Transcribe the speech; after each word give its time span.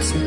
unterstützen. 0.00 0.20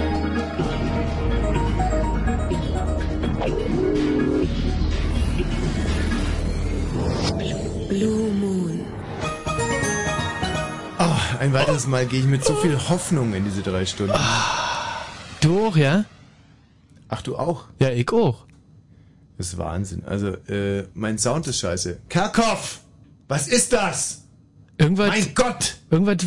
Blue 7.90 8.32
Moon. 8.32 8.86
Oh, 11.00 11.40
ein 11.40 11.54
weiteres 11.54 11.88
Mal 11.88 12.06
gehe 12.06 12.20
ich 12.20 12.26
mit 12.26 12.46
so 12.46 12.56
viel 12.56 12.78
Hoffnung 12.90 13.34
in 13.34 13.44
diese 13.46 13.62
drei 13.62 13.86
Stunden. 13.86 14.14
Du 15.42 15.68
auch, 15.68 15.76
ja? 15.76 16.06
Ach, 17.10 17.22
du 17.22 17.38
auch? 17.38 17.66
Ja, 17.80 17.90
ich 17.90 18.12
auch. 18.12 18.46
Das 19.38 19.48
ist 19.48 19.58
Wahnsinn. 19.58 20.04
Also, 20.06 20.30
äh, 20.48 20.88
mein 20.94 21.18
Sound 21.18 21.48
ist 21.48 21.60
scheiße. 21.60 22.00
Karkow! 22.10 22.80
Was 23.28 23.48
ist 23.48 23.74
das? 23.74 24.23
Irgendwas, 24.78 25.10
Mein 25.10 25.36
Gott! 25.36 25.76
irgendwas 25.92 26.18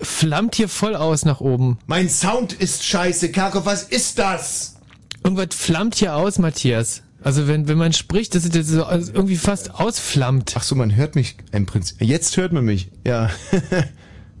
flammt 0.00 0.54
hier 0.54 0.68
voll 0.68 0.94
aus 0.94 1.24
nach 1.24 1.40
oben. 1.40 1.78
Mein 1.86 2.08
Sound 2.08 2.52
ist 2.52 2.84
scheiße. 2.84 3.32
Karkow, 3.32 3.66
was 3.66 3.82
ist 3.82 4.18
das? 4.18 4.76
Irgendwas 5.24 5.48
flammt 5.56 5.96
hier 5.96 6.14
aus, 6.14 6.38
Matthias. 6.38 7.02
Also 7.22 7.48
wenn, 7.48 7.66
wenn 7.66 7.78
man 7.78 7.92
spricht, 7.92 8.34
dass 8.36 8.44
es 8.44 8.68
so 8.68 8.84
also 8.84 9.12
irgendwie 9.12 9.36
fast 9.36 9.74
ausflammt. 9.74 10.54
Ach 10.56 10.62
so, 10.62 10.76
man 10.76 10.94
hört 10.94 11.16
mich 11.16 11.36
im 11.50 11.66
Prinzip. 11.66 12.00
Jetzt 12.00 12.36
hört 12.36 12.52
man 12.52 12.64
mich. 12.64 12.90
Ja. 13.06 13.30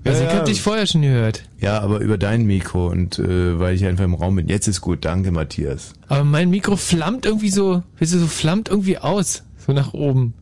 Also 0.04 0.22
ja, 0.22 0.30
ich 0.30 0.36
hab 0.36 0.44
dich 0.46 0.62
vorher 0.62 0.86
schon 0.86 1.02
gehört. 1.02 1.42
ja, 1.60 1.80
aber 1.80 1.98
über 1.98 2.16
dein 2.16 2.46
Mikro 2.46 2.88
und 2.88 3.18
äh, 3.18 3.58
weil 3.58 3.74
ich 3.74 3.84
einfach 3.84 4.04
im 4.04 4.14
Raum 4.14 4.36
bin. 4.36 4.48
Jetzt 4.48 4.68
ist 4.68 4.80
gut. 4.80 5.04
Danke, 5.04 5.32
Matthias. 5.32 5.92
Aber 6.06 6.24
mein 6.24 6.48
Mikro 6.50 6.76
flammt 6.76 7.26
irgendwie 7.26 7.50
so, 7.50 7.82
weißt 7.98 8.14
du, 8.14 8.18
so 8.20 8.26
flammt 8.28 8.68
irgendwie 8.68 8.98
aus. 8.98 9.42
So 9.66 9.72
nach 9.72 9.92
oben. 9.92 10.34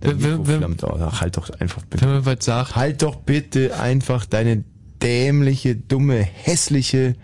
Dein 0.00 0.22
Wenn- 0.22 0.46
wenn-. 0.46 0.76
Ach, 1.02 1.20
halt 1.20 1.36
doch 1.36 1.50
einfach 1.50 1.82
bitte. 1.84 2.04
Wenn 2.04 2.12
man 2.14 2.26
was 2.26 2.44
sagt. 2.44 2.76
Halt 2.76 3.02
doch 3.02 3.16
bitte 3.16 3.78
einfach 3.78 4.24
deine 4.26 4.64
dämliche, 5.02 5.76
dumme, 5.76 6.20
hässliche, 6.22 7.16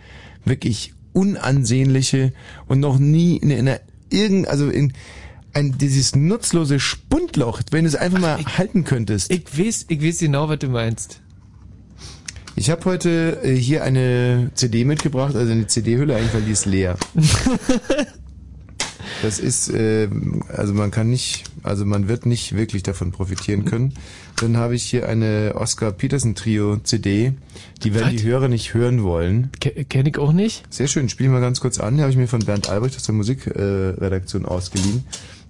wirklich 0.44 0.92
unansehnliche 1.12 2.32
und 2.66 2.80
noch 2.80 2.98
nie 2.98 3.36
in 3.38 3.50
einer 3.52 3.80
irgend, 4.10 4.48
also 4.48 4.68
in 4.68 4.92
ein, 5.54 5.78
dieses 5.78 6.14
nutzlose 6.14 6.78
Spundloch, 6.78 7.62
wenn 7.70 7.84
du 7.84 7.88
es 7.88 7.96
einfach 7.96 8.18
mal 8.18 8.38
halten 8.58 8.84
könntest. 8.84 9.30
Ich 9.32 9.58
weiß, 9.58 9.86
ich 9.88 10.02
weiß 10.02 10.18
genau, 10.18 10.48
was 10.50 10.58
du 10.58 10.68
meinst. 10.68 11.20
Ich 12.56 12.70
habe 12.70 12.84
heute 12.86 13.40
äh, 13.42 13.54
hier 13.54 13.82
eine 13.84 14.50
CD 14.54 14.84
mitgebracht, 14.84 15.34
also 15.34 15.52
eine 15.52 15.66
CD-Hülle 15.66 16.16
eigentlich, 16.16 16.34
weil 16.34 16.42
die 16.42 16.52
ist 16.52 16.66
leer. 16.66 16.96
Das 19.22 19.38
ist, 19.38 19.70
äh, 19.70 20.08
also 20.48 20.74
man 20.74 20.90
kann 20.90 21.08
nicht, 21.10 21.44
also 21.62 21.84
man 21.86 22.06
wird 22.08 22.26
nicht 22.26 22.54
wirklich 22.54 22.82
davon 22.82 23.12
profitieren 23.12 23.64
können. 23.64 23.94
Dann 24.40 24.56
habe 24.58 24.74
ich 24.74 24.82
hier 24.84 25.08
eine 25.08 25.52
Oscar 25.56 25.90
Peterson 25.92 26.34
Trio 26.34 26.76
CD, 26.78 27.32
die 27.82 27.94
werden 27.94 28.14
Was? 28.14 28.22
die 28.22 28.28
Hörer 28.28 28.48
nicht 28.48 28.74
hören 28.74 29.02
wollen. 29.02 29.50
Ke- 29.60 29.84
Kenn 29.88 30.04
ich 30.06 30.18
auch 30.18 30.32
nicht. 30.32 30.64
Sehr 30.72 30.86
schön, 30.88 31.08
spiele 31.08 31.30
mal 31.30 31.40
ganz 31.40 31.60
kurz 31.60 31.78
an. 31.80 31.96
Die 31.96 32.02
habe 32.02 32.10
ich 32.12 32.18
mir 32.18 32.28
von 32.28 32.40
Bernd 32.44 32.68
Albrecht 32.68 32.96
aus 32.96 33.04
der 33.04 33.14
Musikredaktion 33.14 34.44
äh, 34.44 34.48
ausgeliehen. 34.48 35.04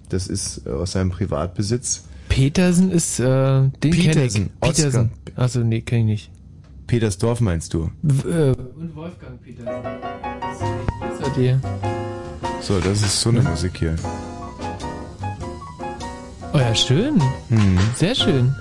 Das 0.09 0.27
ist 0.27 0.61
äh, 0.65 0.69
aus 0.69 0.93
seinem 0.93 1.09
Privatbesitz. 1.11 2.03
Petersen 2.29 2.91
ist, 2.91 3.19
äh, 3.19 3.23
den 3.25 3.71
kenn 3.81 3.91
ich. 3.91 4.05
Petersen, 4.07 4.49
Oscar. 4.61 4.73
Petersen. 4.75 5.11
Achso, 5.35 5.59
nee, 5.59 5.81
kenn 5.81 5.99
ich 5.99 6.05
nicht. 6.05 6.29
Petersdorf 6.87 7.41
meinst 7.41 7.73
du? 7.73 7.91
W 8.01 8.29
äh, 8.29 8.55
und 8.55 8.95
Wolfgang 8.95 9.41
Petersen. 9.43 9.83
Das 11.01 11.27
ist 11.27 11.35
dir. 11.35 11.61
So, 12.61 12.79
das 12.79 13.01
ist 13.01 13.21
so 13.21 13.29
eine 13.29 13.41
Musik 13.41 13.77
hier. 13.77 13.95
Oh 16.53 16.57
ja, 16.57 16.73
schön. 16.73 17.21
Mhm. 17.49 17.77
Sehr 17.95 18.15
schön. 18.15 18.55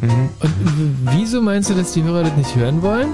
Mhm. 0.00 0.28
Und 0.40 0.54
wieso 1.12 1.40
meinst 1.40 1.70
du, 1.70 1.74
dass 1.74 1.92
die 1.92 2.02
Hörer 2.02 2.22
das 2.22 2.36
nicht 2.36 2.54
hören 2.54 2.82
wollen? 2.82 3.08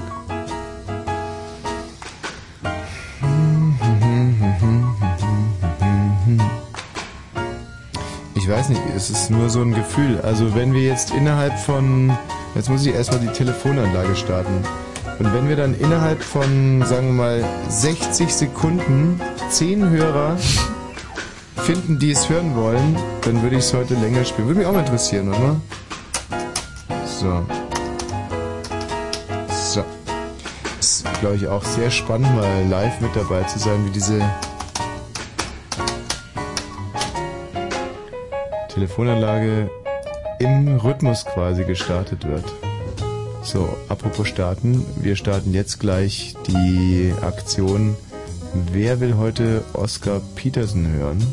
Ich 8.46 8.52
weiß 8.52 8.68
nicht, 8.68 8.83
es 8.95 9.11
ist 9.11 9.29
nur 9.29 9.51
so 9.51 9.61
ein 9.61 9.74
Gefühl. 9.74 10.20
Also 10.20 10.55
wenn 10.55 10.73
wir 10.73 10.83
jetzt 10.83 11.11
innerhalb 11.11 11.58
von, 11.58 12.17
jetzt 12.55 12.70
muss 12.70 12.86
ich 12.86 12.95
erstmal 12.95 13.18
die 13.18 13.27
Telefonanlage 13.27 14.14
starten. 14.14 14.62
Und 15.18 15.34
wenn 15.34 15.48
wir 15.48 15.57
dann 15.57 15.74
innerhalb 15.74 16.23
von, 16.23 16.84
sagen 16.86 17.08
wir 17.08 17.12
mal, 17.12 17.45
60 17.68 18.33
Sekunden 18.33 19.20
10 19.51 19.90
Hörer 19.90 20.36
finden, 21.57 21.98
die 21.98 22.12
es 22.12 22.29
hören 22.29 22.55
wollen, 22.55 22.96
dann 23.23 23.42
würde 23.42 23.57
ich 23.57 23.64
es 23.64 23.74
heute 23.74 23.95
länger 23.95 24.24
spielen. 24.24 24.46
Würde 24.46 24.61
mich 24.61 24.68
auch 24.68 24.74
mal 24.74 24.78
interessieren, 24.78 25.28
oder? 25.28 25.57
So. 27.05 27.45
So. 29.51 29.84
Ist, 30.78 31.05
glaube 31.18 31.34
ich, 31.34 31.48
auch 31.48 31.64
sehr 31.64 31.90
spannend, 31.90 32.33
mal 32.36 32.64
live 32.70 33.01
mit 33.01 33.11
dabei 33.17 33.42
zu 33.42 33.58
sein, 33.58 33.84
wie 33.86 33.90
diese 33.90 34.23
Telefonanlage 38.77 39.70
im 40.39 40.77
Rhythmus 40.77 41.25
quasi 41.25 41.64
gestartet 41.64 42.29
wird. 42.29 42.45
So, 43.42 43.67
apropos 43.89 44.29
starten, 44.29 44.85
wir 45.01 45.17
starten 45.17 45.55
jetzt 45.55 45.81
gleich 45.81 46.35
die 46.47 47.11
Aktion 47.23 47.97
Wer 48.73 49.01
will 49.01 49.17
heute 49.17 49.63
Oscar 49.73 50.20
Peterson 50.35 50.89
hören? 50.89 51.27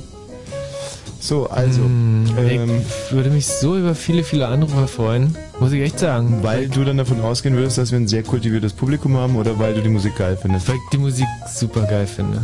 So, 1.20 1.50
also, 1.50 1.82
Hm, 1.82 2.26
ähm, 2.38 2.82
ich 3.08 3.12
würde 3.14 3.30
mich 3.30 3.48
so 3.48 3.76
über 3.78 3.94
viele, 3.94 4.24
viele 4.24 4.48
Anrufer 4.48 4.88
freuen. 4.88 5.36
Muss 5.60 5.74
ich 5.74 5.82
echt 5.82 6.00
sagen. 6.00 6.40
weil 6.44 6.70
du 6.70 6.86
dann 6.86 6.98
davon 6.98 7.20
ausgehen 7.20 7.56
würdest, 7.58 7.78
dass 7.78 7.92
wir 7.92 8.00
ein 8.00 8.08
sehr 8.08 8.24
kultiviertes 8.24 8.72
Publikum 8.72 9.18
haben 9.18 9.36
oder 9.36 9.60
weil 9.60 9.74
du 9.74 9.82
die 9.82 9.90
Musik 9.90 10.16
geil 10.18 10.38
findest? 10.42 10.70
Weil 10.70 10.76
ich 10.76 10.82
die 10.94 10.98
Musik 10.98 11.28
super 11.54 11.82
geil 11.82 12.08
finde. 12.08 12.38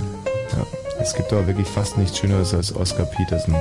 Ja, 0.52 0.66
es 1.02 1.14
gibt 1.14 1.32
aber 1.32 1.48
wirklich 1.48 1.68
fast 1.68 1.98
nichts 1.98 2.18
Schöneres 2.18 2.54
als 2.54 2.76
Oscar 2.76 3.06
Peterson. 3.06 3.56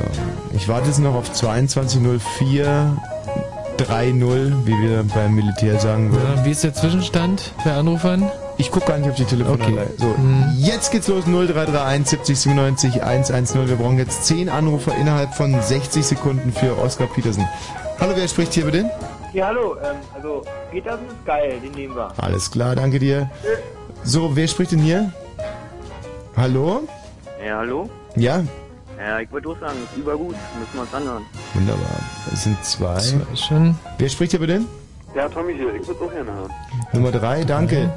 So, 0.00 0.56
ich 0.56 0.68
warte 0.68 0.86
jetzt 0.88 0.98
noch 0.98 1.14
auf 1.14 1.32
2204 1.32 2.96
30, 3.76 4.66
wie 4.66 4.72
wir 4.82 5.04
beim 5.14 5.34
Militär 5.34 5.78
sagen 5.80 6.12
würden. 6.12 6.36
Ja, 6.36 6.44
wie 6.44 6.50
ist 6.50 6.62
der 6.64 6.74
Zwischenstand 6.74 7.52
bei 7.64 7.72
Anrufern? 7.72 8.30
Ich 8.58 8.70
gucke 8.70 8.86
gar 8.88 8.98
nicht 8.98 9.08
auf 9.08 9.16
die 9.16 9.24
Telefonanlage. 9.24 9.88
Okay. 9.94 9.94
So, 9.96 10.06
Mhm. 10.20 10.44
jetzt 10.58 10.90
geht's 10.92 11.08
los. 11.08 11.24
0331 11.26 12.06
70 12.10 12.38
97 12.40 13.02
110. 13.02 13.68
Wir 13.68 13.76
brauchen 13.76 13.96
jetzt 13.96 14.26
10 14.26 14.50
Anrufer 14.50 14.94
innerhalb 14.96 15.32
von 15.34 15.60
60 15.62 16.04
Sekunden 16.04 16.52
für 16.52 16.76
Oscar 16.78 17.06
Peterson. 17.06 17.46
Hallo, 17.98 18.12
wer 18.14 18.28
spricht 18.28 18.52
hier 18.52 18.66
bitte? 18.66 18.90
Ja, 19.32 19.46
hallo, 19.46 19.76
ähm, 19.82 19.96
also 20.14 20.42
Petersen 20.70 21.06
ist 21.06 21.24
geil, 21.24 21.54
den 21.64 21.72
nehmen 21.72 21.94
wir. 21.96 22.08
Alles 22.18 22.50
klar, 22.50 22.74
danke 22.76 22.98
dir. 22.98 23.30
So, 24.04 24.34
wer 24.36 24.46
spricht 24.48 24.72
denn 24.72 24.80
hier? 24.80 25.10
Hallo? 26.36 26.82
Ja, 27.46 27.58
hallo? 27.58 27.88
Ja, 28.16 28.42
Ja, 29.00 29.18
ich 29.20 29.32
wollte 29.32 29.48
auch 29.48 29.58
sagen, 29.58 29.76
ist 29.82 29.96
übergut, 29.96 30.34
müssen 30.58 30.74
wir 30.74 30.80
uns 30.82 30.92
anhören. 30.94 31.24
wunderbar. 31.54 32.00
Es 32.32 32.44
sind 32.44 32.62
zwei. 32.64 32.98
Zwei 32.98 33.36
schon. 33.36 33.74
Wer 33.98 34.08
spricht 34.10 34.32
hier 34.32 34.40
bitte? 34.40 34.60
Ja, 35.14 35.28
Tommy 35.28 35.54
hier, 35.54 35.74
ich 35.74 35.86
würde 35.88 36.04
auch 36.04 36.12
gerne 36.12 36.30
hören. 36.32 36.50
Nummer 36.92 37.10
drei, 37.10 37.44
danke. 37.44 37.90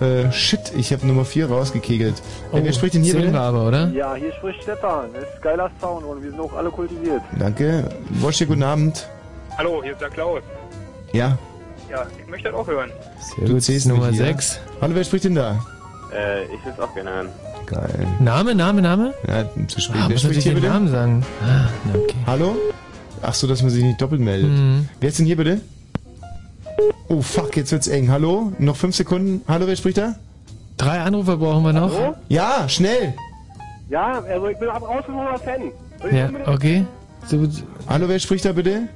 Äh, 0.00 0.30
shit, 0.30 0.72
ich 0.76 0.92
habe 0.92 1.06
Nummer 1.06 1.24
vier 1.24 1.48
rausgekegelt. 1.50 2.16
Äh, 2.52 2.60
wer 2.62 2.72
spricht 2.72 2.94
denn 2.94 3.02
hier 3.02 3.14
bitte? 3.16 3.38
aber, 3.38 3.66
oder? 3.66 3.88
Ja, 3.88 4.14
hier 4.14 4.32
spricht 4.34 4.62
Stefan, 4.62 5.12
das 5.14 5.24
ist 5.24 5.42
geiler 5.42 5.70
Sound 5.80 6.04
und 6.04 6.22
wir 6.22 6.30
sind 6.30 6.40
auch 6.40 6.52
alle 6.54 6.70
kultiviert. 6.70 7.22
Danke. 7.38 7.88
Wosche, 8.20 8.46
guten 8.46 8.62
Abend. 8.62 9.08
Hallo, 9.58 9.82
hier 9.82 9.92
ist 9.92 10.00
der 10.00 10.10
Klaus. 10.10 10.42
Ja, 11.12 11.36
Ja, 11.90 12.06
ich 12.22 12.28
möchte 12.28 12.50
das 12.50 12.58
auch 12.60 12.66
hören. 12.66 12.90
Sehr 13.36 13.46
du 13.46 13.54
gut. 13.54 13.62
zählst 13.62 13.86
Nummer 13.86 14.06
mit 14.06 14.14
hier. 14.16 14.26
6. 14.26 14.60
Hallo, 14.80 14.94
wer 14.94 15.04
spricht 15.04 15.24
denn 15.24 15.34
da? 15.34 15.58
Äh, 16.14 16.44
ich 16.44 16.64
würde 16.64 16.82
auch 16.84 16.94
gerne 16.94 17.10
hören. 17.10 17.28
Geil. 17.66 18.06
Name, 18.20 18.54
Name, 18.54 18.80
Name? 18.80 19.14
Ja, 19.26 19.44
zu 19.66 19.80
spät. 19.80 19.96
Ah, 20.00 20.04
wer 20.08 20.14
muss 20.14 20.22
hier 20.22 20.42
den 20.42 20.54
bitte? 20.54 20.68
Namen 20.68 20.88
sagen. 20.88 21.26
Ah, 21.42 21.68
na 21.84 21.98
okay. 21.98 22.14
Hallo? 22.26 22.56
Ach 23.22 23.34
so, 23.34 23.46
dass 23.46 23.62
man 23.62 23.70
sich 23.70 23.82
nicht 23.82 24.00
doppelt 24.00 24.20
meldet. 24.20 24.50
Mhm. 24.50 24.88
Wer 25.00 25.08
ist 25.08 25.18
denn 25.18 25.26
hier 25.26 25.36
bitte? 25.36 25.60
Oh 27.08 27.22
fuck, 27.22 27.56
jetzt 27.56 27.72
wird's 27.72 27.88
eng. 27.88 28.10
Hallo? 28.10 28.52
Noch 28.58 28.76
fünf 28.76 28.94
Sekunden. 28.94 29.42
Hallo, 29.48 29.66
wer 29.66 29.76
spricht 29.76 29.98
da? 29.98 30.14
Drei 30.76 31.00
Anrufer 31.00 31.36
brauchen 31.36 31.64
wir 31.64 31.72
noch. 31.72 31.92
Hallo? 31.92 32.14
Ja, 32.28 32.68
schnell. 32.68 33.14
Ja, 33.88 34.20
also 34.22 34.48
ich 34.48 34.58
bin 34.58 34.68
ab 34.68 34.82
ausgesuchter 34.82 35.38
Fan. 35.38 35.72
Ja, 36.12 36.30
okay. 36.46 36.84
So. 37.26 37.48
Hallo, 37.88 38.08
wer 38.08 38.18
spricht 38.18 38.44
da 38.44 38.52
bitte? 38.52 38.88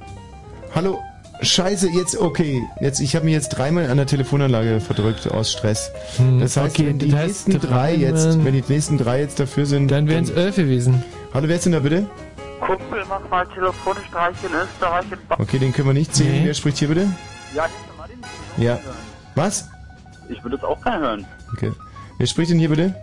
Hallo? 0.75 0.99
Scheiße, 1.41 1.89
jetzt 1.89 2.17
okay. 2.17 2.61
Jetzt, 2.79 2.99
ich 2.99 3.15
habe 3.15 3.25
mich 3.25 3.33
jetzt 3.33 3.49
dreimal 3.49 3.89
an 3.89 3.97
der 3.97 4.05
Telefonanlage 4.05 4.79
verdrückt 4.79 5.29
aus 5.31 5.51
Stress. 5.51 5.91
Hm, 6.17 6.39
Das 6.39 6.55
heißt, 6.55 6.75
okay, 6.75 6.87
wenn 6.87 6.99
die 6.99 7.09
das 7.09 7.19
heißt 7.19 7.47
nächsten 7.47 7.67
drei 7.67 7.95
jetzt, 7.95 8.25
dreimal- 8.25 8.45
wenn 8.45 8.53
die 8.53 8.63
nächsten 8.67 8.97
drei 8.97 9.19
jetzt 9.21 9.39
dafür 9.39 9.65
sind, 9.65 9.89
Dann 9.89 10.07
wären 10.07 10.23
es 10.23 10.29
elf 10.29 10.55
gewesen. 10.55 11.03
Hallo, 11.33 11.47
wer 11.47 11.55
ist 11.55 11.65
denn 11.65 11.71
da 11.73 11.79
bitte? 11.79 12.05
Kumpel, 12.59 13.03
mach 13.09 13.27
mal 13.29 13.47
Telefonstreich 13.47 14.35
in 14.43 14.51
Österreich 14.53 15.05
in 15.11 15.17
ba 15.27 15.35
Okay, 15.39 15.57
den 15.57 15.73
können 15.73 15.87
wir 15.87 15.93
nicht 15.93 16.13
zählen. 16.13 16.31
Nee. 16.41 16.45
Wer 16.45 16.53
spricht 16.53 16.77
hier 16.77 16.89
bitte? 16.89 17.07
Ja, 17.55 17.65
ich 17.65 17.97
mal 17.97 18.07
den 18.07 18.63
Ja. 18.63 18.79
Was? 19.33 19.67
Ich 20.29 20.43
würde 20.43 20.57
es 20.57 20.63
auch 20.63 20.79
gerne 20.83 20.99
hören. 20.99 21.25
Okay. 21.53 21.71
Wer 22.19 22.27
spricht 22.27 22.51
denn 22.51 22.59
hier 22.59 22.69
bitte? 22.69 22.93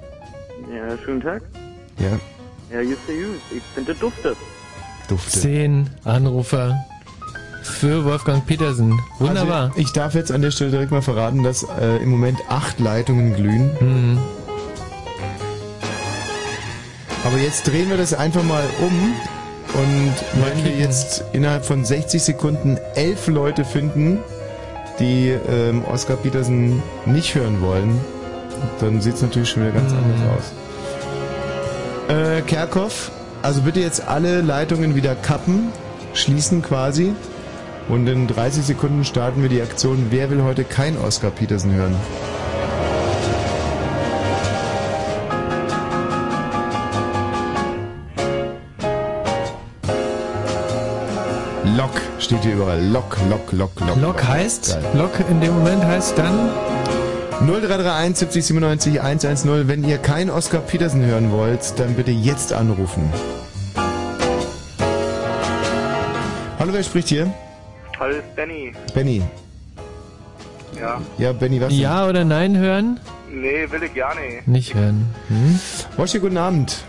Ja, 0.73 0.97
schönen 1.05 1.21
Tag. 1.21 1.43
Ja. 1.99 2.11
Ja, 2.73 2.81
hier 2.83 2.93
ist 2.93 3.01
der 3.09 3.17
Jus. 3.17 3.37
Ich 3.51 3.63
finde, 3.75 3.95
duftet. 3.97 4.37
Dufte. 5.09 5.41
Zehn 5.41 5.91
Anrufer. 6.05 6.77
Für 7.63 8.05
Wolfgang 8.05 8.45
Petersen. 8.47 8.99
Wunderbar. 9.19 9.65
Also 9.69 9.79
ich 9.79 9.93
darf 9.93 10.15
jetzt 10.15 10.33
an 10.33 10.43
der 10.43 10.51
Stelle 10.51 10.71
direkt 10.71 10.91
mal 10.91 11.03
verraten, 11.03 11.43
dass 11.43 11.65
äh, 11.81 11.97
im 12.03 12.11
Moment 12.11 12.39
acht 12.49 12.79
Leitungen 12.81 13.35
glühen. 13.35 13.71
Mhm. 13.81 14.19
Aber 17.25 17.37
jetzt 17.39 17.67
drehen 17.67 17.91
wir 17.91 17.97
das 17.97 18.15
einfach 18.15 18.43
mal 18.43 18.65
um. 18.81 19.15
Und 19.75 20.15
wenn 20.45 20.65
wir 20.65 20.73
jetzt 20.79 21.25
innerhalb 21.33 21.65
von 21.65 21.85
60 21.85 22.23
Sekunden 22.23 22.79
elf 22.95 23.27
Leute 23.29 23.65
finden, 23.67 24.19
die 24.99 25.29
ähm, 25.49 25.85
Oscar 25.85 26.17
Petersen 26.17 26.83
nicht 27.05 27.35
hören 27.35 27.61
wollen, 27.61 28.01
dann 28.81 29.01
sieht 29.01 29.15
es 29.17 29.23
natürlich 29.23 29.51
schon 29.51 29.63
wieder 29.65 29.73
ganz 29.75 29.93
Mhm. 29.93 29.99
anders 29.99 30.21
aus. 32.09 32.17
Äh, 32.17 32.41
Kerkhoff, 32.43 33.11
also 33.43 33.61
bitte 33.61 33.81
jetzt 33.81 34.09
alle 34.09 34.41
Leitungen 34.41 34.95
wieder 34.97 35.15
kappen, 35.15 35.69
schließen 36.15 36.63
quasi. 36.63 37.13
Und 37.89 38.07
in 38.07 38.27
30 38.27 38.65
Sekunden 38.65 39.05
starten 39.05 39.41
wir 39.41 39.49
die 39.49 39.63
Aktion 39.63 40.09
Wer 40.11 40.31
will 40.31 40.43
heute 40.43 40.65
kein 40.65 40.99
Oscar 40.99 41.31
Petersen 41.31 41.73
hören? 41.73 41.97
Lok 51.77 51.91
steht 52.19 52.43
hier 52.43 52.55
überall. 52.55 52.85
Lok, 52.85 53.17
Lok, 53.31 53.53
Lok, 53.53 53.81
Lok. 53.81 53.97
Lok 53.97 54.23
heißt, 54.23 54.75
Geil. 54.75 54.85
Lok 54.95 55.13
in 55.31 55.41
dem 55.41 55.55
Moment 55.55 55.83
heißt 55.83 56.19
dann, 56.19 56.51
0331 57.41 58.19
70 58.19 58.47
97 58.47 59.01
110. 59.01 59.69
Wenn 59.69 59.85
ihr 59.85 59.97
kein 59.97 60.29
Oscar 60.29 60.59
Petersen 60.59 61.07
hören 61.07 61.31
wollt, 61.33 61.79
dann 61.79 61.95
bitte 61.95 62.11
jetzt 62.11 62.53
anrufen. 62.53 63.11
Hallo, 66.59 66.73
wer 66.73 66.83
spricht 66.83 67.09
hier? 67.09 67.33
Hallo, 67.99 68.15
ist 68.17 68.37
Benny. 68.37 68.73
Benny. 68.95 69.23
Ja. 70.79 71.01
Ja, 71.19 71.33
Benny, 71.33 71.61
was? 71.61 71.69
denn? 71.69 71.79
ja 71.79 72.07
oder 72.09 72.25
nein 72.25 72.57
hören? 72.57 73.01
Nee, 73.31 73.71
will 73.71 73.83
ich 73.83 73.95
gar 73.95 74.15
nicht. 74.15 74.47
Nicht 74.47 74.75
hören. 74.75 75.07
Hm? 75.29 75.59
Woshi, 75.97 76.19
guten 76.19 76.37
Abend. 76.37 76.85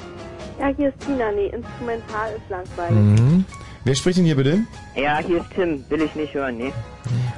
Ja, 0.60 0.68
hier 0.76 0.90
ist 0.90 1.00
Tina. 1.02 1.32
Nee, 1.32 1.48
instrumental 1.48 2.32
ist 2.36 2.50
langweilig. 2.50 3.20
Mhm. 3.20 3.46
Wer 3.86 3.96
spricht 3.96 4.18
denn 4.18 4.26
hier 4.26 4.36
bitte? 4.36 4.60
Ja, 4.96 5.20
hier 5.20 5.38
ist 5.38 5.50
Tim. 5.56 5.84
Will 5.90 6.02
ich 6.02 6.14
nicht 6.16 6.34
hören, 6.34 6.58
nee. 6.58 6.74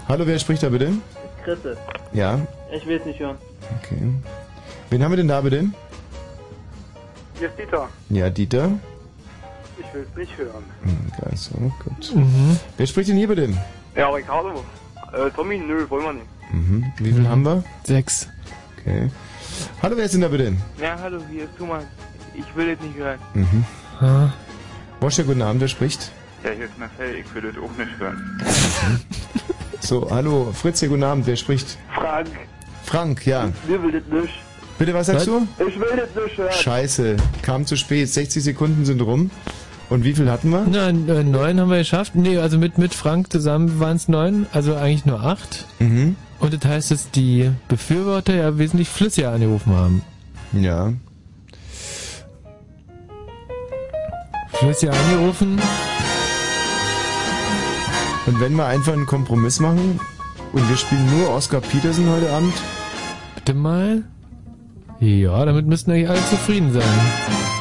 Hallo, 0.07 0.25
wer 0.27 0.37
spricht 0.39 0.63
da 0.63 0.69
bitte? 0.69 0.91
Chrisse. 1.43 1.77
Ja, 2.13 2.39
Ich 2.75 2.85
will 2.85 2.97
es 2.97 3.05
nicht 3.05 3.19
hören. 3.19 3.37
okay. 3.79 3.97
Wen 4.89 5.03
haben 5.03 5.11
wir 5.11 5.17
denn 5.17 5.27
da 5.29 5.39
bitte? 5.41 5.65
Hier 7.39 7.47
ist 7.47 7.57
Dieter. 7.57 7.87
Ja, 8.09 8.29
Dieter. 8.29 8.71
Ich 9.91 9.95
will 9.95 10.07
es 10.09 10.17
nicht 10.17 10.37
hören. 10.37 10.63
So, 11.35 11.51
gut. 11.83 12.15
Mhm. 12.15 12.57
Wer 12.77 12.87
spricht 12.87 13.09
denn 13.09 13.17
hier 13.17 13.27
bitte? 13.27 13.49
Ja, 13.93 14.09
Ricardo. 14.09 14.63
Äh, 15.11 15.29
Tommy, 15.35 15.57
nö, 15.57 15.89
wollen 15.89 16.05
wir 16.05 16.13
nicht. 16.13 16.25
Mhm. 16.53 16.93
Wie 16.97 17.11
viel 17.11 17.27
haben 17.27 17.43
wir? 17.43 17.61
Sechs. 17.83 18.29
Okay. 18.77 19.09
Hallo, 19.83 19.97
wer 19.97 20.05
ist 20.05 20.13
denn 20.13 20.21
da 20.21 20.29
bitte? 20.29 20.53
Ja, 20.81 20.97
hallo, 20.97 21.19
hier 21.29 21.43
ist 21.43 21.57
Thomas. 21.57 21.83
Ich 22.33 22.45
will 22.55 22.69
es 22.69 22.79
nicht 22.79 22.95
hören. 22.95 23.19
Mhm. 23.33 23.65
Ah. 23.99 24.33
Woshi, 25.01 25.23
guten 25.23 25.41
Abend, 25.41 25.59
wer 25.59 25.67
spricht? 25.67 26.09
Ja, 26.45 26.51
hier 26.51 26.65
ist 26.65 26.77
Marcel. 26.77 27.15
Ich 27.15 27.35
will 27.35 27.45
es 27.45 27.57
auch 27.57 27.77
nicht 27.77 27.99
hören. 27.99 28.41
So, 29.81 30.09
hallo, 30.09 30.53
Fritz, 30.53 30.79
hier, 30.79 30.87
guten 30.87 31.03
Abend, 31.03 31.27
wer 31.27 31.35
spricht? 31.35 31.77
Frank, 31.93 32.29
Frank, 32.83 33.25
ja. 33.25 33.49
wir 33.67 33.83
will 33.83 33.91
das 33.91 34.03
nicht. 34.09 34.33
Bitte, 34.79 34.93
was 34.93 35.07
sagst 35.07 35.27
Was? 35.27 35.47
du? 35.57 35.65
Ich 35.67 35.79
will 35.79 35.97
das 35.97 36.23
nicht 36.23 36.37
hören. 36.37 36.53
Scheiße, 36.53 37.17
kam 37.41 37.65
zu 37.65 37.75
spät. 37.75 38.07
60 38.09 38.41
Sekunden 38.41 38.85
sind 38.85 39.01
rum. 39.01 39.29
Und 39.91 40.05
wie 40.05 40.13
viel 40.13 40.31
hatten 40.31 40.51
wir? 40.51 40.65
Na, 40.71 40.87
äh, 40.87 40.93
neun 41.21 41.59
haben 41.59 41.69
wir 41.69 41.79
geschafft. 41.79 42.15
Nee, 42.15 42.37
also 42.37 42.57
mit, 42.57 42.77
mit 42.77 42.93
Frank 42.93 43.29
zusammen 43.29 43.81
waren 43.81 43.97
es 43.97 44.07
neun, 44.07 44.45
also 44.53 44.73
eigentlich 44.73 45.05
nur 45.05 45.21
acht. 45.21 45.67
Mhm. 45.79 46.15
Und 46.39 46.53
das 46.53 46.63
heißt, 46.63 46.91
dass 46.91 47.11
die 47.11 47.51
Befürworter 47.67 48.33
ja 48.33 48.57
wesentlich 48.57 48.87
flüssiger 48.87 49.33
angerufen 49.33 49.75
haben. 49.75 50.01
Ja. 50.53 50.93
Flüssiger 54.53 54.93
angerufen. 54.93 55.59
Und 58.27 58.39
wenn 58.39 58.55
wir 58.55 58.67
einfach 58.67 58.93
einen 58.93 59.05
Kompromiss 59.05 59.59
machen 59.59 59.99
und 60.53 60.69
wir 60.69 60.77
spielen 60.77 61.05
nur 61.19 61.31
Oscar 61.31 61.59
Peterson 61.59 62.07
heute 62.07 62.31
Abend, 62.31 62.53
Bitte 63.35 63.53
mal. 63.53 64.03
Ja, 65.01 65.43
damit 65.43 65.67
müssten 65.67 65.91
eigentlich 65.91 66.09
alle 66.09 66.25
zufrieden 66.29 66.71
sein. 66.71 67.60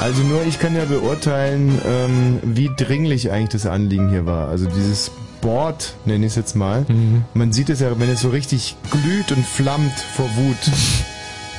Also 0.00 0.22
nur 0.22 0.42
ich 0.46 0.58
kann 0.58 0.74
ja 0.74 0.84
beurteilen, 0.86 1.78
ähm, 1.86 2.38
wie 2.42 2.70
dringlich 2.76 3.30
eigentlich 3.30 3.50
das 3.50 3.66
Anliegen 3.66 4.08
hier 4.08 4.24
war. 4.26 4.48
Also 4.48 4.66
dieses 4.66 5.10
Board, 5.40 5.94
nenne 6.06 6.26
ich 6.26 6.32
es 6.32 6.36
jetzt 6.36 6.56
mal. 6.56 6.84
Mhm. 6.88 7.24
Man 7.34 7.52
sieht 7.52 7.68
es 7.70 7.80
ja, 7.80 7.98
wenn 7.98 8.08
es 8.08 8.20
so 8.22 8.30
richtig 8.30 8.76
glüht 8.90 9.32
und 9.32 9.44
flammt 9.44 9.92
vor 9.92 10.26
Wut. 10.36 10.72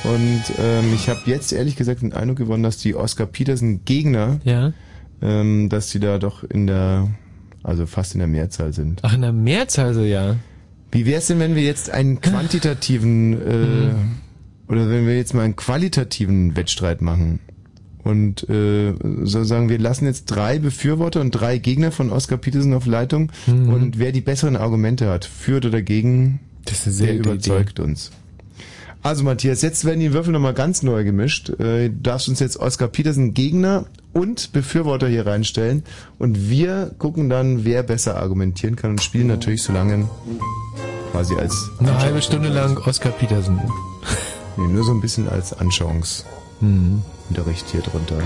Und 0.04 0.42
ähm, 0.60 0.92
ich 0.94 1.08
habe 1.08 1.20
jetzt 1.26 1.52
ehrlich 1.52 1.76
gesagt 1.76 2.02
den 2.02 2.12
Eindruck 2.12 2.38
gewonnen, 2.38 2.62
dass 2.64 2.78
die 2.78 2.94
Oscar 2.96 3.26
Peterson 3.26 3.84
Gegner, 3.84 4.40
Ja. 4.44 4.72
ähm, 5.20 5.68
dass 5.68 5.90
die 5.90 6.00
da 6.00 6.18
doch 6.18 6.42
in 6.42 6.66
der, 6.66 7.08
also 7.62 7.86
fast 7.86 8.14
in 8.14 8.18
der 8.18 8.28
Mehrzahl 8.28 8.72
sind. 8.72 9.00
Ach, 9.02 9.14
in 9.14 9.20
der 9.22 9.32
Mehrzahl 9.32 9.86
also 9.86 10.02
ja. 10.02 10.34
Wie 10.90 11.06
wäre 11.06 11.18
es 11.20 11.28
denn, 11.28 11.38
wenn 11.38 11.54
wir 11.54 11.62
jetzt 11.62 11.90
einen 11.90 12.20
quantitativen 12.20 13.32
äh, 13.34 14.70
oder 14.70 14.90
wenn 14.90 15.06
wir 15.06 15.16
jetzt 15.16 15.34
mal 15.34 15.42
einen 15.42 15.56
qualitativen 15.56 16.56
Wettstreit 16.56 17.00
machen 17.00 17.38
und 18.04 18.48
äh, 18.48 18.94
so 19.24 19.44
sagen 19.44 19.68
wir 19.68 19.78
lassen 19.78 20.06
jetzt 20.06 20.26
drei 20.26 20.58
Befürworter 20.58 21.20
und 21.20 21.30
drei 21.30 21.58
Gegner 21.58 21.92
von 21.92 22.10
Oscar 22.10 22.36
Peterson 22.36 22.74
auf 22.74 22.86
Leitung 22.86 23.30
und 23.46 23.98
wer 23.98 24.12
die 24.12 24.20
besseren 24.20 24.56
Argumente 24.56 25.08
hat, 25.08 25.24
führt 25.24 25.66
oder 25.66 25.82
gegen, 25.82 26.40
Das 26.64 26.78
ist 26.78 26.86
eine 26.86 26.94
sehr 26.94 27.06
der 27.06 27.16
überzeugt 27.16 27.80
uns. 27.80 28.10
Also 29.02 29.24
Matthias, 29.24 29.62
jetzt 29.62 29.84
werden 29.84 29.98
die 29.98 30.12
Würfel 30.12 30.32
nochmal 30.32 30.54
ganz 30.54 30.84
neu 30.84 31.02
gemischt. 31.02 31.50
Äh, 31.58 31.88
du 31.88 31.96
darfst 32.02 32.28
uns 32.28 32.38
jetzt 32.38 32.56
Oscar 32.58 32.86
Peterson 32.86 33.34
Gegner 33.34 33.86
und 34.12 34.52
Befürworter 34.52 35.08
hier 35.08 35.26
reinstellen 35.26 35.82
und 36.18 36.48
wir 36.48 36.94
gucken 36.98 37.28
dann, 37.28 37.64
wer 37.64 37.82
besser 37.82 38.16
argumentieren 38.16 38.76
kann 38.76 38.92
und 38.92 39.02
spielen 39.02 39.26
natürlich 39.26 39.62
so 39.62 39.72
lange 39.72 40.08
quasi 41.10 41.34
als 41.34 41.52
Idee. 41.80 41.88
Eine 41.90 41.98
halbe 41.98 42.22
Stunde 42.22 42.48
lang 42.50 42.76
Oscar 42.78 43.10
Petersen. 43.10 43.60
nee, 44.56 44.68
nur 44.68 44.84
so 44.84 44.92
ein 44.92 45.00
bisschen 45.00 45.28
als 45.28 45.52
Anschauungsunterricht 45.52 46.41
Mhm. 46.62 47.02
hier 47.70 47.80
drunter. 47.82 48.18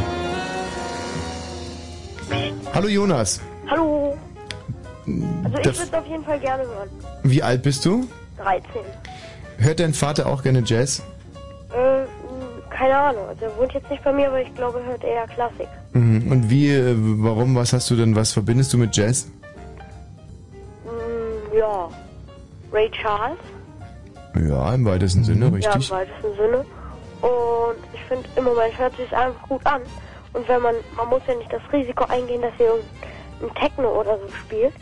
Hallo 2.74 2.88
Jonas, 2.88 3.40
Hallo. 3.70 4.16
Also 5.06 5.56
Das- 5.62 5.74
ich 5.74 5.78
würde 5.78 5.82
es 5.82 5.92
auf 5.94 6.06
jeden 6.06 6.24
Fall 6.24 6.38
gerne 6.40 6.62
hören. 6.64 6.88
wie 7.22 7.42
alt 7.42 7.62
bist 7.62 7.84
du? 7.84 8.06
13. 8.38 8.62
Hört 9.58 9.80
dein 9.80 9.94
Vater 9.94 10.26
auch 10.26 10.42
gerne 10.42 10.62
Jazz? 10.64 11.02
Äh, 11.74 12.02
mh, 12.02 12.06
keine 12.70 12.96
Ahnung. 12.98 13.26
Also 13.28 13.46
er 13.46 13.56
wohnt 13.56 13.72
jetzt 13.72 13.88
nicht 13.90 14.04
bei 14.04 14.12
mir, 14.12 14.28
aber 14.28 14.42
ich 14.42 14.54
glaube, 14.54 14.80
er 14.80 14.86
hört 14.86 15.04
eher 15.04 15.26
Klassik. 15.28 15.68
Mhm. 15.92 16.30
Und 16.30 16.50
wie, 16.50 16.68
äh, 16.70 16.94
warum, 16.96 17.54
was 17.56 17.72
hast 17.72 17.88
du 17.90 17.96
denn, 17.96 18.14
was 18.14 18.32
verbindest 18.32 18.72
du 18.74 18.78
mit 18.78 18.94
Jazz? 18.96 19.28
Mm, 20.84 21.56
ja. 21.56 21.88
Ray 22.72 22.90
Charles. 22.90 23.38
Ja, 24.48 24.74
im 24.74 24.84
weitesten 24.84 25.24
Sinne, 25.24 25.40
Ja, 25.42 25.46
im 25.48 25.54
richtig. 25.54 25.90
weitesten 25.90 26.34
Sinne. 26.36 26.64
Und 27.22 27.76
ich 27.94 28.00
finde, 28.08 28.28
im 28.36 28.44
Moment 28.44 28.78
hört 28.78 28.96
sich 28.96 29.14
einfach 29.16 29.42
gut 29.48 29.64
an. 29.66 29.80
Und 30.32 30.46
wenn 30.48 30.60
man, 30.62 30.74
man 30.96 31.08
muss 31.08 31.22
ja 31.26 31.34
nicht 31.34 31.52
das 31.52 31.62
Risiko 31.72 32.04
eingehen, 32.04 32.42
dass 32.42 32.52
hier 32.56 32.72
ein 33.42 33.54
Techno 33.54 33.88
oder 34.00 34.18
so 34.18 34.28
spielt. 34.44 34.72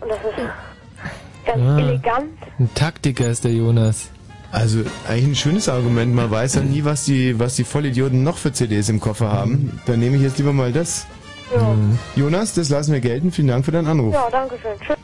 Und 0.00 0.08
das 0.10 0.18
ist 0.18 1.44
ganz 1.44 1.60
Ah. 1.62 1.78
elegant. 1.78 2.38
Ein 2.58 2.70
Taktiker 2.74 3.26
ist 3.28 3.44
der 3.44 3.52
Jonas. 3.52 4.10
Also 4.52 4.78
eigentlich 5.08 5.26
ein 5.26 5.34
schönes 5.34 5.68
Argument. 5.68 6.14
Man 6.14 6.30
weiß 6.30 6.54
ja 6.54 6.62
nie, 6.62 6.84
was 6.84 7.04
die, 7.04 7.38
was 7.38 7.56
die 7.56 7.64
Vollidioten 7.64 8.22
noch 8.22 8.38
für 8.38 8.52
CDs 8.52 8.88
im 8.88 8.98
Koffer 9.00 9.30
haben. 9.30 9.78
Dann 9.86 9.98
nehme 10.00 10.16
ich 10.16 10.22
jetzt 10.22 10.38
lieber 10.38 10.52
mal 10.52 10.72
das. 10.72 11.06
Ja, 11.54 11.74
Jonas, 12.14 12.54
das 12.54 12.68
lassen 12.68 12.92
wir 12.92 13.00
gelten. 13.00 13.32
Vielen 13.32 13.48
Dank 13.48 13.64
für 13.64 13.72
deinen 13.72 13.88
Anruf. 13.88 14.14
ja 14.14 14.28
danke 14.30 14.56
schön. 14.62 14.78
Tschüss. 14.80 14.96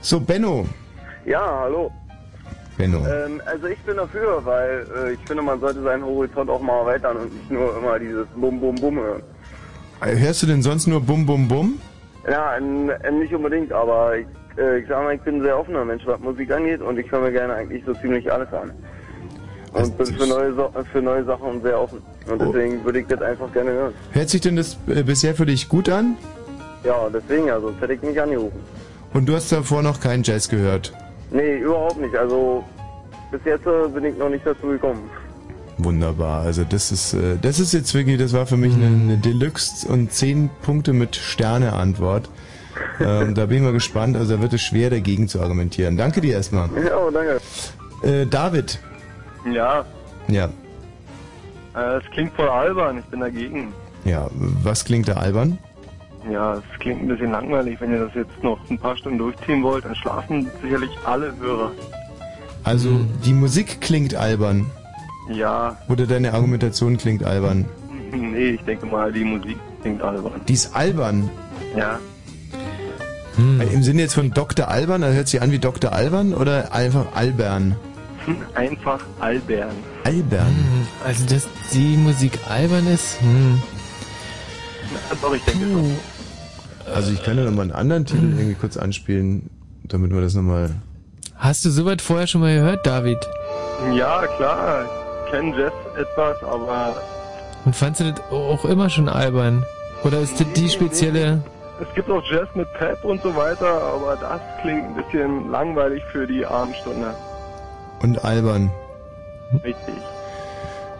So, 0.00 0.20
Benno. 0.20 0.66
Ja, 1.24 1.60
hallo. 1.62 1.90
Benno. 2.78 2.98
Ähm, 3.06 3.42
also 3.44 3.66
ich 3.66 3.78
bin 3.80 3.96
dafür, 3.96 4.40
weil 4.44 4.86
äh, 4.96 5.12
ich 5.12 5.18
finde, 5.26 5.42
man 5.42 5.60
sollte 5.60 5.82
seinen 5.82 6.04
Horizont 6.04 6.48
auch 6.48 6.60
mal 6.62 6.78
erweitern 6.80 7.16
und 7.18 7.34
nicht 7.34 7.50
nur 7.50 7.76
immer 7.76 7.98
dieses 7.98 8.26
Bum 8.36 8.58
Bum 8.60 8.76
Bum 8.76 8.96
hören. 8.98 9.22
Hörst 10.00 10.42
du 10.42 10.46
denn 10.46 10.62
sonst 10.62 10.86
nur 10.86 11.00
Bum 11.00 11.26
Bum 11.26 11.48
Bum? 11.48 11.78
Ja, 12.30 12.56
n- 12.56 12.88
n- 12.88 13.18
nicht 13.18 13.34
unbedingt, 13.34 13.72
aber 13.72 14.16
ich, 14.16 14.26
äh, 14.56 14.78
ich 14.78 14.88
sag 14.88 15.02
mal, 15.02 15.14
ich 15.14 15.20
bin 15.22 15.36
ein 15.36 15.42
sehr 15.42 15.58
offener 15.58 15.84
Mensch, 15.84 16.04
was 16.06 16.20
Musik 16.20 16.50
angeht 16.52 16.80
und 16.80 16.98
ich 16.98 17.10
höre 17.10 17.20
mir 17.20 17.32
gerne 17.32 17.54
eigentlich 17.54 17.82
so 17.84 17.92
ziemlich 17.94 18.30
alles 18.32 18.52
an. 18.52 18.70
Also 19.74 19.90
Und 19.90 19.98
bin 19.98 20.06
für 20.14 20.26
neue, 20.26 20.54
so 20.54 20.72
für 20.92 21.02
neue 21.02 21.24
Sachen 21.24 21.60
sehr 21.62 21.78
offen. 21.80 22.00
Und 22.30 22.40
Oh. 22.40 22.52
deswegen 22.52 22.84
würde 22.84 23.00
ich 23.00 23.06
das 23.06 23.20
einfach 23.22 23.52
gerne 23.52 23.70
hören. 23.72 23.94
Hört 24.12 24.28
sich 24.30 24.40
denn 24.40 24.56
das 24.56 24.78
äh, 24.86 25.02
bisher 25.02 25.34
für 25.34 25.46
dich 25.46 25.68
gut 25.68 25.88
an? 25.88 26.16
Ja, 26.84 27.08
deswegen, 27.12 27.50
also 27.50 27.68
sonst 27.68 27.80
hätte 27.82 27.94
ich 27.94 28.02
mich 28.02 28.20
angerufen. 28.20 28.58
Und 29.14 29.26
du 29.28 29.34
hast 29.34 29.50
davor 29.50 29.82
noch 29.82 30.00
keinen 30.00 30.22
Jazz 30.22 30.48
gehört? 30.48 30.92
Nee, 31.30 31.58
überhaupt 31.58 32.00
nicht. 32.00 32.14
Also 32.16 32.64
bis 33.30 33.40
jetzt 33.44 33.66
äh, 33.66 33.88
bin 33.88 34.04
ich 34.04 34.16
noch 34.16 34.28
nicht 34.30 34.46
dazu 34.46 34.66
gekommen. 34.68 35.10
Wunderbar. 35.78 36.42
Also 36.42 36.64
das 36.64 36.90
ist, 36.90 37.14
äh, 37.14 37.36
das 37.40 37.60
ist 37.60 37.72
jetzt 37.72 37.94
wirklich, 37.94 38.18
das 38.18 38.32
war 38.32 38.46
für 38.46 38.56
mich 38.56 38.74
eine, 38.74 38.86
eine 38.86 39.16
Deluxe 39.18 39.86
und 39.88 40.12
10 40.12 40.50
Punkte 40.62 40.92
mit 40.92 41.14
Sterne 41.16 41.72
Antwort. 41.74 42.28
Ähm, 43.00 43.34
da 43.36 43.46
bin 43.46 43.58
ich 43.58 43.62
mal 43.62 43.72
gespannt. 43.72 44.16
Also 44.16 44.36
da 44.36 44.42
wird 44.42 44.52
es 44.54 44.62
schwer 44.62 44.90
dagegen 44.90 45.28
zu 45.28 45.40
argumentieren. 45.40 45.96
Danke 45.96 46.20
dir 46.20 46.34
erstmal. 46.34 46.68
Ja, 46.84 46.96
oh, 46.96 47.10
danke. 47.10 47.40
Äh, 48.02 48.26
David. 48.26 48.78
Ja, 49.52 49.84
Ja. 50.28 50.48
äh, 51.76 51.98
es 51.98 52.10
klingt 52.12 52.32
voll 52.34 52.48
albern, 52.48 52.98
ich 52.98 53.04
bin 53.06 53.20
dagegen. 53.20 53.72
Ja. 54.04 54.28
Was 54.62 54.84
klingt 54.84 55.08
da 55.08 55.14
albern? 55.14 55.58
Ja, 56.30 56.54
es 56.54 56.78
klingt 56.80 57.02
ein 57.02 57.08
bisschen 57.08 57.30
langweilig, 57.30 57.80
wenn 57.80 57.92
ihr 57.92 58.04
das 58.04 58.14
jetzt 58.14 58.42
noch 58.42 58.58
ein 58.70 58.78
paar 58.78 58.96
Stunden 58.96 59.18
durchziehen 59.18 59.62
wollt, 59.62 59.84
dann 59.84 59.94
schlafen 59.94 60.50
sicherlich 60.62 60.90
alle 61.04 61.34
Hörer. 61.38 61.72
Also 62.64 63.00
die 63.24 63.32
Musik 63.32 63.80
klingt 63.80 64.14
albern. 64.14 64.66
Ja, 65.30 65.76
Oder 65.88 66.06
deine 66.06 66.32
Argumentation 66.34 66.96
klingt 66.96 67.22
albern. 67.24 67.66
nee, 68.12 68.50
ich 68.50 68.62
denke 68.62 68.86
mal, 68.86 69.12
die 69.12 69.24
Musik 69.24 69.56
klingt 69.82 70.02
albern. 70.02 70.40
Die 70.48 70.54
ist 70.54 70.74
albern. 70.74 71.30
Ja, 71.76 71.98
Äh, 73.38 73.72
Im 73.72 73.82
Sinne 73.84 74.02
jetzt 74.02 74.14
von 74.14 74.32
Dr. 74.32 74.66
Albern, 74.68 75.02
also 75.04 75.16
hört 75.16 75.28
sich 75.28 75.40
an 75.40 75.52
wie 75.52 75.60
Dr. 75.60 75.92
Albern 75.92 76.34
oder 76.34 76.72
einfach 76.72 77.14
Albern? 77.14 77.76
einfach 78.54 79.00
albern. 79.20 79.70
Albern. 80.04 80.56
Also, 81.04 81.24
dass 81.26 81.46
die 81.72 81.96
Musik 81.96 82.38
albern 82.48 82.86
ist, 82.88 83.20
hm. 83.20 83.62
Doch, 85.20 85.34
ich 85.34 85.44
denke 85.44 85.64
schon. 85.64 85.96
Also 86.94 87.12
ich 87.12 87.22
kann 87.22 87.36
ja 87.36 87.44
nochmal 87.44 87.64
einen 87.64 87.72
anderen 87.72 88.06
Titel 88.06 88.32
irgendwie 88.36 88.54
kurz 88.54 88.76
anspielen, 88.76 89.50
damit 89.84 90.12
wir 90.12 90.20
das 90.20 90.34
nochmal... 90.34 90.70
Hast 91.36 91.64
du 91.64 91.70
soweit 91.70 92.00
vorher 92.02 92.26
schon 92.26 92.40
mal 92.40 92.54
gehört, 92.54 92.86
David? 92.86 93.18
Ja, 93.94 94.26
klar, 94.36 94.84
ich 95.24 95.30
kenne 95.30 95.56
Jazz 95.56 95.72
etwas, 95.96 96.42
aber 96.42 96.96
Und 97.64 97.76
fandst 97.76 98.00
du 98.00 98.10
das 98.10 98.20
auch 98.30 98.64
immer 98.64 98.88
schon 98.88 99.08
albern? 99.08 99.64
Oder 100.02 100.20
ist 100.20 100.40
das 100.40 100.46
die 100.54 100.68
spezielle... 100.68 101.42
es 101.80 101.94
gibt 101.94 102.10
auch 102.10 102.22
Jazz 102.30 102.48
mit 102.54 102.72
Pep 102.74 103.04
und 103.04 103.22
so 103.22 103.36
weiter, 103.36 103.82
aber 103.82 104.16
das 104.16 104.40
klingt 104.62 104.84
ein 104.84 104.94
bisschen 104.94 105.50
langweilig 105.50 106.02
für 106.10 106.26
die 106.26 106.44
Abendstunde. 106.46 107.14
Und 108.00 108.24
albern. 108.24 108.70
Richtig. 109.62 109.94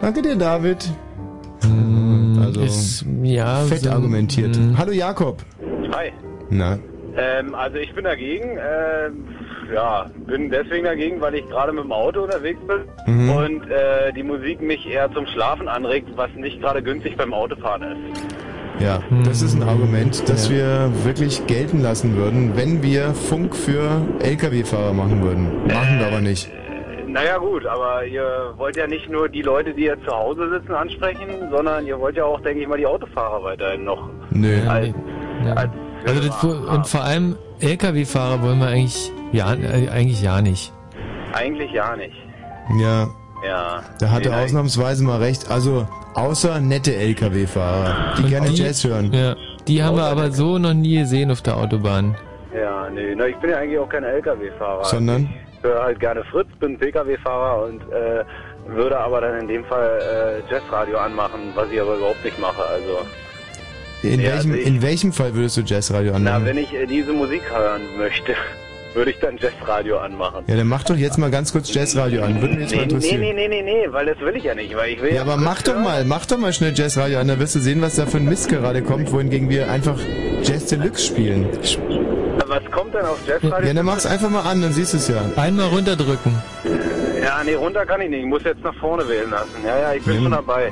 Danke 0.01 0.21
dir, 0.21 0.35
David. 0.35 0.89
Also 2.61 2.79
ist, 2.79 3.05
ja, 3.23 3.57
fett 3.65 3.79
so- 3.81 3.91
argumentiert. 3.91 4.55
hm. 4.55 4.77
Hallo 4.77 4.91
Jakob. 4.91 5.41
Hi. 5.93 6.11
Na, 6.49 6.77
Ähm, 7.17 7.55
also 7.55 7.77
ich 7.77 7.93
bin 7.93 8.03
dagegen. 8.05 8.49
Ähm, 8.51 9.25
ja, 9.73 10.05
bin 10.27 10.49
deswegen 10.49 10.83
dagegen, 10.85 11.19
weil 11.21 11.35
ich 11.35 11.47
gerade 11.49 11.71
mit 11.73 11.83
dem 11.83 11.91
Auto 11.91 12.23
unterwegs 12.23 12.59
bin 12.67 13.13
Mhm. 13.13 13.29
und 13.29 13.69
äh, 13.69 14.11
die 14.15 14.23
Musik 14.23 14.61
mich 14.61 14.87
eher 14.87 15.11
zum 15.13 15.25
Schlafen 15.27 15.67
anregt, 15.67 16.07
was 16.15 16.29
nicht 16.35 16.59
gerade 16.61 16.81
günstig 16.81 17.17
beim 17.17 17.33
Autofahren 17.33 17.83
ist. 17.83 18.21
ja, 18.79 19.01
das 19.25 19.41
ist 19.41 19.55
ein 19.55 19.63
Argument, 19.63 20.23
das 20.29 20.49
wir 20.49 20.89
wirklich 21.03 21.45
gelten 21.47 21.81
lassen 21.81 22.15
würden, 22.15 22.55
wenn 22.55 22.81
wir 22.81 23.13
Funk 23.13 23.55
für 23.55 24.01
Lkw-Fahrer 24.21 24.93
machen 24.93 25.21
würden. 25.21 25.47
Machen 25.67 25.99
wir 25.99 26.07
aber 26.07 26.21
nicht. 26.21 26.49
Naja 27.11 27.37
gut, 27.37 27.65
aber 27.65 28.05
ihr 28.05 28.53
wollt 28.57 28.75
ja 28.77 28.85
nicht 28.87 29.09
nur 29.09 29.27
die 29.29 29.41
Leute, 29.41 29.73
die 29.73 29.83
jetzt 29.83 30.03
zu 30.05 30.11
Hause 30.11 30.49
sitzen, 30.49 30.73
ansprechen, 30.73 31.27
sondern 31.51 31.85
ihr 31.85 31.99
wollt 31.99 32.15
ja 32.17 32.23
auch, 32.25 32.39
denke 32.41 32.61
ich 32.61 32.67
mal, 32.67 32.77
die 32.77 32.85
Autofahrer 32.85 33.43
weiterhin 33.43 33.83
noch 33.85 34.09
Nö. 34.31 34.59
als, 34.67 34.89
Ja. 35.45 35.53
als 35.53 35.69
Also 36.07 36.27
das, 36.27 36.43
und 36.43 36.87
vor 36.87 37.03
allem 37.03 37.35
LKW-Fahrer 37.61 38.41
wollen 38.41 38.59
wir 38.59 38.67
eigentlich 38.67 39.11
ja, 39.31 39.53
äh, 39.53 39.89
eigentlich 39.89 40.21
ja 40.21 40.41
nicht. 40.41 40.71
eigentlich 41.33 41.71
ja 41.71 41.95
nicht. 41.95 42.15
Ja, 42.81 43.07
Ja. 43.45 43.83
da 43.99 44.09
hat 44.11 44.23
Nee, 44.25 44.29
er 44.31 44.43
ausnahmsweise 44.43 45.03
mal 45.03 45.17
recht. 45.19 45.49
Also, 45.49 45.87
außer 46.13 46.59
nette 46.59 46.95
Lkw-Fahrer, 46.95 48.13
die 48.17 48.23
Und 48.23 48.29
gerne 48.29 48.49
die- 48.49 48.55
Jazz 48.61 48.83
hören. 48.83 49.11
Ja, 49.13 49.35
die 49.67 49.81
haben 49.83 49.95
wir 49.97 50.03
aber 50.05 50.31
so 50.31 50.57
noch 50.57 50.73
nie 50.73 50.99
gesehen 50.99 51.31
auf 51.31 51.41
der 51.41 51.57
Autobahn. 51.57 52.15
Ja, 52.55 52.89
nee, 52.89 53.13
na, 53.15 53.27
ich 53.27 53.35
bin 53.37 53.49
ja 53.51 53.57
eigentlich 53.57 53.79
auch 53.79 53.89
kein 53.89 54.03
LKW-Fahrer. 54.03 54.83
Sondern? 54.85 55.29
Ich 55.48 55.48
höre 55.61 55.81
halt 55.83 55.99
gerne 55.99 56.23
Fritz, 56.25 56.47
bin 56.59 56.77
Pkw-Fahrer 56.77 57.63
und 57.65 57.81
äh, 57.91 58.23
würde 58.67 58.97
aber 58.99 59.21
dann 59.21 59.39
in 59.41 59.47
dem 59.47 59.65
Fall 59.65 60.41
äh, 60.47 60.53
Jazzradio 60.53 60.97
anmachen, 60.97 61.51
was 61.55 61.69
ich 61.71 61.79
aber 61.81 61.95
überhaupt 61.95 62.23
nicht 62.23 62.39
mache. 62.39 62.63
Also, 62.65 62.99
In, 64.03 64.19
Ja, 64.21 64.33
welchem, 64.33 64.51
also 64.51 64.61
ich- 64.61 64.67
in 64.67 64.81
welchem 64.81 65.11
Fall 65.13 65.33
würdest 65.35 65.57
du 65.57 65.61
Jazzradio 65.61 66.11
na, 66.11 66.17
anmachen? 66.17 66.45
wenn 66.45 66.57
ich 66.57 66.73
äh, 66.73 66.85
diese 66.85 67.11
Musik 67.13 67.41
hören 67.53 67.81
möchte, 67.97 68.33
würde 68.93 69.11
ich 69.11 69.19
dann 69.19 69.37
Jazzradio 69.37 69.97
anmachen. 69.99 70.45
Ja, 70.47 70.55
dann 70.55 70.67
mach 70.67 70.83
doch 70.83 70.95
jetzt 70.95 71.17
mal 71.17 71.29
ganz 71.29 71.51
kurz 71.51 71.73
Jazzradio 71.73 72.23
an. 72.23 72.41
Würde 72.41 72.55
mich 72.55 72.71
jetzt 72.71 72.75
mal 72.75 72.81
Nee, 72.81 72.87
nee, 72.87 72.93
interessieren. 72.95 73.21
nee, 73.21 73.33
nee, 73.33 73.47
nee, 73.47 73.61
nee, 73.61 73.87
weil 73.91 74.05
das 74.05 74.19
will 74.19 74.35
ich 74.35 74.43
ja 74.45 74.55
nicht, 74.55 74.75
weil 74.75 74.91
ich 74.93 75.01
will 75.01 75.13
Ja, 75.13 75.21
aber 75.21 75.37
mach 75.37 75.61
doch 75.61 75.75
mal, 75.77 76.05
mach 76.05 76.25
doch 76.25 76.37
mal 76.37 76.53
schnell 76.53 76.73
Jazzradio 76.75 77.19
an, 77.19 77.27
dann 77.27 77.39
wirst 77.39 77.55
du 77.55 77.59
sehen, 77.59 77.81
was 77.81 77.95
da 77.95 78.05
für 78.05 78.17
ein 78.17 78.25
Mist 78.25 78.49
gerade 78.49 78.81
kommt, 78.81 79.11
wohingegen 79.11 79.49
wir 79.49 79.69
einfach 79.69 79.99
Jazz 80.43 80.65
Deluxe 80.67 81.05
spielen. 81.07 81.47
Was 82.49 82.63
kommt 82.71 82.95
denn 82.95 83.05
auf 83.05 83.19
Jazzradio? 83.27 83.67
Ja, 83.67 83.73
dann 83.75 83.85
mach's 83.85 84.05
einfach 84.07 84.29
mal 84.29 84.41
an, 84.41 84.61
dann 84.61 84.73
siehst 84.73 84.93
du 84.93 84.97
es 84.97 85.07
ja. 85.07 85.21
Einmal 85.35 85.67
runterdrücken. 85.67 86.35
Ja, 87.23 87.43
nee, 87.43 87.53
runter 87.53 87.85
kann 87.85 88.01
ich 88.01 88.09
nicht. 88.09 88.21
Ich 88.21 88.25
muss 88.25 88.43
jetzt 88.43 88.63
nach 88.63 88.73
vorne 88.75 89.07
wählen 89.07 89.29
lassen. 89.29 89.51
Ja, 89.63 89.77
ja, 89.79 89.93
ich 89.93 90.03
bin 90.03 90.15
Ja. 90.15 90.21
schon 90.23 90.31
dabei. 90.31 90.71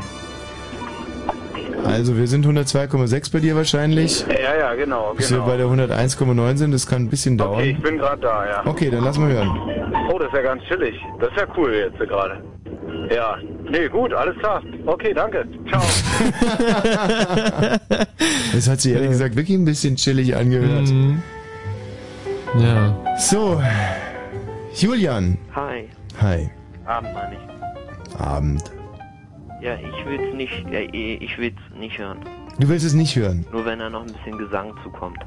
Also, 1.85 2.17
wir 2.17 2.27
sind 2.27 2.45
102,6 2.47 3.31
bei 3.31 3.39
dir 3.39 3.55
wahrscheinlich. 3.55 4.25
Ja, 4.27 4.57
ja, 4.57 4.73
genau, 4.73 5.13
Bis 5.15 5.29
wir 5.29 5.37
genau. 5.37 5.49
bei 5.49 5.57
der 5.57 5.67
101,9 5.67 6.57
sind, 6.57 6.71
das 6.71 6.87
kann 6.87 7.03
ein 7.03 7.09
bisschen 7.09 7.37
dauern. 7.37 7.59
Okay, 7.59 7.75
ich 7.77 7.81
bin 7.83 7.97
gerade 7.99 8.21
da, 8.21 8.45
ja. 8.45 8.61
Okay, 8.65 8.89
dann 8.89 9.03
lass 9.03 9.17
mal 9.19 9.31
hören. 9.31 9.55
Oh, 10.11 10.17
das 10.17 10.29
ist 10.29 10.33
ja 10.33 10.41
ganz 10.41 10.63
chillig. 10.63 10.95
Das 11.19 11.29
ist 11.29 11.37
ja 11.37 11.45
cool 11.55 11.71
jetzt 11.73 11.99
gerade. 11.99 12.41
Ja. 13.13 13.35
Nee, 13.69 13.87
gut, 13.89 14.13
alles 14.13 14.35
klar. 14.39 14.61
Okay, 14.85 15.13
danke. 15.13 15.45
Ciao. 15.69 15.81
Das 18.53 18.67
hat 18.67 18.81
sich 18.81 18.93
ehrlich 18.93 19.09
gesagt 19.09 19.35
wirklich 19.35 19.55
ein 19.57 19.65
bisschen 19.65 19.95
chillig 19.97 20.35
angehört. 20.35 20.87
Mhm. 20.87 21.21
Ja. 22.55 22.95
So, 23.17 23.61
Julian. 24.75 25.37
Hi. 25.55 25.89
Hi. 26.21 26.49
Abend 26.85 27.13
meine 27.13 27.35
ich. 27.35 28.19
Abend. 28.19 28.63
Ja, 29.61 29.73
ich 29.75 30.05
will's 30.05 30.33
nicht, 30.35 30.53
ja, 30.71 30.79
ich 30.79 31.37
will's 31.37 31.57
nicht 31.77 31.97
hören. 31.97 32.19
Du 32.59 32.67
willst 32.69 32.85
es 32.85 32.93
nicht 32.93 33.15
hören. 33.15 33.45
Nur 33.51 33.65
wenn 33.65 33.79
da 33.79 33.89
noch 33.89 34.01
ein 34.01 34.13
bisschen 34.13 34.37
Gesang 34.37 34.73
zukommt. 34.83 35.17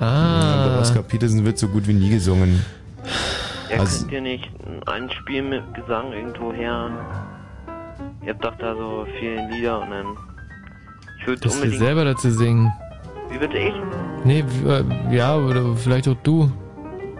Ja, 0.00 0.06
Ah. 0.06 0.80
Oscar 0.80 1.02
Peterson 1.02 1.44
wird 1.44 1.56
so 1.58 1.68
gut 1.68 1.86
wie 1.86 1.94
nie 1.94 2.10
gesungen. 2.10 2.64
Ja, 3.70 3.78
Also- 3.80 4.00
könnt 4.02 4.12
ihr 4.12 4.20
nicht 4.20 4.50
ein 4.86 5.10
Spiel 5.10 5.42
mit 5.42 5.62
Gesang 5.74 6.12
irgendwo 6.12 6.52
her? 6.52 6.90
Ihr 8.22 8.32
habt 8.34 8.44
doch 8.44 8.56
da 8.58 8.74
so 8.74 9.06
viele 9.18 9.48
Lieder 9.50 9.80
und 9.82 9.90
dann. 9.90 10.06
Ich 11.20 11.26
würde 11.26 11.40
Dass 11.42 11.52
wir 11.56 11.62
unbedingt. 11.62 11.78
selber 11.82 12.04
dazu 12.04 12.30
singen. 12.30 12.72
Wie 13.30 13.38
bitte 13.38 13.58
ich? 13.58 13.74
Nee, 14.24 14.44
äh, 14.66 14.84
ja, 15.14 15.36
oder 15.36 15.74
vielleicht 15.76 16.08
auch 16.08 16.16
du. 16.22 16.50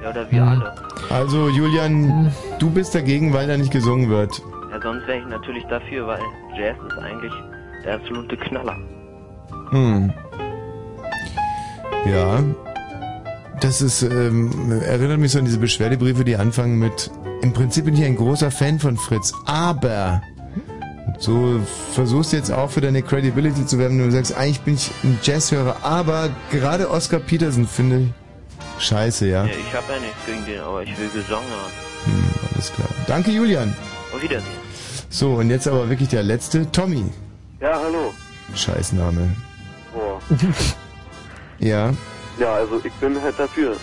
Ja, 0.03 0.11
oder 0.11 0.31
wir 0.31 0.41
Hm. 0.43 0.49
alle. 0.49 0.75
Also, 1.11 1.49
Julian, 1.49 2.33
du 2.59 2.71
bist 2.71 2.95
dagegen, 2.95 3.33
weil 3.33 3.47
da 3.47 3.57
nicht 3.57 3.73
gesungen 3.73 4.09
wird. 4.11 4.41
Ja, 4.71 4.81
sonst 4.83 5.07
wäre 5.07 5.19
ich 5.19 5.27
natürlich 5.27 5.65
dafür, 5.67 6.07
weil 6.07 6.21
Jazz 6.59 6.77
ist 6.89 6.99
eigentlich 6.99 7.33
der 7.85 7.95
absolute 7.97 8.37
Knaller. 8.37 8.77
Hm. 9.71 10.13
Ja. 12.07 12.43
Das 13.61 13.81
ist, 13.81 14.03
ähm, 14.03 14.51
erinnert 14.87 15.19
mich 15.21 15.33
so 15.33 15.39
an 15.39 15.45
diese 15.47 15.59
Beschwerdebriefe, 15.59 16.25
die 16.25 16.37
anfangen 16.37 16.79
mit, 16.79 17.11
im 17.43 17.53
Prinzip 17.53 17.87
bin 17.87 17.95
ich 17.95 18.05
ein 18.05 18.17
großer 18.17 18.51
Fan 18.51 18.79
von 18.79 18.97
Fritz, 18.97 19.33
aber 19.47 20.21
so 21.25 21.59
versuchst 21.93 22.33
du 22.33 22.37
jetzt 22.37 22.52
auch 22.52 22.71
für 22.71 22.83
deine 22.83 23.02
Credibility 23.02 23.64
zu 23.64 23.78
werben, 23.78 23.99
wenn 23.99 24.11
du 24.11 24.12
sagst, 24.12 24.37
eigentlich 24.37 24.61
bin 24.61 24.75
ich 24.75 24.90
ein 25.02 25.19
Jazzhörer, 25.23 25.76
aber 25.83 26.28
gerade 26.50 26.90
Oscar 26.90 27.19
Peterson 27.19 27.66
finde 27.66 28.00
ich 28.78 28.85
scheiße, 28.85 29.26
ja. 29.26 29.45
Ja, 29.47 29.50
ich 29.50 29.75
habe 29.75 29.93
ja 29.95 30.00
nichts 30.00 30.26
gegen 30.26 30.45
den, 30.45 30.61
aber 30.61 30.83
ich 30.83 30.90
will 30.99 31.09
Gesang 31.09 31.43
hören. 31.43 31.73
Hm, 32.04 32.25
alles 32.52 32.73
klar. 32.73 32.88
Danke, 33.07 33.31
Julian. 33.31 33.75
Auf 34.14 34.23
Wiedersehen. 34.23 34.64
So, 35.09 35.35
und 35.35 35.49
jetzt 35.49 35.66
aber 35.66 35.88
wirklich 35.88 36.11
der 36.11 36.23
letzte, 36.23 36.71
Tommy. 36.71 37.04
Ja, 37.61 37.81
hallo. 37.83 38.12
Scheißname. 38.54 39.35
Boah. 39.93 40.21
Ja, 41.61 41.95
Ja, 42.38 42.54
also 42.57 42.81
ich 42.85 42.93
bin 42.95 43.19
halt 43.23 43.38
dafür. 43.38 43.76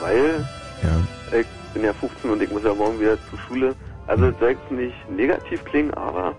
Weil 0.00 0.44
ja. 0.82 1.38
ich 1.38 1.46
bin 1.72 1.84
ja 1.84 1.92
15 1.92 2.28
und 2.28 2.42
ich 2.42 2.50
muss 2.50 2.64
ja 2.64 2.74
morgen 2.74 2.98
wieder 3.00 3.16
zur 3.30 3.38
Schule. 3.46 3.76
Also 4.06 4.26
es 4.26 4.38
soll 4.38 4.50
jetzt 4.50 4.70
nicht 4.70 5.10
negativ 5.10 5.64
klingen, 5.64 5.92
aber 5.94 6.34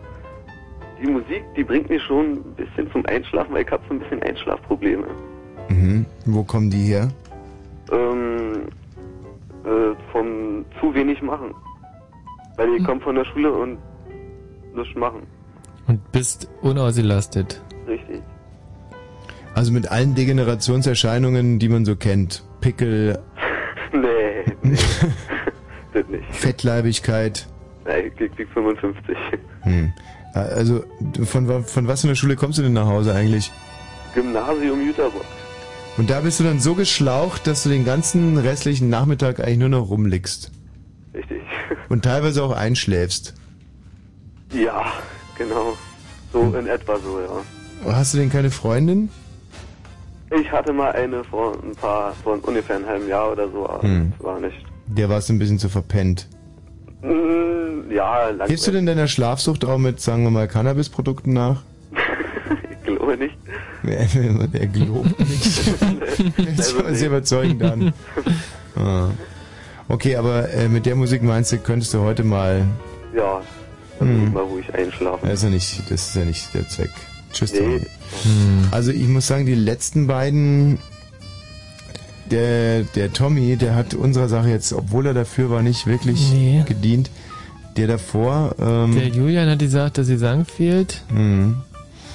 die 1.02 1.08
Musik, 1.10 1.44
die 1.56 1.64
bringt 1.64 1.90
mich 1.90 2.02
schon 2.04 2.34
ein 2.34 2.56
bisschen 2.56 2.92
zum 2.92 3.06
Einschlafen, 3.06 3.54
weil 3.54 3.64
ich 3.64 3.72
habe 3.72 3.84
so 3.88 3.96
ein 3.96 4.00
bisschen 4.00 4.22
Einschlafprobleme. 4.24 5.08
Mhm. 5.70 6.06
Wo 6.26 6.44
kommen 6.44 6.70
die 6.70 6.84
her? 6.84 7.10
Ähm, 7.92 8.68
äh, 9.66 9.96
vom 10.12 10.66
zu 10.80 10.94
wenig 10.94 11.22
machen. 11.22 11.54
Weil 12.58 12.70
ich 12.76 12.84
komme 12.84 13.02
von 13.02 13.16
der 13.16 13.26
Schule 13.26 13.52
und 13.52 13.78
nichts 14.76 14.96
machen. 14.96 15.24
Und 15.88 16.12
bist 16.12 16.50
unausgelastet. 16.62 17.62
Richtig. 17.88 18.22
Also 19.56 19.72
mit 19.72 19.92
allen 19.92 20.16
Degenerationserscheinungen, 20.16 21.60
die 21.60 21.70
man 21.70 21.86
so 21.86 21.96
kennt. 21.96 22.44
Pickel, 22.62 23.20
Nee, 23.94 24.46
nee. 24.64 24.76
Fettleibigkeit. 26.34 27.48
Nein, 27.86 28.06
ich 28.08 28.16
krieg 28.36 28.48
55. 28.54 29.16
Hm. 29.62 29.94
Also, 30.34 30.84
von, 31.26 31.64
von 31.64 31.88
was 31.88 32.02
für 32.02 32.08
einer 32.08 32.16
Schule 32.16 32.36
kommst 32.36 32.58
du 32.58 32.64
denn 32.64 32.74
nach 32.74 32.88
Hause 32.88 33.14
eigentlich? 33.14 33.52
Gymnasium 34.16 34.82
Jüterbock. 34.86 35.26
Und 35.98 36.10
da 36.10 36.22
bist 36.22 36.40
du 36.40 36.44
dann 36.44 36.60
so 36.60 36.74
geschlaucht, 36.74 37.46
dass 37.46 37.64
du 37.64 37.70
den 37.70 37.86
ganzen 37.86 38.38
restlichen 38.38 38.90
Nachmittag 38.90 39.40
eigentlich 39.40 39.60
nur 39.60 39.70
noch 39.70 39.90
rumliegst. 39.90 40.52
Richtig. 41.14 41.42
Und 41.90 42.04
teilweise 42.04 42.44
auch 42.44 42.52
einschläfst. 42.56 43.36
Ja, 44.52 44.86
genau. 45.38 45.74
So 46.32 46.42
in 46.58 46.66
etwa 46.68 46.98
so, 46.98 47.20
ja. 47.20 47.94
Hast 47.94 48.14
du 48.14 48.18
denn 48.18 48.32
keine 48.32 48.50
Freundin? 48.50 49.10
Ich 50.40 50.52
hatte 50.52 50.74
mal 50.74 50.92
eine 50.94 51.24
vor 51.24 51.54
ein 51.64 51.76
paar, 51.76 52.14
vor 52.24 52.40
ungefähr 52.42 52.78
einem 52.78 52.88
halben 52.88 53.08
Jahr 53.08 53.32
oder 53.32 53.48
so, 53.52 53.70
aber 53.70 53.84
Hm. 53.84 54.14
das 54.18 54.26
war 54.26 54.40
nicht. 54.40 54.66
Der 54.88 55.10
warst 55.10 55.30
du 55.30 55.34
ein 55.34 55.40
bisschen 55.40 55.60
zu 55.60 55.70
verpennt. 55.70 56.28
Mm, 57.02 57.92
ja, 57.92 58.30
langsam. 58.30 58.48
Gehst 58.48 58.68
du 58.68 58.72
denn 58.72 58.86
deiner 58.86 59.08
Schlafsucht 59.08 59.66
auch 59.66 59.78
mit, 59.78 60.00
sagen 60.02 60.24
wir 60.24 60.32
mal, 60.32 60.48
Cannabisprodukten 60.48 61.34
nach? 61.34 61.62
Ich 62.86 62.98
glaube 62.98 63.18
nicht. 63.18 63.36
Wer, 63.84 64.08
wer 64.52 64.68
glaubt 64.68 65.18
nicht? 65.28 65.74
Das 66.58 66.78
war 66.78 66.94
sehr 66.94 67.08
überzeugend 67.08 67.64
an. 67.64 67.94
Ah. 68.76 69.10
Okay, 69.90 70.16
aber 70.18 70.50
äh, 70.54 70.68
mit 70.70 70.86
der 70.86 70.96
Musik 70.96 71.22
meinst 71.24 71.52
du, 71.52 71.58
könntest 71.58 71.94
du 71.94 72.00
heute 72.00 72.24
mal... 72.24 72.66
Ja, 73.16 73.42
dann 74.00 74.08
Hm. 74.08 74.34
mal 74.34 74.44
ruhig 74.44 74.74
einschlafen. 74.74 75.22
Das 75.28 75.36
ist 75.40 75.44
ja 75.44 75.50
nicht, 75.50 75.92
das 75.92 76.08
ist 76.10 76.16
ja 76.16 76.26
nicht 76.26 76.54
der 76.54 76.68
Zweck. 76.70 76.92
Tschüss, 77.32 77.54
Nee. 77.54 77.60
Tommy. 77.60 77.82
Also 78.72 78.92
ich 78.92 79.08
muss 79.08 79.28
sagen, 79.28 79.46
die 79.46 79.56
letzten 79.56 80.08
beiden, 80.08 80.78
der, 82.32 82.84
der 82.84 83.12
Tommy, 83.14 83.56
der 83.58 83.76
hat 83.76 83.94
unserer 83.94 84.28
Sache 84.30 84.50
jetzt, 84.50 84.74
obwohl 84.74 85.06
er 85.08 85.14
dafür 85.14 85.50
war, 85.50 85.62
nicht 85.62 85.86
wirklich 85.88 86.32
Nee. 86.32 86.64
gedient. 86.68 87.10
Der 87.78 87.88
davor, 87.88 88.56
ähm, 88.60 88.94
Der 88.96 89.08
Julian 89.08 89.50
hat 89.50 89.60
gesagt, 89.60 89.98
dass 89.98 90.08
die 90.08 90.18
Sang 90.18 90.46
fehlt. 90.46 91.02
mhm, 91.12 91.58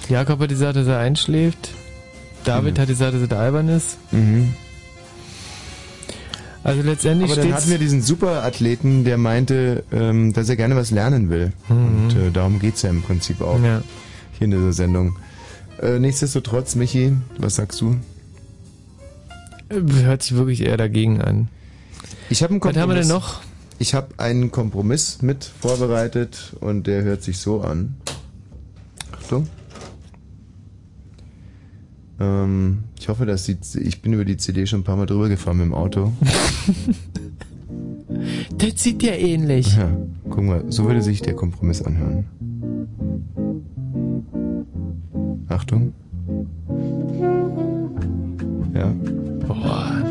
Jakob 0.09 0.41
hat 0.41 0.49
gesagt, 0.49 0.77
dass 0.77 0.87
er 0.87 0.99
einschläft. 0.99 1.71
David 2.45 2.79
hat 2.79 2.87
gesagt, 2.89 3.15
dass 3.15 3.29
er 3.29 3.39
albern 3.39 3.69
ist. 3.69 3.99
mhm. 4.13 4.55
Also 6.65 6.83
letztendlich 6.83 7.31
Aber 7.33 7.41
dann 7.41 7.53
hatten 7.55 7.71
wir 7.71 7.79
diesen 7.79 8.03
Superathleten, 8.03 9.05
der 9.05 9.17
meinte, 9.17 9.85
ähm, 9.93 10.33
dass 10.33 10.49
er 10.49 10.57
gerne 10.57 10.77
was 10.77 10.91
lernen 10.91 11.31
will. 11.31 11.53
Mhm. 11.69 11.77
Und 11.77 12.17
äh, 12.17 12.31
darum 12.33 12.59
geht's 12.59 12.83
ja 12.83 12.91
im 12.91 13.03
Prinzip 13.03 13.41
auch 13.41 13.61
Ja. 13.63 13.83
hier 14.39 14.45
in 14.47 14.51
dieser 14.51 14.73
Sendung. 14.73 15.17
Äh, 15.81 15.99
nichtsdestotrotz, 15.99 16.75
Michi, 16.75 17.13
was 17.39 17.55
sagst 17.57 17.81
du? 17.81 17.97
Hört 19.71 20.23
sich 20.23 20.35
wirklich 20.35 20.63
eher 20.63 20.77
dagegen 20.77 21.21
an. 21.21 21.49
Ich 22.31 22.43
habe 22.43 22.53
einen 22.53 22.61
Was 22.61 22.73
Kompromiss. 22.75 22.83
haben 22.83 22.91
wir 22.91 23.01
denn 23.01 23.09
noch? 23.09 23.41
Ich 23.79 23.95
habe 23.95 24.09
einen 24.19 24.51
Kompromiss 24.51 25.23
mit 25.23 25.45
vorbereitet 25.45 26.57
und 26.61 26.87
der 26.87 27.03
hört 27.03 27.23
sich 27.23 27.39
so 27.39 27.61
an. 27.61 27.97
Achtung. 29.13 29.47
Ähm, 32.19 32.79
ich 32.99 33.09
hoffe, 33.09 33.27
dass 33.27 33.45
die, 33.45 33.57
ich 33.81 34.03
bin 34.03 34.13
über 34.15 34.25
die 34.25 34.37
CD 34.37 34.67
schon 34.67 34.81
ein 34.81 34.85
paar 34.85 34.97
Mal 34.97 35.07
drüber 35.07 35.29
gefahren 35.29 35.59
mit 35.59 35.67
dem 35.67 35.75
Auto. 35.75 36.13
Der 38.51 38.75
zieht 38.75 39.03
ja 39.03 39.13
ähnlich. 39.13 39.77
Ja, 39.77 39.91
guck 40.29 40.43
mal, 40.43 40.65
so 40.69 40.87
würde 40.87 41.03
sich 41.03 41.21
der 41.23 41.35
Kompromiss 41.35 41.83
anhören. 41.83 42.25
Achtung. 45.49 45.93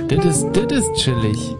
Das 0.07 0.25
ist, 0.25 0.47
das 0.53 0.71
ist 0.71 0.93
chillig. 0.95 1.55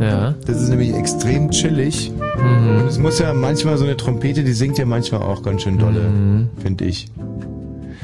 Ja. 0.00 0.34
Das 0.46 0.60
ist 0.60 0.68
nämlich 0.68 0.94
extrem 0.94 1.50
chillig. 1.50 2.10
Mhm. 2.10 2.80
Und 2.80 2.86
es 2.86 2.98
muss 2.98 3.18
ja 3.18 3.32
manchmal 3.34 3.76
so 3.76 3.84
eine 3.84 3.96
Trompete, 3.96 4.42
die 4.44 4.52
singt 4.52 4.78
ja 4.78 4.86
manchmal 4.86 5.22
auch 5.22 5.42
ganz 5.42 5.62
schön 5.62 5.78
dolle, 5.78 6.10
finde 6.60 6.84
ich. 6.84 7.08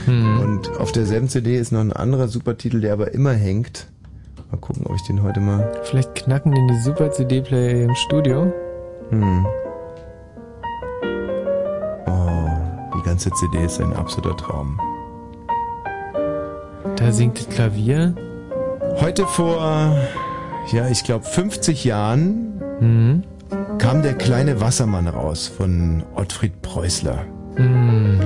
Mhm. 0.07 0.41
Und 0.41 0.81
auf 0.81 0.93
derselben 0.93 1.29
CD 1.29 1.57
ist 1.57 1.73
noch 1.73 1.81
ein 1.81 1.93
anderer 1.93 2.29
Supertitel, 2.29 2.81
der 2.81 2.93
aber 2.93 3.13
immer 3.13 3.33
hängt. 3.33 3.89
Mal 4.51 4.59
gucken, 4.59 4.87
ob 4.87 4.97
ich 4.97 5.03
den 5.03 5.23
heute 5.23 5.41
mal. 5.41 5.71
Vielleicht 5.85 6.15
knacken 6.15 6.53
den 6.53 6.69
die 6.69 6.81
Super 6.81 7.11
CD-Player 7.11 7.85
im 7.85 7.95
Studio. 7.95 8.51
Hm. 9.11 9.47
Oh, 12.07 12.97
die 12.97 13.03
ganze 13.03 13.31
CD 13.33 13.65
ist 13.65 13.81
ein 13.81 13.93
absoluter 13.93 14.37
Traum. 14.37 14.81
Da 16.97 17.13
singt 17.13 17.39
das 17.39 17.49
Klavier. 17.51 18.15
Heute 19.01 19.27
vor, 19.27 19.97
ja, 20.73 20.89
ich 20.89 21.05
glaube 21.05 21.25
50 21.25 21.85
Jahren 21.85 22.61
Mhm. 22.81 23.23
kam 23.79 24.03
der 24.03 24.15
kleine 24.15 24.61
Wassermann 24.61 25.09
raus 25.09 25.49
von 25.49 26.05
Ottfried 26.15 26.63
Preußler. 26.63 27.25
Mhm. 27.57 28.21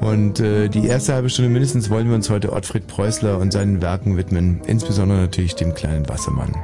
Und 0.00 0.40
äh, 0.40 0.68
die 0.68 0.86
erste 0.86 1.12
halbe 1.14 1.28
Stunde 1.28 1.50
mindestens 1.50 1.90
wollen 1.90 2.08
wir 2.08 2.14
uns 2.14 2.30
heute 2.30 2.52
Ottfried 2.52 2.86
Preußler 2.86 3.38
und 3.38 3.52
seinen 3.52 3.82
Werken 3.82 4.16
widmen, 4.16 4.62
insbesondere 4.66 5.20
natürlich 5.20 5.54
dem 5.56 5.74
kleinen 5.74 6.08
Wassermann. 6.08 6.54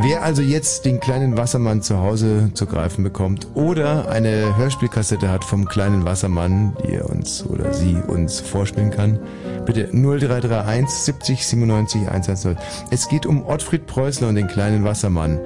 Wer 0.00 0.22
also 0.22 0.42
jetzt 0.42 0.84
den 0.84 1.00
kleinen 1.00 1.36
Wassermann 1.36 1.82
zu 1.82 1.98
Hause 1.98 2.52
zu 2.54 2.66
greifen 2.66 3.02
bekommt 3.02 3.48
oder 3.54 4.08
eine 4.08 4.56
Hörspielkassette 4.56 5.28
hat 5.28 5.44
vom 5.44 5.66
kleinen 5.66 6.04
Wassermann, 6.04 6.76
die 6.84 6.94
er 6.94 7.10
uns 7.10 7.44
oder 7.44 7.74
sie 7.74 7.96
uns 8.06 8.38
vorspielen 8.38 8.92
kann, 8.92 9.18
bitte 9.66 9.88
0331 9.92 10.88
70 10.88 11.44
97 11.44 12.08
110. 12.08 12.56
Es 12.92 13.08
geht 13.08 13.26
um 13.26 13.44
Ottfried 13.44 13.88
Preußler 13.88 14.28
und 14.28 14.36
den 14.36 14.46
kleinen 14.46 14.84
Wassermann. 14.84 15.40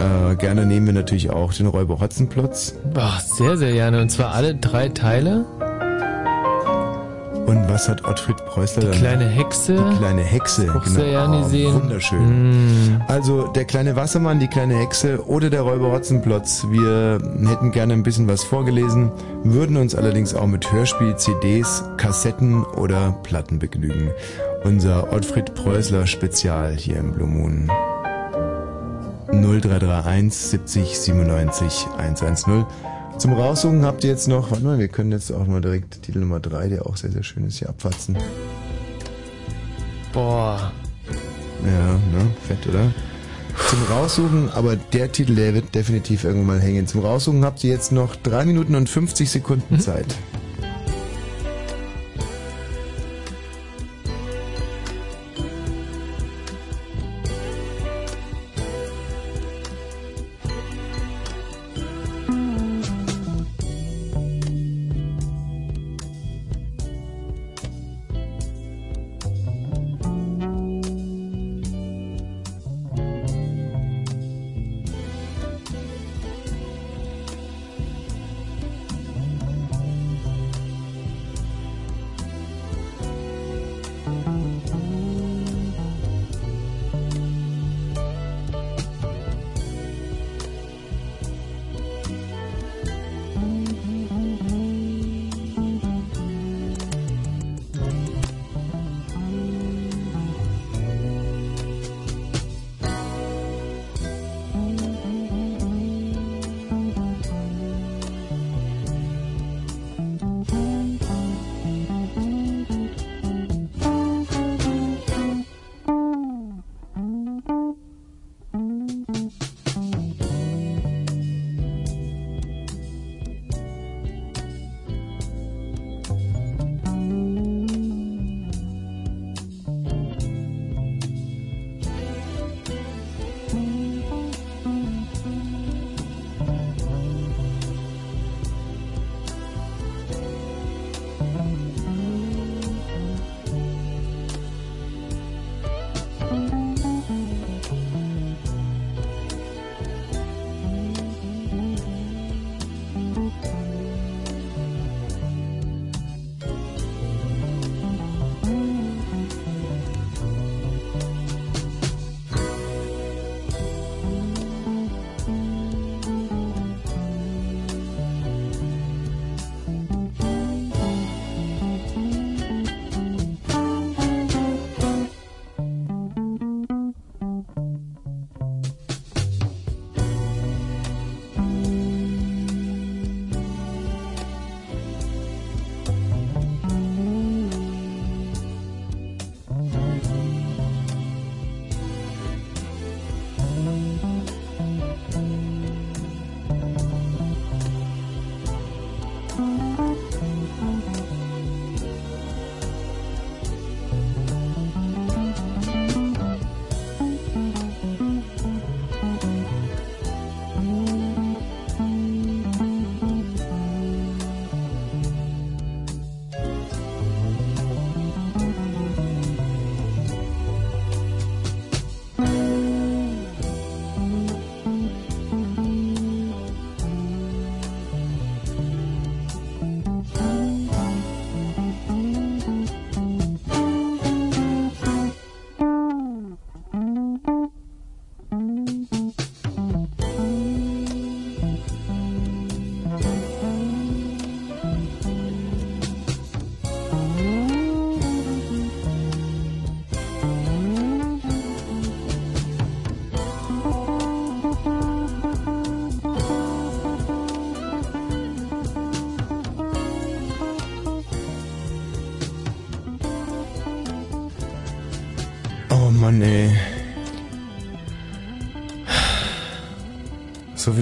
Äh, 0.00 0.34
gerne 0.34 0.66
nehmen 0.66 0.86
wir 0.86 0.92
natürlich 0.92 1.30
auch 1.30 1.52
den 1.52 1.66
Räuber 1.66 2.00
Hotzenplotz. 2.00 2.74
Ach, 2.94 3.20
sehr, 3.20 3.56
sehr 3.56 3.72
gerne. 3.72 4.00
Und 4.02 4.10
zwar 4.10 4.34
alle 4.34 4.56
drei 4.56 4.88
Teile. 4.88 5.44
Und 7.50 7.68
was 7.68 7.88
hat 7.88 8.04
Ottfried 8.04 8.36
Preußler 8.46 8.84
dann? 8.84 8.92
Die 8.92 8.98
kleine 8.98 9.24
Hexe. 9.26 9.74
Die 9.74 9.98
kleine 9.98 10.22
Hexe, 10.22 10.66
genau. 10.66 10.84
Sehr 10.84 11.10
gerne 11.10 11.48
sehen. 11.48 11.74
Wunderschön. 11.74 12.98
Mm. 12.98 13.02
Also 13.08 13.48
der 13.48 13.64
kleine 13.64 13.96
Wassermann, 13.96 14.38
die 14.38 14.46
kleine 14.46 14.76
Hexe 14.76 15.26
oder 15.26 15.50
der 15.50 15.62
Räuber 15.62 15.90
Hotzenplotz. 15.90 16.64
Wir 16.70 17.18
hätten 17.48 17.72
gerne 17.72 17.94
ein 17.94 18.04
bisschen 18.04 18.28
was 18.28 18.44
vorgelesen, 18.44 19.10
würden 19.42 19.76
uns 19.78 19.96
allerdings 19.96 20.32
auch 20.32 20.46
mit 20.46 20.70
Hörspiel, 20.70 21.16
CDs, 21.16 21.82
Kassetten 21.96 22.62
oder 22.62 23.16
Platten 23.24 23.58
begnügen. 23.58 24.12
Unser 24.62 25.12
Ottfried 25.12 25.52
Preußler 25.56 26.06
Spezial 26.06 26.76
hier 26.76 26.98
im 26.98 27.14
Blue 27.14 27.26
Moon. 27.26 27.68
0331 29.32 30.32
70 30.32 30.98
97 31.00 31.88
110. 31.98 32.64
Zum 33.20 33.34
Raussuchen 33.34 33.84
habt 33.84 34.02
ihr 34.02 34.08
jetzt 34.08 34.28
noch, 34.28 34.50
warte 34.50 34.64
mal, 34.64 34.78
wir 34.78 34.88
können 34.88 35.12
jetzt 35.12 35.30
auch 35.30 35.46
mal 35.46 35.60
direkt 35.60 36.00
Titel 36.00 36.20
Nummer 36.20 36.40
3, 36.40 36.68
der 36.68 36.86
auch 36.86 36.96
sehr, 36.96 37.10
sehr 37.12 37.22
schön 37.22 37.46
ist, 37.46 37.58
hier 37.58 37.68
abfatzen. 37.68 38.16
Boah. 40.14 40.72
Ja, 41.62 41.92
ne? 42.18 42.30
Fett, 42.48 42.66
oder? 42.66 42.90
Zum 43.68 43.82
Raussuchen, 43.90 44.48
aber 44.48 44.76
der 44.76 45.12
Titel, 45.12 45.34
der 45.34 45.52
wird 45.52 45.74
definitiv 45.74 46.24
irgendwann 46.24 46.46
mal 46.56 46.60
hängen. 46.60 46.86
Zum 46.86 47.02
Raussuchen 47.02 47.44
habt 47.44 47.62
ihr 47.62 47.70
jetzt 47.70 47.92
noch 47.92 48.16
3 48.16 48.46
Minuten 48.46 48.74
und 48.74 48.88
50 48.88 49.30
Sekunden 49.30 49.78
Zeit. 49.78 50.06
Oh 50.32 50.39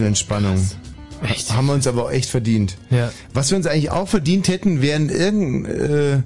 Entspannung. 0.08 0.56
Echt? 1.22 1.52
Haben 1.52 1.66
wir 1.66 1.74
uns 1.74 1.86
aber 1.86 2.04
auch 2.04 2.10
echt 2.10 2.30
verdient. 2.30 2.76
Ja. 2.90 3.10
Was 3.34 3.50
wir 3.50 3.56
uns 3.56 3.66
eigentlich 3.66 3.90
auch 3.90 4.08
verdient 4.08 4.48
hätten, 4.48 4.82
wären 4.82 5.08
irgendein, 5.08 5.64
äh, 5.64 6.22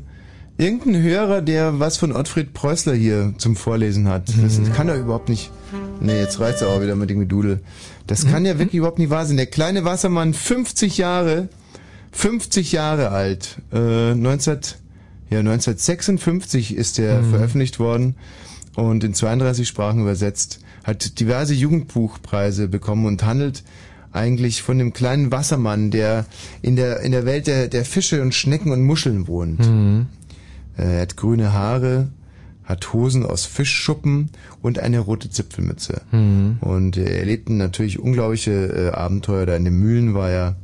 irgendein 0.58 1.02
Hörer, 1.02 1.40
der 1.42 1.78
was 1.80 1.96
von 1.96 2.12
Ottfried 2.14 2.52
Preußler 2.52 2.94
hier 2.94 3.32
zum 3.38 3.56
Vorlesen 3.56 4.06
hat. 4.08 4.28
Das 4.42 4.58
Mhm. 4.58 4.72
kann 4.72 4.86
doch 4.88 4.96
überhaupt 4.96 5.28
nicht. 5.30 5.50
Nee, 6.00 6.18
jetzt 6.20 6.40
reicht's 6.40 6.62
auch 6.62 6.80
wieder 6.82 6.94
mit 6.94 7.08
dem 7.08 7.20
Gedudel. 7.20 7.60
Das 8.06 8.26
kann 8.26 8.44
ja 8.44 8.58
wirklich 8.58 8.74
überhaupt 8.78 8.98
nicht 8.98 9.08
wahr 9.10 9.24
sein. 9.24 9.36
Der 9.38 9.46
kleine 9.46 9.84
Wassermann, 9.84 10.34
50 10.34 10.98
Jahre, 10.98 11.48
50 12.10 12.72
Jahre 12.72 13.10
alt, 13.12 13.56
äh, 13.72 14.14
19, 14.14 14.58
ja, 15.30 15.42
1956 15.42 16.76
ist 16.76 16.98
der 16.98 17.22
Mhm. 17.22 17.30
veröffentlicht 17.30 17.78
worden 17.78 18.16
und 18.76 19.04
in 19.04 19.14
32 19.14 19.66
Sprachen 19.66 20.00
übersetzt, 20.02 20.60
hat 20.84 21.20
diverse 21.20 21.54
Jugendbuchpreise 21.54 22.68
bekommen 22.68 23.06
und 23.06 23.24
handelt 23.24 23.62
eigentlich 24.12 24.62
von 24.62 24.78
dem 24.78 24.92
kleinen 24.92 25.32
Wassermann, 25.32 25.90
der 25.90 26.26
in 26.60 26.76
der, 26.76 27.00
in 27.00 27.12
der 27.12 27.24
Welt 27.24 27.46
der, 27.46 27.68
der 27.68 27.84
Fische 27.84 28.20
und 28.22 28.34
Schnecken 28.34 28.70
und 28.72 28.82
Muscheln 28.82 29.26
wohnt. 29.26 29.60
Mhm. 29.60 30.06
Äh, 30.76 30.96
Er 30.96 31.00
hat 31.02 31.16
grüne 31.16 31.52
Haare, 31.52 32.08
hat 32.64 32.92
Hosen 32.92 33.24
aus 33.24 33.46
Fischschuppen 33.46 34.30
und 34.60 34.78
eine 34.78 34.98
rote 35.00 35.30
Zipfelmütze. 35.30 36.02
Mhm. 36.12 36.58
Und 36.60 36.96
äh, 36.96 37.04
er 37.04 37.18
erlebten 37.20 37.56
natürlich 37.56 37.98
unglaubliche 37.98 38.50
äh, 38.52 38.90
Abenteuer. 38.90 39.46
Da 39.46 39.56
in 39.56 39.64
den 39.64 39.78
Mühlen 39.78 40.14
war 40.14 40.30
er 40.30 40.56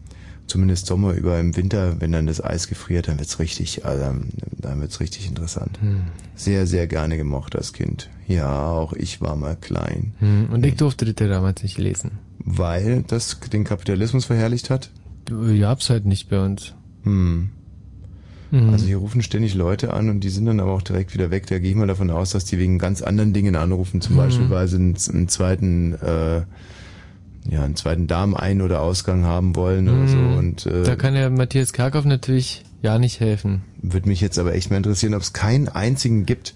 zumindest 0.48 0.86
Sommer 0.86 1.12
über 1.12 1.38
im 1.38 1.56
Winter, 1.56 2.00
wenn 2.00 2.10
dann 2.10 2.26
das 2.26 2.42
Eis 2.42 2.66
gefriert, 2.66 3.06
dann 3.06 3.18
wird's 3.20 3.38
richtig, 3.38 3.84
also, 3.84 4.02
dann- 4.02 4.28
dann 4.60 4.80
wird's 4.80 4.98
richtig 5.00 5.28
interessant. 5.28 5.78
Mhm. 5.82 6.02
Sehr, 6.34 6.66
sehr 6.66 6.86
gerne 6.88 7.16
gemocht 7.16 7.54
als 7.54 7.72
Kind. 7.72 8.10
Ja, 8.26 8.66
auch 8.70 8.92
ich 8.92 9.20
war 9.20 9.36
mal 9.36 9.56
klein. 9.60 10.12
Hm, 10.18 10.48
Und 10.50 10.66
ich 10.66 10.74
durfte 10.76 11.04
das 11.04 11.14
ja 11.24 11.32
damals 11.32 11.62
nicht 11.62 11.78
lesen. 11.78 12.18
Weil 12.38 13.04
das 13.06 13.38
den 13.52 13.64
Kapitalismus 13.64 14.24
verherrlicht 14.24 14.70
hat? 14.70 14.90
Du 15.26 15.58
gab's 15.60 15.90
halt 15.90 16.04
nicht 16.06 16.28
bei 16.28 16.44
uns. 16.44 16.74
Hm. 17.04 17.50
Mhm. 18.50 18.70
Also 18.70 18.86
hier 18.86 18.96
rufen 18.96 19.22
ständig 19.22 19.54
Leute 19.54 19.92
an 19.92 20.08
und 20.08 20.20
die 20.20 20.30
sind 20.30 20.46
dann 20.46 20.60
aber 20.60 20.72
auch 20.72 20.80
direkt 20.82 21.12
wieder 21.12 21.30
weg. 21.30 21.46
Da 21.48 21.58
gehe 21.58 21.70
ich 21.70 21.76
mal 21.76 21.86
davon 21.86 22.10
aus, 22.10 22.30
dass 22.30 22.46
die 22.46 22.56
wegen 22.58 22.78
ganz 22.78 23.02
anderen 23.02 23.34
Dingen 23.34 23.56
anrufen, 23.56 24.00
zum 24.00 24.14
Mhm. 24.14 24.18
Beispiel 24.18 24.50
weil 24.50 24.68
sie 24.68 24.76
einen, 24.76 24.96
einen 25.12 25.28
zweiten, 25.28 25.92
äh, 25.94 26.42
ja, 27.48 27.64
einen 27.64 27.76
zweiten 27.76 28.06
Darm-Ein- 28.06 28.62
oder 28.62 28.80
Ausgang 28.82 29.24
haben 29.24 29.56
wollen 29.56 29.88
oder 29.88 30.06
so. 30.08 30.16
Mhm. 30.16 30.36
Und 30.36 30.66
äh, 30.66 30.82
da 30.82 30.96
kann 30.96 31.14
der 31.14 31.30
Matthias 31.30 31.72
Karkow 31.72 32.04
natürlich 32.04 32.62
ja 32.82 32.98
nicht 32.98 33.20
helfen. 33.20 33.62
würde 33.82 34.08
mich 34.08 34.20
jetzt 34.20 34.38
aber 34.38 34.54
echt 34.54 34.70
mal 34.70 34.76
interessieren, 34.76 35.14
ob 35.14 35.22
es 35.22 35.32
keinen 35.32 35.68
einzigen 35.68 36.26
gibt 36.26 36.54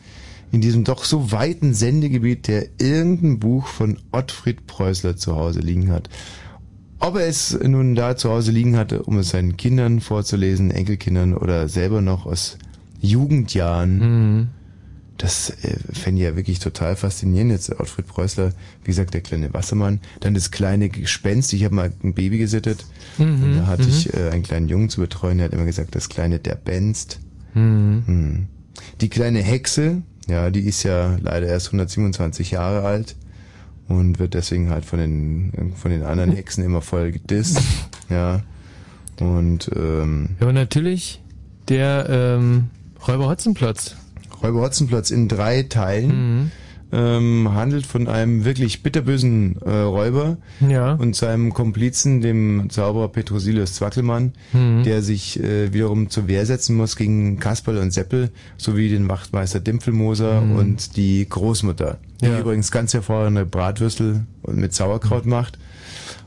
in 0.53 0.61
diesem 0.61 0.85
doch 0.85 1.05
so 1.05 1.33
weiten 1.33 1.73
Sendegebiet, 1.73 2.47
der 2.47 2.67
irgendein 2.79 3.39
Buch 3.41 3.67
von 3.67 3.99
Ottfried 4.13 4.67
Preußler 4.67 5.17
zu 5.17 5.35
Hause 5.35 5.61
liegen 5.61 5.91
hat. 5.91 6.11
Ob 6.99 7.17
er 7.17 7.27
es 7.27 7.59
nun 7.59 7.95
da 7.95 8.17
zu 8.17 8.31
Hause 8.31 8.53
liegen 8.53 8.77
hatte, 8.77 9.03
um 9.03 9.19
es 9.19 9.31
seinen 9.31 9.57
Kindern 9.57 10.01
vorzulesen, 10.01 10.71
Enkelkindern 10.71 11.35
oder 11.35 11.69
selber 11.69 12.03
noch 12.03 12.27
aus 12.27 12.59
Jugendjahren, 13.01 13.99
Mhm. 13.99 14.49
Das 15.23 15.51
äh, 15.63 15.77
fände 15.93 16.21
ich 16.21 16.29
ja 16.29 16.35
wirklich 16.35 16.59
total 16.59 16.97
faszinierend. 16.97 17.53
Jetzt 17.53 17.71
Ottfried 17.79 18.09
Preußler, 18.09 18.53
wie 18.83 18.87
gesagt, 18.87 19.15
der 19.15 19.21
kleine 19.21 19.55
Wassermann, 19.55 20.01
dann 20.21 20.35
das 20.35 20.51
kleine 20.51 20.89
Gespenst. 20.89 21.53
Ich 21.53 21.63
habe 21.65 21.75
mal 21.75 21.93
ein 22.03 22.13
Baby 22.13 22.39
gesittet 22.39 22.85
Mhm, 23.19 23.43
und 23.43 23.57
da 23.57 23.67
hatte 23.67 23.85
mhm. 23.85 23.89
ich 23.89 24.15
äh, 24.15 24.31
einen 24.31 24.43
kleinen 24.43 24.69
Jungen 24.69 24.89
zu 24.89 25.01
betreuen, 25.01 25.39
der 25.39 25.47
hat 25.47 25.53
immer 25.53 25.65
gesagt, 25.65 25.95
das 25.95 26.09
kleine 26.09 26.39
der 26.39 26.55
Benst. 26.55 27.21
Mhm. 27.55 28.03
Hm. 28.07 28.47
Die 29.01 29.11
kleine 29.11 29.41
Hexe, 29.41 30.03
ja, 30.29 30.51
die 30.51 30.63
ist 30.63 30.83
ja 30.83 31.19
leider 31.21 31.47
erst 31.47 31.67
127 31.69 32.53
Jahre 32.53 32.87
alt 32.87 33.17
und 33.87 34.19
wird 34.19 34.35
deswegen 34.35 34.71
halt 34.71 34.85
von 34.85 34.99
den 34.99 35.75
von 35.77 35.91
den 35.91 36.03
anderen 36.03 36.33
Hexen 36.35 36.65
immer 36.65 36.81
voll 36.81 37.13
gedisst. 37.13 37.61
ja. 38.09 38.43
Und 39.21 39.71
ähm, 39.77 40.31
Ja, 40.41 40.47
aber 40.47 40.53
natürlich 40.55 41.23
der 41.69 42.07
ähm, 42.09 42.71
Räuber 43.07 43.29
Hotzenplotz. 43.29 43.97
Räuber 44.43 44.61
Hotzenplotz 44.63 45.11
in 45.11 45.29
drei 45.29 45.63
Teilen 45.63 46.09
Mhm. 46.41 46.51
ähm, 46.95 47.55
handelt 47.55 47.87
von 47.87 48.07
einem 48.07 48.45
wirklich 48.45 48.83
bitterbösen 48.83 49.57
äh, 49.65 49.71
Räuber 49.71 50.37
Ja. 50.61 50.93
und 50.93 51.17
seinem 51.17 51.55
Komplizen, 51.55 52.21
dem 52.21 52.69
Zauberer 52.69 53.09
Petrosilius 53.09 53.73
Zwackelmann, 53.75 54.33
Mhm. 54.53 54.83
der 54.83 55.01
sich 55.01 55.41
äh, 55.43 55.73
wiederum 55.73 56.11
zur 56.11 56.29
Wehr 56.29 56.45
setzen 56.45 56.77
muss 56.77 56.97
gegen 56.97 57.39
Kasperl 57.39 57.79
und 57.79 57.93
Seppel, 57.93 58.29
sowie 58.59 58.91
den 58.91 59.09
Wachtmeister 59.09 59.59
Dimpfelmoser 59.61 60.43
Mhm. 60.43 60.57
und 60.57 60.97
die 60.97 61.27
Großmutter, 61.27 61.97
die 62.21 62.27
Ja. 62.27 62.41
übrigens 62.41 62.71
ganz 62.71 62.93
hervorragende 62.93 63.47
Bratwürstel 63.47 64.27
mit 64.47 64.75
Sauerkraut 64.75 65.25
macht 65.25 65.59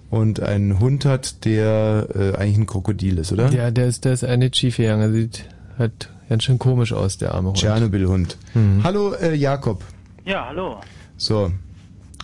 und 0.10 0.40
einen 0.40 0.80
Hund 0.80 1.06
hat, 1.06 1.46
der 1.46 2.08
äh, 2.16 2.38
eigentlich 2.38 2.58
ein 2.58 2.66
Krokodil 2.66 3.20
ist, 3.20 3.32
oder? 3.32 3.52
Ja, 3.52 3.70
der 3.70 3.86
ist, 3.88 4.04
der 4.06 4.14
ist 4.14 4.24
eine 4.24 4.50
schief 4.52 4.78
gegangen. 4.78 5.02
Er 5.02 5.12
sieht 5.12 5.46
halt 5.78 6.10
ganz 6.30 6.44
schön 6.44 6.60
komisch 6.60 6.94
aus, 6.94 7.18
der 7.18 7.34
arme 7.34 7.50
Hund. 7.50 7.58
Tschernobyl-Hund. 7.58 8.38
Mhm. 8.54 8.82
Hallo 8.84 9.14
äh, 9.14 9.34
Jakob. 9.36 9.84
Ja, 10.26 10.46
hallo. 10.48 10.80
So. 11.18 11.52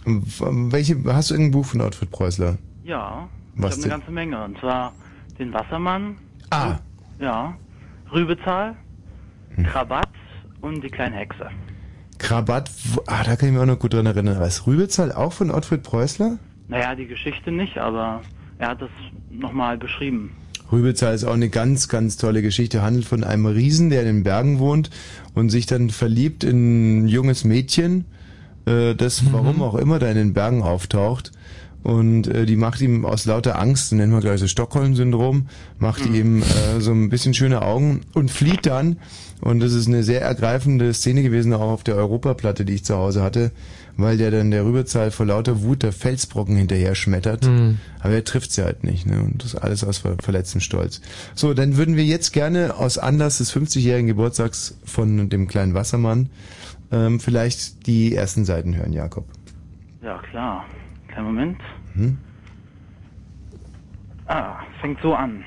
W- 0.06 0.72
Welche, 0.72 0.98
hast 1.06 1.30
du 1.30 1.36
irgendein 1.36 1.52
Buch 1.52 1.66
von 1.66 1.82
Ottfried 1.82 2.12
Preußler? 2.12 2.58
Ja, 2.84 3.28
Was 3.56 3.78
ich 3.78 3.84
denn? 3.84 3.92
habe 3.92 4.04
eine 4.04 4.04
ganze 4.04 4.12
Menge. 4.12 4.44
Und 4.44 4.60
zwar 4.60 4.94
den 5.38 5.54
Wassermann. 5.54 6.18
Ah. 6.50 6.80
Ja. 7.20 7.54
Rübezahl, 8.12 8.76
Hm. 9.56 9.66
Krabat 9.66 10.08
und 10.62 10.82
die 10.84 10.90
kleine 10.90 11.18
Hexe. 11.18 11.50
Krabat, 12.18 12.70
w- 12.70 13.00
ah, 13.08 13.24
da 13.24 13.36
kann 13.36 13.50
ich 13.50 13.54
mich 13.54 13.62
auch 13.62 13.66
noch 13.66 13.80
gut 13.80 13.94
dran 13.94 14.06
erinnern. 14.06 14.40
Was, 14.40 14.66
Rübezahl 14.66 15.12
auch 15.12 15.34
von 15.34 15.52
Ottfried 15.52 15.84
Preußler? 15.84 16.38
Naja, 16.70 16.96
die 16.96 17.06
Geschichte 17.08 17.52
nicht, 17.52 17.78
aber 17.78 18.22
er 18.60 18.70
hat 18.70 18.82
das 18.82 18.90
nochmal 19.30 19.78
beschrieben. 19.78 20.32
Rübezahl 20.72 21.14
ist 21.14 21.24
auch 21.24 21.34
eine 21.34 21.50
ganz, 21.50 21.88
ganz 21.88 22.18
tolle 22.18 22.42
Geschichte. 22.42 22.82
Handelt 22.82 23.06
von 23.06 23.24
einem 23.24 23.46
Riesen, 23.46 23.90
der 23.90 24.02
in 24.02 24.08
den 24.08 24.24
Bergen 24.24 24.60
wohnt 24.60 24.90
und 25.34 25.50
sich 25.50 25.66
dann 25.66 25.90
verliebt 25.90 26.44
in 26.44 27.04
ein 27.04 27.08
junges 27.08 27.44
Mädchen, 27.44 28.06
äh, 28.66 28.96
das 28.96 29.32
warum 29.32 29.62
auch 29.62 29.76
immer 29.76 30.00
da 30.00 30.10
in 30.10 30.18
den 30.18 30.34
Bergen 30.34 30.62
auftaucht. 30.62 31.32
Und 31.84 32.28
äh, 32.28 32.46
die 32.46 32.58
macht 32.58 32.80
ihm 32.82 33.06
aus 33.06 33.26
lauter 33.26 33.60
Angst, 33.60 33.92
nennen 33.92 34.12
wir 34.12 34.20
gleich 34.20 34.40
so 34.40 34.48
Stockholm-Syndrom, 34.48 35.48
macht 35.80 36.06
ihm 36.06 36.44
äh, 36.44 36.80
so 36.80 36.92
ein 36.92 37.10
bisschen 37.10 37.34
schöne 37.34 37.64
Augen 37.64 38.02
und 38.14 38.30
flieht 38.30 38.68
dann. 38.68 38.98
Und 39.42 39.60
das 39.62 39.74
ist 39.74 39.88
eine 39.88 40.04
sehr 40.04 40.22
ergreifende 40.22 40.94
Szene 40.94 41.24
gewesen, 41.24 41.54
auch 41.54 41.62
auf 41.62 41.84
der 41.84 41.96
Europaplatte, 41.96 42.66
die 42.66 42.76
ich 42.76 42.86
zu 42.86 42.96
Hause 42.96 43.24
hatte, 43.24 43.52
weil 44.02 44.18
der 44.18 44.32
dann 44.32 44.52
der 44.52 44.66
Rübezahl 44.66 45.12
vor 45.12 45.26
lauter 45.26 45.62
Wut 45.62 45.84
der 45.84 45.92
Felsbrocken 45.92 46.56
hinterher 46.56 46.96
schmettert. 46.96 47.46
Mhm. 47.46 47.80
Aber 48.00 48.14
er 48.14 48.24
trifft 48.24 48.52
sie 48.52 48.64
halt 48.64 48.84
nicht, 48.84 49.06
ne? 49.06 49.22
Und 49.22 49.44
das 49.44 49.56
alles 49.56 49.84
aus 49.84 50.00
ver 50.00 50.16
verletztem 50.22 50.62
Stolz. 50.62 51.02
So, 51.36 51.54
dann 51.54 51.78
würden 51.78 51.96
wir 51.96 52.06
jetzt 52.06 52.32
gerne 52.32 52.76
aus 52.76 52.98
Anlass 52.98 53.40
des 53.40 53.56
50-jährigen 53.56 54.08
Geburtstags 54.08 54.78
von 54.84 55.30
dem 55.30 55.48
kleinen 55.48 55.74
Wassermann 55.74 56.30
ähm, 56.92 57.20
vielleicht 57.20 57.88
die 57.88 58.16
ersten 58.16 58.46
Seiten 58.46 58.76
hören, 58.76 58.94
Jakob. 58.94 59.26
Ja, 60.02 60.18
klar. 60.30 60.66
Kleinen 61.08 61.28
Moment. 61.28 61.62
Hm? 61.94 62.18
Ah, 64.28 64.60
es 64.74 64.82
fängt 64.82 65.02
so 65.02 65.14
an. 65.14 65.44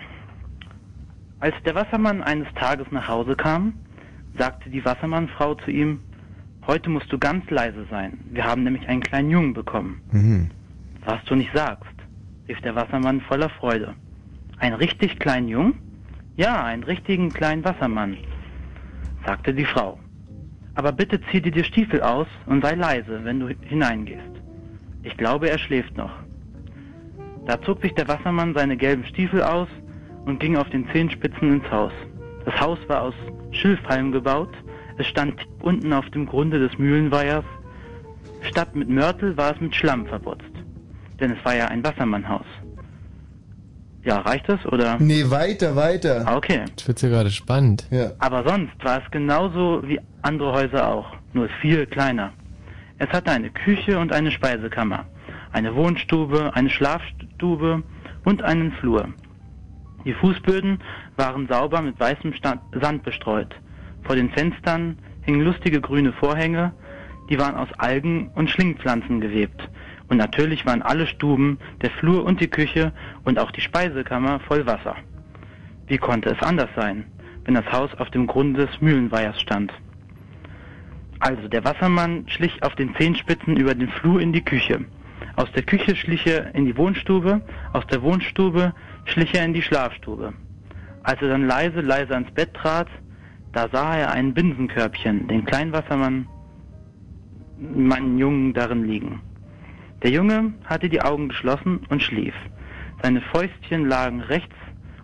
Als 1.41 1.55
der 1.65 1.75
Wassermann 1.75 2.23
eines 2.23 2.49
Tages 2.55 2.87
nach 2.91 3.09
Hause 3.09 3.35
kam, 3.37 3.75
sagte 4.39 4.71
die 4.71 4.85
Wassermannfrau 4.85 5.55
zu 5.57 5.71
ihm, 5.71 6.01
heute 6.67 6.91
musst 6.91 7.13
du 7.13 7.19
ganz 7.19 7.49
leise 7.51 7.87
sein. 7.91 8.19
Wir 8.31 8.45
haben 8.45 8.63
nämlich 8.65 8.89
einen 8.89 9.03
kleinen 9.03 9.31
Jungen 9.31 9.55
bekommen. 9.55 10.01
Mhm. 10.13 10.51
Was 11.05 11.23
du 11.25 11.35
nicht 11.35 11.51
sagst, 11.55 11.95
rief 12.49 12.61
der 12.61 12.75
Wassermann 12.75 13.21
voller 13.23 13.51
Freude. 13.51 13.95
Einen 14.59 14.77
richtig 14.77 15.19
kleinen 15.19 15.49
Jungen? 15.49 15.75
Ja, 16.37 16.65
einen 16.65 16.83
richtigen 16.83 17.31
kleinen 17.31 17.65
Wassermann, 17.65 18.17
sagte 19.27 19.55
die 19.55 19.65
Frau. 19.65 19.99
Aber 20.75 20.93
bitte 20.93 21.21
zieh 21.31 21.41
dir 21.41 21.53
die 21.53 21.65
Stiefel 21.65 22.03
aus 22.03 22.27
und 22.47 22.65
sei 22.65 22.75
leise, 22.75 23.25
wenn 23.25 23.41
du 23.41 23.49
hineingehst. 23.49 24.23
Ich 25.03 25.17
glaube, 25.17 25.49
er 25.51 25.59
schläft 25.59 25.97
noch. 25.97 26.13
Da 27.47 27.61
zog 27.63 27.83
sich 27.83 27.95
der 27.95 28.09
Wassermann 28.09 28.55
seine 28.55 28.77
gelben 28.77 29.05
Stiefel 29.05 29.43
aus 29.43 29.69
und 30.25 30.41
ging 30.41 30.57
auf 30.57 30.69
den 30.71 30.89
Zehenspitzen 30.91 31.53
ins 31.53 31.71
Haus. 31.71 31.93
Das 32.45 32.59
Haus 32.61 32.79
war 32.89 33.03
aus 33.03 33.15
Schilfhalm 33.51 34.13
gebaut, 34.13 34.53
es 34.99 35.07
stand 35.07 35.39
tief 35.39 35.49
unten 35.61 35.93
auf 35.93 36.09
dem 36.11 36.27
Grunde 36.27 36.59
des 36.59 36.79
Mühlenweihers. 36.79 37.45
Statt 38.43 38.75
mit 38.77 38.89
Mörtel 38.89 39.37
war 39.37 39.55
es 39.55 39.61
mit 39.61 39.75
Schlamm 39.75 40.07
verputzt. 40.07 40.45
Denn 41.21 41.31
es 41.33 41.45
war 41.45 41.57
ja 41.57 41.67
ein 41.69 41.83
Wassermannhaus. 41.85 42.47
Ja, 44.05 44.19
reicht 44.19 44.49
das 44.49 44.65
oder? 44.67 44.99
Nee, 44.99 45.31
weiter, 45.31 45.75
weiter. 45.77 46.25
Ah, 46.27 46.37
Okay. 46.37 46.65
Das 46.77 46.87
wird 46.87 47.01
ja 47.03 47.09
gerade 47.09 47.31
spannend. 47.31 47.87
Ja. 47.91 48.13
Aber 48.19 48.47
sonst 48.47 48.73
war 48.85 49.03
es 49.03 49.11
genauso 49.11 49.83
wie 49.87 49.99
andere 50.23 50.53
Häuser 50.53 50.89
auch, 50.89 51.07
nur 51.33 51.49
viel 51.63 51.87
kleiner. 51.87 52.33
Es 52.99 53.09
hatte 53.09 53.31
eine 53.31 53.51
Küche 53.51 53.99
und 53.99 54.13
eine 54.13 54.31
Speisekammer, 54.31 55.07
eine 55.53 55.75
Wohnstube, 55.75 56.53
eine 56.55 56.69
Schlafstube 56.71 57.83
und 58.25 58.43
einen 58.43 58.73
Flur. 58.73 59.09
Die 60.05 60.13
Fußböden 60.13 60.79
waren 61.17 61.49
sauber 61.49 61.81
mit 61.81 61.99
weißem 61.99 62.35
Sand 62.81 63.03
bestreut. 63.05 63.55
Vor 64.05 64.17
den 64.17 64.31
Fenstern 64.31 64.99
hingen 65.23 65.41
lustige 65.41 65.81
grüne 65.81 66.13
Vorhänge, 66.13 66.73
die 67.31 67.39
waren 67.39 67.57
aus 67.57 67.69
Algen 67.79 68.31
und 68.35 68.51
Schlingpflanzen 68.51 69.21
gewebt. 69.21 69.69
Und 70.09 70.19
natürlich 70.19 70.67
waren 70.67 70.83
alle 70.83 71.07
Stuben, 71.07 71.59
der 71.81 71.91
Flur 71.91 72.25
und 72.25 72.41
die 72.41 72.49
Küche 72.49 72.93
und 73.25 73.39
auch 73.39 73.51
die 73.51 73.63
Speisekammer 73.63 74.41
voll 74.41 74.67
Wasser. 74.67 74.97
Wie 75.87 75.99
konnte 75.99 76.31
es 76.31 76.43
anders 76.43 76.69
sein, 76.77 77.07
wenn 77.45 77.55
das 77.55 77.71
Haus 77.73 77.95
auf 77.95 78.11
dem 78.11 78.27
Grunde 78.27 78.67
des 78.67 78.81
Mühlenweihers 78.81 79.41
stand? 79.41 79.73
Also, 81.21 81.49
der 81.49 81.65
Wassermann 81.65 82.25
schlich 82.29 82.63
auf 82.63 82.75
den 82.75 82.95
Zehenspitzen 82.97 83.57
über 83.57 83.75
den 83.75 83.89
Flur 83.89 84.21
in 84.21 84.35
die 84.35 84.45
Küche. 84.45 84.85
Aus 85.37 85.51
der 85.53 85.63
Küche 85.63 85.97
schlich 85.97 86.27
er 86.27 86.55
in 86.55 86.67
die 86.67 86.77
Wohnstube, 86.77 87.41
aus 87.73 87.87
der 87.87 88.03
Wohnstube 88.03 88.75
schlich 89.07 89.35
er 89.35 89.45
in 89.45 89.55
die 89.55 89.63
Schlafstube. 89.63 90.35
Als 91.03 91.21
er 91.23 91.29
dann 91.29 91.47
leise, 91.47 91.81
leise 91.81 92.15
ans 92.15 92.31
Bett 92.33 92.53
trat, 92.53 92.89
da 93.55 93.69
sah 93.69 93.97
er 93.97 94.11
ein 94.11 94.35
Binsenkörbchen, 94.35 95.29
den 95.29 95.45
kleinen 95.45 95.73
Wassermann, 95.73 96.27
meinen 97.57 98.19
Jungen 98.19 98.53
darin 98.53 98.85
liegen. 98.85 99.21
Der 100.03 100.11
Junge 100.11 100.53
hatte 100.65 100.89
die 100.89 101.01
Augen 101.01 101.29
geschlossen 101.29 101.81
und 101.89 102.03
schlief. 102.03 102.35
Seine 103.01 103.21
Fäustchen 103.21 103.89
lagen 103.89 104.21
rechts 104.21 104.57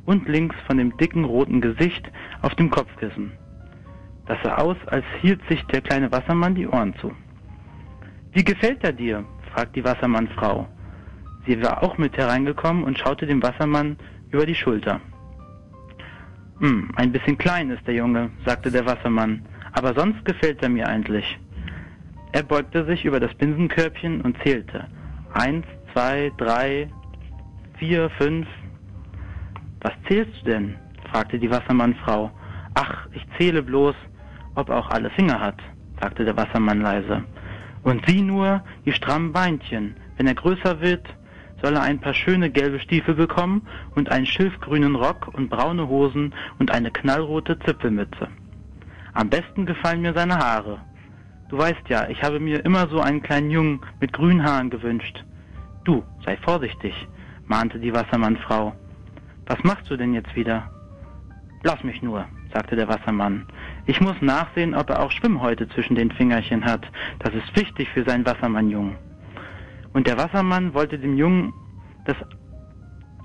und 0.04 0.28
links 0.28 0.56
von 0.66 0.78
dem 0.78 0.96
dicken 0.96 1.24
roten 1.24 1.60
Gesicht 1.60 2.10
auf 2.42 2.54
dem 2.56 2.70
Kopfkissen. 2.70 3.30
Das 4.26 4.38
sah 4.42 4.56
aus, 4.56 4.76
als 4.86 5.04
hielt 5.20 5.40
sich 5.48 5.64
der 5.66 5.80
kleine 5.80 6.10
Wassermann 6.10 6.56
die 6.56 6.66
Ohren 6.66 6.94
zu. 6.96 7.12
Wie 8.32 8.44
gefällt 8.44 8.82
er 8.82 8.92
dir? 8.92 9.24
fragt 9.52 9.76
die 9.76 9.84
Wassermannfrau. 9.84 10.68
Sie 11.46 11.62
war 11.62 11.82
auch 11.82 11.98
mit 11.98 12.16
hereingekommen 12.16 12.82
und 12.84 12.98
schaute 12.98 13.26
dem 13.26 13.42
Wassermann 13.42 13.96
über 14.30 14.46
die 14.46 14.54
Schulter. 14.54 15.00
Hm, 16.60 16.90
ein 16.96 17.10
bisschen 17.10 17.38
klein 17.38 17.70
ist 17.70 17.86
der 17.86 17.94
Junge, 17.94 18.30
sagte 18.44 18.70
der 18.70 18.84
Wassermann, 18.84 19.42
aber 19.72 19.94
sonst 19.94 20.22
gefällt 20.26 20.62
er 20.62 20.68
mir 20.68 20.86
eigentlich. 20.86 21.38
Er 22.32 22.42
beugte 22.42 22.84
sich 22.84 23.06
über 23.06 23.18
das 23.18 23.34
Binsenkörbchen 23.34 24.20
und 24.20 24.36
zählte. 24.42 24.86
Eins, 25.32 25.64
zwei, 25.92 26.30
drei, 26.36 26.88
vier, 27.78 28.10
fünf. 28.10 28.46
Was 29.80 29.94
zählst 30.06 30.32
du 30.42 30.50
denn? 30.50 30.76
fragte 31.10 31.38
die 31.38 31.50
Wassermannfrau. 31.50 32.30
Ach, 32.74 33.08
ich 33.12 33.26
zähle 33.38 33.62
bloß, 33.62 33.96
ob 34.54 34.68
er 34.68 34.76
auch 34.76 34.90
alle 34.90 35.10
Finger 35.10 35.40
hat, 35.40 35.56
sagte 36.00 36.26
der 36.26 36.36
Wassermann 36.36 36.82
leise. 36.82 37.24
Und 37.82 38.04
sieh 38.06 38.20
nur 38.20 38.62
die 38.84 38.92
strammen 38.92 39.32
Beinchen. 39.32 39.96
Wenn 40.18 40.26
er 40.26 40.34
größer 40.34 40.80
wird, 40.82 41.08
soll 41.62 41.74
er 41.74 41.82
ein 41.82 42.00
paar 42.00 42.14
schöne 42.14 42.50
gelbe 42.50 42.80
Stiefel 42.80 43.14
bekommen 43.14 43.66
und 43.94 44.10
einen 44.10 44.26
schilfgrünen 44.26 44.96
Rock 44.96 45.28
und 45.32 45.50
braune 45.50 45.88
Hosen 45.88 46.34
und 46.58 46.70
eine 46.70 46.90
knallrote 46.90 47.58
Zipfelmütze. 47.58 48.28
Am 49.12 49.28
besten 49.28 49.66
gefallen 49.66 50.02
mir 50.02 50.14
seine 50.14 50.38
Haare. 50.38 50.80
Du 51.48 51.58
weißt 51.58 51.88
ja, 51.88 52.08
ich 52.08 52.22
habe 52.22 52.38
mir 52.38 52.64
immer 52.64 52.86
so 52.88 53.00
einen 53.00 53.22
kleinen 53.22 53.50
Jungen 53.50 53.80
mit 54.00 54.12
grünen 54.12 54.44
Haaren 54.44 54.70
gewünscht. 54.70 55.24
Du, 55.84 56.04
sei 56.24 56.36
vorsichtig, 56.36 56.94
mahnte 57.46 57.78
die 57.78 57.92
Wassermannfrau. 57.92 58.72
Was 59.46 59.62
machst 59.64 59.90
du 59.90 59.96
denn 59.96 60.14
jetzt 60.14 60.34
wieder? 60.36 60.70
Lass 61.64 61.82
mich 61.82 62.02
nur, 62.02 62.26
sagte 62.54 62.76
der 62.76 62.88
Wassermann. 62.88 63.46
Ich 63.86 64.00
muss 64.00 64.14
nachsehen, 64.20 64.74
ob 64.74 64.90
er 64.90 65.02
auch 65.02 65.10
Schwimmhäute 65.10 65.68
zwischen 65.68 65.96
den 65.96 66.12
Fingerchen 66.12 66.64
hat. 66.64 66.86
Das 67.18 67.34
ist 67.34 67.56
wichtig 67.56 67.88
für 67.92 68.04
seinen 68.04 68.24
Wassermannjungen. 68.24 69.09
Und 69.92 70.06
der 70.06 70.18
Wassermann 70.18 70.74
wollte 70.74 70.98
dem 70.98 71.16
Jungen 71.16 71.52
das 72.04 72.16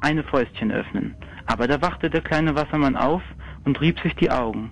eine 0.02 0.24
Fäustchen 0.24 0.72
öffnen. 0.72 1.16
Aber 1.46 1.68
da 1.68 1.82
wachte 1.82 2.10
der 2.10 2.22
kleine 2.22 2.56
Wassermann 2.56 2.96
auf 2.96 3.22
und 3.66 3.80
rieb 3.82 4.00
sich 4.00 4.16
die 4.16 4.32
Augen. 4.32 4.72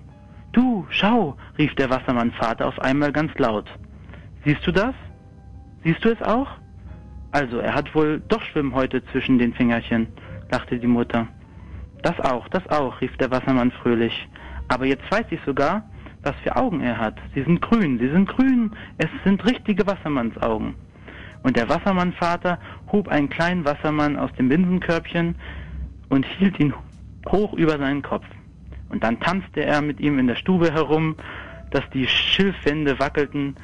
Du, 0.52 0.86
schau, 0.90 1.36
rief 1.58 1.74
der 1.74 1.90
Wassermannvater 1.90 2.66
auf 2.66 2.78
einmal 2.78 3.12
ganz 3.12 3.36
laut. 3.38 3.66
Siehst 4.44 4.66
du 4.66 4.72
das? 4.72 4.94
Siehst 5.82 6.04
du 6.04 6.10
es 6.10 6.22
auch? 6.22 6.48
Also, 7.32 7.58
er 7.58 7.74
hat 7.74 7.94
wohl 7.94 8.22
doch 8.28 8.42
Schwimmhäute 8.42 9.04
zwischen 9.06 9.38
den 9.38 9.52
Fingerchen, 9.52 10.06
lachte 10.50 10.78
die 10.78 10.86
Mutter. 10.86 11.26
Das 12.02 12.20
auch, 12.20 12.46
das 12.48 12.66
auch, 12.68 13.00
rief 13.00 13.16
der 13.16 13.30
Wassermann 13.30 13.72
fröhlich. 13.72 14.28
Aber 14.68 14.86
jetzt 14.86 15.10
weiß 15.10 15.26
ich 15.30 15.40
sogar, 15.44 15.88
was 16.22 16.34
für 16.42 16.54
Augen 16.54 16.80
er 16.80 16.98
hat. 16.98 17.16
Sie 17.34 17.42
sind 17.42 17.60
grün, 17.60 17.98
sie 17.98 18.08
sind 18.08 18.28
grün, 18.28 18.70
es 18.98 19.08
sind 19.24 19.44
richtige 19.44 19.86
Wassermannsaugen. 19.86 20.74
Und 21.44 21.56
der 21.58 21.68
Wassermannvater 21.68 22.58
hob 22.90 23.08
einen 23.08 23.28
kleinen 23.28 23.66
Wassermann 23.66 24.18
aus 24.18 24.32
dem 24.32 24.48
Binsenkörbchen 24.48 25.34
und 26.08 26.24
hielt 26.24 26.58
ihn 26.58 26.72
hoch 27.28 27.52
über 27.52 27.78
seinen 27.78 28.02
Kopf. 28.02 28.24
Und 28.88 29.04
dann 29.04 29.20
tanzte 29.20 29.62
er 29.62 29.82
mit 29.82 30.00
ihm 30.00 30.18
in 30.18 30.26
der 30.26 30.36
Stube 30.36 30.72
herum, 30.72 31.16
dass 31.70 31.82
die 31.92 32.06
Schilfwände 32.06 32.98
wackelten 32.98 33.56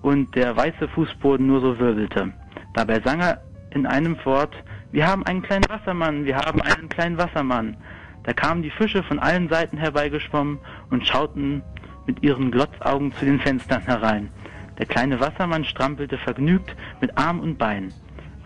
und 0.00 0.34
der 0.34 0.56
weiße 0.56 0.88
Fußboden 0.88 1.46
nur 1.46 1.60
so 1.60 1.78
wirbelte. 1.78 2.32
Dabei 2.72 3.00
sang 3.00 3.20
er 3.20 3.42
in 3.70 3.86
einem 3.86 4.16
fort, 4.16 4.54
wir 4.92 5.06
haben 5.06 5.26
einen 5.26 5.42
kleinen 5.42 5.68
Wassermann, 5.68 6.24
wir 6.24 6.36
haben 6.36 6.62
einen 6.62 6.88
kleinen 6.88 7.18
Wassermann. 7.18 7.76
Da 8.22 8.32
kamen 8.32 8.62
die 8.62 8.70
Fische 8.70 9.02
von 9.02 9.18
allen 9.18 9.50
Seiten 9.50 9.76
herbeigeschwommen 9.76 10.58
und 10.88 11.06
schauten 11.06 11.62
mit 12.06 12.22
ihren 12.22 12.50
Glotzaugen 12.50 13.12
zu 13.12 13.26
den 13.26 13.40
Fenstern 13.40 13.82
herein. 13.82 14.30
Der 14.78 14.86
kleine 14.86 15.18
Wassermann 15.20 15.64
strampelte 15.64 16.18
vergnügt 16.18 16.70
mit 17.00 17.16
Arm 17.16 17.40
und 17.40 17.58
Bein. 17.58 17.92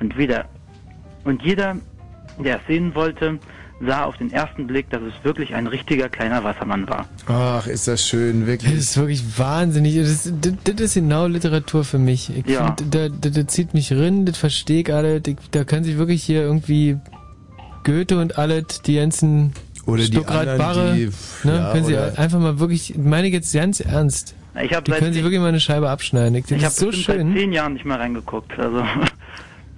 Und 0.01 0.17
wieder, 0.17 0.47
und 1.25 1.43
jeder, 1.43 1.77
der 2.43 2.57
es 2.57 2.63
sehen 2.67 2.95
wollte, 2.95 3.39
sah 3.83 4.05
auf 4.05 4.17
den 4.19 4.31
ersten 4.31 4.67
Blick, 4.67 4.91
dass 4.91 5.01
es 5.03 5.13
wirklich 5.25 5.55
ein 5.55 5.67
richtiger 5.67 6.09
kleiner 6.09 6.45
Wassermann 6.45 6.87
war. 6.89 7.07
Ach, 7.27 7.67
ist 7.67 7.89
das 7.89 8.07
schön, 8.07 8.47
wirklich. 8.47 8.73
Das 8.75 8.81
ist 8.83 8.97
wirklich 8.99 9.23
wahnsinnig. 9.39 9.97
Das, 9.97 10.31
das, 10.41 10.53
das 10.65 10.81
ist 10.81 10.95
genau 10.95 11.27
Literatur 11.27 11.83
für 11.85 11.99
mich. 11.99 12.31
Ich 12.37 12.47
Ja. 12.47 12.75
find, 12.77 12.95
da, 12.95 13.09
da, 13.09 13.29
das 13.31 13.47
zieht 13.47 13.73
mich 13.75 13.91
rein, 13.93 14.27
das 14.27 14.37
verstehe 14.37 14.83
ich 14.83 14.93
alle. 14.93 15.21
Da- 15.23 15.33
Da 15.51 15.65
können 15.65 15.85
sich 15.85 15.97
wirklich 15.97 16.23
hier 16.23 16.43
irgendwie 16.43 16.99
Goethe 17.85 18.19
und 18.21 18.37
alles, 18.39 18.83
die 18.83 18.97
ganzen 18.97 19.53
Oder 19.87 20.05
die 20.07 20.19
anderen, 20.27 20.59
Barre, 20.59 20.95
die, 20.95 21.11
ne, 21.45 21.55
ja, 21.57 21.73
können 21.73 21.85
sie 21.87 21.97
einfach 21.97 22.39
mal 22.39 22.61
wirklich, 22.61 22.97
meine 22.99 23.29
ich 23.29 23.33
jetzt 23.33 23.53
ganz 23.55 23.81
ernst. 23.81 24.35
Ich 24.65 24.75
hab 24.75 24.85
die 24.85 24.91
seit 24.91 25.01
können 25.01 25.13
sich 25.13 25.21
zehn- 25.21 25.25
wirklich 25.25 25.41
mal 25.41 25.49
eine 25.49 25.61
Scheibe 25.61 25.89
abschneiden. 25.91 26.35
Ich, 26.35 26.51
Ich 26.51 26.65
habe 26.65 26.75
so 26.75 26.91
schön. 26.93 27.29
seit 27.29 27.39
zehn 27.39 27.53
Jahren 27.53 27.75
nicht 27.75 27.85
mehr 27.85 27.99
reingeguckt. 28.01 28.59
Also 28.59 28.83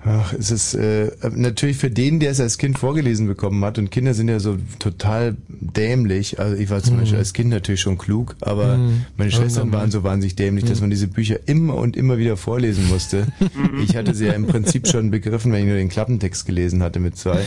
Ach, 0.04 0.32
es 0.32 0.50
ist 0.50 0.74
äh, 0.74 1.12
natürlich 1.32 1.76
für 1.76 1.88
den, 1.90 2.18
der 2.18 2.32
es 2.32 2.40
als 2.40 2.58
Kind 2.58 2.76
vorgelesen 2.76 3.28
bekommen 3.28 3.64
hat, 3.64 3.78
und 3.78 3.92
Kinder 3.92 4.14
sind 4.14 4.26
ja 4.28 4.40
so 4.40 4.56
total 4.80 5.37
dämlich. 5.48 6.40
Also 6.40 6.56
ich 6.56 6.70
war 6.70 6.82
zum 6.82 6.96
Mhm. 6.96 7.00
Beispiel 7.00 7.18
als 7.18 7.32
Kind 7.35 7.50
natürlich 7.50 7.80
schon 7.82 7.98
klug, 7.98 8.35
aber 8.40 8.78
Mhm. 8.78 9.04
meine 9.16 9.30
Schwestern 9.30 9.72
waren 9.72 9.92
so 9.92 10.02
wahnsinnig 10.02 10.35
dämlich, 10.35 10.64
dass 10.64 10.78
Mhm. 10.78 10.85
man 10.85 10.90
diese 10.90 11.06
Bücher 11.06 11.38
immer 11.46 11.76
und 11.76 11.96
immer 11.96 12.18
wieder 12.18 12.37
vorlesen 12.37 12.88
musste. 12.88 13.28
ich 13.85 13.94
hatte 13.94 14.12
sie 14.12 14.26
ja 14.26 14.32
im 14.32 14.48
Prinzip 14.48 14.88
schon 14.88 15.12
begriffen, 15.12 15.52
wenn 15.52 15.61
ich 15.61 15.66
nur 15.68 15.76
den 15.76 15.88
Klappentext 15.88 16.46
gelesen 16.46 16.82
hatte 16.82 16.98
mit 16.98 17.16
zwei. 17.16 17.40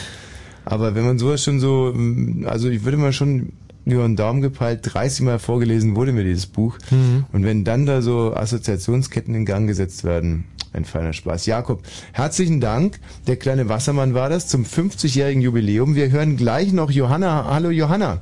Aber 0.63 0.95
wenn 0.95 1.05
man 1.05 1.19
sowas 1.19 1.43
schon 1.43 1.59
so, 1.59 1.91
mm, 1.93 2.45
also 2.47 2.69
ich 2.69 2.85
würde 2.85 2.95
mal 2.97 3.11
schon 3.11 3.49
über 3.93 4.03
den 4.03 4.15
Daumen 4.15 4.41
gepeilt, 4.41 4.81
30 4.83 5.21
Mal 5.25 5.39
vorgelesen 5.39 5.95
wurde 5.95 6.11
mir 6.11 6.23
dieses 6.23 6.47
Buch. 6.47 6.77
Mhm. 6.89 7.25
Und 7.31 7.43
wenn 7.43 7.63
dann 7.63 7.85
da 7.85 8.01
so 8.01 8.33
Assoziationsketten 8.35 9.35
in 9.35 9.45
Gang 9.45 9.67
gesetzt 9.67 10.03
werden, 10.03 10.45
ein 10.73 10.85
feiner 10.85 11.13
Spaß. 11.13 11.45
Jakob, 11.45 11.83
herzlichen 12.11 12.59
Dank. 12.59 12.99
Der 13.27 13.37
kleine 13.37 13.69
Wassermann 13.69 14.13
war 14.13 14.29
das 14.29 14.47
zum 14.47 14.63
50-jährigen 14.63 15.41
Jubiläum. 15.41 15.95
Wir 15.95 16.11
hören 16.11 16.35
gleich 16.35 16.73
noch 16.73 16.91
Johanna. 16.91 17.45
Hallo 17.45 17.69
Johanna. 17.69 18.21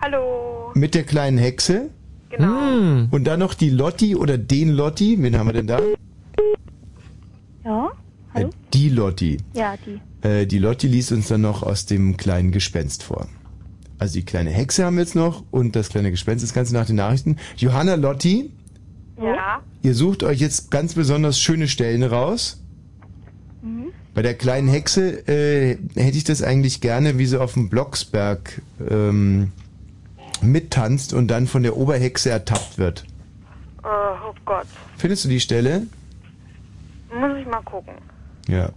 Hallo. 0.00 0.72
Mit 0.74 0.94
der 0.94 1.04
kleinen 1.04 1.38
Hexe. 1.38 1.90
Genau. 2.30 3.06
Und 3.10 3.24
dann 3.24 3.40
noch 3.40 3.54
die 3.54 3.70
Lotti 3.70 4.16
oder 4.16 4.36
den 4.38 4.70
Lotti. 4.70 5.16
Wen 5.20 5.38
haben 5.38 5.48
wir 5.48 5.54
denn 5.54 5.66
da? 5.66 5.80
Ja? 7.64 7.90
Äh, 8.34 8.46
die 8.74 8.88
Lotti. 8.90 9.38
Ja, 9.54 9.74
die. 9.76 10.26
Äh, 10.26 10.46
die 10.46 10.58
Lotti 10.58 10.88
liest 10.88 11.12
uns 11.12 11.28
dann 11.28 11.40
noch 11.40 11.62
aus 11.62 11.86
dem 11.86 12.16
kleinen 12.16 12.52
Gespenst 12.52 13.02
vor. 13.02 13.28
Also 13.98 14.14
die 14.14 14.24
kleine 14.24 14.50
Hexe 14.50 14.84
haben 14.84 14.96
wir 14.96 15.02
jetzt 15.02 15.14
noch 15.16 15.42
und 15.50 15.74
das 15.74 15.88
kleine 15.88 16.10
Gespenst, 16.10 16.44
das 16.44 16.54
Ganze 16.54 16.72
nach 16.74 16.86
den 16.86 16.96
Nachrichten. 16.96 17.36
Johanna 17.56 17.96
Lotti, 17.96 18.50
Ja. 19.20 19.60
ihr 19.82 19.94
sucht 19.94 20.22
euch 20.22 20.38
jetzt 20.40 20.70
ganz 20.70 20.94
besonders 20.94 21.40
schöne 21.40 21.66
Stellen 21.68 22.02
raus. 22.04 22.62
Mhm. 23.62 23.86
Bei 24.14 24.22
der 24.22 24.34
kleinen 24.34 24.68
Hexe 24.68 25.26
äh, 25.28 25.78
hätte 25.96 26.16
ich 26.16 26.24
das 26.24 26.42
eigentlich 26.42 26.80
gerne, 26.80 27.18
wie 27.18 27.26
sie 27.26 27.40
auf 27.40 27.54
dem 27.54 27.68
Blocksberg 27.68 28.62
ähm, 28.88 29.50
mittanzt 30.42 31.12
und 31.12 31.28
dann 31.28 31.46
von 31.48 31.64
der 31.64 31.76
Oberhexe 31.76 32.30
ertappt 32.30 32.78
wird. 32.78 33.04
Äh, 33.82 33.86
oh 33.88 34.34
Gott. 34.44 34.66
Findest 34.96 35.24
du 35.24 35.28
die 35.28 35.40
Stelle? 35.40 35.86
Muss 37.12 37.36
ich 37.40 37.46
mal 37.46 37.62
gucken. 37.62 37.94
Ja. 38.48 38.70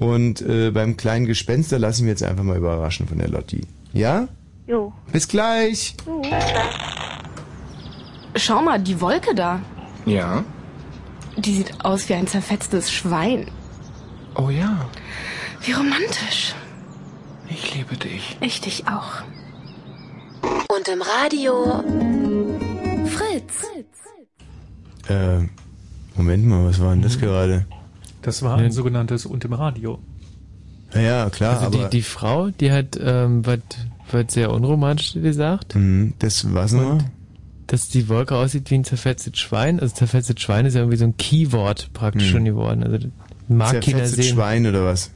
Und 0.00 0.40
äh, 0.42 0.70
beim 0.70 0.96
kleinen 0.96 1.26
Gespenst, 1.26 1.70
da 1.72 1.76
lassen 1.76 2.04
wir 2.04 2.10
jetzt 2.10 2.22
einfach 2.22 2.42
mal 2.42 2.56
überraschen 2.56 3.06
von 3.06 3.18
der 3.18 3.28
Lotti. 3.28 3.60
Ja? 3.92 4.28
Jo. 4.70 4.92
Bis 5.10 5.26
gleich. 5.26 5.96
Jo. 6.06 6.22
Schau 8.36 8.62
mal, 8.62 8.78
die 8.78 9.00
Wolke 9.00 9.34
da. 9.34 9.60
Ja? 10.06 10.44
Die 11.36 11.54
sieht 11.56 11.84
aus 11.84 12.08
wie 12.08 12.14
ein 12.14 12.28
zerfetztes 12.28 12.92
Schwein. 12.92 13.50
Oh 14.36 14.48
ja, 14.48 14.88
Wie 15.62 15.72
romantisch. 15.72 16.54
ich 17.48 17.74
liebe 17.74 17.96
dich. 17.96 18.36
Ich 18.40 18.60
dich 18.60 18.86
auch. 18.86 19.22
Und 20.68 20.86
im 20.86 21.02
Radio 21.02 21.82
Fritz. 23.06 23.66
Äh, 25.08 25.48
Moment 26.14 26.46
mal, 26.46 26.64
was 26.64 26.80
war 26.80 26.92
denn 26.92 27.02
das 27.02 27.18
gerade? 27.18 27.66
Das 28.22 28.42
war 28.44 28.56
ein 28.56 28.70
sogenanntes 28.70 29.26
und 29.26 29.44
im 29.44 29.52
Radio. 29.52 29.98
Ja, 30.94 31.00
ja, 31.00 31.30
klar, 31.30 31.54
also 31.54 31.66
aber 31.66 31.88
die, 31.88 31.98
die 31.98 32.02
Frau, 32.02 32.50
die 32.50 32.70
hat 32.70 32.96
ähm, 33.02 33.44
was 33.44 33.58
was 34.12 34.32
sehr 34.34 34.50
unromantisch 34.50 35.14
gesagt. 35.14 35.74
Mhm, 35.74 36.14
das 36.18 36.52
was 36.54 36.72
nochmal? 36.72 36.98
Dass 37.66 37.88
die 37.88 38.08
Wolke 38.08 38.34
aussieht 38.34 38.70
wie 38.70 38.74
ein 38.76 38.84
zerfetztes 38.84 39.38
Schwein. 39.38 39.78
Also 39.80 39.94
zerfetztes 39.94 40.40
Schwein 40.40 40.66
ist 40.66 40.74
ja 40.74 40.80
irgendwie 40.80 40.96
so 40.98 41.04
ein 41.04 41.16
Keyword 41.16 41.92
praktisch 41.92 42.28
Mhm. 42.28 42.32
schon 42.32 42.44
geworden. 42.44 42.82
Also 42.82 42.98
keiner 43.48 43.66
Zerfetztes 43.80 44.12
sehen. 44.26 44.34
Schwein 44.34 44.66
oder 44.66 44.84
was? 44.84 45.10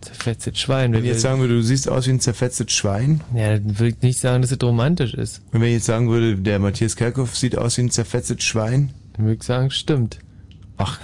Zerfetztes 0.00 0.58
Schwein. 0.58 0.92
Wenn 0.92 1.00
ich 1.04 1.10
jetzt 1.10 1.20
sagen 1.20 1.40
würde, 1.40 1.54
du 1.54 1.62
siehst 1.62 1.88
aus 1.88 2.06
wie 2.06 2.10
ein 2.10 2.18
zerfetztes 2.20 2.72
Schwein? 2.72 3.20
Ja, 3.36 3.52
dann 3.58 3.78
würde 3.78 3.88
ich 3.96 4.02
nicht 4.02 4.18
sagen, 4.18 4.42
dass 4.42 4.50
es 4.50 4.58
romantisch 4.62 5.14
ist. 5.14 5.42
Und 5.52 5.60
wenn 5.60 5.68
ich 5.68 5.74
jetzt 5.74 5.86
sagen 5.86 6.08
würde, 6.10 6.34
der 6.36 6.58
Matthias 6.58 6.96
Kerkhoff 6.96 7.36
sieht 7.36 7.56
aus 7.56 7.76
wie 7.76 7.82
ein 7.82 7.90
zerfetztes 7.90 8.42
Schwein? 8.42 8.90
Dann 9.12 9.26
würde 9.26 9.36
ich 9.36 9.42
sagen, 9.44 9.70
stimmt. 9.70 10.18
Ach, 10.84 10.98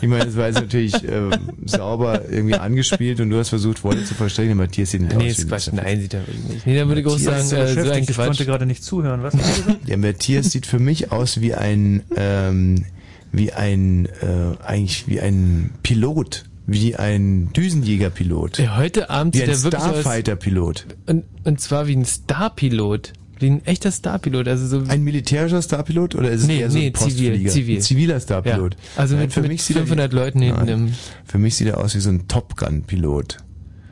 ich 0.00 0.08
meine, 0.08 0.26
das 0.26 0.36
war 0.36 0.46
jetzt 0.46 0.60
natürlich 0.60 0.94
äh, 1.04 1.30
sauber 1.64 2.22
irgendwie 2.30 2.54
angespielt 2.54 3.20
und 3.20 3.30
du 3.30 3.38
hast 3.38 3.48
versucht, 3.48 3.82
Wolle 3.84 4.04
zu 4.04 4.14
verstecken. 4.14 4.48
Der 4.48 4.56
Matthias 4.56 4.90
sieht 4.92 5.02
nicht 5.02 5.16
Nee, 5.16 5.26
aus 5.26 5.30
ist 5.32 5.38
wie 5.38 5.42
ein 5.42 5.48
Quatsch. 5.48 5.68
Nein, 5.72 6.00
sieht 6.00 6.14
er 6.14 6.20
wirklich 6.26 6.44
nicht. 6.44 6.66
Nee, 6.66 6.78
dann 6.78 6.88
würde 6.88 7.00
ich 7.00 7.06
auch 7.06 7.12
Matthias 7.12 7.48
sagen, 7.50 7.64
ist 7.66 7.74
so 7.74 7.80
äh, 7.80 7.84
so 7.84 7.90
ein 7.92 8.02
Ich 8.08 8.16
konnte 8.16 8.44
gerade 8.46 8.66
nicht 8.66 8.84
zuhören. 8.84 9.22
Was 9.22 9.34
hast 9.34 9.58
du 9.58 9.62
gesagt? 9.64 9.88
Der 9.88 9.96
Matthias 9.96 10.50
sieht 10.50 10.66
für 10.66 10.78
mich 10.78 11.10
aus 11.12 11.40
wie 11.40 11.54
ein, 11.54 12.02
ähm, 12.16 12.84
wie 13.32 13.52
ein, 13.52 14.06
äh, 14.06 14.62
eigentlich 14.64 15.08
wie 15.08 15.20
ein 15.20 15.70
Pilot, 15.82 16.44
wie 16.66 16.96
ein 16.96 17.52
Düsenjägerpilot. 17.52 18.58
Ja, 18.58 18.76
heute 18.76 19.10
Abend 19.10 19.34
wie 19.34 19.38
sieht 19.38 19.48
ein 19.48 19.54
er 19.54 19.78
Starfighter-Pilot. 19.80 20.86
Und, 21.06 21.24
und 21.44 21.60
zwar 21.60 21.86
wie 21.86 21.96
ein 21.96 22.04
Starpilot. 22.04 23.12
Wie 23.42 23.50
ein 23.50 23.64
echter 23.66 23.90
Starpilot. 23.92 24.48
Also 24.48 24.66
so 24.66 24.84
Ein 24.88 25.02
militärischer 25.02 25.60
Starpilot 25.60 26.14
oder 26.14 26.30
ist 26.30 26.42
es 26.42 26.46
Nee, 26.46 26.60
eher 26.60 26.70
so 26.70 26.78
ein 26.78 26.84
nee, 26.84 26.92
zivil, 26.92 27.08
Postflieger? 27.30 27.50
zivil. 27.50 27.76
Ein 27.76 27.82
ziviler 27.82 28.20
Starpilot. 28.20 28.74
Ja. 28.74 28.80
Also 28.96 29.16
mit- 29.16 29.36
mit 29.36 29.60
sieht 29.60 29.76
er 29.76 29.82
500 29.82 30.12
Leuten 30.12 30.40
hinten 30.40 30.68
im- 30.68 30.92
Für 31.24 31.38
mich 31.38 31.56
sieht 31.56 31.66
er 31.68 31.78
aus 31.78 31.94
wie 31.94 32.00
so 32.00 32.08
ein 32.10 32.28
Top 32.28 32.56
Gun-Pilot. 32.56 33.38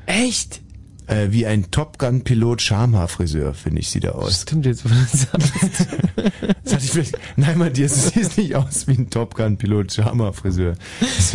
Echt? 0.06 0.60
Äh, 1.10 1.32
wie 1.32 1.44
ein 1.44 1.72
Top 1.72 1.98
Gun-Pilot 1.98 2.62
Schamhaarfriseur, 2.62 3.52
finde 3.52 3.80
ich, 3.80 3.90
sieht 3.90 4.04
er 4.04 4.14
aus. 4.14 4.42
Stimmt 4.42 4.64
jetzt, 4.64 4.84
wo 4.84 4.88
du 4.88 4.94
sagst. 4.94 5.88
Das 6.62 6.74
hatte 6.74 6.84
ich 6.84 6.92
vielleicht, 6.92 7.18
nein, 7.36 7.58
Matthias, 7.58 7.94
du 7.94 8.20
siehst 8.20 8.38
nicht 8.38 8.54
aus 8.54 8.86
wie 8.86 8.92
ein 8.92 9.10
Top 9.10 9.34
Gun-Pilot 9.34 9.92
Schamhaarfriseur. 9.92 10.74
Das 11.00 11.34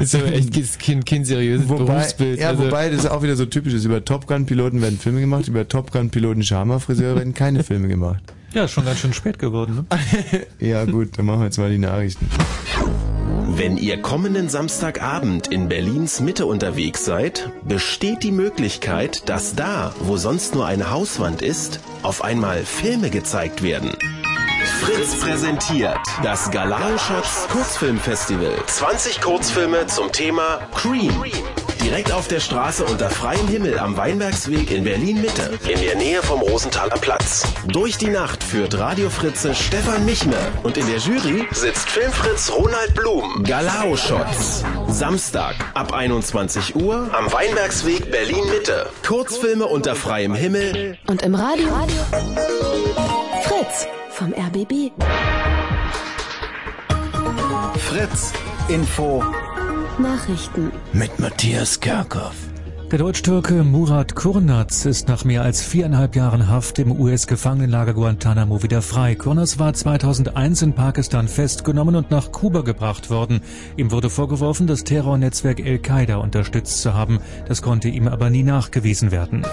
ist 0.00 0.14
aber 0.16 0.32
echt 0.32 0.80
kein, 0.80 1.04
kein 1.04 1.24
seriöses 1.24 1.68
wobei, 1.68 1.84
Berufsbild. 1.84 2.40
Ja, 2.40 2.48
also, 2.48 2.64
wobei 2.64 2.90
das 2.90 3.06
auch 3.06 3.22
wieder 3.22 3.36
so 3.36 3.46
typisch 3.46 3.74
ist. 3.74 3.84
Über 3.84 4.04
Top 4.04 4.26
Gun-Piloten 4.26 4.82
werden 4.82 4.98
Filme 4.98 5.20
gemacht, 5.20 5.46
über 5.46 5.68
Top 5.68 5.92
Gun-Piloten 5.92 6.42
Schamhaarfriseure 6.42 7.16
werden 7.16 7.34
keine 7.34 7.62
Filme 7.62 7.86
gemacht. 7.86 8.22
Ja, 8.54 8.64
ist 8.64 8.72
schon 8.72 8.84
ganz 8.86 8.98
schön 8.98 9.12
spät 9.12 9.38
geworden. 9.38 9.86
Ne? 9.90 10.46
Ja 10.58 10.84
gut, 10.84 11.16
dann 11.16 11.26
machen 11.26 11.40
wir 11.40 11.44
jetzt 11.44 11.58
mal 11.58 11.70
die 11.70 11.78
Nachrichten. 11.78 12.26
Wenn 13.58 13.78
ihr 13.78 14.02
kommenden 14.02 14.50
Samstagabend 14.50 15.46
in 15.46 15.70
Berlins 15.70 16.20
Mitte 16.20 16.44
unterwegs 16.44 17.06
seid, 17.06 17.48
besteht 17.62 18.22
die 18.22 18.30
Möglichkeit, 18.30 19.30
dass 19.30 19.54
da, 19.54 19.94
wo 20.00 20.18
sonst 20.18 20.54
nur 20.54 20.66
eine 20.66 20.90
Hauswand 20.90 21.40
ist, 21.40 21.80
auf 22.02 22.22
einmal 22.22 22.66
Filme 22.66 23.08
gezeigt 23.08 23.62
werden. 23.62 23.96
Fritz 24.82 25.18
präsentiert 25.18 25.96
das 26.22 26.50
Galao 26.50 26.98
Shots 26.98 27.48
Kurzfilmfestival. 27.48 28.52
20 28.66 29.22
Kurzfilme 29.22 29.86
zum 29.86 30.12
Thema 30.12 30.60
Cream. 30.74 31.14
Direkt 31.82 32.12
auf 32.12 32.28
der 32.28 32.40
Straße 32.40 32.84
unter 32.84 33.10
freiem 33.10 33.46
Himmel 33.48 33.78
am 33.78 33.96
Weinbergsweg 33.96 34.70
in 34.70 34.84
Berlin 34.84 35.20
Mitte, 35.20 35.58
in 35.68 35.80
der 35.80 35.96
Nähe 35.96 36.22
vom 36.22 36.40
Rosenthaler 36.40 36.96
Platz. 36.98 37.44
Durch 37.66 37.96
die 37.96 38.08
Nacht 38.08 38.42
führt 38.42 38.78
Radio 38.78 39.10
Fritze 39.10 39.54
Stefan 39.54 40.04
Michme 40.04 40.36
und 40.62 40.76
in 40.76 40.86
der 40.86 40.98
Jury 40.98 41.46
sitzt 41.52 41.88
Filmfritz 41.88 42.50
Ronald 42.50 42.94
Blum. 42.94 43.44
Galao 43.44 43.96
Shots. 43.96 44.64
Samstag 44.88 45.54
ab 45.74 45.92
21 45.92 46.74
Uhr 46.76 47.08
am 47.12 47.32
Weinbergsweg 47.32 48.10
Berlin 48.10 48.44
Mitte. 48.50 48.88
Kurzfilme 49.06 49.66
unter 49.66 49.94
freiem 49.94 50.34
Himmel. 50.34 50.98
Und 51.06 51.22
im 51.22 51.34
Radio. 51.34 51.68
Fritz 53.42 53.86
vom 54.10 54.32
RBB. 54.32 54.92
Fritz 57.78 58.32
Info. 58.68 59.22
Nachrichten. 59.98 60.72
Mit 60.92 61.18
Matthias 61.18 61.80
Kerkhoff. 61.80 62.34
Der 62.90 62.98
Deutsch-Türke 62.98 63.64
Murat 63.64 64.14
Kurnaz 64.14 64.84
ist 64.84 65.08
nach 65.08 65.24
mehr 65.24 65.42
als 65.42 65.62
viereinhalb 65.62 66.14
Jahren 66.14 66.48
Haft 66.48 66.78
im 66.78 66.92
US-Gefangenenlager 66.92 67.94
Guantanamo 67.94 68.62
wieder 68.62 68.82
frei. 68.82 69.14
Kurnaz 69.14 69.58
war 69.58 69.72
2001 69.72 70.62
in 70.62 70.72
Pakistan 70.74 71.28
festgenommen 71.28 71.96
und 71.96 72.10
nach 72.10 72.30
Kuba 72.30 72.60
gebracht 72.60 73.10
worden. 73.10 73.40
Ihm 73.76 73.90
wurde 73.90 74.10
vorgeworfen, 74.10 74.66
das 74.66 74.84
Terrornetzwerk 74.84 75.60
Al-Qaida 75.64 76.16
unterstützt 76.16 76.82
zu 76.82 76.94
haben. 76.94 77.18
Das 77.48 77.62
konnte 77.62 77.88
ihm 77.88 78.06
aber 78.06 78.30
nie 78.30 78.42
nachgewiesen 78.44 79.10
werden. 79.10 79.44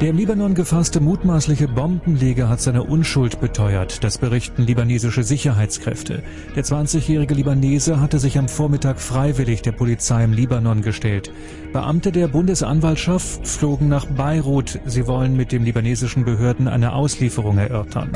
Der 0.00 0.10
im 0.10 0.16
Libanon 0.16 0.54
gefasste 0.54 0.98
mutmaßliche 1.00 1.68
Bombenleger 1.68 2.48
hat 2.48 2.60
seine 2.60 2.82
Unschuld 2.82 3.40
beteuert. 3.40 4.02
Das 4.02 4.18
berichten 4.18 4.64
libanesische 4.64 5.22
Sicherheitskräfte. 5.22 6.24
Der 6.56 6.64
20-jährige 6.64 7.32
Libanese 7.32 8.00
hatte 8.00 8.18
sich 8.18 8.36
am 8.36 8.48
Vormittag 8.48 9.00
freiwillig 9.00 9.62
der 9.62 9.72
Polizei 9.72 10.24
im 10.24 10.32
Libanon 10.32 10.82
gestellt. 10.82 11.30
Beamte 11.72 12.10
der 12.10 12.26
Bundesanwaltschaft 12.26 13.46
flogen 13.46 13.88
nach 13.88 14.06
Beirut. 14.06 14.80
Sie 14.84 15.06
wollen 15.06 15.36
mit 15.36 15.52
den 15.52 15.64
libanesischen 15.64 16.24
Behörden 16.24 16.66
eine 16.66 16.92
Auslieferung 16.92 17.58
erörtern. 17.58 18.10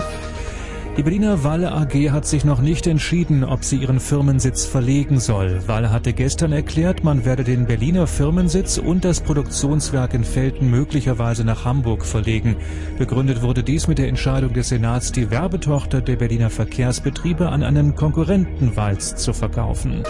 Die 0.99 1.05
Berliner 1.05 1.45
Walle 1.45 1.71
AG 1.71 2.11
hat 2.11 2.27
sich 2.27 2.45
noch 2.45 2.61
nicht 2.61 2.89
entschieden, 2.89 3.45
ob 3.45 3.63
sie 3.63 3.77
ihren 3.77 4.01
Firmensitz 4.01 4.65
verlegen 4.65 5.21
soll. 5.21 5.63
Walle 5.69 5.93
hatte 5.93 6.13
gestern 6.13 6.51
erklärt, 6.51 7.05
man 7.05 7.25
werde 7.25 7.45
den 7.45 7.67
Berliner 7.67 8.09
Firmensitz 8.09 8.79
und 8.79 9.05
das 9.05 9.21
Produktionswerk 9.21 10.13
in 10.13 10.25
Felten 10.25 10.69
möglicherweise 10.69 11.45
nach 11.45 11.65
Hamburg 11.65 12.05
verlegen. 12.05 12.57
Begründet 12.99 13.43
wurde 13.43 13.63
dies 13.63 13.87
mit 13.87 13.99
der 13.99 14.09
Entscheidung 14.09 14.53
des 14.53 14.71
Senats, 14.71 15.13
die 15.13 15.31
Werbetochter 15.31 16.01
der 16.01 16.17
Berliner 16.17 16.51
Verkehrsbetriebe 16.51 17.49
an 17.49 17.63
einen 17.63 17.95
Konkurrenten 17.95 18.75
Walz 18.75 19.15
zu 19.15 19.33
verkaufen. 19.33 20.03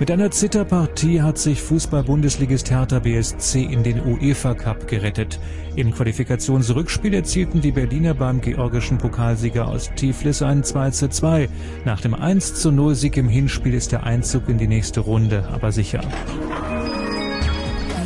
Mit 0.00 0.12
einer 0.12 0.30
Zitterpartie 0.30 1.22
hat 1.22 1.38
sich 1.38 1.60
Fußball-Bundesligist 1.60 2.70
Hertha 2.70 3.00
BSC 3.00 3.64
in 3.64 3.82
den 3.82 4.00
UEFA 4.06 4.54
Cup 4.54 4.86
gerettet. 4.86 5.40
Im 5.74 5.92
Qualifikationsrückspiel 5.92 7.14
erzielten 7.14 7.60
die 7.60 7.72
Berliner 7.72 8.14
beim 8.14 8.40
georgischen 8.40 8.98
Pokalsieger 8.98 9.66
aus 9.66 9.90
Tiflis 9.96 10.40
einen 10.40 10.62
2 10.62 10.90
zu 10.90 11.08
2. 11.08 11.48
Nach 11.84 12.00
dem 12.00 12.14
1 12.14 12.54
zu 12.54 12.70
0 12.70 12.94
Sieg 12.94 13.16
im 13.16 13.28
Hinspiel 13.28 13.74
ist 13.74 13.90
der 13.90 14.04
Einzug 14.04 14.48
in 14.48 14.58
die 14.58 14.68
nächste 14.68 15.00
Runde 15.00 15.48
aber 15.52 15.72
sicher. 15.72 16.00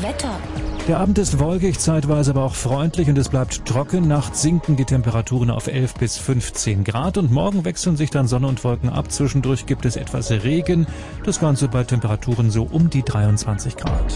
Wetter. 0.01 0.39
Der 0.89 0.99
Abend 0.99 1.17
ist 1.19 1.39
wolkig, 1.39 1.79
zeitweise 1.79 2.33
aber 2.33 2.43
auch 2.43 2.57
freundlich 2.57 3.09
und 3.09 3.17
es 3.17 3.29
bleibt 3.29 3.65
trocken. 3.67 4.09
Nachts 4.09 4.43
sinken 4.43 4.75
die 4.75 4.85
Temperaturen 4.85 5.51
auf 5.51 5.69
11 5.69 5.95
bis 5.95 6.19
15 6.19 6.83
Grad 6.83 7.19
und 7.19 7.31
morgen 7.31 7.65
wechseln 7.65 7.97
sich 7.97 8.11
dann 8.11 8.27
Sonne 8.27 8.49
und 8.49 8.65
Wolken 8.65 8.91
ab. 8.91 9.13
Zwischendurch 9.13 9.67
gibt 9.67 9.85
es 9.85 9.95
etwas 9.95 10.33
Regen. 10.33 10.89
Das 11.25 11.39
Ganze 11.39 11.69
bei 11.69 11.85
Temperaturen 11.85 12.51
so 12.51 12.65
um 12.65 12.91
die 12.91 13.05
23 13.05 13.77
Grad. 13.77 14.13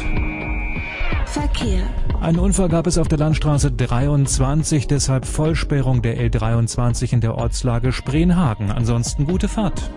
Verkehr. 1.26 1.82
Einen 2.20 2.40
Unfall 2.40 2.68
gab 2.68 2.88
es 2.88 2.98
auf 2.98 3.06
der 3.06 3.18
Landstraße 3.18 3.70
23, 3.70 4.88
deshalb 4.88 5.24
Vollsperrung 5.24 6.02
der 6.02 6.18
L23 6.18 7.12
in 7.12 7.20
der 7.20 7.36
Ortslage 7.36 7.92
Spreenhagen. 7.92 8.72
Ansonsten 8.72 9.24
gute 9.24 9.46
Fahrt. 9.46 9.88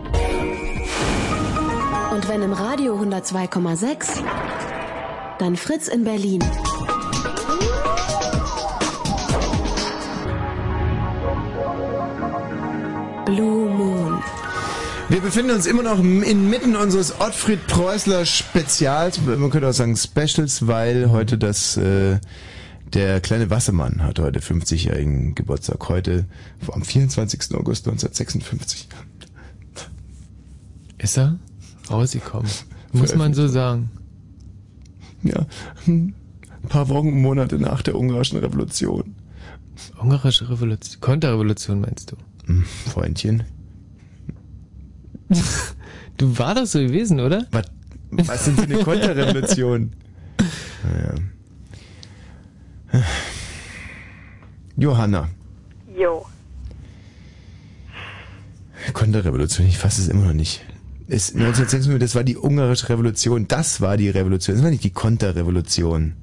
Und 2.13 2.29
wenn 2.29 2.43
im 2.43 2.53
Radio 2.53 2.95
102,6, 2.95 4.21
dann 5.39 5.55
Fritz 5.55 5.87
in 5.87 6.03
Berlin. 6.03 6.39
Blue 13.25 13.69
Moon. 13.69 14.21
Wir 15.07 15.21
befinden 15.21 15.51
uns 15.51 15.65
immer 15.65 15.83
noch 15.83 15.99
inmitten 15.99 16.75
unseres 16.75 17.19
Ottfried 17.19 17.65
Preußler 17.67 18.25
Spezials, 18.25 19.19
man 19.21 19.49
könnte 19.49 19.67
auch 19.67 19.73
sagen 19.73 19.95
Specials, 19.95 20.67
weil 20.67 21.09
heute 21.09 21.37
das, 21.37 21.77
äh, 21.77 22.19
der 22.93 23.21
kleine 23.21 23.49
Wassermann 23.49 24.03
hat 24.03 24.19
heute 24.19 24.39
50-jährigen 24.39 25.35
Geburtstag. 25.35 25.87
Heute 25.89 26.25
am 26.71 26.83
24. 26.83 27.55
August 27.55 27.87
1956. 27.87 28.87
Ist 30.97 31.17
er 31.17 31.39
rausgekommen? 31.89 32.51
Muss 32.91 33.15
man 33.15 33.33
so 33.33 33.47
sagen. 33.47 33.89
Ja, 35.23 35.45
ein 35.87 36.13
paar 36.67 36.89
Wochen, 36.89 37.21
Monate 37.21 37.57
nach 37.59 37.81
der 37.81 37.95
ungarischen 37.95 38.39
Revolution. 38.39 39.15
Ungarische 40.01 40.49
Revolution, 40.49 41.01
Konterrevolution 41.01 41.81
meinst 41.81 42.11
du? 42.11 42.15
Hm, 42.45 42.63
Freundchen. 42.63 43.43
Du 46.17 46.37
war 46.37 46.55
das 46.55 46.71
so 46.71 46.79
gewesen, 46.79 47.19
oder? 47.19 47.45
Was, 47.51 47.65
was 48.11 48.45
sind 48.45 48.59
für 48.59 48.63
eine 48.63 48.83
Konterrevolution? 48.83 49.91
Naja. 50.83 51.15
Johanna. 54.75 55.29
Jo. 55.97 56.25
Konterrevolution, 58.93 59.67
ich 59.67 59.77
fasse 59.77 60.01
es 60.01 60.07
immer 60.07 60.25
noch 60.25 60.33
nicht. 60.33 60.65
Ist 61.09 61.35
1956, 61.35 61.99
das 61.99 62.15
war 62.15 62.23
die 62.23 62.37
ungarische 62.37 62.87
Revolution, 62.89 63.47
das 63.47 63.81
war 63.81 63.97
die 63.97 64.09
Revolution, 64.09 64.55
das 64.55 64.63
war 64.63 64.71
nicht 64.71 64.83
die 64.83 64.91
Konterrevolution. 64.91 66.13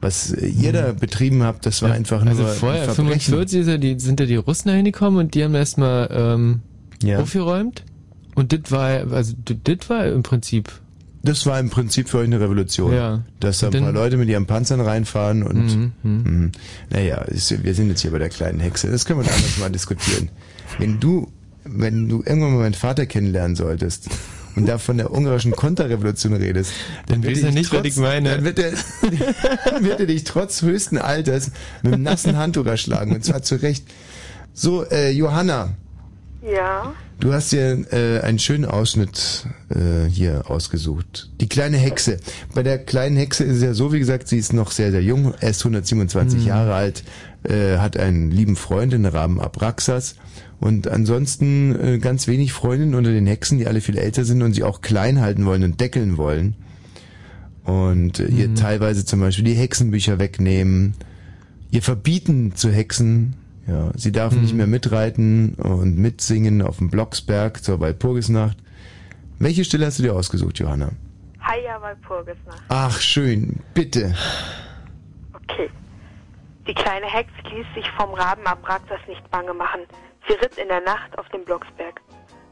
Was 0.00 0.32
äh, 0.32 0.46
ihr 0.46 0.72
da 0.72 0.92
betrieben 0.92 1.42
habt, 1.44 1.64
das 1.64 1.80
war 1.82 1.92
einfach 1.92 2.22
nur 2.24 2.30
Also 2.32 2.44
vorher, 2.46 2.82
ein 2.88 2.94
Verbrechen. 2.94 3.20
45 3.34 3.60
ist 3.60 3.66
ja 3.68 3.78
die, 3.78 3.98
sind 4.00 4.18
ja 4.20 4.26
die 4.26 4.36
Russen 4.36 4.68
da 4.68 4.74
hingekommen 4.74 5.18
und 5.20 5.34
die 5.34 5.44
haben 5.44 5.54
erstmal 5.54 6.08
ähm, 6.12 6.60
aufgeräumt. 7.16 7.84
Und 8.34 8.52
das 8.52 8.70
war, 8.72 8.88
also 9.12 9.34
das 9.44 9.88
war 9.90 10.06
im 10.06 10.22
Prinzip. 10.22 10.72
Das 11.22 11.46
war 11.46 11.60
im 11.60 11.70
Prinzip 11.70 12.08
für 12.08 12.18
euch 12.18 12.24
eine 12.24 12.40
Revolution. 12.40 12.92
Ja. 12.92 13.22
Dass 13.38 13.58
da 13.60 13.68
ein 13.68 13.80
paar 13.80 13.92
Leute 13.92 14.16
mit 14.16 14.28
ihren 14.28 14.46
Panzern 14.46 14.80
reinfahren 14.80 15.44
und 15.44 15.76
Mhm, 15.76 15.92
Mhm. 16.02 16.52
naja, 16.90 17.24
wir 17.28 17.74
sind 17.74 17.88
jetzt 17.90 18.00
hier 18.00 18.10
bei 18.10 18.18
der 18.18 18.28
kleinen 18.30 18.58
Hexe. 18.58 18.90
Das 18.90 19.04
können 19.04 19.20
wir 19.20 19.24
dann 19.26 19.34
anders 19.34 19.58
mal 19.58 19.70
diskutieren. 19.70 20.30
Wenn 20.78 20.98
du, 20.98 21.30
wenn 21.64 22.08
du 22.08 22.22
irgendwann 22.24 22.52
mal 22.54 22.60
meinen 22.60 22.74
Vater 22.74 23.06
kennenlernen 23.06 23.56
solltest 23.56 24.08
und 24.56 24.66
da 24.68 24.78
von 24.78 24.98
der 24.98 25.10
ungarischen 25.12 25.52
Konterrevolution 25.52 26.34
redest, 26.34 26.72
dann, 27.06 27.22
wird 27.22 27.36
weiß 27.36 27.42
er 27.44 27.48
dich 27.50 27.54
nicht, 27.54 27.72
was 27.72 27.84
ich 27.84 27.96
meine. 27.96 28.30
Dann 28.30 28.44
wird 28.44 28.58
er, 28.58 28.72
dann 29.70 29.84
wird 29.84 30.00
er 30.00 30.06
dich 30.06 30.24
trotz 30.24 30.62
höchsten 30.62 30.98
Alters 30.98 31.50
mit 31.82 31.94
einem 31.94 32.02
nassen 32.02 32.36
Handtuch 32.36 32.66
erschlagen 32.66 33.14
und 33.14 33.24
zwar 33.24 33.42
zu 33.42 33.56
Recht. 33.56 33.84
So, 34.52 34.84
äh, 34.84 35.10
Johanna, 35.10 35.70
Ja. 36.46 36.92
Du 37.20 37.32
hast 37.32 37.52
dir 37.52 37.86
äh, 37.92 38.20
einen 38.20 38.40
schönen 38.40 38.64
Ausschnitt 38.64 39.46
äh, 39.70 40.08
hier 40.10 40.50
ausgesucht. 40.50 41.30
Die 41.40 41.48
kleine 41.48 41.76
Hexe. 41.76 42.18
Bei 42.52 42.64
der 42.64 42.78
kleinen 42.78 43.16
Hexe 43.16 43.44
ist 43.44 43.58
es 43.58 43.62
ja 43.62 43.74
so, 43.74 43.92
wie 43.92 44.00
gesagt, 44.00 44.26
sie 44.26 44.38
ist 44.38 44.52
noch 44.52 44.72
sehr, 44.72 44.90
sehr 44.90 45.04
jung, 45.04 45.32
erst 45.40 45.60
127 45.60 46.40
Mhm. 46.40 46.46
Jahre 46.48 46.74
alt, 46.74 47.04
äh, 47.44 47.78
hat 47.78 47.96
einen 47.96 48.32
lieben 48.32 48.56
Freund 48.56 48.92
in 48.92 49.06
Rahmen 49.06 49.38
Abraxas 49.40 50.16
und 50.62 50.88
ansonsten 50.88 51.74
äh, 51.78 51.98
ganz 51.98 52.26
wenig 52.28 52.52
Freundinnen 52.52 52.94
unter 52.94 53.10
den 53.10 53.26
Hexen, 53.26 53.58
die 53.58 53.66
alle 53.66 53.80
viel 53.80 53.98
älter 53.98 54.24
sind 54.24 54.42
und 54.42 54.54
sie 54.54 54.62
auch 54.64 54.80
klein 54.80 55.20
halten 55.20 55.44
wollen 55.44 55.64
und 55.64 55.80
deckeln 55.80 56.16
wollen. 56.16 56.54
Und 57.64 58.18
äh, 58.20 58.28
Mhm. 58.30 58.36
ihr 58.38 58.54
teilweise 58.54 59.04
zum 59.04 59.20
Beispiel 59.20 59.44
die 59.44 59.54
Hexenbücher 59.54 60.18
wegnehmen, 60.18 60.94
ihr 61.70 61.82
verbieten 61.82 62.54
zu 62.54 62.70
hexen. 62.70 63.34
Ja, 63.66 63.90
sie 63.96 64.10
darf 64.12 64.34
Mhm. 64.34 64.40
nicht 64.42 64.54
mehr 64.54 64.66
mitreiten 64.66 65.54
und 65.54 65.96
mitsingen 65.96 66.62
auf 66.62 66.78
dem 66.78 66.90
Blocksberg 66.90 67.62
zur 67.62 67.78
Walpurgisnacht. 67.80 68.56
Welche 69.38 69.64
Stelle 69.64 69.86
hast 69.86 69.98
du 69.98 70.02
dir 70.02 70.14
ausgesucht, 70.14 70.58
Johanna? 70.58 70.90
Heia 71.44 71.80
Walpurgisnacht. 71.80 72.62
Ach, 72.68 73.00
schön, 73.00 73.60
bitte. 73.74 74.14
Okay. 75.34 75.68
Die 76.68 76.74
kleine 76.74 77.06
Hex 77.06 77.28
ließ 77.52 77.66
sich 77.74 77.88
vom 77.96 78.10
Raben 78.14 78.46
Abraxas 78.46 79.00
nicht 79.08 79.28
bange 79.30 79.52
machen. 79.54 79.80
Sie 80.26 80.34
ritt 80.34 80.58
in 80.58 80.68
der 80.68 80.80
Nacht 80.80 81.18
auf 81.18 81.28
den 81.30 81.44
Blocksberg. 81.44 82.00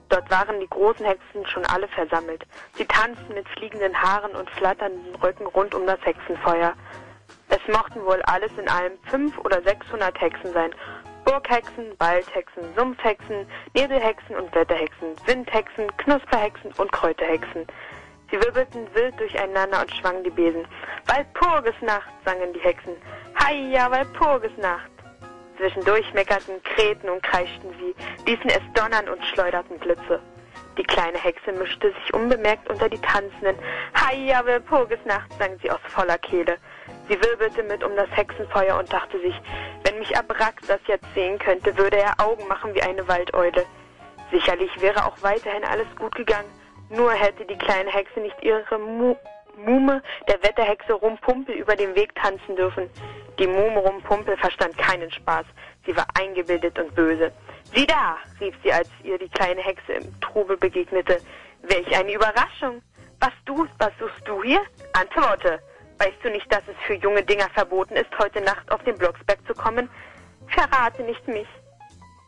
Dort 0.08 0.28
waren 0.30 0.58
die 0.58 0.68
großen 0.68 1.06
Hexen 1.06 1.46
schon 1.46 1.64
alle 1.66 1.86
versammelt. 1.88 2.44
Sie 2.74 2.84
tanzten 2.84 3.32
mit 3.32 3.48
fliegenden 3.50 3.94
Haaren 3.94 4.32
und 4.32 4.50
flatternden 4.50 5.14
Röcken 5.16 5.46
rund 5.46 5.74
um 5.74 5.86
das 5.86 6.04
Hexenfeuer. 6.04 6.74
Es 7.48 7.60
mochten 7.72 8.04
wohl 8.04 8.20
alles 8.22 8.50
in 8.58 8.68
allem 8.68 8.98
fünf 9.04 9.38
oder 9.38 9.62
sechshundert 9.62 10.20
Hexen 10.20 10.52
sein. 10.52 10.74
Burghexen, 11.24 11.94
Waldhexen, 11.98 12.64
Sumpfhexen, 12.76 13.46
Nebelhexen 13.74 14.36
und 14.36 14.52
Wetterhexen, 14.54 15.14
Windhexen, 15.26 15.96
Knusperhexen 15.98 16.72
und 16.78 16.90
Kräuterhexen. 16.90 17.66
Sie 18.30 18.40
wirbelten 18.40 18.92
wild 18.94 19.18
durcheinander 19.18 19.80
und 19.80 19.94
schwangen 19.94 20.24
die 20.24 20.30
Besen. 20.30 20.66
Walpurgisnacht, 21.06 22.10
sangen 22.24 22.52
die 22.52 22.60
Hexen. 22.60 22.96
Heia, 23.38 23.90
Walpurgisnacht. 23.90 24.90
Zwischendurch 25.60 26.10
meckerten, 26.14 26.62
krähten 26.62 27.10
und 27.10 27.22
kreischten 27.22 27.70
sie, 27.78 27.94
ließen 28.30 28.48
es 28.48 28.62
donnern 28.72 29.10
und 29.10 29.22
schleuderten 29.26 29.78
Blitze. 29.78 30.18
Die 30.78 30.82
kleine 30.82 31.18
Hexe 31.18 31.52
mischte 31.52 31.92
sich 31.92 32.14
unbemerkt 32.14 32.70
unter 32.70 32.88
die 32.88 33.00
Tanzenden. 33.00 33.56
Heia, 33.94 34.46
Walpurgisnacht, 34.46 35.30
sang 35.38 35.58
sie 35.60 35.70
aus 35.70 35.80
voller 35.88 36.16
Kehle. 36.16 36.56
Sie 37.10 37.22
wirbelte 37.22 37.62
mit 37.64 37.84
um 37.84 37.94
das 37.94 38.08
Hexenfeuer 38.10 38.78
und 38.78 38.90
dachte 38.90 39.20
sich, 39.20 39.34
wenn 39.84 39.98
mich 39.98 40.16
Abrax 40.16 40.66
das 40.66 40.80
jetzt 40.86 41.04
sehen 41.14 41.38
könnte, 41.38 41.76
würde 41.76 41.98
er 41.98 42.18
Augen 42.18 42.48
machen 42.48 42.74
wie 42.74 42.82
eine 42.82 43.06
Waldeule. 43.06 43.66
Sicherlich 44.32 44.70
wäre 44.80 45.04
auch 45.04 45.20
weiterhin 45.20 45.64
alles 45.64 45.88
gut 45.98 46.14
gegangen, 46.14 46.48
nur 46.88 47.12
hätte 47.12 47.44
die 47.44 47.58
kleine 47.58 47.90
Hexe 47.90 48.20
nicht 48.20 48.42
ihre 48.42 48.78
Mu 48.78 49.14
Mume 49.56 50.02
der 50.28 50.42
Wetterhexe 50.42 50.92
Rumpumpel 50.92 51.54
über 51.54 51.76
den 51.76 51.94
Weg 51.94 52.14
tanzen 52.14 52.56
dürfen. 52.56 52.88
Die 53.38 53.46
Mume 53.46 53.78
Rumpumpel 53.80 54.36
verstand 54.36 54.76
keinen 54.78 55.10
Spaß. 55.10 55.46
Sie 55.86 55.96
war 55.96 56.06
eingebildet 56.18 56.78
und 56.78 56.94
böse. 56.94 57.32
Sieh 57.74 57.86
da, 57.86 58.16
rief 58.40 58.54
sie, 58.62 58.72
als 58.72 58.88
ihr 59.02 59.18
die 59.18 59.28
kleine 59.28 59.60
Hexe 59.60 59.92
im 59.92 60.20
Trubel 60.20 60.56
begegnete. 60.56 61.18
Welch 61.62 61.96
eine 61.96 62.12
Überraschung! 62.12 62.82
Was 63.20 63.32
du, 63.44 63.66
was 63.78 63.92
suchst 63.98 64.26
du 64.26 64.42
hier? 64.42 64.62
Antworte! 64.92 65.60
Weißt 65.98 66.16
du 66.22 66.30
nicht, 66.30 66.50
dass 66.50 66.62
es 66.66 66.76
für 66.86 66.94
junge 66.94 67.22
Dinger 67.22 67.48
verboten 67.50 67.94
ist, 67.94 68.10
heute 68.18 68.40
Nacht 68.40 68.70
auf 68.72 68.82
den 68.84 68.96
Blocksberg 68.96 69.38
zu 69.46 69.52
kommen? 69.52 69.90
Verrate 70.48 71.02
nicht 71.02 71.28
mich. 71.28 71.48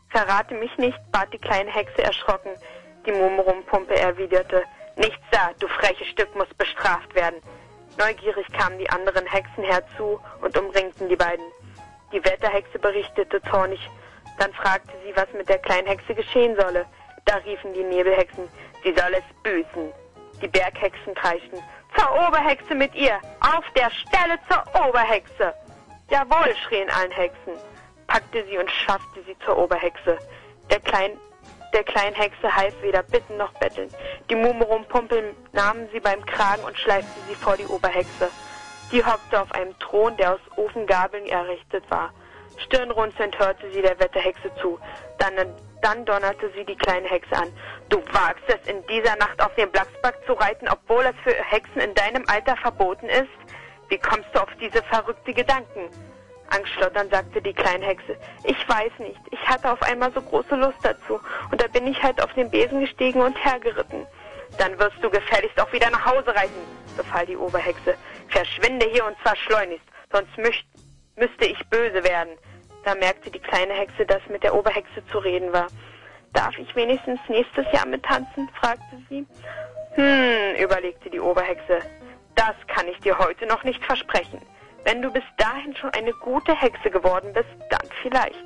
Verrate 0.09 0.53
mich 0.53 0.77
nicht, 0.77 0.99
bat 1.11 1.33
die 1.33 1.39
kleine 1.39 1.71
Hexe 1.71 2.03
erschrocken. 2.03 2.51
Die 3.05 3.11
Mumrumpumpe 3.11 3.95
erwiderte, 3.95 4.63
nichts 4.97 5.23
da, 5.31 5.51
du 5.59 5.67
freches 5.67 6.07
Stück 6.07 6.35
musst 6.35 6.57
bestraft 6.57 7.13
werden. 7.15 7.41
Neugierig 7.97 8.47
kamen 8.53 8.77
die 8.79 8.89
anderen 8.89 9.25
Hexen 9.25 9.63
herzu 9.63 10.19
und 10.41 10.57
umringten 10.57 11.09
die 11.09 11.15
beiden. 11.15 11.45
Die 12.11 12.23
Wetterhexe 12.23 12.79
berichtete 12.79 13.41
zornig. 13.43 13.79
Dann 14.39 14.53
fragte 14.53 14.93
sie, 15.05 15.15
was 15.15 15.27
mit 15.33 15.47
der 15.49 15.59
kleinen 15.59 15.87
Hexe 15.87 16.15
geschehen 16.15 16.55
solle. 16.59 16.85
Da 17.25 17.35
riefen 17.37 17.73
die 17.73 17.83
Nebelhexen, 17.83 18.47
sie 18.83 18.93
soll 18.93 19.13
es 19.13 19.23
büßen. 19.43 19.91
Die 20.41 20.47
Berghexen 20.47 21.13
kreischten, 21.15 21.59
zur 21.95 22.27
Oberhexe 22.27 22.75
mit 22.75 22.93
ihr, 22.95 23.19
auf 23.39 23.63
der 23.75 23.89
Stelle 23.91 24.37
zur 24.49 24.87
Oberhexe. 24.87 25.53
Jawohl, 26.09 26.53
schrien 26.63 26.89
allen 26.89 27.11
Hexen, 27.11 27.53
packte 28.07 28.43
sie 28.45 28.57
und 28.57 28.69
schaffte 28.69 29.23
sie 29.25 29.37
zur 29.45 29.57
Oberhexe. 29.57 30.17
Der 30.69 30.79
klein, 30.79 31.17
der 31.73 31.83
kleinen 31.83 32.15
Hexe 32.15 32.55
half 32.55 32.73
weder 32.81 33.03
bitten 33.03 33.37
noch 33.37 33.53
betteln. 33.53 33.89
Die 34.29 34.35
Mumurumpumpe 34.35 35.35
nahmen 35.51 35.89
sie 35.91 35.99
beim 35.99 36.25
Kragen 36.25 36.63
und 36.63 36.77
schleiften 36.77 37.21
sie 37.27 37.35
vor 37.35 37.57
die 37.57 37.65
Oberhexe. 37.65 38.29
Die 38.91 39.03
hockte 39.03 39.41
auf 39.41 39.51
einem 39.53 39.77
Thron, 39.79 40.15
der 40.17 40.33
aus 40.33 40.39
Ofengabeln 40.55 41.25
errichtet 41.25 41.83
war. 41.89 42.13
Stirnrunzelnd 42.57 43.37
hörte 43.39 43.69
sie 43.71 43.81
der 43.81 43.99
Wetterhexe 43.99 44.53
zu. 44.61 44.79
Dann, 45.17 45.33
dann 45.81 46.05
donnerte 46.05 46.51
sie 46.55 46.63
die 46.63 46.75
kleine 46.75 47.07
Hexe 47.07 47.35
an. 47.35 47.51
Du 47.89 47.97
wagst 48.11 48.43
es, 48.47 48.67
in 48.67 48.85
dieser 48.87 49.15
Nacht 49.15 49.41
auf 49.41 49.53
den 49.55 49.71
Blocksberg 49.71 50.15
zu 50.25 50.33
reiten, 50.33 50.67
obwohl 50.69 51.03
es 51.05 51.15
für 51.23 51.33
Hexen 51.33 51.81
in 51.81 51.93
deinem 51.95 52.23
Alter 52.27 52.55
verboten 52.57 53.09
ist? 53.09 53.29
Wie 53.89 53.97
kommst 53.97 54.29
du 54.33 54.41
auf 54.41 54.49
diese 54.59 54.81
verrückte 54.83 55.33
Gedanken? 55.33 55.89
Angstschlotternd 56.49 57.11
sagte 57.11 57.41
die 57.41 57.53
kleine 57.53 57.85
Hexe, 57.85 58.17
ich 58.43 58.69
weiß 58.69 58.91
nicht, 58.99 59.19
ich 59.31 59.39
hatte 59.47 59.71
auf 59.71 59.81
einmal 59.81 60.11
so 60.11 60.21
große 60.21 60.55
Lust 60.55 60.77
dazu 60.83 61.19
und 61.51 61.61
da 61.61 61.67
bin 61.67 61.87
ich 61.87 62.01
halt 62.01 62.21
auf 62.21 62.33
den 62.33 62.49
Besen 62.49 62.81
gestiegen 62.81 63.21
und 63.21 63.43
hergeritten. 63.43 64.05
Dann 64.57 64.77
wirst 64.79 64.97
du 65.01 65.09
gefälligst 65.09 65.59
auch 65.59 65.71
wieder 65.73 65.89
nach 65.89 66.05
Hause 66.05 66.35
reiten, 66.35 66.53
befahl 66.95 67.25
die 67.25 67.37
Oberhexe. 67.37 67.95
Verschwinde 68.27 68.85
hier 68.91 69.05
und 69.05 69.17
zwar 69.21 69.35
schleunigst, 69.35 69.85
sonst 70.11 70.37
müsst, 70.37 70.63
müsste 71.15 71.45
ich 71.45 71.59
böse 71.69 72.03
werden. 72.03 72.37
Da 72.85 72.95
merkte 72.95 73.31
die 73.31 73.39
kleine 73.39 73.73
Hexe, 73.73 74.05
dass 74.05 74.21
mit 74.29 74.43
der 74.43 74.53
Oberhexe 74.53 75.05
zu 75.11 75.17
reden 75.17 75.51
war. 75.53 75.67
Darf 76.33 76.57
ich 76.57 76.75
wenigstens 76.75 77.19
nächstes 77.29 77.65
Jahr 77.71 77.85
mittanzen? 77.85 78.49
fragte 78.59 78.97
sie. 79.09 79.25
Hm, 79.95 80.55
überlegte 80.61 81.09
die 81.09 81.19
Oberhexe. 81.19 81.79
Das 82.35 82.55
kann 82.67 82.87
ich 82.87 82.99
dir 82.99 83.17
heute 83.17 83.45
noch 83.45 83.63
nicht 83.63 83.83
versprechen. 83.85 84.41
Wenn 84.83 85.01
du 85.01 85.11
bis 85.11 85.23
dahin 85.37 85.75
schon 85.75 85.91
eine 85.91 86.13
gute 86.13 86.53
Hexe 86.53 86.89
geworden 86.91 87.31
bist, 87.33 87.49
dann 87.69 87.87
vielleicht. 88.01 88.43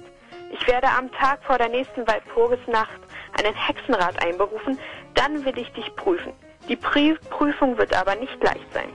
Ich 0.52 0.66
werde 0.68 0.88
am 0.88 1.12
Tag 1.12 1.44
vor 1.44 1.58
der 1.58 1.70
nächsten 1.70 2.08
Walpurgisnacht 2.08 3.00
einen 3.40 3.56
Hexenrat 3.56 4.24
einberufen, 4.24 4.80
dann 5.14 5.44
will 5.46 5.58
ich 5.58 5.72
dich 5.74 5.94
prüfen. 5.96 6.34
Die 6.70 6.76
Prü 6.76 7.16
Prüfung 7.30 7.78
wird 7.78 7.94
aber 7.94 8.16
nicht 8.16 8.42
leicht 8.44 8.74
sein. 8.74 8.90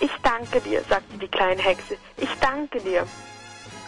Ich 0.00 0.10
danke 0.22 0.60
dir, 0.60 0.82
sagte 0.88 1.18
die 1.18 1.28
kleine 1.28 1.62
Hexe. 1.62 1.96
Ich 2.16 2.28
danke 2.40 2.80
dir. 2.80 3.06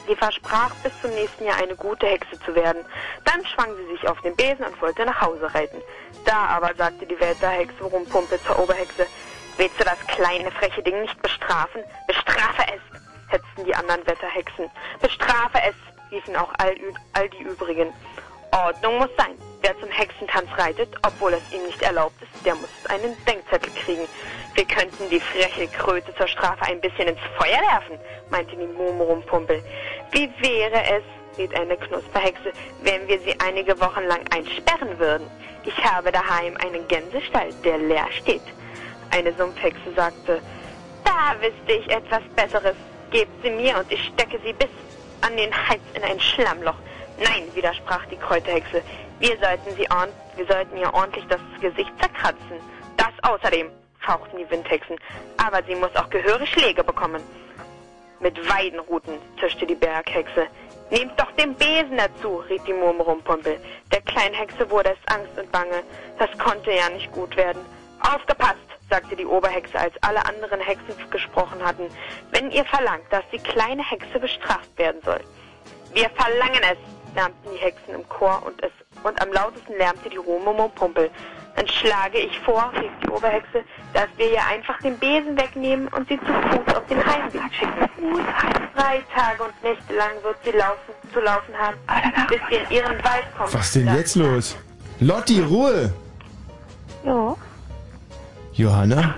Sie 0.06 0.16
versprach, 0.16 0.74
bis 0.76 0.92
zum 1.02 1.10
nächsten 1.10 1.44
Jahr 1.44 1.58
eine 1.58 1.76
gute 1.76 2.06
Hexe 2.06 2.40
zu 2.40 2.54
werden. 2.54 2.82
Dann 3.24 3.44
schwang 3.44 3.76
sie 3.76 3.94
sich 3.94 4.08
auf 4.08 4.18
den 4.22 4.34
Besen 4.36 4.64
und 4.64 4.80
wollte 4.80 5.04
nach 5.04 5.20
Hause 5.20 5.52
reiten. 5.54 5.82
Da 6.24 6.46
aber 6.46 6.74
sagte 6.74 7.04
die 7.04 7.20
Wetterhexe 7.20 7.84
Rumpumpe 7.84 8.40
zur 8.42 8.58
Oberhexe, 8.58 9.06
willst 9.58 9.78
du 9.78 9.84
das 9.84 9.98
kleine 10.06 10.50
freche 10.52 10.82
Ding 10.82 11.00
nicht 11.02 11.20
bestrafen? 11.20 11.82
Bestrafe 12.06 12.64
es, 12.74 12.80
hetzten 13.30 13.64
die 13.64 13.74
anderen 13.74 14.06
Wetterhexen. 14.06 14.70
Bestrafe 15.00 15.60
es, 15.68 15.74
riefen 16.10 16.36
auch 16.36 16.52
all, 16.58 16.74
all 17.12 17.28
die 17.28 17.42
übrigen. 17.42 17.92
Ordnung 18.52 18.98
muss 18.98 19.10
sein. 19.18 19.36
Wer 19.60 19.78
zum 19.80 19.90
Hexentanz 19.90 20.48
reitet, 20.56 20.88
obwohl 21.04 21.34
es 21.34 21.52
ihm 21.52 21.64
nicht 21.66 21.82
erlaubt 21.82 22.14
ist, 22.22 22.46
der 22.46 22.54
muss 22.54 22.70
einen 22.88 23.14
Denkzettel 23.26 23.72
kriegen. 23.74 24.08
Wir 24.54 24.64
könnten 24.64 25.10
die 25.10 25.20
freche 25.20 25.66
Kröte 25.68 26.14
zur 26.14 26.28
Strafe 26.28 26.64
ein 26.64 26.80
bisschen 26.80 27.08
ins 27.08 27.20
Feuer 27.36 27.60
werfen, 27.60 27.98
meinte 28.30 28.56
die 28.56 28.66
Mumorumpumpel. 28.66 29.62
Wie 30.12 30.30
wäre 30.40 30.82
es, 30.96 31.02
riet 31.36 31.54
eine 31.54 31.76
Knusperhexe, 31.76 32.52
wenn 32.82 33.06
wir 33.08 33.18
sie 33.20 33.38
einige 33.40 33.78
Wochen 33.80 34.04
lang 34.04 34.20
einsperren 34.30 34.98
würden. 34.98 35.28
Ich 35.64 35.76
habe 35.84 36.10
daheim 36.10 36.56
einen 36.58 36.86
Gänsestall, 36.88 37.52
der 37.64 37.78
leer 37.78 38.08
steht. 38.12 38.42
Eine 39.10 39.32
Sumpfhexe 39.34 39.92
sagte, 39.94 40.40
da 41.04 41.34
wüsste 41.40 41.72
ich 41.72 41.90
etwas 41.90 42.22
Besseres. 42.36 42.76
Gebt 43.10 43.42
sie 43.42 43.50
mir 43.50 43.78
und 43.78 43.90
ich 43.90 44.04
stecke 44.06 44.38
sie 44.44 44.52
bis 44.52 44.68
an 45.22 45.36
den 45.36 45.52
Hals 45.52 45.80
in 45.94 46.04
ein 46.04 46.20
Schlammloch. 46.20 46.76
Nein, 47.18 47.44
widersprach 47.54 48.04
die 48.06 48.16
Kräuterhexe, 48.16 48.82
wir 49.18 49.36
sollten, 49.38 49.74
sie 49.76 49.88
wir 50.36 50.46
sollten 50.46 50.76
ihr 50.76 50.92
ordentlich 50.94 51.26
das 51.28 51.40
Gesicht 51.60 51.90
zerkratzen. 51.98 52.60
Das 52.96 53.12
außerdem, 53.22 53.68
fauchten 53.98 54.36
die 54.38 54.48
Windhexen, 54.50 54.96
aber 55.36 55.62
sie 55.64 55.74
muss 55.74 55.94
auch 55.96 56.08
gehörig 56.08 56.48
Schläge 56.50 56.84
bekommen. 56.84 57.22
Mit 58.20 58.38
Weidenruten, 58.48 59.14
zischte 59.40 59.66
die 59.66 59.74
Berghexe. 59.74 60.46
Nehmt 60.90 61.18
doch 61.20 61.30
den 61.32 61.54
Besen 61.54 61.96
dazu, 61.96 62.36
riet 62.48 62.66
die 62.66 62.72
Murmelrumpumpel. 62.72 63.60
Der 63.92 64.00
kleinen 64.02 64.34
Hexe 64.34 64.68
wurde 64.70 64.90
es 64.90 65.14
Angst 65.14 65.38
und 65.38 65.50
Bange. 65.52 65.82
Das 66.18 66.30
konnte 66.38 66.72
ja 66.72 66.88
nicht 66.88 67.10
gut 67.12 67.36
werden. 67.36 67.60
Aufgepasst, 68.00 68.56
sagte 68.88 69.16
die 69.16 69.26
Oberhexe, 69.26 69.78
als 69.78 69.94
alle 70.02 70.24
anderen 70.24 70.60
Hexen 70.60 70.94
gesprochen 71.10 71.62
hatten, 71.64 71.88
wenn 72.30 72.50
ihr 72.50 72.64
verlangt, 72.64 73.04
dass 73.10 73.24
die 73.32 73.38
kleine 73.38 73.82
Hexe 73.82 74.18
bestraft 74.18 74.76
werden 74.76 75.00
soll. 75.04 75.20
Wir 75.92 76.08
verlangen 76.10 76.62
es, 76.62 76.78
lärmten 77.14 77.50
die 77.52 77.58
Hexen 77.58 77.94
im 77.94 78.08
Chor 78.08 78.42
und, 78.44 78.62
es, 78.62 78.70
und 79.02 79.20
am 79.20 79.32
lautesten 79.32 79.76
lärmte 79.76 80.08
die 80.08 80.16
Romomopumpel. 80.16 81.10
Dann 81.56 81.66
schlage 81.66 82.18
ich 82.18 82.38
vor, 82.40 82.70
rief 82.76 82.90
die 83.02 83.08
Oberhexe, 83.08 83.64
dass 83.92 84.06
wir 84.16 84.30
ihr 84.30 84.46
einfach 84.46 84.78
den 84.80 84.96
Besen 84.98 85.36
wegnehmen 85.36 85.88
und 85.88 86.08
sie 86.08 86.18
zu 86.20 86.26
Fuß 86.26 86.76
auf 86.76 86.86
den 86.86 87.04
Heimweg 87.04 87.52
schicken. 87.52 87.88
Drei 88.76 89.02
Tage 89.12 89.42
und 89.42 89.62
Nächte 89.64 89.94
lang 89.96 90.22
wird 90.22 90.36
sie 90.44 90.52
laufen, 90.52 90.92
zu 91.12 91.20
laufen 91.20 91.54
haben, 91.58 91.76
bis 92.28 92.38
sie 92.48 92.56
in 92.56 92.70
ihren 92.70 93.04
Wald 93.04 93.26
kommt. 93.36 93.52
Was 93.54 93.72
denn 93.72 93.92
jetzt 93.92 94.14
los? 94.14 94.56
Lotti, 95.00 95.40
Ruhe! 95.40 95.92
Ja. 97.04 97.36
Johanna? 98.58 99.14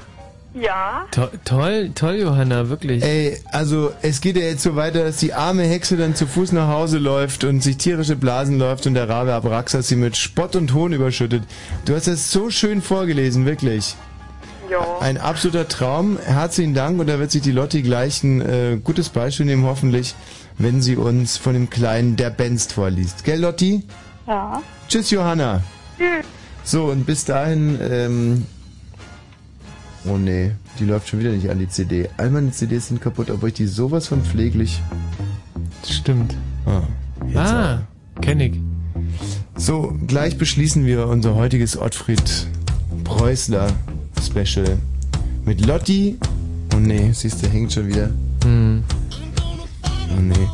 Ja? 0.52 1.06
To 1.12 1.28
toll, 1.44 1.90
toll, 1.94 2.16
Johanna, 2.16 2.68
wirklich. 2.68 3.02
Ey, 3.02 3.40
also 3.52 3.92
es 4.02 4.20
geht 4.20 4.36
ja 4.36 4.42
jetzt 4.42 4.62
so 4.62 4.74
weiter, 4.74 5.04
dass 5.04 5.18
die 5.18 5.32
arme 5.32 5.62
Hexe 5.62 5.96
dann 5.96 6.14
zu 6.14 6.26
Fuß 6.26 6.52
nach 6.52 6.68
Hause 6.68 6.98
läuft 6.98 7.44
und 7.44 7.62
sich 7.62 7.76
tierische 7.76 8.16
Blasen 8.16 8.58
läuft 8.58 8.86
und 8.86 8.94
der 8.94 9.08
Rabe 9.08 9.32
Abraxas 9.32 9.88
sie 9.88 9.96
mit 9.96 10.16
Spott 10.16 10.56
und 10.56 10.74
Hohn 10.74 10.92
überschüttet. 10.92 11.44
Du 11.84 11.94
hast 11.94 12.08
das 12.08 12.32
so 12.32 12.50
schön 12.50 12.82
vorgelesen, 12.82 13.46
wirklich. 13.46 13.94
Ja. 14.70 14.98
Ein 15.00 15.18
absoluter 15.18 15.68
Traum. 15.68 16.18
Herzlichen 16.18 16.74
Dank 16.74 17.00
und 17.00 17.08
da 17.08 17.18
wird 17.18 17.30
sich 17.30 17.42
die 17.42 17.52
Lotti 17.52 17.82
gleich 17.82 18.22
ein 18.22 18.40
äh, 18.40 18.78
gutes 18.82 19.08
Beispiel 19.08 19.46
nehmen, 19.46 19.64
hoffentlich, 19.64 20.14
wenn 20.58 20.82
sie 20.82 20.96
uns 20.96 21.36
von 21.36 21.54
dem 21.54 21.70
kleinen 21.70 22.16
Der 22.16 22.30
Benst 22.30 22.72
vorliest. 22.72 23.24
Gell, 23.24 23.40
Lotti? 23.40 23.84
Ja. 24.26 24.62
Tschüss, 24.88 25.10
Johanna. 25.10 25.62
Tschüss. 25.96 26.26
So, 26.64 26.86
und 26.86 27.06
bis 27.06 27.24
dahin, 27.24 27.78
ähm, 27.80 28.46
oh 30.06 30.16
nee, 30.16 30.52
die 30.78 30.84
läuft 30.84 31.08
schon 31.08 31.20
wieder 31.20 31.30
nicht 31.32 31.50
an 31.50 31.58
die 31.58 31.68
CD. 31.68 32.08
All 32.16 32.30
meine 32.30 32.50
CDs 32.50 32.88
sind 32.88 33.00
kaputt, 33.00 33.30
obwohl 33.30 33.48
ich 33.50 33.54
die 33.54 33.66
sowas 33.66 34.08
von 34.08 34.22
pfleglich. 34.22 34.80
Stimmt. 35.86 36.34
Ah, 36.66 36.82
Ah, 37.36 37.78
kenn 38.20 38.40
ich. 38.40 38.54
So, 39.56 39.94
gleich 40.06 40.38
beschließen 40.38 40.86
wir 40.86 41.06
unser 41.06 41.34
heutiges 41.34 41.76
Ottfried 41.76 42.46
Preußler 43.04 43.68
Special 44.22 44.78
mit 45.44 45.64
Lotti. 45.66 46.16
Oh 46.74 46.78
nee, 46.78 47.10
siehst 47.12 47.42
du, 47.42 47.48
hängt 47.48 47.72
schon 47.72 47.88
wieder. 47.88 48.10
Hm. 48.44 48.82
Oh 50.16 50.20
nee. 50.20 50.48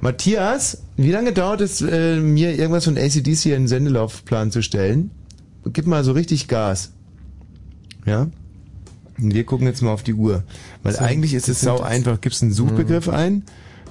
Matthias, 0.00 0.82
wie 0.96 1.10
lange 1.10 1.32
dauert 1.32 1.60
es, 1.60 1.80
äh, 1.80 2.16
mir 2.16 2.54
irgendwas 2.56 2.84
von 2.84 2.96
ACDC 2.96 3.46
in 3.46 3.52
den 3.62 3.68
Sendelaufplan 3.68 4.50
zu 4.50 4.62
stellen? 4.62 5.10
Gib 5.72 5.86
mal 5.86 6.04
so 6.04 6.12
richtig 6.12 6.48
Gas. 6.48 6.92
Ja? 8.04 8.28
Wir 9.18 9.44
gucken 9.44 9.66
jetzt 9.66 9.82
mal 9.82 9.90
auf 9.92 10.02
die 10.02 10.14
Uhr. 10.14 10.42
Weil 10.82 10.94
So, 10.94 11.00
eigentlich 11.00 11.34
ist 11.34 11.48
es 11.48 11.60
sau 11.60 11.80
einfach. 11.80 12.20
Gibst 12.20 12.42
einen 12.42 12.52
Suchbegriff 12.52 13.08
ein, 13.08 13.44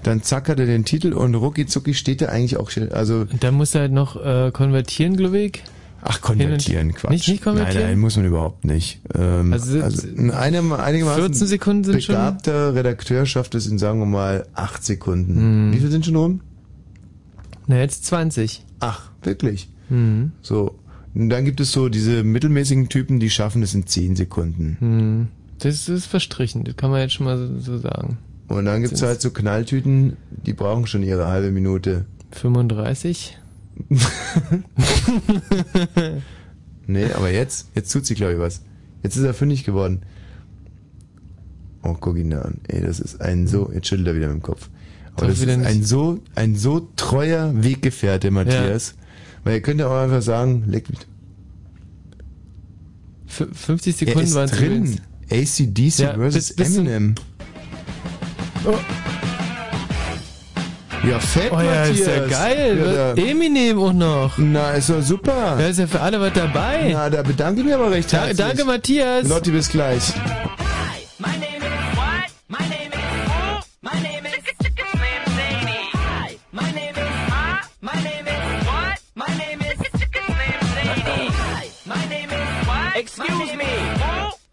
dann 0.04 0.22
zack 0.24 0.50
hat 0.50 0.60
er 0.60 0.66
den 0.68 0.86
Titel 0.86 1.14
und 1.14 1.34
rucki 1.36 1.66
zucki 1.66 1.94
steht 1.94 2.22
da 2.22 2.28
eigentlich 2.28 2.58
auch, 2.58 2.70
schon- 2.70 2.92
also. 2.92 3.22
Und 3.32 3.44
dann 3.44 3.56
muss 3.56 3.74
er 3.74 3.82
halt 3.82 3.92
noch 3.92 4.16
äh, 4.24 4.52
konvertieren, 4.52 5.18
glaube 5.18 5.40
ich. 5.40 5.64
Ach, 6.08 6.22
konvertieren, 6.22 6.94
Quatsch. 6.94 7.10
Nicht, 7.12 7.28
nicht 7.28 7.44
konvertieren? 7.44 7.80
Nein, 7.82 7.90
nein, 7.94 8.00
muss 8.00 8.16
man 8.16 8.26
überhaupt 8.28 8.64
nicht. 8.64 9.02
Ähm, 9.16 9.52
Also 9.52 9.82
also, 9.82 10.08
ein 10.16 10.30
einem, 10.30 10.72
einigermaßen 10.72 11.24
14 11.24 11.48
Sekunden 11.48 11.84
sind 11.84 12.04
schon- 12.04 12.14
begabter 12.14 12.76
Redakteur 12.76 13.26
schafft 13.26 13.56
es 13.56 13.66
in, 13.66 13.80
sagen 13.80 13.98
wir 14.00 14.06
mal, 14.06 14.46
acht 14.54 14.86
Sekunden. 14.86 15.36
Hm. 15.36 15.74
Wie 15.74 15.80
viel 15.80 15.90
sind 15.90 16.06
schon 16.06 16.16
rum? 16.16 16.42
Na, 17.66 17.78
jetzt 17.80 18.06
20. 18.06 18.64
Ach, 18.80 19.10
wirklich? 19.24 19.70
Hm. 19.90 20.32
So. 20.44 20.76
Und 21.16 21.30
dann 21.30 21.45
gibt 21.45 21.61
es 21.61 21.72
so 21.72 21.88
diese 21.88 22.24
mittelmäßigen 22.24 22.89
Typen, 22.89 23.20
die 23.22 23.30
schaffen 23.30 23.63
es 23.63 23.74
in 23.74 23.88
zehn 23.88 24.18
Sekunden. 24.18 24.78
Hm. 24.80 25.28
Das 25.59 25.88
ist 25.88 26.05
verstrichen, 26.05 26.66
das 26.66 26.76
kann 26.76 26.91
man 26.91 26.99
jetzt 26.99 27.13
schon 27.13 27.26
mal 27.26 27.49
so, 27.59 27.78
sagen. 27.78 28.18
Und 28.49 28.66
dann 28.66 28.82
gibt's 28.82 29.01
halt 29.01 29.22
so 29.22 29.32
Knalltüten, 29.32 30.18
die 30.30 30.51
brauchen 30.53 30.86
schon 30.86 31.01
ihre 31.01 31.28
halbe 31.28 31.51
Minute. 31.51 32.05
35? 32.32 33.38
nee, 36.88 37.11
aber 37.13 37.32
jetzt, 37.32 37.70
jetzt 37.74 37.91
tut 37.91 38.05
sie, 38.05 38.16
glaube 38.16 38.34
ich, 38.34 38.39
was. 38.39 38.61
Jetzt 39.01 39.16
ist 39.16 39.24
er 39.24 39.34
fündig 39.34 39.63
geworden. 39.63 40.01
Oh, 41.84 41.95
guck 41.99 42.18
ihn 42.18 42.32
da 42.32 42.41
an. 42.41 42.59
Ey, 42.68 42.82
das 42.82 42.99
ist 42.99 43.22
ein 43.22 43.47
so, 43.47 43.72
jetzt 43.74 43.88
schüttelt 43.88 44.07
er 44.07 44.16
wieder 44.16 44.28
mit 44.28 44.36
dem 44.36 44.41
Kopf. 44.41 44.70
Aber 45.16 45.28
das 45.28 45.39
ist 45.39 45.47
ein 45.47 45.84
so, 45.84 46.20
ein 46.36 46.55
so 46.57 46.89
treuer 46.97 47.53
Weggefährte, 47.55 48.32
Matthias. 48.32 48.95
Weil 49.46 49.54
ihr 49.56 49.62
könnt 49.62 49.80
ja 49.80 49.88
auch 49.88 50.02
einfach 50.04 50.22
sagen, 50.22 50.66
leck 50.68 50.89
mich. 50.89 51.00
F 53.28 53.48
50 53.54 53.93
Er 53.93 53.98
Sekunden 54.08 54.28
ist 54.28 54.34
waren 54.36 54.50
drin. 54.50 55.00
ACDC 55.32 56.00
Ja, 56.00 56.14
versus 56.16 56.54
bis- 56.54 56.76
Eminem. 56.76 57.16
Oh. 58.66 58.74
Ja, 61.08 61.20
fett, 61.20 61.52
Oh 61.52 61.60
ja, 61.62 61.84
ist 61.84 62.00
ja 62.00 62.22
Matthias. 62.22 62.30
geil. 62.32 62.78
Ja, 62.96 63.14
da- 63.14 63.22
Eminem 63.22 63.78
auch 63.80 63.93
noch. 63.93 64.38
Na, 64.39 64.72
ist 64.72 64.89
doch 64.89 65.02
super. 65.04 65.56
Da 65.60 65.68
ist 65.68 65.78
ja 65.78 65.86
für 65.86 66.02
alle 66.02 66.20
was 66.20 66.34
dabei. 66.34 66.89
Na, 66.93 67.10
da 67.12 67.22
bedanke 67.22 67.60
ich 67.62 67.66
mich 67.66 67.76
aber 67.76 67.91
recht 67.91 68.12
Da, 68.12 68.18
herzlich. 68.26 68.38
danke, 68.38 68.66
Matthias. 68.66 69.28
Lotti, 69.28 69.52
bis 69.52 69.70
gleich. 69.70 70.12
Excuse 83.36 83.58
me. 83.58 83.66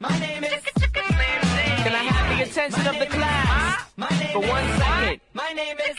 My 0.01 0.19
name 0.19 0.43
is. 0.43 0.61
Can 0.93 1.95
I 1.95 2.03
have 2.03 2.37
the 2.37 2.43
attention 2.43 2.87
of 2.89 2.99
the 2.99 3.07
class 3.07 3.85
for 4.33 4.41
one 4.41 4.67
second? 4.79 5.21
My 5.35 5.53
name 5.53 5.77
is. 5.79 5.97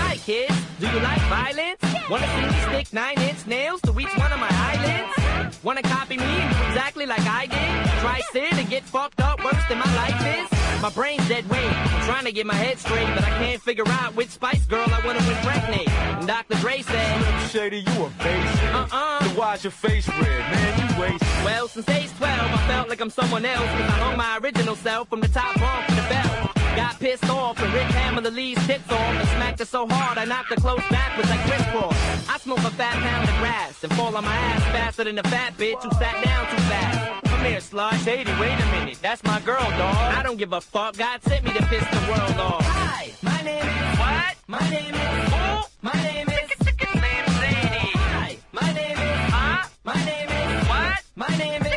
Hi, 0.00 0.16
kids. 0.16 0.54
Do 0.80 0.86
you 0.86 1.00
like 1.00 1.20
violence? 1.28 1.82
Wanna 2.08 2.26
see 2.26 2.46
me 2.46 2.60
stick 2.72 2.92
nine-inch 2.94 3.46
nails 3.46 3.82
to 3.82 4.00
each 4.00 4.16
one 4.16 4.32
of 4.32 4.40
my 4.40 4.48
eyelids? 4.50 5.62
Wanna 5.62 5.82
copy 5.82 6.16
me 6.16 6.36
exactly 6.68 7.04
like 7.04 7.26
I 7.26 7.44
did? 7.46 8.00
Try 8.00 8.20
sit 8.32 8.54
and 8.54 8.70
get 8.70 8.82
fucked 8.84 9.20
up 9.20 9.44
worse 9.44 9.64
than 9.68 9.78
my 9.78 9.94
life 9.96 10.52
is? 10.52 10.59
My 10.90 10.94
brain's 10.94 11.28
dead 11.28 11.48
weight. 11.48 11.70
I'm 11.70 12.04
trying 12.04 12.24
to 12.24 12.32
get 12.32 12.46
my 12.46 12.54
head 12.54 12.76
straight, 12.78 13.06
but 13.14 13.22
I 13.22 13.30
can't 13.38 13.62
figure 13.62 13.86
out 13.86 14.16
which 14.16 14.30
Spice 14.30 14.64
Girl 14.66 14.84
I 14.88 15.06
wanna 15.06 15.20
impregnate. 15.20 15.88
And 15.88 16.26
Dr. 16.26 16.56
Dre 16.56 16.82
said, 16.82 17.48
Shady, 17.48 17.78
you 17.78 18.04
a 18.04 18.10
basic. 18.18 18.74
Uh-uh. 18.74 19.20
Then 19.20 19.36
why's 19.36 19.62
your 19.62 19.70
face 19.70 20.08
red, 20.08 20.20
man? 20.20 20.80
You 20.80 21.00
waste. 21.00 21.22
Well, 21.44 21.68
since 21.68 21.88
age 21.90 22.10
12, 22.18 22.28
I 22.28 22.56
felt 22.66 22.88
like 22.88 23.00
I'm 23.00 23.10
someone 23.10 23.44
else. 23.44 23.60
Cause 23.60 23.88
I 23.88 23.98
hung 24.02 24.16
my 24.16 24.38
original 24.38 24.74
self 24.74 25.08
from 25.08 25.20
the 25.20 25.28
top 25.28 25.54
bunk 25.60 25.86
to 25.86 25.94
the 25.94 26.02
belt. 26.08 26.56
Got 26.74 26.98
pissed 26.98 27.30
off 27.30 27.62
and 27.62 27.72
Rick 27.72 27.86
Hammer 27.94 28.22
the 28.22 28.32
Lee's 28.32 28.58
tits 28.66 28.90
off 28.90 28.98
and 28.98 29.28
smacked 29.28 29.60
her 29.60 29.66
so 29.66 29.86
hard 29.86 30.18
I 30.18 30.24
knocked 30.24 30.48
her 30.50 30.56
close 30.56 30.82
backwards 30.90 31.30
like 31.30 31.40
Chris 31.46 31.62
Cross. 31.70 31.94
I 32.28 32.36
smoke 32.38 32.58
a 32.58 32.70
fat 32.70 32.94
pound 32.94 33.28
of 33.28 33.36
grass 33.38 33.84
and 33.84 33.94
fall 33.94 34.16
on 34.16 34.24
my 34.24 34.34
ass 34.34 34.62
faster 34.64 35.04
than 35.04 35.18
a 35.20 35.22
fat 35.22 35.56
bitch 35.56 35.80
who 35.84 35.90
sat 35.92 36.24
down 36.24 36.50
too 36.50 36.62
fast. 36.64 37.29
Come 37.40 37.48
here, 37.48 37.60
slut. 37.60 38.04
Shady, 38.04 38.30
wait 38.38 38.52
a 38.52 38.66
minute. 38.66 38.98
That's 39.00 39.24
my 39.24 39.40
girl, 39.40 39.64
dog. 39.64 39.96
I 39.96 40.22
don't 40.22 40.36
give 40.36 40.52
a 40.52 40.60
fuck. 40.60 40.98
God 40.98 41.22
sent 41.22 41.42
me 41.42 41.50
to 41.54 41.62
piss 41.68 41.82
the 41.88 41.96
world 42.06 42.38
off. 42.38 42.62
Hi, 42.66 43.10
my 43.22 43.40
name 43.40 43.64
is 43.64 43.98
what? 43.98 44.36
My 44.46 44.68
name 44.68 44.94
is 44.94 45.32
who? 45.32 45.64
My 45.80 46.02
name 46.02 46.28
is 46.28 46.50
Slim 46.60 47.00
Shady. 47.40 47.92
Hi, 47.96 48.36
my 48.52 48.72
name 48.74 48.92
is 48.92 49.30
huh? 49.32 49.66
My 49.84 50.04
name 50.04 50.28
is 50.28 50.68
what? 50.68 51.02
My 51.16 51.34
name 51.38 51.62
is 51.62 51.69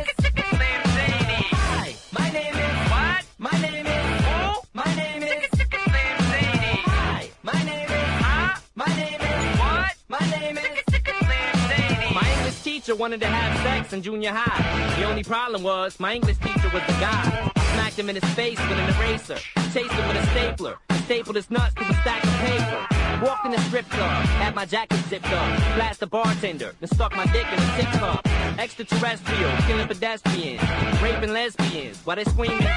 teacher 12.83 12.95
wanted 12.97 13.21
to 13.21 13.27
have 13.27 13.63
sex 13.63 13.93
in 13.93 14.01
junior 14.01 14.31
high. 14.33 14.99
The 14.99 15.07
only 15.07 15.23
problem 15.23 15.63
was 15.63 15.97
my 16.01 16.15
English 16.15 16.37
teacher 16.39 16.69
was 16.73 16.83
the 16.85 16.93
guy. 16.99 17.51
Smacked 17.73 17.97
him 17.97 18.09
in 18.09 18.15
his 18.15 18.25
face 18.33 18.59
with 18.59 18.77
an 18.77 18.89
eraser. 18.95 19.37
Chased 19.71 19.93
him 19.93 20.07
with 20.09 20.17
a 20.17 20.25
stapler. 20.31 20.75
Stapled 21.05 21.37
his 21.37 21.49
nuts 21.49 21.73
to 21.75 21.81
a 21.81 21.93
stack 22.01 22.21
of 22.23 22.33
paper. 22.41 23.25
Walked 23.25 23.45
in 23.45 23.51
the 23.51 23.61
strip 23.61 23.89
club, 23.89 24.25
had 24.43 24.53
my 24.53 24.65
jacket 24.65 24.99
zipped 25.07 25.31
up, 25.31 25.57
blast 25.75 26.01
the 26.01 26.07
bartender, 26.07 26.75
then 26.81 26.89
stuck 26.89 27.15
my 27.15 27.25
dick 27.27 27.47
in 27.47 27.59
a 27.59 27.77
tip 27.77 27.91
cup. 28.01 28.27
Extraterrestrial, 28.59 29.51
killing 29.65 29.87
pedestrians, 29.87 30.61
raping 31.01 31.31
lesbians, 31.31 31.99
while 32.03 32.17
they 32.17 32.25
screaming. 32.25 32.67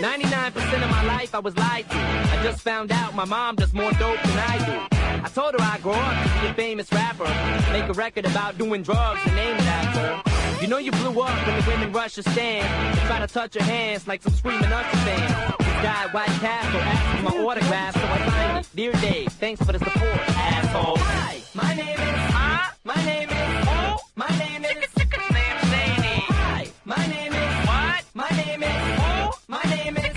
99% 0.00 0.84
of 0.84 0.90
my 0.90 1.04
life 1.04 1.34
I 1.34 1.40
was 1.40 1.54
lied 1.58 1.88
to. 1.90 1.98
I 1.98 2.40
just 2.42 2.62
found 2.62 2.92
out 2.92 3.14
my 3.14 3.26
mom 3.26 3.56
does 3.56 3.74
more 3.74 3.92
dope 3.92 4.22
than 4.22 4.38
I 4.38 4.88
do. 4.88 4.99
I 5.22 5.28
told 5.28 5.52
her 5.52 5.60
I'd 5.60 5.82
grow 5.82 5.92
up 5.92 6.42
be 6.42 6.48
a 6.48 6.54
famous 6.54 6.90
rapper, 6.92 7.24
make 7.72 7.88
a 7.88 7.92
record 7.92 8.24
about 8.24 8.56
doing 8.56 8.82
drugs 8.82 9.20
and 9.26 9.36
name 9.36 9.54
it 9.54 9.62
after. 9.62 10.62
You 10.62 10.68
know 10.68 10.78
you 10.78 10.92
blew 10.92 11.20
up 11.20 11.46
when 11.46 11.60
the 11.60 11.70
women 11.70 11.92
rush 11.92 12.16
your 12.16 12.24
stand 12.24 12.66
and 12.66 12.98
try 13.06 13.18
to 13.18 13.26
touch 13.26 13.54
your 13.54 13.64
hands 13.64 14.08
like 14.08 14.22
some 14.22 14.32
screaming 14.32 14.72
Usher 14.72 14.96
fans. 14.98 15.54
Guy 15.82 16.06
White 16.12 16.28
Castle 16.40 16.80
asked 16.80 17.18
for 17.18 17.22
my 17.24 17.44
autograph, 17.44 17.94
so 17.94 18.02
I 18.02 18.28
signed 18.28 18.58
it. 18.58 18.68
Dear 18.74 18.92
Dave, 18.92 19.28
thanks 19.32 19.62
for 19.62 19.72
the 19.72 19.78
support, 19.78 20.18
asshole. 20.28 20.96
Hi, 20.98 21.40
my 21.54 21.74
name 21.74 21.88
is. 21.88 22.32
Huh? 22.32 22.72
My 22.84 23.04
name 23.04 23.28
is. 23.28 23.66
Oh, 23.68 23.98
my 24.16 24.28
name 24.38 24.64
is. 24.64 24.90
Slam 24.90 25.58
Shady. 25.70 26.24
Hi, 26.28 26.66
my 26.84 27.06
name 27.06 27.32
is. 27.32 27.66
What? 27.68 28.04
My 28.14 28.28
name 28.36 28.62
is. 28.62 28.98
Oh, 29.00 29.38
my 29.48 29.62
name 29.64 29.96
is. 29.96 30.09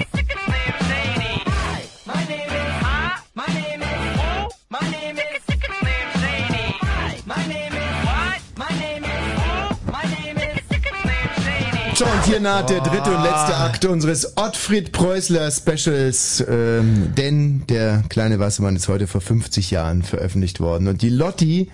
Und 12.23 12.29
hier 12.29 12.39
naht 12.39 12.69
der 12.69 12.79
dritte 12.81 13.15
und 13.15 13.23
letzte 13.23 13.55
Akt 13.57 13.85
unseres 13.85 14.37
Ottfried 14.37 14.91
Preußler 14.91 15.51
Specials, 15.51 16.43
ähm, 16.47 17.13
denn 17.17 17.65
der 17.67 18.03
kleine 18.07 18.39
Wassermann 18.39 18.75
ist 18.75 18.87
heute 18.87 19.07
vor 19.07 19.19
50 19.19 19.71
Jahren 19.71 20.03
veröffentlicht 20.03 20.59
worden. 20.59 20.87
Und 20.87 21.01
die 21.01 21.09
Lotti, 21.09 21.69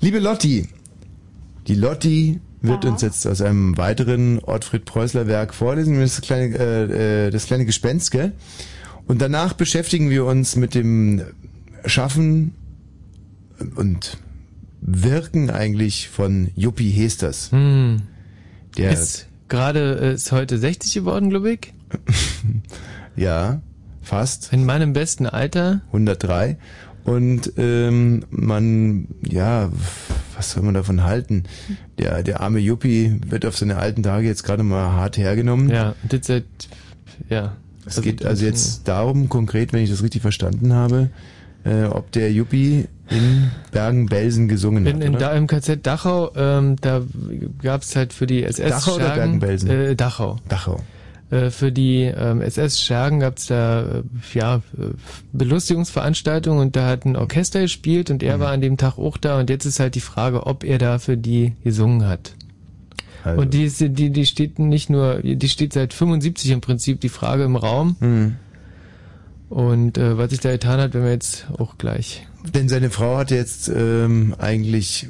liebe 0.00 0.18
Lotti, 0.18 0.68
die 1.66 1.74
Lotti 1.74 2.40
wird 2.62 2.84
uns 2.84 3.02
jetzt 3.02 3.26
aus 3.26 3.42
einem 3.42 3.76
weiteren 3.76 4.38
Ottfried 4.38 4.84
Preußler 4.86 5.26
Werk 5.26 5.52
vorlesen, 5.52 6.00
das 6.00 6.20
kleine, 6.22 6.56
äh, 6.56 7.26
äh, 7.26 7.30
das 7.30 7.46
kleine 7.46 7.66
Gespenst, 7.66 8.10
gell? 8.10 8.32
Und 9.06 9.20
danach 9.20 9.52
beschäftigen 9.52 10.10
wir 10.10 10.24
uns 10.24 10.56
mit 10.56 10.74
dem 10.74 11.22
Schaffen 11.84 12.54
und 13.76 14.16
Wirken 14.80 15.50
eigentlich 15.50 16.08
von 16.08 16.50
Juppie 16.54 16.90
Hesters. 16.90 17.50
Hm. 17.52 18.02
Der 18.76 18.92
ist 18.92 19.26
gerade 19.48 19.98
äh, 20.00 20.14
ist 20.14 20.32
heute 20.32 20.58
60 20.58 20.94
geworden, 20.94 21.30
glaube 21.30 21.52
ich. 21.52 21.72
Ja, 23.16 23.62
fast. 24.02 24.52
In 24.52 24.66
meinem 24.66 24.92
besten 24.92 25.26
Alter. 25.26 25.80
103. 25.86 26.58
Und 27.04 27.52
ähm, 27.56 28.24
man, 28.30 29.08
ja, 29.22 29.70
was 30.34 30.50
soll 30.50 30.62
man 30.64 30.74
davon 30.74 31.02
halten? 31.04 31.44
Der, 31.98 32.22
der 32.22 32.40
arme 32.40 32.58
Yuppie 32.58 33.18
wird 33.26 33.46
auf 33.46 33.56
seine 33.56 33.76
alten 33.76 34.02
Tage 34.02 34.26
jetzt 34.26 34.42
gerade 34.42 34.62
mal 34.62 34.92
hart 34.92 35.16
hergenommen. 35.16 35.70
Ja, 35.70 35.94
und 36.02 36.12
jetzt 36.12 36.26
seit, 36.26 36.44
ja. 37.30 37.56
Es 37.86 38.02
geht 38.02 38.26
also 38.26 38.44
jetzt 38.44 38.88
darum, 38.88 39.28
konkret, 39.28 39.72
wenn 39.72 39.82
ich 39.82 39.90
das 39.90 40.02
richtig 40.02 40.20
verstanden 40.20 40.72
habe, 40.72 41.10
äh, 41.64 41.84
ob 41.84 42.10
der 42.10 42.32
Yuppie 42.32 42.88
in 43.10 43.50
Bergen-Belsen 43.72 44.48
gesungen 44.48 44.86
In, 44.86 44.96
hat. 44.96 45.02
in 45.04 45.10
oder? 45.16 45.18
da, 45.30 45.32
Im 45.32 45.46
KZ 45.46 45.86
Dachau, 45.86 46.30
ähm, 46.36 46.76
da 46.80 47.02
gab's 47.62 47.94
halt 47.96 48.12
für 48.12 48.26
die 48.26 48.42
SS 48.42 48.70
Dachau 48.70 48.94
oder 48.96 49.04
Schergen, 49.06 49.38
Bergen-Belsen? 49.38 49.70
Äh, 49.70 49.94
Dachau. 49.96 50.36
Dachau. 50.48 50.80
Äh, 51.30 51.50
für 51.50 51.72
die 51.72 52.02
ähm, 52.02 52.40
SS 52.40 52.80
Schergen 52.80 53.20
gab's 53.20 53.46
da 53.46 53.82
äh, 53.82 54.02
ja 54.34 54.56
äh, 54.56 54.60
Belustigungsveranstaltungen 55.32 56.60
und 56.60 56.76
da 56.76 56.86
hat 56.88 57.04
ein 57.04 57.16
Orchester 57.16 57.60
gespielt 57.60 58.10
und 58.10 58.22
Mhm. 58.22 58.28
er 58.28 58.40
war 58.40 58.50
an 58.52 58.60
dem 58.60 58.76
Tag 58.76 58.98
auch 58.98 59.16
da 59.16 59.38
und 59.38 59.50
jetzt 59.50 59.64
ist 59.64 59.80
halt 59.80 59.94
die 59.94 60.00
Frage, 60.00 60.46
ob 60.46 60.64
er 60.64 60.78
da 60.78 60.98
für 60.98 61.16
die 61.16 61.52
gesungen 61.64 62.06
hat. 62.06 62.32
Also. 63.24 63.40
Und 63.40 63.54
die, 63.54 63.64
ist, 63.64 63.80
die, 63.80 64.10
die 64.10 64.26
steht 64.26 64.60
nicht 64.60 64.88
nur, 64.88 65.20
die 65.22 65.48
steht 65.48 65.72
seit 65.72 65.92
75 65.92 66.50
im 66.52 66.60
Prinzip 66.60 67.00
die 67.00 67.08
Frage 67.08 67.42
im 67.42 67.56
Raum. 67.56 67.96
Mhm. 67.98 68.36
Und 69.48 69.98
äh, 69.98 70.16
was 70.18 70.30
sich 70.30 70.40
da 70.40 70.50
getan 70.52 70.80
hat, 70.80 70.94
werden 70.94 71.04
wir 71.04 71.12
jetzt 71.12 71.46
auch 71.58 71.76
gleich. 71.78 72.26
Denn 72.54 72.68
seine 72.68 72.90
Frau 72.90 73.16
hat 73.18 73.30
jetzt 73.30 73.68
ähm, 73.68 74.34
eigentlich 74.38 75.08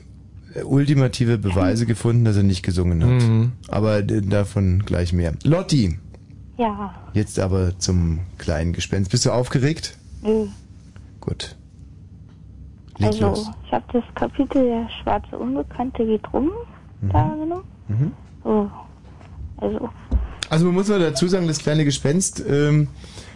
ultimative 0.64 1.36
Beweise 1.38 1.84
gefunden, 1.86 2.24
dass 2.24 2.36
er 2.36 2.42
nicht 2.42 2.62
gesungen 2.62 3.02
hat. 3.04 3.22
Mhm. 3.28 3.52
Aber 3.68 3.98
äh, 3.98 4.22
davon 4.22 4.82
gleich 4.86 5.12
mehr. 5.12 5.34
Lotti, 5.44 5.98
Ja, 6.56 6.94
jetzt 7.12 7.38
aber 7.38 7.78
zum 7.78 8.20
kleinen 8.38 8.72
Gespenst. 8.72 9.10
Bist 9.10 9.26
du 9.26 9.30
aufgeregt? 9.32 9.96
nö. 10.22 10.46
Gut. 11.20 11.56
Leg 12.98 13.08
Also, 13.08 13.26
los. 13.28 13.50
ich 13.66 13.72
habe 13.72 13.84
das 13.92 14.04
Kapitel 14.14 14.64
Der 14.64 14.88
schwarze 15.02 15.36
Unbekannte 15.36 16.06
geht 16.06 16.22
rum 16.32 16.50
da 17.12 17.28
genommen. 17.38 17.64
Mhm. 17.88 18.12
So. 18.44 18.70
Also, 19.58 19.88
Also 20.48 20.64
man 20.66 20.74
muss 20.74 20.88
mal 20.88 20.98
dazu 21.00 21.26
sagen, 21.28 21.46
das 21.48 21.58
kleine 21.58 21.84
Gespenst, 21.84 22.42
ähm, 22.48 22.88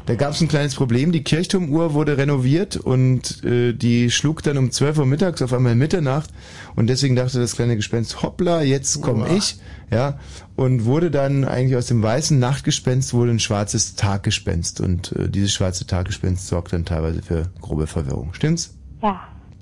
da 0.06 0.14
gab 0.14 0.32
es 0.32 0.40
ein 0.40 0.48
kleines 0.48 0.74
Problem. 0.74 1.12
Die 1.12 1.22
Kirchturmuhr 1.22 1.94
wurde 1.94 2.16
renoviert 2.16 2.76
und 2.76 3.44
äh, 3.44 3.72
die 3.72 4.10
schlug 4.10 4.42
dann 4.42 4.58
um 4.58 4.70
12 4.70 4.98
Uhr 4.98 5.06
mittags 5.06 5.42
auf 5.42 5.52
einmal 5.52 5.74
Mitternacht 5.74 6.30
und 6.76 6.88
deswegen 6.88 7.16
dachte 7.16 7.38
das 7.38 7.54
kleine 7.54 7.76
Gespenst, 7.76 8.22
hoppla, 8.22 8.62
jetzt 8.62 9.00
komme 9.02 9.28
ich, 9.36 9.58
ja, 9.90 10.18
und 10.56 10.84
wurde 10.84 11.10
dann 11.10 11.44
eigentlich 11.44 11.76
aus 11.76 11.86
dem 11.86 12.02
weißen 12.02 12.38
Nachtgespenst 12.38 13.14
wurde 13.14 13.32
ein 13.32 13.40
schwarzes 13.40 13.96
Taggespenst 13.96 14.80
und 14.80 15.12
äh, 15.12 15.28
dieses 15.28 15.52
schwarze 15.52 15.86
Taggespenst 15.86 16.46
sorgt 16.46 16.72
dann 16.72 16.84
teilweise 16.84 17.22
für 17.22 17.50
grobe 17.60 17.86
Verwirrung. 17.86 18.34
Stimmt's? 18.34 18.76
ja. 19.02 19.20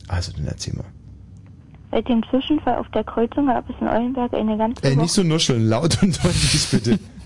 Also 0.09 0.33
dann 0.33 0.47
erzähl 0.47 0.75
mal. 0.75 0.87
Seit 1.91 2.09
dem 2.09 2.23
Zwischenfall 2.31 2.77
auf 2.77 2.89
der 2.91 3.05
Kreuzung 3.05 3.47
gab 3.47 3.69
es 3.69 3.77
in 3.81 3.89
Eulenberg 3.89 4.33
eine 4.35 4.57
ganze 4.57 4.83
Woche. 4.83 4.97
nicht 4.97 5.13
so 5.13 5.23
nuscheln, 5.23 5.69
laut 5.69 6.03
und 6.03 6.23
deutlich 6.25 6.69
bitte. 6.71 6.99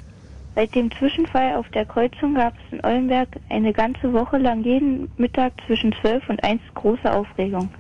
Seit 0.54 0.74
dem 0.74 0.90
Zwischenfall 0.90 1.54
auf 1.56 1.68
der 1.70 1.86
Kreuzung 1.86 2.34
gab 2.34 2.52
es 2.54 2.72
in 2.72 2.84
Eulenberg 2.84 3.28
eine 3.48 3.72
ganze 3.72 4.12
Woche 4.12 4.36
lang 4.36 4.62
jeden 4.62 5.10
Mittag 5.16 5.54
zwischen 5.66 5.92
12 5.92 6.28
und 6.28 6.44
1 6.44 6.60
große 6.74 7.10
Aufregung. 7.10 7.70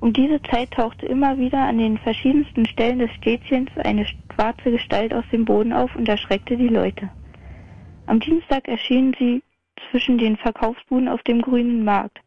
Um 0.00 0.12
diese 0.12 0.40
Zeit 0.42 0.70
tauchte 0.70 1.06
immer 1.06 1.36
wieder 1.38 1.58
an 1.58 1.78
den 1.78 1.98
verschiedensten 1.98 2.66
Stellen 2.66 3.00
des 3.00 3.10
Städtchens 3.12 3.70
eine 3.76 4.06
schwarze 4.06 4.70
Gestalt 4.70 5.12
aus 5.12 5.24
dem 5.30 5.44
Boden 5.44 5.72
auf 5.72 5.94
und 5.94 6.08
erschreckte 6.08 6.56
die 6.56 6.68
Leute. 6.68 7.10
Am 8.06 8.18
Dienstag 8.20 8.66
erschienen 8.66 9.14
sie 9.18 9.42
zwischen 9.90 10.18
den 10.18 10.36
Verkaufsbuden 10.36 11.08
auf 11.08 11.22
dem 11.22 11.42
grünen 11.42 11.84
Markt. 11.84 12.20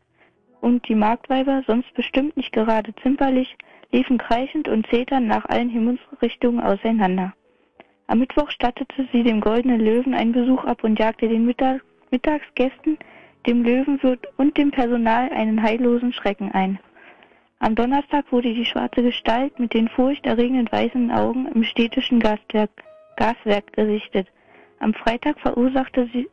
Und 0.61 0.87
die 0.87 0.95
Marktweiber, 0.95 1.63
sonst 1.65 1.91
bestimmt 1.93 2.35
nicht 2.37 2.51
gerade 2.51 2.93
zimperlich, 3.01 3.55
liefen 3.91 4.17
kreischend 4.17 4.67
und 4.67 4.87
zeternd 4.87 5.27
nach 5.27 5.45
allen 5.45 5.69
Himmelsrichtungen 5.69 6.61
auseinander. 6.61 7.33
Am 8.09 8.19
Mittwoch 8.19 8.49
stattete 8.51 9.05
sie 9.11 9.23
dem 9.23 9.41
Goldenen 9.41 9.81
Löwen 9.81 10.13
einen 10.13 10.31
Besuch 10.31 10.63
ab 10.63 10.85
und 10.85 10.97
jagte 10.97 11.27
den 11.27 11.45
Mittag 11.45 11.81
Mittagsgästen, 12.09 12.97
dem 13.45 13.63
Löwenwirt 13.63 14.25
und 14.37 14.57
dem 14.57 14.71
Personal 14.71 15.29
einen 15.29 15.61
heillosen 15.61 16.13
Schrecken 16.13 16.49
ein. 16.53 16.79
Am 17.59 17.75
Donnerstag 17.75 18.31
wurde 18.31 18.53
die 18.53 18.65
schwarze 18.65 19.03
Gestalt 19.03 19.59
mit 19.59 19.73
den 19.73 19.89
furchterregenden 19.89 20.71
weißen 20.71 21.11
Augen 21.11 21.47
im 21.47 21.65
städtischen 21.65 22.21
Gaswerk, 22.21 22.69
Gaswerk 23.17 23.73
gesichtet. 23.73 24.27
Am 24.79 24.93
Freitag 24.93 25.37
verursachte 25.41 26.07
sie, 26.13 26.29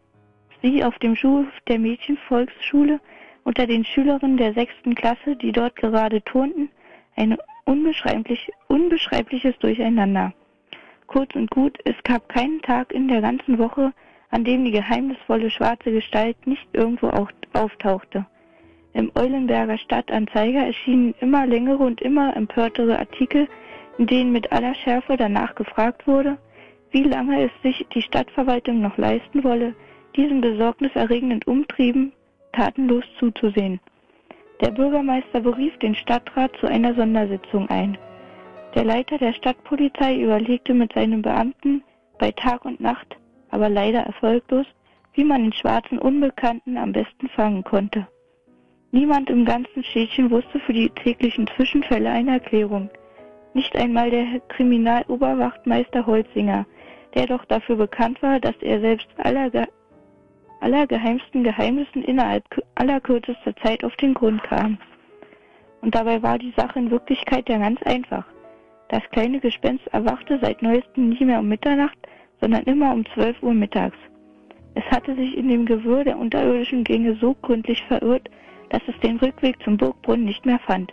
sie 0.63 0.85
auf 0.85 0.97
dem 1.01 1.17
Schulhof 1.17 1.49
der 1.67 1.81
Mädchenvolksschule 1.81 3.01
unter 3.43 3.67
den 3.67 3.85
Schülerinnen 3.85 4.37
der 4.37 4.55
sechsten 4.55 4.95
Klasse, 4.95 5.35
die 5.35 5.51
dort 5.51 5.75
gerade 5.75 6.23
turnten, 6.23 6.69
ein 7.17 7.37
unbeschreiblich, 7.65 8.53
unbeschreibliches 8.69 9.59
Durcheinander. 9.59 10.33
Kurz 11.15 11.33
und 11.37 11.49
gut, 11.53 11.79
es 11.85 11.95
gab 12.03 12.29
keinen 12.29 12.61
Tag 12.63 12.93
in 12.93 13.07
der 13.07 13.21
ganzen 13.21 13.57
Woche, 13.61 13.93
an 14.31 14.43
dem 14.43 14.65
die 14.65 14.73
geheimnisvolle 14.73 15.49
schwarze 15.49 15.93
Gestalt 15.93 16.45
nicht 16.45 16.67
irgendwo 16.73 17.07
au- 17.07 17.29
auftauchte. 17.53 18.27
Im 18.95 19.13
Eulenberger 19.15 19.79
Stadtanzeiger 19.79 20.67
erschienen 20.67 21.15
immer 21.21 21.47
längere 21.47 21.85
und 21.85 22.03
immer 22.03 22.37
empörtere 22.37 22.99
Artikel, 22.99 23.47
in 23.97 24.09
denen 24.09 24.33
mit 24.33 24.51
aller 24.51 24.75
Schärfe 24.75 25.17
danach 25.17 25.55
gefragt 25.55 26.05
wurde, 26.09 26.37
wie 26.91 27.05
lange 27.05 27.45
es 27.45 27.53
sich 27.63 27.87
die 27.95 28.03
Stadtverwaltung 28.03 28.81
noch 28.81 28.99
leisten 28.99 29.45
wolle, 29.45 29.77
diesen 30.17 30.41
besorgniserregenden 30.41 31.43
Umtrieben 31.47 32.11
tatenlos 32.55 33.05
zuzusehen. 33.21 33.79
Der 34.61 34.73
Bürgermeister 34.73 35.41
berief 35.41 35.79
den 35.79 35.95
Stadtrat 35.95 36.51
zu 36.59 36.67
einer 36.67 36.93
Sondersitzung 36.97 37.69
ein. 37.71 37.97
Der 38.75 38.85
Leiter 38.85 39.19
der 39.19 39.33
Stadtpolizei 39.33 40.17
überlegte 40.21 40.75
mit 40.75 40.93
seinen 40.95 41.23
Beamten 41.23 41.85
bei 42.19 42.33
Tag 42.33 42.65
und 42.65 42.81
Nacht, 42.81 43.17
aber 43.51 43.69
leider 43.69 44.01
erfolglos, 44.01 44.67
wie 45.13 45.23
man 45.23 45.43
den 45.45 45.53
schwarzen 45.53 45.99
Unbekannten 45.99 46.77
am 46.77 46.93
besten 46.93 47.29
fangen 47.29 47.63
konnte. 47.63 48.09
Niemand 48.91 49.31
im 49.31 49.45
ganzen 49.45 49.85
Städtchen 49.85 50.29
wusste 50.31 50.59
für 50.61 50.73
die 50.73 50.91
täglichen 50.91 51.47
Zwischenfälle 51.55 52.11
eine 52.11 52.33
Erklärung. 52.33 52.91
Nicht 53.53 53.77
einmal 53.77 54.11
der 54.11 54.41
Kriminaloberwachtmeister 54.49 56.05
Holzinger, 56.05 56.67
der 57.15 57.27
doch 57.29 57.45
dafür 57.45 57.77
bekannt 57.77 58.21
war, 58.23 58.41
dass 58.41 58.57
er 58.61 58.81
selbst 58.81 59.07
aller, 59.19 59.51
Ge 59.51 59.67
allergeheimsten 60.61 61.45
Geheimnissen 61.45 62.03
innerhalb 62.03 62.45
kü- 62.49 62.63
allerkürzester 62.75 63.55
Zeit 63.57 63.85
auf 63.85 63.95
den 63.97 64.15
Grund 64.15 64.43
kam. 64.43 64.79
Und 65.81 65.95
dabei 65.95 66.23
war 66.23 66.39
die 66.39 66.55
Sache 66.57 66.81
in 66.81 66.91
Wirklichkeit 66.91 67.49
ja 67.49 67.59
ganz 67.59 67.81
einfach. 67.83 68.25
Das 68.89 69.03
kleine 69.11 69.41
Gespenst 69.41 69.87
erwachte 69.89 70.39
seit 70.41 70.63
neuestem 70.63 71.11
nie 71.11 71.25
mehr 71.25 71.41
um 71.41 71.49
Mitternacht, 71.49 71.99
sondern 72.41 72.65
immer 72.65 72.93
um 72.93 73.05
12 73.15 73.43
Uhr 73.43 73.55
mittags. 73.55 73.97
Es 74.75 74.85
hatte 74.91 75.15
sich 75.15 75.37
in 75.37 75.49
dem 75.49 75.67
Gewirr 75.67 76.05
der 76.05 76.19
unterirdischen 76.19 76.85
Gänge 76.85 77.17
so 77.21 77.35
gründlich 77.43 77.83
verirrt, 77.85 78.29
dass 78.71 78.83
es 78.87 78.99
den 79.01 79.17
Rückweg 79.19 79.63
zum 79.63 79.77
Burgbrunnen 79.77 80.25
nicht 80.25 80.45
mehr 80.45 80.59
fand. 80.59 80.93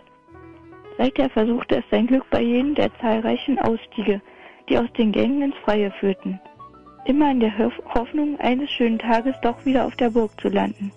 Seither 0.98 1.30
versuchte 1.30 1.76
es 1.76 1.84
sein 1.90 2.06
Glück 2.06 2.24
bei 2.30 2.40
jedem 2.42 2.74
der 2.74 2.94
zahlreichen 2.98 3.58
Ausstiege, 3.58 4.20
die 4.68 4.78
aus 4.78 4.92
den 4.92 5.10
Gängen 5.12 5.42
ins 5.42 5.56
Freie 5.64 5.90
führten. 5.90 6.40
Immer 7.04 7.32
in 7.32 7.40
der 7.40 7.58
Hoff- 7.58 7.82
Hoffnung, 7.94 8.38
eines 8.38 8.70
schönen 8.70 8.98
Tages 8.98 9.34
doch 9.42 9.64
wieder 9.66 9.84
auf 9.86 9.96
der 9.96 10.10
Burg 10.10 10.40
zu 10.40 10.48
landen. 10.48 10.92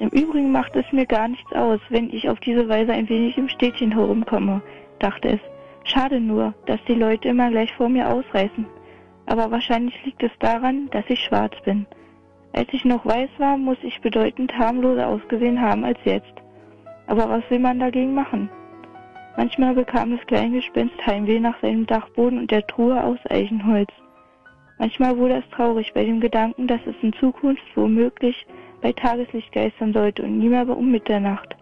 Im 0.00 0.08
Übrigen 0.08 0.50
macht 0.50 0.74
es 0.74 0.90
mir 0.90 1.06
gar 1.06 1.28
nichts 1.28 1.52
aus, 1.52 1.78
wenn 1.88 2.10
ich 2.12 2.28
auf 2.28 2.40
diese 2.40 2.68
Weise 2.68 2.92
ein 2.92 3.08
wenig 3.08 3.38
im 3.38 3.48
Städtchen 3.48 3.92
herumkomme, 3.92 4.60
dachte 4.98 5.28
es. 5.28 5.40
Schade 5.84 6.20
nur, 6.20 6.54
dass 6.66 6.82
die 6.84 6.94
Leute 6.94 7.28
immer 7.28 7.50
gleich 7.50 7.72
vor 7.74 7.88
mir 7.88 8.08
ausreißen. 8.08 8.66
Aber 9.26 9.50
wahrscheinlich 9.50 10.04
liegt 10.04 10.22
es 10.22 10.32
daran, 10.38 10.88
dass 10.90 11.04
ich 11.08 11.20
schwarz 11.20 11.54
bin. 11.64 11.86
Als 12.52 12.68
ich 12.72 12.84
noch 12.84 13.04
weiß 13.06 13.30
war, 13.38 13.56
muss 13.56 13.78
ich 13.82 14.00
bedeutend 14.00 14.56
harmloser 14.56 15.08
ausgesehen 15.08 15.60
haben 15.60 15.84
als 15.84 15.98
jetzt. 16.04 16.34
Aber 17.06 17.28
was 17.28 17.48
will 17.50 17.58
man 17.58 17.78
dagegen 17.78 18.14
machen? 18.14 18.50
Manchmal 19.36 19.74
bekam 19.74 20.16
das 20.16 20.26
kleine 20.26 20.56
Gespenst 20.56 21.06
Heimweh 21.06 21.40
nach 21.40 21.58
seinem 21.60 21.86
Dachboden 21.86 22.38
und 22.38 22.50
der 22.50 22.66
Truhe 22.66 23.02
aus 23.02 23.18
Eichenholz. 23.30 23.90
Manchmal 24.78 25.16
wurde 25.16 25.36
es 25.36 25.48
traurig 25.50 25.92
bei 25.94 26.04
dem 26.04 26.20
Gedanken, 26.20 26.66
dass 26.66 26.80
es 26.86 26.94
in 27.02 27.12
Zukunft 27.14 27.62
womöglich 27.74 28.46
bei 28.82 28.92
Tageslicht 28.92 29.52
geistern 29.52 29.92
sollte 29.92 30.22
und 30.22 30.38
nie 30.38 30.48
mehr 30.48 30.68
um 30.68 30.90
Mitternacht. 30.90 31.56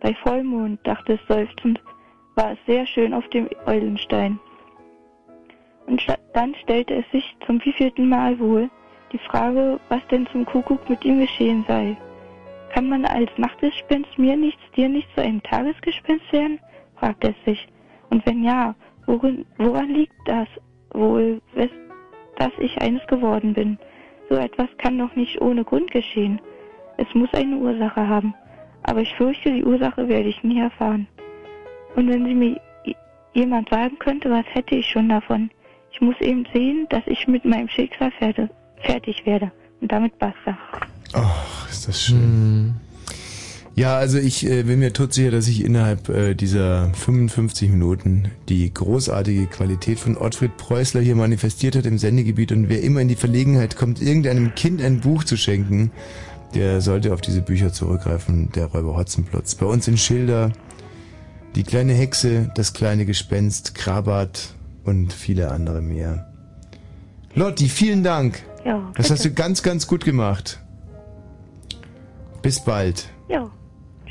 Bei 0.00 0.12
Vollmond, 0.14 0.80
dachte 0.86 1.14
es 1.14 1.20
seufzend, 1.28 1.80
war 2.34 2.52
es 2.52 2.58
sehr 2.66 2.86
schön 2.86 3.14
auf 3.14 3.28
dem 3.28 3.48
Eulenstein. 3.66 4.38
Und 5.86 6.02
dann 6.34 6.54
stellte 6.62 6.94
es 6.94 7.10
sich 7.10 7.36
zum 7.46 7.62
wievielten 7.64 8.08
Mal 8.08 8.38
wohl 8.38 8.70
die 9.12 9.18
Frage, 9.18 9.78
was 9.88 10.00
denn 10.10 10.26
zum 10.28 10.46
Kuckuck 10.46 10.88
mit 10.88 11.04
ihm 11.04 11.20
geschehen 11.20 11.64
sei. 11.68 11.96
Kann 12.72 12.88
man 12.88 13.04
als 13.04 13.30
Nachtgespenst 13.36 14.18
mir 14.18 14.36
nichts, 14.36 14.62
dir 14.74 14.88
nichts 14.88 15.14
zu 15.14 15.22
einem 15.22 15.42
Tagesgespenst 15.42 16.32
werden? 16.32 16.58
fragte 16.96 17.34
es 17.36 17.44
sich. 17.44 17.68
Und 18.08 18.24
wenn 18.24 18.42
ja, 18.42 18.74
worin, 19.06 19.44
woran 19.58 19.90
liegt 19.90 20.14
das 20.24 20.48
wohl, 20.92 21.40
wes, 21.52 21.70
dass 22.36 22.52
ich 22.58 22.80
eines 22.80 23.06
geworden 23.08 23.52
bin? 23.52 23.78
So 24.30 24.36
etwas 24.36 24.68
kann 24.78 24.98
doch 24.98 25.14
nicht 25.16 25.40
ohne 25.42 25.64
Grund 25.64 25.90
geschehen. 25.90 26.40
Es 26.96 27.14
muss 27.14 27.32
eine 27.34 27.56
Ursache 27.56 28.08
haben. 28.08 28.34
Aber 28.84 29.00
ich 29.00 29.14
fürchte, 29.14 29.52
die 29.52 29.64
Ursache 29.64 30.08
werde 30.08 30.28
ich 30.28 30.42
nie 30.42 30.60
erfahren. 30.60 31.06
Und 31.94 32.08
wenn 32.08 32.24
sie 32.24 32.34
mir 32.34 32.60
jemand 33.34 33.68
sagen 33.68 33.98
könnte, 33.98 34.30
was 34.30 34.44
hätte 34.52 34.74
ich 34.74 34.86
schon 34.86 35.08
davon? 35.08 35.50
Ich 35.92 36.00
muss 36.00 36.18
eben 36.20 36.46
sehen, 36.52 36.86
dass 36.90 37.02
ich 37.06 37.26
mit 37.26 37.44
meinem 37.44 37.68
Schicksal 37.68 38.10
fertig, 38.18 38.48
fertig 38.82 39.26
werde. 39.26 39.50
Und 39.80 39.92
damit 39.92 40.18
basta. 40.18 40.56
Ach, 41.12 41.68
ist 41.68 41.88
das 41.88 42.02
schön. 42.02 42.74
Ja, 43.74 43.96
also 43.96 44.18
ich 44.18 44.46
äh, 44.46 44.64
bin 44.64 44.80
mir 44.80 44.92
todsicher, 44.92 45.30
dass 45.30 45.48
ich 45.48 45.64
innerhalb 45.64 46.10
äh, 46.10 46.34
dieser 46.34 46.92
55 46.92 47.70
Minuten 47.70 48.30
die 48.50 48.72
großartige 48.72 49.46
Qualität 49.46 49.98
von 49.98 50.18
Ottfried 50.18 50.58
Preußler 50.58 51.00
hier 51.00 51.16
manifestiert 51.16 51.76
hat 51.76 51.86
im 51.86 51.96
Sendegebiet 51.96 52.52
und 52.52 52.68
wer 52.68 52.82
immer 52.82 53.00
in 53.00 53.08
die 53.08 53.16
Verlegenheit 53.16 53.76
kommt, 53.76 54.02
irgendeinem 54.02 54.54
Kind 54.54 54.82
ein 54.82 55.00
Buch 55.00 55.24
zu 55.24 55.38
schenken, 55.38 55.90
der 56.54 56.82
sollte 56.82 57.14
auf 57.14 57.22
diese 57.22 57.40
Bücher 57.40 57.72
zurückgreifen, 57.72 58.50
der 58.54 58.66
Räuber 58.66 58.94
Hotzenplotz. 58.94 59.54
Bei 59.54 59.64
uns 59.64 59.88
in 59.88 59.96
Schilder, 59.96 60.52
die 61.54 61.62
kleine 61.64 61.92
Hexe, 61.92 62.50
das 62.54 62.72
kleine 62.72 63.04
Gespenst, 63.06 63.74
Krabat 63.74 64.54
und 64.84 65.12
viele 65.12 65.50
andere 65.50 65.80
mehr. 65.82 66.26
Lotti, 67.34 67.68
vielen 67.68 68.02
Dank. 68.02 68.42
Ja, 68.64 68.78
Das 68.94 69.08
bitte. 69.08 69.14
hast 69.14 69.24
du 69.24 69.30
ganz, 69.32 69.62
ganz 69.62 69.86
gut 69.86 70.04
gemacht. 70.04 70.60
Bis 72.42 72.60
bald. 72.64 73.08
Ja. 73.28 73.50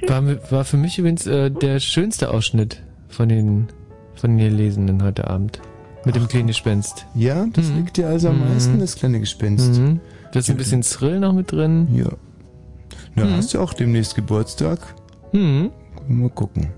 War, 0.08 0.24
war 0.52 0.66
für 0.66 0.78
mich 0.78 0.98
übrigens 0.98 1.28
äh, 1.28 1.52
der 1.52 1.80
schönste 1.80 2.32
Ausschnitt 2.32 2.82
von 3.10 3.30
den 3.30 3.68
von 4.16 4.38
den 4.38 4.56
Lesenden 4.56 5.04
heute 5.04 5.28
Abend. 5.30 5.62
Mit 6.06 6.16
dem 6.16 6.28
kleinen 6.28 6.48
Gespenst. 6.48 7.06
Ja, 7.14 7.46
das 7.54 7.70
liegt 7.70 7.98
dir 7.98 8.08
also 8.08 8.30
am 8.30 8.39
meisten, 8.39 8.80
das 8.80 8.96
kleine 8.96 9.20
Gespenst. 9.20 9.80
Mhm. 9.80 10.00
Da 10.32 10.39
ist 10.39 10.50
ein 10.50 10.58
bisschen 10.58 10.82
Thrill 10.82 11.20
noch 11.20 11.34
mit 11.34 11.52
drin. 11.52 11.88
Ja. 11.94 12.10
Na, 13.16 13.26
Mhm. 13.26 13.34
hast 13.36 13.54
du 13.54 13.60
auch 13.60 13.74
demnächst 13.74 14.16
Geburtstag? 14.16 14.80
Mhm. 15.32 15.70
Mal 16.08 16.30
gucken. 16.32 16.70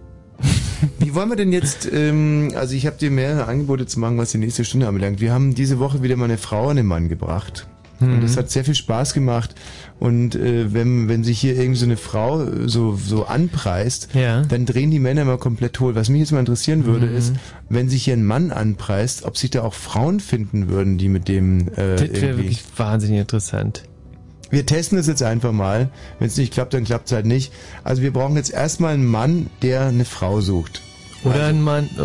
Wie 1.00 1.14
wollen 1.16 1.30
wir 1.30 1.36
denn 1.36 1.52
jetzt, 1.54 1.90
ähm, 1.92 2.52
also 2.56 2.76
ich 2.76 2.86
habe 2.86 2.98
dir 2.98 3.12
mehrere 3.12 3.46
Angebote 3.48 3.86
zu 3.86 4.00
machen, 4.00 4.18
was 4.18 4.32
die 4.32 4.38
nächste 4.38 4.66
Stunde 4.66 4.88
anbelangt. 4.88 5.22
Wir 5.22 5.32
haben 5.34 5.56
diese 5.56 5.80
Woche 5.80 6.04
wieder 6.04 6.16
mal 6.18 6.26
eine 6.26 6.38
Frau 6.38 6.70
an 6.70 6.76
den 6.78 6.86
Mann 6.86 7.10
gebracht. 7.10 7.68
Und 8.00 8.18
Mhm. 8.18 8.22
das 8.22 8.36
hat 8.36 8.50
sehr 8.52 8.66
viel 8.66 8.76
Spaß 8.76 9.14
gemacht. 9.14 9.56
Und 10.00 10.36
äh, 10.36 10.74
wenn, 10.74 11.08
wenn 11.08 11.24
sich 11.24 11.40
hier 11.40 11.56
irgendwie 11.56 11.80
so 11.80 11.86
eine 11.86 11.96
Frau 11.96 12.42
äh, 12.44 12.68
so, 12.68 12.98
so 12.98 13.26
anpreist, 13.28 14.10
dann 14.50 14.66
drehen 14.66 14.92
die 14.92 15.00
Männer 15.00 15.22
immer 15.22 15.38
komplett 15.38 15.80
hohl. 15.80 15.96
Was 15.96 16.10
mich 16.10 16.20
jetzt 16.20 16.32
mal 16.34 16.40
interessieren 16.40 16.86
würde, 16.86 17.06
Mhm. 17.06 17.16
ist, 17.16 17.34
wenn 17.70 17.88
sich 17.88 18.04
hier 18.04 18.16
ein 18.16 18.26
Mann 18.26 18.52
anpreist, 18.52 19.24
ob 19.24 19.38
sich 19.38 19.52
da 19.52 19.62
auch 19.62 19.74
Frauen 19.76 20.20
finden 20.20 20.68
würden, 20.68 20.98
die 20.98 21.08
mit 21.08 21.30
dem 21.30 21.70
äh, 21.78 21.96
Das 21.96 22.22
wäre 22.22 22.38
wirklich 22.38 22.64
wahnsinnig 22.76 23.20
interessant. 23.22 23.84
Wir 24.50 24.66
testen 24.66 24.98
es 24.98 25.08
jetzt 25.08 25.24
einfach 25.24 25.52
mal. 25.52 25.90
Wenn 26.20 26.28
es 26.28 26.38
nicht 26.38 26.54
klappt, 26.54 26.74
dann 26.74 26.84
klappt 26.84 27.08
es 27.08 27.12
halt 27.12 27.26
nicht. 27.26 27.52
Also 27.84 28.02
wir 28.02 28.14
brauchen 28.14 28.36
jetzt 28.36 28.52
erstmal 28.52 28.94
einen 28.94 29.06
Mann, 29.06 29.48
der 29.62 29.88
eine 29.88 30.06
Frau 30.06 30.42
sucht. 30.42 30.82
Oder 31.24 31.48
ein 31.48 31.62
Mann, 31.62 31.90
äh, 31.98 32.02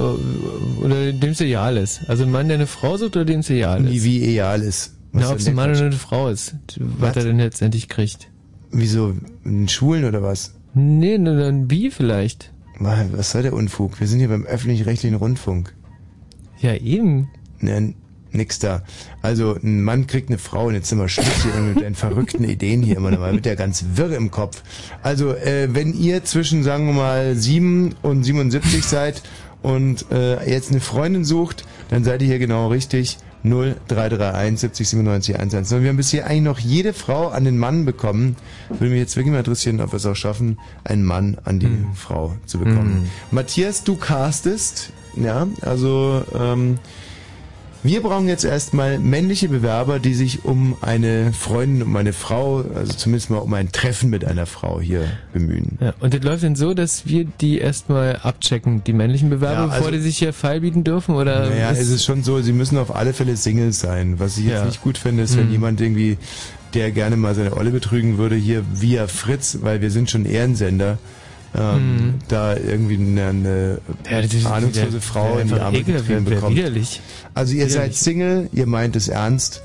oder 0.85 1.13
dem 1.13 1.31
es 1.31 1.41
egal 1.41 1.77
ist. 1.77 2.09
Also 2.09 2.23
ein 2.25 2.31
Mann, 2.31 2.49
der 2.49 2.57
eine 2.57 2.67
Frau 2.67 2.97
sucht 2.97 3.17
oder 3.17 3.25
dem 3.25 3.41
es 3.41 3.51
egal 3.51 3.85
ist. 3.85 3.93
Wie, 3.93 4.05
wie 4.05 4.25
egal 4.25 4.63
ist. 4.63 4.95
Was 5.13 5.23
Na, 5.25 5.31
ob 5.33 5.39
es 5.39 5.49
ein 5.49 5.55
Mann 5.55 5.71
oder 5.71 5.87
eine 5.87 5.93
Frau 5.93 6.29
ist, 6.29 6.55
was 6.77 7.11
Was? 7.11 7.17
er 7.17 7.25
denn 7.25 7.39
letztendlich 7.39 7.89
kriegt. 7.89 8.31
Wieso? 8.71 9.15
Einen 9.45 9.69
Schwulen 9.69 10.05
oder 10.05 10.23
was? 10.23 10.55
Nee, 10.75 11.19
nur 11.19 11.43
ein 11.45 11.67
Bi 11.67 11.91
vielleicht. 11.91 12.53
Was 12.79 13.33
soll 13.33 13.43
der 13.43 13.55
Unfug? 13.55 13.99
Wir 13.99 14.07
sind 14.07 14.21
hier 14.21 14.29
beim 14.29 14.45
öffentlich-rechtlichen 14.45 15.17
Rundfunk. 15.17 15.75
Ja, 16.61 16.75
eben. 16.75 17.29
Ne, 17.59 17.95
nix 18.33 18.59
da. 18.59 18.83
Also, 19.23 19.57
ein 19.63 19.83
Mann 19.83 20.07
kriegt 20.07 20.29
eine 20.29 20.39
Frau 20.39 20.67
und 20.67 20.75
jetzt 20.75 20.89
sind 20.89 20.99
wir 20.99 21.09
Schluss 21.09 21.43
hier 21.43 21.61
mit 21.61 21.83
deinen 21.83 21.95
verrückten 21.95 22.45
Ideen 22.45 22.83
hier 22.83 22.97
immer 22.97 23.11
nochmal. 23.11 23.33
Wird 23.33 23.47
ja 23.47 23.55
ganz 23.55 23.85
wirr 23.95 24.17
im 24.17 24.31
Kopf. 24.31 24.63
Also, 25.03 25.35
äh, 25.35 25.69
wenn 25.73 25.95
ihr 25.95 26.25
zwischen, 26.25 26.63
sagen 26.63 26.87
wir 26.87 26.95
mal, 26.95 27.35
7 27.35 27.95
und 28.03 28.25
77 28.25 28.85
seid 28.85 29.23
und 29.63 30.11
äh, 30.11 30.49
jetzt 30.49 30.71
eine 30.71 30.81
Freundin 30.81 31.25
sucht, 31.25 31.65
dann 31.91 32.05
seid 32.05 32.23
ihr 32.23 32.29
hier 32.29 32.39
genau 32.39 32.69
richtig. 32.69 33.19
0331 33.45 34.59
70 34.59 34.89
97 34.89 35.37
110. 35.37 35.83
Wir 35.83 35.89
haben 35.91 35.97
bisher 35.97 36.27
eigentlich 36.27 36.43
noch 36.43 36.59
jede 36.59 36.93
Frau 36.93 37.29
an 37.29 37.45
den 37.45 37.59
Mann 37.59 37.85
bekommen. 37.85 38.37
Würde 38.69 38.91
mich 38.91 38.99
jetzt 38.99 39.17
wirklich 39.17 39.33
mal 39.33 39.39
interessieren, 39.39 39.81
ob 39.81 39.93
wir 39.93 39.97
es 39.97 40.07
auch 40.07 40.17
schaffen, 40.17 40.59
einen 40.85 41.05
Mann 41.05 41.39
an 41.45 41.61
die 41.61 41.71
Frau 41.95 42.35
zu 42.47 42.59
bekommen. 42.59 43.03
Hm. 43.03 43.11
Matthias, 43.31 43.85
du 43.85 43.97
castest, 43.97 44.91
ja, 45.17 45.47
also 45.63 46.25
ähm, 46.39 46.79
wir 47.83 48.03
brauchen 48.03 48.27
jetzt 48.29 48.45
erstmal 48.45 48.99
männliche 48.99 49.49
Bewerber, 49.49 49.99
die 49.99 50.15
sich 50.15 50.45
um 50.45 50.77
eine 50.81 51.33
Freundin, 51.33 51.83
um 51.83 51.95
eine 51.97 52.13
Frau, 52.13 52.65
also 52.75 52.93
zumindest 52.93 53.31
mal 53.31 53.39
um 53.39 53.55
ein 53.55 53.71
Treffen 53.73 54.11
mit 54.11 54.25
einer 54.25 54.47
Frau 54.47 54.81
hier 54.81 55.05
bemühen. 55.33 55.79
Ja, 55.81 55.95
und 56.01 56.13
das 56.13 56.23
läuft 56.23 56.43
dann 56.43 56.57
so, 56.57 56.75
dass 56.75 57.07
wir 57.07 57.25
die 57.41 57.59
erstmal 57.59 58.17
abchecken, 58.17 58.83
die 58.85 58.93
männlichen 58.93 59.31
Bewerber, 59.31 59.55
Ja, 59.55 59.65
also- 59.69 59.77
bevor 59.77 59.93
die 59.93 60.01
sich 60.01 60.19
hier 60.19 60.33
feilbieten 60.33 60.83
dürfen, 60.85 61.15
oder? 61.15 61.49
Naja, 61.51 61.71
ist- 61.71 61.79
es 61.81 61.91
ist 61.91 62.05
schon 62.05 62.23
so, 62.25 62.41
sie 62.43 62.53
müssen 62.53 62.79
auf 62.79 62.95
alle 62.95 63.13
Fälle 63.13 63.37
Singles 63.37 63.81
sein. 63.81 64.19
Was 64.19 64.39
ich 64.39 64.45
jetzt 64.47 64.55
Ja. 64.55 64.65
nicht 64.65 64.83
gut 64.83 64.99
finde, 64.99 65.23
ist, 65.23 65.37
wenn 65.37 65.47
Mhm. 65.47 65.53
jemand 65.53 65.81
irgendwie, 65.81 66.19
der 66.75 66.91
gerne 66.91 67.17
mal 67.17 67.35
seine 67.35 67.57
Olle 67.57 67.71
betrügen 67.71 68.19
würde, 68.19 68.35
hier 68.35 68.65
via 68.75 69.07
Fritz, 69.07 69.59
weil 69.63 69.81
wir 69.81 69.91
sind 69.91 70.11
schon 70.11 70.27
Ehrensender, 70.27 70.99
ähm, 71.57 71.97
Mhm. 71.97 72.15
da 72.29 72.57
irgendwie 72.57 72.97
eine, 72.97 73.27
eine 73.29 73.79
Ja, 74.11 74.19
ist 74.21 74.47
ahnungslose 74.47 74.89
wieder- 74.89 75.01
Frau 75.01 75.39
in 75.39 75.49
die 75.49 75.55
Arme 75.55 75.83
getrieben 75.83 76.25
bekommt. 76.25 76.57
widerlich. 76.57 77.01
Also 77.35 77.55
ihr 77.55 77.65
seid 77.69 77.75
Widerlich. 77.75 77.99
Single, 77.99 78.49
ihr 78.53 78.67
meint 78.67 78.97
es 78.97 79.09
ernst 79.09 79.63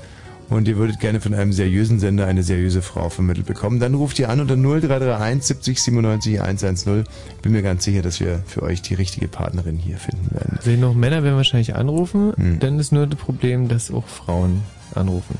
und 0.48 0.68
ihr 0.68 0.76
würdet 0.76 1.00
gerne 1.00 1.20
von 1.20 1.34
einem 1.34 1.52
seriösen 1.52 1.98
Sender 1.98 2.26
eine 2.26 2.42
seriöse 2.42 2.82
Frau 2.82 3.08
vermittelt 3.10 3.46
bekommen, 3.46 3.80
dann 3.80 3.94
ruft 3.94 4.18
ihr 4.18 4.28
an 4.28 4.40
unter 4.40 4.56
0331 4.56 5.42
70 5.42 5.80
97 5.82 6.40
110. 6.40 7.04
Bin 7.42 7.52
mir 7.52 7.62
ganz 7.62 7.84
sicher, 7.84 8.02
dass 8.02 8.20
wir 8.20 8.42
für 8.46 8.62
euch 8.62 8.80
die 8.82 8.94
richtige 8.94 9.28
Partnerin 9.28 9.76
hier 9.76 9.96
finden 9.98 10.30
werden. 10.34 10.56
Also 10.58 10.70
noch 10.72 10.94
Männer 10.94 11.22
werden 11.22 11.36
wahrscheinlich 11.36 11.74
anrufen, 11.74 12.32
Hm. 12.36 12.58
dann 12.60 12.78
ist 12.78 12.92
nur 12.92 13.06
das 13.06 13.18
Problem, 13.18 13.68
dass 13.68 13.90
auch 13.90 14.06
Frauen 14.06 14.62
anrufen. 14.94 15.36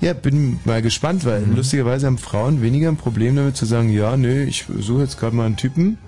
Ja, 0.00 0.12
bin 0.12 0.60
mal 0.64 0.80
gespannt, 0.80 1.24
weil 1.24 1.40
mhm. 1.40 1.56
lustigerweise 1.56 2.06
haben 2.06 2.18
Frauen 2.18 2.62
weniger 2.62 2.88
ein 2.88 2.96
Problem 2.96 3.34
damit 3.34 3.56
zu 3.56 3.66
sagen, 3.66 3.90
ja, 3.90 4.16
nö, 4.16 4.44
ich 4.44 4.66
suche 4.78 5.02
jetzt 5.02 5.18
gerade 5.18 5.34
mal 5.34 5.46
einen 5.46 5.56
Typen, 5.56 5.98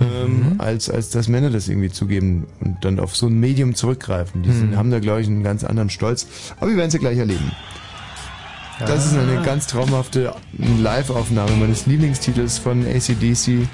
ähm, 0.00 0.54
mhm. 0.54 0.60
als, 0.60 0.90
als 0.90 1.10
dass 1.10 1.28
Männer 1.28 1.50
das 1.50 1.68
irgendwie 1.68 1.90
zugeben 1.90 2.46
und 2.60 2.84
dann 2.84 2.98
auf 2.98 3.16
so 3.16 3.26
ein 3.26 3.38
Medium 3.38 3.74
zurückgreifen. 3.74 4.42
Die 4.42 4.50
sind, 4.50 4.72
mhm. 4.72 4.76
haben 4.76 4.90
da, 4.90 4.98
glaube 4.98 5.20
ich, 5.20 5.28
einen 5.28 5.44
ganz 5.44 5.62
anderen 5.62 5.90
Stolz. 5.90 6.26
Aber 6.58 6.70
wir 6.70 6.76
werden 6.76 6.88
es 6.88 6.94
ja 6.94 7.00
gleich 7.00 7.18
erleben. 7.18 7.52
Ja. 8.80 8.86
Das 8.86 9.06
ist 9.06 9.16
eine 9.16 9.38
ah. 9.38 9.42
ganz 9.42 9.66
traumhafte 9.66 10.34
Live-Aufnahme 10.82 11.52
meines 11.56 11.86
Lieblingstitels 11.86 12.58
von 12.58 12.84
ACDC. 12.84 13.68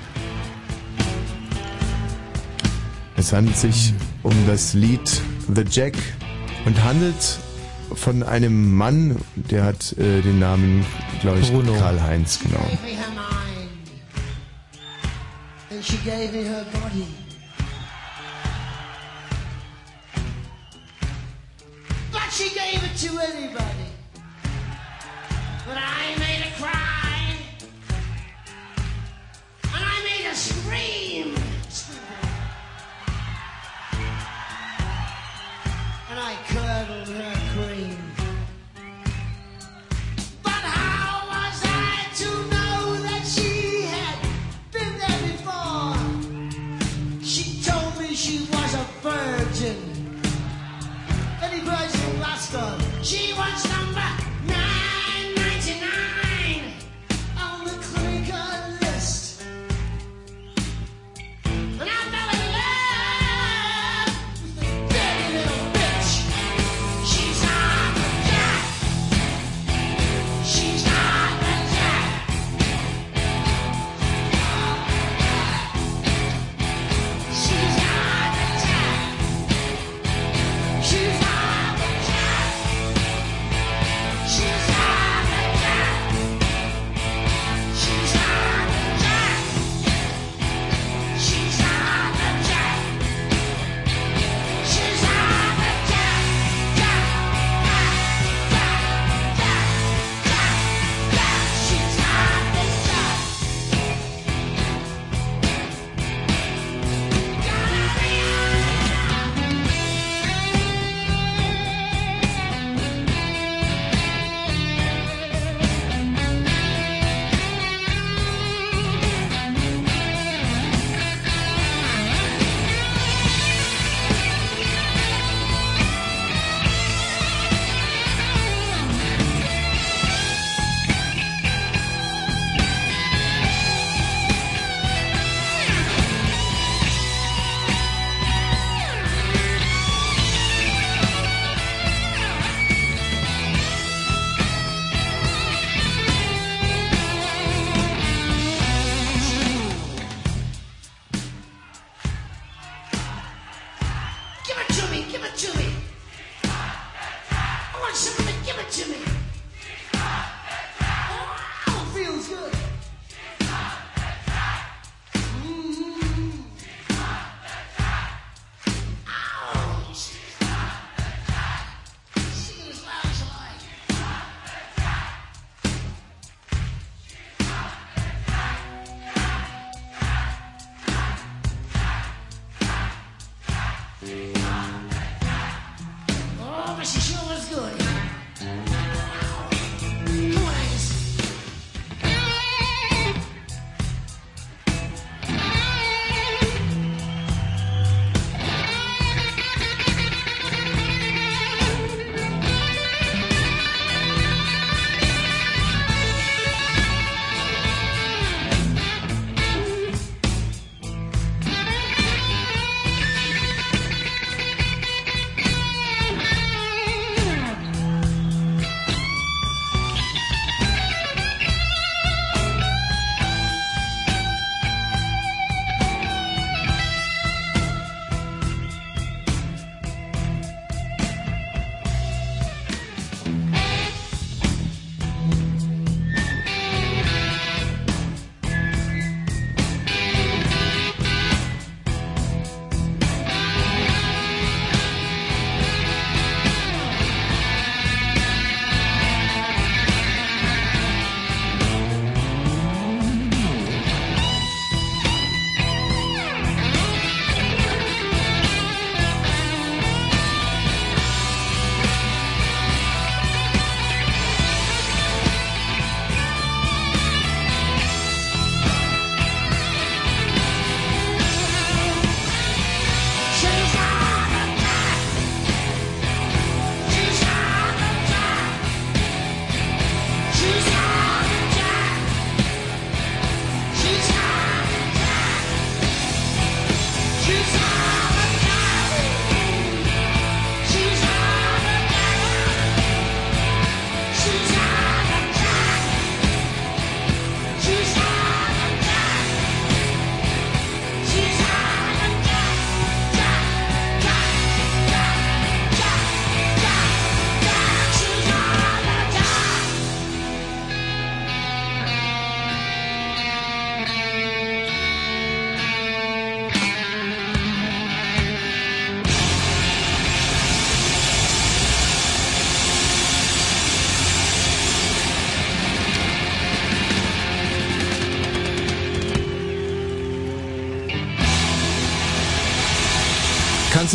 Es 3.17 3.33
handelt 3.33 3.57
sich 3.57 3.95
um 4.23 4.35
das 4.47 4.75
Lied 4.75 5.23
The 5.55 5.65
Jack 5.71 5.95
und 6.67 6.83
handelt 6.85 7.39
von 7.95 8.23
einem 8.23 8.75
Mann, 8.75 9.17
der 9.35 9.65
hat 9.65 9.93
äh, 9.99 10.21
den 10.23 10.39
Namen, 10.39 10.85
glaube 11.21 11.41
ich, 11.41 11.51
Bruno. 11.51 11.75
Karl 11.79 12.03
Heinz, 12.03 12.39
genau. 12.39 12.67
she 22.37 22.51
gave 22.51 22.85
it 22.85 22.95
to 22.99 23.19
anybody. 23.19 23.89
But 25.67 25.79
I 25.79 26.15
made 26.19 26.43
her 26.45 26.63
cry. 26.63 27.35
And 29.75 29.85
I 29.95 30.05
made 30.05 30.25
her 30.27 30.35
scream. 30.35 31.46
and 36.17 36.25
I 36.25 36.35
cuddled 36.49 37.09
her 37.09 37.35
cream. 37.53 38.06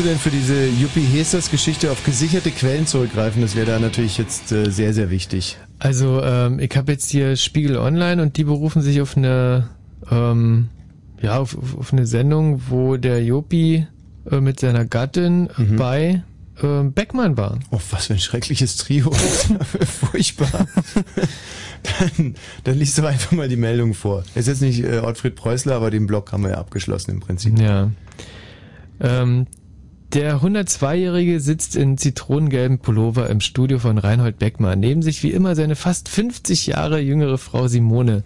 Du 0.02 0.08
denn 0.08 0.18
für 0.18 0.30
diese 0.32 0.66
Yuppie 0.68 1.02
Hesters 1.06 1.52
Geschichte 1.52 1.92
auf 1.92 2.04
gesicherte 2.04 2.50
Quellen 2.52 2.88
zurückgreifen? 2.88 3.42
Das 3.42 3.56
wäre 3.56 3.68
da 3.68 3.80
natürlich 3.80 4.18
jetzt 4.18 4.52
äh, 4.52 4.72
sehr, 4.72 4.94
sehr 4.94 5.10
wichtig. 5.12 5.58
Also 5.80 6.22
ähm, 6.24 6.60
ich 6.60 6.76
habe 6.76 6.92
jetzt 6.92 7.10
hier 7.10 7.36
Spiegel 7.36 7.78
Online 7.78 8.22
und 8.22 8.38
die 8.38 8.44
berufen 8.44 8.82
sich 8.82 9.02
auf 9.02 9.16
eine 9.16 9.70
ähm, 10.10 10.70
ja 11.22 11.38
auf, 11.38 11.56
auf 11.78 11.94
eine 11.94 12.08
Sendung, 12.08 12.62
wo 12.70 12.98
der 12.98 13.24
Jopi 13.24 13.86
äh, 14.30 14.40
mit 14.40 14.60
seiner 14.60 14.86
Gattin 14.86 15.50
Mhm. 15.56 15.76
bei 15.76 16.24
äh, 16.62 16.84
Beckmann 16.84 17.38
war. 17.38 17.60
Oh, 17.70 17.80
was 17.92 18.08
für 18.08 18.14
ein 18.14 18.20
schreckliches 18.20 18.78
Trio. 18.78 19.12
Furchtbar. 20.02 20.68
dann, 22.16 22.36
dann 22.64 22.78
liest 22.78 22.98
doch 22.98 23.04
einfach 23.06 23.34
mal 23.34 23.50
die 23.50 23.56
Meldung 23.56 23.94
vor. 23.94 24.24
Ist 24.34 24.48
jetzt 24.48 24.62
nicht 24.62 24.84
äh, 24.84 25.00
Ottfried 25.00 25.36
Preußler, 25.36 25.76
aber 25.76 25.92
den 25.92 26.08
Blog 26.08 26.32
haben 26.32 26.44
wir 26.44 26.52
ja 26.52 26.58
abgeschlossen 26.58 27.12
im 27.12 27.20
Prinzip. 27.20 27.60
Ja. 27.60 27.92
Ähm, 29.00 29.48
der 30.14 30.42
102-Jährige 30.42 31.40
sitzt 31.40 31.76
in 31.76 31.98
zitronengelben 31.98 32.80
Pullover 32.80 33.30
im 33.30 33.40
Studio 33.40 33.80
von 33.80 33.98
Reinhold 33.98 34.40
Beckmann. 34.40 34.80
Neben 34.80 35.02
sich 35.02 35.24
wie 35.24 35.32
immer 35.32 35.56
seine 35.56 35.76
fast 35.76 36.10
50 36.10 36.68
Jahre 36.68 37.00
jüngere 37.00 37.38
Frau 37.38 37.68
Simone. 37.68 38.24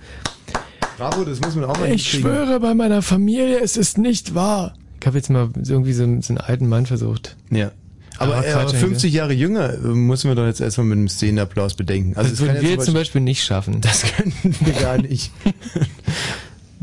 Bravo, 0.98 1.24
das 1.26 1.42
muss 1.42 1.56
man 1.56 1.66
auch 1.66 1.78
mal 1.78 1.92
Ich 1.92 2.10
hinkriegen. 2.10 2.22
schwöre 2.36 2.60
bei 2.60 2.74
meiner 2.74 3.02
Familie, 3.02 3.60
es 3.60 3.78
ist 3.78 3.98
nicht 3.98 4.34
wahr. 4.34 4.74
Ich 5.02 5.06
habe 5.08 5.18
jetzt 5.18 5.30
mal 5.30 5.50
irgendwie 5.56 5.94
so, 5.94 6.04
einen- 6.04 6.22
so 6.22 6.34
einen 6.34 6.40
alten 6.40 6.68
Mann 6.68 6.86
versucht. 6.86 7.36
Ja. 7.52 7.72
Aber, 8.18 8.36
Aber 8.38 8.48
äh, 8.48 8.54
aber 8.54 8.70
50 8.70 9.12
Jahre 9.14 9.34
jünger 9.34 9.74
äh, 9.74 9.78
müssen 9.88 10.30
wir 10.30 10.36
doch 10.36 10.46
jetzt 10.46 10.62
erstmal 10.62 10.88
mit 10.88 10.98
einem 10.98 11.10
Szenenapplaus 11.10 11.74
bedenken. 11.74 12.16
Also 12.16 12.30
das 12.30 12.40
kann 12.40 12.48
würden 12.48 12.62
wir 12.62 12.70
ja 12.70 12.76
jetzt 12.76 12.86
zum 12.86 12.94
Beispiel 12.94 13.20
nicht 13.22 13.44
schaffen. 13.44 13.82
Das 13.82 14.04
könnten 14.16 14.56
wir 14.66 14.74
gar 14.74 14.98
nicht. 14.98 15.32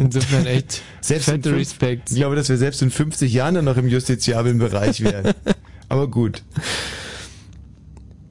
Insofern 0.06 0.46
echt 0.46 0.82
Selbst 1.00 1.26
fette 1.26 1.50
fünf- 1.50 1.60
Respekt. 1.60 2.10
Ich 2.10 2.16
glaube, 2.16 2.36
dass 2.36 2.48
wir 2.48 2.56
selbst 2.58 2.82
in 2.82 2.90
50 2.90 3.32
Jahren 3.32 3.54
dann 3.54 3.64
noch 3.64 3.76
im 3.76 3.88
justiziablen 3.88 4.58
Bereich 4.58 5.00
wären. 5.02 5.34
Aber 5.88 6.08
gut. 6.08 6.42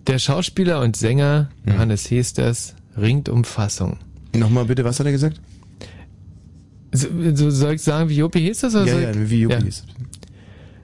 Der 0.08 0.20
Schauspieler 0.20 0.82
und 0.82 0.96
Sänger 0.98 1.50
Johannes 1.66 2.10
Hesters 2.10 2.76
ringt 2.98 3.30
um 3.30 3.44
Fassung. 3.44 3.98
Nochmal 4.36 4.66
bitte, 4.66 4.84
was 4.84 5.00
hat 5.00 5.06
er 5.06 5.12
gesagt? 5.12 5.40
So, 6.92 7.08
so 7.36 7.50
soll 7.52 7.76
ich 7.76 7.82
sagen, 7.82 8.10
wie 8.10 8.18
Jopi 8.18 8.42
Hesters? 8.42 8.76
Oder 8.76 8.86
Ja, 8.86 9.00
ja, 9.00 9.12
ich- 9.12 9.30
wie 9.30 9.42
Jopi 9.42 9.64
Hesters. 9.64 9.88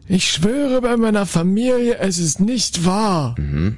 Ich 0.07 0.31
schwöre 0.31 0.79
bei 0.81 0.95
meiner 0.95 1.25
Familie, 1.25 1.97
es 1.99 2.17
ist 2.17 2.39
nicht 2.39 2.85
wahr. 2.85 3.35
Mhm. 3.37 3.77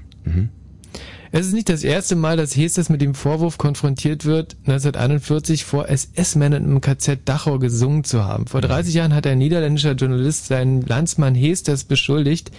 Es 1.32 1.46
ist 1.46 1.54
nicht 1.54 1.70
das 1.70 1.84
erste 1.84 2.16
Mal, 2.16 2.38
dass 2.38 2.56
Hesters 2.56 2.90
mit 2.90 3.02
dem 3.02 3.14
Vorwurf 3.14 3.60
konfrontiert 3.60 4.26
wird, 4.26 4.58
1941 4.62 5.64
vor 5.64 5.88
SS-Männern 5.88 6.66
im 6.66 6.82
KZ 6.82 7.20
Dachau 7.26 7.60
gesungen 7.60 8.04
zu 8.04 8.26
haben. 8.26 8.48
Vor 8.48 8.62
30 8.62 8.96
Jahren 8.96 9.14
hat 9.14 9.28
ein 9.28 9.38
niederländischer 9.38 9.92
Journalist 9.92 10.48
seinen 10.48 10.82
Landsmann 10.82 11.36
Hesters 11.36 11.84
beschuldigt, 11.84 12.50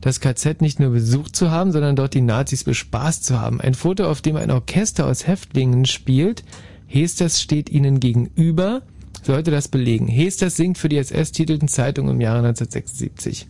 das 0.00 0.20
KZ 0.20 0.62
nicht 0.62 0.80
nur 0.80 0.90
besucht 0.90 1.36
zu 1.36 1.50
haben, 1.50 1.70
sondern 1.70 1.96
dort 1.96 2.14
die 2.14 2.22
Nazis 2.22 2.64
bespaßt 2.64 3.24
zu 3.24 3.42
haben. 3.42 3.60
Ein 3.60 3.74
Foto, 3.74 4.08
auf 4.08 4.22
dem 4.22 4.36
ein 4.36 4.50
Orchester 4.50 5.04
aus 5.04 5.26
Häftlingen 5.26 5.84
spielt. 5.84 6.44
Hesters 6.86 7.42
steht 7.42 7.68
ihnen 7.68 8.00
gegenüber, 8.00 8.80
sollte 9.22 9.50
das 9.50 9.68
belegen. 9.68 10.08
Hesters 10.08 10.56
singt 10.56 10.78
für 10.78 10.88
die 10.88 10.96
SS-titelten 10.96 11.68
Zeitung 11.68 12.08
im 12.08 12.22
Jahre 12.22 12.38
1976. 12.38 13.48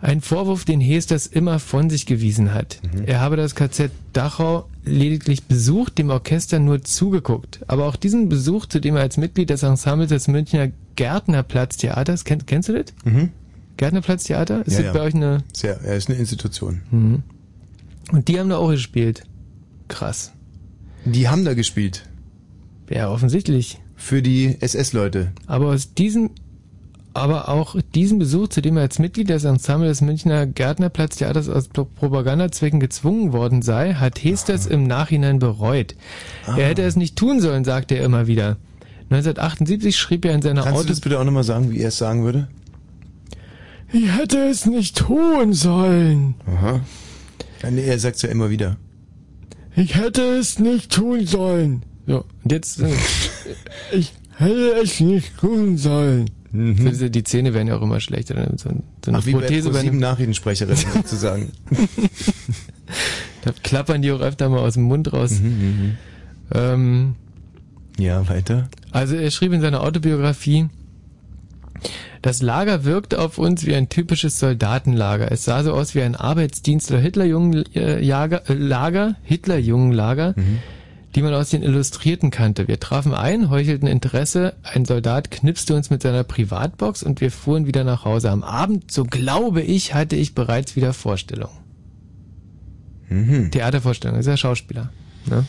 Ein 0.00 0.20
Vorwurf, 0.20 0.64
den 0.64 0.80
Hesters 0.80 1.26
immer 1.26 1.58
von 1.58 1.90
sich 1.90 2.06
gewiesen 2.06 2.52
hat. 2.52 2.80
Er 3.06 3.20
habe 3.20 3.36
das 3.36 3.54
KZ 3.54 3.90
Dachau 4.12 4.68
lediglich 4.84 5.44
besucht, 5.44 5.98
dem 5.98 6.10
Orchester 6.10 6.58
nur 6.58 6.82
zugeguckt. 6.82 7.60
Aber 7.66 7.86
auch 7.86 7.96
diesen 7.96 8.28
Besuch, 8.28 8.66
zu 8.66 8.80
dem 8.80 8.96
er 8.96 9.02
als 9.02 9.16
Mitglied 9.16 9.50
des 9.50 9.62
Ensembles 9.62 10.10
des 10.10 10.28
Münchner 10.28 10.70
Gärtnerplatztheaters, 10.96 12.24
kennt, 12.24 12.46
kennst 12.46 12.68
du 12.68 12.72
das? 12.74 12.94
Mhm. 13.04 13.30
Gärtnerplatztheater? 13.76 14.66
Ist 14.66 14.74
Ja, 14.74 14.78
das 14.78 14.86
ja. 14.86 14.92
bei 14.92 15.00
euch 15.00 15.14
eine... 15.14 15.44
Sehr, 15.52 15.80
er 15.82 15.96
ist 15.96 16.08
eine 16.08 16.18
Institution. 16.18 16.82
Mhm. 16.90 17.22
Und 18.12 18.28
die 18.28 18.38
haben 18.38 18.48
da 18.48 18.58
auch 18.58 18.70
gespielt. 18.70 19.24
Krass. 19.88 20.32
Die 21.04 21.28
haben 21.28 21.44
da 21.44 21.54
gespielt. 21.54 22.08
Ja, 22.90 23.10
offensichtlich. 23.10 23.78
Für 23.96 24.22
die 24.22 24.56
SS-Leute. 24.60 25.32
Aber 25.46 25.68
aus 25.68 25.94
diesem, 25.94 26.30
aber 27.16 27.48
auch 27.48 27.76
diesen 27.94 28.18
Besuch, 28.18 28.48
zu 28.48 28.60
dem 28.62 28.76
er 28.76 28.82
als 28.84 28.98
Mitglied 28.98 29.28
des 29.28 29.44
Ensembles 29.44 29.98
des 29.98 30.06
Münchner 30.06 30.46
Gärtnerplatztheaters 30.46 31.48
aus 31.48 31.68
Pro- 31.68 31.84
Propagandazwecken 31.84 32.80
gezwungen 32.80 33.32
worden 33.32 33.62
sei, 33.62 33.94
hat 33.94 34.22
Hesters 34.22 34.66
im 34.66 34.84
Nachhinein 34.86 35.38
bereut. 35.38 35.94
Er 36.46 36.68
hätte 36.68 36.82
es 36.82 36.96
nicht 36.96 37.16
tun 37.16 37.40
sollen, 37.40 37.64
sagte 37.64 37.94
er 37.96 38.04
immer 38.04 38.26
wieder. 38.26 38.56
1978 39.10 39.96
schrieb 39.96 40.24
er 40.24 40.34
in 40.34 40.42
seiner 40.42 40.62
Kannst 40.62 40.76
du 40.76 40.80
Auto... 40.80 40.88
das 40.88 41.00
bitte 41.00 41.18
auch 41.20 41.24
nochmal 41.24 41.44
sagen, 41.44 41.70
wie 41.70 41.78
er 41.78 41.88
es 41.88 41.98
sagen 41.98 42.24
würde? 42.24 42.48
Ich 43.92 44.16
hätte 44.16 44.38
es 44.48 44.66
nicht 44.66 44.96
tun 44.98 45.52
sollen. 45.52 46.34
Aha. 46.46 46.80
Ja, 47.62 47.70
nee, 47.70 47.84
er 47.84 47.98
sagt 47.98 48.20
ja 48.22 48.28
immer 48.28 48.50
wieder. 48.50 48.76
Ich 49.76 49.94
hätte 49.94 50.22
es 50.22 50.58
nicht 50.58 50.90
tun 50.92 51.26
sollen. 51.26 51.82
So, 52.06 52.24
und 52.42 52.52
jetzt... 52.52 52.80
äh, 52.80 52.88
ich 53.92 54.12
hätte 54.38 54.74
es 54.82 55.00
nicht 55.00 55.36
tun 55.38 55.78
sollen. 55.78 56.30
So, 56.52 56.88
diese- 56.88 57.10
die 57.10 57.24
Zähne 57.24 57.54
werden 57.54 57.68
ja 57.68 57.76
auch 57.76 57.82
immer 57.82 58.00
schlechter. 58.00 58.34
So, 58.56 58.70
so 58.70 59.10
eine 59.10 59.18
Ach, 59.18 59.26
wie 59.26 59.32
Prothese 59.32 59.68
bei 59.68 59.74
ProSieben 59.74 59.90
einem, 59.96 60.00
Nachrichtensprecherin 60.00 60.76
sozusagen. 60.94 61.50
Da 63.42 63.52
klappern 63.62 64.02
die 64.02 64.12
auch 64.12 64.20
öfter 64.20 64.48
mal 64.48 64.58
aus 64.60 64.74
dem 64.74 64.84
Mund 64.84 65.12
raus. 65.12 65.40
Ähm, 66.54 67.14
ja, 67.98 68.28
weiter. 68.28 68.68
Also 68.90 69.16
er 69.16 69.30
schrieb 69.30 69.52
in 69.52 69.60
seiner 69.60 69.82
Autobiografie, 69.82 70.68
das 72.22 72.42
Lager 72.42 72.84
wirkte 72.84 73.20
auf 73.20 73.38
uns 73.38 73.66
wie 73.66 73.74
ein 73.74 73.88
typisches 73.88 74.38
Soldatenlager. 74.38 75.30
Es 75.30 75.44
sah 75.44 75.62
so 75.62 75.72
aus 75.74 75.94
wie 75.94 76.02
ein 76.02 76.16
Arbeitsdienst- 76.16 76.90
oder 76.90 77.00
Hitlerjungenlager, 77.00 78.48
äh, 78.50 78.54
Lager, 78.54 79.16
Hitlerjungenlager, 79.22 80.34
die 81.16 81.22
man 81.22 81.32
aus 81.32 81.48
den 81.48 81.62
Illustrierten 81.62 82.30
kannte. 82.30 82.68
Wir 82.68 82.78
trafen 82.78 83.14
ein, 83.14 83.48
heuchelten 83.48 83.88
Interesse, 83.88 84.54
ein 84.62 84.84
Soldat 84.84 85.30
knipste 85.30 85.74
uns 85.74 85.88
mit 85.88 86.02
seiner 86.02 86.24
Privatbox 86.24 87.02
und 87.02 87.22
wir 87.22 87.30
fuhren 87.30 87.66
wieder 87.66 87.84
nach 87.84 88.04
Hause. 88.04 88.30
Am 88.30 88.42
Abend, 88.42 88.92
so 88.92 89.04
glaube 89.04 89.62
ich, 89.62 89.94
hatte 89.94 90.14
ich 90.14 90.34
bereits 90.34 90.76
wieder 90.76 90.92
Vorstellung. 90.92 91.48
Theatervorstellung, 93.50 94.18
ist 94.18 94.26
ja 94.26 94.36
Schauspieler. 94.36 94.92
Ne? 95.24 95.46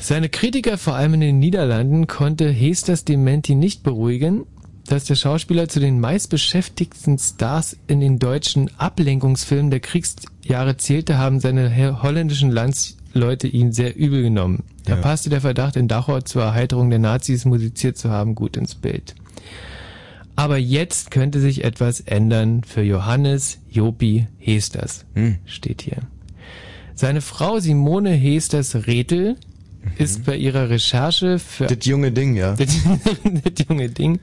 Seine 0.00 0.30
Kritiker, 0.30 0.78
vor 0.78 0.94
allem 0.94 1.14
in 1.14 1.20
den 1.20 1.38
Niederlanden, 1.38 2.06
konnte 2.06 2.48
Hesters 2.48 3.04
Dementi 3.04 3.54
nicht 3.54 3.82
beruhigen, 3.82 4.46
dass 4.86 5.04
der 5.04 5.14
Schauspieler 5.14 5.68
zu 5.68 5.80
den 5.80 6.00
meistbeschäftigten 6.00 7.18
Stars 7.18 7.76
in 7.86 8.00
den 8.00 8.18
deutschen 8.18 8.70
Ablenkungsfilmen 8.78 9.70
der 9.70 9.80
Kriegsjahre 9.80 10.76
zählte, 10.76 11.18
haben 11.18 11.40
seine 11.40 11.70
he- 11.70 11.92
holländischen 12.02 12.50
Landsleute 12.50 13.46
ihn 13.46 13.72
sehr 13.72 13.96
übel 13.96 14.22
genommen. 14.22 14.64
Da 14.84 14.96
Ja. 14.96 15.00
passte 15.00 15.30
der 15.30 15.40
Verdacht, 15.40 15.76
in 15.76 15.86
Dachau 15.88 16.20
zur 16.20 16.42
Erheiterung 16.42 16.90
der 16.90 16.98
Nazis 16.98 17.44
musiziert 17.44 17.96
zu 17.96 18.10
haben, 18.10 18.34
gut 18.34 18.56
ins 18.56 18.74
Bild. 18.74 19.14
Aber 20.34 20.56
jetzt 20.58 21.10
könnte 21.10 21.40
sich 21.40 21.62
etwas 21.62 22.00
ändern 22.00 22.62
für 22.64 22.82
Johannes 22.82 23.58
Jopi 23.70 24.26
Hesters, 24.38 25.04
steht 25.46 25.82
hier. 25.82 25.98
Seine 26.94 27.20
Frau 27.20 27.58
Simone 27.60 28.10
Hesters-Rethel 28.10 29.36
ist 29.98 30.24
bei 30.24 30.36
ihrer 30.36 30.70
Recherche 30.70 31.38
für... 31.38 31.66
Das 31.66 31.84
junge 31.86 32.12
Ding, 32.12 32.34
ja. 32.36 32.54
Das 32.56 33.66
junge 33.68 33.88
Ding. 33.90 34.20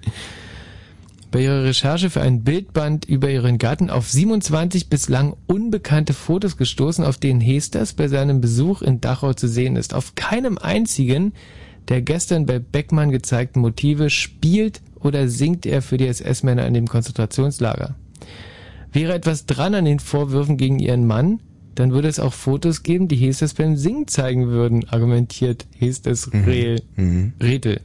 Bei 1.32 1.43
ihrer 1.43 1.63
Recherche 1.63 2.09
für 2.09 2.21
ein 2.21 2.43
Bildband 2.43 3.05
über 3.05 3.30
ihren 3.30 3.59
Gatten 3.59 3.89
auf 3.89 4.09
27 4.09 4.89
bislang 4.89 5.36
unbekannte 5.45 6.13
Fotos 6.13 6.57
gestoßen, 6.57 7.05
auf 7.05 7.17
denen 7.17 7.39
Hesters 7.39 7.93
bei 7.93 8.07
seinem 8.07 8.41
Besuch 8.41 8.82
in 8.82 8.99
Dachau 8.99 9.34
zu 9.34 9.47
sehen 9.47 9.75
ist. 9.75 9.93
Auf 9.93 10.15
keinem 10.15 10.57
einzigen 10.57 11.34
der 11.89 12.01
gestern 12.01 12.45
bei 12.45 12.59
Beckmann 12.59 13.09
gezeigten 13.11 13.59
Motive 13.59 14.09
spielt 14.09 14.82
oder 14.99 15.27
singt 15.27 15.65
er 15.65 15.82
für 15.82 15.97
die 15.97 16.07
SS-Männer 16.07 16.65
in 16.67 16.73
dem 16.73 16.88
Konzentrationslager. 16.88 17.95
Wäre 18.91 19.13
etwas 19.13 19.45
dran 19.45 19.75
an 19.75 19.86
den 19.86 19.99
Vorwürfen 19.99 20.57
gegen 20.57 20.80
ihren 20.80 21.05
Mann, 21.05 21.39
dann 21.75 21.91
würde 21.91 22.07
es 22.07 22.19
auch 22.19 22.34
Fotos 22.34 22.84
geben, 22.84 23.07
die 23.07 23.15
Hesters 23.15 23.53
beim 23.53 23.75
Singen 23.75 24.07
zeigen 24.07 24.47
würden, 24.47 24.88
argumentiert 24.89 25.65
Hesters 25.77 26.32
Rehl, 26.34 26.82
Rethel. 27.41 27.82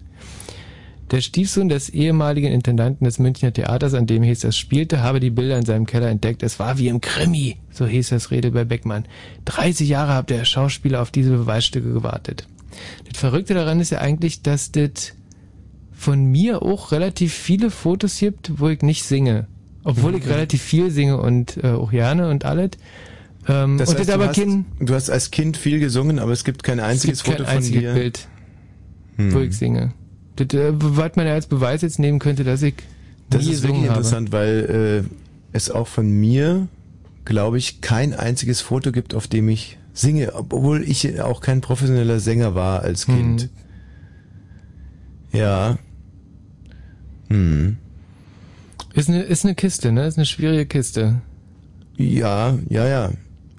Der 1.14 1.20
Stiefsohn 1.20 1.68
des 1.68 1.90
ehemaligen 1.90 2.48
Intendanten 2.48 3.04
des 3.04 3.20
Münchner 3.20 3.52
Theaters, 3.52 3.94
an 3.94 4.08
dem 4.08 4.24
Hesters 4.24 4.56
spielte, 4.58 5.00
habe 5.00 5.20
die 5.20 5.30
Bilder 5.30 5.56
in 5.56 5.64
seinem 5.64 5.86
Keller 5.86 6.08
entdeckt. 6.08 6.42
Es 6.42 6.58
war 6.58 6.76
wie 6.78 6.88
im 6.88 7.00
Krimi, 7.00 7.56
so 7.70 7.86
Hesters 7.86 8.32
Rede 8.32 8.50
bei 8.50 8.64
Beckmann. 8.64 9.04
30 9.44 9.88
Jahre 9.88 10.14
hat 10.14 10.28
der 10.30 10.44
Schauspieler 10.44 11.00
auf 11.00 11.12
diese 11.12 11.30
Beweisstücke 11.30 11.92
gewartet. 11.92 12.48
Das 13.08 13.20
Verrückte 13.20 13.54
daran 13.54 13.78
ist 13.78 13.90
ja 13.90 13.98
eigentlich, 13.98 14.42
dass 14.42 14.72
das 14.72 15.12
von 15.92 16.24
mir 16.24 16.62
auch 16.62 16.90
relativ 16.90 17.32
viele 17.32 17.70
Fotos 17.70 18.18
gibt, 18.18 18.58
wo 18.58 18.68
ich 18.68 18.82
nicht 18.82 19.04
singe. 19.04 19.46
Obwohl 19.84 20.16
ich 20.16 20.24
Mhm. 20.24 20.32
relativ 20.32 20.62
viel 20.62 20.90
singe 20.90 21.20
und 21.20 21.58
äh, 21.62 21.68
auch 21.68 21.92
gerne 21.92 22.28
und 22.28 22.44
alles. 22.44 22.70
Ähm, 23.46 23.78
Das 23.78 23.90
und 23.90 23.98
heißt, 23.98 24.08
das 24.08 24.14
aber 24.16 24.24
du, 24.24 24.30
hast, 24.30 24.36
kein, 24.40 24.64
du 24.80 24.94
hast 24.94 25.10
als 25.10 25.30
Kind 25.30 25.56
viel 25.58 25.78
gesungen, 25.78 26.18
aber 26.18 26.32
es 26.32 26.42
gibt 26.42 26.64
kein 26.64 26.80
einziges 26.80 27.18
es 27.18 27.24
gibt 27.24 27.36
Foto 27.36 27.46
kein 27.46 27.58
einziges 27.58 27.84
von 27.84 27.94
dir. 27.94 28.00
Bild, 28.00 28.28
Hm. 29.16 29.32
wo 29.32 29.38
ich 29.38 29.56
singe. 29.56 29.92
Das, 30.36 30.48
äh, 30.52 30.72
was 30.74 31.16
man 31.16 31.26
ja 31.26 31.34
als 31.34 31.46
Beweis 31.46 31.82
jetzt 31.82 31.98
nehmen 31.98 32.18
könnte, 32.18 32.44
dass 32.44 32.62
ich 32.62 32.74
Das 33.30 33.46
ist 33.46 33.62
wirklich 33.62 33.88
habe. 33.88 33.98
interessant, 33.98 34.32
weil 34.32 35.04
äh, 35.04 35.08
es 35.52 35.70
auch 35.70 35.86
von 35.86 36.10
mir, 36.10 36.68
glaube 37.24 37.58
ich, 37.58 37.80
kein 37.80 38.14
einziges 38.14 38.60
Foto 38.60 38.92
gibt, 38.92 39.14
auf 39.14 39.28
dem 39.28 39.48
ich 39.48 39.78
singe, 39.92 40.34
obwohl 40.34 40.82
ich 40.82 41.20
auch 41.20 41.40
kein 41.40 41.60
professioneller 41.60 42.18
Sänger 42.18 42.54
war 42.54 42.82
als 42.82 43.06
Kind. 43.06 43.48
Ja. 45.32 45.78
Hm. 47.28 47.76
Ist 48.94 49.08
eine, 49.08 49.22
ist 49.22 49.44
eine 49.44 49.54
Kiste, 49.54 49.92
ne? 49.92 50.06
Ist 50.06 50.18
eine 50.18 50.26
schwierige 50.26 50.66
Kiste. 50.66 51.20
Ja, 51.96 52.58
ja, 52.68 52.86
ja. 52.86 53.10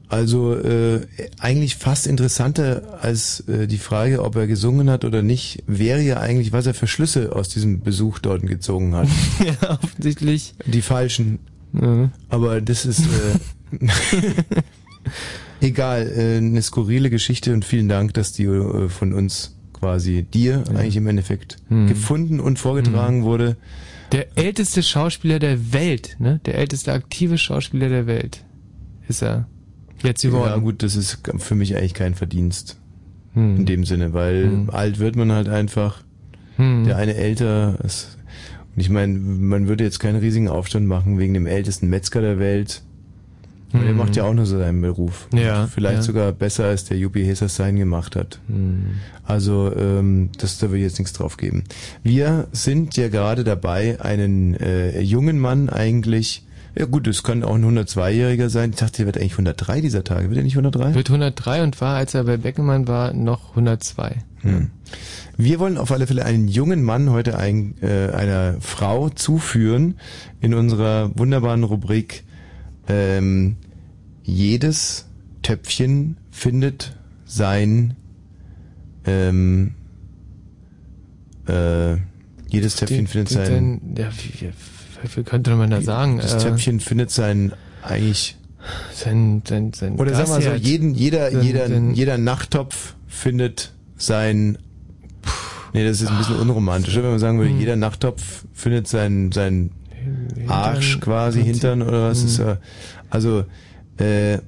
Also 0.07 0.55
äh, 0.55 1.01
eigentlich 1.39 1.75
fast 1.77 2.05
interessanter 2.07 2.99
als 3.01 3.41
äh, 3.47 3.67
die 3.67 3.77
Frage, 3.79 4.23
ob 4.23 4.35
er 4.35 4.45
gesungen 4.47 4.89
hat 4.89 5.03
oder 5.03 5.21
nicht, 5.21 5.63
wäre 5.67 6.01
ja 6.01 6.19
eigentlich, 6.19 6.51
was 6.51 6.65
er 6.67 6.73
für 6.73 6.87
Schlüsse 6.87 7.35
aus 7.35 7.49
diesem 7.49 7.81
Besuch 7.81 8.19
dort 8.19 8.43
gezogen 8.43 8.93
hat. 8.95 9.07
ja, 9.61 9.79
offensichtlich. 9.81 10.53
Die 10.65 10.81
falschen. 10.81 11.39
Aber 12.29 12.61
das 12.61 12.86
ist 12.86 13.01
äh, 13.01 13.87
egal, 15.61 16.07
äh, 16.15 16.37
eine 16.37 16.61
skurrile 16.61 17.09
Geschichte 17.09 17.53
und 17.53 17.65
vielen 17.65 17.89
Dank, 17.89 18.13
dass 18.13 18.32
die 18.32 18.45
äh, 18.45 18.87
von 18.89 19.13
uns 19.13 19.55
quasi 19.73 20.23
dir 20.23 20.63
eigentlich 20.69 20.95
im 20.95 21.07
Endeffekt 21.07 21.57
Hm. 21.67 21.87
gefunden 21.87 22.39
und 22.39 22.59
vorgetragen 22.59 23.23
wurde. 23.23 23.57
Der 24.11 24.37
älteste 24.37 24.83
Schauspieler 24.83 25.39
der 25.39 25.73
Welt, 25.73 26.15
ne? 26.19 26.39
Der 26.45 26.55
älteste 26.55 26.93
aktive 26.93 27.37
Schauspieler 27.37 27.89
der 27.89 28.07
Welt 28.07 28.45
ist 29.09 29.21
er. 29.21 29.47
Jetzt 30.04 30.22
geworden. 30.22 30.50
Ja 30.50 30.58
gut, 30.58 30.84
das 30.84 30.96
ist 30.96 31.20
für 31.38 31.55
mich 31.55 31.76
eigentlich 31.76 31.93
kein 31.93 32.16
Verdienst. 32.16 32.78
Hm. 33.34 33.58
In 33.58 33.66
dem 33.66 33.86
Sinne, 33.86 34.13
weil 34.13 34.66
alt 34.67 35.00
wird 35.00 35.16
man 35.16 35.32
halt 35.32 35.50
einfach. 35.50 36.01
Hm. 36.58 36.86
Der 36.86 36.97
eine 36.97 37.16
älter 37.16 37.78
ist, 37.84 38.17
und 38.76 38.82
ich 38.82 38.89
meine, 38.89 39.17
man 39.17 39.67
würde 39.67 39.84
jetzt 39.84 40.00
keinen 40.00 40.20
riesigen 40.20 40.47
Aufstand 40.47 40.88
machen 40.88 41.17
wegen 41.20 41.34
dem 41.34 41.46
ältesten 41.47 41.89
Metzger 41.89 42.22
der 42.22 42.39
Welt. 42.39 42.82
Weil 43.72 43.82
Der 43.82 43.89
Hm. 43.89 43.97
macht 43.97 44.16
ja 44.16 44.24
auch 44.24 44.34
nur 44.34 44.46
so 44.46 44.58
seinen 44.58 44.80
Beruf. 44.82 45.28
Ja, 45.34 45.67
Vielleicht 45.67 45.97
ja. 45.97 46.01
sogar 46.04 46.32
besser, 46.32 46.66
als 46.66 46.86
der 46.86 46.97
Juppie 46.97 47.26
Hessers 47.26 47.55
sein 47.58 47.76
gemacht 47.76 48.16
hat. 48.16 48.39
Hm. 48.47 48.92
Also, 49.24 49.74
ähm, 49.76 50.30
das, 50.38 50.59
da 50.59 50.72
will 50.72 50.78
ich 50.78 50.84
jetzt 50.84 51.00
nichts 51.00 51.12
drauf 51.13 51.36
geben. 51.36 51.63
Wir 52.04 52.47
sind 52.54 52.96
ja 52.96 53.09
gerade 53.09 53.43
dabei, 53.43 54.00
einen 54.00 54.54
äh, 54.55 55.01
jungen 55.01 55.39
Mann 55.39 55.67
eigentlich, 55.70 56.45
ja 56.77 56.85
gut, 56.85 57.07
es 57.07 57.23
kann 57.23 57.43
auch 57.43 57.55
ein 57.55 57.63
102-Jähriger 57.63 58.49
sein. 58.49 58.71
Ich 58.71 58.75
dachte, 58.77 58.97
der 58.97 59.05
wird 59.07 59.17
eigentlich 59.17 59.33
103 59.33 59.81
dieser 59.81 60.03
Tage. 60.03 60.29
Wird 60.29 60.37
er 60.37 60.43
nicht 60.43 60.57
103? 60.57 60.93
Wird 60.93 61.09
103 61.09 61.63
und 61.63 61.79
war, 61.81 61.95
als 61.95 62.13
er 62.13 62.23
bei 62.25 62.37
Beckenmann 62.37 62.87
war, 62.87 63.13
noch 63.13 63.51
102. 63.51 64.17
Hm. 64.41 64.69
Wir 65.37 65.59
wollen 65.59 65.77
auf 65.77 65.91
alle 65.91 66.07
Fälle 66.07 66.25
einen 66.25 66.47
jungen 66.47 66.83
Mann 66.83 67.09
heute 67.09 67.37
ein, 67.37 67.75
äh, 67.81 68.09
einer 68.11 68.57
Frau 68.61 69.09
zuführen 69.09 69.95
in 70.41 70.53
unserer 70.53 71.11
wunderbaren 71.17 71.63
Rubrik 71.63 72.23
ähm, 72.87 73.57
Jedes 74.23 75.05
Töpfchen 75.43 76.17
findet 76.31 76.95
sein 77.25 77.95
ähm, 79.05 79.73
äh, 81.47 81.97
jedes 82.49 82.75
Töpfchen 82.77 83.05
findet 83.07 83.29
sein 83.29 83.81
den- 83.93 83.95
ja, 83.97 84.09
wie, 84.11 84.49
wie, 85.15 85.23
könnte 85.23 85.55
man 85.55 85.69
da 85.69 85.82
sagen? 85.82 86.17
das 86.17 86.33
Äh, 86.36 86.49
Töpfchen 86.49 86.79
findet 86.79 87.11
sein 87.11 87.53
eigentlich 87.82 88.36
sein, 88.93 89.43
sein, 89.47 89.73
sein 89.73 89.95
oder 89.95 90.15
sag 90.15 90.27
mal 90.27 90.41
so, 90.41 90.49
jeden, 90.53 90.95
jeder, 90.95 91.29
Sein- 91.32 91.43
jeder, 91.43 91.67
sein- 91.67 91.93
jeder 91.93 92.17
Nachttopf 92.17 92.95
findet 93.07 93.73
sein, 93.95 94.57
nee, 95.73 95.86
das 95.86 96.01
ist 96.01 96.09
ein 96.09 96.17
bisschen 96.17 96.37
unromantisch, 96.39 96.95
wenn 96.95 97.03
man 97.03 97.19
sagen 97.19 97.37
würde, 97.39 97.51
jeder 97.53 97.75
Nachttopf 97.75 98.45
findet 98.53 98.87
sein, 98.87 99.32
sein 99.32 99.69
Arsch 100.47 100.99
quasi, 100.99 101.43
Hintern 101.43 101.82
oder 101.82 102.09
was 102.09 102.23
ist, 102.23 102.39
äh, 102.39 102.57
also, 103.09 103.45
äh, 103.97 104.39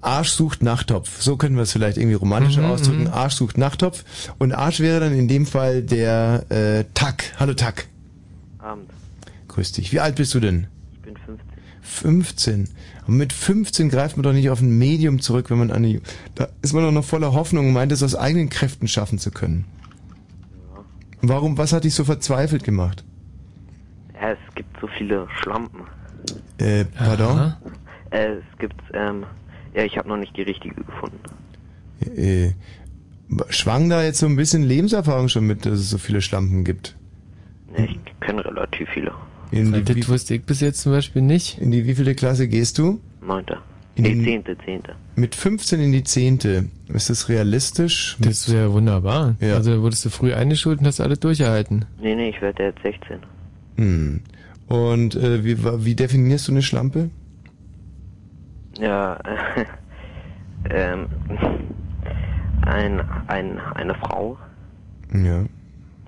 Arsch 0.00 0.30
sucht 0.30 0.62
Nachttopf. 0.62 1.20
So 1.20 1.36
können 1.36 1.56
wir 1.56 1.62
es 1.62 1.72
vielleicht 1.72 1.98
irgendwie 1.98 2.14
romantischer 2.14 2.62
Mhm, 2.62 2.70
ausdrücken. 2.70 3.00
mhm. 3.02 3.08
Arsch 3.08 3.34
sucht 3.34 3.58
Nachttopf. 3.58 4.04
Und 4.38 4.52
Arsch 4.52 4.78
wäre 4.80 5.00
dann 5.00 5.12
in 5.12 5.26
dem 5.28 5.44
Fall 5.44 5.82
der 5.82 6.44
äh, 6.50 6.84
Tack. 6.94 7.24
Hallo 7.40 7.54
Tack. 7.54 7.88
Abend. 8.58 8.88
Grüß 9.58 9.72
dich. 9.72 9.92
Wie 9.92 9.98
alt 9.98 10.14
bist 10.14 10.32
du 10.34 10.38
denn? 10.38 10.68
Ich 10.92 11.00
bin 11.00 11.16
15. 11.16 11.48
15. 11.82 12.68
Und 13.08 13.16
mit 13.16 13.32
15 13.32 13.88
greift 13.88 14.16
man 14.16 14.22
doch 14.22 14.32
nicht 14.32 14.50
auf 14.50 14.60
ein 14.60 14.78
Medium 14.78 15.18
zurück, 15.18 15.50
wenn 15.50 15.58
man 15.58 15.72
eine, 15.72 16.00
da 16.36 16.46
ist 16.62 16.74
man 16.74 16.84
doch 16.84 16.92
noch 16.92 17.02
voller 17.02 17.32
Hoffnung 17.32 17.66
und 17.66 17.72
meint 17.72 17.90
es 17.90 18.04
aus 18.04 18.14
eigenen 18.14 18.50
Kräften 18.50 18.86
schaffen 18.86 19.18
zu 19.18 19.32
können. 19.32 19.64
Warum, 21.22 21.58
was 21.58 21.72
hat 21.72 21.82
dich 21.82 21.94
so 21.94 22.04
verzweifelt 22.04 22.62
gemacht? 22.62 23.04
Ja, 24.14 24.30
es 24.30 24.54
gibt 24.54 24.78
so 24.80 24.86
viele 24.96 25.26
Schlampen. 25.40 25.80
Äh, 26.58 26.84
pardon? 26.84 27.54
Äh, 28.10 28.34
es 28.34 28.58
gibt, 28.60 28.80
ähm, 28.94 29.26
ja, 29.74 29.82
ich 29.82 29.98
habe 29.98 30.08
noch 30.08 30.18
nicht 30.18 30.36
die 30.36 30.42
richtige 30.42 30.84
gefunden. 30.84 31.18
Äh, 32.16 32.52
schwang 33.48 33.88
da 33.88 34.04
jetzt 34.04 34.20
so 34.20 34.26
ein 34.26 34.36
bisschen 34.36 34.62
Lebenserfahrung 34.62 35.28
schon 35.28 35.48
mit, 35.48 35.66
dass 35.66 35.80
es 35.80 35.90
so 35.90 35.98
viele 35.98 36.20
Schlampen 36.20 36.62
gibt? 36.62 36.96
Ja, 37.76 37.82
ich 37.82 37.98
kenne 38.20 38.44
relativ 38.44 38.88
viele. 38.90 39.12
In 39.50 39.72
die, 39.72 39.82
das 39.82 40.08
wusste 40.08 40.34
ich 40.34 40.44
bis 40.44 40.60
jetzt 40.60 40.80
zum 40.82 40.92
Beispiel 40.92 41.22
nicht. 41.22 41.58
In 41.58 41.70
die 41.70 41.86
wievielte 41.86 42.14
Klasse 42.14 42.48
gehst 42.48 42.78
du? 42.78 43.00
Neunte. 43.20 43.58
In 43.94 44.04
den- 44.04 44.24
zehnte, 44.24 44.56
zehnte. 44.64 44.94
Mit 45.16 45.34
15 45.34 45.80
in 45.80 45.90
die 45.92 46.04
Zehnte. 46.04 46.66
Ist 46.88 47.10
das 47.10 47.28
realistisch? 47.28 48.16
Das 48.20 48.52
wäre 48.52 48.72
wunderbar. 48.72 49.34
Ja. 49.40 49.54
Also 49.54 49.74
da 49.74 49.82
wurdest 49.82 50.04
du 50.04 50.10
früh 50.10 50.32
eingeschult 50.32 50.78
und 50.80 50.86
hast 50.86 51.00
alles 51.00 51.18
durchgehalten. 51.20 51.84
Nee, 52.00 52.14
nee, 52.14 52.28
ich 52.28 52.40
werde 52.40 52.62
jetzt 52.64 52.82
16. 52.82 53.18
Hm. 53.76 54.20
Und 54.68 55.14
äh, 55.16 55.44
wie, 55.44 55.56
wie 55.84 55.94
definierst 55.96 56.46
du 56.46 56.52
eine 56.52 56.62
Schlampe? 56.62 57.10
Ja, 58.78 59.16
äh, 59.16 59.64
ähm, 60.70 61.06
ein, 62.62 63.00
ein, 63.26 63.58
eine 63.74 63.94
Frau, 63.94 64.38
Ja. 65.12 65.44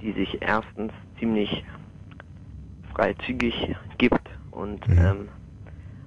die 0.02 0.12
sich 0.12 0.40
erstens 0.40 0.92
ziemlich 1.18 1.64
freizügig 2.94 3.74
gibt 3.98 4.20
und 4.50 4.86
Mhm. 4.88 4.98
ähm, 4.98 5.28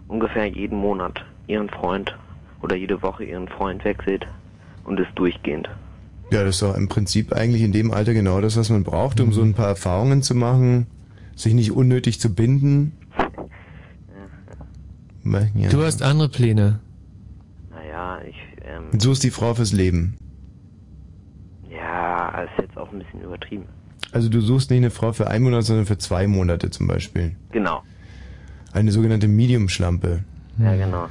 ungefähr 0.08 0.46
jeden 0.48 0.78
Monat 0.78 1.24
ihren 1.48 1.70
Freund 1.70 2.16
oder 2.62 2.76
jede 2.76 3.02
Woche 3.02 3.24
ihren 3.26 3.48
Freund 3.48 3.84
wechselt 3.84 4.26
und 4.86 5.00
ist 5.00 5.10
durchgehend. 5.16 5.70
Ja, 6.32 6.44
das 6.44 6.56
ist 6.56 6.62
doch 6.62 6.76
im 6.76 6.88
Prinzip 6.88 7.34
eigentlich 7.34 7.62
in 7.62 7.72
dem 7.74 7.92
Alter 7.92 8.14
genau 8.14 8.42
das, 8.42 8.58
was 8.58 8.70
man 8.70 8.84
braucht, 8.84 9.20
um 9.20 9.32
so 9.34 9.42
ein 9.42 9.54
paar 9.54 9.68
Erfahrungen 9.68 10.24
zu 10.24 10.34
machen, 10.36 10.88
sich 11.36 11.54
nicht 11.54 11.72
unnötig 11.72 12.20
zu 12.20 12.34
binden. 12.34 12.94
Ja. 15.56 15.70
Du 15.70 15.84
hast 15.84 16.02
andere 16.04 16.28
Pläne. 16.30 16.80
Naja, 17.70 18.20
ich, 18.28 18.36
ähm, 18.66 18.86
Und 18.92 19.02
so 19.02 19.12
ist 19.14 19.24
die 19.24 19.30
Frau 19.32 19.54
fürs 19.54 19.72
Leben. 19.72 20.16
ja, 21.70 22.42
ist 22.42 22.52
jetzt 22.60 22.78
auch 22.78 22.92
ein 22.92 23.00
bisschen 23.00 23.22
übertrieben. 23.22 23.66
Also 24.14 24.30
du 24.30 24.42
suchst 24.42 24.70
nicht 24.70 24.78
eine 24.78 24.92
Frau 24.92 25.12
für 25.12 25.28
einen 25.28 25.44
Monat, 25.44 25.64
sondern 25.64 25.86
für 25.86 25.98
zwei 25.98 26.28
Monate 26.28 26.70
zum 26.70 26.88
Beispiel. 26.88 27.36
Genau, 27.52 27.82
Eine 28.72 28.92
sogenannte 28.92 29.28
Medium-Schlampe. 29.28 30.24
ja 30.60 30.76
genau. 30.76 31.08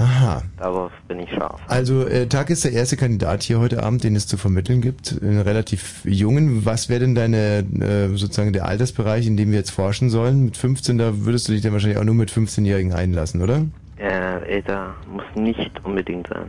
Aha. 0.00 0.42
Darauf 0.58 0.92
bin 1.08 1.18
ich 1.18 1.28
scharf. 1.30 1.60
Also 1.66 2.06
äh, 2.06 2.28
Tag 2.28 2.50
ist 2.50 2.62
der 2.64 2.72
erste 2.72 2.96
Kandidat 2.96 3.42
hier 3.42 3.58
heute 3.58 3.82
Abend, 3.82 4.04
den 4.04 4.14
es 4.14 4.28
zu 4.28 4.36
vermitteln 4.36 4.80
gibt. 4.80 5.16
Einen 5.20 5.40
relativ 5.40 6.04
jungen. 6.04 6.64
Was 6.64 6.88
wäre 6.88 7.00
denn 7.00 7.16
deine 7.16 7.64
äh, 7.80 8.08
sozusagen 8.16 8.52
der 8.52 8.66
Altersbereich, 8.66 9.26
in 9.26 9.36
dem 9.36 9.50
wir 9.50 9.58
jetzt 9.58 9.72
forschen 9.72 10.08
sollen? 10.08 10.44
Mit 10.44 10.56
15, 10.56 10.98
da 10.98 11.24
würdest 11.24 11.48
du 11.48 11.52
dich 11.52 11.62
dann 11.62 11.72
wahrscheinlich 11.72 11.98
auch 11.98 12.04
nur 12.04 12.14
mit 12.14 12.30
15-Jährigen 12.30 12.92
einlassen, 12.92 13.42
oder? 13.42 13.66
Äh, 13.96 14.44
älter 14.48 14.94
muss 15.12 15.24
nicht 15.34 15.72
unbedingt 15.84 16.28
sein. 16.28 16.46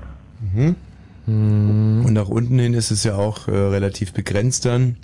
Mhm. 0.53 0.75
Und 2.05 2.13
nach 2.13 2.29
unten 2.29 2.59
hin 2.59 2.73
ist 2.75 2.91
es 2.91 3.03
ja 3.03 3.15
auch 3.15 3.47
äh, 3.47 3.51
relativ 3.51 4.13
begrenzt 4.13 4.65
dann. 4.65 4.95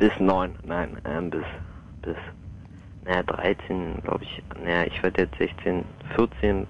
Bis 0.00 0.10
neun, 0.18 0.50
nein, 0.66 0.96
ähm, 1.04 1.30
bis, 1.30 1.44
bis, 2.02 2.16
naja, 3.04 3.22
13, 3.22 4.02
glaube 4.02 4.24
ich. 4.24 4.42
Naja, 4.64 4.84
ich 4.86 5.00
werde 5.02 5.22
jetzt 5.22 5.36
16, 5.38 5.84
14, 6.16 6.66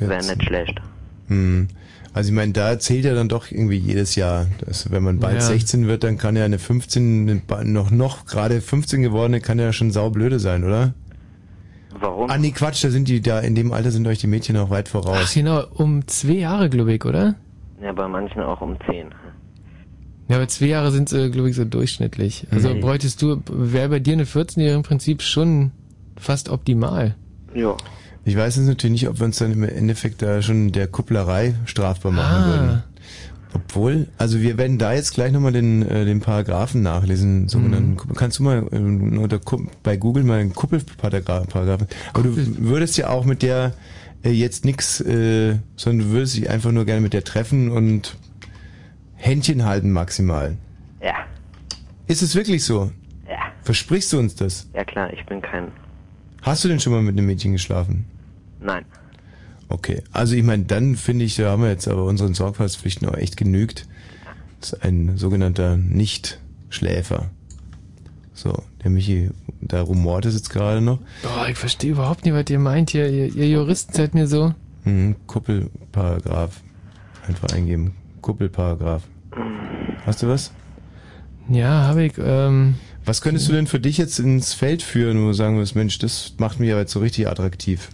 wäre 0.00 0.10
14. 0.10 0.36
nicht 0.36 0.46
schlecht. 0.46 0.80
Hm. 1.28 1.68
Also 2.12 2.30
ich 2.30 2.34
meine, 2.34 2.52
da 2.52 2.76
zählt 2.80 3.04
ja 3.04 3.14
dann 3.14 3.28
doch 3.28 3.52
irgendwie 3.52 3.76
jedes 3.76 4.16
Jahr. 4.16 4.46
dass 4.66 4.90
wenn 4.90 5.04
man 5.04 5.20
bald 5.20 5.36
Ja. 5.36 5.40
16 5.42 5.86
wird, 5.86 6.02
dann 6.02 6.18
kann 6.18 6.34
ja 6.34 6.44
eine 6.44 6.58
15, 6.58 7.42
eine 7.48 7.64
noch, 7.70 7.92
noch 7.92 8.26
gerade 8.26 8.60
15 8.60 9.00
gewordene, 9.02 9.40
kann 9.40 9.60
ja 9.60 9.72
schon 9.72 9.92
saublöde 9.92 10.40
sein, 10.40 10.64
oder? 10.64 10.92
Warum? 12.00 12.28
Ah 12.30 12.36
nee, 12.38 12.50
Quatsch, 12.50 12.82
da 12.82 12.90
sind 12.90 13.06
die, 13.08 13.20
da 13.20 13.38
in 13.38 13.54
dem 13.54 13.72
Alter 13.72 13.92
sind 13.92 14.08
euch 14.08 14.18
die 14.18 14.26
Mädchen 14.26 14.56
noch 14.56 14.70
weit 14.70 14.86
Ach 14.88 14.92
voraus. 15.02 15.34
genau, 15.34 15.62
um 15.74 16.06
zwei 16.08 16.32
Jahre, 16.32 16.68
glaube 16.68 16.92
ich, 16.94 17.04
oder? 17.04 17.36
Ja, 17.80 17.92
bei 17.92 18.08
manchen 18.08 18.40
auch 18.42 18.60
um 18.60 18.76
10. 18.90 19.06
Ja, 20.30 20.36
aber 20.36 20.46
zwei 20.48 20.66
Jahre 20.66 20.92
sind, 20.92 21.12
äh, 21.12 21.28
glaube 21.28 21.50
ich, 21.50 21.56
so 21.56 21.64
durchschnittlich. 21.64 22.46
Also 22.52 22.72
Mhm. 22.74 22.80
bräuchtest 22.80 23.20
du, 23.20 23.42
wäre 23.50 23.88
bei 23.88 23.98
dir 23.98 24.12
eine 24.14 24.24
14-Jährige 24.26 24.76
im 24.76 24.82
Prinzip 24.84 25.22
schon 25.22 25.72
fast 26.16 26.48
optimal. 26.48 27.16
Ja. 27.54 27.76
Ich 28.24 28.36
weiß 28.36 28.56
jetzt 28.56 28.66
natürlich 28.66 28.92
nicht, 29.02 29.08
ob 29.08 29.18
wir 29.18 29.24
uns 29.26 29.38
dann 29.38 29.50
im 29.52 29.64
Endeffekt 29.64 30.22
da 30.22 30.40
schon 30.40 30.70
der 30.72 30.86
Kupplerei 30.86 31.54
strafbar 31.64 32.12
machen 32.12 32.36
Ah. 32.36 32.46
würden. 32.46 32.82
Obwohl, 33.52 34.06
also 34.18 34.40
wir 34.40 34.56
werden 34.58 34.78
da 34.78 34.92
jetzt 34.92 35.12
gleich 35.14 35.32
nochmal 35.32 35.50
den, 35.52 35.82
äh, 35.82 36.04
den 36.04 36.20
Paragraphen 36.20 36.82
nachlesen, 36.82 37.48
sogenannten, 37.48 37.94
Mhm. 37.94 38.14
kannst 38.14 38.38
du 38.38 38.44
mal 38.44 38.64
äh, 38.70 38.76
unter, 38.76 39.40
bei 39.82 39.96
Google 39.96 40.22
mal 40.22 40.38
einen 40.38 40.54
Kuppelparagraphen, 40.54 41.52
aber 42.12 42.22
du 42.22 42.36
würdest 42.58 42.96
ja 42.96 43.08
auch 43.08 43.24
mit 43.24 43.42
der 43.42 43.72
äh, 44.22 44.30
jetzt 44.30 44.64
nix, 44.64 45.00
äh, 45.00 45.56
sondern 45.76 46.06
du 46.06 46.12
würdest 46.14 46.36
dich 46.36 46.48
einfach 46.48 46.70
nur 46.70 46.84
gerne 46.84 47.00
mit 47.00 47.12
der 47.14 47.24
treffen 47.24 47.70
und 47.72 48.16
Händchen 49.20 49.64
halten 49.64 49.92
maximal. 49.92 50.56
Ja, 51.02 51.14
Ist 52.06 52.22
es 52.22 52.34
wirklich 52.34 52.64
so? 52.64 52.90
Ja. 53.28 53.38
Versprichst 53.62 54.12
du 54.12 54.18
uns 54.18 54.34
das? 54.34 54.68
ja 54.74 54.84
klar, 54.84 55.12
ich 55.12 55.24
bin 55.26 55.40
kein. 55.40 55.68
Hast 56.42 56.64
du 56.64 56.68
denn 56.68 56.80
schon 56.80 56.92
mal 56.92 57.02
mit 57.02 57.16
einem 57.16 57.26
Mädchen 57.26 57.52
geschlafen? 57.52 58.06
Nein. 58.60 58.84
Okay, 59.68 60.02
also 60.12 60.34
ich 60.34 60.42
meine, 60.42 60.64
dann 60.64 60.96
finde 60.96 61.24
ich, 61.24 61.36
da 61.36 61.50
haben 61.50 61.62
wir 61.62 61.70
jetzt 61.70 61.86
aber 61.86 62.04
unseren 62.04 62.34
Sorgfaltspflichten 62.34 63.08
auch 63.08 63.14
echt 63.14 63.36
genügt. 63.36 63.86
Das 64.60 64.72
ist 64.72 64.82
ein 64.84 65.16
sogenannter 65.16 65.76
Nicht-Schläfer. 65.76 67.30
So, 68.34 68.62
der 68.82 68.90
Michi, 68.90 69.30
da 69.60 69.82
rumort 69.82 70.24
es 70.24 70.34
jetzt 70.34 70.50
gerade 70.50 70.80
noch. 70.80 70.98
Boah, 71.22 71.46
ich 71.48 71.58
verstehe 71.58 71.92
überhaupt 71.92 72.24
nicht, 72.24 72.34
was 72.34 72.48
ihr 72.50 72.58
meint 72.58 72.90
hier. 72.90 73.08
Ihr, 73.10 73.26
ihr 73.34 73.48
Juristen 73.48 73.92
seid 73.92 74.14
mir 74.14 74.26
so. 74.26 74.54
Mhm, 74.84 75.14
Kuppelparagraph. 75.26 76.62
Einfach 77.28 77.52
eingeben. 77.52 77.94
Kuppelparagraph. 78.22 79.02
Hast 80.06 80.22
du 80.22 80.28
was? 80.28 80.52
Ja, 81.48 81.82
habe 81.86 82.04
ich. 82.04 82.12
Ähm, 82.18 82.74
was 83.04 83.22
könntest 83.22 83.48
du 83.48 83.52
denn 83.52 83.66
für 83.66 83.80
dich 83.80 83.98
jetzt 83.98 84.18
ins 84.18 84.52
Feld 84.54 84.82
führen, 84.82 85.22
wo 85.22 85.28
du 85.28 85.32
sagen 85.32 85.56
würdest, 85.56 85.74
Mensch, 85.74 85.98
das 85.98 86.34
macht 86.38 86.60
mich 86.60 86.70
aber 86.70 86.80
jetzt 86.80 86.92
so 86.92 87.00
richtig 87.00 87.28
attraktiv? 87.28 87.88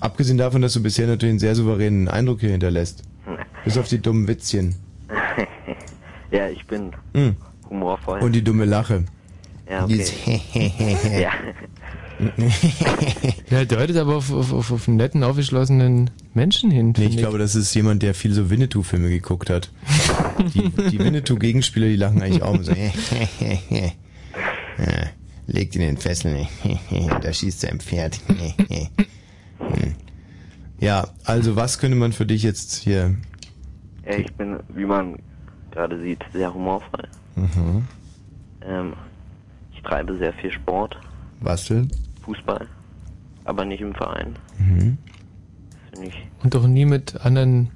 Abgesehen 0.00 0.38
davon, 0.38 0.62
dass 0.62 0.72
du 0.72 0.82
bisher 0.82 1.06
natürlich 1.06 1.30
einen 1.32 1.38
sehr 1.38 1.54
souveränen 1.54 2.08
Eindruck 2.08 2.40
hier 2.40 2.50
hinterlässt. 2.50 3.02
Bis 3.64 3.78
auf 3.78 3.88
die 3.88 4.00
dummen 4.00 4.26
Witzchen. 4.26 4.74
ja, 6.30 6.48
ich 6.48 6.66
bin 6.66 6.92
Mhm. 7.14 7.36
humorvoll. 7.70 8.20
Und 8.20 8.32
die 8.32 8.42
dumme 8.42 8.64
Lache. 8.64 9.04
Ja, 9.70 9.84
okay. 9.84 10.40
Ja. 11.20 11.30
ja, 13.50 13.64
deutet 13.64 13.96
aber 13.96 14.16
auf, 14.16 14.32
auf, 14.32 14.52
auf, 14.52 14.72
auf 14.72 14.88
einen 14.88 14.96
netten, 14.96 15.22
aufgeschlossenen 15.22 16.10
Menschen 16.34 16.70
hin. 16.70 16.94
Nee, 16.96 17.06
ich 17.06 17.16
glaube, 17.16 17.38
das 17.38 17.54
ist 17.54 17.74
jemand, 17.74 18.02
der 18.02 18.14
viel 18.14 18.32
so 18.32 18.50
Winnetou-Filme 18.50 19.08
geguckt 19.08 19.50
hat. 19.50 19.70
Die, 20.54 20.70
die 20.90 20.98
Winnetou-Gegenspieler, 20.98 21.88
die 21.88 21.96
lachen 21.96 22.22
eigentlich 22.22 22.42
auch 22.42 22.54
immer 22.54 22.64
so. 22.64 22.72
ja, 22.72 22.90
legt 25.46 25.74
ihn 25.74 25.82
in 25.82 25.88
den 25.88 25.96
Fesseln. 25.96 26.46
da 27.22 27.32
schießt 27.32 27.60
sein 27.60 27.80
Pferd. 27.80 28.20
Hm. 28.28 29.94
ja, 30.80 31.08
also 31.24 31.56
was 31.56 31.78
könnte 31.78 31.96
man 31.96 32.12
für 32.12 32.26
dich 32.26 32.42
jetzt 32.42 32.74
hier... 32.74 33.16
ja, 34.04 34.16
ich 34.16 34.32
bin, 34.34 34.58
wie 34.74 34.84
man 34.84 35.16
gerade 35.70 36.00
sieht, 36.02 36.24
sehr 36.32 36.52
humorvoll. 36.52 37.08
Mhm. 37.36 37.86
Ähm, 38.64 38.92
ich 39.74 39.82
treibe 39.82 40.16
sehr 40.18 40.32
viel 40.34 40.52
Sport, 40.52 40.96
Was 41.40 41.66
denn? 41.66 41.90
Fußball, 42.22 42.66
aber 43.44 43.64
nicht 43.64 43.80
im 43.80 43.94
Verein. 43.94 44.36
Mhm. 44.58 44.98
Und 46.42 46.54
doch 46.54 46.66
nie 46.66 46.86
mit 46.86 47.20
anderen 47.20 47.70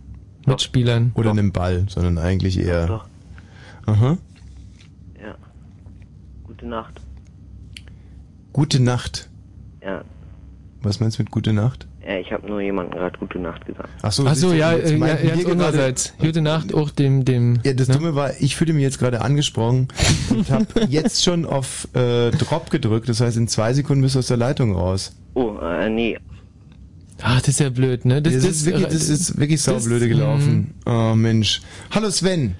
Mitspielern. 0.46 1.12
Oder 1.14 1.30
einem 1.30 1.52
Ball, 1.52 1.86
sondern 1.88 2.18
eigentlich 2.18 2.58
eher... 2.58 2.86
Doch. 2.86 3.06
Aha. 3.86 4.16
Ja. 5.20 5.34
Gute 6.44 6.66
Nacht. 6.66 7.00
Gute 8.52 8.82
Nacht. 8.82 9.28
Ja. 9.82 10.02
Was 10.82 11.00
meinst 11.00 11.18
du 11.18 11.22
mit 11.22 11.30
gute 11.30 11.52
Nacht? 11.52 11.86
Ja, 12.06 12.18
ich 12.20 12.30
habe 12.30 12.46
nur 12.46 12.60
jemandem 12.60 12.96
gerade 12.98 13.18
gute 13.18 13.38
Nacht 13.40 13.66
gesagt. 13.66 13.88
Ach 14.02 14.12
so, 14.12 14.24
Ach 14.28 14.34
so, 14.36 14.52
ja, 14.52 14.72
jetzt 14.74 14.92
äh, 14.92 14.96
ja, 14.96 15.00
wir 15.00 15.08
jetzt 15.24 15.38
gerade- 15.40 15.50
unsererseits. 15.52 16.14
Gute 16.18 16.40
Nacht 16.40 16.72
auch 16.72 16.90
dem, 16.90 17.24
dem. 17.24 17.58
Ja, 17.64 17.72
das 17.74 17.88
ne? 17.88 17.94
Dumme 17.96 18.14
war, 18.14 18.30
ich 18.40 18.54
fühlte 18.54 18.72
mich 18.74 18.82
jetzt 18.82 18.98
gerade 19.00 19.22
angesprochen 19.22 19.88
und 20.30 20.48
habe 20.50 20.66
jetzt 20.88 21.24
schon 21.24 21.44
auf 21.44 21.88
äh, 21.94 22.30
Drop 22.30 22.70
gedrückt. 22.70 23.08
Das 23.08 23.20
heißt, 23.20 23.36
in 23.36 23.48
zwei 23.48 23.72
Sekunden 23.72 24.02
bist 24.02 24.14
du 24.14 24.20
aus 24.20 24.28
der 24.28 24.36
Leitung 24.36 24.72
raus. 24.76 25.16
Oh, 25.34 25.58
äh, 25.60 25.88
nee. 25.90 26.16
Ach, 27.22 27.40
das 27.40 27.48
ist 27.48 27.60
ja 27.60 27.70
blöd, 27.70 28.04
ne? 28.04 28.22
Das, 28.22 28.34
ist 28.34 28.66
wirklich, 28.66 28.84
das 28.84 29.08
ist 29.08 29.38
wirklich 29.40 29.62
das- 29.64 29.82
saublöde 29.82 30.06
gelaufen. 30.08 30.74
Oh 30.86 31.14
Mensch. 31.16 31.60
Hallo 31.90 32.10
Sven, 32.10 32.54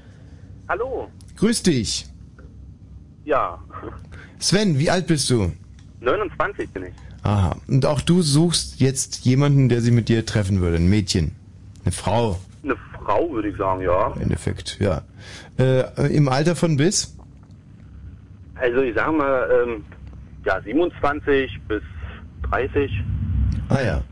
Hallo. 0.69 1.09
grüß 1.37 1.63
dich. 1.63 2.07
Ja. 3.25 3.59
Sven, 4.41 4.79
wie 4.79 4.91
alt 4.91 5.07
bist 5.07 5.31
du? 5.31 5.53
29 6.01 6.69
bin 6.71 6.85
ich. 6.87 6.93
Aha. 7.27 7.57
Und 7.67 7.85
auch 7.87 8.01
du 8.01 8.23
suchst 8.23 8.81
jetzt 8.81 9.25
jemanden, 9.25 9.69
der 9.69 9.81
sich 9.81 9.93
mit 9.93 10.09
dir 10.09 10.25
treffen 10.25 10.61
würde. 10.61 10.77
Ein 10.77 10.89
Mädchen. 10.89 11.33
Eine 11.85 11.91
Frau. 11.91 12.39
Eine 12.63 12.77
Frau, 13.03 13.33
würde 13.33 13.49
ich 13.49 13.57
sagen, 13.57 13.83
ja. 13.83 14.13
Im 14.15 14.23
Endeffekt, 14.23 14.79
ja. 14.79 15.03
Äh, 15.59 16.15
Im 16.15 16.29
Alter 16.29 16.55
von 16.55 16.77
bis? 16.77 17.17
Also 18.55 18.81
ich 18.81 18.95
sag 18.95 19.13
mal, 19.13 19.49
ähm, 19.67 19.85
ja, 20.45 20.61
27 20.63 21.51
bis 21.67 21.83
30. 22.49 22.93
Ah 23.71 23.83
ja. 23.83 24.03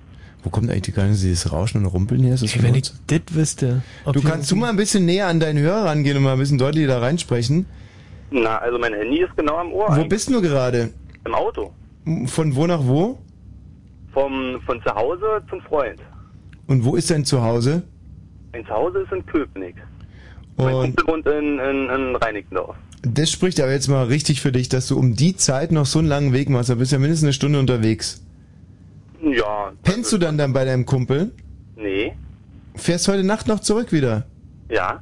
Wo 0.42 0.50
kommt 0.50 0.68
eigentlich 0.68 0.82
die 0.82 0.92
ganze 0.92 1.24
dieses 1.24 1.52
Rauschen 1.52 1.84
und 1.84 1.86
Rumpeln 1.86 2.24
her? 2.24 2.34
Ist 2.34 2.42
das 2.42 2.62
wenn 2.62 2.74
ich 2.74 2.90
das 3.06 3.20
wüsste. 3.30 3.82
Du 4.12 4.22
kannst 4.22 4.50
du 4.50 4.56
mal 4.56 4.70
ein 4.70 4.76
bisschen 4.76 5.06
näher 5.06 5.28
an 5.28 5.38
deinen 5.38 5.60
Hörer 5.60 5.84
rangehen 5.84 6.16
und 6.16 6.24
mal 6.24 6.32
ein 6.32 6.38
bisschen 6.40 6.58
deutlicher 6.58 6.88
da 6.88 6.98
reinsprechen. 6.98 7.64
Na, 8.32 8.58
also 8.58 8.76
mein 8.76 8.92
Handy 8.92 9.22
ist 9.22 9.36
genau 9.36 9.56
am 9.56 9.72
Ohr. 9.72 9.86
Wo 9.86 9.92
eigentlich. 9.92 10.08
bist 10.08 10.30
du 10.30 10.42
gerade? 10.42 10.90
Im 11.24 11.34
Auto. 11.34 11.72
Von 12.26 12.54
wo 12.54 12.66
nach 12.66 12.84
wo? 12.84 13.18
Vom, 14.12 14.60
von 14.66 14.80
zu 14.86 14.94
Hause 14.94 15.42
zum 15.48 15.60
Freund. 15.62 16.00
Und 16.66 16.84
wo 16.84 16.96
ist 16.96 17.10
dein 17.10 17.24
Zuhause? 17.24 17.82
Mein 18.52 18.64
Zuhause 18.66 19.00
ist 19.00 19.12
in 19.12 19.24
Köpenick. 19.26 19.76
Mein 20.56 20.74
Und 20.74 20.96
Kumpel 20.96 21.06
wohnt 21.06 21.26
in, 21.26 21.58
in, 21.58 21.90
in 21.90 22.16
Reinickendorf. 22.16 22.76
das 23.02 23.30
spricht 23.30 23.60
aber 23.60 23.72
jetzt 23.72 23.88
mal 23.88 24.04
richtig 24.04 24.40
für 24.40 24.52
dich, 24.52 24.68
dass 24.68 24.86
du 24.86 24.98
um 24.98 25.14
die 25.16 25.34
Zeit 25.36 25.72
noch 25.72 25.86
so 25.86 25.98
einen 25.98 26.08
langen 26.08 26.32
Weg 26.32 26.48
machst. 26.48 26.70
Da 26.70 26.76
bist 26.76 26.92
du 26.92 26.96
ja 26.96 27.00
mindestens 27.00 27.24
eine 27.26 27.32
Stunde 27.32 27.58
unterwegs. 27.58 28.22
Ja, 29.22 29.72
Pennst 29.82 30.12
du 30.12 30.18
dann 30.18 30.36
dann 30.38 30.52
bei 30.52 30.64
deinem 30.64 30.84
Kumpel? 30.86 31.32
nee. 31.76 32.12
Fährst 32.76 33.06
heute 33.06 33.22
Nacht 33.24 33.46
noch 33.46 33.60
zurück 33.60 33.92
wieder? 33.92 34.26
Ja. 34.68 35.00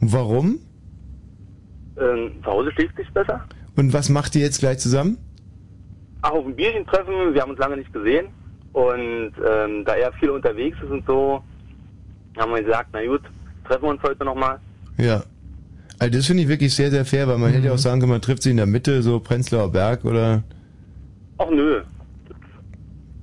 Warum? 0.00 0.58
Ähm, 1.96 2.32
zu 2.42 2.50
Hause 2.50 2.72
schläft 2.72 2.96
sich 2.96 3.08
besser. 3.12 3.44
Und 3.76 3.92
was 3.92 4.08
macht 4.08 4.34
ihr 4.34 4.42
jetzt 4.42 4.58
gleich 4.58 4.78
zusammen? 4.78 5.18
Ach, 6.26 6.30
auf 6.30 6.46
ein 6.46 6.56
Bierchen 6.56 6.86
treffen, 6.86 7.34
wir 7.34 7.42
haben 7.42 7.50
uns 7.50 7.58
lange 7.58 7.76
nicht 7.76 7.92
gesehen. 7.92 8.28
Und 8.72 9.32
ähm, 9.46 9.84
da 9.84 9.94
er 9.94 10.10
viel 10.14 10.30
unterwegs 10.30 10.78
ist 10.82 10.90
und 10.90 11.04
so, 11.06 11.42
haben 12.38 12.50
wir 12.50 12.62
gesagt, 12.62 12.88
na 12.94 13.04
gut, 13.04 13.20
treffen 13.68 13.82
wir 13.82 13.90
uns 13.90 14.02
heute 14.02 14.24
nochmal. 14.24 14.58
Ja. 14.96 15.22
Also 15.98 16.16
das 16.16 16.26
finde 16.26 16.42
ich 16.42 16.48
wirklich 16.48 16.74
sehr, 16.74 16.90
sehr 16.90 17.04
fair, 17.04 17.28
weil 17.28 17.36
man 17.36 17.52
hätte 17.52 17.66
ja 17.66 17.74
auch 17.74 17.78
sagen 17.78 18.00
können, 18.00 18.12
man 18.12 18.22
trifft 18.22 18.42
sie 18.42 18.50
in 18.50 18.56
der 18.56 18.64
Mitte, 18.64 19.02
so 19.02 19.20
Prenzlauer 19.20 19.70
Berg 19.70 20.06
oder 20.06 20.42
Ach 21.36 21.50
nö. 21.50 21.82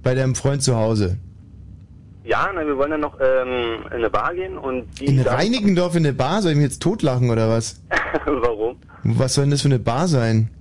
bei 0.03 0.13
deinem 0.13 0.35
Freund 0.35 0.61
zu 0.61 0.75
Hause. 0.75 1.17
Ja, 2.23 2.51
na, 2.53 2.65
wir 2.65 2.77
wollen 2.77 2.91
dann 2.91 3.01
noch 3.01 3.17
ähm, 3.19 3.81
in 3.87 3.93
eine 3.93 4.11
Bar 4.11 4.35
gehen 4.35 4.59
und 4.59 4.85
die 4.99 5.05
In 5.05 5.19
Reinickendorf 5.21 5.95
in 5.95 6.03
der 6.03 6.13
Bar? 6.13 6.43
Soll 6.43 6.51
ich 6.51 6.57
mich 6.57 6.67
jetzt 6.67 6.83
totlachen 6.83 7.31
oder 7.31 7.49
was? 7.49 7.81
Warum? 8.25 8.77
Was 9.03 9.33
soll 9.33 9.45
denn 9.45 9.51
das 9.51 9.63
für 9.63 9.69
eine 9.69 9.79
Bar 9.79 10.07
sein? 10.07 10.51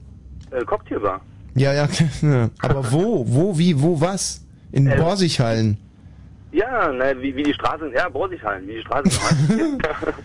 Äh, 0.50 0.64
Cocktailbar. 0.64 1.20
Ja, 1.54 1.72
ja, 1.72 1.88
ja. 2.22 2.50
aber 2.60 2.92
wo? 2.92 3.24
Wo, 3.26 3.58
wie, 3.58 3.80
wo, 3.80 4.00
was? 4.00 4.42
In 4.72 4.86
Äh, 4.86 4.96
Borsighallen. 4.96 5.78
Ja, 6.52 6.92
na, 6.92 7.20
wie, 7.20 7.34
wie 7.36 7.44
die 7.44 7.54
Straße, 7.54 7.92
ja, 7.94 8.08
Borsighallen, 8.08 8.66
wie 8.66 8.74
die 8.74 8.80
Straße 8.80 9.08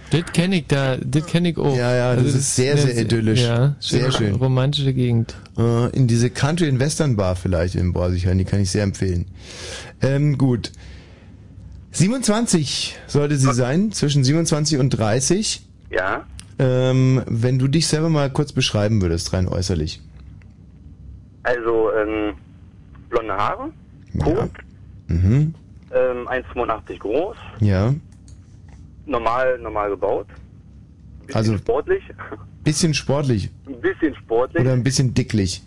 Das 0.09 0.33
kenne 0.33 0.57
ich 0.57 0.67
da, 0.67 0.97
das 0.97 1.25
kenne 1.27 1.49
ich 1.49 1.57
auch. 1.57 1.75
Ja, 1.77 1.93
ja, 1.95 2.15
das, 2.15 2.33
ist 2.33 2.55
sehr, 2.55 2.77
sehr 2.77 2.97
idyllisch. 2.97 3.43
Ja, 3.43 3.75
sehr 3.79 4.11
schön. 4.11 4.33
Romantische 4.35 4.93
Gegend. 4.93 5.35
Äh, 5.57 5.95
in 5.95 6.07
diese 6.07 6.31
Country 6.31 6.67
and 6.67 6.79
Western 6.79 7.15
Bar 7.15 7.35
vielleicht 7.35 7.75
in 7.75 7.93
Borsighallen, 7.93 8.39
die 8.39 8.45
kann 8.45 8.59
ich 8.59 8.71
sehr 8.71 8.83
empfehlen. 8.83 9.27
Ähm, 10.01 10.37
gut. 10.37 10.71
27 11.91 12.97
sollte 13.07 13.37
sie 13.37 13.53
sein, 13.53 13.91
zwischen 13.91 14.23
27 14.23 14.79
und 14.79 14.89
30. 14.89 15.61
Ja. 15.91 16.25
Ähm, 16.57 17.21
wenn 17.27 17.59
du 17.59 17.67
dich 17.67 17.87
selber 17.87 18.09
mal 18.09 18.31
kurz 18.31 18.51
beschreiben 18.51 19.01
würdest, 19.01 19.31
rein 19.33 19.47
äußerlich. 19.47 20.01
Also, 21.45 21.91
ähm, 21.93 22.33
blonde 23.09 23.33
Haare, 23.33 23.69
Ja. 24.13 24.49
Mhm. 25.07 25.53
ähm, 25.91 26.27
1,85 26.27 26.97
groß, 26.99 27.37
Ja. 27.59 27.93
normal, 29.05 29.59
normal 29.59 29.91
gebaut, 29.91 30.27
bisschen 31.27 31.35
Also 31.37 31.57
sportlich, 31.57 32.03
bisschen 32.63 32.93
sportlich 32.95 33.49
ein 33.67 33.79
bisschen 33.79 34.15
sportlich. 34.15 34.61
oder 34.61 34.73
ein 34.73 34.83
bisschen 34.83 35.13
dicklich. 35.13 35.61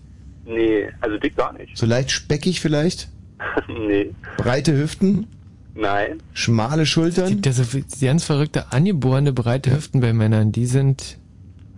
Nee, 0.44 0.88
also 1.00 1.16
dick 1.18 1.36
gar 1.36 1.52
nicht. 1.52 1.76
So 1.76 1.86
leicht 1.86 2.10
speckig 2.10 2.60
vielleicht? 2.60 3.09
nee, 3.68 4.10
Breite 4.36 4.76
Hüften? 4.76 5.28
nein. 5.74 6.20
Schmale 6.32 6.86
Schultern? 6.86 7.28
Gibt 7.28 7.46
ja 7.46 7.52
so 7.52 7.62
viel- 7.62 7.84
ganz 8.00 8.24
verrückte, 8.24 8.72
angeborene, 8.72 9.32
breite 9.32 9.70
Hüften 9.70 10.00
bei 10.00 10.12
Männern, 10.12 10.50
die 10.50 10.66
sind 10.66 11.18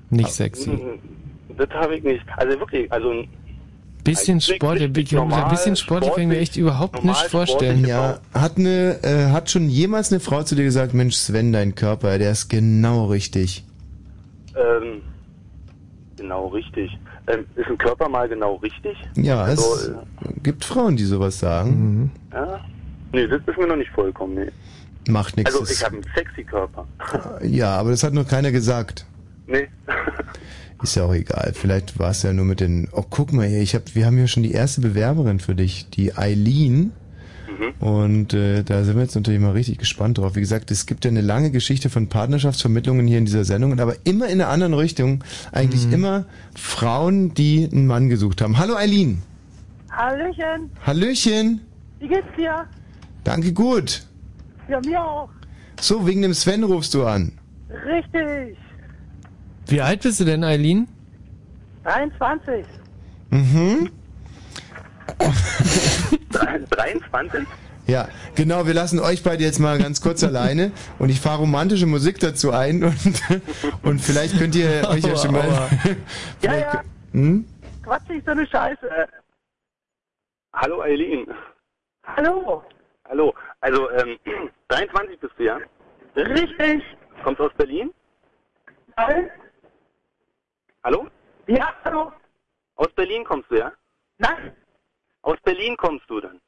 nicht 0.09 0.31
sexy. 0.31 0.71
Mm, 0.71 0.99
Das 1.59 1.69
habe 1.71 1.97
ich 1.97 2.03
nicht. 2.03 2.25
Also 2.39 2.59
wirklich, 2.59 2.91
also 2.91 3.13
Bisschen 4.05 4.41
Sport, 4.41 4.81
ein 4.81 4.93
bisschen 4.93 5.77
Sport, 5.77 6.07
ich 6.07 6.15
kann 6.15 6.29
mir 6.29 6.39
echt 6.39 6.57
überhaupt 6.57 7.05
nicht 7.05 7.27
vorstellen. 7.27 7.85
Ja, 7.85 8.19
hat 8.33 8.57
eine, 8.57 8.99
äh, 9.03 9.31
hat 9.31 9.51
schon 9.51 9.69
jemals 9.69 10.11
eine 10.11 10.21
Frau 10.21 10.43
zu 10.43 10.55
dir 10.55 10.65
gesagt, 10.65 10.95
Mensch 10.95 11.17
Sven, 11.17 11.53
dein 11.53 11.75
Körper, 11.75 12.19
der 12.19 12.33
ist 12.33 12.49
genau 12.49 13.07
richtig. 13.07 13.65
Ähm, 14.57 15.03
genau 16.17 16.49
richtig. 16.49 16.99
Ähm, 17.27 17.45
ist 17.57 17.69
ein 17.69 17.79
Körper 17.79 18.09
mal 18.09 18.29
genau 18.29 18.57
richtig? 18.57 18.97
Ja, 19.17 19.43
Also, 19.43 19.63
es 19.75 20.43
gibt 20.43 20.65
Frauen, 20.65 20.97
die 20.97 21.05
sowas 21.05 21.39
sagen. 21.39 22.11
Ja? 22.33 22.61
Nee, 23.13 23.27
das 23.27 23.41
ist 23.47 23.59
mir 23.59 23.67
noch 23.67 23.77
nicht 23.77 23.91
vollkommen, 23.91 24.35
nee. 24.35 24.51
Macht 25.09 25.37
nichts. 25.37 25.55
Also 25.59 25.73
ich 25.73 25.85
habe 25.85 25.97
einen 25.97 26.05
sexy 26.15 26.45
Körper. 26.45 26.87
Ja, 27.43 27.77
aber 27.77 27.91
das 27.91 28.03
hat 28.03 28.13
noch 28.13 28.27
keiner 28.29 28.53
gesagt. 28.53 29.07
nee. 29.47 29.69
Ist 30.83 30.95
ja 30.95 31.05
auch 31.05 31.13
egal. 31.15 31.53
Vielleicht 31.55 31.99
war 31.99 32.11
es 32.11 32.23
ja 32.23 32.33
nur 32.33 32.45
mit 32.45 32.61
den. 32.61 32.89
Oh, 32.93 33.05
guck 33.09 33.33
mal 33.33 33.47
hier, 33.47 33.61
ich 33.61 33.75
hab, 33.75 33.95
wir 33.95 34.07
haben 34.07 34.17
hier 34.17 34.29
schon 34.29 34.43
die 34.43 34.53
erste 34.53 34.81
Bewerberin 34.81 35.39
für 35.39 35.55
dich, 35.55 35.89
die 35.91 36.17
Eileen. 36.17 36.93
Mhm. 37.49 37.87
Und 37.87 38.35
äh, 38.35 38.63
da 38.63 38.83
sind 38.85 38.95
wir 38.97 39.03
jetzt 39.03 39.15
natürlich 39.15 39.41
mal 39.41 39.51
richtig 39.53 39.79
gespannt 39.79 40.17
drauf. 40.19 40.37
Wie 40.37 40.41
gesagt, 40.41 40.71
es 40.71 40.87
gibt 40.87 41.05
ja 41.05 41.11
eine 41.11 41.21
lange 41.21 41.51
Geschichte 41.51 41.91
von 41.91 42.09
Partnerschaftsvermittlungen 42.09 43.07
hier 43.07 43.19
in 43.19 43.27
dieser 43.27 43.45
Sendung, 43.45 43.79
aber 43.79 43.95
immer 44.05 44.27
in 44.29 44.41
einer 44.41 44.49
anderen 44.49 44.73
Richtung. 44.75 45.23
Eigentlich 45.53 45.87
Mhm. 45.87 45.93
immer 45.93 46.25
Frauen, 46.57 47.35
die 47.35 47.69
einen 47.71 47.87
Mann 47.87 48.09
gesucht 48.09 48.41
haben. 48.41 48.57
Hallo 48.59 48.75
Eileen. 48.77 49.23
Hallöchen, 49.91 50.71
Hallöchen. 50.87 51.61
wie 51.99 52.09
geht's 52.09 52.29
dir? 52.39 52.65
Danke 53.25 53.53
gut. 53.53 54.07
Ja, 54.69 54.81
mir 54.81 55.03
auch. 55.05 55.29
So, 55.81 56.07
wegen 56.07 56.23
dem 56.23 56.33
Sven 56.33 56.63
rufst 56.65 56.95
du 56.95 57.05
an. 57.05 57.33
Richtig. 57.87 58.57
Wie 59.71 59.81
alt 59.81 60.03
bist 60.03 60.19
du 60.19 60.25
denn, 60.25 60.43
Eileen? 60.43 60.89
23. 61.85 62.67
Mhm. 63.31 63.89
23? 66.71 67.47
Ja, 67.87 68.09
genau, 68.35 68.67
wir 68.67 68.75
lassen 68.75 68.99
euch 68.99 69.23
beide 69.23 69.45
jetzt 69.45 69.61
mal 69.61 69.79
ganz 69.79 70.01
kurz 70.01 70.25
alleine 70.25 70.73
und 70.99 71.09
ich 71.09 71.21
fahre 71.21 71.39
romantische 71.39 71.87
Musik 71.87 72.19
dazu 72.19 72.51
ein 72.51 72.83
und, 72.83 73.23
und 73.83 74.01
vielleicht 74.01 74.39
könnt 74.39 74.57
ihr 74.57 74.89
euch 74.89 75.05
ja 75.05 75.17
schon 75.17 75.33
mal... 75.33 75.49
Ja, 76.43 76.57
ja, 76.57 76.83
Hm? 77.13 77.45
Quatsch 77.85 78.09
nicht 78.09 78.25
so 78.27 78.33
eine 78.33 78.47
Scheiße. 78.47 78.89
Hallo 80.53 80.83
Eileen. 80.83 81.27
Hallo. 82.05 82.65
Hallo. 83.09 83.35
Also, 83.61 83.89
ähm, 83.93 84.19
23 84.69 85.21
bist 85.21 85.35
du, 85.39 85.45
ja? 85.45 85.59
Richtig. 86.17 86.83
Kommst 87.23 87.41
aus 87.41 87.53
Berlin? 87.57 87.91
Nein. 88.97 89.31
Hallo? 90.83 91.09
Ja, 91.47 91.75
hallo. 91.85 92.11
Aus 92.77 92.93
Berlin 92.95 93.23
kommst 93.25 93.51
du, 93.51 93.57
ja? 93.57 93.73
Nein. 94.19 94.57
Aus 95.23 95.39
Berlin 95.43 95.77
kommst 95.77 96.09
du 96.09 96.21
dann? 96.21 96.41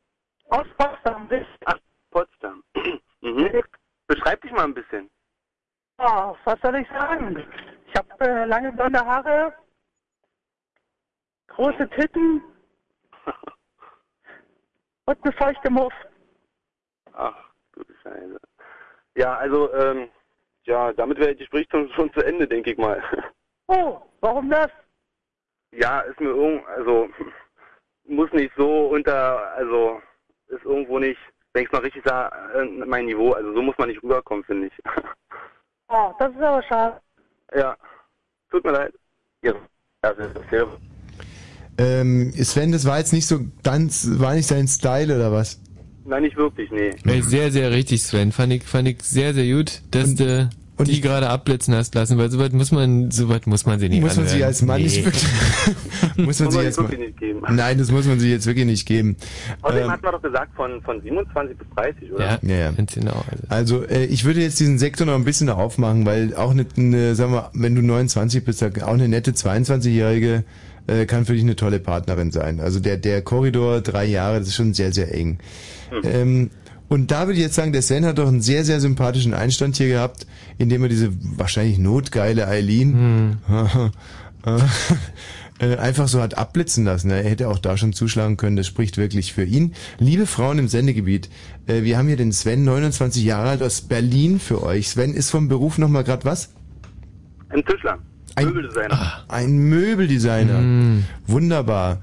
Aus 0.49 0.67
Potsdam. 0.79 1.29
Ach, 1.67 1.79
Potsdam. 2.11 2.65
mhm. 3.21 3.63
Beschreib 4.07 4.41
dich 4.41 4.53
mal 4.53 4.65
ein 4.65 4.75
bisschen. 4.75 5.11
Oh, 5.99 6.35
was 6.45 6.59
soll 6.63 6.77
ich 6.77 6.89
sagen? 6.89 7.47
Ich 7.87 7.95
habe 7.95 8.25
äh, 8.25 8.47
lange 8.47 8.73
blonde 8.73 9.01
Haare, 9.01 9.55
große 11.49 11.89
Titten 11.91 12.43
und 15.05 15.25
eine 15.25 15.33
feuchte 15.35 15.71
Muff. 15.71 15.93
Ach, 17.13 17.37
du 17.73 17.85
Scheiße. 18.03 18.41
Ja, 19.17 19.37
also, 19.37 19.73
ähm, 19.75 20.11
ja, 20.65 20.93
damit 20.95 21.19
wäre 21.19 21.33
die 21.33 21.41
Gespräch 21.41 21.67
schon, 21.71 21.91
schon 21.91 22.11
zu 22.15 22.25
Ende, 22.25 22.49
denke 22.49 22.73
ich 22.73 22.79
mal. 22.79 23.03
Oh, 23.73 24.03
warum 24.21 24.51
das? 24.51 24.71
Ja, 25.73 26.01
ist 26.01 26.21
mir 26.21 26.29
irgend, 26.29 26.67
also, 26.77 27.09
muss 28.07 28.31
nicht 28.33 28.53
so 28.57 28.89
unter, 28.89 29.53
also, 29.55 30.01
ist 30.49 30.65
irgendwo 30.65 30.99
nicht, 30.99 31.19
wenn 31.55 31.65
ich 31.65 31.73
mal 31.73 31.81
richtig 31.81 32.03
sage, 32.05 32.37
äh, 32.55 32.85
mein 32.85 33.07
Niveau, 33.07 33.33
also 33.33 33.55
so 33.55 33.63
muss 33.63 33.77
man 33.79 33.89
nicht 33.89 34.03
rüberkommen, 34.03 34.45
finde 34.45 34.67
ich. 34.67 34.73
Oh, 35.89 36.13
das 36.19 36.31
ist 36.33 36.41
aber 36.41 36.63
schade. 36.63 37.01
ja, 37.55 37.77
tut 38.51 38.65
mir 38.65 38.73
leid. 38.73 38.95
Ja, 39.43 39.53
also, 40.03 40.23
ja. 40.51 40.67
Ähm, 41.79 42.33
Sven, 42.33 42.73
das 42.73 42.87
war 42.87 42.99
jetzt 42.99 43.13
nicht 43.13 43.27
so 43.27 43.41
ganz, 43.63 44.07
war 44.19 44.35
nicht 44.35 44.47
sein 44.47 44.69
Style 44.69 45.15
oder 45.15 45.33
was? 45.33 45.61
Nein, 46.05 46.23
nicht 46.23 46.37
wirklich, 46.37 46.71
nee. 46.71 46.91
Ey, 47.05 47.23
sehr, 47.23 47.51
sehr 47.51 47.71
richtig, 47.71 48.03
Sven. 48.03 48.33
Fand 48.33 48.53
ich, 48.53 48.65
fand 48.65 48.89
ich 48.89 49.03
sehr, 49.03 49.35
sehr 49.35 49.55
gut, 49.55 49.83
dass 49.91 50.15
du 50.85 50.93
die 50.93 51.01
gerade 51.01 51.29
abblitzen 51.29 51.75
hast 51.75 51.95
lassen, 51.95 52.19
weil 52.19 52.31
soweit 52.31 52.53
muss 52.53 52.73
man, 52.73 53.11
soweit 53.11 53.47
muss 53.47 53.67
man 53.67 53.79
sie 53.81 53.89
nicht 53.89 54.01
Muss 54.03 54.17
man 54.17 54.27
sie 54.27 54.35
anhören. 54.35 54.49
als 54.49 54.63
Mann 54.63 54.83
nicht 54.83 55.05
wirklich, 55.05 55.25
muss 56.17 56.17
man 56.17 56.25
Muss 56.27 56.37
sie 56.37 56.45
man 56.45 56.67
als 56.67 56.77
wirklich 56.79 56.99
Mann, 56.99 57.07
nicht 57.09 57.19
geben. 57.19 57.41
nein, 57.51 57.79
das 57.79 57.91
muss 57.91 58.07
man 58.07 58.21
sich 58.21 58.31
jetzt 58.31 58.47
wirklich 58.47 58.67
nicht 58.67 58.87
geben. 58.87 59.17
Außerdem 59.63 59.85
Ähm, 59.85 59.91
hatten 59.91 60.03
wir 60.05 60.13
doch 60.13 60.23
gesagt, 60.23 60.55
von, 60.57 60.81
von 60.83 61.01
27 61.03 61.57
bis 61.59 61.67
30, 61.77 62.13
oder? 62.13 62.39
Ja, 62.43 62.55
ja. 62.55 62.73
genau. 62.73 63.25
Also 63.49 63.85
äh, 63.85 64.05
ich 64.07 64.25
würde 64.25 64.41
jetzt 64.41 64.61
diesen 64.61 64.79
Sektor 64.79 65.07
noch 65.07 65.15
ein 65.15 65.25
bisschen 65.25 65.49
aufmachen, 65.49 66.07
weil 66.07 66.35
auch 66.37 66.51
eine, 66.51 66.67
eine 66.77 67.15
sagen 67.15 67.33
wir, 67.33 67.51
wenn 67.55 67.75
du 67.75 67.83
29 67.83 68.45
bist, 68.45 68.63
auch 68.63 68.71
eine 68.93 69.09
nette 69.09 69.33
22-Jährige 69.33 70.45
äh, 70.87 71.07
kann 71.07 71.25
für 71.25 71.33
dich 71.35 71.43
eine 71.43 71.57
tolle 71.57 71.79
Partnerin 71.79 72.31
sein. 72.33 72.61
Also 72.61 72.81
der 72.81 72.97
der 72.97 73.23
Korridor 73.23 73.81
drei 73.81 74.05
Jahre, 74.05 74.39
das 74.41 74.49
ist 74.49 74.55
schon 74.57 74.75
sehr 74.75 74.93
sehr 74.93 75.15
eng. 75.15 75.39
Ähm, 76.05 76.51
und 76.93 77.11
da 77.11 77.27
würde 77.27 77.39
ich 77.39 77.39
jetzt 77.41 77.55
sagen, 77.55 77.73
der 77.73 77.81
Sven 77.81 78.05
hat 78.05 78.19
doch 78.19 78.29
einen 78.29 78.43
sehr, 78.43 78.65
sehr 78.67 78.79
sympathischen 78.79 79.33
Einstand 79.33 79.77
hier 79.79 79.89
gehabt, 79.89 80.27
indem 80.59 80.83
er 80.83 80.91
diese 80.91 81.11
wahrscheinlich 81.39 81.79
notgeile 81.79 82.47
Eileen 82.47 83.39
äh, 85.59 85.77
einfach 85.77 86.07
so 86.07 86.21
hat 86.21 86.37
abblitzen 86.37 86.85
lassen. 86.85 87.11
Er 87.11 87.23
hätte 87.23 87.49
auch 87.49 87.59
da 87.59 87.79
schon 87.79 87.95
zuschlagen 87.95 88.37
können, 88.37 88.57
das 88.57 88.67
spricht 88.67 88.99
wirklich 88.99 89.33
für 89.33 89.45
ihn. 89.45 89.73
Liebe 90.01 90.27
Frauen 90.27 90.59
im 90.59 90.69
Sendegebiet, 90.69 91.31
äh, 91.67 91.83
wir 91.83 91.97
haben 91.97 92.09
hier 92.09 92.19
den 92.19 92.31
Sven, 92.31 92.63
29 92.65 93.25
Jahre 93.25 93.49
alt, 93.49 93.63
aus 93.63 93.81
Berlin 93.81 94.39
für 94.39 94.63
euch. 94.63 94.91
Sven 94.91 95.15
ist 95.15 95.31
vom 95.31 95.49
Beruf 95.49 95.79
nochmal 95.79 96.05
gerade 96.05 96.27
was? 96.27 96.51
Ein 97.49 97.65
Tischler. 97.65 97.99
Ein 98.35 98.49
Möbeldesigner. 98.49 99.25
Ein 99.29 99.57
Möbeldesigner. 99.57 101.03
Wunderbar. 101.27 102.03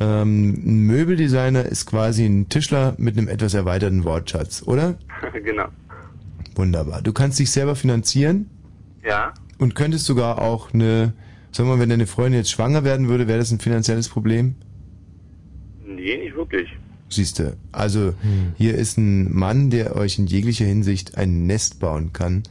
Ähm, 0.00 0.52
ein 0.64 0.78
Möbeldesigner 0.86 1.64
ist 1.64 1.86
quasi 1.86 2.24
ein 2.24 2.48
Tischler 2.48 2.94
mit 2.98 3.16
einem 3.16 3.28
etwas 3.28 3.54
erweiterten 3.54 4.04
Wortschatz, 4.04 4.62
oder? 4.66 4.98
genau. 5.44 5.66
Wunderbar. 6.54 7.02
Du 7.02 7.12
kannst 7.12 7.38
dich 7.38 7.50
selber 7.50 7.76
finanzieren 7.76 8.46
Ja. 9.06 9.32
und 9.58 9.74
könntest 9.74 10.04
sogar 10.06 10.40
auch 10.40 10.72
eine, 10.74 11.12
sagen 11.52 11.68
wir 11.68 11.76
mal, 11.76 11.80
wenn 11.82 11.88
deine 11.90 12.06
Freundin 12.06 12.40
jetzt 12.40 12.50
schwanger 12.50 12.84
werden 12.84 13.08
würde, 13.08 13.28
wäre 13.28 13.38
das 13.38 13.50
ein 13.52 13.58
finanzielles 13.60 14.08
Problem? 14.08 14.54
Nee, 15.86 16.16
nicht 16.18 16.36
wirklich. 16.36 16.68
Siehste, 17.08 17.56
also 17.70 18.14
hier 18.58 18.74
ist 18.74 18.98
ein 18.98 19.32
Mann, 19.32 19.70
der 19.70 19.94
euch 19.94 20.18
in 20.18 20.26
jeglicher 20.26 20.64
Hinsicht 20.64 21.16
ein 21.16 21.46
Nest 21.46 21.78
bauen 21.78 22.12
kann, 22.12 22.42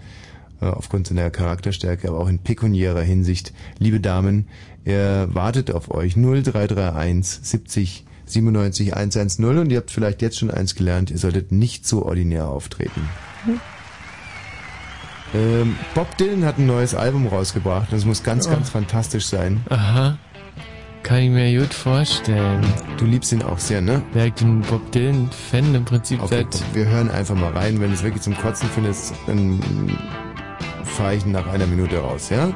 äh, 0.62 0.66
aufgrund 0.66 1.08
seiner 1.08 1.30
Charakterstärke, 1.30 2.08
aber 2.08 2.20
auch 2.20 2.30
in 2.30 2.40
pekuniärer 2.40 3.02
Hinsicht. 3.02 3.54
Liebe 3.80 4.00
Damen, 4.00 4.48
er 4.86 5.34
wartet 5.36 5.72
auf 5.72 5.92
euch 5.92 6.16
0331 6.16 7.40
70 7.44 8.06
97 8.28 8.96
110 8.96 9.46
und 9.60 9.72
ihr 9.72 9.78
habt 9.78 9.92
vielleicht 9.92 10.22
jetzt 10.22 10.40
schon 10.40 10.50
eins 10.50 10.74
gelernt, 10.76 11.12
ihr 11.12 11.18
solltet 11.18 11.52
nicht 11.52 11.86
so 11.88 12.06
ordinär 12.06 12.48
auftreten. 12.48 13.08
Ähm, 15.34 15.76
Bob 15.94 16.16
Dylan 16.18 16.46
hat 16.46 16.58
ein 16.58 16.66
neues 16.66 16.96
Album 16.96 17.28
rausgebracht, 17.28 17.92
das 17.92 18.06
muss 18.06 18.24
ganz, 18.24 18.48
Oh. 18.48 18.52
ganz 18.52 18.70
fantastisch 18.70 19.26
sein. 19.26 19.62
Aha. 19.70 20.18
Kann 21.04 21.18
ich 21.20 21.30
mir 21.30 21.60
gut 21.60 21.74
vorstellen. 21.74 22.66
Du 22.98 23.06
liebst 23.06 23.32
ihn 23.32 23.44
auch 23.44 23.60
sehr, 23.60 23.80
ne? 23.82 24.02
Ja, 24.16 24.26
ich 24.26 24.34
bin 24.34 24.62
Bob 24.62 24.92
Dylan-Fan 24.92 25.76
im 25.76 25.86
Prinzip 25.86 26.20
Okay, 26.24 26.48
seit... 26.52 26.76
wir 26.76 26.86
hören 26.88 27.12
einfach 27.12 27.36
mal 27.36 27.52
rein. 27.52 27.80
Wenn 27.80 27.90
du 27.90 27.94
es 27.94 28.02
wirklich 28.02 28.24
zum 28.24 28.36
Kotzen 28.36 28.68
findest, 28.74 29.14
dann 29.28 29.60
fahre 30.84 31.14
ich 31.16 31.26
nach 31.28 31.46
einer 31.46 31.68
Minute 31.68 32.00
raus, 32.00 32.30
ja? 32.32 32.50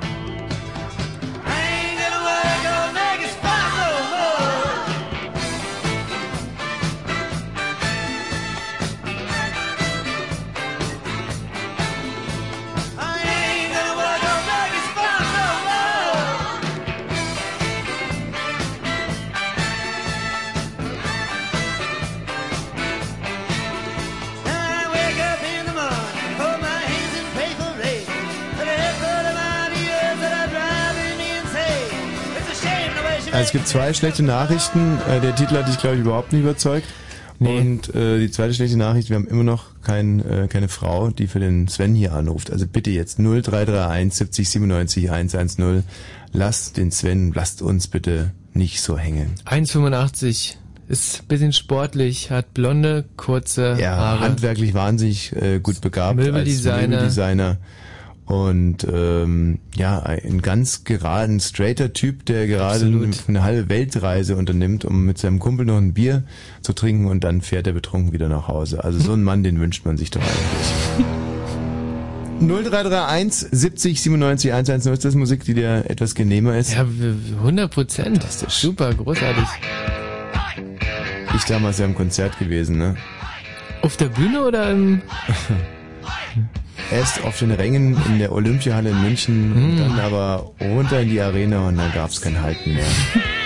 Also 33.40 33.48
es 33.48 33.52
gibt 33.54 33.68
zwei 33.70 33.94
schlechte 33.94 34.22
Nachrichten. 34.22 34.98
Äh, 35.10 35.22
Der 35.22 35.34
Titel 35.34 35.56
hat 35.56 35.66
dich, 35.70 35.78
glaube 35.78 35.96
ich, 35.96 36.02
überhaupt 36.02 36.34
nicht 36.34 36.42
überzeugt. 36.42 36.86
Und 37.40 37.96
äh, 37.96 38.20
die 38.20 38.30
zweite 38.32 38.54
schlechte 38.54 38.76
Nachricht, 38.76 39.08
wir 39.10 39.16
haben 39.16 39.28
immer 39.28 39.46
noch 39.46 39.68
kein, 39.82 40.20
äh, 40.30 40.50
keine 40.50 40.68
Frau, 40.68 41.10
die 41.10 41.26
für 41.28 41.40
den 41.40 41.70
Sven 41.70 41.96
hier 41.96 42.12
anruft. 42.14 42.52
Also 42.52 42.68
bitte 42.68 42.90
jetzt 42.92 43.18
0331 43.18 44.14
70 44.14 44.50
97 44.50 45.10
110. 45.10 45.84
Lasst 46.34 46.76
den 46.76 46.92
Sven, 46.92 47.32
lasst 47.34 47.62
uns 47.62 47.88
bitte 47.88 48.32
nicht 48.54 48.82
so 48.82 48.98
hängen. 48.98 49.36
1,85 49.46 50.56
ist 50.90 51.22
ein 51.22 51.28
bisschen 51.30 51.54
sportlich, 51.54 52.32
hat 52.32 52.54
blonde, 52.54 53.06
kurze 53.16 53.78
Ja, 53.80 53.96
Haare. 53.96 54.20
handwerklich 54.20 54.74
wahnsinnig 54.74 55.34
äh, 55.34 55.60
gut 55.62 55.80
begabt 55.80 56.18
Möbeldesigner. 56.18 56.74
als 56.74 56.88
Möbeldesigner. 56.90 57.58
Und 58.30 58.86
ähm, 58.88 59.58
ja, 59.76 60.04
ein 60.04 60.44
ganz 60.44 60.84
geraden, 60.84 61.40
straighter 61.40 61.94
Typ, 61.94 62.28
der 62.28 62.46
gerade 62.46 62.86
Absolut. 62.86 63.28
eine 63.28 63.42
halbe 63.42 63.70
Weltreise 63.70 64.36
unternimmt, 64.36 64.86
um 64.86 65.04
mit 65.04 65.18
seinem 65.18 65.40
Kumpel 65.40 65.66
noch 65.66 65.78
ein 65.78 65.96
Bier 65.96 66.22
zu 66.62 66.74
trinken 66.74 67.08
und 67.08 67.24
dann 67.24 67.42
fährt 67.42 67.66
er 67.66 67.74
betrunken 67.74 68.14
wieder 68.14 68.30
nach 68.30 68.48
Hause. 68.48 68.84
Also 68.84 69.00
so 69.00 69.14
einen 69.14 69.24
Mann, 69.24 69.44
den 69.44 69.60
wünscht 69.60 69.84
man 69.84 69.98
sich 69.98 70.12
doch 70.12 70.22
eigentlich. 70.22 71.08
0331 72.40 73.48
70 73.52 74.00
97 74.00 74.54
110 74.54 74.94
ist 74.94 75.06
das 75.06 75.16
Musik, 75.16 75.44
die 75.46 75.56
dir 75.56 75.86
etwas 75.88 76.14
genehmer 76.14 76.56
ist. 76.56 76.76
Ja, 76.76 76.86
100 77.40 77.72
Prozent. 77.72 78.24
Super, 78.48 78.94
großartig. 78.94 79.48
Ich 81.36 81.46
damals 81.46 81.80
ja 81.80 81.86
im 81.86 81.96
Konzert 81.96 82.38
gewesen, 82.38 82.78
ne? 82.78 82.96
Auf 83.82 83.98
der 83.98 84.10
Bühne 84.10 84.46
oder 84.46 84.70
im... 84.70 85.02
Erst 86.92 87.24
auf 87.24 87.38
den 87.40 87.52
Rängen 87.52 87.96
in 88.08 88.20
der 88.20 88.32
Olympiahalle 88.32 88.90
in 88.90 89.02
München 89.02 89.54
Hm. 89.56 89.78
dann 89.78 90.00
aber 90.00 90.52
runter 90.60 91.02
in 91.02 91.10
die 91.10 91.22
Arena 91.22 91.68
und 91.68 91.78
dann 91.78 91.92
gab's 91.94 92.20
kein 92.22 92.42
Halten 92.42 92.74
mehr. 92.74 92.84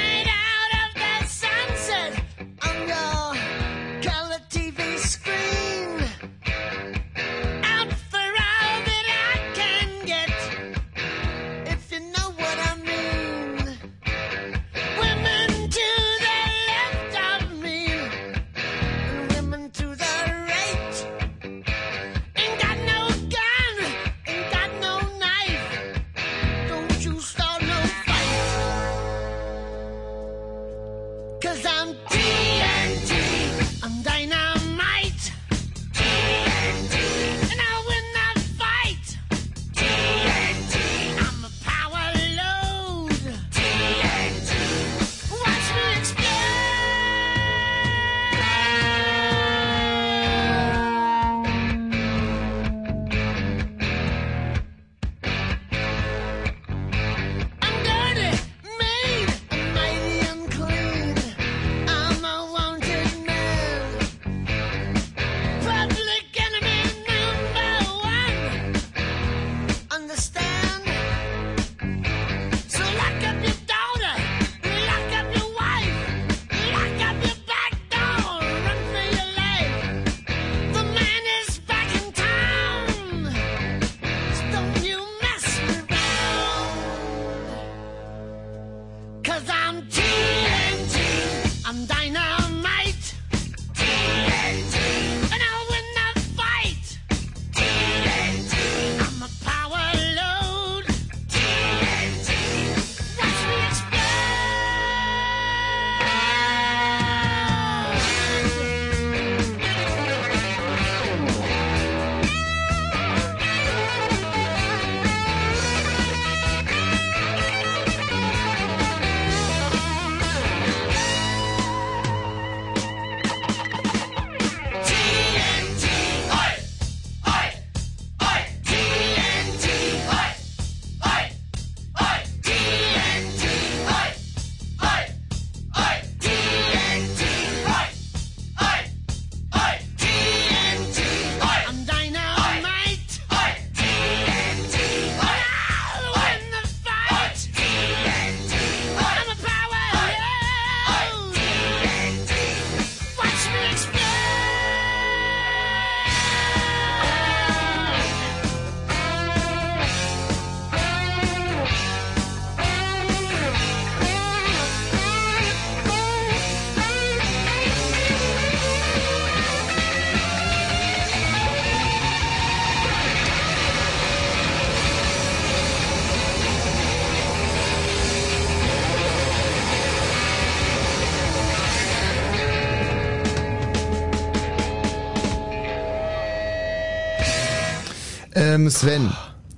Ähm, 188.53 188.69
Sven. 188.69 189.11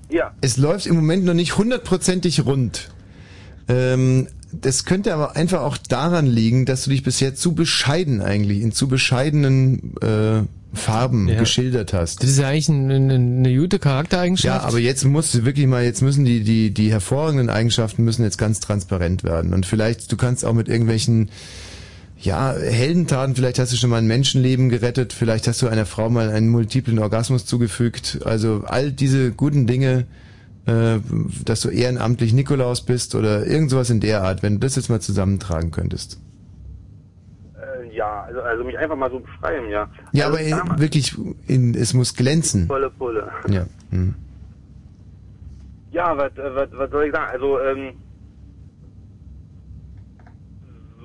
Ja. 0.09 0.33
Es 0.41 0.57
läuft 0.57 0.85
im 0.85 0.95
Moment 0.95 1.25
noch 1.25 1.33
nicht 1.33 1.57
hundertprozentig 1.57 2.45
rund. 2.45 2.89
Ähm, 3.67 4.27
das 4.51 4.85
könnte 4.85 5.13
aber 5.13 5.35
einfach 5.35 5.61
auch 5.61 5.77
daran 5.77 6.27
liegen, 6.27 6.65
dass 6.65 6.83
du 6.85 6.91
dich 6.91 7.03
bisher 7.03 7.35
zu 7.35 7.53
bescheiden 7.55 8.21
eigentlich, 8.21 8.61
in 8.61 8.71
zu 8.71 8.87
bescheidenen 8.87 9.95
äh, 10.01 10.43
Farben 10.73 11.27
Ja. 11.27 11.39
geschildert 11.39 11.93
hast. 11.93 12.21
Das 12.21 12.29
ist 12.29 12.37
ja 12.39 12.49
eigentlich 12.49 12.69
eine, 12.69 12.95
eine, 12.95 13.13
eine 13.15 13.55
gute 13.57 13.79
Charaktereigenschaft. 13.79 14.61
Ja, 14.63 14.67
aber 14.67 14.79
jetzt 14.79 15.03
musst 15.05 15.33
du 15.33 15.45
wirklich 15.45 15.67
mal, 15.67 15.83
jetzt 15.83 16.01
müssen 16.01 16.25
die, 16.25 16.43
die, 16.43 16.73
die 16.73 16.91
hervorragenden 16.91 17.49
Eigenschaften 17.49 18.03
müssen 18.03 18.23
jetzt 18.23 18.37
ganz 18.37 18.59
transparent 18.59 19.23
werden. 19.23 19.53
Und 19.53 19.65
vielleicht, 19.65 20.11
du 20.11 20.17
kannst 20.17 20.45
auch 20.45 20.53
mit 20.53 20.67
irgendwelchen, 20.67 21.29
ja, 22.25 22.53
Heldentaten, 22.53 23.35
vielleicht 23.35 23.59
hast 23.59 23.71
du 23.71 23.77
schon 23.77 23.89
mal 23.89 23.97
ein 23.97 24.07
Menschenleben 24.07 24.69
gerettet, 24.69 25.13
vielleicht 25.13 25.47
hast 25.47 25.61
du 25.61 25.67
einer 25.67 25.85
Frau 25.85 26.09
mal 26.09 26.29
einen 26.29 26.49
multiplen 26.49 26.99
Orgasmus 26.99 27.45
zugefügt. 27.45 28.19
Also 28.25 28.63
all 28.65 28.91
diese 28.91 29.31
guten 29.31 29.67
Dinge, 29.67 30.05
äh, 30.65 30.97
dass 31.45 31.61
du 31.61 31.69
ehrenamtlich 31.69 32.33
Nikolaus 32.33 32.81
bist 32.81 33.15
oder 33.15 33.45
irgend 33.45 33.69
sowas 33.69 33.89
in 33.89 33.99
der 33.99 34.23
Art, 34.23 34.43
wenn 34.43 34.53
du 34.53 34.59
das 34.59 34.75
jetzt 34.75 34.89
mal 34.89 34.99
zusammentragen 34.99 35.71
könntest. 35.71 36.19
Äh, 37.55 37.95
ja, 37.95 38.23
also, 38.23 38.41
also 38.41 38.63
mich 38.63 38.77
einfach 38.77 38.95
mal 38.95 39.11
so 39.11 39.19
beschreiben, 39.19 39.69
ja. 39.69 39.87
Ja, 40.11 40.25
also, 40.25 40.37
aber 40.37 40.71
in, 40.73 40.79
wirklich, 40.79 41.15
in, 41.47 41.75
es 41.75 41.93
muss 41.93 42.15
glänzen. 42.15 42.67
Volle 42.67 42.89
Pulle. 42.89 43.29
Ja. 43.47 43.65
Hm. 43.91 44.15
Ja, 45.91 46.17
was, 46.17 46.31
äh, 46.37 46.55
was, 46.55 46.69
was 46.73 46.89
soll 46.89 47.05
ich 47.05 47.13
sagen? 47.13 47.31
Also, 47.31 47.59
ähm, 47.61 47.93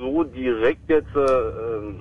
so 0.00 0.24
direkt 0.24 0.88
jetzt, 0.88 1.14
äh, 1.14 1.20
ähm, 1.20 2.00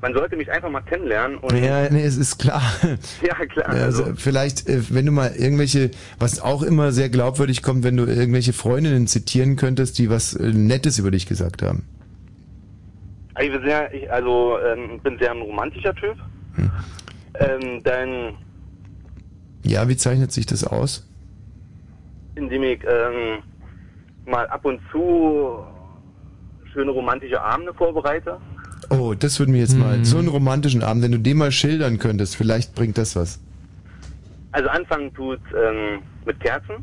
man 0.00 0.14
sollte 0.14 0.36
mich 0.36 0.50
einfach 0.50 0.70
mal 0.70 0.80
kennenlernen 0.82 1.38
und 1.38 1.56
Ja, 1.56 1.88
nee, 1.90 2.04
es 2.04 2.16
ist 2.16 2.38
klar. 2.38 2.62
ja 3.22 3.34
klar. 3.46 3.68
Also, 3.68 4.04
Also, 4.04 4.14
vielleicht, 4.16 4.68
äh, 4.68 4.82
wenn 4.90 5.06
du 5.06 5.12
mal 5.12 5.32
irgendwelche, 5.34 5.90
was 6.18 6.40
auch 6.40 6.62
immer 6.62 6.92
sehr 6.92 7.08
glaubwürdig 7.08 7.62
kommt, 7.62 7.82
wenn 7.84 7.96
du 7.96 8.04
irgendwelche 8.04 8.52
Freundinnen 8.52 9.06
zitieren 9.06 9.56
könntest, 9.56 9.98
die 9.98 10.10
was 10.10 10.34
äh, 10.34 10.52
Nettes 10.52 10.98
über 10.98 11.10
dich 11.10 11.26
gesagt 11.26 11.62
haben. 11.62 11.84
ich 13.40 13.50
bin 13.50 13.62
sehr, 13.64 13.92
ich, 13.94 14.10
also 14.12 14.58
ähm, 14.60 15.00
bin 15.00 15.18
sehr 15.18 15.30
ein 15.32 15.40
romantischer 15.42 15.94
Typ. 15.94 16.16
Hm. 16.54 16.70
Ähm, 17.40 17.82
dann, 17.84 18.34
Ja, 19.64 19.88
wie 19.88 19.96
zeichnet 19.96 20.32
sich 20.32 20.46
das 20.46 20.64
aus? 20.64 21.04
indem 22.34 22.62
ich 22.62 22.80
ähm, 22.84 23.42
mal 24.26 24.46
ab 24.46 24.64
und 24.64 24.80
zu 24.92 25.58
schöne 26.78 26.92
romantische 26.92 27.42
Abende 27.42 27.74
vorbereite. 27.74 28.36
Oh, 28.90 29.12
das 29.18 29.38
würde 29.40 29.50
mir 29.50 29.58
jetzt 29.58 29.72
Hm. 29.72 29.80
mal, 29.80 30.04
so 30.04 30.18
einen 30.18 30.28
romantischen 30.28 30.82
Abend, 30.84 31.02
wenn 31.02 31.10
du 31.10 31.18
den 31.18 31.36
mal 31.36 31.50
schildern 31.50 31.98
könntest, 31.98 32.36
vielleicht 32.36 32.74
bringt 32.76 32.96
das 32.96 33.16
was. 33.16 33.40
Also 34.52 34.68
anfangen 34.70 35.12
tut 35.14 35.40
ähm, 35.56 36.00
mit 36.24 36.38
Kerzen, 36.40 36.76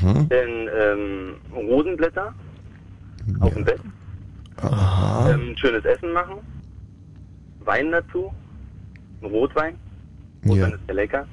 Hm? 0.00 0.28
dann 0.28 0.68
ähm, 0.78 1.34
Rosenblätter 1.54 2.34
auf 3.40 3.54
dem 3.54 3.64
Bett, 3.64 3.80
Aha. 4.60 5.30
ähm, 5.30 5.56
schönes 5.56 5.84
Essen 5.86 6.12
machen, 6.12 6.34
Wein 7.64 7.90
dazu, 7.92 8.30
ein 9.22 9.28
Rotwein, 9.30 9.74
Rotwein 10.46 10.58
Ja. 10.58 10.66
ist 10.76 10.80
sehr 10.86 10.94
lecker. 10.96 11.26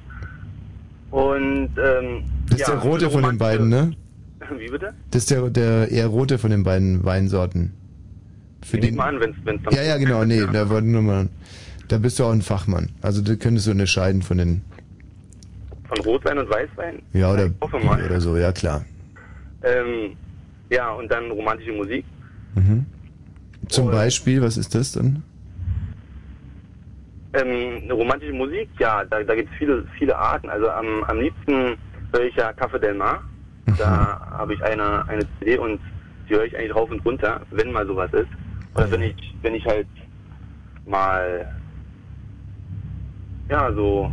Und 1.11 1.69
ähm, 1.77 2.23
Das 2.49 2.61
ist 2.61 2.67
ja, 2.69 2.75
der 2.75 2.83
rote 2.83 3.09
von 3.09 3.23
den 3.23 3.37
beiden, 3.37 3.67
ne? 3.67 3.91
Wie 4.57 4.69
bitte? 4.69 4.93
Das 5.11 5.23
ist 5.23 5.31
der, 5.31 5.49
der 5.49 5.91
eher 5.91 6.07
rote 6.07 6.37
von 6.37 6.51
den 6.51 6.63
beiden 6.63 7.03
Weinsorten. 7.03 7.73
Für 8.63 8.77
den, 8.77 8.95
mal 8.95 9.09
an, 9.09 9.19
wenn's, 9.19 9.35
wenn's 9.43 9.61
dann 9.63 9.73
ja, 9.73 9.83
ja, 9.83 9.97
genau, 9.97 10.23
nee, 10.23 10.45
da 10.51 10.69
wollte 10.69 10.87
nur 10.87 11.01
mal, 11.01 11.29
da 11.87 11.97
bist 11.97 12.19
du 12.19 12.25
auch 12.25 12.31
ein 12.31 12.41
Fachmann. 12.41 12.89
Also 13.01 13.21
da 13.21 13.35
könntest 13.35 13.67
du 13.67 13.71
unterscheiden 13.71 14.21
von 14.21 14.37
den, 14.37 14.61
Von 15.87 15.99
Rotwein 16.05 16.37
und 16.37 16.49
Weißwein? 16.49 17.01
ja, 17.13 17.31
oder, 17.31 17.49
oder 17.61 18.21
so, 18.21 18.37
ja 18.37 18.51
klar. 18.51 18.85
Ähm, 19.63 20.15
ja, 20.69 20.91
und 20.91 21.11
dann 21.11 21.29
romantische 21.31 21.73
Musik. 21.73 22.05
Mhm. 22.55 22.85
Zum 23.67 23.91
Beispiel, 23.91 24.41
was 24.41 24.57
ist 24.57 24.73
das 24.75 24.93
dann? 24.93 25.23
Ähm, 27.33 27.89
romantische 27.89 28.33
Musik, 28.33 28.69
ja, 28.79 29.03
da, 29.05 29.23
da 29.23 29.35
gibt 29.35 29.49
es 29.51 29.57
viele, 29.57 29.85
viele 29.97 30.17
Arten. 30.17 30.49
Also 30.49 30.69
am, 30.69 31.03
am 31.05 31.19
liebsten 31.19 31.77
höre 32.13 32.25
ich 32.25 32.35
ja 32.35 32.49
Café 32.51 32.77
Del 32.77 32.93
Mar. 32.93 33.21
Da 33.77 34.19
habe 34.31 34.53
ich 34.53 34.63
eine, 34.63 35.07
eine 35.07 35.25
CD 35.39 35.57
und 35.57 35.79
die 36.27 36.33
höre 36.35 36.45
ich 36.45 36.57
eigentlich 36.57 36.75
rauf 36.75 36.89
und 36.91 37.03
runter, 37.05 37.41
wenn 37.51 37.71
mal 37.71 37.85
sowas 37.87 38.11
ist. 38.13 38.27
Oder 38.75 38.91
wenn 38.91 39.01
ich, 39.01 39.15
wenn 39.41 39.55
ich 39.55 39.65
halt 39.65 39.87
mal, 40.85 41.53
ja, 43.49 43.73
so, 43.73 44.11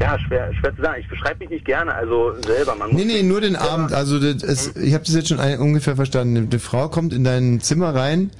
ja, 0.00 0.18
schwer, 0.18 0.52
schwer 0.54 0.74
zu 0.76 0.82
sagen. 0.82 1.00
Ich 1.00 1.08
beschreibe 1.08 1.40
mich 1.40 1.50
nicht 1.50 1.64
gerne, 1.64 1.94
also 1.94 2.34
selber. 2.42 2.74
Man 2.76 2.90
muss 2.90 2.98
Nee, 2.98 3.04
nee, 3.04 3.22
nur 3.22 3.40
den 3.40 3.56
Abend. 3.56 3.92
Also 3.92 4.18
das, 4.20 4.42
es, 4.42 4.76
ich 4.76 4.94
habe 4.94 5.04
das 5.04 5.14
jetzt 5.14 5.28
schon 5.28 5.40
ein, 5.40 5.58
ungefähr 5.58 5.96
verstanden. 5.96 6.48
Eine 6.50 6.58
Frau 6.58 6.88
kommt 6.88 7.12
in 7.12 7.24
dein 7.24 7.60
Zimmer 7.60 7.94
rein, 7.94 8.30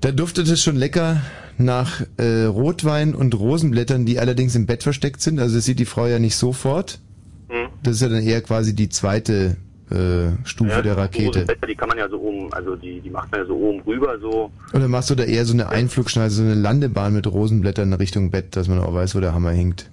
da 0.00 0.12
duftet 0.12 0.48
es 0.48 0.62
schon 0.62 0.76
lecker 0.76 1.22
nach 1.58 2.02
äh, 2.18 2.44
Rotwein 2.44 3.14
und 3.14 3.34
Rosenblättern, 3.34 4.04
die 4.04 4.18
allerdings 4.18 4.54
im 4.54 4.66
Bett 4.66 4.82
versteckt 4.82 5.22
sind. 5.22 5.40
Also 5.40 5.56
das 5.56 5.64
sieht 5.64 5.78
die 5.78 5.86
Frau 5.86 6.06
ja 6.06 6.18
nicht 6.18 6.36
sofort. 6.36 7.00
Hm. 7.48 7.68
Das 7.82 7.96
ist 7.96 8.02
ja 8.02 8.08
dann 8.08 8.22
eher 8.22 8.42
quasi 8.42 8.74
die 8.74 8.90
zweite 8.90 9.56
äh, 9.90 10.44
Stufe 10.44 10.70
ja, 10.70 10.82
der 10.82 10.96
Rakete. 10.96 11.46
Die 11.68 11.74
kann 11.74 11.88
man 11.88 11.98
ja 11.98 12.08
so 12.08 12.18
oben, 12.18 12.52
also 12.52 12.74
die, 12.76 13.00
die 13.00 13.10
macht 13.10 13.30
man 13.30 13.40
ja 13.40 13.46
so 13.46 13.56
oben 13.56 13.80
rüber, 13.82 14.18
so. 14.18 14.50
Oder 14.72 14.88
machst 14.88 15.10
du 15.10 15.14
da 15.14 15.24
eher 15.24 15.44
so 15.44 15.52
eine 15.52 15.68
Einflugschneise, 15.68 16.36
so 16.36 16.42
eine 16.42 16.54
Landebahn 16.54 17.12
mit 17.12 17.26
Rosenblättern 17.26 17.92
Richtung 17.92 18.30
Bett, 18.30 18.56
dass 18.56 18.68
man 18.68 18.80
auch 18.80 18.92
weiß, 18.92 19.14
wo 19.14 19.20
der 19.20 19.34
Hammer 19.34 19.50
hinkt? 19.50 19.90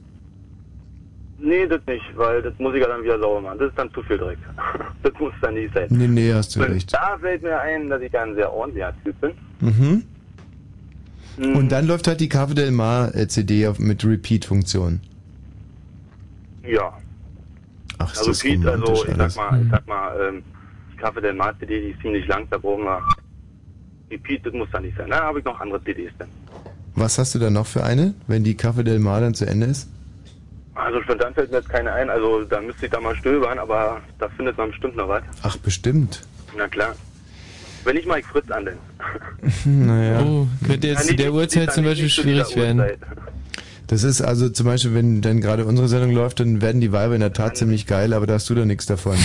Nee, 1.39 1.67
das 1.67 1.81
nicht, 1.87 2.05
weil 2.15 2.41
das 2.41 2.53
muss 2.57 2.73
ich 2.73 2.81
ja 2.81 2.87
dann 2.87 3.03
wieder 3.03 3.19
sauber 3.19 3.41
machen. 3.41 3.59
Das 3.59 3.69
ist 3.69 3.77
dann 3.77 3.91
zu 3.93 4.01
viel 4.03 4.17
Dreck. 4.17 4.37
das 5.03 5.11
muss 5.19 5.33
dann 5.41 5.55
nicht 5.55 5.73
sein. 5.73 5.87
Nee, 5.89 6.07
nee, 6.07 6.33
hast 6.33 6.55
du 6.55 6.61
Und 6.61 6.71
recht. 6.71 6.93
Da 6.93 7.17
fällt 7.19 7.43
mir 7.43 7.59
ein, 7.59 7.89
dass 7.89 8.01
ich 8.01 8.13
ja 8.13 8.23
ein 8.23 8.33
sehr 8.35 8.51
ordentlicher 8.51 8.93
Typ 9.03 9.19
bin. 9.19 9.31
Mhm. 9.59 10.03
Mhm. 11.37 11.55
Und 11.55 11.71
dann 11.71 11.85
läuft 11.85 12.07
halt 12.07 12.19
die 12.21 12.29
Cave 12.29 12.55
Del 12.55 12.71
Mar 12.71 13.13
äh, 13.13 13.27
CD 13.27 13.69
mit 13.77 14.05
Repeat-Funktion. 14.05 15.01
Ja. 16.65 16.93
Ach, 17.97 18.11
ist 18.11 18.19
also 18.19 18.31
das 18.31 18.39
Pete, 18.39 18.71
also 18.71 18.93
ich 18.93 19.09
alles. 19.13 19.33
sag 19.33 19.51
mal, 19.51 19.61
ich 19.61 19.71
sag 19.71 19.87
mal, 19.87 20.21
ähm, 20.21 20.43
die 20.91 20.97
Kaffee 20.97 21.21
der 21.21 21.33
Mar 21.33 21.53
CD, 21.59 21.81
die 21.81 21.89
ist 21.91 22.01
ziemlich 22.01 22.27
lang, 22.27 22.47
da 22.49 22.57
brauchen 22.57 22.83
wir. 22.83 23.01
Die 24.11 24.17
Pete, 24.17 24.43
das 24.49 24.53
muss 24.53 24.69
da 24.71 24.79
nicht 24.79 24.97
sein. 24.97 25.09
Da 25.09 25.21
habe 25.23 25.39
ich 25.39 25.45
noch 25.45 25.59
andere 25.59 25.83
CDs 25.83 26.11
dann. 26.19 26.27
Was 26.95 27.17
hast 27.17 27.33
du 27.33 27.39
da 27.39 27.49
noch 27.49 27.65
für 27.65 27.83
eine, 27.83 28.13
wenn 28.27 28.43
die 28.43 28.55
Cave 28.55 28.83
Del 28.83 28.99
Mar 28.99 29.21
dann 29.21 29.33
zu 29.33 29.45
Ende 29.45 29.67
ist? 29.67 29.89
Also 30.75 31.01
spontan 31.03 31.33
fällt 31.33 31.51
mir 31.51 31.57
jetzt 31.57 31.69
keine 31.69 31.91
ein, 31.93 32.09
also 32.09 32.43
da 32.43 32.59
müsste 32.61 32.85
ich 32.85 32.91
da 32.91 32.99
mal 32.99 33.15
stöbern, 33.15 33.59
aber 33.59 34.01
da 34.19 34.27
findet 34.29 34.57
man 34.57 34.69
bestimmt 34.71 34.95
noch 34.95 35.07
was. 35.07 35.23
Ach, 35.43 35.55
bestimmt. 35.57 36.21
Na 36.57 36.67
klar. 36.67 36.95
Wenn 37.83 37.97
ich 37.97 38.05
Fritz 38.25 38.49
an, 38.49 38.65
denn. 38.65 38.77
Naja. 39.85 40.21
Oh, 40.21 40.47
könnte 40.65 40.87
jetzt 40.87 41.01
Ja, 41.03 41.07
zu 41.09 41.15
der 41.15 41.33
Uhrzeit 41.33 41.73
zum 41.73 41.83
Beispiel 41.83 42.09
schwierig 42.09 42.55
werden. 42.55 42.79
Uhrzeit. 42.79 42.99
Das 43.93 44.03
ist 44.03 44.23
also 44.23 44.49
zum 44.49 44.65
Beispiel, 44.65 44.95
wenn 44.95 45.21
dann 45.21 45.39
gerade 45.39 45.65
unsere 45.65 45.87
Sendung 45.87 46.13
läuft, 46.13 46.39
dann 46.39 46.63
werden 46.63 46.81
die 46.81 46.91
Weiber 46.91 47.13
in 47.13 47.19
der 47.19 47.31
Tat 47.31 47.55
ziemlich 47.55 47.85
geil, 47.85 48.13
aber 48.13 48.25
da 48.25 48.33
hast 48.33 48.49
du 48.49 48.55
da 48.55 48.65
nichts 48.65 48.87
davon. 48.87 49.15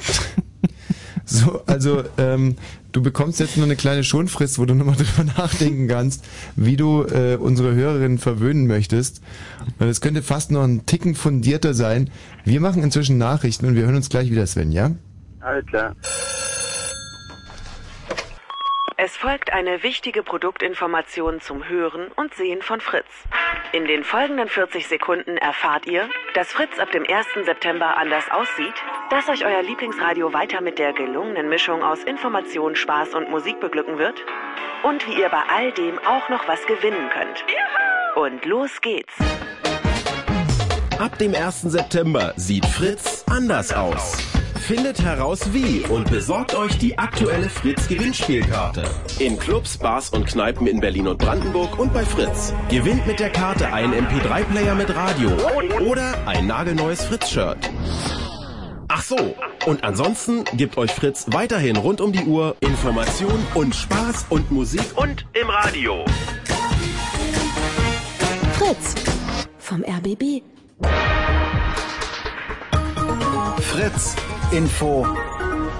so, 1.26 1.60
also 1.66 2.02
ähm, 2.16 2.56
du 2.92 3.02
bekommst 3.02 3.38
jetzt 3.38 3.58
nur 3.58 3.66
eine 3.66 3.76
kleine 3.76 4.02
Schonfrist, 4.02 4.58
wo 4.58 4.64
du 4.64 4.74
nochmal 4.74 4.96
drüber 4.96 5.30
nachdenken 5.36 5.88
kannst, 5.88 6.24
wie 6.56 6.78
du 6.78 7.02
äh, 7.02 7.36
unsere 7.36 7.74
Hörerinnen 7.74 8.16
verwöhnen 8.16 8.66
möchtest. 8.66 9.20
Und 9.78 9.88
es 9.88 10.00
könnte 10.00 10.22
fast 10.22 10.50
noch 10.50 10.62
ein 10.62 10.86
Ticken 10.86 11.14
fundierter 11.14 11.74
sein. 11.74 12.08
Wir 12.46 12.62
machen 12.62 12.82
inzwischen 12.82 13.18
Nachrichten 13.18 13.66
und 13.66 13.74
wir 13.74 13.82
hören 13.82 13.96
uns 13.96 14.08
gleich 14.08 14.30
wieder, 14.30 14.46
Sven, 14.46 14.72
ja? 14.72 14.92
Alles 15.40 15.66
klar. 15.66 15.94
Es 19.02 19.16
folgt 19.16 19.50
eine 19.50 19.82
wichtige 19.82 20.22
Produktinformation 20.22 21.40
zum 21.40 21.66
Hören 21.66 22.08
und 22.16 22.34
Sehen 22.34 22.60
von 22.60 22.82
Fritz. 22.82 23.06
In 23.72 23.86
den 23.86 24.04
folgenden 24.04 24.46
40 24.46 24.88
Sekunden 24.88 25.38
erfahrt 25.38 25.86
ihr, 25.86 26.10
dass 26.34 26.48
Fritz 26.48 26.78
ab 26.78 26.92
dem 26.92 27.04
1. 27.08 27.46
September 27.46 27.96
anders 27.96 28.30
aussieht, 28.30 28.74
dass 29.08 29.30
euch 29.30 29.46
euer 29.46 29.62
Lieblingsradio 29.62 30.34
weiter 30.34 30.60
mit 30.60 30.78
der 30.78 30.92
gelungenen 30.92 31.48
Mischung 31.48 31.82
aus 31.82 32.04
Information, 32.04 32.76
Spaß 32.76 33.14
und 33.14 33.30
Musik 33.30 33.58
beglücken 33.58 33.96
wird 33.96 34.22
und 34.82 35.06
wie 35.06 35.18
ihr 35.18 35.30
bei 35.30 35.44
all 35.48 35.72
dem 35.72 35.98
auch 36.00 36.28
noch 36.28 36.46
was 36.46 36.60
gewinnen 36.66 37.08
könnt. 37.08 37.42
Und 38.16 38.44
los 38.44 38.82
geht's. 38.82 39.14
Ab 40.98 41.16
dem 41.16 41.34
1. 41.34 41.62
September 41.62 42.34
sieht 42.36 42.66
Fritz 42.66 43.24
anders 43.30 43.72
aus. 43.72 44.39
Findet 44.70 45.02
heraus 45.02 45.52
wie 45.52 45.80
und 45.80 46.08
besorgt 46.08 46.54
euch 46.54 46.78
die 46.78 46.96
aktuelle 46.96 47.48
Fritz 47.48 47.88
Gewinnspielkarte. 47.88 48.84
In 49.18 49.36
Clubs, 49.36 49.76
Bars 49.76 50.10
und 50.10 50.26
Kneipen 50.26 50.68
in 50.68 50.78
Berlin 50.78 51.08
und 51.08 51.18
Brandenburg 51.18 51.76
und 51.76 51.92
bei 51.92 52.04
Fritz. 52.04 52.54
Gewinnt 52.68 53.04
mit 53.04 53.18
der 53.18 53.30
Karte 53.30 53.72
einen 53.72 53.92
MP3-Player 53.94 54.76
mit 54.76 54.94
Radio 54.94 55.32
oder 55.80 56.24
ein 56.28 56.46
nagelneues 56.46 57.04
Fritz-Shirt. 57.04 57.58
Ach 58.86 59.02
so, 59.02 59.16
und 59.66 59.82
ansonsten 59.82 60.44
gibt 60.56 60.78
euch 60.78 60.92
Fritz 60.92 61.26
weiterhin 61.32 61.74
rund 61.74 62.00
um 62.00 62.12
die 62.12 62.24
Uhr 62.24 62.54
Information 62.60 63.44
und 63.54 63.74
Spaß 63.74 64.26
und 64.28 64.52
Musik 64.52 64.84
und 64.94 65.26
im 65.32 65.50
Radio. 65.50 66.04
Fritz 68.52 68.94
vom 69.58 69.82
RBB. 69.82 70.42
Fritz 73.58 74.14
Info 74.52 75.06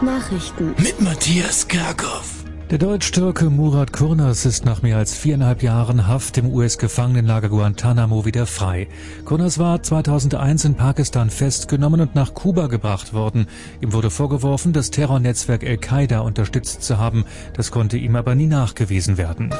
Nachrichten 0.00 0.76
mit 0.78 1.00
Matthias 1.00 1.66
Kerkhoff. 1.66 2.44
Der 2.70 2.78
Deutsch-Türke 2.78 3.50
Murat 3.50 3.92
Kurnas 3.92 4.46
ist 4.46 4.64
nach 4.64 4.82
mehr 4.82 4.96
als 4.96 5.12
viereinhalb 5.12 5.64
Jahren 5.64 6.06
Haft 6.06 6.38
im 6.38 6.46
US-Gefangenenlager 6.46 7.48
Guantanamo 7.48 8.24
wieder 8.24 8.46
frei. 8.46 8.86
Kurnas 9.24 9.58
war 9.58 9.82
2001 9.82 10.66
in 10.66 10.74
Pakistan 10.76 11.30
festgenommen 11.30 12.00
und 12.00 12.14
nach 12.14 12.32
Kuba 12.32 12.68
gebracht 12.68 13.12
worden. 13.12 13.48
Ihm 13.80 13.92
wurde 13.92 14.08
vorgeworfen, 14.08 14.72
das 14.72 14.92
Terrornetzwerk 14.92 15.64
Al-Qaida 15.64 16.20
unterstützt 16.20 16.84
zu 16.84 16.98
haben. 16.98 17.24
Das 17.54 17.72
konnte 17.72 17.96
ihm 17.96 18.14
aber 18.14 18.36
nie 18.36 18.46
nachgewiesen 18.46 19.18
werden. 19.18 19.52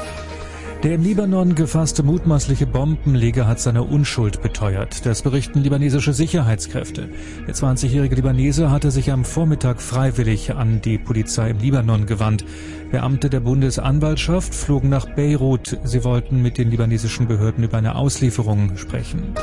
Der 0.83 0.95
im 0.95 1.03
Libanon 1.03 1.53
gefasste 1.53 2.01
mutmaßliche 2.01 2.65
Bombenleger 2.65 3.45
hat 3.45 3.59
seine 3.59 3.83
Unschuld 3.83 4.41
beteuert. 4.41 5.05
Das 5.05 5.21
berichten 5.21 5.59
libanesische 5.59 6.11
Sicherheitskräfte. 6.11 7.07
Der 7.47 7.53
20-jährige 7.53 8.15
Libanese 8.15 8.71
hatte 8.71 8.89
sich 8.89 9.11
am 9.11 9.23
Vormittag 9.23 9.79
freiwillig 9.79 10.55
an 10.55 10.81
die 10.81 10.97
Polizei 10.97 11.51
im 11.51 11.59
Libanon 11.59 12.07
gewandt. 12.07 12.45
Beamte 12.89 13.29
der 13.29 13.41
Bundesanwaltschaft 13.41 14.55
flogen 14.55 14.89
nach 14.89 15.05
Beirut. 15.05 15.77
Sie 15.83 16.03
wollten 16.03 16.41
mit 16.41 16.57
den 16.57 16.71
libanesischen 16.71 17.27
Behörden 17.27 17.63
über 17.63 17.77
eine 17.77 17.93
Auslieferung 17.93 18.75
sprechen. 18.75 19.35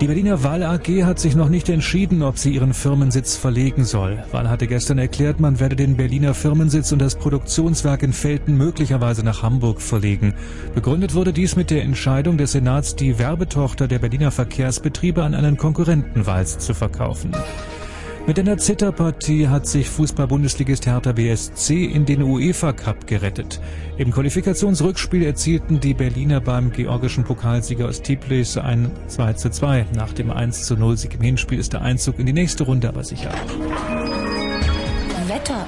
Die 0.00 0.08
Berliner 0.08 0.42
Wahl 0.42 0.64
AG 0.64 1.04
hat 1.04 1.20
sich 1.20 1.36
noch 1.36 1.48
nicht 1.48 1.68
entschieden, 1.68 2.22
ob 2.22 2.36
sie 2.36 2.52
ihren 2.52 2.74
Firmensitz 2.74 3.36
verlegen 3.36 3.84
soll. 3.84 4.24
Wahl 4.32 4.50
hatte 4.50 4.66
gestern 4.66 4.98
erklärt, 4.98 5.38
man 5.38 5.60
werde 5.60 5.76
den 5.76 5.96
Berliner 5.96 6.34
Firmensitz 6.34 6.90
und 6.90 6.98
das 6.98 7.14
Produktionswerk 7.14 8.02
in 8.02 8.12
Felten 8.12 8.56
möglicherweise 8.56 9.22
nach 9.22 9.42
Hamburg 9.42 9.80
verlegen. 9.80 10.34
Begründet 10.74 11.14
wurde 11.14 11.32
dies 11.32 11.54
mit 11.54 11.70
der 11.70 11.84
Entscheidung 11.84 12.38
des 12.38 12.52
Senats, 12.52 12.96
die 12.96 13.20
Werbetochter 13.20 13.86
der 13.86 14.00
Berliner 14.00 14.32
Verkehrsbetriebe 14.32 15.22
an 15.22 15.34
einen 15.34 15.56
Konkurrenten 15.56 16.26
Wals 16.26 16.58
zu 16.58 16.74
verkaufen. 16.74 17.30
Mit 18.26 18.38
einer 18.38 18.56
Zitterpartie 18.56 19.48
hat 19.48 19.66
sich 19.66 19.90
Fußball-Bundesligist 19.90 20.86
Hertha 20.86 21.12
BSC 21.12 21.84
in 21.84 22.06
den 22.06 22.22
UEFA 22.22 22.72
Cup 22.72 23.06
gerettet. 23.06 23.60
Im 23.98 24.10
Qualifikationsrückspiel 24.10 25.22
erzielten 25.24 25.78
die 25.78 25.92
Berliner 25.92 26.40
beim 26.40 26.72
georgischen 26.72 27.24
Pokalsieger 27.24 27.86
aus 27.86 28.00
Tbilisi 28.00 28.60
ein 28.60 28.90
2 29.08 29.34
zu 29.34 29.50
2. 29.50 29.88
Nach 29.94 30.14
dem 30.14 30.30
1 30.30 30.64
zu 30.64 30.74
0 30.74 30.96
Sieg 30.96 31.16
im 31.16 31.20
Hinspiel 31.20 31.58
ist 31.58 31.74
der 31.74 31.82
Einzug 31.82 32.18
in 32.18 32.24
die 32.24 32.32
nächste 32.32 32.64
Runde 32.64 32.88
aber 32.88 33.04
sicher. 33.04 33.30
Wetter. 35.28 35.66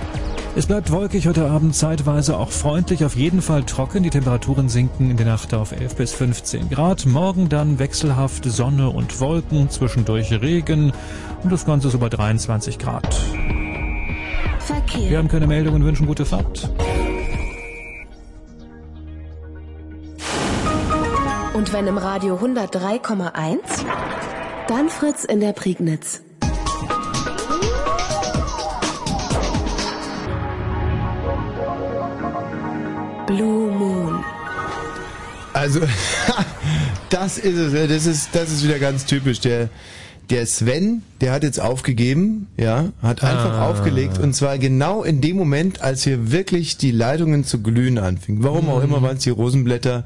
Es 0.57 0.65
bleibt 0.65 0.91
wolkig 0.91 1.29
heute 1.29 1.51
Abend 1.51 1.75
zeitweise 1.75 2.39
auch 2.39 2.51
freundlich, 2.51 3.05
auf 3.05 3.15
jeden 3.15 3.43
Fall 3.43 3.65
trocken. 3.65 4.03
Die 4.03 4.09
Temperaturen 4.09 4.71
sinken 4.71 5.11
in 5.11 5.19
der 5.19 5.27
Nacht 5.27 5.53
auf 5.53 5.73
11 5.73 5.97
bis 5.97 6.15
15 6.15 6.71
Grad. 6.71 7.05
Morgen 7.05 7.51
dann 7.51 7.79
wechselhaft 7.79 8.47
Sonne 8.47 8.89
und 8.89 9.21
Wolken, 9.21 9.69
zwischendurch 9.69 10.33
Regen 10.33 10.95
und 11.43 11.53
das 11.53 11.67
Ganze 11.67 11.91
so 11.91 11.99
bei 11.99 12.09
23 12.09 12.79
Grad. 12.79 13.15
Verkehr. 14.61 15.11
Wir 15.11 15.19
haben 15.19 15.29
keine 15.29 15.47
Meldungen, 15.47 15.85
wünschen 15.85 16.07
gute 16.07 16.25
Fahrt. 16.25 16.71
Und 21.53 21.71
wenn 21.75 21.87
im 21.87 21.99
Radio 21.99 22.37
103,1, 22.37 23.59
dann 24.69 24.89
Fritz 24.89 25.25
in 25.25 25.41
der 25.41 25.53
Prignitz. 25.53 26.23
Blue 33.27 33.71
Moon. 33.73 34.25
Also, 35.53 35.81
das 37.11 37.39
ist 37.39 37.57
es. 37.57 37.73
ja, 37.73 37.87
Das 37.87 38.07
ist, 38.07 38.31
das 38.35 38.51
ist 38.51 38.65
wieder 38.65 38.79
ganz 38.79 39.07
typisch. 39.07 39.41
Der, 39.41 39.69
der 40.31 40.47
Sven, 40.47 41.03
der 41.21 41.33
hat 41.33 41.43
jetzt 41.45 41.61
aufgegeben, 41.61 42.49
ja, 42.57 42.87
hat 43.01 43.23
einfach 43.23 43.53
Ah. 43.53 43.71
aufgelegt 43.71 44.19
und 44.19 44.35
zwar 44.35 44.59
genau 44.59 45.03
in 45.05 45.21
dem 45.21 45.37
Moment, 45.37 45.83
als 45.83 46.03
hier 46.03 46.33
wirklich 46.33 46.77
die 46.77 46.91
Leitungen 46.91 47.45
zu 47.45 47.63
glühen 47.63 47.99
anfingen. 47.99 48.43
Warum 48.43 48.69
auch 48.69 48.83
immer 48.83 49.03
waren 49.03 49.17
es 49.17 49.23
die 49.23 49.31
Rosenblätter 49.31 50.05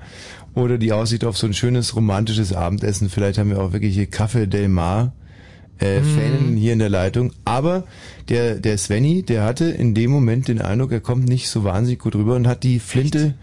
oder 0.55 0.77
die 0.79 0.93
Aussicht 0.93 1.25
auf 1.25 1.39
so 1.39 1.47
ein 1.47 1.55
schönes 1.55 1.97
romantisches 1.97 2.53
Abendessen. 2.53 3.09
Vielleicht 3.09 3.39
haben 3.39 3.51
wir 3.51 3.61
auch 3.61 3.73
wirklich 3.73 3.95
hier 3.95 4.09
Café 4.11 4.47
Del 4.47 4.69
Mar. 4.69 5.13
Äh, 5.81 6.03
Fan 6.03 6.57
hier 6.57 6.73
in 6.75 6.79
der 6.79 6.91
Leitung. 6.91 7.33
Aber 7.45 7.85
der, 8.29 8.57
der 8.57 8.77
Svenny, 8.79 9.23
der 9.23 9.45
hatte 9.45 9.65
in 9.65 9.95
dem 9.95 10.11
Moment 10.11 10.49
den 10.49 10.61
Eindruck, 10.61 10.93
er 10.93 11.01
kommt 11.01 11.27
nicht 11.29 11.49
so 11.49 11.65
wahnsinnig 11.65 12.01
gut 12.01 12.15
rüber 12.15 12.37
und 12.37 12.47
hat 12.47 12.63
die 12.65 12.79
Flinte 12.79 13.35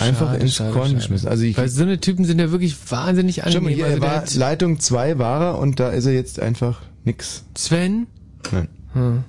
einfach 0.00 0.28
Schade, 0.32 0.38
ins 0.42 0.54
schade, 0.54 0.72
Korn 0.72 0.84
schade. 0.86 0.96
geschmissen. 0.96 1.28
Also 1.28 1.44
ich, 1.44 1.58
Weil 1.58 1.68
so 1.68 1.82
eine 1.82 2.00
Typen 2.00 2.24
sind 2.24 2.38
ja 2.40 2.50
wirklich 2.50 2.74
wahnsinnig 2.90 3.36
Schau 3.36 3.42
mal 3.42 3.56
angenehm. 3.56 3.74
hier, 3.74 3.84
Also 3.84 3.96
er 3.98 4.00
der 4.00 4.10
war 4.10 4.24
Leitung 4.34 4.80
2 4.80 5.18
war 5.18 5.42
er 5.42 5.58
und 5.58 5.78
da 5.78 5.90
ist 5.90 6.06
er 6.06 6.14
jetzt 6.14 6.40
einfach 6.40 6.80
nix. 7.04 7.44
Sven? 7.56 8.06
Nein. 8.50 8.68
Hm. 8.94 9.24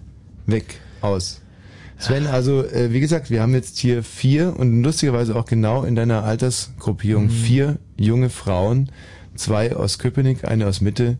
Weg. 0.45 0.79
Aus. 1.01 1.41
Sven, 1.97 2.25
also 2.27 2.63
äh, 2.63 2.91
wie 2.93 2.99
gesagt, 3.01 3.29
wir 3.29 3.41
haben 3.41 3.53
jetzt 3.53 3.77
hier 3.77 4.01
vier 4.03 4.55
und 4.57 4.81
lustigerweise 4.83 5.35
auch 5.35 5.45
genau 5.45 5.83
in 5.83 5.95
deiner 5.95 6.23
Altersgruppierung 6.23 7.25
Mhm. 7.25 7.29
vier 7.29 7.77
junge 7.97 8.29
Frauen, 8.29 8.89
zwei 9.35 9.75
aus 9.75 9.99
Köpenick, 9.99 10.45
eine 10.45 10.67
aus 10.67 10.81
Mitte 10.81 11.17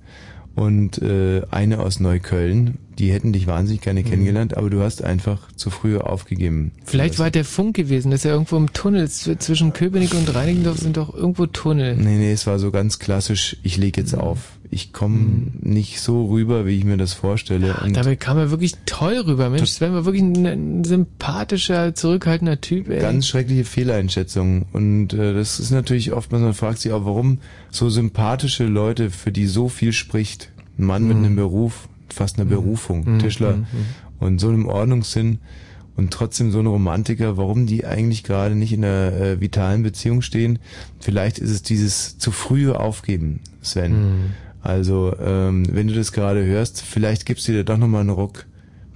und 0.55 1.01
äh, 1.01 1.43
eine 1.51 1.79
aus 1.79 1.99
Neukölln. 1.99 2.77
Die 2.97 3.11
hätten 3.11 3.33
dich 3.33 3.45
wahnsinnig 3.47 3.81
gerne 3.81 4.01
Mhm. 4.01 4.05
kennengelernt, 4.05 4.55
aber 4.57 4.69
du 4.69 4.81
hast 4.81 5.03
einfach 5.03 5.51
zu 5.55 5.69
früh 5.69 5.97
aufgegeben. 5.97 6.71
Vielleicht 6.85 7.19
war 7.19 7.29
der 7.29 7.43
Funk 7.45 7.75
gewesen, 7.75 8.11
das 8.11 8.21
ist 8.21 8.23
ja 8.25 8.31
irgendwo 8.31 8.55
im 8.57 8.71
Tunnel. 8.73 9.09
Zwischen 9.09 9.73
Köpenick 9.73 10.13
und 10.13 10.33
Reinigendorf 10.33 10.77
sind 10.77 10.95
doch 10.97 11.13
irgendwo 11.13 11.45
Tunnel. 11.45 11.95
Nee, 11.97 12.17
nee, 12.17 12.31
es 12.31 12.47
war 12.47 12.57
so 12.59 12.71
ganz 12.71 12.99
klassisch, 12.99 13.57
ich 13.63 13.77
leg 13.77 13.97
jetzt 13.97 14.15
auf. 14.17 14.53
Ich 14.71 14.93
komme 14.93 15.51
nicht 15.61 15.99
so 15.99 16.25
rüber, 16.25 16.65
wie 16.65 16.77
ich 16.77 16.83
mir 16.85 16.97
das 16.97 17.13
vorstelle. 17.13 17.75
Und 17.83 17.95
Dabei 17.95 18.15
kam 18.15 18.37
er 18.37 18.49
wirklich 18.49 18.73
toll 18.85 19.13
rüber. 19.19 19.49
Mensch, 19.49 19.69
Sven 19.69 19.93
war 19.93 20.05
wirklich 20.05 20.23
ein, 20.23 20.45
ein 20.45 20.83
sympathischer, 20.83 21.93
zurückhaltender 21.95 22.59
Typ. 22.61 22.89
Ey. 22.89 22.99
Ganz 22.99 23.27
schreckliche 23.27 23.63
Fehleinschätzung. 23.63 24.65
Und 24.73 25.13
äh, 25.13 25.33
das 25.33 25.59
ist 25.59 25.71
natürlich 25.71 26.13
oftmals, 26.13 26.43
man 26.43 26.53
fragt 26.53 26.79
sich 26.79 26.91
auch, 26.91 27.05
warum 27.05 27.39
so 27.71 27.89
sympathische 27.89 28.65
Leute, 28.65 29.11
für 29.11 29.31
die 29.31 29.45
so 29.47 29.69
viel 29.69 29.93
spricht, 29.93 30.49
ein 30.77 30.85
Mann 30.85 31.07
mit 31.07 31.17
Mhm. 31.17 31.25
einem 31.25 31.35
Beruf, 31.35 31.87
fast 32.15 32.37
einer 32.39 32.49
Berufung, 32.49 33.03
Mhm, 33.05 33.19
Tischler, 33.19 33.57
mhm, 33.57 33.65
und 34.19 34.39
so 34.39 34.49
einem 34.49 34.67
Ordnungssinn 34.67 35.39
und 35.95 36.11
trotzdem 36.11 36.51
so 36.51 36.59
ein 36.59 36.67
Romantiker, 36.67 37.37
warum 37.37 37.65
die 37.67 37.85
eigentlich 37.85 38.23
gerade 38.23 38.55
nicht 38.55 38.73
in 38.73 38.83
einer 38.83 39.13
äh, 39.13 39.41
vitalen 39.41 39.83
Beziehung 39.83 40.21
stehen. 40.21 40.59
Vielleicht 40.99 41.39
ist 41.39 41.51
es 41.51 41.61
dieses 41.63 42.17
zu 42.17 42.31
frühe 42.31 42.79
Aufgeben, 42.79 43.39
Sven. 43.61 43.91
Mhm. 43.91 44.31
Also, 44.61 45.15
ähm, 45.23 45.67
wenn 45.71 45.87
du 45.87 45.93
das 45.93 46.11
gerade 46.11 46.43
hörst, 46.43 46.81
vielleicht 46.81 47.25
gibst 47.25 47.47
du 47.47 47.51
dir 47.51 47.63
doch 47.63 47.77
nochmal 47.77 48.01
einen 48.01 48.09
Ruck. 48.09 48.45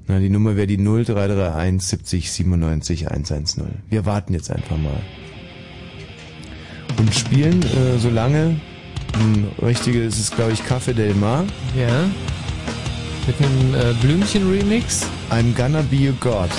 Na, 0.08 0.20
die 0.20 0.30
Nummer 0.30 0.56
wäre 0.56 0.66
die 0.66 0.78
0331 0.78 1.88
70 1.88 2.32
97 2.32 3.12
110. 3.12 3.66
Wir 3.90 4.06
warten 4.06 4.34
jetzt 4.34 4.50
einfach 4.50 4.78
mal. 4.78 5.00
Und 6.98 7.14
spielen 7.14 7.62
äh, 7.62 8.00
solange 8.00 8.60
ein 9.14 9.48
richtiges, 9.62 10.16
es 10.16 10.20
ist 10.22 10.36
glaube 10.36 10.54
ich 10.54 10.62
Café 10.62 10.94
Del 10.94 11.14
Mar. 11.14 11.46
Ja. 11.78 12.10
Mit 13.28 13.36
einem 13.40 13.76
äh, 13.76 13.94
Blümchen-Remix. 14.02 15.06
I'm 15.30 15.54
gonna 15.56 15.82
be 15.84 16.10
a 16.10 16.14
god. 16.20 16.50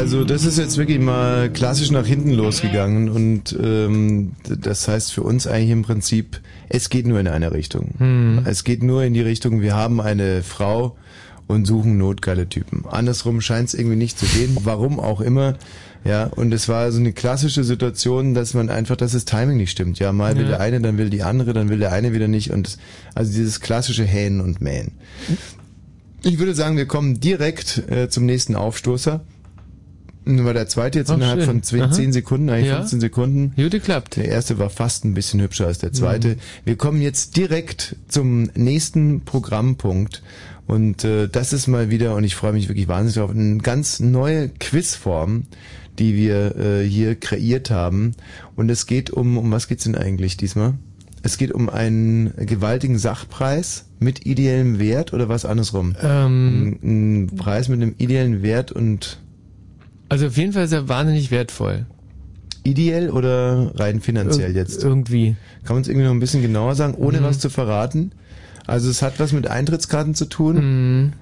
Also 0.00 0.24
das 0.24 0.46
ist 0.46 0.56
jetzt 0.56 0.78
wirklich 0.78 0.98
mal 0.98 1.50
klassisch 1.50 1.90
nach 1.90 2.06
hinten 2.06 2.30
losgegangen 2.30 3.10
und 3.10 3.54
ähm, 3.62 4.32
das 4.44 4.88
heißt 4.88 5.12
für 5.12 5.22
uns 5.22 5.46
eigentlich 5.46 5.68
im 5.68 5.82
Prinzip, 5.82 6.40
es 6.70 6.88
geht 6.88 7.06
nur 7.06 7.20
in 7.20 7.28
eine 7.28 7.52
Richtung. 7.52 7.90
Hm. 7.98 8.40
Es 8.46 8.64
geht 8.64 8.82
nur 8.82 9.04
in 9.04 9.12
die 9.12 9.20
Richtung, 9.20 9.60
wir 9.60 9.74
haben 9.76 10.00
eine 10.00 10.42
Frau 10.42 10.96
und 11.48 11.66
suchen 11.66 11.98
notgeile 11.98 12.48
Typen. 12.48 12.86
Andersrum 12.88 13.42
scheint 13.42 13.68
es 13.68 13.74
irgendwie 13.74 13.96
nicht 13.96 14.18
zu 14.18 14.24
gehen, 14.24 14.56
warum 14.64 14.98
auch 14.98 15.20
immer. 15.20 15.58
Ja, 16.02 16.28
und 16.28 16.54
es 16.54 16.66
war 16.66 16.90
so 16.92 16.98
eine 16.98 17.12
klassische 17.12 17.62
Situation, 17.62 18.32
dass 18.32 18.54
man 18.54 18.70
einfach, 18.70 18.96
dass 18.96 19.12
das 19.12 19.26
Timing 19.26 19.58
nicht 19.58 19.70
stimmt. 19.70 19.98
Ja, 19.98 20.12
mal 20.12 20.34
will 20.34 20.44
Ja. 20.44 20.52
der 20.52 20.60
eine, 20.60 20.80
dann 20.80 20.96
will 20.96 21.10
die 21.10 21.22
andere, 21.24 21.52
dann 21.52 21.68
will 21.68 21.78
der 21.78 21.92
eine 21.92 22.14
wieder 22.14 22.26
nicht 22.26 22.52
und 22.52 22.66
das, 22.68 22.78
also 23.14 23.30
dieses 23.30 23.60
klassische 23.60 24.04
Hähnen 24.04 24.40
und 24.40 24.62
Mähen. 24.62 24.92
Ich 26.22 26.38
würde 26.38 26.54
sagen, 26.54 26.78
wir 26.78 26.86
kommen 26.86 27.20
direkt 27.20 27.82
äh, 27.90 28.08
zum 28.08 28.24
nächsten 28.24 28.56
Aufstoßer. 28.56 29.20
Und 30.26 30.44
War 30.44 30.52
der 30.54 30.68
zweite 30.68 30.98
jetzt 30.98 31.10
Ach, 31.10 31.16
innerhalb 31.16 31.40
schön. 31.40 31.46
von 31.46 31.62
10 31.62 31.80
Aha. 31.82 32.12
Sekunden, 32.12 32.50
eigentlich 32.50 32.68
Ja. 32.68 32.76
15 32.78 33.00
Sekunden. 33.00 33.52
Gut 33.56 33.70
geklappt. 33.70 34.16
Der 34.16 34.26
erste 34.26 34.58
war 34.58 34.68
fast 34.70 35.04
ein 35.04 35.14
bisschen 35.14 35.40
hübscher 35.40 35.66
als 35.66 35.78
der 35.78 35.92
zweite. 35.92 36.28
Mhm. 36.28 36.36
Wir 36.64 36.76
kommen 36.76 37.00
jetzt 37.00 37.36
direkt 37.36 37.96
zum 38.08 38.50
nächsten 38.54 39.22
Programmpunkt. 39.24 40.22
Und 40.66 41.04
äh, 41.04 41.26
das 41.28 41.52
ist 41.52 41.66
mal 41.66 41.90
wieder, 41.90 42.14
und 42.14 42.22
ich 42.24 42.36
freue 42.36 42.52
mich 42.52 42.68
wirklich 42.68 42.86
wahnsinnig 42.86 43.14
drauf, 43.16 43.30
eine 43.30 43.58
ganz 43.58 43.98
neue 43.98 44.50
Quizform, 44.50 45.44
die 45.98 46.14
wir 46.14 46.54
äh, 46.56 46.84
hier 46.86 47.16
kreiert 47.16 47.70
haben. 47.70 48.12
Und 48.56 48.70
es 48.70 48.86
geht 48.86 49.10
um, 49.10 49.36
um 49.36 49.50
was 49.50 49.68
geht's 49.68 49.84
denn 49.84 49.96
eigentlich 49.96 50.36
diesmal? 50.36 50.74
Es 51.22 51.38
geht 51.38 51.50
um 51.52 51.68
einen 51.68 52.32
gewaltigen 52.46 52.98
Sachpreis 52.98 53.86
mit 53.98 54.24
ideellem 54.26 54.78
Wert 54.78 55.12
oder 55.12 55.28
was 55.28 55.44
andersrum? 55.44 55.96
Ähm, 56.00 56.78
ein, 56.82 57.24
ein 57.24 57.36
Preis 57.36 57.68
mit 57.68 57.82
einem 57.82 57.94
ideellen 57.98 58.42
Wert 58.42 58.70
und 58.72 59.18
Also 60.10 60.26
auf 60.26 60.36
jeden 60.36 60.52
Fall 60.52 60.64
ist 60.64 60.72
er 60.72 60.88
wahnsinnig 60.88 61.30
wertvoll. 61.30 61.86
ideell 62.62 63.08
oder 63.08 63.72
rein 63.76 64.02
finanziell 64.02 64.50
Ir- 64.50 64.54
jetzt? 64.56 64.84
Irgendwie. 64.84 65.34
Kann 65.64 65.76
man 65.76 65.80
es 65.80 65.88
irgendwie 65.88 66.04
noch 66.04 66.12
ein 66.12 66.20
bisschen 66.20 66.42
genauer 66.42 66.74
sagen, 66.74 66.92
ohne 66.94 67.20
Mhm. 67.20 67.24
was 67.24 67.38
zu 67.38 67.48
verraten? 67.48 68.12
Also 68.66 68.90
es 68.90 69.00
hat 69.00 69.18
was 69.18 69.32
mit 69.32 69.48
Eintrittskarten 69.48 70.14
zu 70.14 70.26
tun, 70.26 70.56
Mhm. 71.04 71.12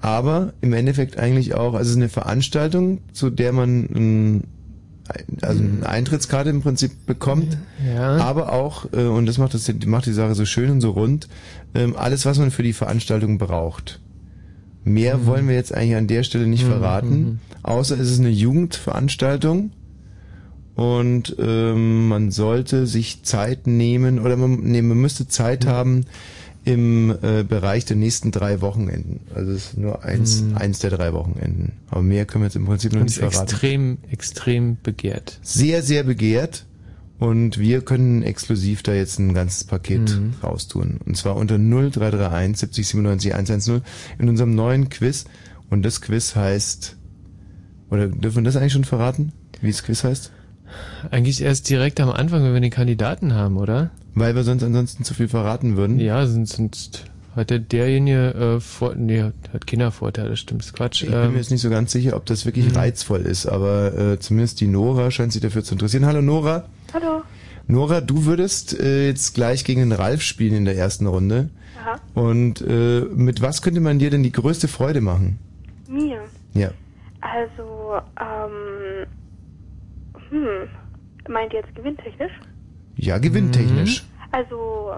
aber 0.00 0.54
im 0.62 0.72
Endeffekt 0.72 1.18
eigentlich 1.18 1.54
auch, 1.54 1.74
also 1.74 1.82
es 1.82 1.90
ist 1.90 1.96
eine 1.96 2.08
Veranstaltung, 2.08 3.00
zu 3.12 3.28
der 3.28 3.52
man 3.52 3.80
ein, 3.94 4.44
also 5.42 5.62
eine 5.62 5.86
Eintrittskarte 5.86 6.48
im 6.48 6.62
Prinzip 6.62 7.04
bekommt, 7.04 7.58
Ja. 7.86 8.16
aber 8.16 8.52
auch, 8.54 8.86
äh, 8.94 9.02
und 9.04 9.26
das 9.26 9.36
macht, 9.36 9.52
das 9.52 9.70
macht 9.84 10.06
die 10.06 10.12
Sache 10.14 10.34
so 10.34 10.46
schön 10.46 10.70
und 10.70 10.80
so 10.80 10.92
rund, 10.92 11.28
ähm, 11.74 11.94
alles, 11.94 12.24
was 12.24 12.38
man 12.38 12.50
für 12.50 12.62
die 12.62 12.72
Veranstaltung 12.72 13.36
braucht. 13.36 14.00
Mehr 14.88 15.18
Mhm. 15.18 15.26
wollen 15.26 15.48
wir 15.48 15.56
jetzt 15.56 15.74
eigentlich 15.74 15.96
an 15.96 16.06
der 16.06 16.22
Stelle 16.22 16.46
nicht 16.46 16.64
Mhm, 16.64 16.68
verraten, 16.68 17.18
mhm. 17.20 17.38
außer 17.62 17.98
es 17.98 18.08
ist 18.10 18.20
eine 18.20 18.30
Jugendveranstaltung 18.30 19.72
und 20.74 21.34
ähm, 21.38 22.08
man 22.08 22.30
sollte 22.30 22.86
sich 22.86 23.22
Zeit 23.22 23.66
nehmen 23.66 24.18
oder 24.20 24.36
man, 24.36 24.60
nee, 24.62 24.82
man 24.82 24.98
müsste 24.98 25.26
Zeit 25.26 25.64
Mhm. 25.64 25.68
haben 25.68 26.04
im 26.64 27.10
äh, 27.22 27.42
Bereich 27.44 27.84
der 27.84 27.96
nächsten 27.96 28.32
drei 28.32 28.60
Wochenenden. 28.60 29.20
Also 29.34 29.52
es 29.52 29.66
ist 29.68 29.78
nur 29.78 30.04
eins, 30.04 30.42
Mhm. 30.42 30.56
eins 30.56 30.80
der 30.80 30.90
drei 30.90 31.12
Wochenenden. 31.12 31.72
Aber 31.90 32.02
mehr 32.02 32.24
können 32.26 32.42
wir 32.42 32.46
jetzt 32.48 32.56
im 32.56 32.66
Prinzip 32.66 32.92
noch 32.92 33.02
nicht 33.04 33.18
verraten. 33.18 33.42
extrem, 33.44 33.98
extrem 34.10 34.76
begehrt. 34.82 35.38
Sehr, 35.42 35.82
sehr 35.82 36.02
begehrt. 36.02 36.65
Und 37.18 37.58
wir 37.58 37.80
können 37.80 38.22
exklusiv 38.22 38.82
da 38.82 38.92
jetzt 38.92 39.18
ein 39.18 39.32
ganzes 39.32 39.64
Paket 39.64 40.10
Mhm. 40.18 40.34
raustun. 40.42 40.98
Und 41.06 41.16
zwar 41.16 41.36
unter 41.36 41.56
0331 41.58 42.56
70 42.58 42.88
97 42.88 43.34
110 43.34 43.80
in 44.18 44.28
unserem 44.28 44.54
neuen 44.54 44.88
Quiz. 44.90 45.24
Und 45.70 45.82
das 45.82 46.00
Quiz 46.02 46.36
heißt, 46.36 46.96
oder 47.90 48.08
dürfen 48.08 48.36
wir 48.36 48.42
das 48.44 48.56
eigentlich 48.56 48.72
schon 48.74 48.84
verraten, 48.84 49.32
wie 49.62 49.70
das 49.70 49.82
Quiz 49.82 50.04
heißt? 50.04 50.30
Eigentlich 51.10 51.42
erst 51.42 51.70
direkt 51.70 52.00
am 52.00 52.10
Anfang, 52.10 52.42
wenn 52.44 52.52
wir 52.52 52.60
den 52.60 52.70
Kandidaten 52.70 53.32
haben, 53.34 53.56
oder? 53.56 53.90
Weil 54.14 54.34
wir 54.34 54.42
sonst 54.44 54.62
ansonsten 54.62 55.04
zu 55.04 55.14
viel 55.14 55.28
verraten 55.28 55.76
würden. 55.76 55.98
Ja, 56.00 56.26
sonst, 56.26 56.56
sonst 56.56 57.04
hat 57.36 57.50
der 57.50 57.58
derjenige 57.58 58.56
äh, 58.56 58.60
vor, 58.60 58.94
nee, 58.94 59.22
hat, 59.22 59.66
Kindervorteile, 59.66 60.30
das 60.30 60.40
stimmt, 60.40 60.62
ist 60.64 60.72
Quatsch. 60.74 61.02
Ich 61.04 61.10
bin 61.10 61.18
Ähm, 61.18 61.32
mir 61.32 61.38
jetzt 61.38 61.50
nicht 61.50 61.60
so 61.60 61.70
ganz 61.70 61.92
sicher, 61.92 62.16
ob 62.16 62.26
das 62.26 62.44
wirklich 62.46 62.66
Mhm. 62.70 62.76
reizvoll 62.76 63.20
ist, 63.20 63.46
aber 63.46 63.96
äh, 63.96 64.18
zumindest 64.18 64.60
die 64.60 64.66
Nora 64.66 65.10
scheint 65.10 65.32
sich 65.32 65.42
dafür 65.42 65.62
zu 65.62 65.74
interessieren. 65.74 66.06
Hallo 66.06 66.22
Nora. 66.22 66.64
Hallo. 66.92 67.22
Nora, 67.68 68.00
du 68.00 68.24
würdest 68.26 68.78
äh, 68.80 69.06
jetzt 69.08 69.34
gleich 69.34 69.64
gegen 69.64 69.80
den 69.80 69.92
Ralf 69.92 70.22
spielen 70.22 70.54
in 70.54 70.64
der 70.64 70.76
ersten 70.76 71.06
Runde. 71.06 71.50
Aha. 71.82 72.00
Und 72.14 72.60
äh, 72.62 73.00
mit 73.14 73.42
was 73.42 73.60
könnte 73.62 73.80
man 73.80 73.98
dir 73.98 74.10
denn 74.10 74.22
die 74.22 74.32
größte 74.32 74.68
Freude 74.68 75.00
machen? 75.00 75.38
Mir. 75.88 76.20
Ja. 76.54 76.70
Also, 77.20 78.00
ähm, 78.20 79.06
hm, 80.30 80.68
meint 81.32 81.52
ihr 81.52 81.60
jetzt 81.60 81.74
gewinntechnisch? 81.74 82.32
Ja, 82.96 83.18
gewinntechnisch. 83.18 84.04
Also, 84.32 84.92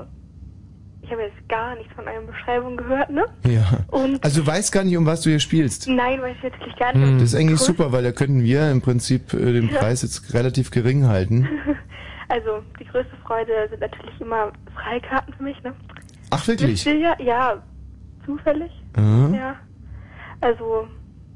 ich 1.09 1.13
habe 1.13 1.23
jetzt 1.23 1.49
gar 1.49 1.75
nichts 1.77 1.93
von 1.95 2.07
einer 2.07 2.21
Beschreibung 2.21 2.77
gehört, 2.77 3.09
ne? 3.11 3.25
Ja. 3.47 3.79
Und 3.91 4.23
Also 4.23 4.43
du 4.43 4.47
weißt 4.47 4.71
gar 4.73 4.85
nicht, 4.85 4.97
um 4.97 5.07
was 5.07 5.23
du 5.23 5.31
hier 5.31 5.41
spielst. 5.41 5.89
nein, 5.89 6.21
weiß 6.21 6.37
ich 6.37 6.43
natürlich 6.53 6.77
gar 6.77 6.95
nicht. 6.95 7.15
Das 7.17 7.23
ist 7.23 7.35
eigentlich 7.35 7.61
super, 7.61 7.93
weil 7.93 8.03
da 8.03 8.13
könnten 8.13 8.43
wir 8.43 8.71
im 8.71 8.83
Prinzip 8.83 9.33
äh, 9.33 9.53
den 9.53 9.71
Ja. 9.71 9.79
Preis 9.81 10.03
jetzt 10.03 10.35
relativ 10.35 10.71
gering 10.71 11.07
halten. 11.07 11.49
Also, 12.31 12.63
die 12.79 12.85
größte 12.85 13.17
Freude 13.27 13.53
sind 13.71 13.81
natürlich 13.81 14.21
immer 14.21 14.53
Freikarten 14.75 15.33
für 15.33 15.43
mich, 15.45 15.57
ne? 15.63 15.73
Ach 16.29 16.47
wirklich? 16.47 16.85
Ja, 16.85 17.17
ja, 17.19 17.63
zufällig. 18.27 18.71
Aha. 18.93 19.31
Ja. 19.35 19.57
Also, 20.43 20.87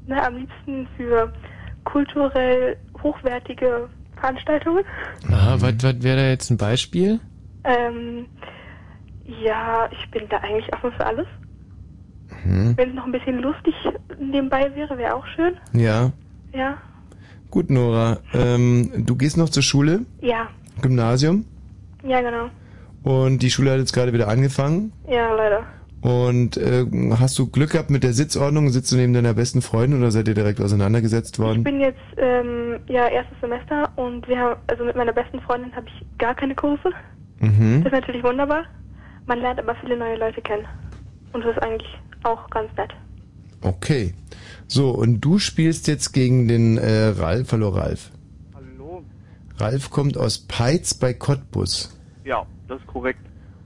ne, 0.05 0.23
am 0.23 0.35
liebsten 0.37 0.87
für 0.95 1.33
kulturell 1.83 2.77
hochwertige 3.01 3.89
Veranstaltungen. 4.17 4.83
aha, 5.31 5.55
was, 5.61 5.73
was 5.81 6.03
wäre 6.03 6.17
da 6.17 6.29
jetzt 6.29 6.51
ein 6.51 6.57
Beispiel? 6.57 7.19
Ähm, 7.63 8.27
ja, 9.25 9.89
ich 9.91 10.11
bin 10.11 10.23
da 10.29 10.37
eigentlich 10.37 10.71
offen 10.73 10.91
für 10.91 11.05
alles. 11.05 11.27
Mhm. 12.45 12.73
Wenn 12.77 12.89
es 12.89 12.95
noch 12.95 13.05
ein 13.05 13.11
bisschen 13.11 13.39
lustig 13.39 13.73
nebenbei 14.19 14.71
wäre, 14.75 14.97
wäre 14.97 15.15
auch 15.15 15.25
schön. 15.27 15.53
Ja. 15.73 16.11
Ja. 16.53 16.77
Gut, 17.49 17.69
Nora. 17.69 18.17
Ähm, 18.33 19.05
du 19.05 19.15
gehst 19.15 19.37
noch 19.37 19.49
zur 19.49 19.63
Schule, 19.63 20.01
Ja. 20.21 20.47
Gymnasium, 20.81 21.45
Ja, 22.03 22.21
genau. 22.21 22.49
und 23.03 23.43
die 23.43 23.51
Schule 23.51 23.71
hat 23.71 23.77
jetzt 23.79 23.93
gerade 23.93 24.11
wieder 24.13 24.27
angefangen. 24.27 24.91
Ja, 25.07 25.33
leider. 25.35 25.63
Und 26.01 26.57
äh, 26.57 26.85
hast 27.17 27.37
du 27.39 27.47
Glück 27.47 27.71
gehabt 27.71 27.89
mit 27.89 28.03
der 28.03 28.11
Sitzordnung? 28.13 28.69
Sitzt 28.69 28.91
du 28.91 28.97
neben 28.97 29.13
deiner 29.13 29.33
besten 29.35 29.61
Freundin 29.61 29.99
oder 29.99 30.11
seid 30.11 30.27
ihr 30.27 30.33
direkt 30.33 30.59
auseinandergesetzt 30.59 31.35
Ich 31.35 31.39
worden? 31.45 31.63
bin 31.63 31.79
jetzt 31.79 31.99
ähm, 32.17 32.79
ja 32.87 33.07
erstes 33.07 33.39
Semester 33.39 33.89
und 33.95 34.27
wir 34.27 34.37
haben 34.37 34.59
also 34.67 34.83
mit 34.83 34.95
meiner 34.97 35.13
besten 35.13 35.39
Freundin 35.41 35.73
habe 35.75 35.85
ich 35.87 36.05
gar 36.17 36.35
keine 36.35 36.55
Kurse. 36.55 36.89
Mhm. 37.39 37.83
Das 37.83 37.93
ist 37.93 37.99
natürlich 38.01 38.23
wunderbar. 38.23 38.63
Man 39.25 39.39
lernt 39.39 39.59
aber 39.59 39.75
viele 39.75 39.97
neue 39.97 40.17
Leute 40.17 40.41
kennen. 40.41 40.65
Und 41.31 41.43
das 41.43 41.55
ist 41.55 41.63
eigentlich 41.63 41.97
auch 42.23 42.49
ganz 42.49 42.69
nett. 42.77 42.91
Okay. 43.61 44.13
So, 44.67 44.91
und 44.91 45.21
du 45.21 45.39
spielst 45.39 45.87
jetzt 45.87 46.13
gegen 46.13 46.47
den 46.47 46.77
äh, 46.77 47.07
Ralf. 47.07 47.51
Hallo 47.51 47.69
Ralf. 47.69 48.11
Hallo? 48.53 49.03
Ralf 49.57 49.89
kommt 49.89 50.17
aus 50.17 50.39
Peitz 50.39 50.93
bei 50.93 51.13
Cottbus. 51.13 51.97
Ja, 52.25 52.45
das 52.67 52.79
ist 52.79 52.87
korrekt. 52.87 53.19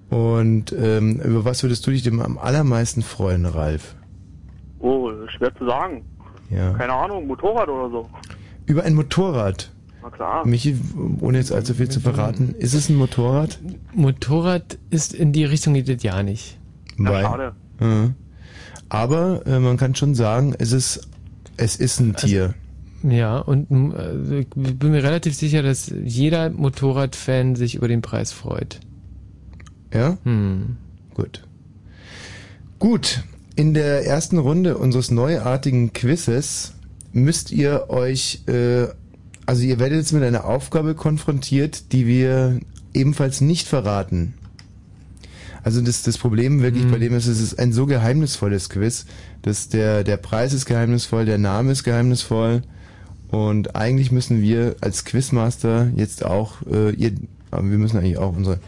Und 0.10 0.72
ähm, 0.72 1.20
über 1.20 1.44
was 1.46 1.64
würdest 1.64 1.86
du 1.86 1.92
dich 1.92 2.04
denn 2.04 2.22
am 2.22 2.38
allermeisten 2.38 3.02
freuen, 3.02 3.46
Ralf? 3.46 3.96
Oh, 4.80 5.12
schwer 5.36 5.54
zu 5.56 5.66
sagen. 5.66 6.06
Ja. 6.50 6.74
Keine 6.74 6.94
Ahnung, 6.94 7.28
Motorrad 7.28 7.68
oder 7.68 7.90
so. 7.90 8.10
Über 8.66 8.84
ein 8.84 8.94
Motorrad. 8.94 9.72
Na 10.10 10.16
klar. 10.16 10.48
Michi, 10.48 10.80
ohne 11.20 11.38
jetzt 11.38 11.52
allzu 11.52 11.74
viel 11.74 11.90
zu 11.90 12.00
verraten, 12.00 12.56
ist 12.58 12.74
es 12.74 12.90
ein 12.90 12.96
Motorrad? 12.96 13.60
Motorrad 13.94 14.78
ist 14.90 15.14
in 15.14 15.34
die 15.34 15.44
Richtung 15.44 15.74
geht 15.74 15.90
das 15.90 16.02
ja 16.04 16.24
nicht. 16.24 16.58
Weil- 16.98 17.24
schade. 17.24 17.52
Ja. 17.82 18.14
Aber 18.90 19.46
äh, 19.46 19.60
man 19.60 19.76
kann 19.76 19.96
schon 19.96 20.16
sagen, 20.16 20.56
es 20.58 20.72
ist, 20.72 21.10
es 21.58 21.76
ist 21.76 22.00
ein 22.00 22.16
Tier. 22.16 22.54
Ja, 23.04 23.40
und 23.40 23.70
also, 23.94 24.36
ich 24.36 24.48
bin 24.50 24.92
mir 24.92 25.04
relativ 25.04 25.36
sicher, 25.36 25.62
dass 25.62 25.94
jeder 26.04 26.50
Motorradfan 26.50 27.56
sich 27.56 27.76
über 27.76 27.90
den 27.90 28.02
Preis 28.02 28.32
freut. 28.32 28.80
Ja? 29.94 30.18
Hm. 30.24 30.78
Gut. 31.14 31.44
Gut. 32.80 33.24
In 33.56 33.74
der 33.74 34.06
ersten 34.06 34.38
Runde 34.38 34.78
unseres 34.78 35.12
neuartigen 35.12 35.92
Quizzes 35.92 36.76
müsst 37.12 37.52
ihr 37.52 37.90
euch, 37.90 38.44
äh, 38.48 38.88
also 39.48 39.64
ihr 39.64 39.80
werdet 39.80 39.98
jetzt 39.98 40.12
mit 40.12 40.24
einer 40.24 40.46
Aufgabe 40.46 40.94
konfrontiert, 40.94 41.92
die 41.94 42.06
wir 42.06 42.60
ebenfalls 42.94 43.42
nicht 43.42 43.68
verraten. 43.68 44.34
Also 45.64 45.82
das, 45.82 46.04
das 46.04 46.18
Problem 46.18 46.62
wirklich 46.62 46.86
bei 46.88 46.98
dem 46.98 47.14
ist, 47.14 47.28
es 47.28 47.42
ist 47.42 47.58
ein 47.58 47.74
so 47.74 47.88
geheimnisvolles 47.88 48.70
Quiz, 48.70 49.06
dass 49.42 49.70
der, 49.70 50.04
der 50.04 50.18
Preis 50.18 50.54
ist 50.54 50.66
geheimnisvoll, 50.66 51.26
der 51.26 51.38
Name 51.38 51.72
ist 51.72 51.84
geheimnisvoll 51.84 52.62
und 53.30 53.76
eigentlich 53.76 54.12
müssen 54.12 54.42
wir 54.42 54.76
als 54.82 55.04
Quizmaster 55.04 55.92
jetzt 55.96 56.24
auch, 56.24 56.62
äh, 56.72 56.92
ihr, 56.92 57.14
aber 57.52 57.70
wir 57.70 57.78
müssen 57.78 57.98
eigentlich 57.98 58.18
auch 58.18 58.36
unsere 58.36 58.60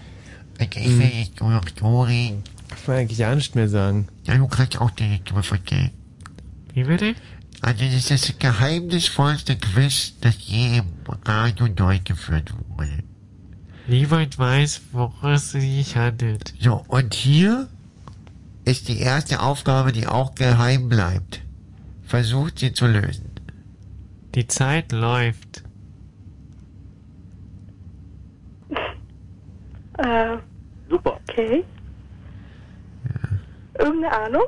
Ich 0.60 0.76
will 0.76 1.12
jetzt 1.20 1.40
nur 1.40 1.52
noch 1.52 1.66
Ich 2.10 2.88
will 2.88 2.96
eigentlich 2.96 3.18
ja 3.18 3.34
nicht 3.34 3.56
mehr 3.56 3.70
sagen. 3.70 4.08
Ja, 4.26 4.38
du 4.38 4.48
kriegst 4.48 4.80
auch 4.82 4.92
direkt 4.92 5.34
was 5.34 5.48
verstehen. 5.48 5.92
Wie 6.74 6.84
bitte? 6.84 7.16
Also 7.62 7.84
das 7.86 7.94
ist 7.94 8.12
das 8.12 8.40
geheimnisvollste 8.40 9.58
Quiz, 9.58 10.14
das 10.22 10.36
je 10.40 10.78
im 10.78 10.86
Radio 11.26 11.68
durchgeführt 11.68 12.54
wurde. 12.70 13.04
Niemand 13.88 14.38
weiß, 14.38 14.82
worum 14.92 15.32
es 15.32 15.52
sich 15.52 15.96
handelt. 15.98 16.54
So, 16.60 16.86
und 16.88 17.14
hier 17.14 17.68
ist 18.64 18.88
die 18.88 19.00
erste 19.00 19.42
Aufgabe, 19.42 19.92
die 19.92 20.08
auch 20.08 20.36
geheim 20.36 20.90
bleibt. 20.90 21.42
Versucht 22.04 22.60
sie 22.60 22.72
zu 22.72 22.86
lösen. 22.86 23.32
Die 24.36 24.48
Zeit 24.48 24.92
läuft. 24.92 25.64
Äh, 29.98 30.38
Super. 30.90 31.20
okay. 31.28 31.66
Irgendeine 33.78 34.12
Ahnung? 34.18 34.44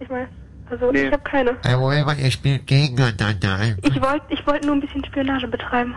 Ich 0.00 0.08
meine, 0.08 0.28
also 0.70 0.90
Nee. 0.92 1.06
ich 1.06 1.12
habe 1.12 1.22
keine. 1.22 1.50
Äh, 1.64 1.76
Moment, 1.76 2.18
ihr 2.20 2.30
spielt 2.30 2.66
gegeneinander. 2.66 3.76
Ich 3.82 4.00
wollte 4.00 4.24
ich 4.30 4.46
wollte 4.46 4.66
nur 4.66 4.76
ein 4.76 4.80
bisschen 4.80 5.04
Spionage 5.04 5.48
betreiben. 5.48 5.94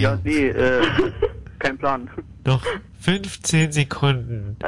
Ja, 0.00 0.18
nee, 0.24 0.48
äh, 0.48 0.82
kein 1.58 1.76
Plan. 1.78 2.08
Noch 2.44 2.64
15 3.00 3.72
Sekunden. 3.72 4.56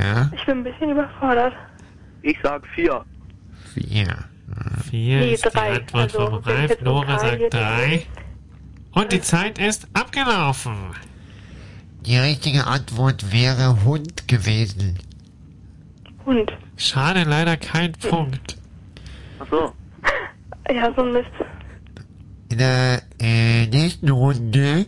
Ja? 0.00 0.30
Ich 0.34 0.46
bin 0.46 0.58
ein 0.58 0.64
bisschen 0.64 0.92
überfordert. 0.92 1.52
Ich 2.22 2.38
sag 2.42 2.66
vier. 2.68 3.04
Vier. 3.74 4.06
Vier 4.90 5.20
Nee, 5.20 5.32
ist 5.34 5.44
die 5.44 5.50
drei. 5.50 5.74
Antwort 5.74 6.02
Also, 6.02 6.18
vom 6.26 6.34
Ralf. 6.38 6.80
Nora 6.80 7.18
sagt 7.18 7.52
drei. 7.52 8.06
Und 8.92 9.12
die 9.12 9.20
Zeit 9.20 9.58
ist 9.58 9.86
abgelaufen. 9.92 10.74
Die 12.06 12.16
richtige 12.16 12.66
Antwort 12.66 13.30
wäre 13.30 13.84
Hund 13.84 14.26
gewesen. 14.26 14.98
Hund. 16.24 16.50
Schade, 16.80 17.24
leider 17.24 17.58
kein 17.58 17.92
Punkt. 17.92 18.56
Ach 19.38 19.46
so. 19.50 19.72
Ja, 20.72 20.92
so 20.94 21.02
ein 21.02 21.12
Mist. 21.12 21.30
In 22.48 22.58
der 22.58 23.02
äh, 23.20 23.66
nächsten 23.66 24.08
Runde 24.08 24.86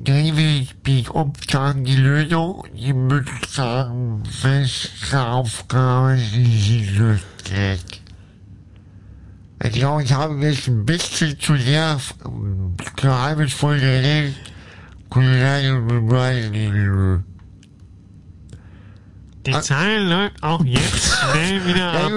drehen 0.00 0.36
wir 0.36 0.60
das 0.60 0.70
Spiel 0.70 1.08
um, 1.10 1.34
sagen 1.48 1.84
die 1.84 1.96
Lösung. 1.96 2.64
Ihr 2.74 2.94
müsst 2.94 3.52
sagen, 3.52 4.22
welche 4.42 5.20
Aufgabe 5.20 6.16
sie 6.16 6.88
löst. 6.96 7.26
Ich 9.62 9.72
glaube, 9.72 10.02
ich 10.02 10.12
habe 10.12 10.34
jetzt 10.46 10.66
ein 10.66 10.86
bisschen 10.86 11.38
zu 11.38 11.56
sehr 11.56 12.00
geheimnisvoll 12.96 13.78
geredet. 13.78 14.34
Die 19.48 19.60
Zeit 19.62 20.00
läuft 20.02 20.42
auch 20.42 20.64
jetzt 20.64 21.16
schnell 21.32 21.64
wieder 21.66 21.92
ab. 21.92 22.12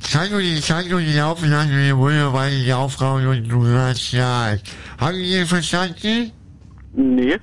Zeig 0.00 0.30
nur 0.30 0.42
die 0.42 0.60
Zeit 0.60 0.88
nur 0.88 1.00
die 1.00 1.12
laufen 1.12 1.50
lassen, 1.50 1.70
wir 1.70 1.96
wunderbar 1.96 2.50
die 2.50 2.72
Aufgabe 2.72 3.28
und 3.28 3.48
du 3.48 3.66
hast 3.66 4.12
ja. 4.12 4.56
Haben 4.98 5.16
Sie 5.16 5.30
den 5.30 5.46
verstanden? 5.46 6.32
Nee. 6.92 7.38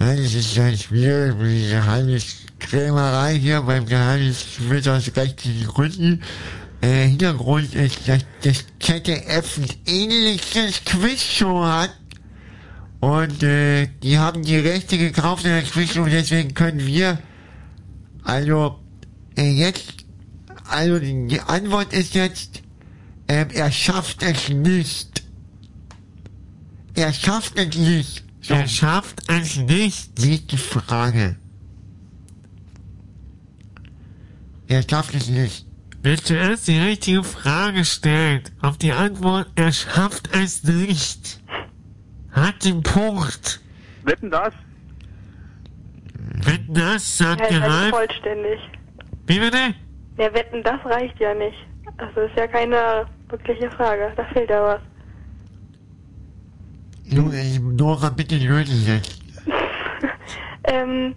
Ja, 0.00 0.16
das 0.16 0.34
ist 0.34 0.56
ganz 0.56 0.82
schwierig, 0.82 1.36
mit 1.36 1.50
dieser 1.52 1.80
Geheimniskrämerei 1.80 3.38
hier 3.38 3.62
beim 3.62 3.86
Geheimnisquiz 3.86 4.88
aus 4.88 5.10
rechtlichen 5.16 5.66
Gründen. 5.68 6.22
Äh, 6.80 7.06
Hintergrund 7.06 7.74
ist, 7.74 8.08
dass 8.08 8.24
das 8.42 8.64
ZDF 8.80 9.58
ein 9.58 9.68
ähnliches 9.86 10.84
Quizshow 10.84 11.64
hat. 11.64 11.94
Und 12.98 13.42
äh, 13.42 13.88
die 14.02 14.18
haben 14.18 14.42
die 14.42 14.58
Rechte 14.58 14.98
gekauft 14.98 15.44
in 15.44 15.52
der 15.52 15.62
Quizshow, 15.62 16.04
deswegen 16.06 16.54
können 16.54 16.84
wir, 16.84 17.18
also 18.24 18.78
äh, 19.36 19.50
jetzt, 19.50 20.04
also 20.68 20.98
die, 20.98 21.40
Antwort 21.40 21.92
ist 21.92 22.14
jetzt, 22.14 22.62
ähm, 23.28 23.48
er 23.52 23.70
schafft 23.70 24.22
es 24.22 24.48
nicht. 24.48 25.22
Er 26.94 27.12
schafft 27.12 27.58
es 27.58 27.76
nicht. 27.76 28.24
So. 28.40 28.54
Er 28.54 28.68
schafft 28.68 29.22
es 29.28 29.56
nicht. 29.56 30.18
Ist 30.18 30.50
die 30.50 30.56
Frage? 30.56 31.36
Er 34.66 34.82
schafft 34.88 35.14
es 35.14 35.28
nicht. 35.28 35.66
Wer 36.02 36.16
zuerst 36.16 36.66
die 36.66 36.78
richtige 36.78 37.22
Frage 37.22 37.84
stellt, 37.84 38.50
auf 38.60 38.76
die 38.76 38.92
Antwort, 38.92 39.48
er 39.54 39.70
schafft 39.70 40.34
es 40.34 40.64
nicht, 40.64 41.40
hat 42.32 42.64
den 42.64 42.82
Punkt. 42.82 43.60
Wetten 44.02 44.30
das? 44.30 44.52
Wenn 46.44 46.66
das, 46.72 47.18
sagt 47.18 47.40
Ja, 47.50 47.60
halt 47.60 47.72
Ralf. 47.72 47.90
vollständig. 47.90 48.60
Wie 49.26 49.38
bitte? 49.38 49.74
Ja, 50.18 50.32
wetten, 50.34 50.62
das 50.62 50.84
reicht 50.84 51.18
ja 51.20 51.34
nicht. 51.34 51.56
Also 51.98 52.20
ist 52.20 52.36
ja 52.36 52.46
keine 52.46 53.06
wirkliche 53.28 53.70
Frage. 53.72 54.12
Da 54.16 54.24
fehlt 54.26 54.50
ja 54.50 54.62
was. 54.62 54.80
Nu- 57.06 57.32
äh, 57.32 57.58
Nora, 57.58 58.10
bitte 58.10 58.36
lösen 58.36 58.86
jetzt. 58.86 59.18
Ähm. 60.64 61.14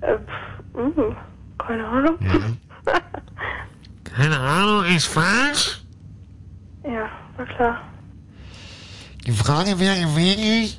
Äh, 0.00 0.18
pff, 0.18 0.98
uh, 0.98 1.14
keine 1.58 1.86
Ahnung. 1.86 2.16
Keine 4.04 4.38
Ahnung, 4.38 4.84
ist 4.94 5.06
falsch? 5.06 5.80
Ja, 6.84 7.08
war 7.36 7.46
klar. 7.46 7.80
Die 9.26 9.32
Frage 9.32 9.78
wäre 9.80 10.00
gewesen, 10.00 10.76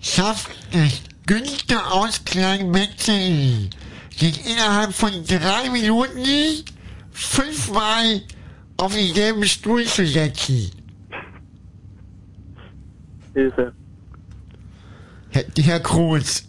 schafft 0.00 0.50
es 0.72 1.02
Günther 1.28 1.92
aus 1.92 2.24
Kleinmetzeli, 2.24 3.68
sich 4.16 4.50
innerhalb 4.50 4.94
von 4.94 5.12
drei 5.26 5.68
Minuten 5.70 6.24
fünfmal 7.10 8.22
auf 8.78 8.94
denselben 8.94 9.44
Stuhl 9.44 9.84
zu 9.84 10.06
setzen? 10.06 10.70
Hilfe. 13.34 13.74
Herr, 15.28 15.44
Herr 15.58 15.80
Kroos. 15.80 16.44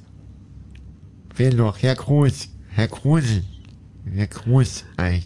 Wer 1.35 1.53
noch? 1.53 1.81
Herr 1.81 1.97
Kroos. 1.97 2.47
Herr 2.69 2.87
Kruse. 2.87 3.43
Herr 4.15 4.27
Kroos. 4.27 4.85
Ei. 4.95 5.23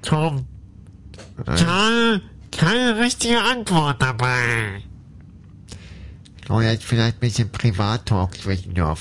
Tom. 0.00 0.46
Ei. 1.44 1.56
Keine, 1.56 2.22
keine 2.52 2.98
richtige 3.00 3.38
Antwort 3.38 4.00
dabei. 4.00 4.82
Oh, 6.48 6.60
jetzt 6.60 6.84
vielleicht 6.84 7.16
ein 7.16 7.20
bisschen 7.20 7.50
Privattalk 7.50 8.34
zwischendurch. 8.36 9.00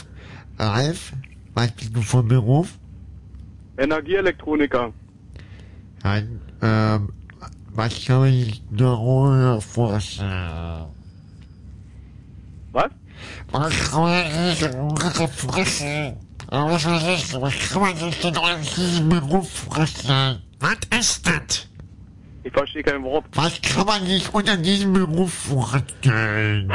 Ralf, 0.58 1.14
was 1.54 1.72
bist 1.72 1.96
du 1.96 2.02
von 2.02 2.28
Beruf? 2.28 2.74
Energieelektroniker. 3.78 4.92
Dann, 6.02 6.42
ähm, 6.62 7.14
was 7.70 8.06
kann 8.06 8.20
man 8.20 8.32
sich 8.32 8.64
darunter 8.72 9.62
vorstellen? 9.62 10.86
Was? 12.72 12.90
Was 13.52 13.92
kann 13.92 14.02
man 14.02 14.32
sich 14.32 14.60
darunter 14.60 15.28
vorstellen? 15.28 16.18
Was, 16.50 16.86
was, 16.86 17.04
ist, 17.08 17.42
was 17.42 17.54
kann 17.70 17.82
man 17.82 17.96
sich 17.98 18.20
denn 18.22 18.38
unter 18.38 18.58
diesem 18.58 19.10
Beruf 19.10 19.50
vorstellen? 19.52 20.42
Was 20.60 20.78
ist 21.00 21.28
das? 21.28 21.68
Ich 22.44 22.54
verstehe 22.54 22.84
kein 22.84 23.04
Wort. 23.04 23.26
Was 23.34 23.60
kann 23.62 23.86
man 23.86 24.06
sich 24.06 24.34
unter 24.34 24.56
diesem 24.58 24.94
Beruf 24.94 25.34
vorstellen? 25.34 26.72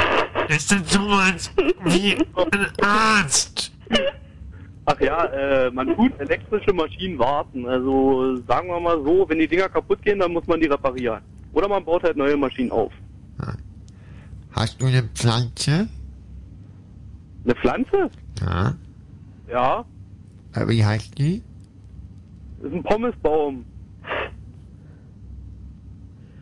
Ist 0.49 0.71
das 0.71 0.91
sowas 0.93 1.51
wie 1.85 2.15
ein 2.15 2.67
Arzt? 2.81 3.71
Ach 4.85 4.99
ja, 4.99 5.25
äh, 5.25 5.71
man 5.71 5.95
tut 5.95 6.19
elektrische 6.19 6.73
Maschinen 6.73 7.17
warten. 7.19 7.65
Also 7.67 8.37
sagen 8.47 8.67
wir 8.69 8.79
mal 8.79 8.97
so, 9.03 9.25
wenn 9.29 9.39
die 9.39 9.47
Dinger 9.47 9.69
kaputt 9.69 10.01
gehen, 10.01 10.19
dann 10.19 10.33
muss 10.33 10.45
man 10.47 10.59
die 10.59 10.67
reparieren. 10.67 11.21
Oder 11.53 11.67
man 11.67 11.83
baut 11.85 12.03
halt 12.03 12.17
neue 12.17 12.35
Maschinen 12.37 12.71
auf. 12.71 12.91
Hast 14.53 14.81
du 14.81 14.87
eine 14.87 15.03
Pflanze? 15.03 15.87
Eine 17.45 17.55
Pflanze? 17.55 18.09
Ja. 18.41 18.75
Ja, 19.49 19.85
Äh, 20.55 20.67
Wie 20.67 20.83
heißt 20.85 21.17
die? 21.17 21.41
das 22.57 22.69
ist 22.69 22.75
ein 22.75 22.83
Pommesbaum. 22.83 23.65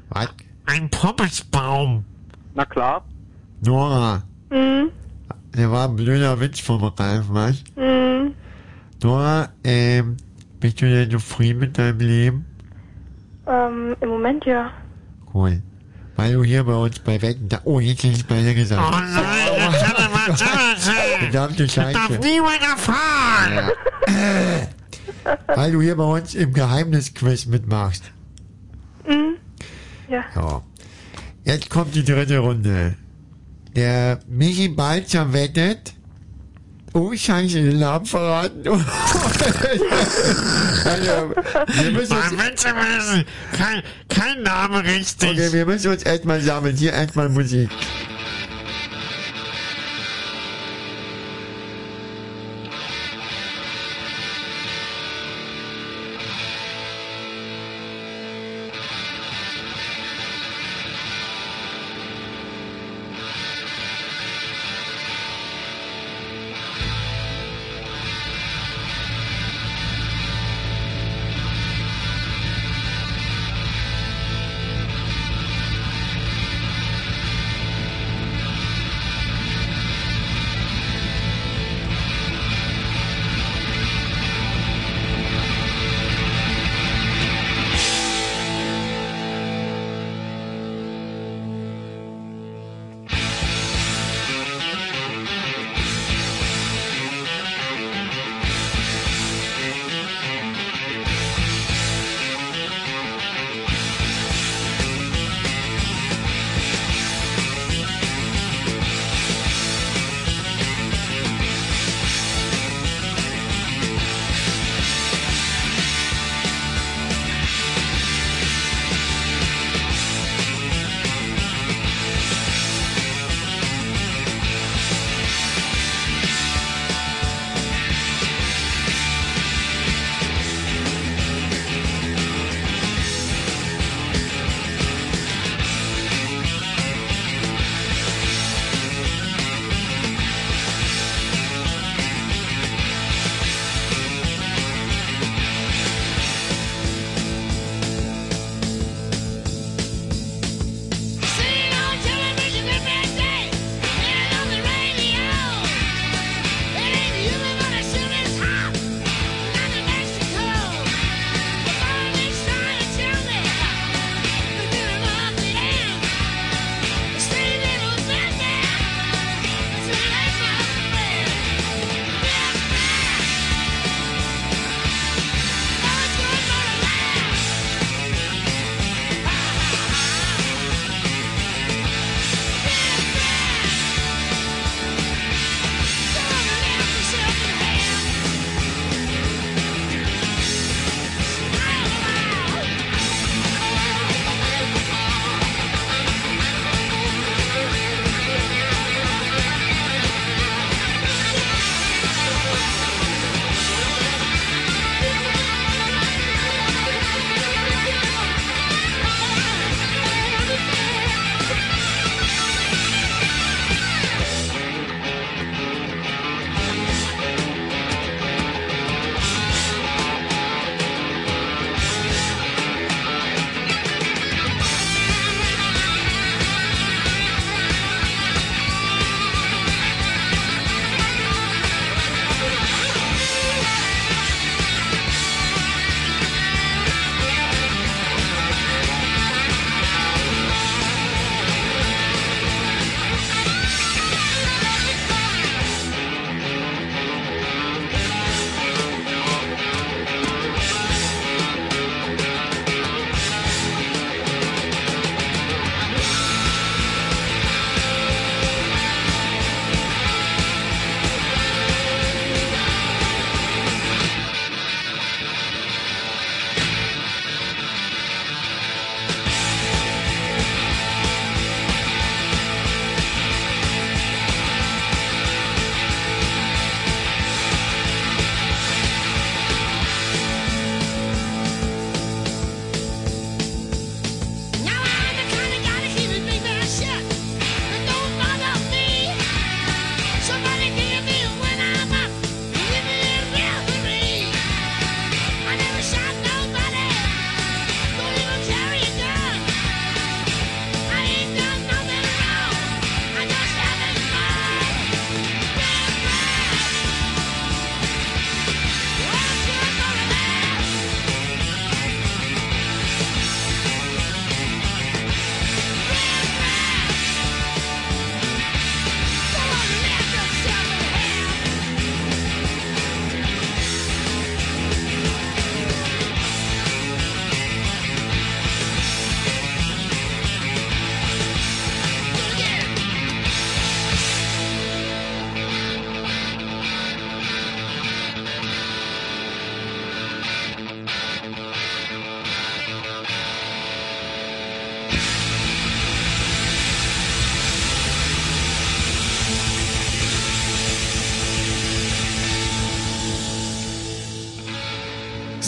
Was? 0.10 0.30
Ein 0.66 0.90
Pommesbaum. 0.90 2.04
Na 2.56 2.66
klar. 2.66 3.04
Nora. 3.62 4.24
Mhm. 4.50 4.90
Der 5.56 5.72
war 5.72 5.88
ein 5.90 5.96
blöder 5.96 6.40
Witz 6.40 6.60
vom 6.60 6.84
Ralf, 6.84 7.26
was? 7.30 7.64
Mhm. 7.76 8.34
Nora, 9.04 9.50
ähm, 9.64 10.18
bist 10.60 10.82
du 10.82 10.90
denn 10.90 11.10
zufrieden 11.12 11.60
mit 11.60 11.78
deinem 11.78 12.00
Leben? 12.00 12.46
Ähm, 13.48 13.96
im 14.02 14.10
Moment 14.10 14.46
ja. 14.46 14.72
Cool. 15.34 15.62
Weil 16.16 16.34
du 16.34 16.44
hier 16.44 16.64
bei 16.66 16.74
uns 16.76 17.00
bei 17.00 17.22
Wetten, 17.22 17.48
da, 17.48 17.62
oh, 17.64 17.80
jetzt 17.80 18.04
ist 18.04 18.18
es 18.18 18.24
bei 18.24 18.42
dir 18.42 18.54
gesagt. 18.54 18.82
Oh 18.86 18.92
nein, 18.92 19.72
das 19.72 19.82
kann 19.82 19.96
er 20.58 20.70
erzählen. 20.74 21.20
Verdammte 21.32 21.66
Das 21.66 21.76
darf 21.76 21.94
Scheiße. 21.94 22.20
niemand 22.20 22.62
erfahren. 22.62 23.72
Weil 25.56 25.72
du 25.72 25.82
hier 25.82 25.96
bei 25.96 26.04
uns 26.04 26.36
im 26.36 26.54
Geheimnisquiz 26.54 27.46
mitmachst. 27.46 28.04
Mhm. 29.08 29.36
Ja. 30.10 30.24
Ja. 30.36 30.62
Jetzt 31.46 31.70
kommt 31.70 31.96
die 31.96 32.04
dritte 32.04 32.40
Runde. 32.40 32.96
Der 33.80 34.20
Michi 34.28 34.68
Balzer 34.68 35.32
wettet, 35.32 35.94
Oh, 36.92 37.14
scheiße, 37.16 37.62
den 37.64 37.80
Namen 37.80 38.06
verraten. 38.06 38.68
also, 38.68 38.82
wir 41.82 41.92
müssen 41.92 42.18
uns. 42.18 42.34
Kein, 43.54 43.82
kein 44.10 44.44
Name 44.44 44.84
richtig. 44.84 45.30
okay, 45.30 45.54
wir 45.54 45.66
müssen 45.66 45.92
uns 45.92 46.04
erstmal 46.04 46.42
sammeln. 46.42 46.76
Hier 46.76 46.92
erstmal 46.92 47.30
Musik. 47.30 47.70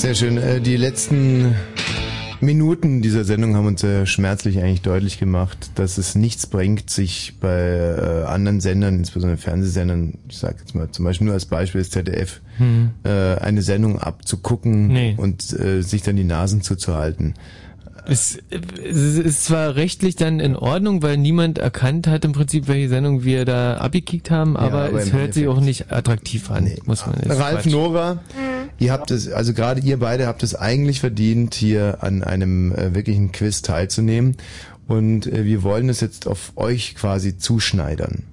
Sehr 0.02 0.15
schön. 0.15 0.38
Äh, 0.38 0.60
Die 0.61 0.78
letzten 0.78 1.53
Minuten 2.40 3.03
dieser 3.03 3.23
Sendung 3.23 3.56
haben 3.56 3.68
uns 3.68 3.84
ja 3.84 4.07
schmerzlich 4.07 4.57
eigentlich 4.60 4.82
deutlich 4.82 5.19
gemacht, 5.19 5.69
dass 5.76 5.99
es 5.99 6.15
nichts 6.15 6.48
bringt, 6.48 6.90
sich 6.90 7.36
bei 7.40 7.60
äh, 7.60 8.26
anderen 8.26 8.61
Sendern, 8.61 8.95
insbesondere 8.95 9.38
Fernsehsendern, 9.38 10.15
ich 10.28 10.38
sage 10.40 10.56
jetzt 10.60 10.73
mal 10.73 10.90
zum 10.90 11.06
Beispiel 11.06 11.26
nur 11.26 11.36
als 11.36 11.45
Beispiel 11.45 11.82
das 11.82 11.91
ZDF, 11.91 12.41
Hm. 12.57 12.90
äh, 13.03 13.10
eine 13.36 13.61
Sendung 13.61 13.99
abzugucken 13.99 14.88
Nee. 14.88 15.14
und 15.18 15.41
sich 15.44 16.02
dann 16.02 16.15
die 16.15 16.23
Nasen 16.23 16.61
zuzuhalten. 16.61 17.36
Es, 18.07 18.40
es 18.49 19.18
ist 19.19 19.45
zwar 19.45 19.76
rechtlich 19.76 20.15
dann 20.15 20.40
in 20.40 20.56
Ordnung, 20.56 21.03
weil 21.03 21.18
niemand 21.18 21.60
erkannt 21.60 22.07
hat 22.07 22.26
im 22.26 22.32
Prinzip, 22.32 22.68
welche 22.68 22.90
Sendung 22.90 23.23
wir 23.23 23.45
da 23.45 23.78
abgekickt 23.78 24.32
haben, 24.32 24.57
aber, 24.57 24.86
aber 24.86 24.99
es 24.99 25.14
hört 25.14 25.36
sich 25.36 25.48
auch 25.48 25.61
nicht 25.61 25.91
attraktiv 25.91 26.49
an, 26.49 26.68
muss 26.86 27.06
man 27.06 27.18
jetzt 27.23 27.40
Ralf. 27.40 27.65
Nora, 27.68 28.19
ihr 28.82 28.91
habt 28.91 29.12
es, 29.12 29.32
also 29.32 29.53
gerade 29.53 29.80
ihr 29.80 29.99
beide 29.99 30.26
habt 30.28 30.41
es 30.44 30.56
eigentlich 30.56 30.99
verdient, 30.99 31.53
hier 31.53 31.99
an 32.02 32.24
einem 32.24 32.74
äh, 32.74 32.94
wirklichen 32.95 33.32
Quiz 33.32 33.62
teilzunehmen. 33.62 34.36
Und 34.88 35.28
äh, 35.28 35.45
wir 35.45 35.62
wollen 35.64 35.88
es 35.88 36.02
jetzt 36.02 36.28
auf 36.28 36.52
euch 36.56 36.95
quasi 36.95 37.38
zuschneidern. 37.38 38.24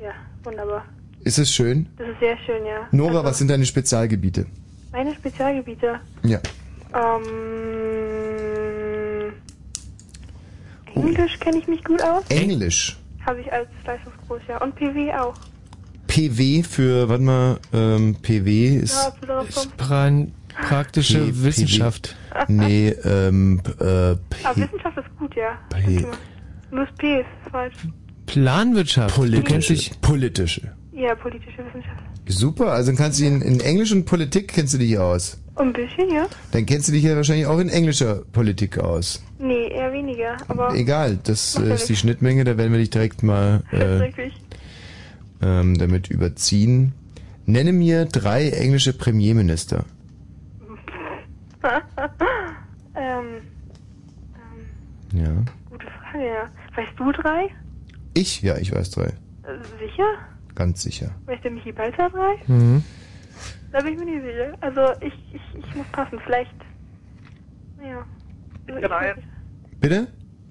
Ja, 0.00 0.12
wunderbar. 0.44 0.84
Ist 1.20 1.38
es 1.38 1.50
schön? 1.52 1.86
Das 1.96 2.06
ist 2.06 2.20
sehr 2.20 2.36
schön, 2.44 2.66
ja. 2.66 2.86
Nora, 2.92 3.16
Also, 3.16 3.24
was 3.24 3.38
sind 3.38 3.48
deine 3.48 3.64
Spezialgebiete? 3.64 4.44
Meine 4.92 5.14
Spezialgebiete. 5.14 5.98
Ja. 6.22 6.38
Ähm, 6.94 7.24
Englisch 10.94 11.40
kenne 11.40 11.58
ich 11.58 11.66
mich 11.66 11.82
gut 11.82 12.02
aus. 12.02 12.24
Englisch. 12.28 12.98
Habe 13.24 13.40
ich 13.40 13.50
als 13.50 13.68
Leistungskurs, 13.86 14.42
ja. 14.48 14.62
Und 14.62 14.76
PW 14.76 15.12
auch. 15.14 15.34
PW 16.14 16.62
für, 16.62 17.08
warte 17.08 17.22
mal, 17.24 17.58
ähm, 17.72 18.16
PW 18.22 18.76
ist... 18.76 18.94
Vom- 19.50 19.70
Pran 19.76 20.32
praktische 20.68 21.18
P- 21.18 21.24
PW. 21.32 21.42
Wissenschaft. 21.44 22.16
Nee, 22.48 22.88
ähm, 23.04 23.60
p- 23.62 23.70
äh, 23.84 24.16
P 24.28 24.44
Aber 24.44 24.56
Wissenschaft 24.56 24.96
ist 24.98 25.18
gut, 25.18 25.34
ja. 25.36 25.56
P 25.70 26.04
Nur 26.70 26.84
das 26.86 26.94
P 26.98 27.20
ist 27.20 27.26
falsch. 27.50 27.74
Planwirtschaft. 28.26 29.16
Du 29.16 29.22
kennst 29.22 29.46
politische. 29.46 29.74
dich, 29.74 30.00
Politische. 30.00 30.72
Ja, 30.92 31.14
politische 31.16 31.58
Wissenschaft. 31.58 32.02
Super, 32.26 32.72
also 32.72 32.90
dann 32.90 32.96
kannst 32.96 33.20
du 33.20 33.24
in, 33.24 33.40
in 33.42 33.60
Englisch 33.60 33.92
und 33.92 34.04
Politik 34.04 34.48
kennst 34.48 34.74
du 34.74 34.78
dich 34.78 34.96
aus. 34.98 35.38
Ein 35.56 35.72
bisschen, 35.72 36.10
ja. 36.12 36.26
Dann 36.52 36.66
kennst 36.66 36.88
du 36.88 36.92
dich 36.92 37.04
ja 37.04 37.14
wahrscheinlich 37.14 37.46
auch 37.46 37.58
in 37.60 37.68
englischer 37.68 38.22
Politik 38.32 38.78
aus. 38.78 39.22
Nee, 39.38 39.68
eher 39.68 39.92
weniger. 39.92 40.36
Aber 40.48 40.74
Egal, 40.74 41.18
das 41.22 41.54
ist 41.56 41.88
die. 41.88 41.94
Schnittmenge, 41.96 42.42
da 42.44 42.56
werden 42.56 42.72
wir 42.72 42.78
dich 42.80 42.90
direkt 42.90 43.22
mal 43.22 43.62
äh. 43.72 44.10
Ähm, 45.44 45.76
damit 45.78 46.08
überziehen. 46.10 46.94
Nenne 47.46 47.72
mir 47.72 48.06
drei 48.06 48.48
englische 48.50 48.92
Premierminister. 48.94 49.84
ähm, 52.96 53.42
Ja. 55.12 55.30
gute 55.70 55.86
Frage, 55.86 56.26
ja. 56.26 56.50
Weißt 56.76 56.92
du 56.98 57.12
drei? 57.12 57.50
Ich? 58.14 58.42
Ja, 58.42 58.56
ich 58.56 58.72
weiß 58.74 58.90
drei. 58.90 59.06
Äh, 59.06 59.58
sicher? 59.78 60.06
Ganz 60.54 60.82
sicher. 60.82 61.10
Weiß 61.26 61.40
der 61.42 61.50
Michi 61.50 61.72
Balzer 61.72 62.10
drei? 62.10 62.36
Mhm. 62.46 62.82
Da 63.72 63.80
bin 63.80 63.94
ich 63.94 63.98
mir 63.98 64.04
nicht 64.06 64.22
sicher. 64.24 64.56
Also 64.60 64.80
ich, 65.00 65.12
ich, 65.34 65.42
ich 65.58 65.74
muss 65.74 65.86
passen. 65.92 66.18
Vielleicht. 66.24 66.54
Ja. 67.82 68.06
Also 68.68 68.76
Ich 68.76 68.82
kenne 68.82 68.96
einen. 68.96 69.22
Bitte? 69.80 70.06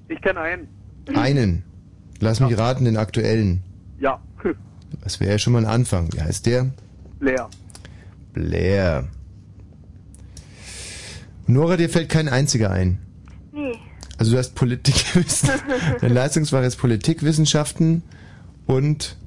Ich 0.09 0.21
kenne 0.21 0.39
einen. 0.41 0.67
Einen. 1.15 1.63
Lass 2.19 2.39
mich 2.39 2.57
raten, 2.57 2.85
den 2.85 2.97
aktuellen. 2.97 3.63
Ja. 3.99 4.19
Das 5.03 5.19
wäre 5.19 5.31
ja 5.31 5.37
schon 5.37 5.51
mal 5.51 5.65
ein 5.65 5.71
Anfang. 5.71 6.13
Wie 6.13 6.21
heißt 6.21 6.45
der? 6.45 6.71
Leer. 7.19 7.49
Blair. 8.31 9.09
Nora, 11.45 11.75
dir 11.75 11.89
fällt 11.89 12.09
kein 12.09 12.29
einziger 12.29 12.71
ein. 12.71 12.99
Nee. 13.51 13.73
Also 14.17 14.31
du 14.31 14.37
hast 14.37 14.55
Politikwissen. 14.55 15.49
Deine 16.01 16.13
Leistungsfach 16.13 16.63
ist 16.63 16.77
Politikwissenschaften 16.77 18.01
und 18.65 19.17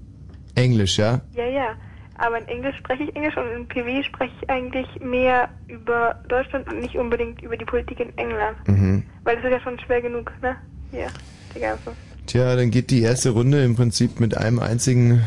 Englisch, 0.55 0.99
ja? 0.99 1.21
Ja, 1.35 1.45
ja. 1.45 1.75
Aber 2.17 2.39
in 2.39 2.49
Englisch 2.49 2.77
spreche 2.79 3.03
ich 3.03 3.15
Englisch 3.15 3.37
und 3.37 3.47
in 3.55 3.69
PW 3.69 4.03
spreche 4.03 4.33
ich 4.41 4.49
eigentlich 4.49 4.87
mehr 5.01 5.51
über 5.69 6.19
Deutschland 6.29 6.67
und 6.73 6.81
nicht 6.81 6.97
unbedingt 6.97 7.43
über 7.43 7.59
die 7.59 7.67
Politik 7.67 8.01
in 8.01 8.17
England. 8.17 8.57
Mhm. 8.67 9.03
Weil 9.25 9.37
das 9.37 9.45
ist 9.45 9.51
ja 9.51 9.61
schon 9.61 9.79
schwer 9.81 10.01
genug, 10.01 10.33
ne? 10.41 10.57
Hier, 10.91 11.09
die 11.55 11.61
ganze. 11.61 11.93
Tja, 12.25 12.57
dann 12.57 12.71
geht 12.71 12.91
die 12.91 13.03
erste 13.03 13.31
Runde 13.31 13.63
im 13.63 13.77
Prinzip 13.77 14.19
mit 14.19 14.35
einem 14.35 14.59
einzigen 14.59 15.23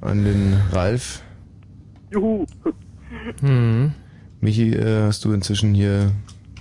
an 0.00 0.24
den 0.24 0.56
Ralf. 0.72 1.22
Juhu. 2.10 2.46
Mhm. 3.42 3.92
Michi, 4.40 4.72
äh, 4.72 5.02
hast 5.04 5.24
du 5.24 5.32
inzwischen 5.32 5.74
hier 5.74 6.12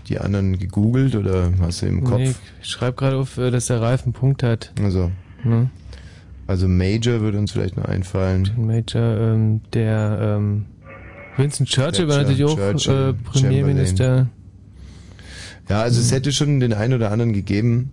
die 0.08 0.20
anderen 0.20 0.58
gegoogelt 0.58 1.16
oder 1.16 1.52
hast 1.62 1.82
du 1.82 1.86
im 1.86 2.04
Kopf? 2.04 2.20
Nee, 2.20 2.36
ich 2.62 2.68
schreib 2.68 2.98
gerade 2.98 3.18
auf, 3.18 3.38
äh, 3.38 3.52
dass 3.52 3.68
der 3.68 3.82
Ralf 3.82 4.04
einen 4.04 4.14
Punkt 4.14 4.44
hat. 4.44 4.74
Also. 4.82 5.12
Ne? 5.44 5.70
Also 6.48 6.68
Major 6.68 7.22
würde 7.22 7.38
uns 7.38 7.52
vielleicht 7.52 7.78
noch 7.78 7.86
einfallen. 7.86 8.50
Major, 8.58 9.02
ähm, 9.02 9.62
der 9.72 10.38
ähm, 10.40 10.66
Winston 11.38 11.68
Churchill 11.68 12.08
war 12.08 12.18
Thatcher, 12.18 12.30
natürlich 12.32 12.44
auch 12.44 12.58
Churchill, 12.58 13.10
äh, 13.10 13.14
Premierminister. 13.14 14.28
Ja, 15.70 15.82
also 15.84 16.02
es 16.02 16.12
hätte 16.12 16.32
schon 16.32 16.60
den 16.60 16.74
einen 16.74 16.96
oder 16.96 17.12
anderen 17.12 17.34
gegeben, 17.34 17.92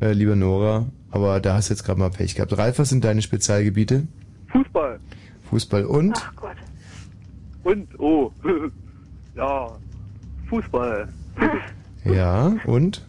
äh, 0.00 0.12
lieber 0.12 0.34
Nora, 0.34 0.86
aber 1.10 1.38
da 1.40 1.54
hast 1.54 1.68
du 1.68 1.74
jetzt 1.74 1.84
gerade 1.84 2.00
mal 2.00 2.08
Pech 2.08 2.34
gehabt. 2.34 2.56
Ralf, 2.56 2.78
was 2.78 2.88
sind 2.88 3.04
deine 3.04 3.20
Spezialgebiete? 3.20 4.04
Fußball. 4.52 5.00
Fußball 5.50 5.84
und? 5.84 6.14
Ach 6.16 6.36
Gott. 6.36 6.56
Und, 7.64 7.88
oh. 7.98 8.30
ja. 9.36 9.70
Fußball. 10.48 11.08
Ja, 12.04 12.52
und? 12.66 13.00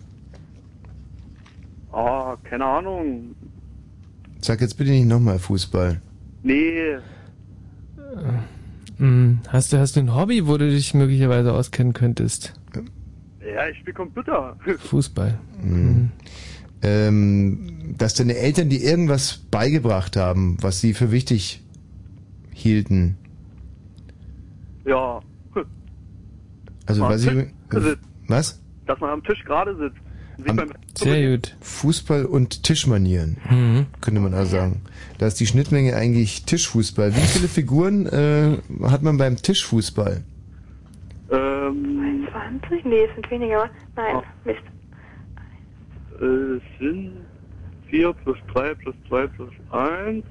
Ah, 1.91 2.37
keine 2.43 2.65
Ahnung. 2.65 3.35
Sag 4.39 4.61
jetzt 4.61 4.77
bitte 4.77 4.91
nicht 4.91 5.07
nochmal 5.07 5.39
Fußball. 5.39 5.99
Nee. 6.43 6.97
Hm, 8.97 9.39
hast 9.47 9.73
du 9.73 9.79
hast 9.79 9.95
du 9.95 10.01
ein 10.01 10.13
Hobby, 10.13 10.45
wo 10.47 10.57
du 10.57 10.69
dich 10.69 10.93
möglicherweise 10.93 11.53
auskennen 11.53 11.93
könntest? 11.93 12.53
Ja, 13.43 13.67
ich 13.67 13.77
spiele 13.77 13.93
Computer. 13.93 14.55
Fußball. 14.77 15.39
Mhm. 15.61 16.11
Ähm, 16.83 17.95
dass 17.97 18.13
deine 18.13 18.35
Eltern 18.35 18.69
dir 18.69 18.81
irgendwas 18.81 19.37
beigebracht 19.49 20.17
haben, 20.17 20.57
was 20.61 20.81
sie 20.81 20.93
für 20.93 21.11
wichtig 21.11 21.61
hielten. 22.53 23.17
ja. 24.85 25.19
Also 26.85 27.03
was 27.03 27.23
ich, 27.23 27.31
sitzt. 27.31 28.01
was? 28.27 28.61
Dass 28.87 28.99
man 28.99 29.11
am 29.11 29.23
Tisch 29.23 29.41
gerade 29.45 29.73
sitzt. 29.77 30.49
Am- 30.49 30.69
Sehr 30.97 31.31
gut. 31.31 31.55
Fußball 31.61 32.25
und 32.25 32.63
Tischmanieren, 32.63 33.37
Mhm. 33.49 33.85
könnte 34.01 34.19
man 34.19 34.33
also 34.33 34.51
sagen. 34.57 34.81
Da 35.17 35.27
ist 35.27 35.39
die 35.39 35.47
Schnittmenge 35.47 35.95
eigentlich 35.95 36.43
Tischfußball. 36.43 37.15
Wie 37.15 37.21
viele 37.21 37.47
Figuren 37.47 38.05
äh, 38.07 38.57
hat 38.83 39.01
man 39.03 39.15
beim 39.17 39.37
Tischfußball? 39.37 40.23
Ähm, 41.31 42.27
20? 42.59 42.83
Nee, 42.83 43.05
es 43.07 43.15
sind 43.15 43.31
weniger. 43.31 43.69
Nein, 43.95 44.17
Mist. 44.43 44.59
Es 46.15 46.61
sind 46.79 47.11
4 47.89 48.13
plus 48.13 48.37
3 48.53 48.73
plus 48.75 48.95
2 49.07 49.27
plus 49.27 49.49
1. 49.71 50.23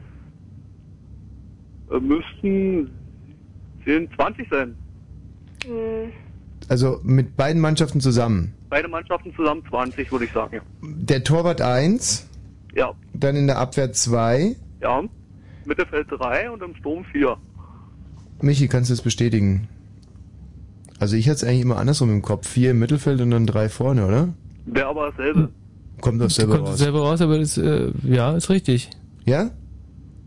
Äh, 1.91 2.01
müssten 2.01 2.91
10, 3.85 4.09
20 4.17 4.49
sein. 4.51 4.75
Hm, 5.65 6.11
Also 6.69 7.01
mit 7.03 7.37
beiden 7.37 7.61
Mannschaften 7.61 8.01
zusammen. 8.01 8.55
Beide 8.71 8.89
Mannschaften 8.89 9.35
zusammen 9.35 9.63
20, 9.69 10.11
würde 10.13 10.25
ich 10.25 10.33
sagen. 10.33 10.57
Ja. 10.57 10.63
Der 10.83 11.23
Torwart 11.25 11.61
1, 11.61 12.29
Ja. 12.75 12.93
dann 13.13 13.37
in 13.37 13.47
der 13.47 13.59
Abwehr 13.59 13.93
2. 13.93 14.57
ja. 14.81 15.03
Mittelfeld 15.65 16.09
3 16.11 16.51
und 16.51 16.61
im 16.63 16.75
Sturm 16.75 17.05
4. 17.13 17.37
Michi, 18.41 18.67
kannst 18.67 18.91
du 18.91 18.95
das 18.95 19.03
bestätigen? 19.03 19.69
Also 20.99 21.15
ich 21.15 21.29
hatte 21.29 21.37
es 21.37 21.45
eigentlich 21.45 21.61
immer 21.63 21.77
andersrum 21.77 22.11
im 22.11 22.21
Kopf. 22.23 22.49
Vier 22.49 22.73
im 22.73 22.81
Mittelfeld 22.81 23.21
und 23.21 23.31
dann 23.31 23.47
drei 23.47 23.69
vorne, 23.69 24.07
oder? 24.07 24.35
Wäre 24.67 24.89
aber 24.89 25.11
dasselbe. 25.13 25.51
Kommt 26.03 26.21
das 26.21 26.35
selber 26.35 26.57
Kommt 26.57 26.69
raus. 26.69 26.79
selber 26.79 27.01
raus, 27.01 27.21
aber 27.23 27.39
das, 27.39 27.57
äh, 27.57 27.91
ja, 28.03 28.33
ist 28.37 28.51
richtig. 28.51 28.91
Ja? 29.25 29.51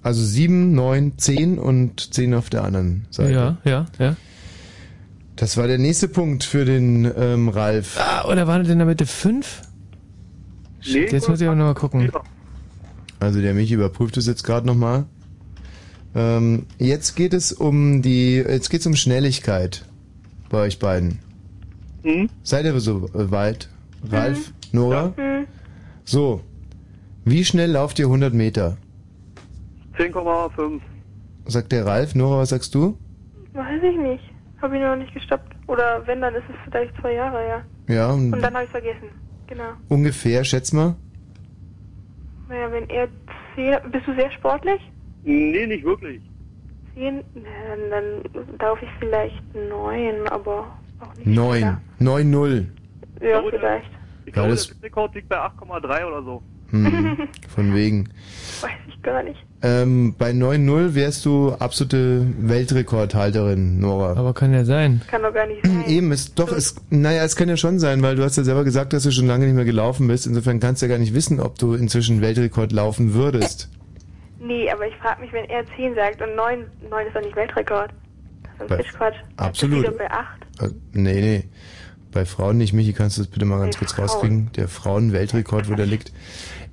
Also 0.02 0.24
sieben, 0.24 0.74
neun, 0.74 1.18
zehn 1.18 1.60
und 1.60 2.14
zehn 2.14 2.34
auf 2.34 2.50
der 2.50 2.64
anderen 2.64 3.06
Seite. 3.12 3.32
Ja, 3.34 3.58
ja, 3.64 3.86
ja. 4.00 4.16
Das 5.36 5.58
war 5.58 5.68
der 5.68 5.78
nächste 5.78 6.08
Punkt 6.08 6.44
für 6.46 6.64
den 6.64 7.12
ähm, 7.18 7.50
Ralf. 7.50 8.00
Ah, 8.00 8.26
oder 8.28 8.48
waren 8.48 8.64
denn 8.64 8.72
in 8.72 8.78
der 8.80 8.88
Mitte 8.88 9.06
fünf? 9.06 9.64
Shit, 10.80 11.12
jetzt 11.12 11.28
muss 11.28 11.42
ich 11.42 11.48
aber 11.48 11.58
nochmal 11.58 11.74
gucken. 11.74 12.10
Also 13.20 13.42
der 13.42 13.54
Michi 13.54 13.74
überprüft 13.74 14.16
es 14.18 14.28
jetzt 14.28 14.44
gerade 14.44 14.66
nochmal. 14.66 15.06
Ähm, 16.16 16.68
jetzt 16.78 17.16
geht 17.16 17.34
es 17.34 17.52
um 17.52 18.02
die, 18.02 18.36
jetzt 18.36 18.70
geht 18.70 18.80
es 18.80 18.88
um 18.88 18.96
Schnelligkeit 18.96 19.84
bei 20.50 20.60
euch 20.60 20.80
beiden. 20.80 21.20
Hm? 22.04 22.30
Seid 22.44 22.64
ihr 22.66 22.80
so 22.80 23.10
äh, 23.14 23.30
weit? 23.32 23.68
Ralf, 24.10 24.54
Nora? 24.72 25.12
hm, 25.18 25.35
So. 26.06 26.42
Wie 27.26 27.44
schnell 27.44 27.72
lauft 27.72 27.98
ihr 28.00 28.06
100 28.06 28.34
Meter? 28.34 28.78
10,5. 29.98 30.80
Sagt 31.48 31.72
der 31.72 31.86
Ralf. 31.86 32.14
Nora, 32.16 32.40
was 32.40 32.50
sagst 32.50 32.76
du? 32.76 32.98
weiß 33.54 33.82
ich 33.84 33.98
nicht. 33.98 34.24
Hab 34.62 34.74
ich 34.74 34.82
noch 34.82 34.96
nicht 34.96 35.14
gestoppt. 35.14 35.56
Oder 35.68 36.06
wenn, 36.06 36.22
dann 36.22 36.36
ist 36.36 36.44
es 36.50 36.56
vielleicht 36.66 36.96
zwei 37.00 37.14
Jahre, 37.14 37.40
ja. 37.48 37.62
Ja, 37.94 38.12
und 38.12 38.34
Und 38.34 38.42
dann 38.42 38.54
habe 38.54 38.66
ich 38.66 38.70
vergessen. 38.70 39.10
Genau. 39.48 39.74
ungefähr, 39.90 40.44
schätz 40.44 40.74
mal. 40.74 40.96
Naja, 42.50 42.72
wenn 42.72 42.90
er 42.90 43.08
zehn... 43.56 43.76
Bist 43.92 44.08
du 44.08 44.16
sehr 44.16 44.32
sportlich? 44.32 44.82
Nee, 45.24 45.68
nicht 45.68 45.84
wirklich. 45.84 46.22
Zehn? 46.96 47.24
Na, 47.36 47.42
dann 47.92 48.58
darf 48.58 48.82
ich 48.82 48.90
vielleicht 49.00 49.44
neun, 49.70 50.28
aber 50.30 50.76
auch 51.00 51.16
nicht. 51.16 51.28
Neun. 51.28 51.78
Neun 52.00 52.32
null. 52.32 52.68
Ja, 53.22 53.42
vielleicht. 53.50 53.90
Ich 54.36 54.38
Ja, 54.38 54.44
glaube, 54.44 54.56
das- 54.56 54.68
der 54.68 54.84
Rekord 54.84 55.16
liegt 55.16 55.30
bei 55.30 55.38
8,3 55.38 56.06
oder 56.06 56.22
so. 56.22 56.44
Hm, 56.72 57.18
von 57.56 57.74
wegen. 57.74 58.10
Weiß 58.62 58.72
ich 58.90 59.02
gar 59.02 59.24
nicht. 59.24 59.38
Ähm, 59.62 60.14
bei 60.18 60.32
9-0 60.32 60.94
wärst 60.94 61.24
du 61.26 61.54
absolute 61.54 62.26
Weltrekordhalterin, 62.40 63.80
Nora. 63.80 64.18
Aber 64.18 64.34
kann 64.34 64.52
ja 64.54 64.66
sein. 64.66 65.02
Kann 65.08 65.22
doch 65.24 65.34
gar 65.34 65.48
nicht 65.48 65.66
sein. 65.66 65.86
Eben, 65.88 66.12
es, 66.12 66.34
doch, 66.36 66.52
es, 66.52 66.76
naja, 66.90 67.24
es 67.24 67.36
kann 67.36 67.48
ja 67.50 67.56
schon 67.56 67.80
sein, 67.80 68.02
weil 68.02 68.16
du 68.16 68.24
hast 68.24 68.36
ja 68.36 68.44
selber 68.44 68.64
gesagt, 68.64 68.94
dass 68.94 69.04
du 69.04 69.12
schon 69.12 69.28
lange 69.28 69.46
nicht 69.46 69.56
mehr 69.56 69.64
gelaufen 69.66 70.08
bist. 70.08 70.28
Insofern 70.28 70.60
kannst 70.60 70.82
du 70.82 70.88
ja 70.88 70.92
gar 70.92 71.00
nicht 71.00 71.14
wissen, 71.14 71.40
ob 71.40 71.58
du 71.58 71.74
inzwischen 71.76 72.20
Weltrekord 72.22 72.72
laufen 72.74 73.14
würdest. 73.14 73.70
Nee, 74.40 74.70
aber 74.70 74.88
ich 74.88 74.96
frage 74.98 75.22
mich, 75.22 75.32
wenn 75.34 75.46
er 75.46 75.64
zehn 75.78 75.96
sagt 75.96 76.22
und 76.22 76.36
neun, 76.36 76.66
neun 76.90 77.08
ist 77.08 77.16
doch 77.16 77.22
nicht 77.22 77.36
Weltrekord. 77.36 77.92
Das 78.60 78.68
Bei- 78.68 78.78
ist 78.80 78.94
Quatsch. 78.94 79.16
absolut. 79.38 79.84
Wieder 79.84 79.92
bei 79.92 80.12
acht. 80.12 80.42
Äh, 80.62 80.70
nee, 80.94 81.22
nee. 81.22 81.44
Bei 82.16 82.24
Frauen 82.26 82.58
nicht. 82.58 82.72
Michi, 82.72 82.94
kannst 82.94 83.18
du 83.18 83.24
das 83.24 83.30
bitte 83.30 83.44
mal 83.44 83.60
ganz 83.60 83.78
kurz 83.78 83.98
rauskriegen? 83.98 84.50
Der 84.56 84.70
Frauen-Weltrekord, 84.70 85.70
wo 85.70 85.76
der 85.76 85.86
liegt. 85.86 86.14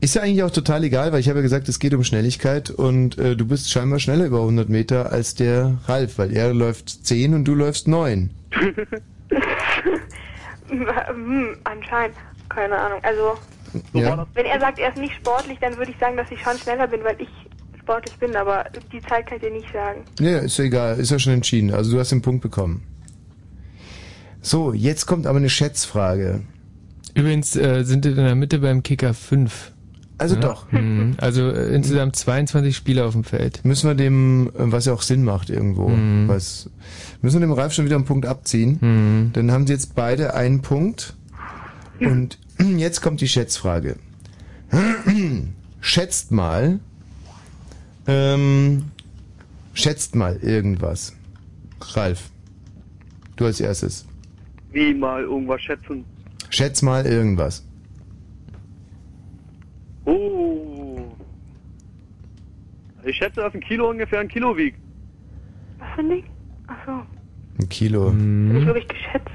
Ist 0.01 0.14
ja 0.14 0.23
eigentlich 0.23 0.44
auch 0.44 0.52
total 0.52 0.85
egal, 0.85 1.10
weil 1.12 1.19
ich 1.19 1.28
habe 1.28 1.40
ja 1.40 1.43
gesagt, 1.43 1.69
es 1.69 1.81
geht 1.81 1.94
um 1.94 2.05
Schnelligkeit 2.05 2.70
und 2.70 3.19
äh, 3.19 3.35
du 3.35 3.44
bist 3.44 3.69
scheinbar 3.69 3.98
schneller 3.98 4.24
über 4.27 4.39
100 4.39 4.69
Meter 4.69 5.10
als 5.10 5.35
der 5.35 5.78
Ralf, 5.86 6.19
weil 6.19 6.32
er 6.32 6.55
läuft 6.55 6.90
10 7.06 7.35
und 7.35 7.44
du 7.44 7.56
läufst 7.56 7.89
9. 7.89 8.31
hm, 10.69 11.56
anscheinend. 11.64 12.16
Keine 12.48 12.78
Ahnung. 12.78 13.01
Also, 13.02 13.35
Ja. 13.94 14.24
wenn 14.35 14.47
er 14.47 14.60
sagt, 14.60 14.78
er 14.78 14.90
ist 14.90 14.98
nicht 14.98 15.14
sportlich, 15.16 15.59
dann 15.60 15.77
würde 15.77 15.90
ich 15.90 15.98
sagen, 15.98 16.16
dass 16.16 16.31
ich 16.31 16.40
schon 16.40 16.56
schneller 16.59 16.86
bin, 16.86 17.02
weil 17.02 17.16
ich 17.19 17.28
sportlich 17.81 18.16
bin, 18.19 18.36
aber 18.36 18.66
die 18.93 19.01
Zeit 19.09 19.27
kann 19.27 19.39
ich 19.39 19.43
dir 19.43 19.51
nicht 19.51 19.73
sagen. 19.73 20.05
Ja, 20.20 20.39
ist 20.39 20.56
ja 20.59 20.66
egal, 20.66 21.01
ist 21.01 21.10
ja 21.10 21.19
schon 21.19 21.32
entschieden. 21.32 21.74
Also 21.74 21.90
du 21.90 21.98
hast 21.98 22.12
den 22.12 22.23
Punkt 22.23 22.43
bekommen. 22.43 22.85
So, 24.43 24.73
jetzt 24.73 25.06
kommt 25.06 25.27
aber 25.27 25.39
eine 25.39 25.48
Schätzfrage. 25.48 26.40
Übrigens 27.14 27.55
äh, 27.56 27.85
sind 27.85 28.05
in 28.06 28.16
der 28.16 28.35
Mitte 28.35 28.59
beim 28.59 28.82
Kicker 28.82 29.14
fünf. 29.14 29.70
Also 30.19 30.35
Ja. 30.36 30.40
doch. 30.40 30.70
Mhm. 30.73 31.14
Also 31.19 31.48
äh, 31.51 31.74
insgesamt 31.74 32.16
22 32.16 32.77
Spieler 32.77 33.06
auf 33.06 33.12
dem 33.12 33.24
Feld. 33.24 33.64
Müssen 33.64 33.89
wir 33.89 33.94
dem, 33.94 34.48
äh, 34.48 34.51
was 34.73 34.86
ja 34.86 34.93
auch 34.93 35.02
Sinn 35.02 35.23
macht 35.24 35.48
irgendwo, 35.51 35.89
Mhm. 35.89 36.28
was, 36.28 36.69
müssen 37.23 37.40
wir 37.40 37.47
dem 37.47 37.52
Ralf 37.52 37.73
schon 37.73 37.85
wieder 37.85 37.97
einen 37.97 38.05
Punkt 38.05 38.27
abziehen. 38.27 39.31
Dann 39.32 39.51
haben 39.52 39.66
sie 39.66 39.73
jetzt 39.73 39.94
beide 39.94 40.35
einen 40.35 40.60
Punkt. 40.62 41.14
Und 42.01 42.39
jetzt 42.77 43.01
kommt 43.01 43.20
die 43.20 43.28
Schätzfrage. 43.28 43.97
Schätzt 45.81 46.31
mal, 46.31 46.78
ähm, 48.06 48.85
schätzt 49.74 50.14
mal 50.14 50.36
irgendwas. 50.36 51.12
Ralf, 51.94 52.31
du 53.36 53.47
als 53.47 53.60
erstes. 53.60 54.05
Wie 54.73 54.94
mal 54.94 55.23
irgendwas 55.23 55.61
schätzen. 55.62 56.05
Schätz 56.51 56.82
mal 56.82 57.05
irgendwas. 57.07 57.66
Oh. 60.05 61.01
Ich 63.05 63.16
schätze, 63.16 63.40
dass 63.40 63.55
ein 63.55 63.61
Kilo 63.61 63.90
ungefähr 63.90 64.20
ein 64.20 64.28
Kilo 64.28 64.57
wiegt. 64.57 64.78
Was 65.78 65.89
für 65.94 66.01
ein 66.01 66.09
Ding? 66.09 66.24
Achso, 66.66 67.03
Ein 67.61 67.69
Kilo. 67.69 68.11
bin 68.11 68.57
ich 68.57 68.66
wirklich 68.66 68.89
geschätzt. 68.89 69.28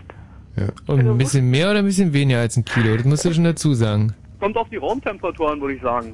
Ja. 0.55 0.67
Und 0.87 0.99
ein 1.07 1.17
bisschen 1.17 1.49
mehr 1.49 1.69
oder 1.69 1.79
ein 1.79 1.85
bisschen 1.85 2.13
weniger 2.13 2.39
als 2.39 2.57
ein 2.57 2.65
Kilo? 2.65 2.95
Das 2.95 3.05
musst 3.05 3.25
du 3.25 3.33
schon 3.33 3.43
dazu 3.43 3.73
sagen. 3.73 4.13
Kommt 4.39 4.57
auf 4.57 4.69
die 4.69 4.77
Raumtemperatur 4.77 5.51
an, 5.51 5.61
würde 5.61 5.75
ich 5.75 5.81
sagen. 5.81 6.13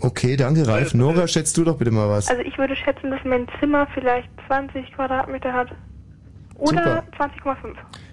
Okay, 0.00 0.36
danke 0.36 0.66
Ralf. 0.66 0.94
Nora, 0.94 1.28
schätzt 1.28 1.56
du 1.56 1.64
doch 1.64 1.76
bitte 1.78 1.90
mal 1.90 2.08
was. 2.08 2.28
Also 2.28 2.42
ich 2.42 2.56
würde 2.58 2.74
schätzen, 2.76 3.10
dass 3.10 3.20
mein 3.24 3.46
Zimmer 3.60 3.86
vielleicht 3.94 4.28
20 4.48 4.92
Quadratmeter 4.94 5.52
hat. 5.52 5.68
Oder 6.56 7.04
20,5. 7.18 7.56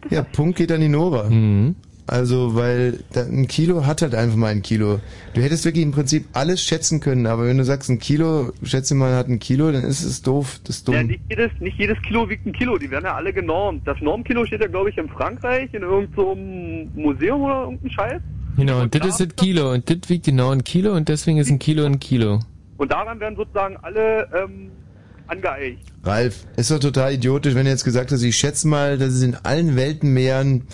Ja, 0.10 0.24
Punkt 0.24 0.58
geht 0.58 0.72
an 0.72 0.82
die 0.82 0.90
Nora. 0.90 1.30
Also, 2.08 2.56
weil 2.56 3.00
da, 3.14 3.22
ein 3.22 3.48
Kilo 3.48 3.86
hat 3.86 4.02
halt 4.02 4.16
einfach 4.16 4.36
mal 4.36 4.48
ein 4.48 4.62
Kilo. 4.62 5.00
Du 5.34 5.42
hättest 5.42 5.64
wirklich 5.64 5.84
im 5.84 5.92
Prinzip 5.92 6.26
alles 6.34 6.62
schätzen 6.62 7.00
können, 7.00 7.26
aber 7.26 7.46
wenn 7.46 7.58
du 7.58 7.64
sagst, 7.64 7.90
ein 7.90 8.00
Kilo, 8.00 8.52
schätze 8.64 8.96
mal, 8.96 9.16
hat 9.16 9.30
ein 9.30 9.40
Kilo, 9.40 9.72
dann 9.72 9.84
ist 9.84 10.04
es 10.04 10.22
doof, 10.22 10.60
das 10.66 10.78
ist 10.78 10.88
dumm. 10.88 10.96
Ja, 10.96 11.04
nicht 11.04 11.22
jedes, 11.30 11.52
nicht 11.60 11.78
jedes 11.78 12.02
Kilo 12.02 12.28
wiegt 12.30 12.46
ein 12.46 12.54
Kilo, 12.54 12.78
die 12.78 12.92
werden 12.92 13.06
ja 13.06 13.16
alle 13.16 13.32
genormt. 13.32 13.88
Das 13.88 14.02
Normkilo 14.02 14.46
steht 14.46 14.62
ja, 14.62 14.68
glaube 14.68 14.90
ich, 14.90 14.98
in 14.98 15.08
Frankreich, 15.08 15.74
in 15.74 15.84
irgendeinem 15.84 16.16
so 16.16 16.32
einem 16.32 16.92
Museum 16.96 17.42
oder 17.44 17.62
irgendein 17.62 17.92
Scheiß. 17.92 18.22
Genau, 18.58 18.82
und 18.82 18.94
das 18.94 19.08
ist 19.08 19.20
das 19.22 19.36
Kilo 19.38 19.72
und 19.72 19.90
das 19.90 20.10
wiegt 20.10 20.26
genau 20.26 20.52
ein 20.52 20.66
Kilo 20.66 20.94
und 20.94 21.08
deswegen 21.08 21.38
ist 21.38 21.50
ein 21.50 21.60
Kilo 21.60 21.86
ein 21.86 22.00
Kilo. 22.00 22.40
Und 22.76 22.92
daran 22.92 23.20
werden 23.20 23.38
sozusagen 23.38 23.78
alle 23.78 24.28
ähm, 24.36 24.72
angeeicht. 25.32 25.80
Ralf, 26.04 26.46
ist 26.58 26.72
doch 26.72 26.80
total 26.80 27.14
idiotisch, 27.14 27.56
wenn 27.56 27.66
du 27.66 27.72
jetzt 27.72 27.86
gesagt 27.86 28.12
hast, 28.12 28.22
ich 28.22 28.36
schätze 28.36 28.68
mal, 28.68 28.98
dass 28.98 29.14
es 29.14 29.24
in 29.24 29.36
allen 29.36 29.76
Weltenmeeren 29.76 30.68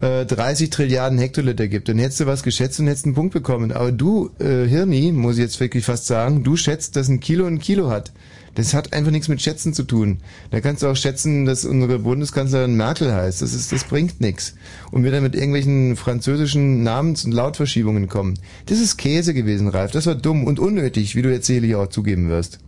äh, 0.00 0.24
30 0.24 0.70
Trilliarden 0.70 1.18
Hektoliter 1.18 1.68
gibt. 1.68 1.88
Dann 1.88 1.98
hättest 1.98 2.20
du 2.20 2.26
was 2.26 2.42
geschätzt 2.42 2.78
und 2.80 2.86
hättest 2.86 3.06
einen 3.06 3.14
Punkt 3.14 3.32
bekommen. 3.32 3.72
Aber 3.72 3.92
du, 3.92 4.30
äh, 4.38 4.66
Hirni, 4.66 5.12
muss 5.12 5.36
ich 5.36 5.42
jetzt 5.42 5.60
wirklich 5.60 5.84
fast 5.84 6.06
sagen, 6.06 6.44
du 6.44 6.56
schätzt, 6.56 6.96
dass 6.96 7.08
ein 7.08 7.20
Kilo 7.20 7.46
ein 7.46 7.58
Kilo 7.58 7.90
hat. 7.90 8.12
Das 8.54 8.72
hat 8.72 8.94
einfach 8.94 9.10
nichts 9.10 9.28
mit 9.28 9.42
Schätzen 9.42 9.74
zu 9.74 9.82
tun. 9.82 10.18
Da 10.50 10.60
kannst 10.60 10.82
du 10.82 10.86
auch 10.86 10.96
schätzen, 10.96 11.44
dass 11.44 11.66
unsere 11.66 11.98
Bundeskanzlerin 11.98 12.74
Merkel 12.74 13.12
heißt. 13.12 13.42
Das 13.42 13.52
ist, 13.52 13.70
das 13.70 13.84
bringt 13.84 14.20
nichts. 14.22 14.54
Und 14.90 15.04
wir 15.04 15.10
dann 15.10 15.22
mit 15.22 15.34
irgendwelchen 15.34 15.94
französischen 15.94 16.82
Namens- 16.82 17.26
und 17.26 17.32
Lautverschiebungen 17.32 18.08
kommen. 18.08 18.38
Das 18.64 18.80
ist 18.80 18.96
Käse 18.96 19.34
gewesen, 19.34 19.68
Ralf. 19.68 19.90
Das 19.90 20.06
war 20.06 20.14
dumm 20.14 20.44
und 20.44 20.58
unnötig, 20.58 21.16
wie 21.16 21.22
du 21.22 21.30
jetzt 21.30 21.46
sicherlich 21.46 21.74
auch 21.74 21.88
zugeben 21.88 22.30
wirst. 22.30 22.58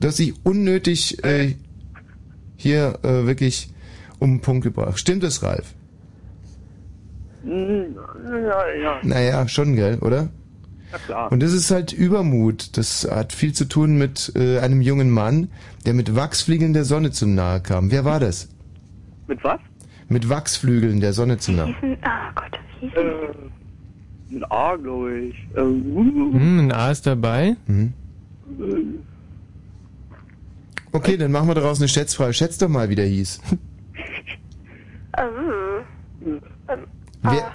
Du 0.00 0.08
hast 0.08 0.18
dich 0.18 0.34
unnötig 0.44 1.22
äh, 1.24 1.54
hier 2.56 2.98
äh, 3.02 3.26
wirklich 3.26 3.70
um 4.18 4.30
einen 4.30 4.40
Punkt 4.40 4.64
gebracht. 4.64 4.98
Stimmt 4.98 5.24
es, 5.24 5.42
Ralf? 5.42 5.74
Hm, 7.44 7.96
Ja, 8.30 8.74
ja. 8.82 8.98
Naja, 9.02 9.48
schon, 9.48 9.76
gell, 9.76 9.98
oder? 10.00 10.28
Ja, 10.92 10.98
klar. 11.06 11.32
Und 11.32 11.42
das 11.42 11.52
ist 11.52 11.70
halt 11.70 11.92
Übermut. 11.92 12.76
Das 12.76 13.08
hat 13.10 13.32
viel 13.32 13.52
zu 13.52 13.64
tun 13.66 13.96
mit 13.98 14.32
äh, 14.36 14.58
einem 14.60 14.80
jungen 14.80 15.10
Mann, 15.10 15.48
der 15.84 15.94
mit 15.94 16.14
Wachsflügeln 16.14 16.72
der 16.72 16.84
Sonne 16.84 17.10
zum 17.10 17.34
Nahe 17.34 17.60
kam. 17.60 17.90
Wer 17.90 18.04
war 18.04 18.20
das? 18.20 18.48
Mit 19.26 19.42
was? 19.42 19.60
Mit 20.08 20.28
Wachsflügeln 20.28 21.00
der 21.00 21.12
Sonne 21.12 21.38
zum 21.38 21.56
Nahe. 21.56 21.74
Hießen, 21.80 21.96
ah 22.02 22.30
Gott, 22.34 22.58
wie 22.80 22.86
hießen 22.86 22.98
Äh, 23.02 24.34
mit 24.34 24.50
A, 24.52 24.76
glaube 24.76 25.18
ich. 25.18 25.36
Ähm, 25.56 26.32
Hm, 26.32 26.58
ein 26.60 26.72
A 26.72 26.90
ist 26.90 27.06
dabei. 27.06 27.56
Mhm. 27.66 27.92
äh, 28.60 28.64
Okay, 30.96 31.16
dann 31.16 31.30
machen 31.32 31.48
wir 31.48 31.54
daraus 31.54 31.78
eine 31.78 31.88
Schätzfrage. 31.88 32.32
Schätz 32.32 32.58
doch 32.58 32.68
mal, 32.68 32.88
wie 32.88 32.94
der 32.94 33.06
hieß. 33.06 33.40
Also, 35.12 35.36
ähm, 36.24 36.40
Wer, 37.22 37.52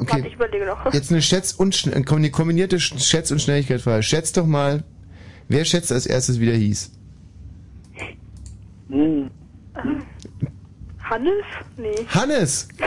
okay. 0.00 0.12
Warte, 0.12 0.28
ich 0.28 0.34
überlege 0.34 0.66
noch. 0.66 0.92
jetzt 0.92 1.10
eine 1.10 1.22
Schätz- 1.22 1.52
und 1.52 1.74
Schn- 1.74 1.92
eine 1.92 2.30
kombinierte 2.30 2.76
Sch- 2.76 2.98
Schätz- 3.00 3.30
und 3.30 3.40
Schnelligkeitsfrage. 3.40 4.02
Schätz 4.02 4.32
doch 4.32 4.46
mal, 4.46 4.84
wer 5.48 5.64
schätzt 5.64 5.90
als 5.92 6.06
erstes, 6.06 6.40
wie 6.40 6.46
der 6.46 6.56
hieß? 6.56 6.92
hm. 8.88 9.30
Hannes? 11.02 11.44
Nee. 11.76 11.94
Hannes! 12.08 12.68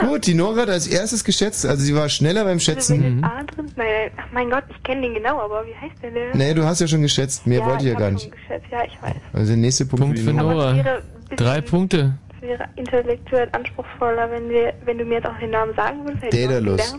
Gut, 0.00 0.26
die 0.26 0.34
Nora 0.34 0.62
hat 0.62 0.70
als 0.70 0.86
erstes 0.86 1.24
geschätzt, 1.24 1.64
also 1.64 1.82
sie 1.82 1.94
war 1.94 2.08
schneller 2.08 2.44
beim 2.44 2.60
Schätzen. 2.60 3.20
jetzt 3.22 3.24
A 3.24 3.42
drin? 3.44 3.66
Nein, 3.76 3.86
nein, 3.86 4.10
ach 4.16 4.32
mein 4.32 4.50
Gott, 4.50 4.64
ich 4.70 4.82
kenne 4.82 5.02
den 5.02 5.14
genau, 5.14 5.40
aber 5.40 5.64
wie 5.66 5.74
heißt 5.74 6.02
der 6.02 6.10
denn? 6.10 6.30
Nee, 6.34 6.54
du 6.54 6.64
hast 6.64 6.80
ja 6.80 6.86
schon 6.86 7.02
geschätzt, 7.02 7.46
mehr 7.46 7.60
ja, 7.60 7.66
wollte 7.66 7.84
ich 7.84 7.88
ja 7.90 7.94
hab 7.94 8.00
gar 8.00 8.08
schon 8.08 8.30
nicht. 8.30 8.32
Geschätzt. 8.32 8.66
Ja, 8.70 8.84
ich 8.84 9.02
weiß. 9.02 9.16
Also 9.32 9.46
der 9.46 9.56
nächste 9.56 9.86
Punkt, 9.86 10.04
Punkt 10.04 10.18
für 10.18 10.32
Nora. 10.32 11.00
Drei 11.36 11.60
Punkte. 11.60 12.18
Es 12.36 12.42
wäre 12.42 12.64
intellektuell 12.76 13.48
anspruchsvoller, 13.52 14.30
wenn, 14.30 14.48
wir, 14.48 14.74
wenn 14.84 14.98
du 14.98 15.04
mir 15.04 15.14
jetzt 15.14 15.26
auch 15.26 15.38
den 15.38 15.50
Namen 15.50 15.74
sagen 15.74 16.04
würdest. 16.04 16.24
hätte 16.24 16.36
ich 16.36 16.44
was 16.44 16.50
Daedalus. 16.50 16.94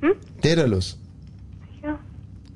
Hm? 0.00 0.12
Daedalus. 0.42 0.98
Ja. 1.82 1.98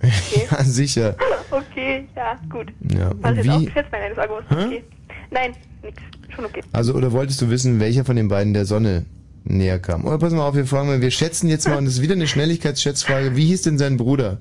ja, 0.51 0.65
sicher. 0.65 1.17
Okay, 1.49 2.09
ja, 2.17 2.37
gut. 2.51 2.73
Ja, 2.93 3.11
und 3.11 3.23
das 3.23 3.37
jetzt 3.37 3.49
auch 3.49 3.63
das 3.73 4.17
war 4.17 4.27
gewusst. 4.27 4.47
Hä? 4.51 4.65
Okay. 4.67 4.85
Nein, 5.31 5.53
nix. 5.83 6.03
Schon 6.35 6.45
okay. 6.45 6.61
also, 6.73 6.93
oder 6.95 7.13
wolltest 7.13 7.41
du 7.41 7.51
wissen, 7.51 7.79
welcher 7.79 8.05
von 8.05 8.17
den 8.17 8.27
beiden 8.27 8.53
der 8.53 8.65
Sonne 8.65 9.07
näher 9.47 9.79
kam? 9.79 10.05
Oder 10.05 10.19
pass 10.19 10.33
mal 10.33 10.47
auf, 10.47 10.55
wir 10.55 10.67
fragen 10.67 10.89
mal, 10.89 11.01
wir 11.01 11.11
schätzen 11.11 11.49
jetzt 11.49 11.67
mal, 11.69 11.77
und 11.79 11.85
das 11.87 11.95
ist 11.95 12.03
wieder 12.03 12.15
eine 12.15 12.27
Schnelligkeitsschätzfrage, 12.27 13.37
wie 13.37 13.47
hieß 13.47 13.63
denn 13.63 13.79
sein 13.79 13.97
Bruder? 13.97 14.39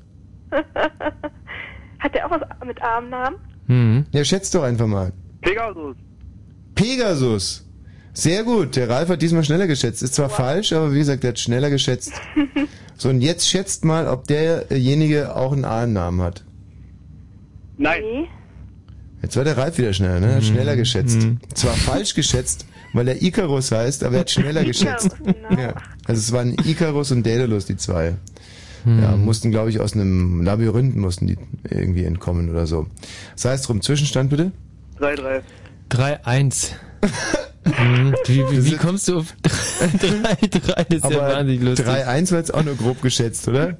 Hat 1.99 2.13
der 2.13 2.25
auch 2.27 2.31
was 2.31 2.41
mit 2.65 2.81
A 2.81 2.99
im 2.99 3.09
Namen? 3.09 3.35
Mhm. 3.67 4.05
Ja, 4.11 4.23
schätzt 4.23 4.53
doch 4.55 4.63
einfach 4.63 4.87
mal. 4.87 5.11
Pegasus. 5.41 5.95
Pegasus. 6.75 7.61
Sehr 8.13 8.43
gut, 8.43 8.75
der 8.77 8.87
Ralf 8.89 9.09
hat 9.09 9.21
diesmal 9.21 9.43
schneller 9.43 9.67
geschätzt. 9.67 10.01
Ist 10.01 10.15
zwar 10.15 10.29
falsch, 10.29 10.71
aber 10.71 10.93
wie 10.93 10.99
gesagt, 10.99 11.23
er 11.25 11.29
hat 11.29 11.39
schneller 11.39 11.69
geschätzt. 11.69 12.13
So, 12.97 13.09
und 13.09 13.19
jetzt 13.19 13.49
schätzt 13.49 13.83
mal, 13.83 14.07
ob 14.07 14.23
derjenige 14.27 15.35
auch 15.35 15.51
einen 15.51 15.65
A 15.65 15.83
im 15.83 15.91
Namen 15.91 16.21
hat. 16.21 16.45
Nein. 17.77 18.03
Jetzt 19.21 19.35
war 19.35 19.43
der 19.43 19.57
Ralf 19.57 19.77
wieder 19.77 19.91
schneller, 19.91 20.21
ne? 20.21 20.27
Er 20.27 20.35
hat 20.35 20.43
Mhm. 20.43 20.47
schneller 20.47 20.75
geschätzt. 20.77 21.17
Mhm. 21.23 21.39
Zwar 21.53 21.73
falsch 21.73 22.13
geschätzt, 22.15 22.65
weil 22.95 23.07
er 23.07 23.21
Icarus 23.21 23.71
heißt, 23.71 24.03
aber 24.03 24.15
er 24.15 24.19
hat 24.21 24.31
schneller 24.31 24.63
geschätzt. 24.65 25.09
Ja. 25.57 25.73
Also 26.05 26.19
es 26.19 26.31
waren 26.31 26.55
Icarus 26.65 27.11
und 27.11 27.25
Daedalus, 27.25 27.65
die 27.65 27.77
zwei. 27.77 28.15
Mhm. 28.85 29.01
Ja, 29.01 29.15
mussten, 29.15 29.51
glaube 29.51 29.69
ich, 29.69 29.79
aus 29.79 29.93
einem 29.93 30.41
Labyrinth 30.43 30.95
mussten 30.95 31.27
die 31.27 31.37
irgendwie 31.69 32.03
entkommen 32.05 32.49
oder 32.49 32.67
so. 32.67 32.87
Sei 33.35 33.53
es 33.53 33.63
drum, 33.63 33.81
Zwischenstand 33.81 34.29
bitte? 34.29 34.51
3-3. 34.99 35.41
3-1. 35.91 36.71
Mhm. 37.65 38.15
wie, 38.27 38.43
wie, 38.51 38.65
wie 38.65 38.75
kommst 38.77 39.07
du 39.07 39.17
auf 39.17 39.35
3-3? 39.43 40.85
Das 40.87 40.87
ist 40.89 40.91
ja 40.91 41.03
Aber 41.03 41.33
wahnsinnig 41.33 41.61
lustig. 41.63 41.85
3-1 41.87 42.31
war 42.31 42.37
jetzt 42.37 42.53
auch 42.53 42.63
nur 42.63 42.75
grob 42.75 43.01
geschätzt, 43.01 43.47
oder? 43.47 43.77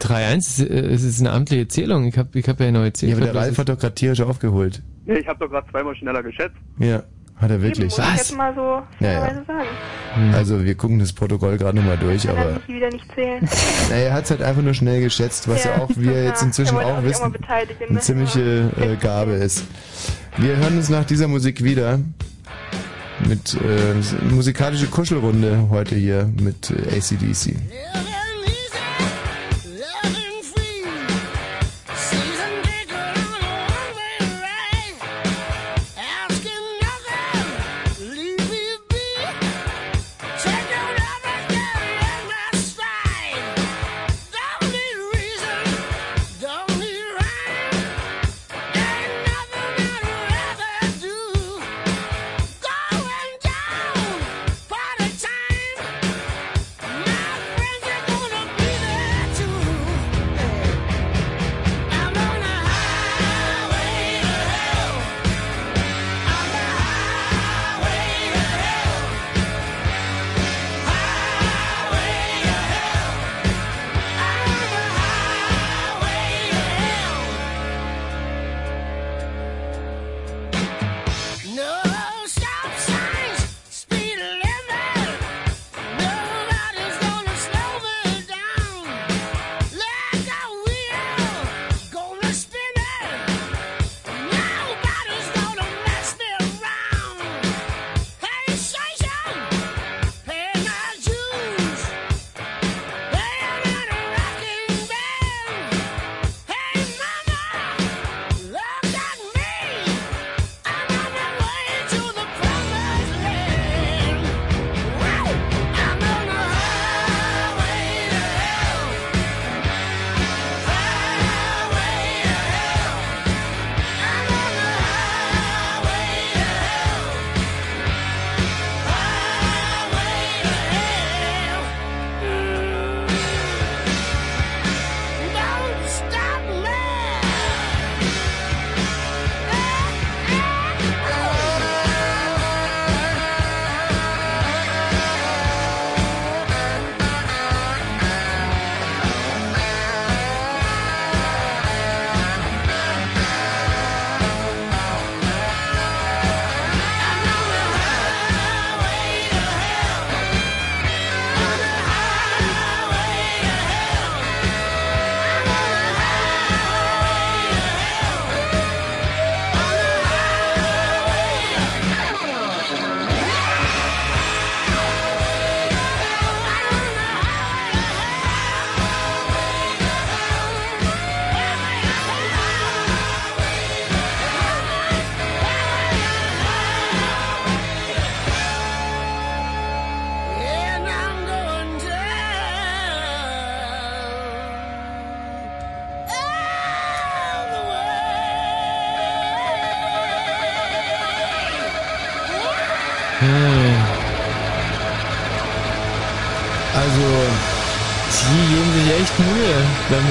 3-1, 0.00 0.36
ist, 0.38 0.60
äh, 0.60 0.64
es 0.64 1.02
ist 1.04 1.20
eine 1.20 1.30
amtliche 1.30 1.68
Zählung. 1.68 2.06
Ich 2.06 2.18
habe 2.18 2.36
ich 2.38 2.48
hab 2.48 2.58
ja 2.58 2.66
eine 2.66 2.78
neue 2.78 2.88
Ja, 2.88 2.94
Zählung. 2.94 3.16
aber 3.22 3.26
der 3.26 3.34
Ralf 3.34 3.58
hat 3.58 3.68
doch 3.68 3.78
gerade 3.78 3.94
tierisch 3.94 4.20
aufgeholt. 4.20 4.82
Ja, 5.06 5.14
ich 5.14 5.26
habe 5.28 5.38
doch 5.38 5.50
gerade 5.50 5.70
zweimal 5.70 5.94
schneller 5.94 6.22
geschätzt. 6.22 6.56
Ja, 6.78 7.02
hat 7.40 7.50
er 7.50 7.62
wirklich. 7.62 7.96
Muss 7.96 7.98
ich 7.98 8.16
jetzt 8.16 8.36
mal 8.36 8.54
so 8.54 8.82
Ja, 9.04 9.12
ja. 9.12 9.20
sagen. 9.46 10.34
Also 10.34 10.64
wir 10.64 10.74
gucken 10.74 10.98
das 10.98 11.12
Protokoll 11.12 11.56
gerade 11.58 11.76
nochmal 11.78 11.96
durch, 11.98 12.22
Kann 12.26 12.36
aber 12.36 12.50
er 12.50 12.54
sich 12.56 12.68
wieder 12.68 12.90
nicht 12.90 13.06
zählen. 13.14 13.48
naja, 13.90 14.02
er 14.08 14.12
hat 14.14 14.24
es 14.24 14.30
halt 14.30 14.42
einfach 14.42 14.62
nur 14.62 14.74
schnell 14.74 15.00
geschätzt, 15.00 15.48
was 15.48 15.64
ja, 15.64 15.76
Ja, 15.76 15.82
auch 15.82 15.90
wir 15.94 16.24
jetzt 16.24 16.42
inzwischen 16.42 16.76
auch 16.76 16.98
auch 16.98 17.02
wissen, 17.02 17.32
eine 17.46 17.92
ne? 17.94 18.00
ziemliche 18.00 18.70
äh, 18.80 18.96
Gabe 18.96 19.32
ist. 19.32 19.64
Wir 20.36 20.56
hören 20.56 20.76
uns 20.76 20.88
nach 20.88 21.04
dieser 21.04 21.28
Musik 21.28 21.62
wieder 21.64 21.98
mit 23.26 23.54
äh, 23.54 24.24
musikalische 24.32 24.86
Kuschelrunde 24.86 25.68
heute 25.70 25.94
hier 25.94 26.28
mit 26.40 26.70
äh, 26.70 26.96
ACDC. 26.98 27.54
No 27.54 28.19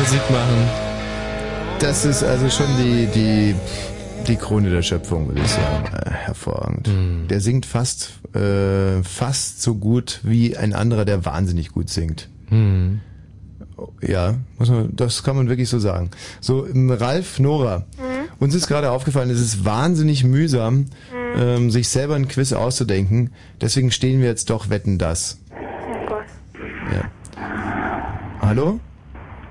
Musik 0.09 0.31
machen. 0.31 0.69
Das 1.79 2.03
ist 2.03 2.23
also 2.23 2.49
schon 2.49 2.65
die, 2.79 3.05
die, 3.13 3.55
die 4.25 4.37
Krone 4.37 4.71
der 4.71 4.81
Schöpfung, 4.81 5.27
würde 5.27 5.41
ich 5.41 5.49
sagen. 5.49 5.85
Äh, 5.85 6.09
hervorragend. 6.09 6.89
Der 7.29 7.39
singt 7.39 7.67
fast, 7.67 8.13
äh, 8.33 9.03
fast 9.03 9.61
so 9.61 9.75
gut 9.75 10.21
wie 10.23 10.57
ein 10.57 10.73
anderer, 10.73 11.05
der 11.05 11.25
wahnsinnig 11.25 11.69
gut 11.69 11.89
singt. 11.89 12.27
Hm. 12.47 13.01
Ja, 14.01 14.33
muss 14.57 14.71
man, 14.71 14.95
das 14.95 15.21
kann 15.21 15.35
man 15.35 15.47
wirklich 15.47 15.69
so 15.69 15.77
sagen. 15.77 16.09
So, 16.41 16.65
ähm, 16.65 16.89
Ralf, 16.89 17.39
Nora, 17.39 17.85
uns 18.39 18.55
ist 18.55 18.65
gerade 18.65 18.89
aufgefallen, 18.89 19.29
es 19.29 19.39
ist 19.39 19.63
wahnsinnig 19.63 20.23
mühsam, 20.23 20.87
ähm, 21.37 21.69
sich 21.69 21.87
selber 21.87 22.15
ein 22.15 22.27
Quiz 22.27 22.51
auszudenken. 22.51 23.29
Deswegen 23.61 23.91
stehen 23.91 24.21
wir 24.21 24.27
jetzt 24.29 24.49
doch 24.49 24.71
wetten 24.71 24.97
das. 24.97 25.37
Oh. 26.09 26.15
Ja. 26.95 27.11
Hallo? 28.41 28.79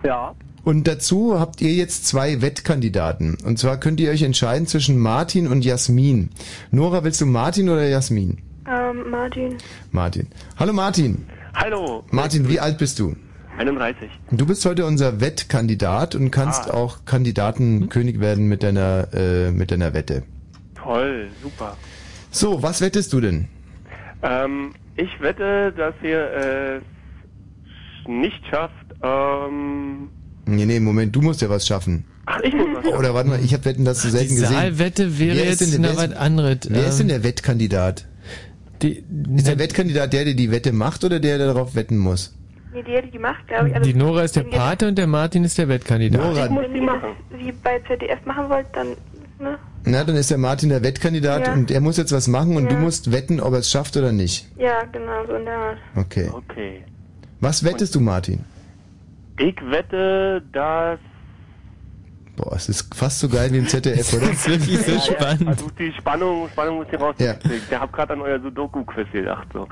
Ja. 0.02 0.34
Und 0.64 0.86
dazu 0.88 1.38
habt 1.38 1.60
ihr 1.60 1.72
jetzt 1.72 2.06
zwei 2.06 2.42
Wettkandidaten. 2.42 3.36
Und 3.44 3.58
zwar 3.58 3.78
könnt 3.78 4.00
ihr 4.00 4.10
euch 4.10 4.22
entscheiden 4.22 4.66
zwischen 4.66 4.98
Martin 4.98 5.46
und 5.46 5.64
Jasmin. 5.64 6.30
Nora, 6.70 7.04
willst 7.04 7.20
du 7.20 7.26
Martin 7.26 7.68
oder 7.68 7.86
Jasmin? 7.88 8.38
Ähm, 8.66 9.10
Martin. 9.10 9.56
Martin. 9.92 10.26
Hallo 10.58 10.72
Martin. 10.72 11.26
Hallo. 11.54 12.04
Martin, 12.10 12.48
wie 12.48 12.60
alt 12.60 12.78
bist 12.78 12.98
du? 12.98 13.16
31. 13.56 14.08
Du 14.30 14.46
bist 14.46 14.64
heute 14.66 14.84
unser 14.86 15.20
Wettkandidat 15.20 16.14
und 16.14 16.30
kannst 16.30 16.70
Ah. 16.70 16.74
auch 16.74 17.04
Kandidatenkönig 17.06 18.20
werden 18.20 18.46
mit 18.46 18.62
deiner, 18.62 19.08
äh, 19.12 19.50
mit 19.50 19.70
deiner 19.72 19.94
Wette. 19.94 20.22
Toll, 20.76 21.28
super. 21.42 21.76
So, 22.30 22.62
was 22.62 22.80
wettest 22.80 23.12
du 23.12 23.20
denn? 23.20 23.48
Ähm, 24.22 24.74
ich 24.96 25.08
wette, 25.20 25.72
dass 25.76 25.94
ihr 26.02 26.30
es 26.30 26.82
nicht 28.06 28.46
schafft, 28.48 28.74
ähm, 29.02 30.08
Nee, 30.48 30.64
nee, 30.66 30.80
Moment, 30.80 31.14
du 31.14 31.20
musst 31.20 31.42
ja 31.42 31.48
was 31.50 31.66
schaffen. 31.66 32.04
Ach, 32.26 32.40
ich 32.40 32.54
muss 32.54 32.66
was 32.74 32.84
schaffen. 32.84 32.98
Oder 32.98 33.14
warte 33.14 33.28
mal, 33.30 33.40
ich 33.44 33.52
habe 33.52 33.64
Wetten, 33.66 33.84
das 33.84 34.02
so 34.02 34.08
selten 34.08 34.34
Die 34.34 34.40
gesehen. 34.40 34.54
Saalwette 34.56 35.18
wäre 35.18 35.36
Wer 35.36 35.44
ist 35.44 35.60
jetzt 35.60 35.74
denn 35.74 35.82
der 35.82 35.96
was 35.96 36.12
anderes. 36.12 36.58
Wer 36.68 36.86
ist 36.88 36.98
denn 36.98 37.06
Ähm, 37.06 37.08
der 37.08 37.24
Wettkandidat? 37.24 38.06
Die, 38.82 39.04
ist 39.36 39.46
der 39.46 39.58
Wettkandidat 39.58 40.12
der, 40.12 40.24
der 40.24 40.34
die 40.34 40.50
Wette 40.50 40.72
macht 40.72 41.04
oder 41.04 41.20
der, 41.20 41.36
der 41.38 41.48
darauf 41.48 41.74
wetten 41.74 41.98
muss? 41.98 42.34
Nee, 42.72 42.82
die 42.82 42.92
hätte 42.92 43.06
die 43.08 43.12
gemacht, 43.12 43.46
glaube 43.48 43.68
ich. 43.68 43.74
Also, 43.74 43.90
Die 43.90 43.96
Nora 43.98 44.22
ist 44.22 44.36
der 44.36 44.44
Pate 44.44 44.88
und 44.88 44.96
der 44.98 45.06
Martin 45.06 45.42
ist 45.44 45.58
der 45.58 45.68
Wettkandidat. 45.68 46.20
Wenn 46.50 46.56
ihr 46.74 46.86
das 46.86 47.40
wie 47.40 47.52
bei 47.52 47.80
ZDF 47.88 48.24
machen 48.24 48.48
wollt, 48.48 48.66
dann, 48.72 48.88
ne? 49.40 49.58
Na, 49.84 50.04
dann 50.04 50.16
ist 50.16 50.30
der 50.30 50.38
Martin 50.38 50.68
der 50.68 50.82
Wettkandidat 50.82 51.46
Ja. 51.46 51.52
und 51.54 51.70
er 51.70 51.80
muss 51.80 51.96
jetzt 51.96 52.12
was 52.12 52.28
machen 52.28 52.56
und 52.56 52.64
Ja. 52.64 52.70
du 52.70 52.76
musst 52.76 53.10
wetten, 53.10 53.40
ob 53.40 53.52
er 53.54 53.60
es 53.60 53.70
schafft 53.70 53.96
oder 53.96 54.12
nicht. 54.12 54.46
Ja, 54.58 54.82
genau, 54.92 55.26
so 55.26 55.34
in 55.34 55.44
der 55.44 55.54
Art. 55.54 55.78
Okay. 55.96 56.28
Okay. 56.32 56.82
Was 57.40 57.64
wettest 57.64 57.94
du, 57.94 58.00
Martin? 58.00 58.40
Ich 59.38 59.56
wette, 59.70 60.42
dass... 60.52 60.98
Boah, 62.36 62.54
es 62.54 62.68
ist 62.68 62.94
fast 62.94 63.18
so 63.18 63.28
geil 63.28 63.52
wie 63.52 63.58
im 63.58 63.66
ZDF, 63.66 64.12
oder? 64.12 64.26
Das 64.28 64.46
ist 64.46 64.48
wirklich 64.48 64.78
so 64.80 64.90
Ja, 64.92 64.96
ja, 64.96 65.02
spannend. 65.02 65.48
Also 65.48 65.70
die 65.76 65.92
Spannung, 65.92 66.48
Spannung 66.52 66.76
muss 66.76 66.86
hier 66.88 67.00
rausgekriegt. 67.00 67.62
Ich 67.70 67.76
habe 67.76 67.90
gerade 67.92 68.12
an 68.12 68.20
euer 68.20 68.40
Sudoku-Quiz 68.40 69.08
gedacht. 69.12 69.48
So. 69.52 69.66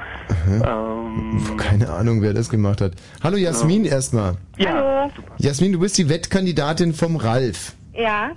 Ähm, 0.48 1.56
Keine 1.56 1.90
Ahnung, 1.90 2.22
wer 2.22 2.32
das 2.34 2.48
gemacht 2.48 2.80
hat. 2.80 2.92
Hallo 3.22 3.36
Jasmin 3.36 3.84
erstmal. 3.84 4.36
ja. 4.56 5.08
Jasmin, 5.38 5.72
du 5.72 5.78
bist 5.78 5.96
die 5.98 6.08
Wettkandidatin 6.08 6.92
vom 6.92 7.16
Ralf. 7.16 7.74
Ja. 7.94 8.30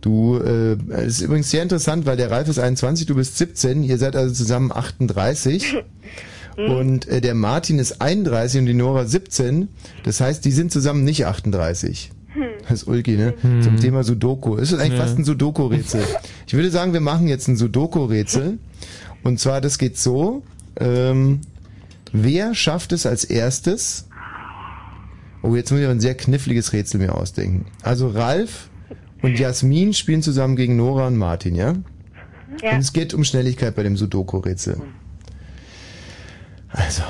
Du, 0.00 0.38
äh, 0.38 0.76
es 0.92 1.18
ist 1.18 1.20
übrigens 1.22 1.50
sehr 1.50 1.62
interessant, 1.62 2.06
weil 2.06 2.16
der 2.16 2.30
Ralf 2.30 2.48
ist 2.48 2.58
21, 2.58 3.06
du 3.06 3.14
bist 3.14 3.36
17, 3.38 3.82
ihr 3.84 3.98
seid 3.98 4.16
also 4.16 4.34
zusammen 4.34 4.72
38. 4.72 5.76
und 6.68 7.06
äh, 7.08 7.20
der 7.20 7.34
Martin 7.34 7.78
ist 7.78 8.00
31 8.00 8.60
und 8.60 8.66
die 8.66 8.74
Nora 8.74 9.04
17. 9.06 9.68
Das 10.04 10.20
heißt, 10.20 10.44
die 10.44 10.52
sind 10.52 10.72
zusammen 10.72 11.04
nicht 11.04 11.26
38. 11.26 12.10
Das 12.62 12.82
ist 12.82 12.88
Ulki, 12.88 13.16
ne? 13.16 13.34
Zum 13.62 13.76
Thema 13.78 14.04
Sudoku. 14.04 14.56
Es 14.56 14.70
ist 14.72 14.78
eigentlich 14.78 14.98
Ja. 14.98 15.04
fast 15.04 15.18
ein 15.18 15.24
Sudoku-Rätsel. 15.24 16.02
Ich 16.46 16.54
würde 16.54 16.70
sagen, 16.70 16.92
wir 16.92 17.00
machen 17.00 17.26
jetzt 17.26 17.48
ein 17.48 17.56
Sudoku-Rätsel. 17.56 18.58
Und 19.24 19.40
zwar, 19.40 19.60
das 19.60 19.78
geht 19.78 19.98
so. 19.98 20.42
Ähm, 20.78 21.40
wer 22.12 22.54
schafft 22.54 22.92
es 22.92 23.04
als 23.06 23.24
erstes? 23.24 24.06
Oh, 25.42 25.56
jetzt 25.56 25.70
muss 25.70 25.80
ich 25.80 25.86
aber 25.86 25.94
ein 25.94 26.00
sehr 26.00 26.14
kniffliges 26.14 26.72
Rätsel 26.72 27.00
mir 27.00 27.14
ausdenken. 27.14 27.66
Also 27.82 28.08
Ralf 28.08 28.68
und 29.22 29.38
Jasmin 29.38 29.92
spielen 29.94 30.22
zusammen 30.22 30.54
gegen 30.54 30.76
Nora 30.76 31.08
und 31.08 31.16
Martin, 31.16 31.54
ja? 31.56 31.74
Ja. 32.62 32.72
Und 32.72 32.78
es 32.80 32.92
geht 32.92 33.12
um 33.14 33.24
Schnelligkeit 33.24 33.74
bei 33.74 33.82
dem 33.82 33.96
Sudoku-Rätsel. 33.96 34.80
Also, 36.72 37.02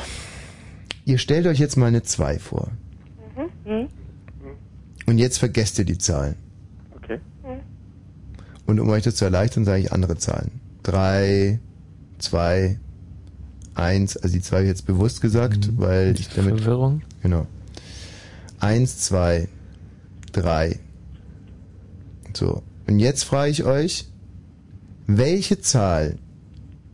ihr 1.05 1.19
stellt 1.19 1.47
euch 1.47 1.59
jetzt 1.59 1.77
mal 1.77 1.87
eine 1.87 2.03
2 2.03 2.39
vor. 2.39 2.71
Mhm. 3.65 3.89
Und 5.07 5.19
jetzt 5.19 5.39
vergesst 5.39 5.79
ihr 5.79 5.85
die 5.85 5.99
Zahlen. 5.99 6.37
Okay. 6.97 7.19
Und 8.67 8.81
um 8.81 8.89
euch 8.89 9.03
das 9.03 9.17
zu 9.17 9.25
erleichtern, 9.25 9.65
sage 9.65 9.83
ich 9.83 9.93
andere 9.93 10.17
Zahlen. 10.17 10.61
3, 10.85 11.59
2, 12.19 12.79
1, 13.75 14.17
also 14.19 14.35
die 14.35 14.43
2 14.43 14.57
habe 14.57 14.65
ich 14.65 14.71
jetzt 14.71 14.87
bewusst 14.87 15.21
gesagt, 15.21 15.79
weil 15.79 16.15
ich 16.19 16.29
damit... 16.29 16.55
Mhm. 16.55 16.59
Verwirrung. 16.59 17.03
Genau. 17.23 17.47
1, 18.61 18.99
2, 18.99 19.49
3. 20.33 20.79
So. 22.35 22.63
Und 22.87 22.99
jetzt 22.99 23.25
frage 23.25 23.51
ich 23.51 23.65
euch, 23.65 24.07
welche 25.07 25.61
Zahl 25.61 26.17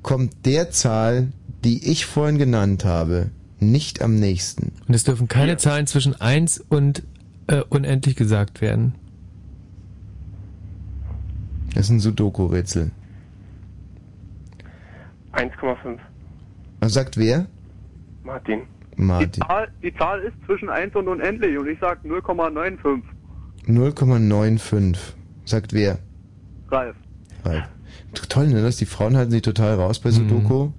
kommt 0.03 0.47
der 0.47 0.71
Zahl, 0.71 1.33
die 1.67 1.91
ich 1.91 2.07
vorhin 2.07 2.39
genannt 2.39 2.85
habe, 2.85 3.31
nicht 3.59 4.01
am 4.01 4.15
nächsten? 4.15 4.73
Und 4.87 4.95
es 4.95 5.03
dürfen 5.03 5.27
keine 5.27 5.57
Zahlen 5.57 5.89
zwischen 5.89 6.15
1 6.15 6.61
und 6.69 7.03
äh, 7.49 7.63
unendlich 7.69 8.15
gesagt 8.15 8.61
werden. 8.61 8.95
Das 11.75 11.87
ist 11.87 11.91
ein 11.91 11.99
Sudoku-Rätsel. 12.01 12.93
1,5. 15.33 15.99
Was 16.79 16.95
sagt 16.95 17.17
wer? 17.17 17.47
Martin. 18.23 18.61
Martin. 18.97 19.33
Die 19.33 19.41
Zahl, 19.41 19.69
die 19.83 19.95
Zahl 19.97 20.21
ist 20.21 20.35
zwischen 20.47 20.71
1 20.71 20.95
und 20.95 21.09
unendlich 21.09 21.59
und 21.59 21.67
ich 21.67 21.79
sag 21.81 22.05
0,95. 22.05 23.03
0,95. 23.67 24.97
Sagt 25.45 25.73
wer? 25.73 25.99
Ralf. 26.71 26.95
Ralf. 27.45 27.65
Toll, 28.29 28.47
ne? 28.47 28.63
Dass 28.63 28.77
die 28.77 28.87
Frauen 28.87 29.17
halten 29.17 29.33
sich 29.33 29.43
total 29.43 29.75
raus 29.75 29.99
bei 29.99 30.13
Sudoku. 30.13 30.71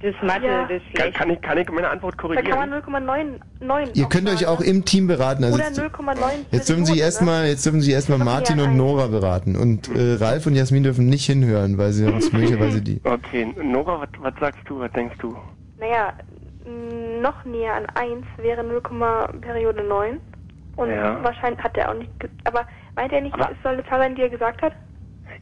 Das 0.00 0.14
Mathe, 0.22 0.46
Ja. 0.46 0.64
das 0.68 0.80
Kann, 0.94 1.12
kann, 1.12 1.30
ich, 1.30 1.40
kann 1.40 1.58
ich 1.58 1.68
meine 1.70 1.88
Antwort 1.90 2.14
Da 2.14 2.22
korrigieren? 2.22 2.70
kann 2.82 2.92
man 2.92 3.04
0,99 3.08 3.96
Ihr 3.96 4.06
könnt 4.08 4.28
euch 4.28 4.46
auch 4.46 4.60
im 4.60 4.84
Team 4.84 5.08
beraten. 5.08 5.42
Also 5.42 5.56
Oder 5.56 5.64
jetzt, 5.66 5.80
0,9 5.80 6.16
jetzt 6.52 6.68
dürfen 6.68 6.86
Sie 6.86 6.98
erstmal, 7.00 7.46
jetzt 7.48 7.66
dürfen 7.66 7.80
Sie 7.80 7.90
erstmal 7.90 8.18
Martin 8.18 8.60
und 8.60 8.76
Nora 8.76 9.08
beraten 9.08 9.56
und 9.56 9.88
äh, 9.88 10.14
Ralf 10.14 10.46
und 10.46 10.54
Jasmin 10.54 10.84
dürfen 10.84 11.06
nicht 11.08 11.26
hinhören, 11.26 11.78
weil 11.78 11.90
sie 11.90 12.04
sonst 12.04 12.32
möglicherweise 12.32 12.80
die. 12.80 13.00
Okay, 13.02 13.52
Nora, 13.60 14.00
was, 14.02 14.08
was 14.20 14.34
sagst 14.38 14.60
du, 14.66 14.78
was 14.78 14.92
denkst 14.92 15.16
du? 15.18 15.36
Naja, 15.80 16.12
noch 17.20 17.44
näher 17.44 17.74
an 17.74 17.86
1 17.94 18.24
wäre 18.36 18.62
0, 18.62 18.80
Periode 19.40 19.82
9. 19.82 20.20
Und 20.76 20.90
Ja. 20.90 21.18
wahrscheinlich 21.24 21.60
hat 21.60 21.76
er 21.76 21.90
auch 21.90 21.94
nicht. 21.94 22.20
ge- 22.20 22.30
Aber 22.44 22.64
meint 22.94 23.12
er 23.12 23.20
nicht, 23.20 23.34
Aber- 23.34 23.50
es 23.50 23.56
soll 23.64 23.72
eine 23.72 23.84
Zahl 23.88 23.98
sein, 23.98 24.14
die 24.14 24.22
er 24.22 24.28
gesagt 24.28 24.62
hat? 24.62 24.74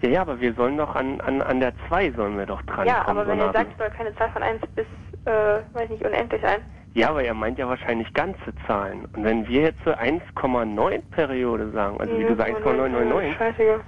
Ja, 0.02 0.08
ja, 0.08 0.20
aber 0.22 0.40
wir 0.40 0.52
sollen 0.54 0.76
doch 0.76 0.94
an, 0.94 1.20
an, 1.20 1.42
an 1.42 1.60
der 1.60 1.72
2 1.88 2.12
sollen 2.12 2.36
wir 2.38 2.46
doch 2.46 2.62
dran 2.62 2.86
ja, 2.86 3.04
kommen. 3.04 3.18
aber 3.18 3.28
wenn 3.28 3.38
so 3.38 3.46
er 3.46 3.52
sagt, 3.52 3.72
es 3.72 3.78
soll 3.78 3.90
keine 3.90 4.14
Zahl 4.16 4.30
von 4.30 4.42
1 4.42 4.60
bis, 4.74 4.86
äh, 5.24 5.60
weiß 5.72 5.88
nicht, 5.90 6.04
unendlich 6.04 6.42
sein. 6.42 6.60
Ja, 6.96 7.10
aber 7.10 7.22
er 7.22 7.34
meint 7.34 7.58
ja 7.58 7.68
wahrscheinlich 7.68 8.10
ganze 8.14 8.54
Zahlen. 8.66 9.04
Und 9.12 9.22
wenn 9.22 9.46
wir 9.46 9.62
jetzt 9.62 9.78
so 9.84 9.90
1,9 9.90 11.02
Periode 11.10 11.70
sagen, 11.72 12.00
also 12.00 12.18
wie 12.18 12.24
du 12.24 12.34
sagst 12.36 12.56
1,999, 12.56 13.36
Scheiße. 13.36 13.80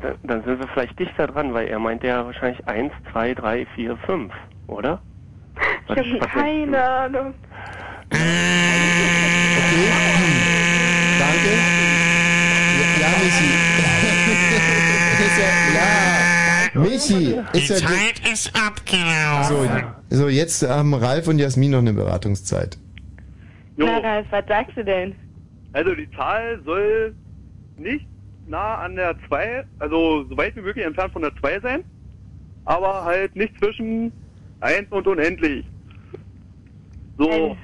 dann, 0.00 0.18
dann 0.22 0.44
sind 0.44 0.60
wir 0.60 0.68
vielleicht 0.68 0.96
dichter 0.98 1.26
dran, 1.26 1.52
weil 1.52 1.66
er 1.66 1.80
meint 1.80 2.04
ja 2.04 2.24
wahrscheinlich 2.24 2.66
1, 2.68 2.92
2, 3.10 3.34
3, 3.34 3.66
4, 3.74 3.96
5, 3.96 4.32
oder? 4.68 5.00
Ich 5.88 5.96
habe 5.96 6.18
keine 6.28 6.88
Ahnung. 6.88 7.34
Danke. 11.18 11.64
Ja, 12.72 12.98
ja 12.98 13.20
ist 13.20 13.40
ja, 15.20 16.74
ja, 16.74 16.80
Michi. 16.80 17.34
Ist 17.52 17.68
ja 17.68 17.76
Zeit 17.76 18.20
ist 18.32 18.52
abgelaufen. 18.54 19.84
so, 20.08 20.16
so, 20.16 20.28
jetzt 20.28 20.66
haben 20.68 20.94
Ralf 20.94 21.28
und 21.28 21.38
Jasmin 21.38 21.72
noch 21.72 21.78
eine 21.78 21.92
Beratungszeit. 21.92 22.78
Jo. 23.76 23.86
Na, 23.86 23.98
Ralf, 23.98 24.26
was 24.30 24.44
sagst 24.46 24.76
du 24.76 24.84
denn? 24.84 25.14
Also 25.72 25.94
die 25.94 26.10
Zahl 26.12 26.60
soll 26.64 27.14
nicht 27.76 28.06
nah 28.46 28.76
an 28.76 28.96
der 28.96 29.16
2, 29.28 29.64
also 29.78 30.24
so 30.28 30.36
weit 30.36 30.54
wie 30.56 30.60
möglich 30.60 30.84
entfernt 30.84 31.12
von 31.12 31.22
der 31.22 31.34
2 31.36 31.60
sein, 31.60 31.84
aber 32.64 33.04
halt 33.04 33.34
nicht 33.34 33.56
zwischen 33.58 34.12
1 34.60 34.90
und 34.90 35.06
unendlich. 35.06 35.64
So. 37.18 37.56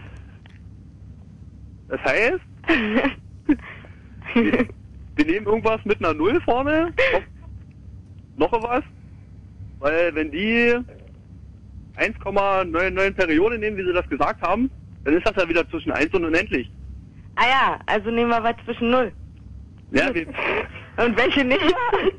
Das 1.89 2.01
heißt, 2.03 2.41
wir, 4.35 4.69
wir 5.17 5.25
nehmen 5.25 5.47
irgendwas 5.47 5.85
mit 5.85 5.99
einer 5.99 6.15
0 6.15 6.41
vorne, 6.43 6.93
noch, 8.37 8.53
was, 8.53 8.83
weil 9.79 10.15
wenn 10.15 10.31
die 10.31 10.75
1,99 11.97 13.11
Periode 13.13 13.59
nehmen, 13.59 13.77
wie 13.77 13.85
sie 13.85 13.93
das 13.93 14.09
gesagt 14.09 14.43
haben, 14.43 14.71
dann 15.05 15.15
ist 15.15 15.27
das 15.27 15.37
ja 15.37 15.49
wieder 15.49 15.69
zwischen 15.69 15.93
1 15.93 16.13
und 16.15 16.25
unendlich. 16.25 16.71
Ah 17.37 17.47
ja, 17.47 17.79
also 17.87 18.11
nehmen 18.11 18.31
wir 18.31 18.43
was 18.43 18.55
zwischen 18.65 18.91
0. 18.91 19.13
Ja, 19.93 20.15
wir, 20.15 20.27
Und 21.05 21.17
welche 21.17 21.45
nicht? 21.45 21.75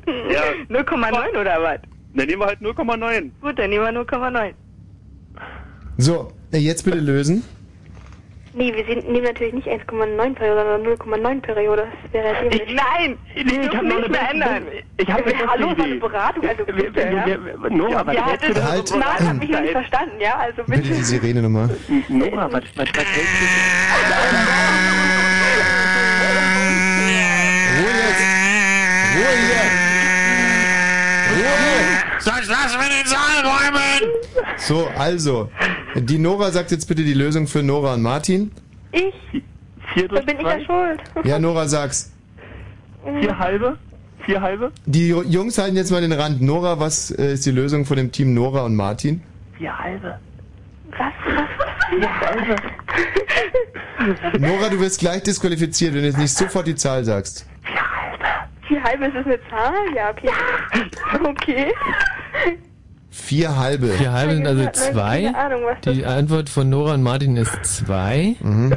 Ja. 0.06 0.42
0,9 0.68 1.40
oder 1.40 1.62
was? 1.62 1.80
dann 2.14 2.26
nehmen 2.26 2.40
wir 2.40 2.46
halt 2.46 2.60
0,9. 2.60 3.30
Gut, 3.40 3.58
dann 3.58 3.70
nehmen 3.70 3.84
wir 3.84 4.02
0,9. 4.02 4.52
So, 5.98 6.32
jetzt 6.52 6.84
bitte 6.84 6.98
lösen. 6.98 7.44
Nee, 8.54 8.74
wir 8.74 8.84
sehen, 8.84 9.10
nehmen 9.10 9.24
natürlich 9.24 9.54
nicht 9.54 9.66
1,9 9.66 10.34
Periode, 10.34 10.60
sondern 10.84 11.22
0,9 11.24 11.40
Periode. 11.40 11.86
Das 12.02 12.12
wäre 12.12 12.34
ja 12.34 12.42
dämlich. 12.42 12.74
Nein, 12.74 13.18
die 13.34 13.44
dürfen 13.44 13.72
hab 13.78 13.82
noch 13.82 13.96
nicht 13.96 14.04
eine 14.04 14.08
mehr 14.10 14.30
ändern. 14.30 14.66
ich 14.98 15.08
hab 15.10 15.26
eine 15.26 15.46
Hallo, 15.50 15.66
war 15.68 15.72
Idee. 15.72 15.82
eine 15.84 15.94
Beratung, 15.96 16.46
also 16.48 16.64
bitte, 16.66 17.00
ja? 17.00 17.26
wir- 17.26 17.70
Nora, 17.70 18.06
was 18.06 18.14
ja, 18.14 18.26
hältst 18.28 18.48
du 18.50 18.62
Halt. 18.62 18.90
Nein, 18.90 19.28
hab 19.28 19.42
ich 19.42 19.48
noch 19.50 19.60
nicht 19.60 19.72
verstanden, 19.72 20.20
ja? 20.20 20.34
Also 20.38 20.64
bitte. 20.64 20.82
Bitte 20.82 20.94
die 20.94 21.02
Sirene 21.02 21.40
nochmal. 21.42 21.70
Nora, 22.08 22.52
was, 22.52 22.62
was, 22.76 22.88
was 22.94 23.04
hältst 23.06 23.40
du? 23.40 24.52
Ruhe 27.78 27.90
jetzt! 27.90 28.24
Ruhe 29.14 29.32
hier! 29.46 29.64
Ruhe! 31.36 32.02
Sonst 32.18 32.48
lassen 32.48 32.78
wir 32.80 32.88
den 32.88 33.06
Saal 33.06 33.40
räumen! 33.44 34.12
So, 34.58 34.88
also, 34.98 35.48
die 35.96 36.18
Nora 36.18 36.50
sagt 36.50 36.70
jetzt 36.70 36.86
bitte 36.86 37.02
die 37.02 37.14
Lösung 37.14 37.46
für 37.46 37.62
Nora 37.62 37.94
und 37.94 38.02
Martin. 38.02 38.50
Ich? 38.92 39.14
Vier 39.94 40.08
Da 40.08 40.20
bin 40.20 40.38
ich 40.38 40.46
ja 40.46 40.60
schuld. 40.60 41.00
Ja, 41.24 41.38
Nora, 41.38 41.68
sag's. 41.68 42.12
Vier 43.20 43.38
halbe? 43.38 43.78
Vier 44.24 44.40
halbe? 44.40 44.72
Die 44.86 45.08
Jungs 45.08 45.58
halten 45.58 45.76
jetzt 45.76 45.90
mal 45.90 46.00
den 46.00 46.12
Rand. 46.12 46.40
Nora, 46.40 46.78
was 46.78 47.10
äh, 47.10 47.34
ist 47.34 47.44
die 47.44 47.50
Lösung 47.50 47.84
von 47.84 47.96
dem 47.96 48.12
Team 48.12 48.34
Nora 48.34 48.64
und 48.64 48.76
Martin? 48.76 49.20
Vier 49.58 49.76
halbe. 49.76 50.18
Was? 50.96 51.12
Was? 51.26 51.48
Nora, 54.38 54.68
du 54.68 54.80
wirst 54.80 55.00
gleich 55.00 55.22
disqualifiziert, 55.22 55.94
wenn 55.94 56.02
du 56.02 56.06
jetzt 56.06 56.18
nicht 56.18 56.34
sofort 56.34 56.66
die 56.66 56.74
Zahl 56.74 57.04
sagst. 57.04 57.46
Vier 58.68 58.82
halbe 58.82 59.06
ist 59.06 59.16
es 59.16 59.26
eine 59.26 59.38
Zahl? 59.50 59.74
Ja, 59.94 60.10
okay. 60.10 60.30
Okay. 61.24 61.72
Vier 63.14 63.58
halbe. 63.58 63.88
Vier 63.88 64.10
halbe 64.12 64.34
sind 64.36 64.46
also 64.46 64.60
Keine 64.60 64.72
zwei. 64.72 65.34
Ahnung, 65.34 65.62
was 65.64 65.76
das 65.82 65.94
Die 65.94 66.06
Antwort 66.06 66.48
von 66.48 66.70
Nora 66.70 66.94
und 66.94 67.02
Martin 67.02 67.36
ist 67.36 67.52
zwei. 67.62 68.36
Mhm. 68.40 68.70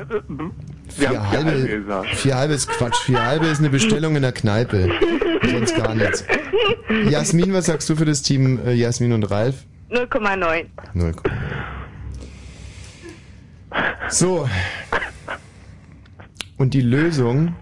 Wir 0.98 1.10
Vier 1.10 1.30
halbe 1.32 1.52
halbe, 1.52 1.68
gesagt. 1.68 2.16
vier 2.16 2.36
halbe 2.36 2.54
ist 2.54 2.68
Quatsch. 2.68 2.98
Vier 3.06 3.26
halbe 3.26 3.46
ist 3.48 3.60
eine 3.60 3.70
Bestellung 3.70 4.18
in 4.18 4.22
der 4.24 4.34
Kneipe. 4.34 4.92
Sonst 5.42 5.76
gar 5.78 5.96
nichts. 5.96 6.26
Jasmin, 7.10 7.54
was 7.54 7.68
sagst 7.68 7.90
du 7.90 7.96
für 7.96 8.04
das 8.04 8.24
Team 8.24 8.60
äh, 8.66 8.74
Jasmin 8.74 9.14
und 9.14 9.24
Ralf? 9.24 9.64
0,9. 9.90 10.66
Null. 10.94 11.14
So. 14.10 14.50
Und 16.58 16.74
die 16.74 16.82
Lösung. 16.82 17.56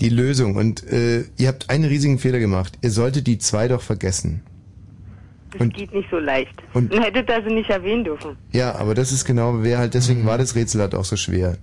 Die 0.00 0.08
Lösung. 0.08 0.56
Und 0.56 0.84
äh, 0.90 1.24
ihr 1.36 1.48
habt 1.48 1.70
einen 1.70 1.84
riesigen 1.84 2.18
Fehler 2.18 2.38
gemacht. 2.38 2.78
Ihr 2.82 2.90
solltet 2.90 3.26
die 3.26 3.38
zwei 3.38 3.68
doch 3.68 3.82
vergessen. 3.82 4.42
Das 5.58 5.68
geht 5.70 5.92
nicht 5.94 6.08
so 6.10 6.18
leicht. 6.18 6.52
und- 6.74 6.92
Und 6.92 7.02
hättet 7.02 7.30
also 7.30 7.48
nicht 7.48 7.70
erwähnen 7.70 8.04
dürfen. 8.04 8.36
Ja, 8.52 8.74
aber 8.74 8.94
das 8.94 9.10
ist 9.12 9.24
genau, 9.24 9.62
wer 9.62 9.78
halt, 9.78 9.94
deswegen 9.94 10.26
war 10.26 10.36
das 10.36 10.54
Rätsel 10.54 10.82
halt 10.82 10.94
auch 10.94 11.04
so 11.04 11.16
schwer. 11.16 11.56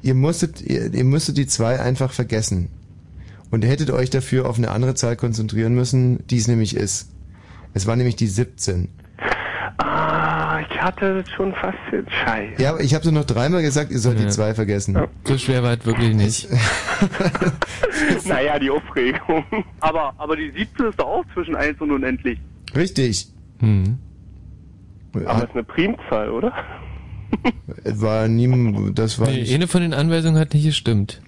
Ihr 0.00 0.14
musstet, 0.14 0.60
ihr, 0.62 0.92
ihr 0.92 1.04
müsstet 1.04 1.36
die 1.36 1.46
zwei 1.46 1.78
einfach 1.80 2.12
vergessen. 2.12 2.68
Und 3.50 3.62
ihr 3.64 3.70
hättet 3.70 3.90
euch 3.90 4.08
dafür 4.08 4.48
auf 4.48 4.56
eine 4.56 4.70
andere 4.70 4.94
Zahl 4.94 5.16
konzentrieren 5.16 5.74
müssen, 5.74 6.26
die 6.28 6.38
es 6.38 6.48
nämlich 6.48 6.74
ist. 6.74 7.10
Es 7.74 7.86
war 7.86 7.94
nämlich 7.96 8.16
die 8.16 8.26
17. 8.26 8.88
Ich 10.82 10.86
hatte 10.88 11.22
schon 11.36 11.54
fast 11.54 11.78
den 11.92 12.04
Scheiß. 12.10 12.58
Ja, 12.58 12.70
aber 12.70 12.80
ich 12.80 12.92
habe 12.92 13.04
so 13.04 13.12
noch 13.12 13.24
dreimal 13.24 13.62
gesagt, 13.62 13.92
ihr 13.92 14.00
sollt 14.00 14.18
die 14.18 14.26
zwei 14.26 14.52
vergessen. 14.52 14.98
So 15.22 15.38
schwer 15.38 15.62
war 15.62 15.78
es 15.78 15.86
wirklich 15.86 16.12
nicht. 16.12 16.48
naja, 18.24 18.58
die 18.58 18.68
Aufregung. 18.68 19.44
Aber, 19.78 20.12
aber 20.18 20.34
die 20.34 20.50
17 20.50 20.86
ist 20.86 20.98
doch 20.98 21.06
auch 21.06 21.24
zwischen 21.34 21.54
1 21.54 21.80
und 21.80 21.92
unendlich. 21.92 22.36
Richtig. 22.74 23.28
Hm. 23.60 23.96
Aber 25.24 25.44
es 25.44 25.44
ist 25.44 25.50
eine 25.52 25.62
Primzahl, 25.62 26.30
oder? 26.30 26.52
War 27.84 28.26
nie, 28.26 28.92
das 28.92 29.20
war 29.20 29.28
Nee, 29.28 29.42
nicht. 29.42 29.54
eine 29.54 29.68
von 29.68 29.82
den 29.82 29.94
Anweisungen 29.94 30.36
hat 30.36 30.52
nicht 30.52 30.64
gestimmt. 30.64 31.22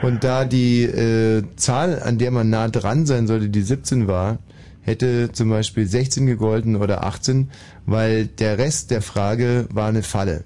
Und 0.00 0.24
da 0.24 0.46
die 0.46 0.84
äh, 0.84 1.42
Zahl, 1.56 2.02
an 2.02 2.16
der 2.16 2.30
man 2.30 2.48
nah 2.48 2.68
dran 2.68 3.04
sein 3.04 3.26
sollte, 3.26 3.50
die 3.50 3.60
17 3.60 4.08
war, 4.08 4.38
hätte 4.88 5.30
zum 5.32 5.50
Beispiel 5.50 5.86
16 5.86 6.26
gegolten 6.26 6.76
oder 6.76 7.04
18, 7.04 7.50
weil 7.86 8.26
der 8.26 8.58
Rest 8.58 8.90
der 8.90 9.02
Frage 9.02 9.68
war 9.70 9.88
eine 9.88 10.02
Falle. 10.02 10.44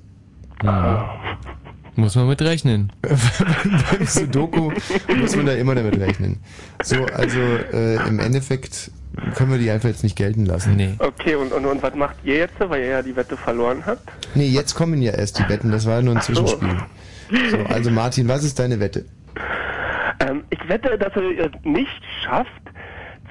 Muss 1.95 2.15
man 2.15 2.27
mit 2.29 2.41
rechnen. 2.41 2.91
Beim 3.03 4.07
Sudoku 4.07 4.73
muss 5.19 5.37
man 5.37 5.47
da 5.47 5.53
immer 5.53 5.75
damit 5.75 5.99
rechnen. 5.99 6.41
So, 6.83 7.05
also 7.05 7.39
äh, 7.39 7.97
im 8.09 8.19
Endeffekt 8.19 8.91
können 9.35 9.51
wir 9.51 9.59
die 9.59 9.71
einfach 9.71 9.89
jetzt 9.89 10.03
nicht 10.03 10.17
gelten 10.17 10.47
lassen. 10.47 10.77
Nee. 10.77 10.95
Okay, 10.99 11.35
und, 11.35 11.53
und, 11.53 11.67
und 11.67 11.83
was 11.83 11.95
macht 11.95 12.17
ihr 12.25 12.37
jetzt, 12.37 12.55
weil 12.59 12.81
ihr 12.81 12.89
ja 12.89 13.03
die 13.03 13.15
Wette 13.15 13.37
verloren 13.37 13.83
habt? 13.85 14.11
Nee, 14.35 14.47
jetzt 14.47 14.75
kommen 14.75 15.03
ja 15.03 15.13
erst 15.13 15.39
die 15.39 15.49
Wetten, 15.49 15.71
das 15.71 15.85
war 15.87 15.97
ja 15.97 16.03
nur 16.03 16.15
ein 16.15 16.19
Ach 16.19 16.23
so. 16.23 16.33
Zwischenspiel. 16.33 16.77
So, 17.51 17.59
also 17.73 17.91
Martin, 17.91 18.29
was 18.29 18.45
ist 18.45 18.59
deine 18.59 18.81
Wette? 18.81 19.05
Ähm, 20.21 20.45
ich 20.51 20.69
wette, 20.69 20.97
dass 20.99 21.15
ihr 21.17 21.47
es 21.47 21.65
nicht 21.65 22.03
schafft, 22.23 22.51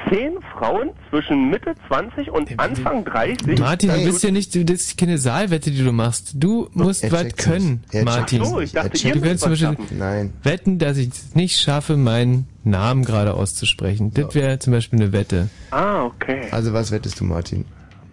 zehn 0.10 0.34
Frauen 0.54 0.92
zwischen 1.10 1.50
Mitte 1.50 1.74
20 1.88 2.30
und 2.32 2.60
Anfang 2.60 3.04
30... 3.06 3.60
Martin, 3.60 3.90
du 3.90 4.06
bist 4.06 4.24
ja 4.24 4.32
nicht, 4.32 4.54
du- 4.56 4.64
das 4.66 4.82
ist 4.82 4.98
keine 4.98 5.18
Saalwette, 5.18 5.72
die 5.72 5.84
du 5.84 5.92
machst. 5.92 6.34
Du 6.36 6.70
musst 6.74 7.04
er 7.04 7.12
was 7.12 7.36
können. 7.36 7.84
Er 7.92 8.04
Martin. 8.06 8.40
checkt's 8.44 8.56
nicht. 8.60 8.76
Er 8.76 8.84
du 8.84 8.90
checkt's 8.98 9.22
kannst 9.22 9.44
zum 9.44 9.52
nicht. 9.52 9.78
Beispiel 9.78 9.98
Nein. 9.98 10.34
wetten, 10.44 10.80
dass 10.80 10.98
ich 10.98 11.10
es 11.10 11.36
nicht 11.36 11.60
schaffe, 11.60 11.98
meinen 11.98 12.48
Namen 12.64 13.04
gerade 13.04 13.34
auszusprechen. 13.34 14.14
Das 14.14 14.34
wäre 14.36 14.60
zum 14.60 14.74
Beispiel 14.74 15.00
eine 15.02 15.12
Wette. 15.14 15.50
Ah, 15.72 16.04
okay. 16.04 16.48
Also 16.52 16.74
was 16.74 16.92
wettest 16.92 17.20
du, 17.20 17.24
Martin? 17.26 17.66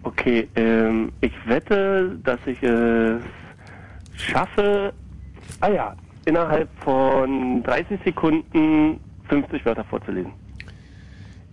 Okay, 0.03 0.47
ähm, 0.55 1.11
ich 1.21 1.33
wette, 1.45 2.17
dass 2.23 2.39
ich 2.45 2.61
es 2.63 3.21
schaffe, 4.15 4.93
ah 5.61 5.69
ja, 5.69 5.95
innerhalb 6.25 6.69
von 6.83 7.61
30 7.63 7.99
Sekunden 8.05 8.99
50 9.27 9.65
Wörter 9.65 9.83
vorzulesen. 9.83 10.31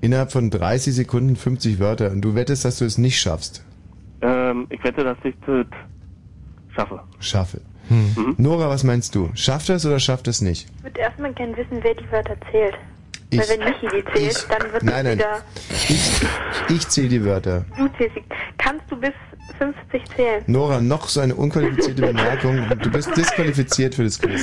Innerhalb 0.06 0.30
von 0.30 0.50
30 0.50 0.94
Sekunden 0.94 1.34
50 1.34 1.80
Wörter 1.80 2.12
und 2.12 2.20
du 2.20 2.36
wettest, 2.36 2.64
dass 2.64 2.78
du 2.78 2.84
es 2.84 2.96
nicht 2.96 3.18
schaffst. 3.18 3.64
Ähm, 4.20 4.68
ich 4.70 4.84
wette, 4.84 5.02
dass 5.02 5.16
ich 5.24 5.34
das 5.44 5.66
schaffe. 6.76 7.00
Schaffe. 7.18 7.60
Hm. 7.88 8.36
Nora, 8.38 8.68
was 8.68 8.84
meinst 8.84 9.16
du? 9.16 9.30
Schafft 9.34 9.68
er 9.68 9.74
es 9.74 9.84
oder 9.84 9.98
schafft 9.98 10.28
es 10.28 10.40
nicht? 10.40 10.68
Ich 10.76 10.84
würde 10.84 11.00
erstmal 11.00 11.32
gerne 11.32 11.56
wissen, 11.56 11.78
wer 11.82 11.92
die 11.92 12.08
Wörter 12.12 12.36
zählt. 12.52 12.74
Ich. 13.30 13.40
Weil 13.40 13.48
wenn 13.48 13.64
Michi 13.64 13.88
die 13.96 14.04
zählt, 14.14 14.46
dann 14.48 14.72
wird 14.72 14.82
Nein, 14.84 15.06
es 15.06 15.16
nein. 15.16 15.18
wieder... 15.18 15.42
Ich, 15.88 16.22
ich 16.76 16.88
zähle 16.88 17.08
die 17.08 17.24
Wörter. 17.24 17.64
Du 17.76 17.88
zählst. 17.98 18.14
sie. 18.14 18.22
Kannst 18.58 18.84
du 18.88 18.96
bis 19.00 19.12
50 19.58 20.04
zählen? 20.14 20.44
Nora, 20.46 20.80
noch 20.80 21.08
so 21.08 21.18
eine 21.18 21.34
unqualifizierte 21.34 22.02
Bemerkung. 22.02 22.64
Du 22.80 22.92
bist 22.92 23.10
disqualifiziert 23.16 23.96
für 23.96 24.04
das 24.04 24.20
Quiz. 24.20 24.42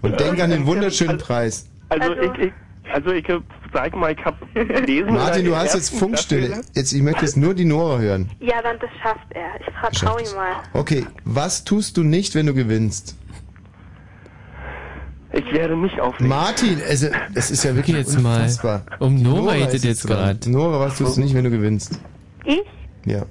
Und 0.00 0.18
denk 0.18 0.40
an 0.40 0.48
den 0.48 0.64
wunderschönen 0.64 1.18
Preis. 1.18 1.68
Also, 1.90 2.14
ich, 2.14 2.38
ich, 2.38 2.52
also 2.92 3.10
ich 3.12 3.26
sag 3.72 3.94
mal, 3.96 4.12
ich 4.12 4.24
habe 4.24 4.36
gelesen... 4.54 5.12
Martin, 5.14 5.40
in 5.44 5.50
du 5.50 5.56
hast 5.56 5.74
jetzt 5.74 5.96
Funkstille. 5.98 6.60
Jetzt, 6.74 6.92
ich 6.92 7.02
möchte 7.02 7.22
jetzt 7.22 7.36
nur 7.36 7.54
die 7.54 7.64
Nora 7.64 7.98
hören. 7.98 8.30
Ja, 8.40 8.62
dann 8.62 8.78
das 8.78 8.90
schafft 9.02 9.26
er. 9.30 9.48
Ich 9.60 9.74
vertraue 9.80 10.20
ihm 10.22 10.34
mal. 10.34 10.54
Okay, 10.72 11.06
was 11.24 11.64
tust 11.64 11.96
du 11.96 12.02
nicht, 12.02 12.34
wenn 12.34 12.46
du 12.46 12.54
gewinnst? 12.54 13.16
Ich 15.32 15.52
werde 15.52 15.76
nicht 15.76 16.00
auflegen. 16.00 16.28
Martin, 16.28 16.80
also, 16.88 17.08
es 17.34 17.50
ist 17.50 17.62
ja 17.64 17.74
wirklich 17.74 17.96
Jetzt 17.96 18.18
mal. 18.20 18.36
unfassbar. 18.36 18.82
Um 19.00 19.20
Nora 19.22 19.56
es 19.56 19.82
jetzt 19.84 20.06
gerade. 20.06 20.50
Nora, 20.50 20.80
was 20.80 20.96
tust 20.96 21.16
du 21.16 21.20
nicht, 21.20 21.34
wenn 21.34 21.44
du 21.44 21.50
gewinnst? 21.50 22.00
Ich? 22.44 22.62
Ja, 23.04 23.26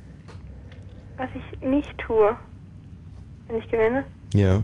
Was 1.17 1.29
ich 1.33 1.61
nicht 1.61 1.97
tue, 1.97 2.35
wenn 3.47 3.57
ich 3.57 3.69
gewinne? 3.69 4.03
ja. 4.33 4.63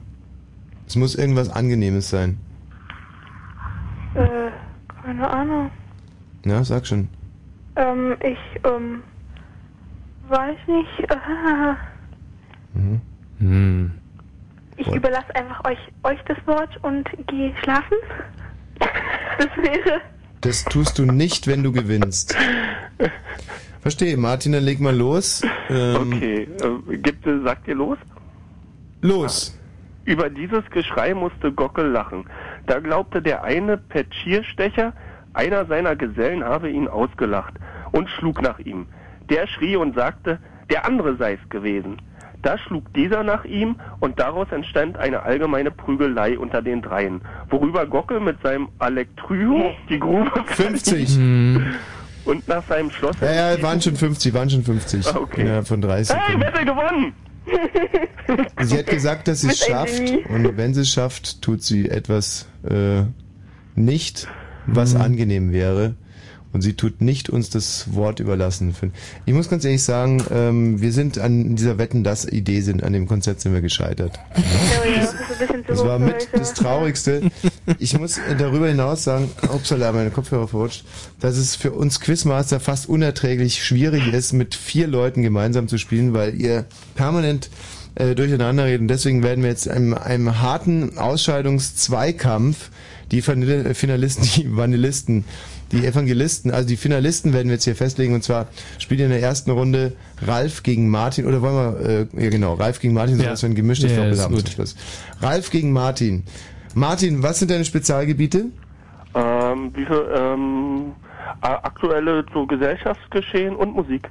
Es 0.88 0.98
muss 0.98 1.16
irgendwas 1.16 1.50
Angenehmes 1.50 2.10
sein. 2.10 2.38
Äh, 4.14 4.52
keine 5.04 5.30
Ahnung. 5.30 5.72
Ja, 6.46 6.64
sag 6.64 6.86
schon. 6.88 7.08
Ähm, 7.76 8.16
ich, 8.22 8.40
ähm, 8.64 9.04
weiß 10.28 10.58
nicht. 10.68 11.10
Mhm. 12.74 13.02
Hm. 13.40 13.92
ich 14.78 14.88
überlasse 14.88 15.36
einfach 15.36 15.66
euch, 15.66 15.78
euch 16.04 16.20
das 16.26 16.38
Wort 16.48 16.70
und 16.84 17.06
gehe 17.28 17.54
schlafen. 17.62 17.98
Das 19.38 19.50
wäre. 19.58 20.02
Das 20.42 20.64
tust 20.66 20.98
du 21.00 21.06
nicht, 21.06 21.48
wenn 21.48 21.64
du 21.64 21.72
gewinnst. 21.72 22.36
Verstehe, 23.82 24.16
Martin, 24.18 24.54
dann 24.54 24.64
leg 24.64 24.80
mal 24.80 24.96
los. 24.96 25.42
Ähm, 25.70 26.14
Okay, 26.14 26.44
äh, 26.44 26.98
gibt, 26.98 27.26
sagt 27.44 27.68
ihr 27.68 27.76
los? 27.76 27.98
Los. 29.02 29.58
Über 30.06 30.30
dieses 30.30 30.68
Geschrei 30.72 31.14
musste 31.14 31.52
Gockel 31.52 31.88
lachen. 31.88 32.26
Da 32.66 32.80
glaubte 32.80 33.22
der 33.22 33.44
eine 33.44 33.78
Petschierstecher, 33.78 34.94
einer 35.34 35.66
seiner 35.66 35.96
Gesellen 35.96 36.44
habe 36.44 36.70
ihn 36.70 36.88
ausgelacht 36.88 37.54
und 37.92 38.10
schlug 38.10 38.42
nach 38.42 38.60
ihm. 38.60 38.88
Der 39.30 39.48
schrie 39.48 39.76
und 39.76 39.96
sagte, 39.96 40.40
der 40.70 40.86
andere 40.86 41.16
sei 41.18 41.34
es 41.42 41.50
gewesen. 41.50 41.98
Da 42.42 42.58
schlug 42.58 42.92
dieser 42.94 43.24
nach 43.24 43.46
ihm 43.46 43.76
und 44.00 44.20
daraus 44.20 44.52
entstand 44.52 44.98
eine 44.98 45.22
allgemeine 45.22 45.70
Prügelei 45.70 46.40
unter 46.40 46.64
den 46.64 46.82
Dreien, 46.82 47.22
worüber 47.50 47.86
Gockel 47.86 48.20
mit 48.20 48.42
seinem 48.42 48.70
Alektryo 48.80 49.74
die 49.90 50.00
Grube 50.00 50.32
50. 50.46 51.20
und 52.26 52.48
nach 52.48 52.64
seinem 52.64 52.90
Schloss... 52.90 53.16
Ja, 53.22 53.52
ja, 53.52 53.62
waren 53.62 53.80
schon 53.80 53.96
50, 53.96 54.34
waren 54.34 54.50
schon 54.50 54.64
50. 54.64 55.08
Ah, 55.08 55.20
okay. 55.20 55.48
Ja, 55.48 55.62
von 55.62 55.82
30. 55.82 56.16
Hey, 56.16 56.40
Wette 56.40 56.66
gewonnen! 56.66 57.14
Sie 58.62 58.78
hat 58.78 58.88
gesagt, 58.88 59.28
dass 59.28 59.42
sie 59.42 59.50
es 59.50 59.60
schafft. 59.60 60.02
Und 60.30 60.58
wenn 60.58 60.74
sie 60.74 60.82
es 60.82 60.90
schafft, 60.90 61.42
tut 61.42 61.64
sie 61.64 61.90
etwas 61.90 62.48
äh, 62.70 63.04
nicht, 63.76 64.28
was 64.68 64.96
angenehm 64.96 65.52
wäre. 65.52 65.96
Und 66.54 66.62
sie 66.62 66.74
tut 66.74 67.02
nicht 67.02 67.30
uns 67.30 67.50
das 67.50 67.94
Wort 67.94 68.20
überlassen. 68.20 68.76
Ich 69.26 69.34
muss 69.34 69.50
ganz 69.50 69.64
ehrlich 69.64 69.84
sagen, 69.84 70.22
ähm, 70.32 70.82
wir 70.82 70.92
sind 70.92 71.18
an 71.18 71.56
dieser 71.56 71.78
Wetten, 71.78 72.04
das 72.04 72.26
Idee 72.26 72.62
sind, 72.62 72.84
an 72.84 72.92
dem 72.92 73.08
Konzept 73.08 73.42
sind 73.42 73.54
wir 73.54 73.62
gescheitert. 73.62 74.20
Ja, 74.36 75.10
das 75.68 75.86
war 75.86 75.98
mit 75.98 76.28
das 76.34 76.54
Traurigste. 76.54 77.32
Ich 77.80 77.98
muss 77.98 78.20
darüber 78.38 78.68
hinaus 78.68 79.04
sagen, 79.04 79.30
upsala, 79.48 79.92
meine 79.94 80.12
Kopfhörer 80.12 80.48
verrutscht, 80.48 80.84
dass 81.20 81.38
es 81.38 81.56
für 81.56 81.72
uns 81.72 82.00
Quizmaster 82.02 82.60
fast 82.60 82.90
unerträglich 82.90 83.64
schwierig 83.64 84.12
ist, 84.14 84.34
mit 84.34 84.56
vier 84.56 84.88
Leuten 84.88 85.22
gemeinsam 85.22 85.68
zu 85.68 85.78
spielen, 85.78 86.14
weil 86.14 86.36
ihr 86.36 86.66
permanent 86.96 87.50
äh, 87.96 88.14
durcheinander 88.16 88.66
redet. 88.66 88.82
Und 88.82 88.88
deswegen 88.90 89.24
werden 89.24 89.44
wir 89.44 89.50
jetzt 89.50 89.70
einem, 89.70 89.94
einem 89.94 90.42
harten 90.42 90.98
Ausscheidungszweikampf 90.98 92.70
Die 93.12 93.22
Finalisten, 93.22 94.24
die 94.36 94.56
Vanillisten, 94.56 95.26
die 95.72 95.86
Evangelisten, 95.86 96.52
also 96.52 96.68
die 96.68 96.78
Finalisten 96.78 97.34
werden 97.34 97.48
wir 97.48 97.54
jetzt 97.54 97.64
hier 97.64 97.76
festlegen 97.76 98.14
und 98.14 98.24
zwar 98.24 98.48
spielt 98.80 99.00
in 99.02 99.10
der 99.10 99.22
ersten 99.22 99.52
Runde 99.52 99.94
Ralf 100.22 100.64
gegen 100.64 100.90
Martin 100.90 101.26
oder 101.26 101.42
wollen 101.42 101.56
wir, 101.56 101.90
äh, 102.18 102.24
ja 102.24 102.30
genau, 102.30 102.54
Ralf 102.56 102.80
gegen 102.80 102.94
Martin, 102.94 103.16
so 103.18 103.24
Ja. 103.24 103.30
dass 103.32 103.42
wir 103.44 103.50
ein 103.50 103.56
gemischtes 103.56 103.92
Ja, 103.92 103.98
Doppel 103.98 104.12
ist 104.12 104.22
haben 104.24 104.36
gut. 104.36 104.44
zum 104.48 104.52
Schluss. 104.54 104.76
Ralf 105.22 105.50
gegen 105.50 105.72
Martin. 105.72 106.24
Martin, 106.76 107.24
was 107.24 107.40
sind 107.40 107.52
deine 107.52 107.66
Spezialgebiete? 107.66 108.46
Ähm, 109.14 109.72
wie 109.76 109.86
viel, 109.86 110.06
ähm, 110.16 110.94
äh, 111.42 111.48
aktuelle 111.48 112.26
so 112.34 112.46
Gesellschaftsgeschehen 112.46 113.56
und 113.56 113.74
Musik. 113.76 114.10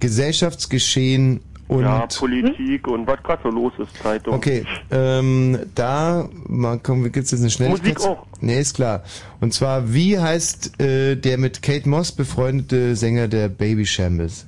Gesellschaftsgeschehen 0.00 1.40
und 1.68 1.82
ja, 1.82 2.06
Politik 2.06 2.86
und 2.86 3.06
was 3.06 3.22
gerade 3.22 3.42
so 3.42 3.50
los 3.50 3.72
ist, 3.78 3.96
Zeitung. 4.02 4.34
Okay, 4.34 4.64
ähm, 4.90 5.58
da 5.74 6.28
mal 6.46 6.78
kommen, 6.78 7.10
gibt's 7.10 7.32
jetzt 7.32 7.40
eine 7.40 7.50
Schnelligkeit? 7.50 7.94
Musik 7.94 8.08
auch. 8.08 8.26
Nee, 8.40 8.60
ist 8.60 8.74
klar. 8.74 9.02
Und 9.40 9.52
zwar, 9.52 9.92
wie 9.92 10.18
heißt 10.18 10.80
äh, 10.80 11.16
der 11.16 11.38
mit 11.38 11.62
Kate 11.62 11.88
Moss 11.88 12.12
befreundete 12.12 12.94
Sänger 12.94 13.28
der 13.28 13.48
Baby 13.48 13.84
Shambles? 13.84 14.46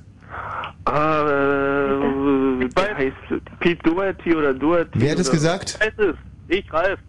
Ah, 0.85 1.23
äh, 1.23 2.67
der 2.69 2.97
heißt 2.97 3.43
Pete 3.59 3.83
Doherty 3.83 4.35
oder 4.35 4.53
Doherty. 4.53 4.99
Wer 4.99 5.11
hat 5.11 5.19
es 5.19 5.29
gesagt? 5.29 5.77
Ich 5.79 5.87
weiß 5.87 6.07
es. 6.09 6.15
Ich, 6.47 6.73
Ralf. 6.73 6.99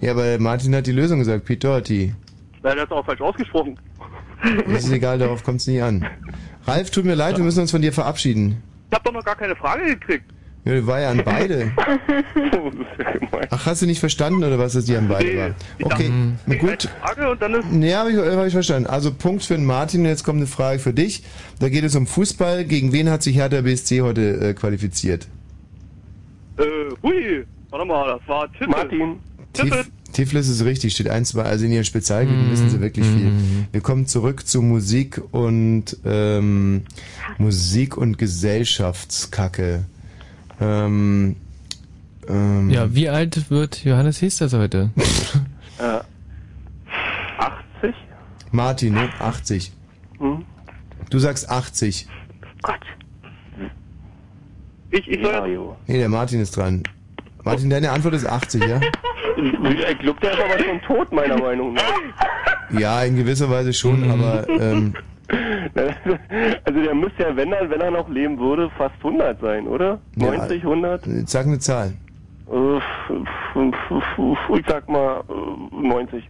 Ja, 0.00 0.12
aber 0.12 0.38
Martin 0.38 0.74
hat 0.74 0.86
die 0.86 0.92
Lösung 0.92 1.18
gesagt, 1.18 1.44
Pete 1.44 1.66
Doherty. 1.66 2.14
Na, 2.62 2.74
der 2.74 2.82
hat 2.82 2.92
auch 2.92 3.04
falsch 3.04 3.20
ausgesprochen. 3.20 3.78
Das 4.68 4.84
ist 4.84 4.92
egal, 4.92 5.18
darauf 5.18 5.42
kommt 5.42 5.60
es 5.60 5.66
nicht 5.66 5.82
an. 5.82 6.06
Ralf, 6.66 6.90
tut 6.90 7.04
mir 7.04 7.14
leid, 7.14 7.36
wir 7.36 7.44
müssen 7.44 7.60
uns 7.60 7.70
von 7.70 7.82
dir 7.82 7.92
verabschieden. 7.92 8.62
Ich 8.90 8.96
hab 8.96 9.04
doch 9.04 9.12
noch 9.12 9.24
gar 9.24 9.36
keine 9.36 9.54
Frage 9.56 9.84
gekriegt. 9.86 10.24
Ja, 10.64 10.74
das 10.74 10.86
war 10.86 11.00
ja 11.00 11.10
an 11.10 11.22
beide. 11.24 11.72
Ach, 13.50 13.66
hast 13.66 13.82
du 13.82 13.86
nicht 13.86 14.00
verstanden 14.00 14.44
oder 14.44 14.58
was, 14.58 14.74
dass 14.74 14.84
die 14.84 14.96
an 14.96 15.08
beide 15.08 15.36
war? 15.36 15.50
Okay, 15.82 16.10
na 16.46 16.54
gut. 16.56 16.90
Frage 17.00 17.30
und 17.30 17.40
dann 17.40 17.54
ist. 17.54 17.70
Nee, 17.70 17.94
habe 17.94 18.10
ich, 18.12 18.18
hab 18.18 18.46
ich 18.46 18.52
verstanden. 18.52 18.86
Also 18.86 19.14
Punkt 19.14 19.44
für 19.44 19.54
den 19.54 19.64
Martin 19.64 20.00
und 20.00 20.06
jetzt 20.06 20.24
kommt 20.24 20.38
eine 20.38 20.46
Frage 20.46 20.78
für 20.78 20.92
dich. 20.92 21.22
Da 21.58 21.68
geht 21.68 21.84
es 21.84 21.94
um 21.94 22.06
Fußball. 22.06 22.64
Gegen 22.64 22.92
wen 22.92 23.08
hat 23.08 23.22
sich 23.22 23.36
Hertha 23.36 23.62
BSC 23.62 24.02
heute 24.02 24.50
äh, 24.50 24.54
qualifiziert? 24.54 25.28
Äh, 26.58 26.64
hui. 27.02 27.46
Warte 27.70 27.86
mal, 27.86 28.18
das 28.18 28.28
war 28.28 28.52
Tippel. 28.52 28.68
Martin. 28.68 29.20
Tippel. 29.52 29.84
Tif 30.12 30.30
Tiflis 30.30 30.48
ist 30.48 30.64
richtig, 30.64 30.94
steht 30.94 31.08
1, 31.08 31.30
2, 31.30 31.42
also 31.42 31.64
in 31.64 31.72
ihren 31.72 31.84
Spezialgebieten 31.84 32.50
wissen 32.50 32.70
sie 32.70 32.80
wirklich 32.80 33.06
viel. 33.06 33.32
Wir 33.72 33.80
kommen 33.80 34.06
zurück 34.06 34.46
zu 34.46 34.62
Musik 34.62 35.20
und 35.32 35.96
ähm, 36.04 36.82
Musik 37.36 37.96
und 37.96 38.18
Gesellschaftskacke. 38.18 39.84
Ähm, 40.60 41.36
ähm, 42.28 42.70
Ja, 42.70 42.94
wie 42.94 43.08
alt 43.08 43.50
wird 43.50 43.84
Johannes 43.84 44.20
Hesters 44.22 44.52
heute? 44.54 44.90
Äh, 45.78 46.00
80? 47.38 47.94
Martin, 48.50 48.94
ne? 48.94 49.08
80. 49.20 49.72
Hm? 50.18 50.44
Du 51.10 51.18
sagst 51.18 51.48
80. 51.48 52.08
Ich, 54.90 55.06
ich 55.06 55.22
soll 55.22 55.32
ja, 55.32 55.76
Nee, 55.86 55.98
der 55.98 56.08
Martin 56.08 56.40
ist 56.40 56.56
dran. 56.56 56.82
Martin, 57.44 57.70
deine 57.70 57.90
Antwort 57.92 58.14
ist 58.14 58.26
80, 58.26 58.66
ja? 58.66 58.80
Ich 59.38 59.98
glaube, 60.00 60.18
der 60.20 60.32
ist 60.32 60.40
aber 60.40 60.58
schon 60.58 60.80
tot, 60.82 61.12
meiner 61.12 61.38
Meinung 61.38 61.74
nach. 61.74 61.92
Ja, 62.70 63.02
in 63.04 63.16
gewisser 63.16 63.48
Weise 63.48 63.72
schon, 63.72 64.10
aber 64.10 64.46
ähm, 64.48 64.94
Also 66.64 66.80
der 66.80 66.94
müsste 66.94 67.22
ja, 67.22 67.36
wenn 67.36 67.52
er, 67.52 67.68
wenn 67.70 67.80
er 67.80 67.90
noch 67.90 68.08
leben 68.08 68.38
würde, 68.38 68.70
fast 68.76 68.94
100 68.98 69.40
sein, 69.40 69.66
oder? 69.66 69.98
90, 70.16 70.62
100? 70.62 71.02
sag 71.26 71.46
eine 71.46 71.58
Zahl. 71.58 71.94
Ich 72.48 72.82
sag 74.66 74.88
mal 74.88 75.22
äh, 75.28 75.86
90. 75.86 76.24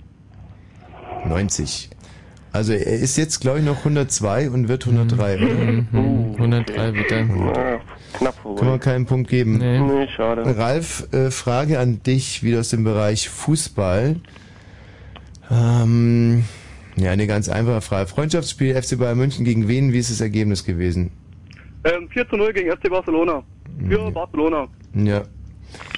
90. 1.24 1.90
Also 2.52 2.72
er 2.72 2.98
ist 2.98 3.16
jetzt, 3.16 3.40
glaube 3.40 3.60
ich, 3.60 3.64
noch 3.64 3.78
102 3.78 4.50
und 4.50 4.68
wird 4.68 4.86
103, 4.86 5.36
oder? 5.36 5.46
Mhm. 5.46 6.34
103 6.36 6.94
wird 6.94 7.12
er. 7.12 7.80
Ja, 8.12 8.18
knapp 8.18 8.34
vorbei. 8.42 8.58
Können 8.58 8.72
wir 8.72 8.78
keinen 8.78 9.06
Punkt 9.06 9.30
geben. 9.30 9.58
Nee. 9.58 9.80
Nee, 9.80 10.08
schade. 10.08 10.56
Ralf, 10.56 11.12
äh, 11.12 11.30
Frage 11.30 11.78
an 11.78 12.02
dich, 12.02 12.42
wieder 12.42 12.60
aus 12.60 12.70
dem 12.70 12.84
Bereich 12.84 13.28
Fußball. 13.28 14.16
Ähm, 15.50 16.44
ja, 16.96 17.10
eine 17.10 17.26
ganz 17.26 17.48
einfache 17.48 17.80
Frage. 17.80 18.06
Freundschaftsspiel 18.08 18.80
FC 18.80 18.98
Bayern 18.98 19.18
München 19.18 19.44
gegen 19.44 19.68
wen? 19.68 19.92
Wie 19.92 19.98
ist 19.98 20.10
das 20.10 20.20
Ergebnis 20.20 20.64
gewesen? 20.64 21.10
Ähm, 21.84 22.08
4 22.10 22.28
zu 22.28 22.36
0 22.36 22.52
gegen 22.52 22.70
FC 22.70 22.90
Barcelona. 22.90 23.42
Für 23.88 24.10
Barcelona. 24.10 24.66
Ja. 24.94 25.22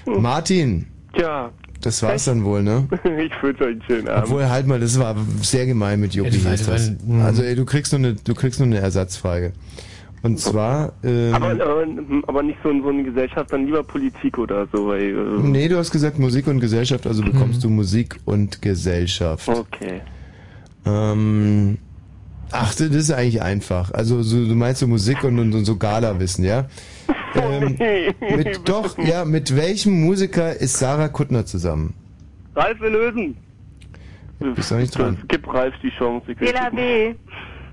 Martin. 0.07 0.87
Tja. 1.15 1.51
Das 1.81 2.03
war's 2.03 2.27
dann 2.27 2.45
wohl, 2.45 2.63
ne? 2.63 2.87
ich 3.05 3.43
wünsche 3.43 3.65
euch 3.65 3.71
einen 3.71 3.83
schönen 3.83 4.09
Abend. 4.09 4.25
Obwohl, 4.27 4.49
halt 4.49 4.67
mal, 4.67 4.79
das 4.79 4.99
war 4.99 5.17
sehr 5.41 5.65
gemein 5.65 5.99
mit 5.99 6.15
Juppie. 6.15 6.37
Ja, 6.37 6.51
das. 6.51 6.69
Also, 7.23 7.43
ey, 7.43 7.55
du 7.55 7.65
kriegst 7.65 7.93
nur 7.93 8.01
eine, 8.01 8.15
du 8.15 8.35
kriegst 8.35 8.61
nur 8.61 8.67
eine 8.67 8.79
Ersatzfrage. 8.79 9.53
Und 10.23 10.39
zwar, 10.39 10.93
ähm, 11.03 11.33
aber, 11.33 11.53
aber, 11.53 11.87
aber 12.27 12.43
nicht 12.43 12.59
so, 12.63 12.69
in 12.69 12.83
so 12.83 12.89
eine 12.91 13.05
Gesellschaft, 13.05 13.53
dann 13.53 13.65
lieber 13.65 13.83
Politik 13.83 14.37
oder 14.37 14.67
so, 14.71 14.89
weil. 14.89 15.03
Äh, 15.03 15.43
nee, 15.43 15.67
du 15.69 15.79
hast 15.79 15.91
gesagt 15.91 16.19
Musik 16.19 16.47
und 16.47 16.61
Gesellschaft, 16.61 17.07
also 17.07 17.23
bekommst 17.23 17.65
du 17.65 17.71
Musik 17.71 18.17
und 18.27 18.61
Gesellschaft. 18.61 19.49
Okay. 19.49 20.03
Ähm, 20.85 21.79
ach, 22.51 22.75
das 22.75 22.91
ist 22.91 23.11
eigentlich 23.11 23.41
einfach. 23.41 23.93
Also 23.93 24.23
so, 24.23 24.47
du 24.47 24.55
meinst 24.55 24.81
so 24.81 24.87
Musik 24.87 25.25
und, 25.25 25.39
und, 25.39 25.55
und 25.55 25.65
so 25.65 25.77
Gala-Wissen, 25.77 26.45
ja? 26.45 26.67
Ähm, 27.33 27.79
mit, 28.37 28.61
doch, 28.69 28.99
ja, 28.99 29.25
mit 29.25 29.55
welchem 29.57 30.05
Musiker 30.05 30.53
ist 30.61 30.81
Sarah 30.81 31.07
Kuttner 31.07 31.47
zusammen? 31.47 31.95
Ralf, 32.57 32.81
wir 32.81 32.91
lösen. 32.91 33.37
Bist 34.41 34.73
doch 34.73 34.79
nicht 34.79 34.99
dran. 34.99 35.19
Gib 35.29 35.47
Ralf 35.47 35.75
die 35.81 35.91
Chance. 35.91 36.35
Bela 36.35 36.71
B. 36.71 37.15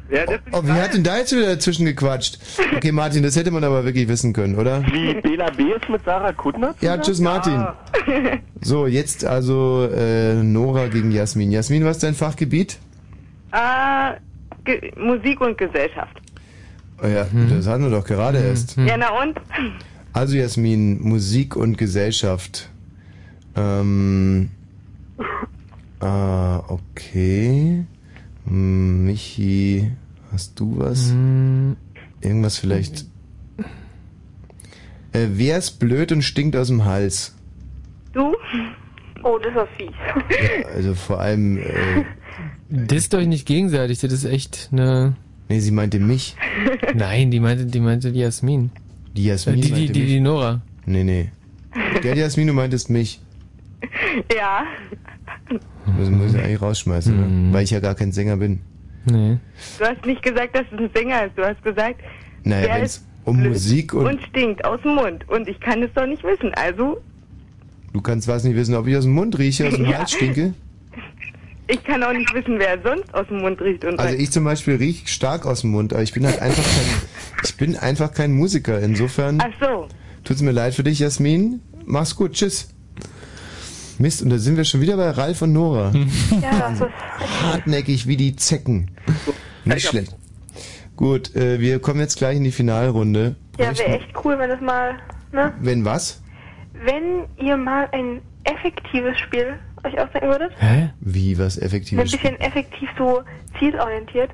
Ja, 0.09 0.25
das 0.25 0.39
Oh, 0.51 0.63
wie 0.63 0.71
hat 0.71 0.93
denn 0.93 1.03
da 1.03 1.17
jetzt 1.17 1.33
wieder 1.35 1.47
dazwischen 1.55 1.85
gequatscht? 1.85 2.39
Okay, 2.75 2.91
Martin, 2.91 3.23
das 3.23 3.35
hätte 3.35 3.51
man 3.51 3.63
aber 3.63 3.83
wirklich 3.83 4.07
wissen 4.07 4.31
können, 4.33 4.55
oder? 4.57 4.81
Wie 4.91 5.13
Bela 5.21 5.49
B 5.51 5.73
ist 5.73 5.89
mit 5.89 6.03
Sarah 6.05 6.31
Kuttner? 6.31 6.75
Ja, 6.81 6.97
tschüss 6.97 7.19
Martin. 7.19 7.53
Ah. 7.53 7.75
So, 8.61 8.87
jetzt 8.87 9.25
also 9.25 9.87
äh, 9.93 10.35
Nora 10.35 10.87
gegen 10.87 11.11
Jasmin. 11.11 11.51
Jasmin, 11.51 11.83
was 11.83 11.97
ist 11.97 12.03
dein 12.03 12.13
Fachgebiet? 12.13 12.79
Äh, 13.51 14.13
Ge 14.63 14.91
Musik 14.97 15.41
und 15.41 15.57
Gesellschaft. 15.57 16.21
Oh 17.03 17.07
ja, 17.07 17.27
das 17.49 17.67
hatten 17.67 17.83
wir 17.83 17.91
doch 17.91 18.05
gerade 18.05 18.39
erst. 18.39 18.75
Ja, 18.77 18.97
na 18.97 19.09
und? 19.21 19.39
Also 20.13 20.35
Jasmin, 20.35 21.01
Musik 21.01 21.55
und 21.55 21.77
Gesellschaft. 21.77 22.69
Ähm, 23.55 24.49
ah, 25.99 26.59
okay. 26.67 27.85
Hm, 28.47 29.05
Michi, 29.05 29.91
hast 30.31 30.59
du 30.59 30.79
was? 30.79 31.13
Irgendwas 32.21 32.57
vielleicht? 32.57 33.05
Äh, 35.13 35.27
wer 35.33 35.57
ist 35.57 35.79
blöd 35.79 36.11
und 36.11 36.21
stinkt 36.21 36.55
aus 36.55 36.67
dem 36.67 36.85
Hals? 36.85 37.35
Du? 38.13 38.35
Oh, 39.23 39.37
das 39.39 39.53
war 39.55 39.67
fies. 39.77 39.91
Ja, 40.29 40.67
also 40.69 40.93
vor 40.95 41.19
allem. 41.19 41.57
Äh, 41.57 42.03
Disst 42.69 43.13
euch 43.15 43.27
nicht 43.27 43.45
gegenseitig, 43.47 43.99
das 43.99 44.11
ist 44.11 44.25
echt 44.25 44.69
eine. 44.71 45.15
Nee, 45.49 45.59
sie 45.59 45.71
meinte 45.71 45.99
mich. 45.99 46.35
Nein, 46.95 47.31
die 47.31 47.39
meinte, 47.39 47.65
die 47.65 47.79
meinte 47.79 48.11
die 48.11 48.19
Jasmin. 48.19 48.69
Die 49.15 49.23
Jasmin 49.25 49.55
Äh, 49.59 49.61
die, 49.61 49.67
die, 49.67 49.71
meinte 49.73 49.93
die, 49.93 49.99
mich. 50.01 50.09
die 50.09 50.19
Nora. 50.19 50.61
Nee, 50.85 51.03
nee. 51.03 51.31
Gell, 52.01 52.17
Jasmin, 52.17 52.47
du 52.47 52.53
meintest 52.53 52.89
mich. 52.89 53.21
Ja. 54.35 54.65
Das 55.49 56.09
muss 56.09 56.33
ich 56.33 56.39
eigentlich 56.41 56.61
rausschmeißen, 56.61 57.49
ne? 57.49 57.53
Weil 57.53 57.63
ich 57.63 57.71
ja 57.71 57.79
gar 57.79 57.95
kein 57.95 58.11
Sänger 58.11 58.37
bin. 58.37 58.59
Nee. 59.05 59.37
Du 59.79 59.85
hast 59.85 60.05
nicht 60.05 60.21
gesagt, 60.21 60.55
dass 60.55 60.65
es 60.71 60.77
ein 60.79 60.89
Sänger 60.93 61.25
ist. 61.25 61.37
Du 61.37 61.43
hast 61.45 61.63
gesagt, 61.63 62.01
Naja, 62.43 62.65
der 62.67 62.83
es 62.83 62.97
ist 62.97 63.07
um 63.23 63.41
Musik 63.41 63.93
und, 63.93 64.05
und 64.05 64.21
stinkt 64.23 64.63
aus 64.65 64.81
dem 64.81 64.95
Mund. 64.95 65.27
Und 65.29 65.47
ich 65.47 65.59
kann 65.59 65.81
es 65.83 65.89
doch 65.93 66.05
nicht 66.05 66.23
wissen. 66.23 66.53
Also, 66.55 66.97
Du 67.93 68.01
kannst 68.01 68.27
was 68.27 68.43
nicht 68.43 68.55
wissen, 68.55 68.75
ob 68.75 68.85
ich 68.87 68.95
aus 68.97 69.05
dem 69.05 69.13
Mund 69.13 69.37
rieche, 69.39 69.67
aus 69.67 69.75
dem 69.75 69.85
Ja. 69.89 69.99
Hals 69.99 70.11
stinke. 70.11 70.53
ich 71.67 71.83
kann 71.83 72.03
auch 72.03 72.13
nicht 72.13 72.31
wissen, 72.33 72.59
wer 72.59 72.77
sonst 72.83 73.13
aus 73.13 73.25
dem 73.27 73.37
Mund 73.39 73.59
riecht. 73.61 73.85
Und 73.85 73.97
Also 73.99 74.15
ich 74.15 74.29
zum 74.31 74.43
Beispiel 74.43 74.75
riech 74.75 75.07
stark 75.07 75.45
aus 75.45 75.61
dem 75.61 75.71
Mund, 75.71 75.93
aber 75.93 76.03
ich 76.03 76.13
bin 76.13 76.25
halt 76.25 76.39
einfach 76.41 76.63
kein, 76.63 76.85
ich 77.43 77.55
bin 77.57 77.75
einfach 77.77 78.13
kein 78.13 78.33
Musiker. 78.33 78.79
Insofern 78.81 79.39
Ach 79.41 79.47
so. 79.59 79.87
tut's 80.25 80.41
mir 80.41 80.51
leid 80.51 80.75
für 80.75 80.83
dich, 80.83 80.99
Jasmin. 80.99 81.61
Mach's 81.85 82.15
gut, 82.15 82.33
tschüss. 82.33 82.73
Mist, 83.99 84.21
und 84.21 84.29
da 84.29 84.37
sind 84.37 84.57
wir 84.57 84.63
schon 84.63 84.81
wieder 84.81 84.97
bei 84.97 85.09
Ralf 85.09 85.41
und 85.41 85.53
Nora. 85.53 85.91
Ja, 86.41 86.69
das 86.69 86.81
ist. 86.81 87.43
Hartnäckig 87.43 88.07
wie 88.07 88.17
die 88.17 88.35
Zecken. 88.35 88.91
Nicht 89.65 89.87
schlecht. 89.87 90.15
Gut, 90.95 91.35
äh, 91.35 91.59
wir 91.59 91.79
kommen 91.79 91.99
jetzt 91.99 92.17
gleich 92.17 92.37
in 92.37 92.43
die 92.43 92.51
Finalrunde. 92.51 93.35
Ja, 93.59 93.77
wäre 93.77 93.99
echt 93.99 94.09
cool, 94.23 94.37
wenn 94.39 94.49
es 94.51 94.61
mal, 94.61 94.97
ne? 95.31 95.53
Wenn 95.59 95.85
was? 95.85 96.21
Wenn 96.73 97.25
ihr 97.45 97.57
mal 97.57 97.87
ein 97.91 98.21
effektives 98.43 99.17
Spiel 99.19 99.59
euch 99.83 99.99
ausdenken 99.99 100.29
würdet. 100.29 100.51
Hä? 100.59 100.89
Wie 100.99 101.37
was 101.37 101.57
Ein 101.57 101.65
Effektives? 101.65 102.11
bisschen 102.11 102.39
effektiv 102.39 102.89
so 102.97 103.21
zielorientiert. 103.59 104.31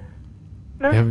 Ne? 0.80 0.95
Ja, 0.95 1.06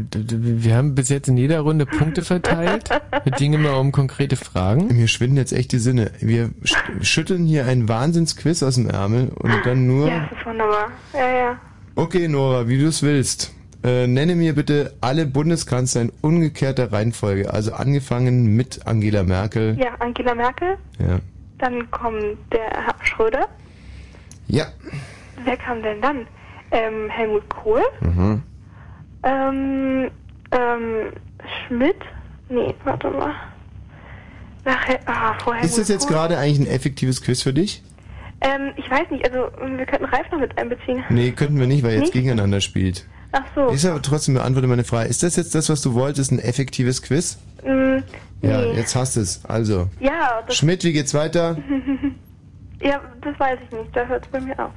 wir 0.64 0.76
haben 0.76 0.94
bis 0.94 1.08
jetzt 1.08 1.28
in 1.28 1.36
jeder 1.36 1.60
Runde 1.60 1.86
Punkte 1.86 2.22
verteilt. 2.22 2.90
Es 3.24 3.38
ging 3.38 3.52
immer 3.54 3.78
um 3.78 3.92
konkrete 3.92 4.36
Fragen. 4.36 4.88
Mir 4.88 5.08
schwinden 5.08 5.36
jetzt 5.36 5.52
echt 5.52 5.72
die 5.72 5.78
Sinne. 5.78 6.10
Wir 6.20 6.50
sch- 6.64 7.04
schütteln 7.04 7.44
hier 7.46 7.64
einen 7.66 7.88
Wahnsinnsquiz 7.88 8.62
aus 8.62 8.74
dem 8.74 8.88
Ärmel 8.90 9.28
und 9.34 9.54
dann 9.64 9.86
nur... 9.86 10.08
Ja, 10.08 10.28
das 10.30 10.38
ist 10.38 10.46
wunderbar. 10.46 10.88
Ja, 11.14 11.32
ja. 11.32 11.60
Okay, 11.94 12.28
Nora, 12.28 12.68
wie 12.68 12.78
du 12.78 12.86
es 12.86 13.02
willst. 13.02 13.54
Äh, 13.84 14.06
nenne 14.06 14.34
mir 14.36 14.54
bitte 14.54 14.94
alle 15.00 15.26
Bundeskanzler 15.26 16.02
in 16.02 16.12
umgekehrter 16.20 16.92
Reihenfolge. 16.92 17.52
Also 17.52 17.72
angefangen 17.72 18.54
mit 18.54 18.86
Angela 18.86 19.22
Merkel. 19.22 19.76
Ja, 19.78 19.94
Angela 19.98 20.34
Merkel. 20.34 20.76
Ja. 20.98 21.18
Dann 21.58 21.90
kommt 21.90 22.36
der 22.52 22.60
Herr 22.70 22.94
Schröder. 23.02 23.48
Ja. 24.48 24.66
Wer 25.44 25.56
kam 25.56 25.82
denn 25.82 26.00
dann? 26.00 26.26
Ähm, 26.70 27.08
Helmut 27.08 27.48
Kohl. 27.48 27.82
Mhm. 28.00 28.42
Ähm, 29.22 30.10
ähm, 30.50 31.12
Schmidt. 31.66 31.96
Nee, 32.48 32.74
warte 32.84 33.10
mal. 33.10 33.34
Nachher, 34.64 35.00
ah, 35.06 35.34
vorher. 35.42 35.64
Ist 35.64 35.78
das 35.78 35.88
jetzt 35.88 36.06
gerade 36.08 36.38
eigentlich 36.38 36.60
ein 36.60 36.66
effektives 36.66 37.22
Quiz 37.22 37.42
für 37.42 37.52
dich? 37.52 37.82
Ähm, 38.40 38.72
ich 38.76 38.90
weiß 38.90 39.10
nicht, 39.10 39.24
also 39.28 39.48
wir 39.76 39.86
könnten 39.86 40.04
Ralf 40.04 40.30
noch 40.30 40.40
mit 40.40 40.56
einbeziehen. 40.58 41.04
Nee, 41.10 41.30
könnten 41.32 41.58
wir 41.58 41.66
nicht, 41.66 41.82
weil 41.82 41.90
er 41.90 41.96
jetzt 41.96 42.02
Nicht? 42.06 42.14
gegeneinander 42.14 42.60
spielt. 42.60 43.06
Ach 43.32 43.44
so. 43.54 43.68
Ist 43.68 43.86
aber 43.86 44.02
trotzdem 44.02 44.34
beantworte 44.34 44.66
meine 44.68 44.84
Frage. 44.84 45.08
Ist 45.08 45.22
das 45.22 45.36
jetzt 45.36 45.54
das, 45.54 45.68
was 45.68 45.80
du 45.80 45.94
wolltest, 45.94 46.32
ein 46.32 46.38
effektives 46.38 47.02
Quiz? 47.02 47.38
Mm, 47.64 47.98
Ja, 48.42 48.60
nee. 48.60 48.72
jetzt 48.74 48.94
hast 48.94 49.16
du 49.16 49.20
es. 49.20 49.44
Also. 49.44 49.88
Ja, 50.00 50.42
das, 50.46 50.56
Schmidt, 50.56 50.84
wie 50.84 50.92
geht's 50.92 51.14
weiter? 51.14 51.56
ja, 52.82 53.00
das 53.22 53.38
weiß 53.40 53.58
ich 53.64 53.78
nicht. 53.78 53.96
Da 53.96 54.04
hört 54.06 54.24
es 54.26 54.30
bei 54.30 54.40
mir 54.40 54.58
auf. 54.58 54.72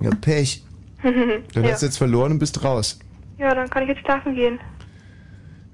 Ja, 0.00 0.10
Pech. 0.20 0.64
Dann 1.02 1.64
ja. 1.64 1.72
hast 1.72 1.82
du 1.82 1.86
jetzt 1.86 1.98
verloren 1.98 2.32
und 2.32 2.38
bist 2.38 2.64
raus. 2.64 2.98
Ja, 3.38 3.54
dann 3.54 3.68
kann 3.70 3.82
ich 3.84 3.88
jetzt 3.90 4.00
schlafen 4.00 4.34
gehen. 4.34 4.58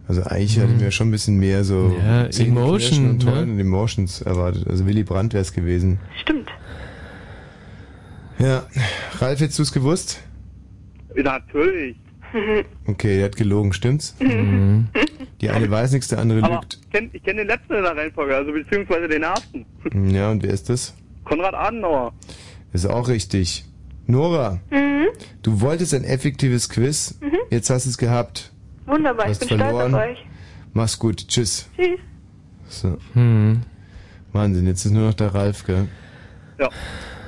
Also 0.08 0.22
eigentlich 0.24 0.58
hatte 0.58 0.72
ich 0.72 0.80
mir 0.80 0.90
schon 0.90 1.08
ein 1.08 1.12
bisschen 1.12 1.38
mehr 1.38 1.62
so 1.62 1.96
Ja, 1.96 2.24
Emotion, 2.26 3.10
und 3.10 3.24
ne? 3.24 3.42
Und 3.42 3.60
Emotions 3.60 4.22
erwartet. 4.22 4.66
Also 4.68 4.84
Willy 4.86 5.04
Brandt 5.04 5.34
wäre 5.34 5.42
es 5.42 5.52
gewesen. 5.52 6.00
Stimmt. 6.20 6.48
Ja, 8.38 8.66
Ralf, 9.18 9.40
hättest 9.40 9.58
du 9.58 9.62
es 9.62 9.72
gewusst? 9.72 10.22
Natürlich. 11.14 11.96
Okay, 12.86 13.16
der 13.16 13.24
hat 13.24 13.36
gelogen, 13.36 13.72
stimmt's? 13.72 14.14
Die 15.40 15.50
eine 15.50 15.68
weiß 15.70 15.90
nichts, 15.92 16.06
der 16.08 16.20
andere 16.20 16.42
Aber 16.44 16.60
lügt. 16.60 16.78
ich 16.80 16.90
kenne 16.90 17.10
ich 17.12 17.22
kenn 17.24 17.36
den 17.36 17.48
letzten 17.48 17.74
in 17.74 17.82
der 17.82 17.96
Reihenfolge, 17.96 18.36
also 18.36 18.52
beziehungsweise 18.52 19.08
den 19.08 19.22
ersten. 19.24 19.66
Ja, 20.12 20.30
und 20.30 20.42
wer 20.44 20.50
ist 20.50 20.68
das? 20.68 20.94
Konrad 21.24 21.54
Adenauer. 21.54 22.12
Ist 22.72 22.86
auch 22.86 23.08
richtig. 23.08 23.64
Nora, 24.06 24.60
Mhm. 24.70 25.06
du 25.42 25.60
wolltest 25.60 25.94
ein 25.94 26.04
effektives 26.04 26.68
Quiz. 26.68 27.18
Jetzt 27.50 27.70
hast 27.70 27.86
du 27.86 27.90
es 27.90 27.98
gehabt. 27.98 28.52
Wunderbar, 28.86 29.30
ich 29.30 29.38
bin 29.38 29.48
verloren. 29.48 29.90
stolz 29.90 29.94
auf 29.94 30.00
euch. 30.10 30.18
Mach's 30.72 30.98
gut. 30.98 31.28
Tschüss. 31.28 31.68
Tschüss. 31.76 31.98
So. 32.68 32.96
Hm. 33.14 33.60
Wahnsinn, 34.32 34.66
jetzt 34.66 34.84
ist 34.84 34.92
nur 34.92 35.06
noch 35.08 35.14
der 35.14 35.34
Ralf, 35.34 35.64
gell? 35.64 35.88
Ja. 36.58 36.68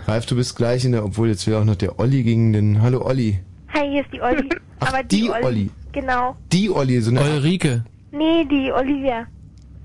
Ralf, 0.07 0.27
du 0.27 0.37
bist 0.37 0.57
gleich 0.57 0.85
in 0.85 0.93
der, 0.93 1.05
obwohl 1.05 1.29
jetzt 1.29 1.47
will 1.47 1.55
auch 1.55 1.65
noch 1.65 1.77
der 1.77 1.99
Olli 1.99 2.23
gegen 2.23 2.53
den. 2.53 2.81
Hallo 2.83 3.05
Olli. 3.05 3.41
Hi, 3.75 3.89
hier 3.89 4.03
ist 4.03 4.13
die 4.13 4.21
Olli. 4.21 4.49
Aber 4.81 5.03
die 5.03 5.31
Olli. 5.31 5.71
Genau. 5.93 6.37
Die 6.53 6.71
Olli, 6.71 7.01
so 7.01 7.11
eine. 7.11 7.21
Ulrike. 7.21 7.85
Nee, 8.13 8.45
die 8.45 8.71
Olivia. 8.73 9.27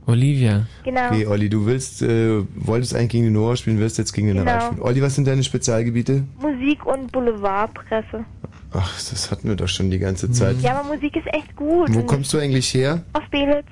Olivia. 0.08 0.66
Genau. 0.84 1.08
Okay, 1.08 1.28
Olli, 1.28 1.50
du 1.50 1.66
willst, 1.66 2.02
äh, 2.02 2.42
wolltest 2.56 2.96
eigentlich 2.96 3.10
gegen 3.10 3.24
die 3.26 3.30
Nora 3.30 3.56
spielen, 3.58 3.78
wirst 3.80 3.98
jetzt 3.98 4.14
gegen 4.14 4.28
den 4.28 4.38
Genau. 4.38 4.52
Ralf 4.52 4.64
spielen. 4.68 4.82
Olli, 4.82 5.02
was 5.02 5.16
sind 5.16 5.28
deine 5.28 5.44
Spezialgebiete? 5.44 6.24
Musik 6.40 6.86
und 6.86 7.12
Boulevardpresse. 7.12 8.24
Ach, 8.72 8.96
das 9.10 9.32
hatten 9.32 9.48
wir 9.50 9.56
doch 9.56 9.68
schon 9.68 9.92
die 9.92 10.00
ganze 10.00 10.32
Zeit. 10.32 10.58
Ja, 10.62 10.80
aber 10.80 10.96
Musik 10.96 11.16
ist 11.16 11.28
echt 11.34 11.56
gut. 11.56 11.94
Wo 11.94 12.04
kommst 12.04 12.34
du 12.34 12.38
eigentlich 12.40 12.74
her? 12.74 13.04
Aus 13.14 13.24
Belitz. 13.32 13.66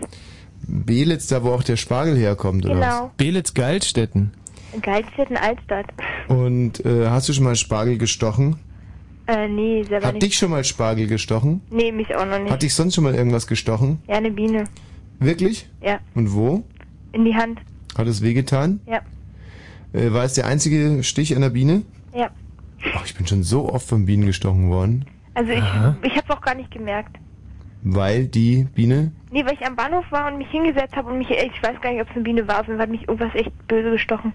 Belitz, 0.68 1.28
da 1.28 1.44
wo 1.44 1.52
auch 1.52 1.64
der 1.64 1.78
Spargel 1.78 2.18
herkommt, 2.18 2.66
oder 2.66 2.76
Genau. 2.76 3.12
Belitz 3.18 3.54
Geilstetten. 3.54 4.32
In 4.74 4.82
Geilstedt 4.82 5.30
Altstadt. 5.42 5.86
was? 6.28 6.36
Und 6.38 6.86
äh, 6.86 7.08
hast 7.08 7.30
du 7.30 7.34
schon 7.34 7.44
mal 7.46 7.56
Spargel 7.56 7.98
gestochen? 7.98 8.58
Äh, 9.28 9.48
nee, 9.48 9.84
selber 9.84 10.08
Hat 10.08 10.14
nicht. 10.16 10.24
dich 10.26 10.38
schon 10.38 10.52
mal 10.52 10.64
Spargel 10.64 11.08
gestochen? 11.08 11.62
Nee, 11.70 11.92
mich 11.92 12.14
auch 12.16 12.26
noch 12.26 12.40
nicht. 12.40 12.52
Hat 12.52 12.62
dich 12.62 12.74
sonst 12.74 12.96
schon 12.96 13.04
mal 13.06 13.16
irgendwas 13.16 13.48
gestochen? 13.48 14.00
ja, 14.08 14.16
eine 14.16 14.32
Biene. 14.32 14.66
Wirklich? 15.20 15.70
Ja. 15.82 16.00
Und 16.14 16.34
wo? 16.34 16.64
In 17.12 17.26
die 17.26 17.36
Hand. 17.36 17.62
Hat 17.98 18.08
es 18.08 18.22
wehgetan? 18.22 18.80
Ja. 18.86 19.02
Äh, 19.94 20.12
war 20.12 20.24
es 20.24 20.34
der 20.34 20.48
einzige 20.48 21.04
Stich 21.04 21.36
an 21.36 21.42
der 21.42 21.50
Biene? 21.50 21.84
Ja. 22.14 22.30
Ach, 22.96 23.06
ich 23.06 23.16
bin 23.16 23.26
schon 23.26 23.44
so 23.44 23.72
oft 23.72 23.88
von 23.88 24.06
Bienen 24.06 24.26
gestochen 24.26 24.70
worden. 24.70 25.06
Also 25.34 25.52
ich, 25.52 25.62
Aha. 25.62 25.98
ich 26.02 26.16
hab's 26.16 26.30
auch 26.30 26.42
gar 26.42 26.56
nicht 26.56 26.72
gemerkt. 26.72 27.18
Weil 27.84 28.28
die 28.28 28.68
Biene? 28.74 29.12
Nee, 29.32 29.46
weil 29.46 29.54
ich 29.54 29.66
am 29.66 29.76
Bahnhof 29.76 30.06
war 30.10 30.32
und 30.32 30.38
mich 30.38 30.50
hingesetzt 30.50 30.96
habe 30.96 31.12
und 31.12 31.20
mich, 31.20 31.30
ich 31.30 31.64
weiß 31.64 31.80
gar 31.82 31.92
nicht, 31.92 32.02
ob 32.02 32.10
es 32.10 32.16
eine 32.16 32.24
Biene 32.24 32.48
war, 32.48 32.66
sondern 32.66 32.82
hat 32.82 32.90
mich 32.90 33.08
irgendwas 33.08 33.36
echt 33.36 33.52
böse 33.68 33.92
gestochen. 33.92 34.34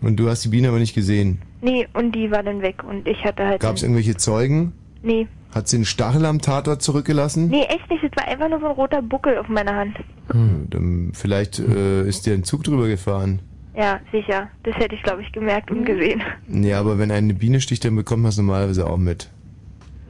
Und 0.00 0.16
du 0.16 0.28
hast 0.28 0.44
die 0.44 0.48
Biene 0.48 0.68
aber 0.68 0.78
nicht 0.78 0.94
gesehen. 0.94 1.42
Nee, 1.62 1.88
und 1.94 2.12
die 2.14 2.30
war 2.30 2.42
dann 2.42 2.62
weg 2.62 2.84
und 2.84 3.08
ich 3.08 3.24
hatte 3.24 3.44
halt... 3.44 3.60
Gab 3.60 3.76
es 3.76 3.82
irgendwelche 3.82 4.16
Zeugen? 4.16 4.72
Nee. 5.02 5.26
Hat 5.56 5.68
sie 5.68 5.76
einen 5.76 5.86
Stachel 5.86 6.26
am 6.26 6.42
Tatort 6.42 6.82
zurückgelassen? 6.82 7.48
Nee, 7.48 7.62
echt 7.62 7.88
nicht. 7.88 8.04
Es 8.04 8.10
war 8.14 8.28
einfach 8.28 8.50
nur 8.50 8.60
so 8.60 8.66
ein 8.66 8.72
roter 8.72 9.00
Buckel 9.00 9.38
auf 9.38 9.48
meiner 9.48 9.74
Hand. 9.74 9.96
Hm, 10.30 10.66
dann 10.68 11.12
vielleicht 11.14 11.58
äh, 11.58 12.06
ist 12.06 12.26
dir 12.26 12.34
ein 12.34 12.44
Zug 12.44 12.62
drüber 12.62 12.86
gefahren. 12.88 13.40
Ja, 13.74 13.98
sicher. 14.12 14.50
Das 14.64 14.76
hätte 14.76 14.94
ich, 14.94 15.02
glaube 15.02 15.22
ich, 15.22 15.32
gemerkt 15.32 15.70
und 15.70 15.86
gesehen. 15.86 16.22
Ja, 16.46 16.78
aber 16.78 16.98
wenn 16.98 17.10
eine 17.10 17.32
Biene 17.32 17.62
sticht, 17.62 17.86
dann 17.86 17.96
bekommt 17.96 18.20
man 18.22 18.28
es 18.28 18.36
normalerweise 18.36 18.86
auch 18.86 18.98
mit. 18.98 19.30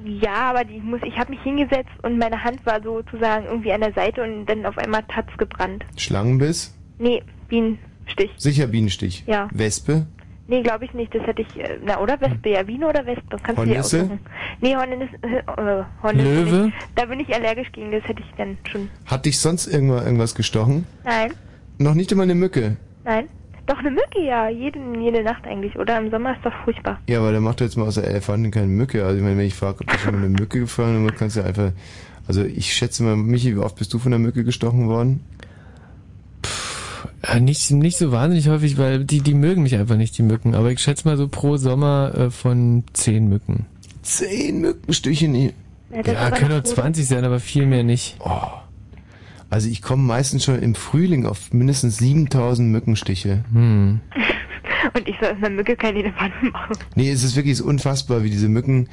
Ja, 0.04 0.50
aber 0.50 0.64
die, 0.64 0.78
ich 0.78 0.82
muss, 0.82 1.00
ich 1.04 1.16
habe 1.16 1.30
mich 1.30 1.40
hingesetzt 1.42 1.92
und 2.02 2.18
meine 2.18 2.42
Hand 2.42 2.66
war 2.66 2.82
sozusagen 2.82 3.46
irgendwie 3.46 3.70
an 3.72 3.82
der 3.82 3.92
Seite 3.92 4.24
und 4.24 4.46
dann 4.46 4.66
auf 4.66 4.76
einmal 4.78 5.04
hat's 5.12 5.38
gebrannt. 5.38 5.84
Schlangenbiss? 5.96 6.74
Nee, 6.98 7.22
Bienenstich. 7.46 8.32
Sicher 8.36 8.66
Bienenstich. 8.66 9.22
Ja. 9.28 9.48
Wespe? 9.52 10.06
Nee, 10.48 10.62
glaube 10.62 10.84
ich 10.84 10.94
nicht. 10.94 11.14
Das 11.14 11.22
hätte 11.26 11.42
ich, 11.42 11.58
äh, 11.58 11.78
na 11.84 11.98
oder 12.00 12.20
Wespe, 12.20 12.50
ja, 12.50 12.62
Biene 12.62 12.86
oder 12.88 13.04
Wespe, 13.04 13.36
kannst 13.42 13.60
du 13.60 13.64
dir 13.66 13.70
Hornisse? 13.74 14.00
aussuchen. 14.02 14.20
Nee, 14.60 14.76
Hornisse, 14.76 15.14
äh, 15.22 15.82
Hornisse 16.02 16.34
Löwe? 16.34 16.56
Nicht. 16.66 16.76
Da 16.94 17.04
bin 17.06 17.20
ich 17.20 17.34
allergisch 17.34 17.72
gegen, 17.72 17.90
das 17.90 18.04
hätte 18.04 18.20
ich 18.22 18.34
dann 18.36 18.56
schon. 18.70 18.88
Hat 19.06 19.24
dich 19.26 19.38
sonst 19.40 19.66
irgendwann 19.66 20.04
irgendwas 20.04 20.34
gestochen? 20.34 20.86
Nein, 21.04 21.32
Noch 21.78 21.94
nicht 21.94 22.10
einmal 22.12 22.24
eine 22.24 22.34
Mücke. 22.34 22.76
nein. 23.04 23.26
Doch 23.68 23.78
eine 23.80 23.90
Mücke, 23.90 24.20
ja, 24.24 24.48
jede, 24.48 24.78
jede 25.00 25.24
Nacht 25.24 25.44
eigentlich, 25.44 25.76
oder? 25.76 25.98
Im 25.98 26.08
Sommer 26.12 26.36
ist 26.36 26.44
doch 26.44 26.52
furchtbar. 26.62 27.00
Ja, 27.08 27.18
aber 27.18 27.32
der 27.32 27.40
macht 27.40 27.60
jetzt 27.60 27.76
mal 27.76 27.88
aus 27.88 27.96
der 27.96 28.04
Elefantin 28.04 28.52
keine 28.52 28.68
Mücke. 28.68 29.04
Also 29.04 29.16
ich 29.16 29.24
meine, 29.24 29.36
wenn 29.36 29.46
ich 29.46 29.54
frage, 29.56 29.78
ob 29.80 29.88
du 29.88 29.98
schon 29.98 30.12
mal 30.14 30.18
eine 30.24 30.28
Mücke 30.28 30.60
gefallen 30.60 31.04
dann 31.04 31.16
kannst 31.16 31.36
du 31.36 31.42
einfach... 31.42 31.72
Also 32.28 32.44
ich 32.44 32.72
schätze 32.72 33.02
mal, 33.02 33.16
Michi, 33.16 33.56
wie 33.56 33.58
oft 33.58 33.74
bist 33.74 33.92
du 33.92 33.98
von 33.98 34.12
der 34.12 34.20
Mücke 34.20 34.44
gestochen 34.44 34.86
worden? 34.88 35.24
Ja, 37.24 37.40
nicht, 37.40 37.70
nicht 37.70 37.96
so 37.96 38.12
wahnsinnig 38.12 38.48
häufig, 38.48 38.78
weil 38.78 39.04
die, 39.04 39.20
die 39.20 39.34
mögen 39.34 39.62
mich 39.62 39.76
einfach 39.76 39.96
nicht, 39.96 40.16
die 40.18 40.22
Mücken. 40.22 40.54
Aber 40.54 40.70
ich 40.70 40.80
schätze 40.80 41.08
mal 41.08 41.16
so 41.16 41.28
pro 41.28 41.56
Sommer 41.56 42.12
äh, 42.16 42.30
von 42.30 42.84
zehn 42.92 43.28
Mücken. 43.28 43.66
Zehn 44.02 44.60
Mückenstiche 44.60 45.28
nie. 45.28 45.52
Ja, 45.90 46.12
Ja, 46.12 46.30
können 46.30 46.52
auch 46.52 46.56
gut. 46.62 46.68
20 46.68 47.06
sein, 47.06 47.24
aber 47.24 47.40
viel 47.40 47.66
mehr 47.66 47.82
nicht. 47.82 48.16
Also 49.50 49.68
ich 49.68 49.82
komme 49.82 50.02
meistens 50.02 50.44
schon 50.44 50.60
im 50.60 50.74
Frühling 50.74 51.26
auf 51.26 51.52
mindestens 51.52 51.98
7000 51.98 52.70
Mückenstiche. 52.70 53.44
Hm. 53.52 54.00
Und 54.94 55.08
ich 55.08 55.16
soll 55.20 55.30
aus 55.30 55.36
einer 55.38 55.50
Mücke 55.50 55.76
keine 55.76 55.98
Elefanten 56.00 56.50
machen. 56.50 56.76
Nee, 56.94 57.10
es 57.10 57.22
ist 57.22 57.34
wirklich 57.36 57.54
es 57.54 57.60
ist 57.60 57.66
unfassbar, 57.66 58.22
wie 58.22 58.30
diese 58.30 58.48
Mücken. 58.48 58.88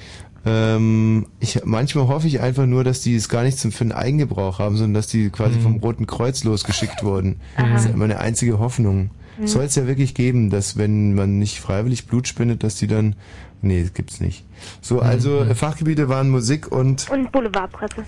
Ähm, 0.46 1.28
ich, 1.40 1.62
manchmal 1.64 2.08
hoffe 2.08 2.28
ich 2.28 2.42
einfach 2.42 2.66
nur, 2.66 2.84
dass 2.84 3.02
die 3.02 3.16
es 3.16 3.30
gar 3.30 3.44
nicht 3.44 3.58
zum 3.58 3.72
für 3.72 3.86
den 3.86 3.94
Eigengebrauch 3.94 4.60
haben, 4.60 4.76
sondern 4.76 4.94
dass 4.96 5.08
die 5.08 5.30
quasi 5.30 5.60
vom 5.60 5.78
Roten 5.78 6.06
Kreuz 6.06 6.44
losgeschickt 6.44 7.04
wurden. 7.04 7.40
Das 7.58 7.86
ist 7.86 7.96
meine 7.96 8.20
einzige 8.20 8.60
Hoffnung. 8.60 9.10
Mhm. 9.40 9.48
Soll 9.48 9.64
es 9.64 9.76
ja 9.76 9.88
wirklich 9.88 10.14
geben, 10.14 10.50
dass 10.50 10.78
wenn 10.78 11.16
man 11.16 11.40
nicht 11.40 11.60
freiwillig 11.60 12.08
Blut 12.08 12.28
spendet, 12.28 12.64
dass 12.64 12.76
die 12.76 12.88
dann. 12.88 13.16
Nee, 13.62 13.82
das 13.82 13.94
gibt's 13.94 14.20
nicht. 14.20 14.44
So, 14.82 15.00
also 15.00 15.40
äh, 15.40 15.56
Fachgebiete 15.56 16.10
waren 16.10 16.30
Musik 16.30 16.70
und. 16.70 17.10
Und 17.10 17.32
Boulevardpresse. 17.32 18.04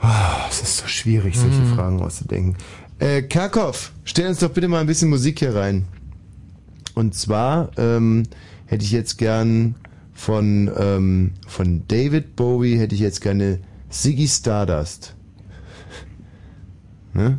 Ah, 0.00 0.46
es 0.50 0.60
ist 0.60 0.78
so 0.78 0.88
schwierig, 0.88 1.38
solche 1.38 1.60
Mhm. 1.60 1.74
Fragen 1.76 2.00
auszudenken. 2.02 2.56
Äh, 2.98 3.22
Kerkhoff, 3.22 3.92
stell 4.04 4.26
uns 4.28 4.40
doch 4.40 4.50
bitte 4.50 4.66
mal 4.66 4.80
ein 4.80 4.86
bisschen 4.88 5.08
Musik 5.10 5.38
hier 5.38 5.54
rein. 5.54 5.84
Und 6.94 7.14
zwar 7.14 7.70
ähm, 7.76 8.24
hätte 8.66 8.84
ich 8.84 8.90
jetzt 8.90 9.16
gern 9.18 9.76
von, 10.12 10.70
ähm, 10.78 11.32
von 11.46 11.82
David 11.88 12.36
Bowie 12.36 12.76
hätte 12.78 12.94
ich 12.94 13.00
jetzt 13.00 13.20
gerne 13.20 13.58
Ziggy 13.88 14.28
Stardust. 14.28 15.14
Ne? 17.14 17.38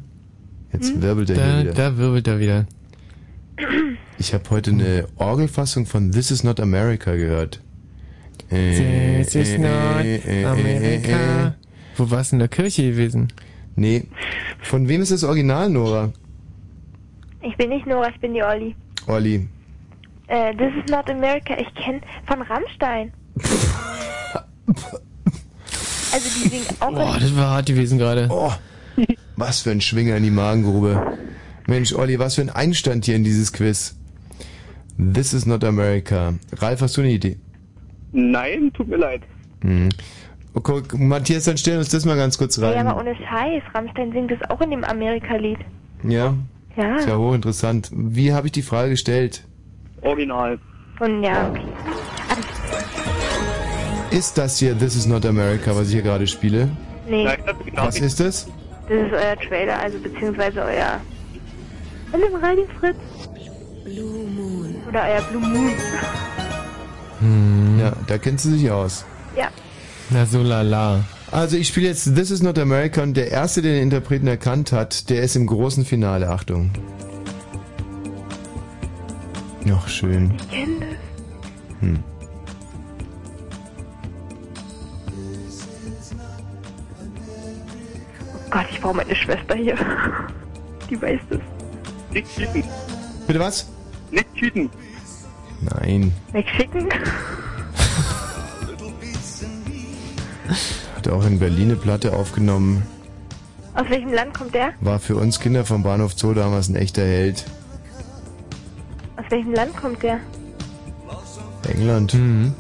Jetzt 0.72 0.92
Hm? 0.94 1.02
wirbelt 1.02 1.30
er 1.32 1.36
hier 1.36 1.44
Da, 1.46 1.60
wieder. 1.62 1.74
da 1.74 1.98
wirbelt 1.98 2.28
er 2.28 2.40
wieder. 2.40 2.66
Ich 4.18 4.34
habe 4.34 4.50
heute 4.50 4.72
eine 4.72 5.08
Orgelfassung 5.18 5.86
von 5.86 6.12
This 6.12 6.32
Is 6.32 6.44
Not 6.44 6.60
America 6.60 7.16
gehört. 7.16 7.62
Äh, 8.50 9.24
This 9.24 9.36
is 9.36 9.50
äh, 9.54 9.58
not 9.60 10.04
äh, 10.06 10.16
äh, 10.18 10.42
äh, 10.42 10.46
America. 10.46 11.48
äh. 11.48 11.52
Wo 11.96 12.10
warst 12.10 12.32
du 12.32 12.36
in 12.36 12.40
der 12.40 12.48
Kirche 12.48 12.84
gewesen? 12.84 13.28
Nee. 13.76 14.06
Von 14.62 14.88
wem 14.88 15.02
ist 15.02 15.12
das 15.12 15.24
Original, 15.24 15.70
Nora? 15.70 16.12
Ich 17.42 17.56
bin 17.58 17.70
nicht 17.70 17.86
Nora, 17.86 18.10
ich 18.10 18.20
bin 18.20 18.34
die 18.34 18.42
Olli. 18.44 18.76
Olli. 19.08 19.48
Äh, 20.34 20.56
This 20.56 20.72
is 20.84 20.90
not 20.92 21.08
America. 21.12 21.54
Ich 21.60 21.72
kenne 21.76 22.02
von 22.26 22.42
Rammstein. 22.42 23.14
Also 26.12 26.28
die 26.44 26.50
singen 26.50 26.66
auch 26.80 26.92
Boah, 26.92 27.16
in, 27.16 27.22
das 27.22 27.36
war 27.36 27.50
hart 27.52 27.66
gewesen 27.68 27.98
gerade. 28.00 28.28
Oh, 28.32 28.52
was 29.36 29.62
für 29.62 29.72
ein 29.72 29.82
Schwinger 29.82 30.16
in 30.18 30.24
die 30.24 30.32
Magengrube. 30.32 31.18
Mensch, 31.68 31.94
Olli, 31.94 32.18
was 32.20 32.36
für 32.36 32.42
ein 32.42 32.50
Einstand 32.50 33.06
hier 33.06 33.16
in 33.16 33.24
dieses 33.24 33.54
Quiz. 33.54 33.96
This 34.98 35.34
is 35.34 35.46
not 35.46 35.64
America. 35.64 36.34
Ralf, 36.58 36.82
hast 36.82 36.98
du 36.98 37.02
eine 37.02 37.12
Idee? 37.12 37.38
Nein, 38.12 38.72
tut 38.74 38.88
mir 38.88 38.98
leid. 38.98 39.22
Hm. 39.62 39.90
Okay, 40.56 40.82
Matthias, 40.98 41.46
dann 41.46 41.58
stellen 41.58 41.78
wir 41.78 41.80
uns 41.82 41.90
das 41.90 42.06
mal 42.06 42.16
ganz 42.18 42.38
kurz 42.38 42.58
Ja, 42.58 42.70
rein. 42.70 42.88
aber 42.88 43.00
ohne 43.00 43.16
Scheiß. 43.16 43.64
Rammstein 43.74 44.12
singt 44.12 44.32
das 44.32 44.50
auch 44.50 44.62
in 44.62 44.70
dem 44.72 44.84
Amerika-Lied. 44.84 45.58
Ja? 46.04 46.36
Ja. 46.76 46.96
Ist 46.98 47.08
ja 47.08 47.18
hochinteressant. 47.18 47.90
Wie 47.94 48.34
habe 48.34 48.48
ich 48.48 48.52
die 48.52 48.62
Frage 48.62 48.92
gestellt? 48.92 49.44
Original. 50.04 50.60
Und 51.00 51.24
ja, 51.24 51.50
okay. 51.50 51.64
Ist 54.12 54.38
das 54.38 54.60
hier 54.60 54.78
This 54.78 54.96
is 54.96 55.08
not 55.08 55.26
America, 55.26 55.76
was 55.76 55.88
ich 55.88 55.94
hier 55.94 56.04
gerade 56.04 56.28
spiele? 56.28 56.70
Nee, 57.08 57.28
Was 57.76 58.00
ist 58.00 58.20
es? 58.20 58.48
das 58.88 58.98
ist 58.98 59.14
euer 59.14 59.36
Trailer, 59.48 59.80
also 59.80 59.98
beziehungsweise 60.00 60.62
euer... 60.62 61.02
Hallo 62.12 62.26
Radio 62.42 62.66
Fritz. 62.80 62.98
Blue 63.84 64.28
Moon. 64.30 64.76
Oder 64.88 65.04
euer 65.04 65.22
Blue 65.24 65.42
Moon. 65.42 65.72
Hm. 67.20 67.80
Ja, 67.80 67.94
da 68.08 68.18
kennt 68.20 68.40
sie 68.40 68.58
sich 68.58 68.70
aus. 68.70 69.06
Ja. 69.36 69.48
Na 70.12 70.26
so 70.26 70.44
lala. 70.44 71.04
Also 71.32 71.58
ich 71.58 71.70
spiele 71.70 71.88
jetzt 71.88 72.16
This 72.16 72.30
is 72.30 72.44
not 72.44 72.60
America 72.60 73.02
und 73.02 73.16
der 73.18 73.32
Erste, 73.32 73.64
der 73.64 73.74
den 73.74 73.84
Interpreten 73.84 74.28
erkannt 74.28 74.72
hat, 74.72 75.10
der 75.10 75.24
ist 75.24 75.36
im 75.36 75.48
großen 75.48 75.86
Finale. 75.86 76.30
Achtung. 76.30 76.70
Noch 79.66 79.88
schön. 79.88 80.34
Ich 80.38 80.50
kenn 80.50 80.80
das. 80.80 81.80
Hm. 81.80 82.04
Oh 88.34 88.50
Gott, 88.50 88.66
ich 88.72 88.82
brauche 88.82 88.96
meine 88.96 89.16
Schwester 89.16 89.56
hier. 89.56 89.76
Die 90.90 91.02
weiß 91.02 91.20
das. 91.30 91.40
Nicht 92.12 92.36
cheaten. 92.36 92.64
Bitte 93.26 93.40
was? 93.40 93.70
Nicht 94.12 94.34
cheaten. 94.36 94.70
Nein. 95.62 96.14
Wegschicken? 96.32 96.90
Hat 100.96 101.08
auch 101.08 101.26
in 101.26 101.40
Berlin 101.40 101.72
eine 101.72 101.76
Platte 101.76 102.14
aufgenommen. 102.14 102.84
Aus 103.76 103.90
welchem 103.90 104.14
Land 104.14 104.34
kommt 104.34 104.54
der? 104.54 104.74
War 104.82 105.00
für 105.00 105.16
uns 105.16 105.40
Kinder 105.40 105.66
vom 105.66 105.84
Bahnhof 105.84 106.14
Zoo 106.16 106.34
damals 106.34 106.70
ein 106.70 106.76
echter 106.76 107.02
Held. 107.02 107.46
Welchem 109.34 109.54
Land 109.56 109.76
kommt 109.76 110.04
der? 110.04 110.20
England. 111.68 112.14
Mhm. 112.14 112.54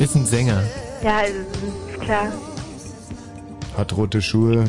Ist 0.00 0.16
ein 0.16 0.26
Sänger. 0.26 0.64
Ja, 1.04 1.18
also, 1.18 1.38
ist 1.92 2.00
klar. 2.00 2.32
Hat 3.76 3.96
rote 3.96 4.20
Schuhe. 4.20 4.64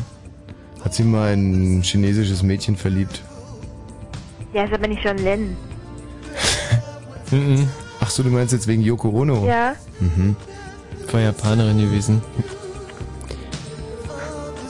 Hat 0.86 0.94
sich 0.94 1.08
mal 1.08 1.34
in 1.34 1.80
ein 1.80 1.82
chinesisches 1.82 2.44
Mädchen 2.44 2.76
verliebt. 2.76 3.24
Ja, 4.54 4.66
ist 4.66 4.74
aber 4.74 4.88
nicht 4.88 5.04
John 5.04 5.18
Lennon. 5.18 5.58
Mhm. 7.32 7.68
Ach 8.00 8.12
so, 8.12 8.22
du 8.22 8.30
meinst 8.30 8.54
jetzt 8.54 8.68
wegen 8.68 8.84
Yoko 8.84 9.10
Ono? 9.10 9.48
Ja. 9.48 9.76
Mhm. 10.00 10.36
War 11.12 11.20
Japanerin 11.20 11.80
gewesen. 11.80 12.22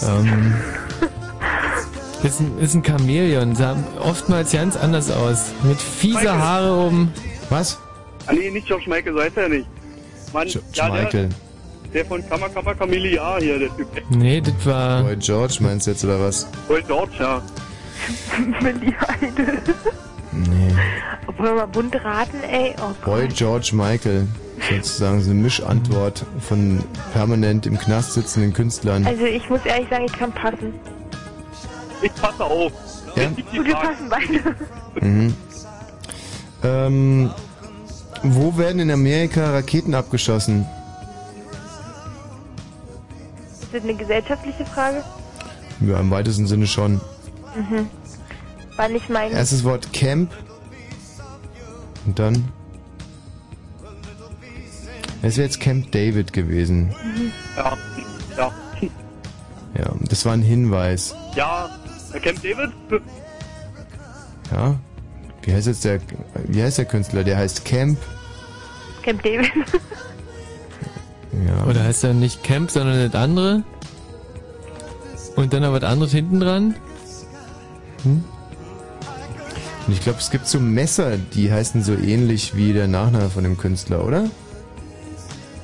Ähm, 0.01 0.53
ist, 2.23 2.39
ein, 2.39 2.59
ist 2.59 2.73
ein 2.73 2.83
Chamäleon, 2.83 3.56
sah 3.56 3.77
oftmals 3.99 4.51
ganz 4.51 4.75
anders 4.75 5.11
aus. 5.11 5.51
Mit 5.64 5.80
fieser 5.80 6.19
Michael. 6.19 6.39
Haare 6.39 6.88
oben. 6.88 7.14
Was? 7.49 7.80
Ah, 8.27 8.33
nee, 8.33 8.49
nicht 8.51 8.67
George 8.67 8.85
Michael, 8.88 9.14
so 9.14 9.22
heißt 9.22 9.38
er 9.38 9.49
nicht. 9.49 9.67
Mann, 10.33 10.48
ja, 10.48 10.59
der, 10.75 10.89
Michael. 11.03 11.30
der 11.93 12.06
von 12.06 12.30
Kammer 12.30 12.49
Kammer 12.49 12.75
Camellia 12.75 13.38
hier, 13.39 13.59
der 13.59 13.75
Typ. 13.75 13.88
Nee, 14.09 14.41
das 14.41 14.53
war. 14.65 15.03
Boy 15.03 15.15
George 15.17 15.57
meinst 15.61 15.88
du 15.88 15.91
jetzt 15.91 16.03
oder 16.03 16.19
was? 16.19 16.48
Boy 16.67 16.83
George, 16.83 17.14
ja. 17.19 17.41
Billy 18.61 18.93
Idol. 19.22 19.61
Nee. 20.31 20.75
Wollen 21.38 21.49
wir 21.49 21.56
mal 21.56 21.65
bunt 21.67 21.95
raten, 22.03 22.43
ey? 22.43 22.75
Oh 22.81 22.93
Boy 23.06 23.27
George 23.30 23.72
Michael. 23.73 24.27
Sozusagen 24.69 25.22
so 25.22 25.31
eine 25.31 25.39
Mischantwort 25.39 26.25
von 26.41 26.83
permanent 27.14 27.65
im 27.65 27.77
Knast 27.80 28.14
sitzenden 28.14 28.53
Künstlern. 28.53 29.06
Also 29.06 29.23
ich 29.23 29.49
muss 29.49 29.65
ehrlich 29.65 29.89
sagen, 29.89 30.06
ich 30.06 30.11
kann 30.11 30.31
passen. 30.33 30.73
Ich 32.02 32.14
passe 32.16 32.44
auf. 32.44 32.72
Ja? 33.16 33.32
Wir 33.64 33.76
passen 33.76 34.10
beide. 34.10 34.56
Mhm. 35.02 35.34
Ähm, 36.64 37.32
wo 38.24 38.58
werden 38.58 38.80
in 38.80 38.92
Amerika 38.92 39.52
Raketen 39.52 39.94
abgeschossen? 39.95 40.66
Ist 43.61 43.74
das 43.74 43.84
eine 43.84 43.95
gesellschaftliche 43.95 44.66
Frage? 44.66 45.03
Ja, 45.82 46.00
im 46.00 46.11
weitesten 46.11 46.48
Sinne 46.48 46.68
schon. 46.68 47.02
Mhm. 47.56 47.90
War 48.76 48.90
nicht 48.90 49.10
mein... 49.10 49.32
Erstes 49.32 49.64
Wort 49.64 49.94
Camp. 49.94 50.32
Und 52.06 52.19
dann? 52.19 52.50
Es 55.22 55.38
wäre 55.38 55.48
jetzt 55.48 55.60
Camp 55.60 55.92
David 55.92 56.34
gewesen. 56.34 56.88
Mhm. 56.88 57.32
Ja, 57.58 57.78
ja. 58.38 58.52
Ja, 59.78 59.92
das 60.10 60.26
war 60.26 60.34
ein 60.34 60.42
Hinweis. 60.42 61.14
Ja, 61.36 61.69
äh, 62.13 62.19
Camp 62.19 62.41
David? 62.41 62.71
Ja. 64.51 64.75
Wie 65.43 65.53
heißt 65.53 65.67
jetzt 65.67 65.85
der, 65.85 65.99
wie 66.47 66.61
heißt 66.61 66.77
der 66.77 66.85
Künstler? 66.85 67.23
Der 67.23 67.38
heißt 67.38 67.65
Camp. 67.65 67.97
Camp 69.03 69.23
David. 69.23 69.51
Ja. 71.47 71.65
Oder 71.65 71.83
heißt 71.83 72.03
er 72.03 72.13
nicht 72.13 72.43
Camp, 72.43 72.71
sondern 72.71 73.11
das 73.11 73.21
andere? 73.21 73.63
Und 75.35 75.53
dann 75.53 75.61
noch 75.61 75.71
was 75.71 75.83
anderes 75.83 76.11
hinten 76.11 76.39
dran? 76.39 76.75
Hm? 78.03 78.23
Und 79.88 79.93
ich 79.93 80.01
glaube, 80.01 80.19
es 80.19 80.31
gibt 80.31 80.47
so 80.47 80.59
Messer, 80.59 81.17
die 81.17 81.51
heißen 81.51 81.83
so 81.83 81.93
ähnlich 81.93 82.55
wie 82.55 82.73
der 82.73 82.88
Nachname 82.88 83.29
von 83.29 83.43
dem 83.43 83.57
Künstler, 83.57 84.03
oder? 84.05 84.29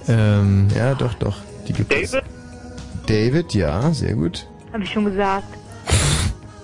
Ähm. 0.07 0.67
Ja, 0.75 0.93
doch, 0.95 1.13
doch. 1.15 1.37
Die 1.67 1.73
gibt 1.73 1.93
es. 1.93 2.11
David? 2.11 2.23
David, 3.07 3.53
ja, 3.53 3.91
sehr 3.91 4.13
gut. 4.13 4.47
Hab 4.71 4.81
ich 4.81 4.91
schon 4.91 5.05
gesagt. 5.05 5.47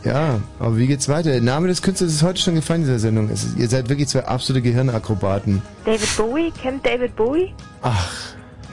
Ja, 0.04 0.40
aber 0.60 0.78
wie 0.78 0.88
geht's 0.88 1.08
weiter? 1.10 1.32
Der 1.32 1.42
Name 1.42 1.68
des 1.68 1.82
Künstlers 1.82 2.12
ist 2.12 2.24
heute 2.24 2.42
schon 2.42 2.56
gefallen 2.56 2.82
in 2.82 2.88
dieser 2.88 3.00
Sendung. 3.00 3.30
Es 3.30 3.44
ist, 3.44 3.58
ihr 3.58 3.68
seid 3.68 3.88
wirklich 3.90 4.08
zwei 4.08 4.26
absolute 4.26 4.64
Gehirnakrobaten. 4.64 5.62
David 5.86 6.18
Bowie? 6.18 6.52
Camp 6.52 6.84
David 6.84 7.16
Bowie? 7.16 7.54
Ach, 7.84 8.12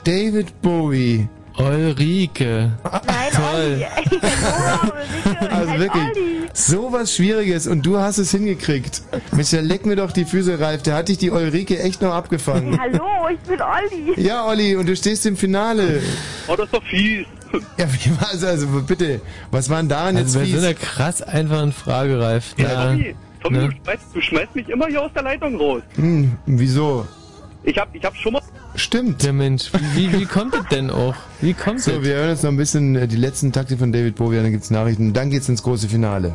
David 0.05 0.60
Bowie. 0.62 1.28
Ulrike. 1.58 2.72
Nein, 2.84 3.32
Toll. 3.32 3.86
Olli. 3.86 3.86
Also 5.50 5.72
wirklich, 5.78 6.04
Olli. 6.04 6.48
so 6.52 6.92
was 6.92 7.14
Schwieriges 7.14 7.66
und 7.66 7.84
du 7.84 7.98
hast 7.98 8.18
es 8.18 8.30
hingekriegt. 8.30 9.02
Mister, 9.32 9.62
leck 9.62 9.86
mir 9.86 9.96
doch 9.96 10.12
die 10.12 10.24
Füße, 10.24 10.58
Ralf. 10.60 10.82
Der 10.82 10.94
hat 10.94 11.08
dich 11.08 11.18
die 11.18 11.30
Ulrike 11.30 11.78
echt 11.78 12.02
noch 12.02 12.12
abgefangen. 12.14 12.78
Hallo, 12.80 13.28
ich 13.32 13.38
bin 13.40 13.60
Olli. 13.60 14.20
Ja, 14.20 14.46
Olli, 14.46 14.76
und 14.76 14.86
du 14.88 14.96
stehst 14.96 15.26
im 15.26 15.36
Finale. 15.36 16.02
Oh, 16.46 16.56
das 16.56 16.66
ist 16.66 16.74
doch 16.74 16.82
fies. 16.84 17.26
Ja, 17.78 17.86
wie 17.92 18.10
war's 18.20 18.44
also? 18.44 18.66
Bitte, 18.86 19.20
was 19.50 19.70
war 19.70 19.78
denn 19.78 19.88
daran 19.88 20.16
jetzt 20.16 20.36
Also 20.36 20.40
bei 20.40 20.44
so 20.46 20.52
fies? 20.56 20.64
einer 20.64 20.74
krass 20.74 21.22
einfachen 21.22 21.72
Frage, 21.72 22.20
Ralf. 22.20 22.54
Ja, 22.58 22.90
Tommy, 22.92 23.14
Tommy 23.42 23.58
ne? 23.58 23.68
du, 23.68 23.72
schmeißt, 23.84 24.02
du 24.14 24.20
schmeißt 24.20 24.54
mich 24.54 24.68
immer 24.68 24.86
hier 24.86 25.02
aus 25.02 25.10
der 25.14 25.22
Leitung 25.22 25.56
raus. 25.56 25.82
Hm, 25.94 26.36
wieso? 26.46 27.06
Ich 27.64 27.78
hab, 27.78 27.94
ich 27.94 28.04
hab 28.04 28.14
schon 28.16 28.32
mal... 28.34 28.42
Stimmt. 28.74 29.22
Der 29.24 29.32
Mensch, 29.32 29.70
wie, 29.94 30.12
wie 30.12 30.24
kommt 30.24 30.55
es 30.55 30.64
denn 30.70 30.90
auch? 30.90 31.14
Wie 31.40 31.52
kommt 31.55 31.80
So, 31.80 31.90
es? 31.92 32.02
wir 32.05 32.14
hören 32.16 32.28
jetzt 32.30 32.44
noch 32.44 32.50
ein 32.50 32.56
bisschen 32.56 32.94
äh, 32.97 33.08
die 33.08 33.16
letzten 33.16 33.52
Takte 33.52 33.76
von 33.76 33.92
David 33.92 34.14
Bowie, 34.16 34.36
dann 34.36 34.52
gibt's 34.52 34.70
Nachrichten 34.70 35.12
dann 35.12 35.30
geht's 35.30 35.48
ins 35.48 35.62
große 35.62 35.88
Finale. 35.88 36.32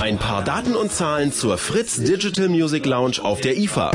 Ein 0.00 0.18
paar 0.18 0.42
Daten 0.42 0.74
und 0.74 0.90
Zahlen 0.90 1.32
zur 1.32 1.58
Fritz 1.58 1.96
Digital 1.96 2.48
Music 2.48 2.86
Lounge 2.86 3.16
auf 3.22 3.40
der 3.40 3.56
IFA. 3.58 3.92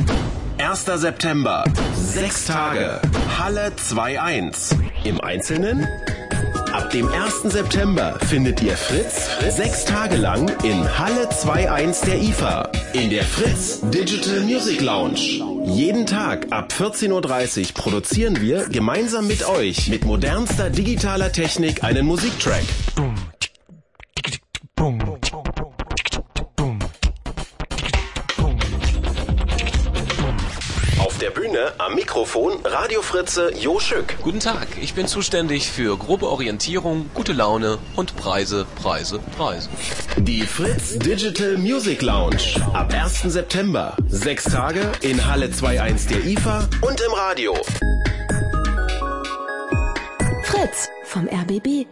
1. 0.58 0.86
September, 0.86 1.64
sechs 1.96 2.46
Tage, 2.46 3.02
Halle 3.38 3.72
2.1. 3.78 4.76
Im 5.04 5.20
Einzelnen? 5.20 5.86
Ab 6.72 6.90
dem 6.92 7.08
1. 7.08 7.52
September 7.52 8.18
findet 8.28 8.62
ihr 8.62 8.78
Fritz 8.78 9.30
sechs 9.50 9.86
Tage 9.86 10.16
lang 10.16 10.50
in 10.64 10.84
Halle 10.98 11.28
2.1 11.30 12.06
der 12.06 12.22
IFA. 12.22 12.70
In 12.94 13.10
der 13.10 13.24
Fritz 13.24 13.82
Digital 13.82 14.42
Music 14.42 14.82
Lounge. 14.82 15.42
Jeden 15.66 16.06
Tag 16.06 16.48
ab 16.52 16.72
14.30 16.78 17.60
Uhr 17.62 17.74
produzieren 17.74 18.40
wir 18.40 18.68
gemeinsam 18.70 19.28
mit 19.28 19.48
euch 19.48 19.90
mit 19.90 20.06
modernster 20.06 20.70
digitaler 20.70 21.32
Technik 21.32 21.84
einen 21.84 22.06
Musiktrack. 22.06 22.64
Am 31.78 31.96
Mikrofon 31.96 32.54
Radiofritze 32.64 33.52
Jo 33.56 33.80
Schück. 33.80 34.18
Guten 34.22 34.40
Tag, 34.40 34.68
ich 34.82 34.94
bin 34.94 35.08
zuständig 35.08 35.72
für 35.72 35.98
grobe 35.98 36.28
Orientierung, 36.30 37.10
gute 37.14 37.34
Laune 37.34 37.78
und 37.96 38.16
Preise, 38.16 38.66
Preise, 38.82 39.20
Preise. 39.38 39.70
Die 40.18 40.42
Fritz 40.42 40.98
Digital 41.00 41.58
Music 41.58 42.02
Lounge. 42.02 42.56
Ab 42.74 42.94
1. 42.94 43.24
September. 43.24 43.96
Sechs 44.08 44.44
Tage 44.44 44.92
in 45.02 45.26
Halle 45.26 45.48
2.1 45.48 46.10
der 46.10 46.26
IFA 46.26 46.70
und 46.82 47.02
im 47.02 47.14
Radio. 47.14 47.56
Fritz 50.44 50.90
vom 51.04 51.28
RBB. 51.28 51.88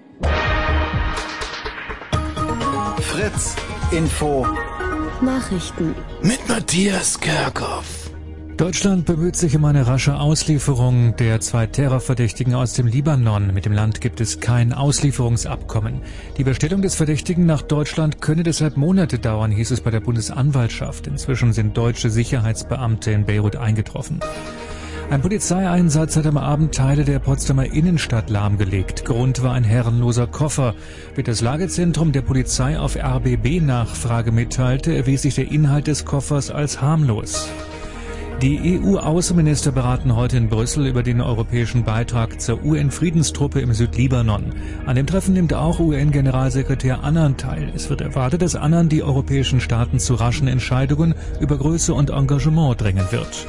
Fritz 3.01 3.55
Info. 3.91 4.47
Nachrichten. 5.21 5.95
Mit 6.21 6.47
Matthias 6.47 7.19
Kerkhoff. 7.19 8.02
Deutschland 8.57 9.05
bemüht 9.05 9.35
sich 9.35 9.55
um 9.55 9.65
eine 9.65 9.87
rasche 9.87 10.15
Auslieferung 10.15 11.15
der 11.15 11.39
zwei 11.39 11.65
Terrorverdächtigen 11.65 12.53
aus 12.53 12.73
dem 12.73 12.85
Libanon. 12.85 13.51
Mit 13.51 13.65
dem 13.65 13.73
Land 13.73 13.99
gibt 13.99 14.21
es 14.21 14.41
kein 14.41 14.73
Auslieferungsabkommen. 14.73 16.01
Die 16.37 16.43
Bestellung 16.43 16.83
des 16.83 16.93
Verdächtigen 16.93 17.47
nach 17.47 17.63
Deutschland 17.63 18.21
könne 18.21 18.43
deshalb 18.43 18.77
Monate 18.77 19.17
dauern, 19.17 19.49
hieß 19.49 19.71
es 19.71 19.81
bei 19.81 19.89
der 19.89 20.01
Bundesanwaltschaft. 20.01 21.07
Inzwischen 21.07 21.51
sind 21.51 21.75
deutsche 21.75 22.11
Sicherheitsbeamte 22.11 23.11
in 23.11 23.25
Beirut 23.25 23.55
eingetroffen. 23.55 24.19
Ein 25.09 25.21
Polizeieinsatz 25.21 26.15
hat 26.15 26.27
am 26.27 26.37
Abend 26.37 26.75
Teile 26.75 27.05
der 27.05 27.17
Potsdamer 27.17 27.65
Innenstadt 27.65 28.29
lahmgelegt. 28.29 29.03
Grund 29.03 29.41
war 29.41 29.53
ein 29.53 29.63
herrenloser 29.63 30.27
Koffer. 30.27 30.75
Wie 31.15 31.23
das 31.23 31.41
Lagezentrum 31.41 32.11
der 32.11 32.21
Polizei 32.21 32.79
auf 32.79 32.97
RBB-Nachfrage 32.97 34.31
mitteilte, 34.31 34.95
erwies 34.95 35.23
sich 35.23 35.33
der 35.33 35.51
Inhalt 35.51 35.87
des 35.87 36.05
Koffers 36.05 36.51
als 36.51 36.81
harmlos. 36.81 37.49
Die 38.43 38.81
EU-Außenminister 38.83 39.71
beraten 39.71 40.17
heute 40.17 40.35
in 40.35 40.49
Brüssel 40.49 40.85
über 40.85 41.01
den 41.01 41.21
europäischen 41.21 41.85
Beitrag 41.85 42.41
zur 42.41 42.61
UN-Friedenstruppe 42.61 43.61
im 43.61 43.73
Südlibanon. 43.73 44.51
An 44.85 44.97
dem 44.97 45.07
Treffen 45.07 45.33
nimmt 45.33 45.53
auch 45.53 45.79
UN-Generalsekretär 45.79 47.05
Annan 47.05 47.37
teil. 47.37 47.71
Es 47.73 47.89
wird 47.89 48.01
erwartet, 48.01 48.41
dass 48.41 48.55
Annan 48.55 48.89
die 48.89 49.01
europäischen 49.01 49.61
Staaten 49.61 49.97
zu 49.97 50.15
raschen 50.15 50.49
Entscheidungen 50.49 51.15
über 51.39 51.57
Größe 51.57 51.93
und 51.93 52.09
Engagement 52.09 52.81
drängen 52.81 53.09
wird. 53.13 53.47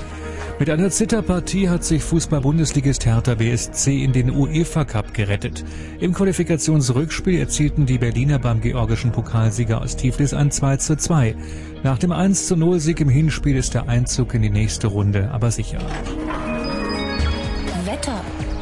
Mit 0.61 0.71
einer 0.71 0.89
Zitterpartie 0.89 1.69
hat 1.69 1.83
sich 1.83 2.05
Fußball-Bundesligist 2.05 3.05
Hertha 3.07 3.35
BSC 3.35 4.05
in 4.05 4.13
den 4.13 4.31
UEFA 4.31 4.85
Cup 4.85 5.13
gerettet. 5.13 5.65
Im 5.99 6.15
Qualifikationsrückspiel 6.15 7.41
erzielten 7.41 7.87
die 7.87 7.99
Berliner 7.99 8.39
beim 8.39 8.61
georgischen 8.61 9.11
Pokalsieger 9.11 9.83
aus 9.83 9.97
Tiflis 9.97 10.33
ein 10.33 10.53
2 10.53 10.77
zu 10.77 10.97
2. 10.97 11.35
Nach 11.83 11.99
dem 11.99 12.13
1 12.13 12.47
zu 12.47 12.57
0 12.57 12.79
Sieg 12.79 13.01
im 13.01 13.09
Hinspiel 13.09 13.57
ist 13.57 13.75
der 13.75 13.89
Einzug 13.89 14.33
in 14.35 14.43
die 14.43 14.51
nächste 14.51 14.87
Runde 14.87 15.29
aber 15.33 15.51
sicher. 15.51 15.81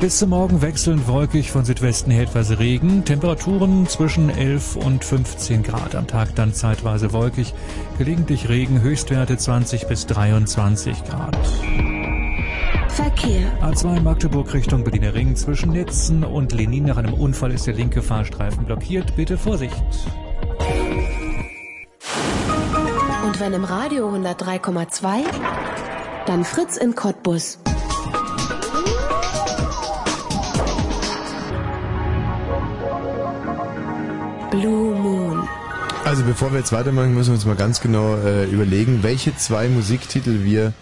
Bis 0.02 0.18
zum 0.18 0.30
Morgen 0.30 0.62
wechselnd 0.62 1.06
wolkig 1.06 1.52
von 1.52 1.64
Südwesten 1.64 2.10
her 2.10 2.24
etwas 2.24 2.58
Regen. 2.58 3.04
Temperaturen 3.04 3.86
zwischen 3.86 4.30
11 4.30 4.74
und 4.74 5.04
15 5.04 5.62
Grad. 5.62 5.94
Am 5.94 6.08
Tag 6.08 6.34
dann 6.34 6.52
zeitweise 6.52 7.12
wolkig. 7.12 7.54
Gelegentlich 7.98 8.48
Regen. 8.48 8.80
Höchstwerte 8.80 9.38
20 9.38 9.86
bis 9.86 10.06
23 10.08 11.04
Grad. 11.04 11.36
Verkehr. 12.88 13.52
A2 13.62 14.00
Magdeburg 14.00 14.52
Richtung 14.52 14.82
Berliner 14.82 15.14
Ring. 15.14 15.36
Zwischen 15.36 15.70
Netzen 15.70 16.24
und 16.24 16.50
Lenin 16.50 16.86
nach 16.86 16.96
einem 16.96 17.14
Unfall 17.14 17.52
ist 17.52 17.68
der 17.68 17.74
linke 17.74 18.02
Fahrstreifen 18.02 18.64
blockiert. 18.64 19.14
Bitte 19.14 19.38
Vorsicht. 19.38 19.84
Und 23.24 23.38
wenn 23.38 23.52
im 23.52 23.62
Radio 23.62 24.12
103,2, 24.12 25.22
dann 26.26 26.44
Fritz 26.44 26.76
in 26.76 26.96
Cottbus. 26.96 27.61
Blue 34.52 34.94
Moon. 34.98 35.48
Also 36.04 36.24
bevor 36.24 36.52
wir 36.52 36.58
jetzt 36.58 36.72
weitermachen, 36.72 37.14
müssen 37.14 37.30
wir 37.30 37.34
uns 37.34 37.46
mal 37.46 37.56
ganz 37.56 37.80
genau 37.80 38.16
äh, 38.16 38.44
überlegen, 38.46 39.02
welche 39.02 39.34
zwei 39.36 39.68
Musiktitel 39.68 40.44
wir 40.44 40.72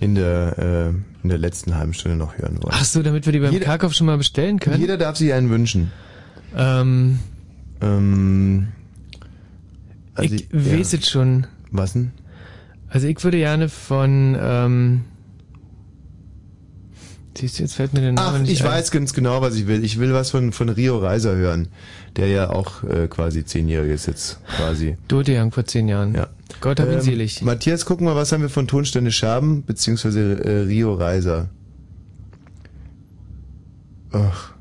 in 0.00 0.14
der, 0.14 0.58
äh, 0.58 0.88
in 1.22 1.28
der 1.28 1.38
letzten 1.38 1.76
halben 1.76 1.94
Stunde 1.94 2.16
noch 2.18 2.36
hören 2.38 2.56
wollen. 2.62 2.74
Ach 2.74 2.84
so, 2.84 3.02
damit 3.02 3.24
wir 3.26 3.32
die 3.32 3.38
beim 3.40 3.52
Jeder- 3.52 3.64
Karkauf 3.66 3.92
schon 3.94 4.06
mal 4.06 4.16
bestellen 4.18 4.58
können? 4.60 4.80
Jeder 4.80 4.96
darf 4.96 5.16
sich 5.16 5.32
einen 5.32 5.50
wünschen. 5.50 5.92
Ähm, 6.56 7.18
ähm, 7.80 8.68
also, 10.14 10.34
ich 10.34 10.48
weiß 10.52 10.92
jetzt 10.92 11.08
schon. 11.10 11.46
Was 11.70 11.92
denn? 11.92 12.10
Also 12.88 13.06
ich 13.06 13.22
würde 13.24 13.38
gerne 13.38 13.68
von, 13.68 14.36
ähm, 14.40 15.00
siehst 17.36 17.58
du, 17.58 17.62
jetzt 17.62 17.74
fällt 17.74 17.92
mir 17.94 18.00
der 18.00 18.12
Name 18.12 18.36
Ach, 18.36 18.40
nicht 18.40 18.52
ich 18.52 18.62
ein. 18.64 18.70
weiß 18.70 18.90
ganz 18.90 19.12
genau, 19.14 19.40
was 19.40 19.54
ich 19.56 19.66
will. 19.66 19.84
Ich 19.84 19.98
will 19.98 20.12
was 20.12 20.30
von, 20.30 20.52
von 20.52 20.68
Rio 20.68 20.98
Reiser 20.98 21.34
hören, 21.34 21.68
der 22.16 22.26
ja 22.28 22.50
auch 22.50 22.82
äh, 22.84 23.08
quasi 23.08 23.44
zehnjährig 23.44 23.90
ist 23.92 24.06
jetzt 24.06 24.38
quasi. 24.56 24.96
Young 25.10 25.50
vor 25.52 25.64
zehn 25.64 25.88
Jahren. 25.88 26.14
Ja. 26.14 26.28
Gott 26.60 26.78
hab 26.80 26.88
ihn 26.88 26.94
Ähm, 26.94 27.00
selig. 27.00 27.42
Matthias, 27.42 27.84
guck 27.86 28.00
mal, 28.00 28.14
was 28.14 28.32
haben 28.32 28.42
wir 28.42 28.48
von 28.50 28.66
Tonstände 28.68 29.10
Scherben, 29.10 29.64
beziehungsweise 29.64 30.44
äh, 30.44 30.60
Rio 30.62 30.94
Reiser. 30.94 31.48
Ach, 34.12 34.52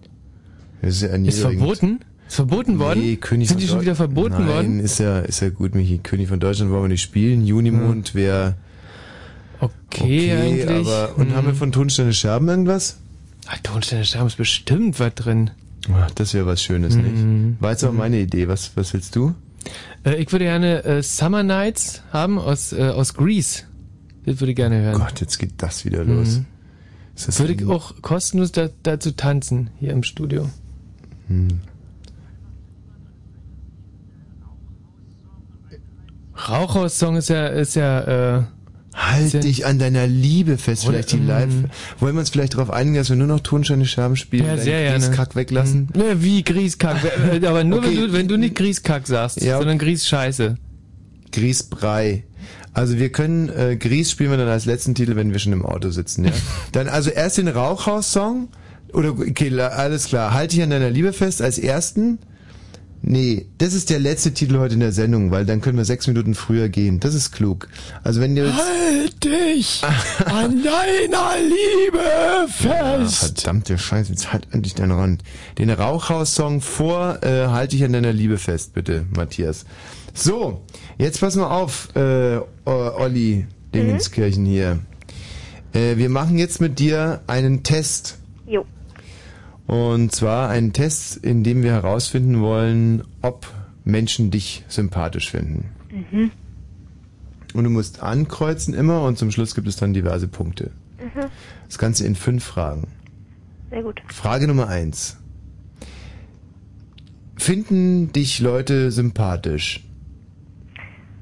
das 0.81 0.95
ist 0.95 1.01
ja 1.03 1.09
ein 1.11 1.25
Ist 1.25 1.39
verboten? 1.39 1.99
Ist 2.27 2.35
verboten 2.35 2.79
worden? 2.79 3.01
Nee, 3.01 3.17
König 3.17 3.49
Sind 3.49 3.57
von 3.57 3.61
die 3.61 3.67
schon 3.67 3.81
wieder 3.81 3.95
verboten 3.95 4.35
Nein, 4.45 4.47
worden? 4.47 4.79
ist 4.79 4.99
ja, 4.99 5.19
ist 5.19 5.41
ja 5.41 5.49
gut, 5.49 5.75
Michi. 5.75 5.97
König 5.97 6.29
von 6.29 6.39
Deutschland 6.39 6.71
wollen 6.71 6.83
wir 6.83 6.87
nicht 6.89 7.01
spielen. 7.01 7.45
Junimond 7.45 8.15
wäre 8.15 8.55
okay, 9.61 10.31
eigentlich. 10.33 10.69
aber, 10.87 11.17
und 11.17 11.29
Hm. 11.29 11.35
haben 11.35 11.47
wir 11.47 11.53
von 11.55 11.71
Tonstände 11.71 12.13
Scherben 12.13 12.47
irgendwas? 12.49 12.97
Ah, 13.47 13.57
Tonstände 13.63 14.05
Scherben 14.05 14.27
ist 14.27 14.37
bestimmt 14.37 14.99
was 14.99 15.13
drin. 15.15 15.51
Ach, 15.93 16.11
das 16.11 16.33
wäre 16.33 16.45
was 16.45 16.61
Schönes, 16.61 16.95
Mhm. 16.95 17.47
nicht? 17.51 17.61
War 17.61 17.71
jetzt 17.71 17.83
auch 17.83 17.93
meine 17.93 18.19
Idee. 18.19 18.47
Was, 18.47 18.71
was 18.75 18.93
willst 18.93 19.15
du? 19.15 19.33
Äh, 20.05 20.15
ich 20.15 20.31
würde 20.31 20.45
gerne 20.45 20.83
äh, 20.83 21.01
Summer 21.03 21.43
Nights 21.43 22.03
haben 22.11 22.37
aus, 22.39 22.73
äh, 22.73 22.89
aus 22.89 23.13
Greece. 23.13 23.65
Das 24.25 24.39
würde 24.39 24.51
ich 24.51 24.55
gerne 24.55 24.81
hören. 24.81 24.99
Gott, 24.99 25.19
jetzt 25.21 25.39
geht 25.39 25.53
das 25.57 25.85
wieder 25.85 26.03
los. 26.03 26.37
Mhm. 26.37 26.45
Das 27.25 27.39
würde 27.39 27.53
ich 27.53 27.65
auch 27.65 28.01
kostenlos 28.01 28.51
da, 28.51 28.69
dazu 28.83 29.11
tanzen, 29.11 29.69
hier 29.79 29.91
im 29.91 30.01
Studio. 30.03 30.49
Hm. 31.27 31.47
Rauchhaus-Song 36.49 37.15
ist 37.17 37.29
ja, 37.29 37.47
ist 37.47 37.75
ja, 37.75 38.37
äh, 38.37 38.43
Halt 38.93 39.43
dich 39.45 39.65
an 39.65 39.79
deiner 39.79 40.05
Liebe 40.05 40.57
fest, 40.57 40.83
Oder- 40.83 40.93
vielleicht 40.93 41.13
die 41.13 41.17
Live. 41.19 41.47
Mhm. 41.49 41.65
Wollen 41.99 42.15
wir 42.15 42.19
uns 42.19 42.29
vielleicht 42.29 42.55
darauf 42.55 42.69
einigen, 42.71 42.95
dass 42.97 43.09
wir 43.09 43.15
nur 43.15 43.27
noch 43.27 43.39
Tonsteine 43.39 43.85
Scherben 43.85 44.17
spielen 44.17 44.45
Ja, 44.45 44.53
und 44.53 44.59
sehr 44.61 44.81
gerne. 44.83 45.05
Grieskack 45.05 45.35
weglassen? 45.35 45.87
Ne, 45.95 46.21
wie 46.21 46.43
Grieskack. 46.43 46.97
Äh, 47.41 47.45
Aber 47.45 47.63
nur 47.63 47.79
Okay. 47.79 47.87
wenn, 47.89 47.95
du, 48.07 48.13
wenn 48.13 48.27
du 48.27 48.37
nicht 48.37 48.55
Grieskack 48.55 49.07
sagst, 49.07 49.41
Ja. 49.41 49.57
sondern 49.59 49.77
Grießscheiße. 49.77 50.57
Grießbrei. 51.31 52.23
Also 52.73 52.97
wir 52.97 53.09
können, 53.11 53.49
äh, 53.49 53.75
Grieß 53.77 54.11
spielen 54.11 54.31
wir 54.31 54.37
dann 54.37 54.47
als 54.47 54.65
letzten 54.65 54.95
Titel, 54.95 55.15
wenn 55.15 55.31
wir 55.31 55.39
schon 55.39 55.53
im 55.53 55.65
Auto 55.65 55.89
sitzen, 55.89 56.25
ja. 56.25 56.31
dann 56.71 56.87
also 56.87 57.09
erst 57.09 57.37
den 57.37 57.47
Rauchhaus-Song, 57.47 58.49
oder, 58.93 59.11
okay, 59.11 59.57
alles 59.61 60.05
klar, 60.07 60.33
halt 60.33 60.51
dich 60.51 60.61
an 60.61 60.69
deiner 60.69 60.89
Liebe 60.89 61.13
fest 61.13 61.41
als 61.41 61.57
ersten. 61.57 62.19
Nee, 63.03 63.47
das 63.57 63.73
ist 63.73 63.89
der 63.89 63.99
letzte 63.99 64.31
Titel 64.33 64.59
heute 64.59 64.75
in 64.75 64.79
der 64.79 64.91
Sendung, 64.91 65.31
weil 65.31 65.45
dann 65.45 65.59
können 65.59 65.77
wir 65.77 65.85
sechs 65.85 66.05
Minuten 66.05 66.35
früher 66.35 66.69
gehen. 66.69 66.99
Das 66.99 67.15
ist 67.15 67.31
klug. 67.31 67.67
Also 68.03 68.21
wenn 68.21 68.37
ihr. 68.37 68.53
Halt 68.55 69.23
dich 69.23 69.81
an 70.25 70.63
deiner 70.63 71.35
Liebe 71.41 72.47
fest. 72.47 73.15
verdammte 73.15 73.77
Scheiße, 73.77 74.11
jetzt 74.11 74.31
halt 74.31 74.47
endlich 74.51 74.75
deinen 74.75 74.91
Rand. 74.91 75.23
Den 75.57 75.71
Rauchhaus-Song 75.71 76.61
vor 76.61 77.23
äh, 77.23 77.47
Halt 77.47 77.71
dich 77.71 77.83
an 77.83 77.93
deiner 77.93 78.13
Liebe 78.13 78.37
fest, 78.37 78.73
bitte, 78.73 79.05
Matthias. 79.15 79.65
So, 80.13 80.61
jetzt 80.97 81.21
pass 81.21 81.35
mal 81.35 81.49
auf, 81.49 81.89
äh, 81.95 82.39
Olli 82.65 83.47
Dingenskirchen 83.73 84.45
hier. 84.45 84.79
Äh, 85.73 85.97
wir 85.97 86.09
machen 86.09 86.37
jetzt 86.37 86.61
mit 86.61 86.79
dir 86.79 87.21
einen 87.27 87.63
Test. 87.63 88.17
Und 89.71 90.11
zwar 90.11 90.49
einen 90.49 90.73
Test, 90.73 91.15
in 91.23 91.45
dem 91.45 91.63
wir 91.63 91.71
herausfinden 91.71 92.41
wollen, 92.41 93.03
ob 93.21 93.47
Menschen 93.85 94.29
dich 94.29 94.65
sympathisch 94.67 95.31
finden. 95.31 95.69
Mhm. 95.89 96.31
Und 97.53 97.63
du 97.63 97.69
musst 97.69 98.03
ankreuzen 98.03 98.73
immer 98.73 99.03
und 99.03 99.17
zum 99.17 99.31
Schluss 99.31 99.55
gibt 99.55 99.69
es 99.69 99.77
dann 99.77 99.93
diverse 99.93 100.27
Punkte. 100.27 100.71
Mhm. 100.99 101.27
Das 101.67 101.77
Ganze 101.77 102.05
in 102.05 102.15
fünf 102.15 102.43
Fragen. 102.43 102.89
Sehr 103.69 103.81
gut. 103.81 104.01
Frage 104.07 104.45
Nummer 104.45 104.67
eins. 104.67 105.17
Finden 107.37 108.11
dich 108.11 108.41
Leute 108.41 108.91
sympathisch? 108.91 109.87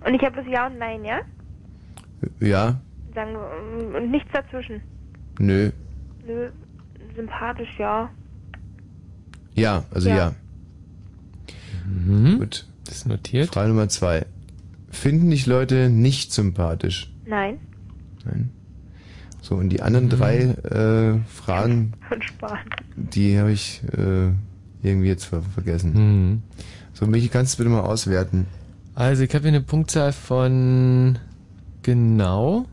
Und 0.03 0.15
ich 0.15 0.23
habe 0.23 0.37
das 0.37 0.47
Ja 0.47 0.65
und 0.65 0.79
Nein, 0.79 1.05
ja? 1.05 1.19
Ja? 2.39 2.81
Sagen 3.13 3.33
wir, 3.33 3.95
und 3.95 4.09
nichts 4.09 4.31
dazwischen. 4.33 4.81
Nö? 5.37 5.69
Nö, 6.25 6.49
sympathisch, 7.15 7.77
ja. 7.77 8.09
Ja, 9.59 9.83
also 9.91 10.09
Ja. 10.09 10.15
ja. 10.15 10.27
Gut. 10.27 10.37
Mhm. 11.85 12.39
Das 12.85 12.97
ist 12.97 13.07
notiert. 13.07 13.49
Frage 13.53 13.69
Nummer 13.69 13.89
zwei. 13.89 14.25
Finden 14.89 15.29
dich 15.29 15.45
Leute 15.45 15.89
nicht 15.89 16.33
sympathisch? 16.33 17.13
Nein. 17.25 17.59
Nein. 18.25 18.49
So, 19.41 19.55
und 19.55 19.69
die 19.69 19.81
anderen 19.81 20.09
drei 20.09 20.37
äh, 20.39 21.19
Fragen, 21.27 21.93
die 22.95 23.39
habe 23.39 23.51
ich 23.51 23.81
äh, 23.97 24.31
irgendwie 24.83 25.07
jetzt 25.07 25.25
ver 25.25 25.41
vergessen. 25.41 25.93
Mhm. 25.93 26.41
So, 26.93 27.05
Michi, 27.07 27.29
kannst 27.29 27.53
du 27.53 27.57
bitte 27.63 27.69
mal 27.69 27.81
auswerten? 27.81 28.45
Also 28.95 29.23
ich 29.23 29.33
habe 29.33 29.43
hier 29.43 29.49
eine 29.49 29.61
Punktzahl 29.61 30.11
von 30.11 31.17
genau 31.83 32.65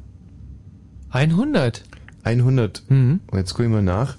100. 1.10 1.84
100. 2.24 2.82
Mhm. 2.88 3.20
Und 3.30 3.38
jetzt 3.38 3.52
gucke 3.52 3.64
ich 3.64 3.70
mal 3.70 3.82
nach. 3.82 4.16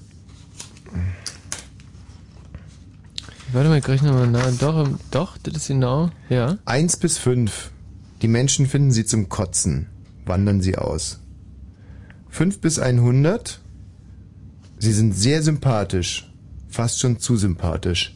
Warte 3.53 3.69
mal, 3.69 3.77
ich 3.79 3.87
rechne 3.87 4.11
mal 4.11 4.27
nach. 4.27 4.51
Doch, 4.59 4.89
doch, 5.11 5.37
das 5.37 5.55
ist 5.55 5.67
genau. 5.67 6.09
Ja. 6.29 6.57
1 6.65 6.97
bis 6.97 7.17
5. 7.17 7.71
Die 8.21 8.27
Menschen 8.27 8.67
finden 8.67 8.91
sie 8.91 9.05
zum 9.05 9.29
Kotzen. 9.29 9.87
Wandern 10.25 10.61
sie 10.61 10.77
aus. 10.77 11.19
5 12.29 12.59
bis 12.59 12.77
100. 12.79 13.59
Sie 14.79 14.91
sind 14.93 15.13
sehr 15.13 15.41
sympathisch. 15.43 16.29
Fast 16.67 16.99
schon 16.99 17.19
zu 17.19 17.37
sympathisch. 17.37 18.13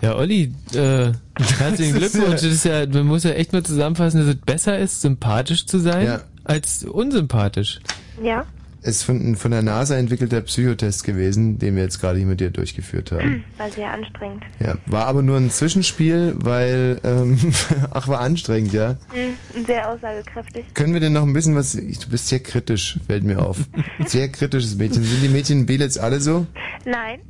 Ja, 0.00 0.16
Olli, 0.16 0.52
äh, 0.72 1.12
herzlichen 1.58 1.94
Das 1.94 2.02
ist 2.04 2.12
Glückwunsch. 2.12 2.42
ja- 2.42 2.48
Das 2.48 2.54
ist 2.56 2.64
ja, 2.64 2.86
man 2.86 3.06
muss 3.06 3.24
ja 3.24 3.30
echt 3.32 3.52
mal 3.52 3.62
zusammenfassen, 3.62 4.20
dass 4.20 4.28
es 4.34 4.40
besser 4.40 4.78
ist, 4.78 5.00
sympathisch 5.00 5.66
zu 5.66 5.78
sein, 5.78 6.06
Ja. 6.06 6.20
als 6.44 6.84
unsympathisch. 6.84 7.80
Ja. 8.22 8.46
Ist 8.82 9.04
von, 9.04 9.36
von 9.36 9.52
der 9.52 9.62
NASA 9.62 9.96
entwickelter 9.96 10.40
Psychotest 10.40 11.04
gewesen, 11.04 11.56
den 11.60 11.76
wir 11.76 11.84
jetzt 11.84 12.00
gerade 12.00 12.18
hier 12.18 12.26
mit 12.26 12.40
dir 12.40 12.50
durchgeführt 12.50 13.12
haben. 13.12 13.44
War 13.56 13.70
sehr 13.70 13.88
anstrengend. 13.92 14.42
Ja, 14.58 14.76
war 14.86 15.06
aber 15.06 15.22
nur 15.22 15.36
ein 15.36 15.50
Zwischenspiel, 15.50 16.34
weil, 16.38 17.00
ähm, 17.04 17.38
ach, 17.92 18.08
war 18.08 18.18
anstrengend, 18.20 18.72
ja. 18.72 18.94
Mhm. 19.14 19.64
Sehr 19.66 19.88
aussagekräftig. 19.88 20.64
Können 20.74 20.94
wir 20.94 21.00
denn 21.00 21.12
noch 21.12 21.22
ein 21.22 21.32
bisschen 21.32 21.54
was, 21.54 21.76
ich- 21.76 22.00
du 22.00 22.08
bist 22.10 22.26
sehr 22.26 22.40
kritisch, 22.40 22.98
fällt 23.06 23.22
mir 23.22 23.40
auf. 23.40 23.58
Sehr 24.06 24.28
kritisches 24.28 24.74
Mädchen. 24.76 25.04
Sind 25.04 25.22
die 25.22 25.28
Mädchen 25.28 25.60
in 25.60 25.66
Belitz 25.66 25.96
alle 25.96 26.18
so? 26.20 26.46
Nein, 26.84 27.20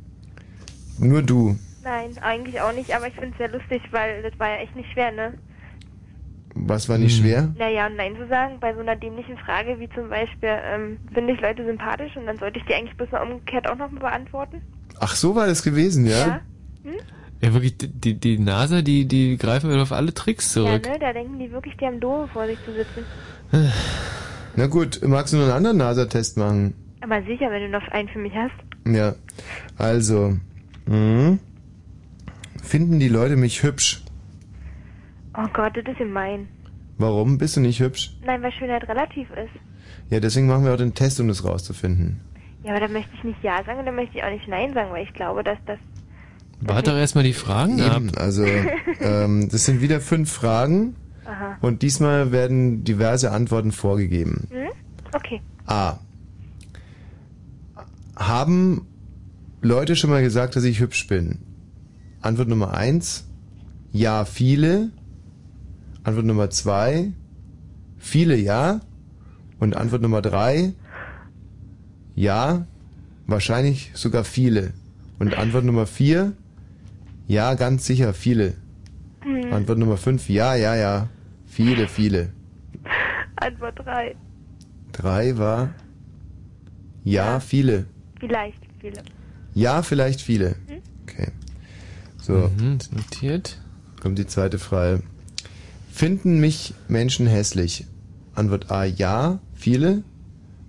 Nur 0.97 1.21
du. 1.21 1.55
nein, 1.83 2.17
eigentlich 2.21 2.59
auch 2.61 2.73
nicht, 2.73 2.95
aber 2.95 3.07
ich 3.07 3.13
finde 3.13 3.29
es 3.31 3.37
sehr 3.37 3.49
lustig, 3.51 3.81
weil 3.91 4.23
das 4.23 4.33
war 4.39 4.49
ja 4.49 4.55
echt 4.63 4.75
nicht 4.75 4.89
schwer, 4.93 5.11
ne? 5.11 5.33
Was 6.55 6.87
war 6.87 6.97
nicht 6.97 7.17
schwer? 7.17 7.53
Naja, 7.57 7.87
und 7.87 7.95
Nein 7.95 8.15
zu 8.15 8.27
sagen 8.27 8.59
bei 8.59 8.73
so 8.73 8.81
einer 8.81 8.95
dämlichen 8.95 9.37
Frage 9.37 9.79
wie 9.79 9.89
zum 9.89 10.09
Beispiel, 10.09 10.49
ähm, 10.49 10.99
finde 11.13 11.33
ich 11.33 11.41
Leute 11.41 11.65
sympathisch 11.65 12.15
und 12.15 12.27
dann 12.27 12.37
sollte 12.37 12.59
ich 12.59 12.65
die 12.65 12.75
eigentlich 12.75 12.95
bloß 12.95 13.11
mal 13.11 13.23
umgekehrt 13.23 13.67
auch 13.67 13.75
noch 13.75 13.89
mal 13.89 13.99
beantworten? 13.99 14.61
Ach, 14.99 15.15
so 15.15 15.35
war 15.35 15.47
das 15.47 15.63
gewesen, 15.63 16.05
ja? 16.05 16.27
Ja. 16.27 16.41
Ja, 17.43 17.53
wirklich, 17.53 17.75
die, 17.77 18.13
die 18.13 18.39
NASA, 18.39 18.81
die, 18.81 19.05
die 19.05 19.37
greifen 19.37 19.69
wieder 19.69 19.81
auf 19.81 19.91
alle 19.91 20.13
Tricks 20.13 20.53
zurück. 20.53 20.85
Ja, 20.85 20.93
ne? 20.93 20.99
Da 20.99 21.11
denken 21.11 21.39
die 21.39 21.51
wirklich, 21.51 21.75
die 21.75 21.85
haben 21.85 21.99
Doofe 21.99 22.29
vor 22.29 22.47
sich 22.47 22.57
zu 22.63 22.71
sitzen. 22.71 23.03
Na 24.55 24.67
gut, 24.67 25.01
magst 25.05 25.33
du 25.33 25.37
noch 25.37 25.43
einen 25.43 25.53
anderen 25.53 25.77
NASA-Test 25.77 26.37
machen? 26.37 26.73
Aber 27.01 27.21
sicher, 27.23 27.51
wenn 27.51 27.63
du 27.63 27.69
noch 27.69 27.85
einen 27.89 28.07
für 28.07 28.19
mich 28.19 28.31
hast. 28.33 28.53
Ja. 28.87 29.15
Also, 29.77 30.37
mhm. 30.85 31.39
finden 32.63 32.99
die 33.01 33.09
Leute 33.09 33.35
mich 33.35 33.61
hübsch? 33.61 34.02
Oh 35.35 35.47
Gott, 35.53 35.75
das 35.75 35.85
ist 35.85 35.97
gemein. 35.97 36.47
Warum 36.97 37.37
bist 37.37 37.55
du 37.55 37.61
nicht 37.61 37.79
hübsch? 37.79 38.15
Nein, 38.25 38.41
weil 38.43 38.51
Schönheit 38.51 38.87
relativ 38.87 39.29
ist. 39.31 39.59
Ja, 40.09 40.19
deswegen 40.19 40.47
machen 40.47 40.65
wir 40.65 40.73
auch 40.73 40.77
den 40.77 40.93
Test, 40.93 41.19
um 41.19 41.27
das 41.27 41.43
rauszufinden. 41.43 42.21
Ja, 42.63 42.71
aber 42.71 42.81
da 42.81 42.87
möchte 42.87 43.11
ich 43.15 43.23
nicht 43.23 43.43
Ja 43.43 43.63
sagen 43.65 43.79
und 43.79 43.85
dann 43.85 43.95
möchte 43.95 44.17
ich 44.17 44.23
auch 44.23 44.29
nicht 44.29 44.47
Nein 44.47 44.73
sagen, 44.73 44.91
weil 44.91 45.03
ich 45.03 45.13
glaube, 45.13 45.43
dass 45.43 45.57
das... 45.65 45.79
Warte 46.61 46.91
doch 46.91 46.97
erstmal 46.97 47.23
die 47.23 47.33
Fragen 47.33 47.81
ab. 47.81 47.97
Eben, 47.97 48.15
also, 48.15 48.45
ähm, 49.01 49.49
das 49.51 49.65
sind 49.65 49.81
wieder 49.81 49.99
fünf 49.99 50.31
Fragen 50.31 50.95
Aha. 51.25 51.57
und 51.61 51.81
diesmal 51.81 52.31
werden 52.31 52.83
diverse 52.83 53.31
Antworten 53.31 53.71
vorgegeben. 53.71 54.47
Hm? 54.51 54.69
Okay. 55.13 55.41
A. 55.65 55.97
Haben 58.15 58.87
Leute 59.61 59.95
schon 59.95 60.09
mal 60.09 60.21
gesagt, 60.21 60.55
dass 60.55 60.63
ich 60.63 60.79
hübsch 60.79 61.07
bin? 61.07 61.39
Antwort 62.21 62.47
Nummer 62.47 62.73
eins. 62.73 63.27
Ja, 63.91 64.23
viele. 64.25 64.91
Antwort 66.03 66.25
Nummer 66.25 66.49
zwei. 66.49 67.11
Viele 67.97 68.35
ja. 68.35 68.81
Und 69.59 69.75
Antwort 69.75 70.01
Nummer 70.01 70.21
drei. 70.21 70.73
Ja, 72.15 72.67
wahrscheinlich 73.27 73.91
sogar 73.93 74.23
viele. 74.23 74.73
Und 75.19 75.35
Antwort 75.35 75.63
Nummer 75.63 75.85
vier. 75.85 76.33
Ja, 77.27 77.53
ganz 77.55 77.85
sicher, 77.85 78.13
viele. 78.13 78.55
Hm. 79.21 79.53
Antwort 79.53 79.79
Nummer 79.79 79.97
fünf. 79.97 80.29
Ja, 80.29 80.55
ja, 80.55 80.75
ja. 80.75 81.07
Viele, 81.45 81.87
viele. 81.87 82.29
Antwort 83.35 83.79
3. 83.79 84.15
Drei 84.91 85.37
war. 85.37 85.73
Ja, 87.03 87.39
viele. 87.39 87.85
Vielleicht 88.19 88.59
viele. 88.79 89.03
Ja, 89.53 89.83
vielleicht 89.83 90.21
viele. 90.21 90.55
Okay. 91.03 91.31
So. 92.17 92.49
Mhm, 92.57 92.79
notiert. 92.91 93.61
Kommt 94.01 94.17
die 94.17 94.25
zweite 94.25 94.59
Frage. 94.59 95.03
Finden 95.93 96.39
mich 96.39 96.73
Menschen 96.87 97.27
hässlich? 97.27 97.85
Antwort 98.33 98.71
A, 98.71 98.83
ja, 98.83 99.39
viele. 99.53 100.01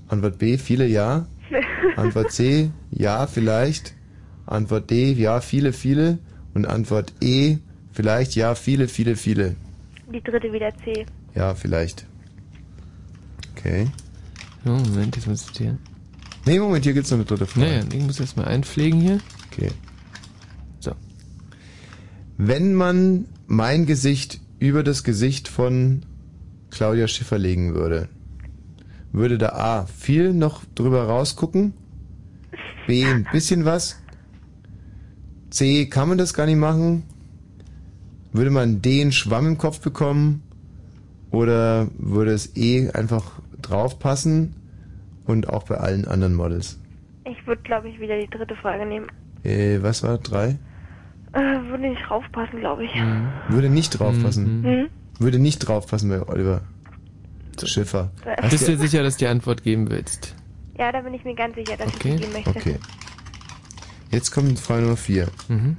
Antwort 0.06 0.36
B, 0.38 0.58
viele, 0.58 0.86
ja. 0.86 1.26
Antwort 1.96 2.30
C, 2.30 2.70
ja, 2.90 3.26
vielleicht. 3.26 3.94
Antwort 4.44 4.90
D, 4.90 5.12
ja, 5.12 5.40
viele, 5.40 5.72
viele. 5.72 6.18
Und 6.52 6.66
Antwort 6.66 7.14
E, 7.22 7.56
vielleicht, 7.90 8.36
ja, 8.36 8.54
viele, 8.54 8.86
viele, 8.86 9.16
viele. 9.16 9.56
Die 10.12 10.20
dritte 10.22 10.52
wieder 10.52 10.70
C. 10.84 11.06
Ja, 11.34 11.54
vielleicht. 11.54 12.04
Okay. 13.56 13.86
Oh, 14.66 14.72
Moment, 14.72 15.16
jetzt 15.16 15.26
muss 15.26 15.46
ich 15.46 15.52
dir. 15.52 15.78
Nee, 16.44 16.58
Moment, 16.58 16.84
hier 16.84 16.92
gibt's 16.92 17.10
noch 17.10 17.16
eine 17.16 17.24
dritte 17.24 17.46
Frage. 17.46 17.66
Naja, 17.66 17.84
ich 17.90 18.02
muss 18.02 18.18
jetzt 18.18 18.36
mal 18.36 18.44
einpflegen 18.44 19.00
hier. 19.00 19.20
Okay. 19.50 19.70
So. 20.80 20.92
Wenn 22.36 22.74
man 22.74 23.24
mein 23.46 23.86
Gesicht 23.86 24.43
über 24.58 24.82
das 24.82 25.04
Gesicht 25.04 25.48
von 25.48 26.04
Claudia 26.70 27.08
Schiffer 27.08 27.38
legen 27.38 27.74
würde, 27.74 28.08
würde 29.12 29.38
da 29.38 29.50
A 29.50 29.86
viel 29.86 30.32
noch 30.32 30.64
drüber 30.74 31.04
rausgucken, 31.04 31.72
B 32.86 33.04
ein 33.04 33.26
bisschen 33.30 33.64
was, 33.64 34.02
C 35.50 35.86
kann 35.86 36.08
man 36.08 36.18
das 36.18 36.34
gar 36.34 36.46
nicht 36.46 36.58
machen, 36.58 37.04
würde 38.32 38.50
man 38.50 38.82
D 38.82 39.00
einen 39.00 39.12
Schwamm 39.12 39.46
im 39.46 39.58
Kopf 39.58 39.80
bekommen 39.80 40.42
oder 41.30 41.88
würde 41.98 42.32
es 42.32 42.56
E 42.56 42.90
einfach 42.90 43.40
draufpassen 43.62 44.54
und 45.26 45.48
auch 45.48 45.64
bei 45.64 45.76
allen 45.76 46.06
anderen 46.06 46.34
Models. 46.34 46.78
Ich 47.24 47.46
würde, 47.46 47.62
glaube 47.62 47.88
ich, 47.88 48.00
wieder 48.00 48.18
die 48.18 48.28
dritte 48.28 48.56
Frage 48.56 48.84
nehmen. 48.84 49.06
Äh, 49.44 49.78
was 49.82 50.02
war 50.02 50.18
drei? 50.18 50.58
Äh, 51.34 51.68
würde 51.68 51.88
nicht 51.90 52.10
raufpassen, 52.10 52.60
glaube 52.60 52.84
ich. 52.84 52.90
Würde 53.48 53.68
nicht 53.68 53.90
draufpassen. 53.98 54.62
Mhm. 54.62 54.88
Würde 55.18 55.38
nicht 55.38 55.58
draufpassen 55.60 56.08
bei 56.08 56.22
Oliver 56.28 56.62
Schiffer. 57.62 58.10
Hast 58.40 58.50
Bist 58.50 58.68
du- 58.68 58.72
du 58.72 58.78
sicher, 58.78 59.02
dass 59.02 59.14
du 59.16 59.24
die 59.24 59.28
Antwort 59.28 59.62
geben 59.62 59.90
willst? 59.90 60.34
Ja, 60.78 60.90
da 60.92 61.00
bin 61.02 61.14
ich 61.14 61.24
mir 61.24 61.34
ganz 61.36 61.54
sicher, 61.54 61.76
dass 61.76 61.88
Okay, 61.94 62.10
ich 62.10 62.16
die 62.16 62.22
gehen 62.22 62.32
möchte. 62.32 62.50
Okay. 62.50 62.76
Jetzt 64.10 64.30
kommt 64.32 64.58
Frage 64.58 64.82
Nummer 64.82 64.96
vier. 64.96 65.28
Mhm. 65.48 65.76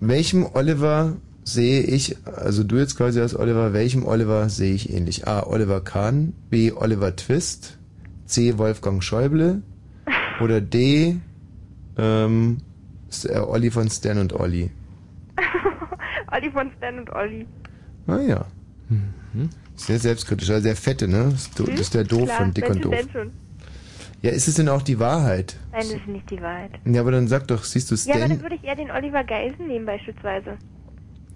Welchem 0.00 0.46
Oliver 0.54 1.16
sehe 1.44 1.82
ich, 1.82 2.16
also 2.26 2.64
du 2.64 2.76
jetzt 2.76 2.96
quasi 2.96 3.20
als 3.20 3.34
Oliver, 3.38 3.72
welchem 3.72 4.06
Oliver 4.06 4.48
sehe 4.48 4.72
ich 4.74 4.92
ähnlich? 4.92 5.26
A. 5.26 5.42
Oliver 5.46 5.80
Kahn, 5.82 6.32
B. 6.48 6.72
Oliver 6.72 7.16
Twist, 7.16 7.78
C. 8.26 8.56
Wolfgang 8.58 9.02
Schäuble 9.02 9.62
oder 10.40 10.60
D. 10.60 11.16
Ähm, 11.98 12.58
äh, 13.24 13.38
Olli 13.38 13.70
von 13.70 13.88
Stan 13.90 14.18
und 14.18 14.32
Olli. 14.32 14.70
Olli 16.32 16.50
von 16.50 16.70
Stan 16.76 16.98
und 16.98 17.10
Olli. 17.12 17.46
Ah 18.06 18.18
ja. 18.20 18.44
Mhm. 18.88 19.48
Sehr 19.76 19.98
selbstkritisch, 19.98 20.50
also 20.50 20.62
sehr 20.62 20.76
fette, 20.76 21.08
ne? 21.08 21.28
Das 21.30 21.42
ist, 21.42 21.58
do- 21.58 21.64
Hm? 21.66 21.70
das 21.72 21.80
ist 21.80 21.94
der 21.94 22.04
doof 22.04 22.24
Klar, 22.24 22.38
von 22.38 22.54
dick 22.54 22.68
und 22.68 22.84
doof. 22.84 22.94
denn 22.94 23.10
schon. 23.10 23.30
Ja, 24.22 24.30
ist 24.32 24.48
es 24.48 24.54
denn 24.54 24.68
auch 24.68 24.82
die 24.82 24.98
Wahrheit? 24.98 25.56
Nein, 25.72 25.80
das 25.82 25.92
ist 25.92 26.06
nicht 26.06 26.30
die 26.30 26.40
Wahrheit. 26.42 26.72
Ja, 26.84 27.00
aber 27.00 27.12
dann 27.12 27.26
sag 27.28 27.46
doch, 27.48 27.64
siehst 27.64 27.90
du 27.90 27.94
Ja, 27.94 28.00
aber 28.14 28.18
Stan, 28.18 28.30
dann 28.30 28.42
würde 28.42 28.56
ich 28.56 28.64
eher 28.64 28.76
den 28.76 28.90
Oliver 28.90 29.24
Geisen 29.24 29.66
nehmen 29.66 29.86
beispielsweise. 29.86 30.58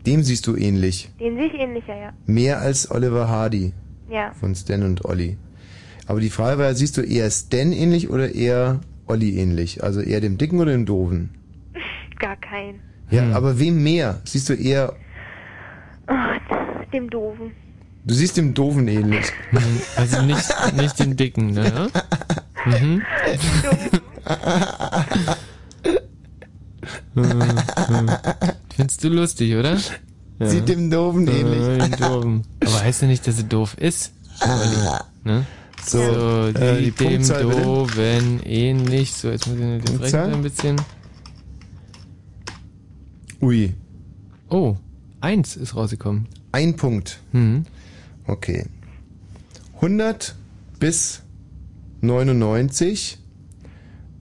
dem 0.06 0.22
siehst 0.22 0.46
du 0.46 0.54
ähnlich. 0.56 1.10
Den 1.18 1.36
sehe 1.36 1.46
ich 1.46 1.54
ähnlicher, 1.54 1.96
ja. 1.96 2.12
Mehr 2.26 2.58
als 2.60 2.90
Oliver 2.90 3.28
Hardy 3.28 3.72
Ja. 4.10 4.32
von 4.34 4.54
Stan 4.54 4.82
und 4.82 5.04
Olli. 5.06 5.38
Aber 6.06 6.20
die 6.20 6.28
Frage 6.28 6.58
war, 6.58 6.74
siehst 6.74 6.98
du 6.98 7.00
eher 7.00 7.30
Stan 7.30 7.72
ähnlich 7.72 8.10
oder 8.10 8.34
eher 8.34 8.80
Olli 9.06 9.38
ähnlich? 9.38 9.82
Also 9.82 10.00
eher 10.02 10.20
dem 10.20 10.36
Dicken 10.36 10.60
oder 10.60 10.72
dem 10.72 10.84
Doofen? 10.84 11.30
Gar 12.24 12.36
kein. 12.36 12.80
Ja, 13.10 13.32
aber 13.36 13.58
wem 13.58 13.82
mehr? 13.82 14.22
Siehst 14.24 14.48
du 14.48 14.54
eher, 14.54 14.94
Oh, 16.08 16.14
dem 16.90 17.10
Doofen. 17.10 17.50
du 18.06 18.14
siehst 18.14 18.38
dem 18.38 18.54
Doofen 18.54 18.88
ähnlich. 18.88 19.26
Also 19.94 20.22
nicht, 20.22 20.48
nicht 20.74 20.98
den 20.98 21.16
Dicken, 21.16 21.50
ne? 21.52 21.90
Mhm. 22.64 23.02
Findest 28.76 29.04
du 29.04 29.08
lustig, 29.08 29.54
oder? 29.54 29.76
Sieht 30.40 30.68
dem 30.68 30.90
Doofen 30.90 31.26
ähnlich. 31.28 31.60
Äh, 31.60 31.88
dem 31.88 31.96
Doofen. 32.00 32.42
Aber 32.64 32.80
heißt 32.82 33.02
ja 33.02 33.08
nicht, 33.08 33.26
dass 33.26 33.38
er 33.38 33.44
doof 33.44 33.76
ist. 33.78 34.12
Ne? 35.24 35.46
So, 35.84 35.98
so 35.98 36.48
äh, 36.58 36.78
die 36.78 36.84
die 36.84 36.90
dem 36.90 37.08
Punktzahl 37.12 37.42
doofen 37.42 38.40
ähnlich. 38.44 39.14
So, 39.14 39.30
jetzt 39.30 39.46
muss 39.46 39.56
ich 39.56 39.62
den 39.62 39.80
Punktzahl? 39.84 40.22
Rechner 40.22 40.36
ein 40.36 40.42
bisschen. 40.42 40.76
Ui. 43.44 43.74
Oh, 44.48 44.76
eins 45.20 45.56
ist 45.56 45.76
rausgekommen. 45.76 46.28
Ein 46.50 46.76
Punkt. 46.76 47.20
Mhm. 47.32 47.66
Okay. 48.26 48.64
100 49.74 50.34
bis 50.80 51.22
99. 52.00 53.18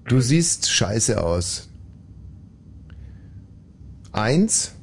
Du 0.10 0.20
siehst 0.20 0.70
scheiße 0.70 1.24
aus. 1.24 1.70
Eins. 4.12 4.76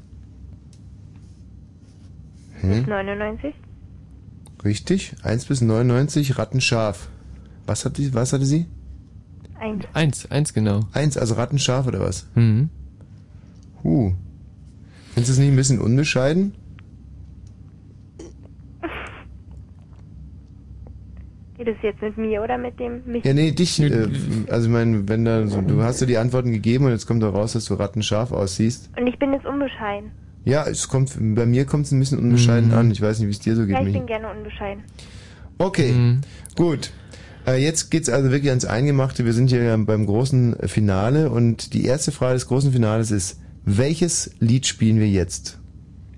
Hm, 2.62 2.86
99? 2.86 3.55
richtig. 4.65 5.17
1 5.23 5.44
bis 5.47 5.60
99, 5.60 6.39
rattenscharf. 6.39 7.10
Was, 7.67 7.85
hat 7.85 7.99
die, 7.99 8.15
was 8.15 8.33
hatte 8.33 8.47
sie? 8.47 8.65
Eins. 9.59 9.85
Eins, 9.93 10.31
eins 10.31 10.55
genau. 10.55 10.81
Eins, 10.93 11.19
also 11.19 11.35
rattenscharf 11.35 11.86
oder 11.86 12.01
was? 12.01 12.27
Mhm. 12.35 12.70
Huh. 13.83 14.15
Findest 15.14 15.28
du 15.28 15.32
es 15.32 15.39
nicht 15.39 15.48
ein 15.48 15.56
bisschen 15.56 15.80
unbescheiden? 15.80 16.55
Geht 21.58 21.68
es 21.68 21.76
jetzt 21.82 22.00
mit 22.00 22.16
mir 22.16 22.42
oder 22.42 22.56
mit 22.56 22.80
dem 22.80 23.02
mich? 23.05 23.22
Ja, 23.22 23.34
nee, 23.34 23.50
dich. 23.50 23.80
Äh, 23.82 24.08
also 24.48 24.66
ich 24.66 24.72
meine, 24.72 25.08
wenn 25.08 25.26
da 25.26 25.47
so, 25.47 25.60
du 25.60 25.82
hast 25.82 26.00
dir 26.00 26.06
die 26.06 26.16
Antworten 26.16 26.52
gegeben 26.52 26.86
und 26.86 26.92
jetzt 26.92 27.06
kommt 27.06 27.22
da 27.22 27.28
raus, 27.28 27.52
dass 27.52 27.66
du 27.66 27.74
rattenscharf 27.74 28.32
aussiehst. 28.32 28.89
Und 28.98 29.06
ich 29.06 29.18
bin 29.18 29.34
jetzt 29.34 29.44
unbescheiden. 29.44 30.10
Ja, 30.47 30.66
es 30.66 30.89
kommt, 30.89 31.18
bei 31.18 31.44
mir 31.44 31.66
kommt 31.66 31.84
es 31.84 31.92
ein 31.92 31.98
bisschen 31.98 32.18
unbescheiden 32.18 32.72
an. 32.72 32.90
Ich 32.90 33.02
weiß 33.02 33.18
nicht, 33.18 33.28
wie 33.28 33.32
es 33.32 33.40
dir 33.40 33.56
so 33.56 33.66
geht, 33.66 33.76
Ja, 33.76 33.82
ich 33.82 33.92
bin 33.92 34.06
gerne 34.06 34.30
unbescheiden. 34.30 34.84
Okay, 35.58 36.18
gut. 36.56 36.92
Äh, 37.47 37.62
jetzt 37.62 37.90
geht's 37.90 38.08
also 38.08 38.30
wirklich 38.30 38.48
ans 38.48 38.64
Eingemachte. 38.64 39.26
Wir 39.26 39.34
sind 39.34 39.50
hier 39.50 39.62
ja 39.62 39.76
beim 39.76 40.06
großen 40.06 40.56
Finale 40.66 41.30
und 41.30 41.74
die 41.74 41.84
erste 41.84 42.10
Frage 42.10 42.34
des 42.34 42.47
großen 42.47 42.72
Finales 42.72 43.10
ist, 43.10 43.39
welches 43.78 44.34
Lied 44.40 44.66
spielen 44.66 44.99
wir 44.99 45.08
jetzt? 45.08 45.60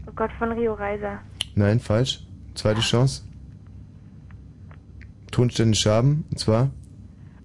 Oh 0.07 0.13
Gott, 0.15 0.31
von 0.39 0.53
Rio 0.53 0.75
Reiser. 0.75 1.21
Nein, 1.55 1.81
falsch. 1.81 2.27
Zweite 2.55 2.81
Chance. 2.81 3.23
Tonstände 5.31 5.77
Schaben, 5.77 6.25
und 6.31 6.39
zwar 6.39 6.71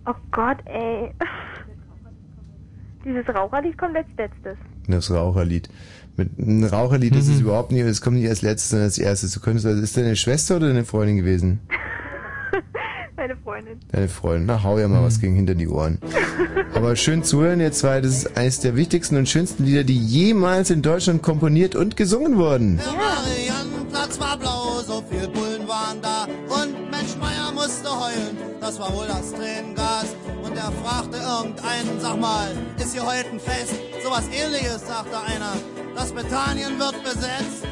Oh 0.05 0.13
Gott, 0.31 0.57
ey. 0.65 1.11
Dieses 3.03 3.27
Raucherlied 3.27 3.77
kommt 3.77 3.95
als 3.95 4.07
letztes. 4.17 4.57
das 4.87 5.11
Raucherlied. 5.11 5.69
Mit 6.15 6.37
ein 6.39 6.63
Raucherlied 6.63 7.15
ist 7.15 7.27
es 7.27 7.41
überhaupt 7.41 7.71
nicht, 7.71 7.81
es 7.83 8.01
kommt 8.01 8.17
nicht 8.17 8.27
als 8.29 8.41
letztes, 8.41 8.69
sondern 8.69 8.85
als 8.85 8.97
erstes. 8.97 9.33
Du 9.33 9.39
könntest, 9.39 9.65
also 9.65 9.81
ist 9.81 9.97
deine 9.97 10.15
Schwester 10.15 10.55
oder 10.55 10.69
deine 10.69 10.85
Freundin 10.85 11.17
gewesen? 11.17 11.59
Meine 13.17 13.35
Freundin. 13.35 13.79
Deine 13.91 14.07
Freundin. 14.07 14.45
Na, 14.45 14.61
hau 14.61 14.77
ja 14.77 14.87
mal 14.87 15.01
was 15.01 15.19
gegen 15.19 15.35
hinter 15.35 15.55
die 15.55 15.67
Ohren. 15.67 15.97
Aber 16.75 16.95
schön 16.95 17.23
zuhören, 17.23 17.59
ihr 17.59 17.71
zwei. 17.71 17.99
Das 17.99 18.11
ist 18.11 18.37
eines 18.37 18.59
der 18.59 18.75
wichtigsten 18.75 19.17
und 19.17 19.27
schönsten 19.27 19.65
Lieder, 19.65 19.83
die 19.83 19.97
jemals 19.97 20.69
in 20.69 20.83
Deutschland 20.83 21.23
komponiert 21.23 21.73
und 21.75 21.97
gesungen 21.97 22.37
wurden. 22.37 22.77
Der 22.77 22.93
Mariannenplatz 22.93 24.19
war 24.19 24.37
blau, 24.37 24.81
so 24.85 25.03
viel 25.09 25.27
Bullen 25.29 25.67
waren 25.67 25.99
da. 25.99 26.25
Und 26.47 26.91
Mensch 26.91 27.17
Meier 27.19 27.51
musste 27.55 27.89
heulen, 27.89 28.37
das 28.61 28.79
war 28.79 28.95
wohl 28.95 29.07
das 29.07 29.33
Tränengas. 29.33 30.15
Und 30.43 30.55
er 30.55 30.71
fragte 30.83 31.17
irgendeinen, 31.17 31.99
sag 31.99 32.19
mal, 32.19 32.49
ist 32.77 32.93
hier 32.93 33.03
heute 33.03 33.31
ein 33.31 33.39
Fest? 33.39 33.73
Sowas 34.03 34.25
ähnliches, 34.31 34.85
sagte 34.85 35.17
einer. 35.19 35.53
Das 35.95 36.11
Bethanien 36.11 36.77
wird 36.77 37.03
besetzt. 37.03 37.65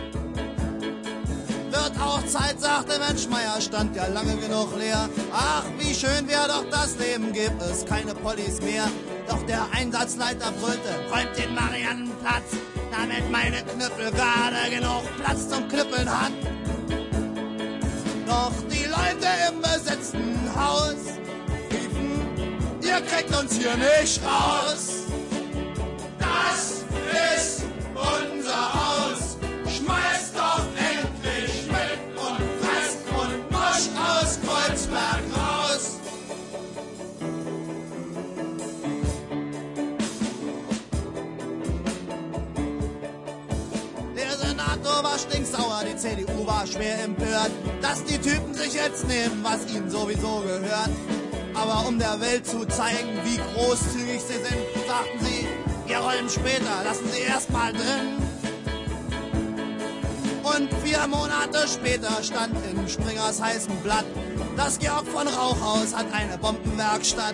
Wird 1.75 1.99
auch 1.99 2.25
Zeit, 2.25 2.59
sagte 2.61 2.97
Mensch 2.99 3.27
Meier, 3.27 3.59
stand 3.59 3.95
ja 3.97 4.07
lange 4.07 4.37
genug 4.37 4.77
leer. 4.77 5.09
Ach, 5.33 5.65
wie 5.77 5.93
schön 5.93 6.25
wär 6.27 6.47
doch 6.47 6.63
das 6.71 6.95
Leben, 6.97 7.33
gibt 7.33 7.61
es 7.61 7.85
keine 7.85 8.15
Pollis 8.15 8.61
mehr. 8.61 8.85
Doch 9.27 9.41
der 9.45 9.65
Einsatzleiter 9.73 10.51
brüllte, 10.53 10.89
räumt 11.11 11.37
den 11.37 11.53
Mariannenplatz, 11.53 12.51
damit 12.91 13.29
meine 13.29 13.57
Knüppel 13.63 14.11
gerade 14.11 14.69
genug 14.69 15.03
Platz 15.21 15.49
zum 15.49 15.67
Knüppeln 15.67 16.09
hat. 16.09 16.31
Doch 18.25 18.53
die 18.71 18.85
Leute 18.85 19.27
im 19.49 19.61
besetzten 19.61 20.49
Haus 20.55 20.95
riefen, 21.71 22.57
ihr 22.81 23.01
kriegt 23.01 23.37
uns 23.37 23.57
hier 23.57 23.75
nicht 23.75 24.21
raus. 24.23 25.03
Das 26.19 26.85
ist 27.37 27.63
unser 27.93 28.73
Haus. 28.73 29.37
Schmeißt 29.67 30.35
doch 30.35 30.74
CDU 46.06 46.45
war 46.45 46.67
schwer 46.67 47.03
empört, 47.03 47.50
dass 47.82 48.03
die 48.03 48.19
Typen 48.19 48.53
sich 48.53 48.75
jetzt 48.75 49.08
nehmen, 49.08 49.43
was 49.43 49.66
ihnen 49.74 49.90
sowieso 49.90 50.42
gehört. 50.42 50.92
Aber 51.56 51.88
um 51.88 51.98
der 51.98 52.22
Welt 52.22 52.45
zu 52.45 52.64
zeigen, 52.67 53.19
wie 53.24 53.38
großzügig 53.38 54.22
sie 54.22 54.34
sind, 54.34 54.88
sagten 54.88 55.25
sie, 55.25 55.48
wir 55.88 55.98
rollen 55.98 56.30
später, 56.30 56.84
lassen 56.84 57.09
sie 57.11 57.22
erst 57.22 57.50
mal 57.50 57.74
drin. 57.74 58.22
Und 60.43 60.69
vier 60.84 61.08
Monate 61.08 61.67
später 61.67 62.22
stand 62.22 62.53
in 62.69 62.88
Springers 62.88 63.42
heißem 63.42 63.75
Blatt, 63.77 64.06
das 64.56 64.77
Georg 64.77 65.08
von 65.08 65.27
Rauchhaus 65.27 65.95
hat 65.95 66.06
eine 66.14 66.38
Bombenwerkstatt. 66.38 67.34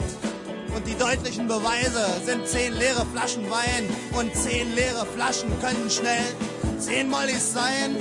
Und 0.74 0.88
die 0.88 0.96
deutlichen 0.96 1.46
Beweise 1.48 2.06
sind 2.24 2.48
zehn 2.48 2.74
leere 2.74 3.06
Flaschen 3.12 3.50
Wein 3.50 3.90
und 4.14 4.34
zehn 4.34 4.74
leere 4.74 5.06
Flaschen 5.06 5.50
können 5.60 5.90
schnell 5.90 6.24
zehn 6.80 7.10
Mollys 7.10 7.54
sein. 7.54 7.98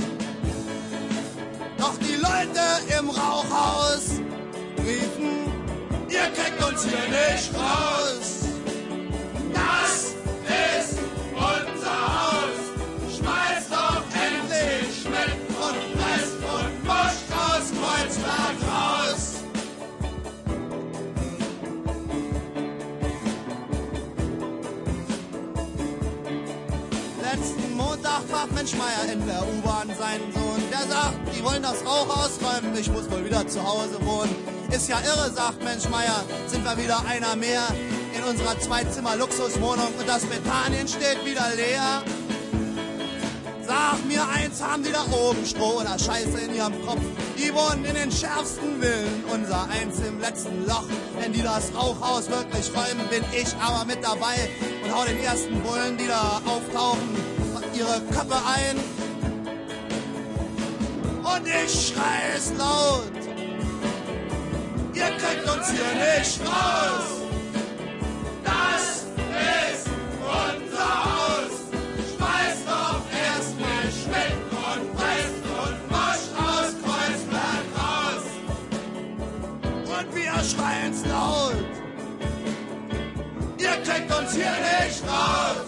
Leute 2.41 2.99
im 2.99 3.10
Rauchhaus 3.10 4.12
riefen, 4.78 5.52
ihr 6.09 6.31
kriegt 6.31 6.65
uns 6.65 6.85
hier 6.85 7.09
nicht 7.09 7.51
raus. 7.55 8.47
Das 9.52 10.15
ist 10.49 10.99
unser 11.35 12.01
Haus. 12.17 12.60
Schmeißt 13.15 13.70
doch 13.70 14.02
endlich 14.15 15.05
mit 15.05 15.33
und 15.60 15.99
presst 15.99 16.36
und 16.41 16.85
moscht 16.86 17.31
aus 17.36 17.67
Kreuzberg 17.78 18.57
raus. 18.73 19.23
Letzten 27.20 27.77
Montag 27.77 28.31
traf 28.31 28.51
Mensch 28.55 28.75
Meier 28.77 29.12
in 29.12 29.27
der 29.27 29.43
U-Bahn 29.43 29.91
seinen. 29.99 30.30
Der 30.81 30.89
sagt, 30.89 31.36
die 31.36 31.44
wollen 31.44 31.62
das 31.62 31.84
Rauch 31.84 32.09
ausräumen, 32.09 32.75
ich 32.78 32.91
muss 32.91 33.10
wohl 33.10 33.23
wieder 33.25 33.47
zu 33.47 33.62
Hause 33.62 33.99
wohnen. 34.00 34.34
Ist 34.70 34.89
ja 34.89 34.99
irre, 35.00 35.31
sagt 35.31 35.62
Mensch 35.62 35.86
Meier, 35.91 36.25
sind 36.47 36.65
wir 36.65 36.76
wieder 36.78 37.05
einer 37.05 37.36
mehr 37.36 37.67
in 38.17 38.25
unserer 38.25 38.59
Zweizimmer-Luxuswohnung 38.59 39.92
und 39.99 40.09
das 40.09 40.25
Bethanien 40.25 40.89
steht 40.89 41.25
wieder 41.26 41.44
leer. 41.55 42.02
Sag 43.67 44.07
mir 44.07 44.26
eins, 44.28 44.62
haben 44.62 44.83
die 44.83 44.91
da 44.91 45.05
oben 45.12 45.44
Stroh 45.44 45.81
oder 45.81 45.99
Scheiße 45.99 46.41
in 46.47 46.55
ihrem 46.55 46.86
Kopf? 46.86 47.02
Die 47.36 47.52
wohnen 47.52 47.84
in 47.84 47.94
den 47.94 48.10
schärfsten 48.10 48.81
Villen, 48.81 49.25
unser 49.31 49.68
eins 49.68 49.99
im 50.00 50.18
letzten 50.18 50.67
Loch. 50.67 50.84
Wenn 51.20 51.33
die 51.34 51.42
das 51.42 51.75
Rauchhaus 51.75 52.31
wirklich 52.31 52.70
räumen, 52.75 53.07
bin 53.10 53.25
ich 53.33 53.55
aber 53.60 53.84
mit 53.84 54.02
dabei 54.02 54.49
und 54.83 54.94
hau 54.94 55.05
den 55.05 55.23
ersten 55.23 55.60
Bullen, 55.60 55.99
die 55.99 56.07
da 56.07 56.41
auftauchen, 56.47 57.17
ihre 57.75 58.00
Köpfe 58.12 58.36
ein. 58.47 59.00
Und 61.33 61.47
ich 61.47 61.89
schrei 61.89 62.20
es 62.36 62.52
laut. 62.59 63.12
Ihr 64.94 65.10
kriegt 65.17 65.49
uns 65.49 65.70
hier 65.70 65.92
nicht 65.94 66.41
raus. 66.41 67.07
Das 68.44 69.07
ist 69.15 69.86
unser 70.20 70.91
Haus. 71.05 71.52
Schmeißt 72.10 72.67
doch 72.67 73.02
erst 73.26 73.55
mich 73.57 74.07
mit 74.07 74.36
und 74.68 74.97
presst 74.97 75.42
und 75.65 75.78
moscht 75.91 76.33
aus 76.36 76.70
Kreuzberg 76.83 77.67
raus. 77.78 78.26
Und 79.99 80.15
wir 80.15 80.34
schreien's 80.44 81.05
laut. 81.07 81.65
Ihr 83.59 83.76
kriegt 83.84 84.10
uns 84.18 84.33
hier 84.34 84.57
nicht 84.81 85.02
raus. 85.09 85.60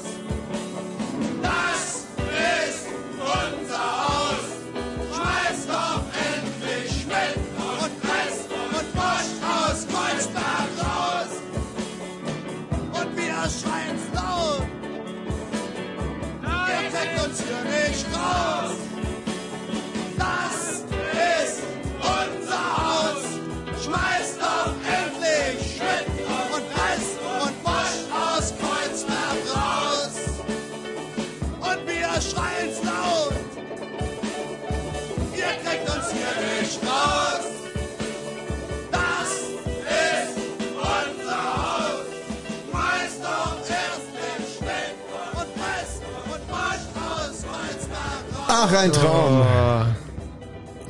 Ach, 48.55 48.71
ein 48.75 48.93
Traum. 48.93 49.47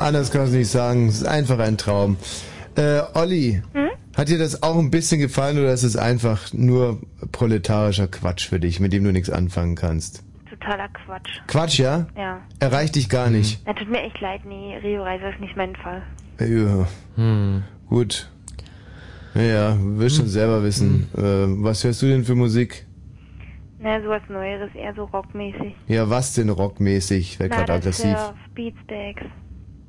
Anders 0.00 0.32
kann 0.32 0.46
ich 0.46 0.52
nicht 0.52 0.70
sagen. 0.70 1.08
Es 1.08 1.16
ist 1.16 1.26
einfach 1.26 1.60
ein 1.60 1.78
Traum. 1.78 2.16
Äh, 2.74 3.02
Olli, 3.14 3.62
Hm? 3.72 3.88
hat 4.16 4.28
dir 4.28 4.38
das 4.38 4.62
auch 4.64 4.76
ein 4.78 4.90
bisschen 4.90 5.20
gefallen 5.20 5.58
oder 5.58 5.72
ist 5.72 5.84
es 5.84 5.96
einfach 5.96 6.52
nur 6.52 7.00
proletarischer 7.30 8.08
Quatsch 8.08 8.48
für 8.48 8.58
dich, 8.58 8.80
mit 8.80 8.92
dem 8.92 9.04
du 9.04 9.12
nichts 9.12 9.30
anfangen 9.30 9.76
kannst? 9.76 10.24
Totaler 10.50 10.88
Quatsch. 10.88 11.30
Quatsch, 11.46 11.78
ja? 11.78 12.06
Ja. 12.16 12.40
Erreicht 12.58 12.96
dich 12.96 13.08
gar 13.08 13.30
nicht. 13.30 13.62
Na, 13.64 13.74
tut 13.74 13.88
mir 13.90 14.02
echt 14.02 14.20
leid, 14.20 14.40
nee, 14.44 14.76
Rio 14.82 15.02
Reiser 15.02 15.30
ist 15.30 15.40
nicht 15.40 15.56
mein 15.56 15.76
Fall. 15.76 16.02
Ja. 16.40 16.86
Gut. 17.88 18.28
Ja, 19.34 19.76
wirst 19.80 20.16
schon 20.16 20.26
selber 20.28 20.62
wissen. 20.64 21.08
Äh, 21.16 21.20
was 21.62 21.84
hörst 21.84 22.02
du 22.02 22.06
denn 22.06 22.24
für 22.24 22.34
Musik? 22.34 22.86
Na, 23.82 24.00
sowas 24.00 24.22
Neueres, 24.28 24.70
eher 24.74 24.94
so 24.94 25.04
rockmäßig. 25.04 25.74
Ja, 25.88 26.08
was 26.08 26.34
denn 26.34 26.48
rockmäßig? 26.50 27.40
Werd 27.40 27.50
gerade 27.50 27.62
Nada 27.62 27.74
aggressiv. 27.74 28.16
Surf, 28.16 28.34
Beatsteaks, 28.54 29.22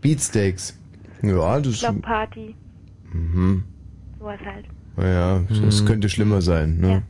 Beatsteaks. 0.01 0.79
Ja, 1.21 1.59
das 1.59 1.79
Block 1.79 2.01
Party, 2.01 2.55
Mhm. 3.13 3.63
sowas 4.19 4.39
halt. 4.45 4.65
Ja, 4.97 5.41
das 5.63 5.85
könnte 5.87 6.07
schlimmer 6.07 6.41
sein. 6.43 6.77
Ne? 6.79 7.01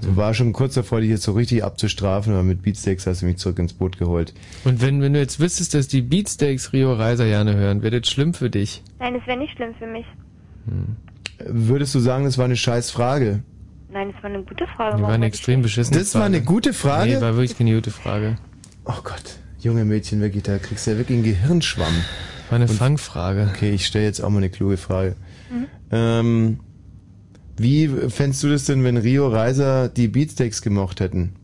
So 0.00 0.16
war 0.16 0.32
schon 0.32 0.54
kurz 0.54 0.74
davor, 0.74 1.00
dich 1.00 1.10
jetzt 1.10 1.24
so 1.24 1.32
richtig 1.32 1.62
abzustrafen, 1.64 2.32
aber 2.32 2.42
mit 2.44 2.62
Beatsteaks 2.62 3.06
hast 3.06 3.20
du 3.20 3.26
mich 3.26 3.36
zurück 3.36 3.58
ins 3.58 3.74
Boot 3.74 3.98
geholt. 3.98 4.32
Und 4.64 4.80
wenn, 4.80 5.02
wenn 5.02 5.12
du 5.12 5.18
jetzt 5.18 5.38
wüsstest, 5.38 5.74
dass 5.74 5.86
die 5.88 6.00
Beatsteaks 6.00 6.72
Rio 6.72 6.94
Reiser 6.94 7.26
gerne 7.26 7.54
hören, 7.56 7.82
wäre 7.82 8.00
das 8.00 8.08
schlimm 8.10 8.32
für 8.32 8.48
dich. 8.48 8.82
Nein, 8.98 9.16
es 9.16 9.26
wäre 9.26 9.38
nicht 9.38 9.54
schlimm 9.54 9.74
für 9.78 9.86
mich. 9.86 10.06
Würdest 11.44 11.94
du 11.94 11.98
sagen, 11.98 12.24
das 12.24 12.38
war 12.38 12.46
eine 12.46 12.56
scheiß 12.56 12.90
Frage? 12.90 13.42
Nein, 13.92 14.14
es 14.16 14.22
war 14.22 14.30
eine 14.30 14.42
gute 14.42 14.66
Frage. 14.66 14.92
Das 14.92 15.02
war 15.02 15.10
eine 15.10 15.26
extrem 15.26 15.62
beschissene 15.62 15.98
Das 15.98 16.14
war 16.14 16.24
eine 16.24 16.42
gute 16.42 16.72
Frage? 16.72 17.14
Nee, 17.14 17.20
war 17.20 17.34
wirklich 17.34 17.58
keine 17.58 17.74
gute 17.74 17.90
Frage. 17.90 18.36
Oh 18.84 19.00
Gott, 19.02 19.38
junge 19.58 19.84
Mädchen, 19.84 20.20
wirklich, 20.20 20.44
da 20.44 20.58
kriegst 20.58 20.86
du 20.86 20.92
ja 20.92 20.98
wirklich 20.98 21.16
einen 21.16 21.24
Gehirnschwamm. 21.24 21.92
War 22.50 22.56
eine 22.56 22.68
Fangfrage. 22.68 23.50
Okay, 23.52 23.70
ich 23.70 23.86
stelle 23.86 24.04
jetzt 24.04 24.20
auch 24.20 24.30
mal 24.30 24.38
eine 24.38 24.50
kluge 24.50 24.76
Frage. 24.76 25.16
Mhm. 25.50 25.66
Ähm, 25.90 26.60
wie 27.56 27.88
fändest 27.88 28.42
du 28.42 28.48
das 28.48 28.64
denn, 28.64 28.84
wenn 28.84 28.96
Rio 28.96 29.28
Reiser 29.28 29.88
die 29.88 30.08
Beatsteaks 30.08 30.62
gemocht 30.62 31.00
hätten? 31.00 31.34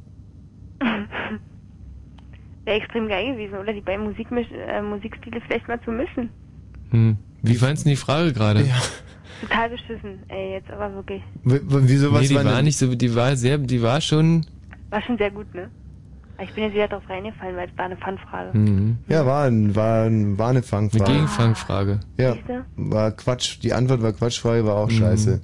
Wäre 2.65 2.76
extrem 2.76 3.08
geil 3.08 3.33
gewesen, 3.33 3.58
oder 3.58 3.73
die 3.73 3.81
beiden 3.81 4.05
Musikmisch 4.05 4.49
äh, 4.52 4.83
Musikstile 4.83 5.41
vielleicht 5.47 5.68
mal 5.68 5.81
zu 5.83 5.91
mischen. 5.91 6.31
Hm. 6.91 7.16
Wie 7.42 7.55
fandst 7.57 7.84
du 7.84 7.91
die 7.91 7.97
Frage 7.97 8.33
gerade? 8.33 8.62
Ja. 8.62 8.81
Total 9.40 9.68
beschissen, 9.70 10.18
ey, 10.28 10.52
jetzt 10.52 10.70
aber 10.70 10.94
wirklich. 10.94 11.23
W 11.44 11.60
wieso 11.62 12.12
was 12.12 12.23
nee, 12.23 12.28
die 12.28 12.34
war 12.36 12.44
war, 12.44 12.56
denn- 12.56 12.65
nicht 12.65 12.78
so, 12.78 12.94
die 12.94 13.15
war 13.15 13.36
sehr, 13.36 13.58
die 13.58 13.82
war 13.82 14.00
schon. 14.00 14.47
War 14.90 15.02
schon 15.02 15.18
sehr 15.18 15.31
gut, 15.31 15.52
ne? 15.55 15.68
Aber 16.39 16.44
ich 16.44 16.52
bin 16.55 16.65
jetzt 16.65 16.74
wieder 16.74 16.89
drauf 16.89 17.02
reingefallen, 17.08 17.56
weil 17.56 17.68
es 17.70 17.78
war 17.78 17.86
eine 17.86 17.97
Fun-Frage. 17.97 18.58
Mhm. 18.58 18.98
Ja, 19.08 19.24
war, 19.24 19.44
ein, 19.47 19.74
war, 19.74 20.05
ein, 20.05 20.39
war 20.39 20.50
eine 20.50 20.62
Fangfrage. 20.62 21.05
Eine 21.05 21.15
Gegenfangfrage. 21.15 22.00
Ja, 22.18 22.36
war 22.76 23.10
Quatsch. 23.12 23.58
Die 23.62 23.73
Antwort 23.73 24.02
war 24.02 24.12
Quatschfrage, 24.12 24.65
war 24.66 24.76
auch 24.76 24.90
Mhm. 24.90 24.97
scheiße. 24.98 25.40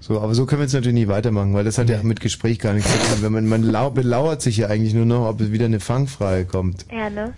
So, 0.00 0.20
aber 0.20 0.34
so 0.34 0.44
können 0.46 0.60
wir 0.60 0.64
jetzt 0.64 0.74
natürlich 0.74 0.94
nicht 0.94 1.08
weitermachen, 1.08 1.54
weil 1.54 1.64
das 1.64 1.78
hat 1.78 1.88
ja 1.88 2.02
mit 2.02 2.20
Gespräch 2.20 2.58
gar 2.58 2.74
nichts 2.74 2.90
zu 2.92 2.98
tun. 3.14 3.22
Wenn 3.22 3.32
man, 3.32 3.46
man 3.48 3.62
lau 3.62 3.90
belauert 3.90 4.42
sich 4.42 4.56
ja 4.58 4.66
eigentlich 4.68 4.94
nur 4.94 5.06
noch, 5.06 5.28
ob 5.28 5.40
es 5.40 5.50
wieder 5.52 5.64
eine 5.64 5.80
Fangfrage 5.80 6.44
kommt. 6.44 6.86
Ja, 6.92 7.08
ne? 7.08 7.32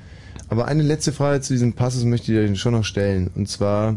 Aber 0.51 0.67
eine 0.67 0.83
letzte 0.83 1.13
Frage 1.13 1.41
zu 1.43 1.53
diesem 1.53 1.75
Passus 1.75 2.05
möchte 2.05 2.33
ich 2.33 2.49
dir 2.51 2.57
schon 2.57 2.73
noch 2.73 2.85
stellen. 2.85 3.31
Und 3.35 3.49
zwar, 3.49 3.97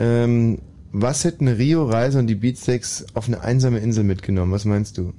ähm, 0.00 0.58
was 0.92 1.24
hätten 1.24 1.46
Rio 1.46 1.84
Reiser 1.84 2.18
und 2.18 2.26
die 2.26 2.34
Beatsteaks 2.34 3.06
auf 3.14 3.28
eine 3.28 3.42
einsame 3.42 3.78
Insel 3.78 4.02
mitgenommen? 4.02 4.50
Was 4.52 4.64
meinst 4.64 4.98
du? 4.98 5.12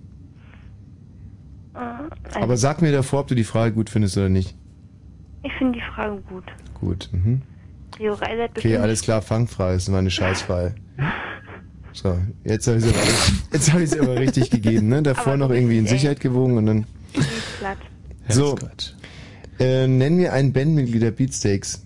Äh, 1.74 1.78
Aber 2.34 2.58
sag 2.58 2.82
mir 2.82 2.92
davor, 2.92 3.22
ob 3.22 3.28
du 3.28 3.36
die 3.36 3.44
Frage 3.46 3.74
gut 3.74 3.90
findest 3.90 4.18
oder 4.18 4.30
nicht. 4.30 4.56
Ich 5.44 5.54
finde 5.58 5.80
die 5.80 5.86
Frage 5.96 6.22
gut. 6.30 6.44
Gut. 6.80 7.10
Mhm. 7.14 7.42
Rio 8.00 8.14
Reiser 8.14 8.44
hat 8.44 8.58
Okay, 8.58 8.78
alles 8.78 9.02
klar, 9.02 9.22
Fangfrage, 9.22 9.76
das 9.76 9.92
war 9.92 10.00
eine 10.00 10.12
Scheißfrage. 10.12 10.76
So, 11.94 12.18
jetzt 12.44 12.68
habe 12.68 12.78
ich 12.78 12.86
es 12.86 12.90
aber, 12.94 13.54
jetzt 13.54 13.74
hab 13.74 13.80
ich's 13.82 13.98
aber 14.00 14.16
richtig 14.16 14.50
gegeben, 14.50 14.88
ne? 14.88 15.04
Davor 15.04 15.34
Aber 15.34 15.38
noch 15.38 15.50
irgendwie 15.52 15.78
in. 15.78 15.88
Sicherheit 15.88 16.20
gewogen 16.20 16.58
und 16.58 16.66
dann. 16.66 16.86
Platt. 17.60 17.78
So. 18.30 18.58
Äh, 19.60 19.88
nenn 19.88 20.16
mir 20.16 20.32
ein 20.34 20.54
Bandmitglied 20.54 21.02
der 21.02 21.12
Beatsteaks. 21.12 21.86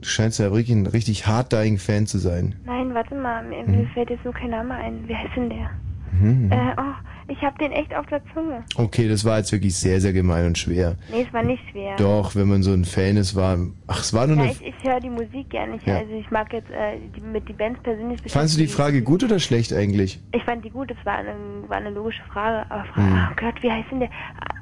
Du 0.00 0.06
scheinst 0.08 0.38
ja 0.38 0.46
wirklich 0.46 0.70
ein 0.70 0.86
richtig 0.86 1.26
hard-dying 1.26 1.78
Fan 1.78 2.06
zu 2.06 2.18
sein. 2.18 2.54
Nein, 2.64 2.94
warte 2.94 3.14
mal, 3.14 3.42
mir, 3.44 3.64
mir 3.64 3.86
fällt 3.94 4.10
jetzt 4.10 4.24
nur 4.24 4.34
kein 4.34 4.50
Name 4.50 4.74
ein. 4.74 5.06
Wie 5.08 5.14
heißt 5.14 5.34
denn 5.36 5.50
der? 5.50 5.70
Mhm. 6.12 6.50
Äh, 6.50 6.56
oh, 6.78 6.94
ich 7.30 7.42
hab 7.42 7.58
den 7.58 7.72
echt 7.72 7.94
auf 7.94 8.06
der 8.06 8.22
Zunge. 8.32 8.64
Okay, 8.76 9.08
das 9.08 9.24
war 9.24 9.38
jetzt 9.38 9.52
wirklich 9.52 9.74
sehr, 9.76 10.00
sehr 10.00 10.12
gemein 10.12 10.46
und 10.46 10.56
schwer. 10.56 10.96
Nee, 11.10 11.24
es 11.26 11.32
war 11.34 11.42
nicht 11.42 11.62
schwer. 11.70 11.96
Doch, 11.96 12.34
wenn 12.34 12.48
man 12.48 12.62
so 12.62 12.72
ein 12.72 12.84
Fan 12.84 13.16
ist, 13.18 13.34
war. 13.36 13.58
Ach, 13.86 14.00
es 14.00 14.14
war 14.14 14.26
nur 14.26 14.36
Ja, 14.36 14.42
eine. 14.44 14.52
ich, 14.52 14.62
ich 14.64 14.74
höre 14.82 15.00
die 15.00 15.10
Musik 15.10 15.50
gerne. 15.50 15.76
Ich, 15.76 15.84
Ja. 15.84 15.98
Also 15.98 16.12
ich 16.12 16.30
mag 16.30 16.50
jetzt 16.52 16.70
äh, 16.70 16.96
die, 17.14 17.20
mit 17.20 17.46
die 17.48 17.52
Bands 17.52 17.78
persönlich 17.82 18.20
Fandst 18.26 18.56
du 18.56 18.60
die. 18.60 18.68
Frage 18.68 19.02
gut 19.02 19.22
oder 19.24 19.38
schlecht 19.38 19.72
eigentlich? 19.72 20.20
Ich 20.32 20.42
fand 20.44 20.64
die 20.64 20.70
gut, 20.70 20.90
es 20.90 21.04
war 21.04 21.18
eine, 21.18 21.34
war 21.66 21.76
eine 21.76 21.90
logische 21.90 22.22
Frage. 22.32 22.70
Aber 22.70 22.84
Frage, 22.94 23.10
Hm. 23.10 23.28
oh 23.30 23.34
Gott, 23.38 23.62
wie 23.62 23.70
heißt 23.70 23.90
denn 23.90 24.00
der? 24.00 24.10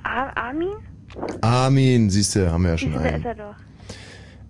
A 0.02 0.31
Armin? 0.48 0.68
Armin, 1.42 2.10
siehst 2.10 2.34
du, 2.34 2.50
haben 2.50 2.65
wir 2.65 2.70
ja 2.73 2.78
schon 2.78 2.89
Siehst 2.92 2.98
du, 3.00 3.02
da 3.05 3.15
einen. 3.15 3.20
ist 3.23 3.26
er 3.26 3.34
doch. 3.34 3.55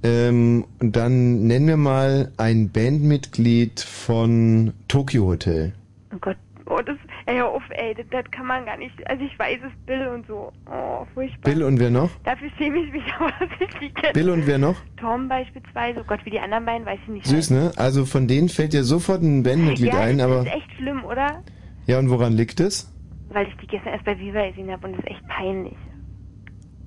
Ähm, 0.03 0.65
und 0.81 0.95
dann 0.95 1.47
nenn 1.47 1.65
mir 1.65 1.77
mal 1.77 2.33
ein 2.37 2.71
Bandmitglied 2.71 3.81
von 3.81 4.73
Tokyo 4.89 5.27
Hotel. 5.27 5.73
Oh 6.15 6.19
Gott, 6.21 6.37
oh, 6.67 6.81
das, 6.85 6.97
ey, 7.27 7.37
hör 7.37 7.49
auf, 7.49 7.63
ey, 7.71 7.95
das, 7.95 8.07
das 8.11 8.31
kann 8.31 8.47
man 8.47 8.65
gar 8.67 8.77
nicht, 8.77 8.95
also 9.09 9.25
ich 9.25 9.39
weiß 9.39 9.59
es, 9.67 9.87
Bill 9.87 10.09
und 10.09 10.27
so, 10.27 10.53
oh, 10.71 11.07
furchtbar. 11.15 11.51
Bill 11.51 11.63
und 11.63 11.79
wer 11.81 11.91
noch? 11.91 12.11
Dafür 12.25 12.51
schäme 12.59 12.79
ich 12.79 12.93
mich 12.93 13.05
aber, 13.19 13.33
dass 13.41 13.61
ich 13.61 13.79
die 13.79 13.91
kenne. 13.91 14.13
Bill 14.13 14.31
und 14.31 14.47
wer 14.47 14.59
noch? 14.59 14.77
Tom 14.97 15.29
beispielsweise, 15.29 16.01
oh 16.01 16.05
Gott, 16.07 16.21
wie 16.25 16.31
die 16.31 16.41
anderen 16.41 16.65
beiden, 16.65 16.87
weiß 16.87 16.99
ich 17.03 17.09
nicht. 17.09 17.27
Süß, 17.27 17.51
ne? 17.51 17.73
Also 17.77 18.05
von 18.05 18.29
denen 18.29 18.49
fällt 18.49 18.73
dir 18.73 18.85
sofort 18.85 19.23
ein 19.23 19.43
Bandmitglied 19.43 19.93
ja, 19.93 20.01
ein, 20.01 20.19
das 20.19 20.27
aber. 20.27 20.41
ist 20.41 20.55
echt 20.55 20.73
schlimm, 20.77 21.05
oder? 21.05 21.43
Ja, 21.87 21.99
und 21.99 22.11
woran 22.11 22.33
liegt 22.33 22.61
es? 22.61 22.93
Weil 23.29 23.49
ich 23.49 23.57
die 23.57 23.67
gestern 23.67 23.93
erst 23.93 24.05
bei 24.05 24.19
Viva 24.19 24.47
gesehen 24.49 24.71
habe 24.71 24.87
und 24.87 24.97
das 24.97 25.05
ist 25.05 25.11
echt 25.11 25.29
peinlich. 25.29 25.77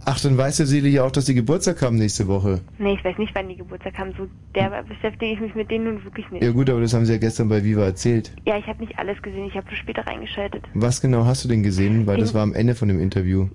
Ach, 0.05 0.19
dann 0.19 0.37
weiß 0.37 0.57
der 0.57 0.65
Seele 0.65 0.87
ja 0.89 1.03
auch, 1.03 1.11
dass 1.11 1.25
die 1.25 1.35
Geburtstag 1.35 1.81
haben 1.81 1.97
nächste 1.97 2.27
Woche. 2.27 2.61
Nee, 2.79 2.93
ich 2.93 3.03
weiß 3.03 3.17
nicht, 3.17 3.33
wann 3.35 3.47
die 3.49 3.57
Geburtstag 3.57 3.97
haben, 3.99 4.13
so 4.17 4.27
der 4.55 4.83
beschäftige 4.83 5.33
ich 5.33 5.39
mich 5.39 5.53
mit 5.55 5.69
denen 5.69 5.83
nun 5.85 6.03
wirklich 6.03 6.29
nicht. 6.31 6.43
Ja 6.43 6.51
gut, 6.51 6.69
aber 6.69 6.81
das 6.81 6.93
haben 6.93 7.05
sie 7.05 7.11
ja 7.13 7.19
gestern 7.19 7.49
bei 7.49 7.63
Viva 7.63 7.83
erzählt. 7.83 8.31
Ja, 8.45 8.57
ich 8.57 8.65
habe 8.65 8.79
nicht 8.81 8.97
alles 8.97 9.21
gesehen, 9.21 9.45
ich 9.45 9.55
habe 9.55 9.67
nur 9.67 9.75
später 9.75 10.07
reingeschaltet, 10.07 10.63
Was 10.73 11.01
genau 11.01 11.25
hast 11.25 11.43
du 11.43 11.47
denn 11.49 11.61
gesehen? 11.63 12.07
Weil 12.07 12.17
das 12.17 12.33
war 12.33 12.41
am 12.41 12.53
Ende 12.53 12.75
von 12.75 12.87
dem 12.87 12.99
Interview. 12.99 13.49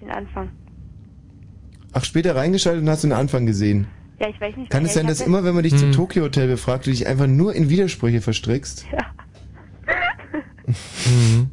den 0.00 0.10
Anfang. 0.10 0.50
Ach, 1.92 2.04
später 2.04 2.36
reingeschaltet 2.36 2.82
und 2.82 2.90
hast 2.90 3.04
den 3.04 3.12
Anfang 3.12 3.46
gesehen. 3.46 3.86
Ja, 4.20 4.28
ich 4.28 4.40
weiß 4.40 4.56
nicht. 4.56 4.70
Kann 4.70 4.82
ja, 4.82 4.88
es 4.88 4.94
sein, 4.94 5.06
dass 5.06 5.20
immer, 5.20 5.44
wenn 5.44 5.54
man 5.54 5.62
dich 5.62 5.72
Hm. 5.72 5.78
zum 5.78 5.92
Tokyo 5.92 6.24
Hotel 6.24 6.48
befragt, 6.48 6.86
du 6.86 6.90
dich 6.90 7.06
einfach 7.06 7.26
nur 7.26 7.54
in 7.54 7.70
Widersprüche 7.70 8.20
verstrickst? 8.20 8.86
Mhm. 10.66 11.50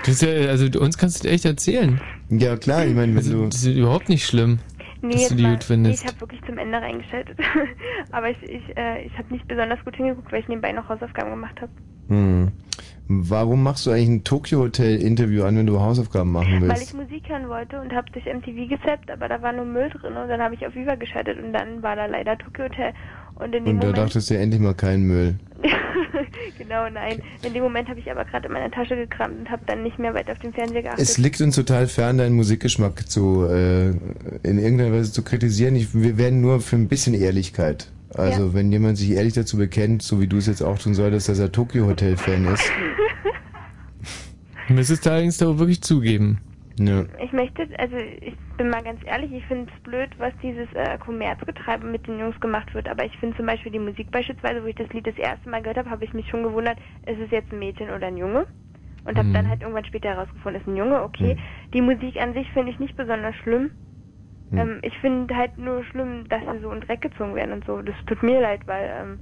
Das 0.00 0.08
ist 0.08 0.22
ja, 0.22 0.50
also 0.50 0.66
uns 0.80 0.98
kannst 0.98 1.22
du 1.22 1.28
das 1.28 1.34
echt 1.34 1.44
erzählen. 1.44 2.00
Ja, 2.30 2.56
klar, 2.56 2.86
ich 2.86 2.94
meine, 2.94 3.14
wenn 3.14 3.30
du. 3.30 3.46
Das 3.46 3.56
ist 3.56 3.66
überhaupt 3.66 4.08
nicht 4.08 4.26
schlimm, 4.26 4.58
Nee, 5.04 5.14
dass 5.14 5.28
du 5.28 5.34
die 5.34 5.42
mal, 5.42 5.52
gut 5.52 5.64
findest. 5.64 6.02
Nee, 6.02 6.08
ich 6.08 6.14
habe 6.14 6.20
wirklich 6.22 6.42
zum 6.46 6.58
Ende 6.58 6.78
reingeschaltet. 6.78 7.38
Aber 8.12 8.30
ich, 8.30 8.42
ich, 8.42 8.76
äh, 8.76 9.04
ich 9.04 9.12
habe 9.18 9.32
nicht 9.32 9.46
besonders 9.46 9.84
gut 9.84 9.96
hingeguckt, 9.96 10.32
weil 10.32 10.40
ich 10.40 10.48
nebenbei 10.48 10.72
noch 10.72 10.88
Hausaufgaben 10.88 11.30
gemacht 11.30 11.60
habe. 11.60 11.72
Hm. 12.08 12.52
Warum 13.06 13.62
machst 13.62 13.86
du 13.86 13.90
eigentlich 13.90 14.08
ein 14.08 14.24
Tokyo 14.24 14.60
Hotel 14.60 15.00
Interview 15.02 15.44
an, 15.44 15.58
wenn 15.58 15.66
du 15.66 15.78
Hausaufgaben 15.78 16.32
machen 16.32 16.62
Weil 16.62 16.70
willst? 16.70 16.88
ich 16.88 16.94
Musik 16.94 17.28
hören 17.28 17.50
wollte 17.50 17.78
und 17.78 17.92
habe 17.92 18.10
durch 18.12 18.24
MTV 18.24 18.66
gezappt, 18.68 19.10
aber 19.10 19.28
da 19.28 19.42
war 19.42 19.52
nur 19.52 19.66
Müll 19.66 19.90
drin 19.90 20.14
und 20.16 20.28
dann 20.28 20.40
habe 20.40 20.54
ich 20.54 20.66
auf 20.66 20.74
Viva 20.74 20.94
geschaltet 20.94 21.38
und 21.38 21.52
dann 21.52 21.82
war 21.82 21.96
da 21.96 22.06
leider 22.06 22.38
Tokyo 22.38 22.64
Hotel. 22.64 22.94
Und 23.36 23.54
in 23.54 23.64
dem 23.64 23.74
Und 23.74 23.80
da 23.82 23.86
Moment, 23.88 23.98
dachtest 23.98 24.30
du 24.30 24.34
ja 24.34 24.40
endlich 24.40 24.60
mal 24.60 24.74
keinen 24.74 25.04
Müll. 25.04 25.34
genau, 26.58 26.88
nein. 26.90 27.20
In 27.42 27.54
dem 27.54 27.62
Moment 27.62 27.88
habe 27.88 27.98
ich 27.98 28.10
aber 28.10 28.24
gerade 28.24 28.46
in 28.46 28.52
meine 28.52 28.70
Tasche 28.70 28.96
gekramt 28.96 29.38
und 29.40 29.50
habe 29.50 29.62
dann 29.66 29.82
nicht 29.82 29.98
mehr 29.98 30.14
weiter 30.14 30.32
auf 30.32 30.38
den 30.38 30.52
Fernseher 30.52 30.82
geachtet. 30.82 31.02
Es 31.02 31.18
liegt 31.18 31.40
uns 31.40 31.56
total 31.56 31.86
fern, 31.88 32.18
deinen 32.18 32.36
Musikgeschmack 32.36 33.08
zu 33.08 33.44
äh, 33.46 33.88
in 34.42 34.58
irgendeiner 34.58 34.92
Weise 34.92 35.12
zu 35.12 35.22
kritisieren. 35.22 35.74
Ich, 35.76 35.94
wir 35.94 36.16
werden 36.18 36.40
nur 36.40 36.60
für 36.60 36.76
ein 36.76 36.88
bisschen 36.88 37.14
Ehrlichkeit. 37.14 37.90
Also 38.14 38.46
Ja. 38.46 38.54
wenn 38.54 38.70
jemand 38.70 38.96
sich 38.98 39.10
ehrlich 39.10 39.32
dazu 39.34 39.56
bekennt, 39.56 40.02
so 40.02 40.20
wie 40.20 40.28
du 40.28 40.36
es 40.36 40.46
jetzt 40.46 40.62
auch 40.62 40.78
tun 40.78 40.94
solltest, 40.94 41.28
dass 41.28 41.38
er 41.40 41.50
Tokyo 41.50 41.86
Hotel 41.86 42.16
Fan 42.16 42.44
ist. 42.46 42.62
Müsstest 44.68 45.04
du 45.04 45.10
allerdings 45.10 45.38
doch 45.38 45.58
wirklich 45.58 45.82
zugeben. 45.82 46.38
Ja. 46.76 47.04
Ich 47.20 47.32
möchte, 47.32 47.68
also 47.78 47.96
ich 47.96 48.34
bin 48.56 48.68
mal 48.70 48.82
ganz 48.82 49.00
ehrlich, 49.04 49.32
ich 49.32 49.44
finde 49.46 49.70
es 49.74 49.82
blöd, 49.82 50.10
was 50.18 50.32
dieses 50.42 50.72
äh, 50.72 50.98
Kommerzgetreibe 50.98 51.86
mit 51.86 52.06
den 52.06 52.18
Jungs 52.18 52.38
gemacht 52.40 52.74
wird. 52.74 52.88
Aber 52.88 53.04
ich 53.04 53.16
finde 53.18 53.36
zum 53.36 53.46
Beispiel 53.46 53.72
die 53.72 53.78
Musik 53.78 54.10
beispielsweise, 54.10 54.62
wo 54.62 54.66
ich 54.66 54.74
das 54.76 54.88
Lied 54.90 55.06
das 55.06 55.16
erste 55.16 55.48
Mal 55.48 55.62
gehört 55.62 55.78
habe, 55.78 55.90
habe 55.90 56.04
ich 56.04 56.14
mich 56.14 56.28
schon 56.28 56.42
gewundert, 56.42 56.78
ist 57.06 57.20
es 57.20 57.30
jetzt 57.30 57.52
ein 57.52 57.58
Mädchen 57.58 57.90
oder 57.90 58.08
ein 58.08 58.16
Junge? 58.16 58.46
Und 59.04 59.18
habe 59.18 59.28
Mhm. 59.28 59.32
dann 59.34 59.48
halt 59.48 59.60
irgendwann 59.60 59.84
später 59.84 60.08
herausgefunden, 60.10 60.60
ist 60.60 60.66
ein 60.66 60.76
Junge, 60.76 61.02
okay. 61.02 61.36
Die 61.74 61.82
Musik 61.82 62.16
an 62.20 62.32
sich 62.34 62.50
finde 62.52 62.72
ich 62.72 62.78
nicht 62.78 62.96
besonders 62.96 63.36
schlimm. 63.36 63.70
Mhm. 64.50 64.58
Ähm, 64.58 64.78
ich 64.82 64.96
finde 64.98 65.36
halt 65.36 65.58
nur 65.58 65.84
schlimm, 65.84 66.26
dass 66.28 66.40
sie 66.40 66.60
so 66.60 66.72
in 66.72 66.80
Dreck 66.80 67.02
gezogen 67.02 67.34
werden 67.34 67.52
und 67.52 67.64
so. 67.66 67.82
Das 67.82 67.94
tut 68.06 68.22
mir 68.22 68.40
leid, 68.40 68.62
weil 68.66 68.90
ähm, 68.98 69.20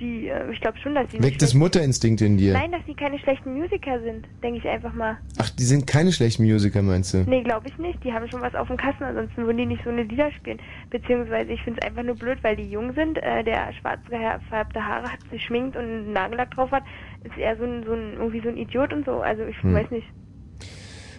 die, 0.00 0.28
äh, 0.28 0.50
ich 0.52 0.60
glaube 0.60 0.78
schon, 0.78 0.94
dass 0.94 1.10
sie 1.10 1.22
Weckt 1.22 1.40
das 1.42 1.54
Mutterinstinkt 1.54 2.20
in 2.20 2.36
dir? 2.36 2.52
Nein, 2.52 2.72
dass 2.72 2.80
sie 2.86 2.94
keine 2.94 3.18
schlechten 3.18 3.54
Musiker 3.54 4.00
sind, 4.02 4.26
denke 4.42 4.58
ich 4.58 4.68
einfach 4.68 4.92
mal. 4.92 5.18
Ach, 5.38 5.48
die 5.50 5.62
sind 5.64 5.86
keine 5.86 6.12
schlechten 6.12 6.44
Musiker, 6.44 6.82
meinst 6.82 7.14
du? 7.14 7.18
Nee, 7.26 7.42
glaube 7.42 7.68
ich 7.68 7.78
nicht. 7.78 8.02
Die 8.04 8.12
haben 8.12 8.28
schon 8.28 8.40
was 8.40 8.54
auf 8.54 8.68
dem 8.68 8.76
Kasten, 8.76 9.04
ansonsten 9.04 9.44
würden 9.44 9.58
die 9.58 9.66
nicht 9.66 9.84
so 9.84 9.90
eine 9.90 10.02
Lieder 10.02 10.30
spielen. 10.32 10.58
Beziehungsweise 10.90 11.52
ich 11.52 11.62
finde 11.62 11.80
es 11.80 11.86
einfach 11.86 12.02
nur 12.02 12.16
blöd, 12.16 12.38
weil 12.42 12.56
die 12.56 12.70
jung 12.70 12.92
sind. 12.94 13.18
Äh, 13.18 13.44
der 13.44 13.72
schwarz 13.80 14.00
gefärbte 14.04 14.84
Haare 14.84 15.12
hat, 15.12 15.18
sich 15.30 15.42
schminkt 15.42 15.76
und 15.76 15.82
einen 15.84 16.12
Nagellack 16.12 16.50
drauf 16.52 16.70
hat, 16.72 16.82
ist 17.22 17.36
eher 17.38 17.56
so 17.56 17.64
ein, 17.64 17.84
so 17.84 17.92
ein, 17.92 18.14
irgendwie 18.14 18.40
so 18.40 18.48
ein 18.48 18.56
Idiot 18.56 18.92
und 18.92 19.04
so. 19.06 19.20
Also 19.20 19.44
ich 19.44 19.62
Hm. 19.62 19.74
weiß 19.74 19.90
nicht. 19.90 20.06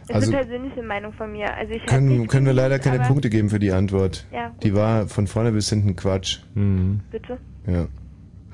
Das 0.07 0.17
Also- 0.17 0.29
ist 0.31 0.35
eine 0.35 0.45
persönliche 0.45 0.83
Meinung 0.83 1.13
von 1.13 1.31
mir. 1.31 1.51
Also 1.55 1.73
ich 1.73 1.83
Können, 1.87 2.27
können 2.27 2.45
wir 2.45 2.53
leider 2.53 2.77
keine 2.77 2.99
aber- 2.99 3.07
Punkte 3.07 3.29
geben 3.29 3.49
für 3.49 3.57
die 3.59 3.71
Antwort. 3.71 4.27
Ja, 4.31 4.49
gut. 4.49 4.63
Die 4.63 4.75
war 4.75 5.07
von 5.07 5.25
vorne 5.27 5.51
bis 5.51 5.69
hinten 5.69 5.95
Quatsch. 5.95 6.39
Bitte? 6.53 7.39
Ja. 7.65 7.87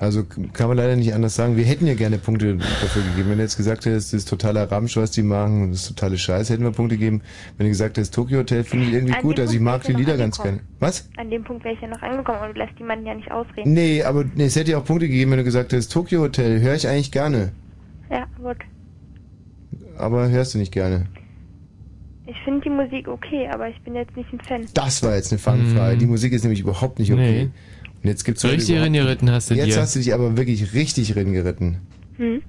Also 0.02 0.24
kann 0.24 0.66
man 0.66 0.76
leider 0.76 0.96
nicht 0.96 1.14
anders 1.14 1.36
sagen. 1.36 1.56
Wir 1.56 1.62
hätten 1.62 1.86
ja 1.86 1.94
gerne 1.94 2.18
Punkte 2.18 2.56
dafür 2.56 3.02
gegeben. 3.02 3.30
Wenn 3.30 3.36
du 3.36 3.44
jetzt 3.44 3.56
gesagt 3.56 3.86
hättest, 3.86 4.12
das 4.12 4.22
ist 4.22 4.28
totaler 4.28 4.68
Ramsch, 4.68 4.96
was 4.96 5.12
die 5.12 5.22
machen, 5.22 5.70
das 5.70 5.82
ist 5.82 5.88
totale 5.90 6.18
Scheiße, 6.18 6.52
hätten 6.52 6.64
wir 6.64 6.72
Punkte 6.72 6.96
gegeben. 6.96 7.22
Wenn 7.56 7.66
du 7.66 7.70
gesagt 7.70 7.96
hättest, 7.96 8.12
Tokyo 8.12 8.40
Hotel 8.40 8.64
finde 8.64 8.86
ich 8.86 8.94
irgendwie 8.94 9.14
An 9.14 9.22
gut, 9.22 9.38
also 9.38 9.54
ich 9.54 9.60
mag 9.60 9.84
die 9.84 9.92
Lieder 9.92 10.16
ganz 10.16 10.42
gerne. 10.42 10.58
Was? 10.80 11.08
An 11.18 11.30
dem 11.30 11.44
Punkt 11.44 11.62
wäre 11.62 11.74
ich 11.74 11.80
ja 11.80 11.86
noch 11.86 12.02
angekommen 12.02 12.40
und 12.40 12.56
du 12.56 12.58
lässt 12.58 12.76
die 12.80 12.82
Mann 12.82 13.06
ja 13.06 13.14
nicht 13.14 13.30
ausreden. 13.30 13.72
Nee, 13.72 14.02
aber 14.02 14.24
nee, 14.34 14.46
es 14.46 14.56
hätte 14.56 14.72
ja 14.72 14.78
auch 14.78 14.84
Punkte 14.84 15.06
gegeben, 15.06 15.30
wenn 15.30 15.38
du 15.38 15.44
gesagt 15.44 15.72
hättest, 15.72 15.92
Tokyo 15.92 16.22
Hotel 16.22 16.60
höre 16.60 16.74
ich 16.74 16.88
eigentlich 16.88 17.12
gerne. 17.12 17.52
Ja, 18.10 18.26
gut. 18.42 18.56
Aber 19.98 20.28
hörst 20.28 20.54
du 20.54 20.58
nicht 20.58 20.72
gerne. 20.72 21.06
Ich 22.26 22.36
finde 22.44 22.62
die 22.62 22.70
Musik 22.70 23.06
okay, 23.06 23.48
aber 23.54 23.68
ich 23.68 23.80
bin 23.82 23.94
jetzt 23.94 24.16
nicht 24.16 24.32
ein 24.32 24.40
Fan. 24.40 24.66
Das 24.74 25.04
war 25.04 25.14
jetzt 25.14 25.30
eine 25.30 25.38
Fangfrage. 25.38 25.96
Die 25.96 26.06
Musik 26.06 26.32
ist 26.32 26.42
nämlich 26.42 26.60
überhaupt 26.60 26.98
nicht 26.98 27.12
okay. 27.12 27.44
Nee. 27.44 27.50
Und 28.02 28.08
jetzt 28.08 28.24
gibt's 28.24 28.44
Richtig 28.44 28.70
überhaupt- 28.70 28.84
reingeritten 28.86 29.30
hast 29.30 29.50
du 29.50 29.54
Jetzt 29.54 29.74
dir. 29.76 29.80
hast 29.80 29.94
du 29.94 29.98
dich 30.00 30.12
aber 30.14 30.36
wirklich 30.36 30.74
richtig 30.74 31.16
reingeritten. 31.16 31.78
Hm? 32.16 32.42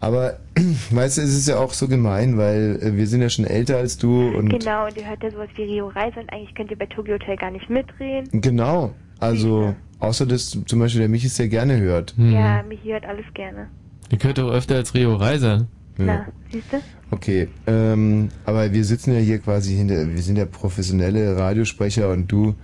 Aber 0.00 0.38
weißt 0.90 1.18
du, 1.18 1.22
es 1.22 1.36
ist 1.36 1.48
ja 1.48 1.58
auch 1.58 1.72
so 1.72 1.86
gemein, 1.88 2.38
weil 2.38 2.78
äh, 2.82 2.96
wir 2.96 3.06
sind 3.06 3.20
ja 3.22 3.28
schon 3.28 3.44
älter 3.44 3.76
als 3.76 3.98
du 3.98 4.28
und 4.30 4.48
Genau, 4.48 4.86
und 4.86 4.96
ihr 4.96 5.08
hört 5.08 5.22
ja 5.22 5.30
sowas 5.30 5.48
wie 5.56 5.62
Rio 5.62 5.88
Reise 5.88 6.20
und 6.20 6.32
eigentlich 6.32 6.54
könnt 6.54 6.70
ihr 6.70 6.78
bei 6.78 6.86
Tokyo 6.86 7.14
Hotel 7.14 7.36
gar 7.36 7.50
nicht 7.50 7.68
mitreden. 7.70 8.40
genau. 8.40 8.92
Also 9.18 9.74
außer 9.98 10.24
dass 10.24 10.58
zum 10.64 10.78
Beispiel 10.78 11.00
der 11.00 11.08
Michi 11.10 11.26
es 11.26 11.36
sehr 11.36 11.48
gerne 11.48 11.78
hört. 11.78 12.14
Ja, 12.16 12.62
mich 12.62 12.80
hört 12.84 13.04
alles 13.04 13.26
gerne. 13.34 13.68
Ihr 14.10 14.16
gehört 14.16 14.38
doch 14.38 14.50
öfter 14.50 14.76
als 14.76 14.94
Rio 14.94 15.14
Reiser. 15.14 15.66
Na, 15.98 16.26
siehst 16.50 16.72
du? 16.72 16.78
Okay, 17.10 17.48
ähm, 17.66 18.30
aber 18.46 18.72
wir 18.72 18.82
sitzen 18.86 19.12
ja 19.12 19.20
hier 19.20 19.38
quasi 19.38 19.74
hinter, 19.76 20.08
wir 20.08 20.22
sind 20.22 20.36
ja 20.38 20.46
professionelle 20.46 21.36
Radiosprecher 21.36 22.08
und 22.10 22.32
du 22.32 22.54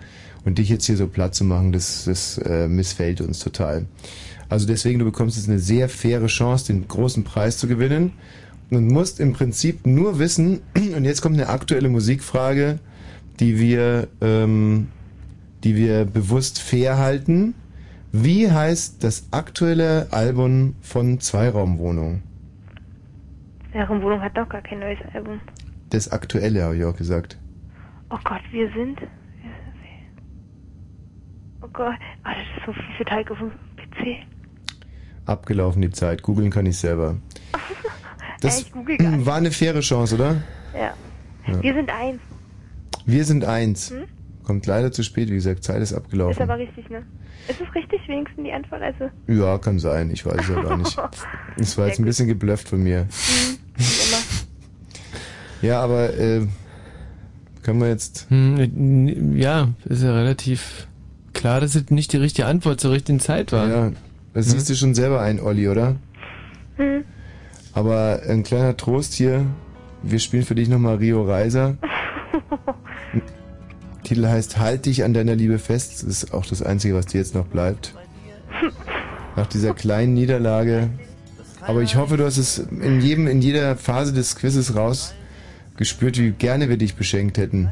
und 0.47 0.59
dich 0.59 0.69
jetzt 0.69 0.87
hier 0.87 0.97
so 0.97 1.09
platt 1.09 1.35
zu 1.35 1.45
machen, 1.45 1.73
das, 1.73 2.05
das 2.05 2.39
äh, 2.39 2.69
missfällt 2.69 3.21
uns 3.21 3.41
total. 3.41 3.85
Also 4.49 4.67
deswegen, 4.67 5.01
du 5.01 5.05
bekommst 5.05 5.37
jetzt 5.37 5.49
eine 5.49 5.59
sehr 5.59 5.89
faire 5.89 6.27
Chance, 6.29 6.73
den 6.73 6.87
großen 6.87 7.25
Preis 7.25 7.59
zu 7.59 7.67
gewinnen 7.67 8.13
und 8.71 8.87
musst 8.87 9.19
im 9.19 9.33
Prinzip 9.33 9.87
nur 9.87 10.21
wissen, 10.21 10.61
und 10.97 11.05
jetzt 11.05 11.21
kommt 11.21 11.35
eine 11.35 11.49
aktuelle 11.49 11.89
Musikfrage, 11.89 12.79
die 13.41 13.59
wir, 13.59 14.07
ähm, 14.21 14.89
die 15.65 15.75
wir 15.75 16.05
bewusst 16.05 16.61
fair 16.63 16.97
halten. 16.97 17.55
Wie 18.13 18.51
heißt 18.51 19.03
das 19.03 19.27
aktuelle 19.33 20.07
Album 20.13 20.77
von 20.81 21.19
Zweiraumwohnung? 21.19 22.23
Deren 23.75 24.01
Wohnung 24.01 24.23
hat 24.23 24.37
doch 24.37 24.49
gar 24.49 24.63
kein 24.63 24.79
neues 24.79 24.99
Album. 25.13 25.41
Das 25.91 26.11
aktuelle, 26.11 26.63
habe 26.63 26.77
ich 26.77 26.85
auch 26.85 26.97
gesagt. 26.97 27.37
Oh 28.11 28.19
Gott, 28.25 28.43
wir 28.53 28.71
sind. 28.73 29.01
Oh 31.67 31.71
Gott, 31.73 31.95
oh, 32.25 32.29
das 32.29 32.37
ist 32.57 32.65
so 32.67 32.73
viel 32.73 32.85
für 32.97 33.05
Teig 33.05 33.29
auf 33.31 33.39
dem 33.39 33.51
PC. 33.77 34.25
Abgelaufen 35.27 35.83
die 35.83 35.91
Zeit. 35.91 36.23
Googeln 36.23 36.51
kann 36.51 36.67
ich 36.67 36.79
selber. 36.79 37.17
Das 38.43 38.61
ich 38.61 38.71
google 38.71 38.99
gar 38.99 39.11
nicht. 39.13 39.25
war 39.27 39.37
eine 39.37 39.51
faire 39.51 39.81
Chance, 39.81 40.15
oder? 40.15 40.43
Ja. 40.75 40.93
Ja. 41.47 41.63
Wir 41.63 41.73
sind 41.75 41.89
eins. 41.91 42.21
Wir 43.07 43.25
sind 43.25 43.45
eins. 43.47 43.91
Hm? 43.91 44.05
Kommt 44.45 44.67
leider 44.67 44.93
zu 44.93 45.03
spät, 45.03 45.31
wie 45.31 45.35
gesagt, 45.35 45.65
Zeit 45.65 45.81
ist 45.81 45.93
Ist 45.93 45.97
abgelaufen. 45.97 46.43
aber 46.43 46.59
richtig, 46.59 46.91
ne? 46.91 47.03
Ist 47.49 47.63
es 47.63 47.75
richtig, 47.75 48.07
wenigstens 48.07 48.45
die 48.45 48.53
Antwort? 48.53 48.83
Also, 48.83 49.09
Ja, 49.27 49.57
kann 49.57 49.79
sein, 49.79 50.11
ich 50.11 50.27
weiß 50.27 50.37
es 50.39 50.49
ja 50.51 50.61
gar 50.63 50.77
nicht. 50.77 50.97
Das 51.57 51.79
war 51.79 51.87
jetzt 51.87 51.99
ein 51.99 52.05
bisschen 52.05 52.29
geblufft 52.29 52.69
von 52.69 52.83
mir. 52.83 53.07
Ja, 55.63 55.81
aber 55.83 56.13
äh, 56.15 56.47
können 57.63 57.81
wir 57.81 57.89
jetzt. 57.89 58.27
Hm, 58.29 59.35
ja, 59.39 59.71
ist 59.87 60.03
ja 60.03 60.13
relativ 60.13 60.87
klar, 61.47 61.61
dass 61.61 61.77
es 61.77 61.91
nicht 61.91 62.13
die 62.13 62.17
richtige 62.17 62.49
Antwort 62.49 62.81
zur 62.81 62.91
richtigen 62.91 63.21
Zeit 63.21 63.53
war. 63.53 63.69
Ja, 63.69 63.93
das 64.35 64.47
siehst 64.47 64.69
du 64.69 64.75
schon 64.75 64.97
selber 64.97 65.21
ein, 65.21 65.39
Olli, 65.39 65.69
oder? 65.69 65.95
Hm. 66.75 67.05
Aber 67.73 68.21
ein 68.29 68.43
kleiner 68.43 68.77
Trost 68.77 69.15
hier. 69.15 69.47
Wir 70.03 70.19
spielen 70.19 70.43
für 70.43 70.57
dich 70.57 70.69
nochmal 70.69 70.97
Rio 70.97 71.23
Reiser. 71.23 71.77
Titel 74.03 74.27
heißt 74.27 74.59
Halt 74.59 74.87
dich 74.87 75.05
an 75.05 75.15
deiner 75.15 75.37
Liebe 75.37 75.61
fest. 75.61 75.93
Das 75.93 76.03
ist 76.03 76.35
auch 76.35 76.45
das 76.45 76.63
Einzige, 76.63 76.97
was 76.97 77.07
dir 77.07 77.19
jetzt 77.19 77.37
noch 77.37 77.47
bleibt. 77.47 77.95
Nach 79.37 79.47
dieser 79.47 79.73
kleinen 79.73 80.15
Niederlage. 80.15 80.91
Aber 81.61 81.83
ich 81.83 81.95
hoffe, 81.95 82.17
du 82.17 82.25
hast 82.25 82.39
es 82.39 82.59
in 82.59 83.01
jedem, 83.01 83.29
in 83.29 83.41
jeder 83.41 83.77
Phase 83.77 84.13
des 84.13 84.35
Quizzes 84.35 84.75
raus 84.75 85.15
gespürt, 85.77 86.19
wie 86.19 86.33
gerne 86.33 86.69
wir 86.69 86.77
dich 86.77 86.97
beschenkt 86.97 87.39
hätten. 87.39 87.71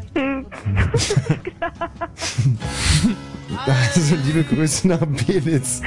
Also 3.67 4.17
liebe 4.27 4.43
Grüße 4.43 4.89
nach 4.89 5.07
Belitz. 5.07 5.81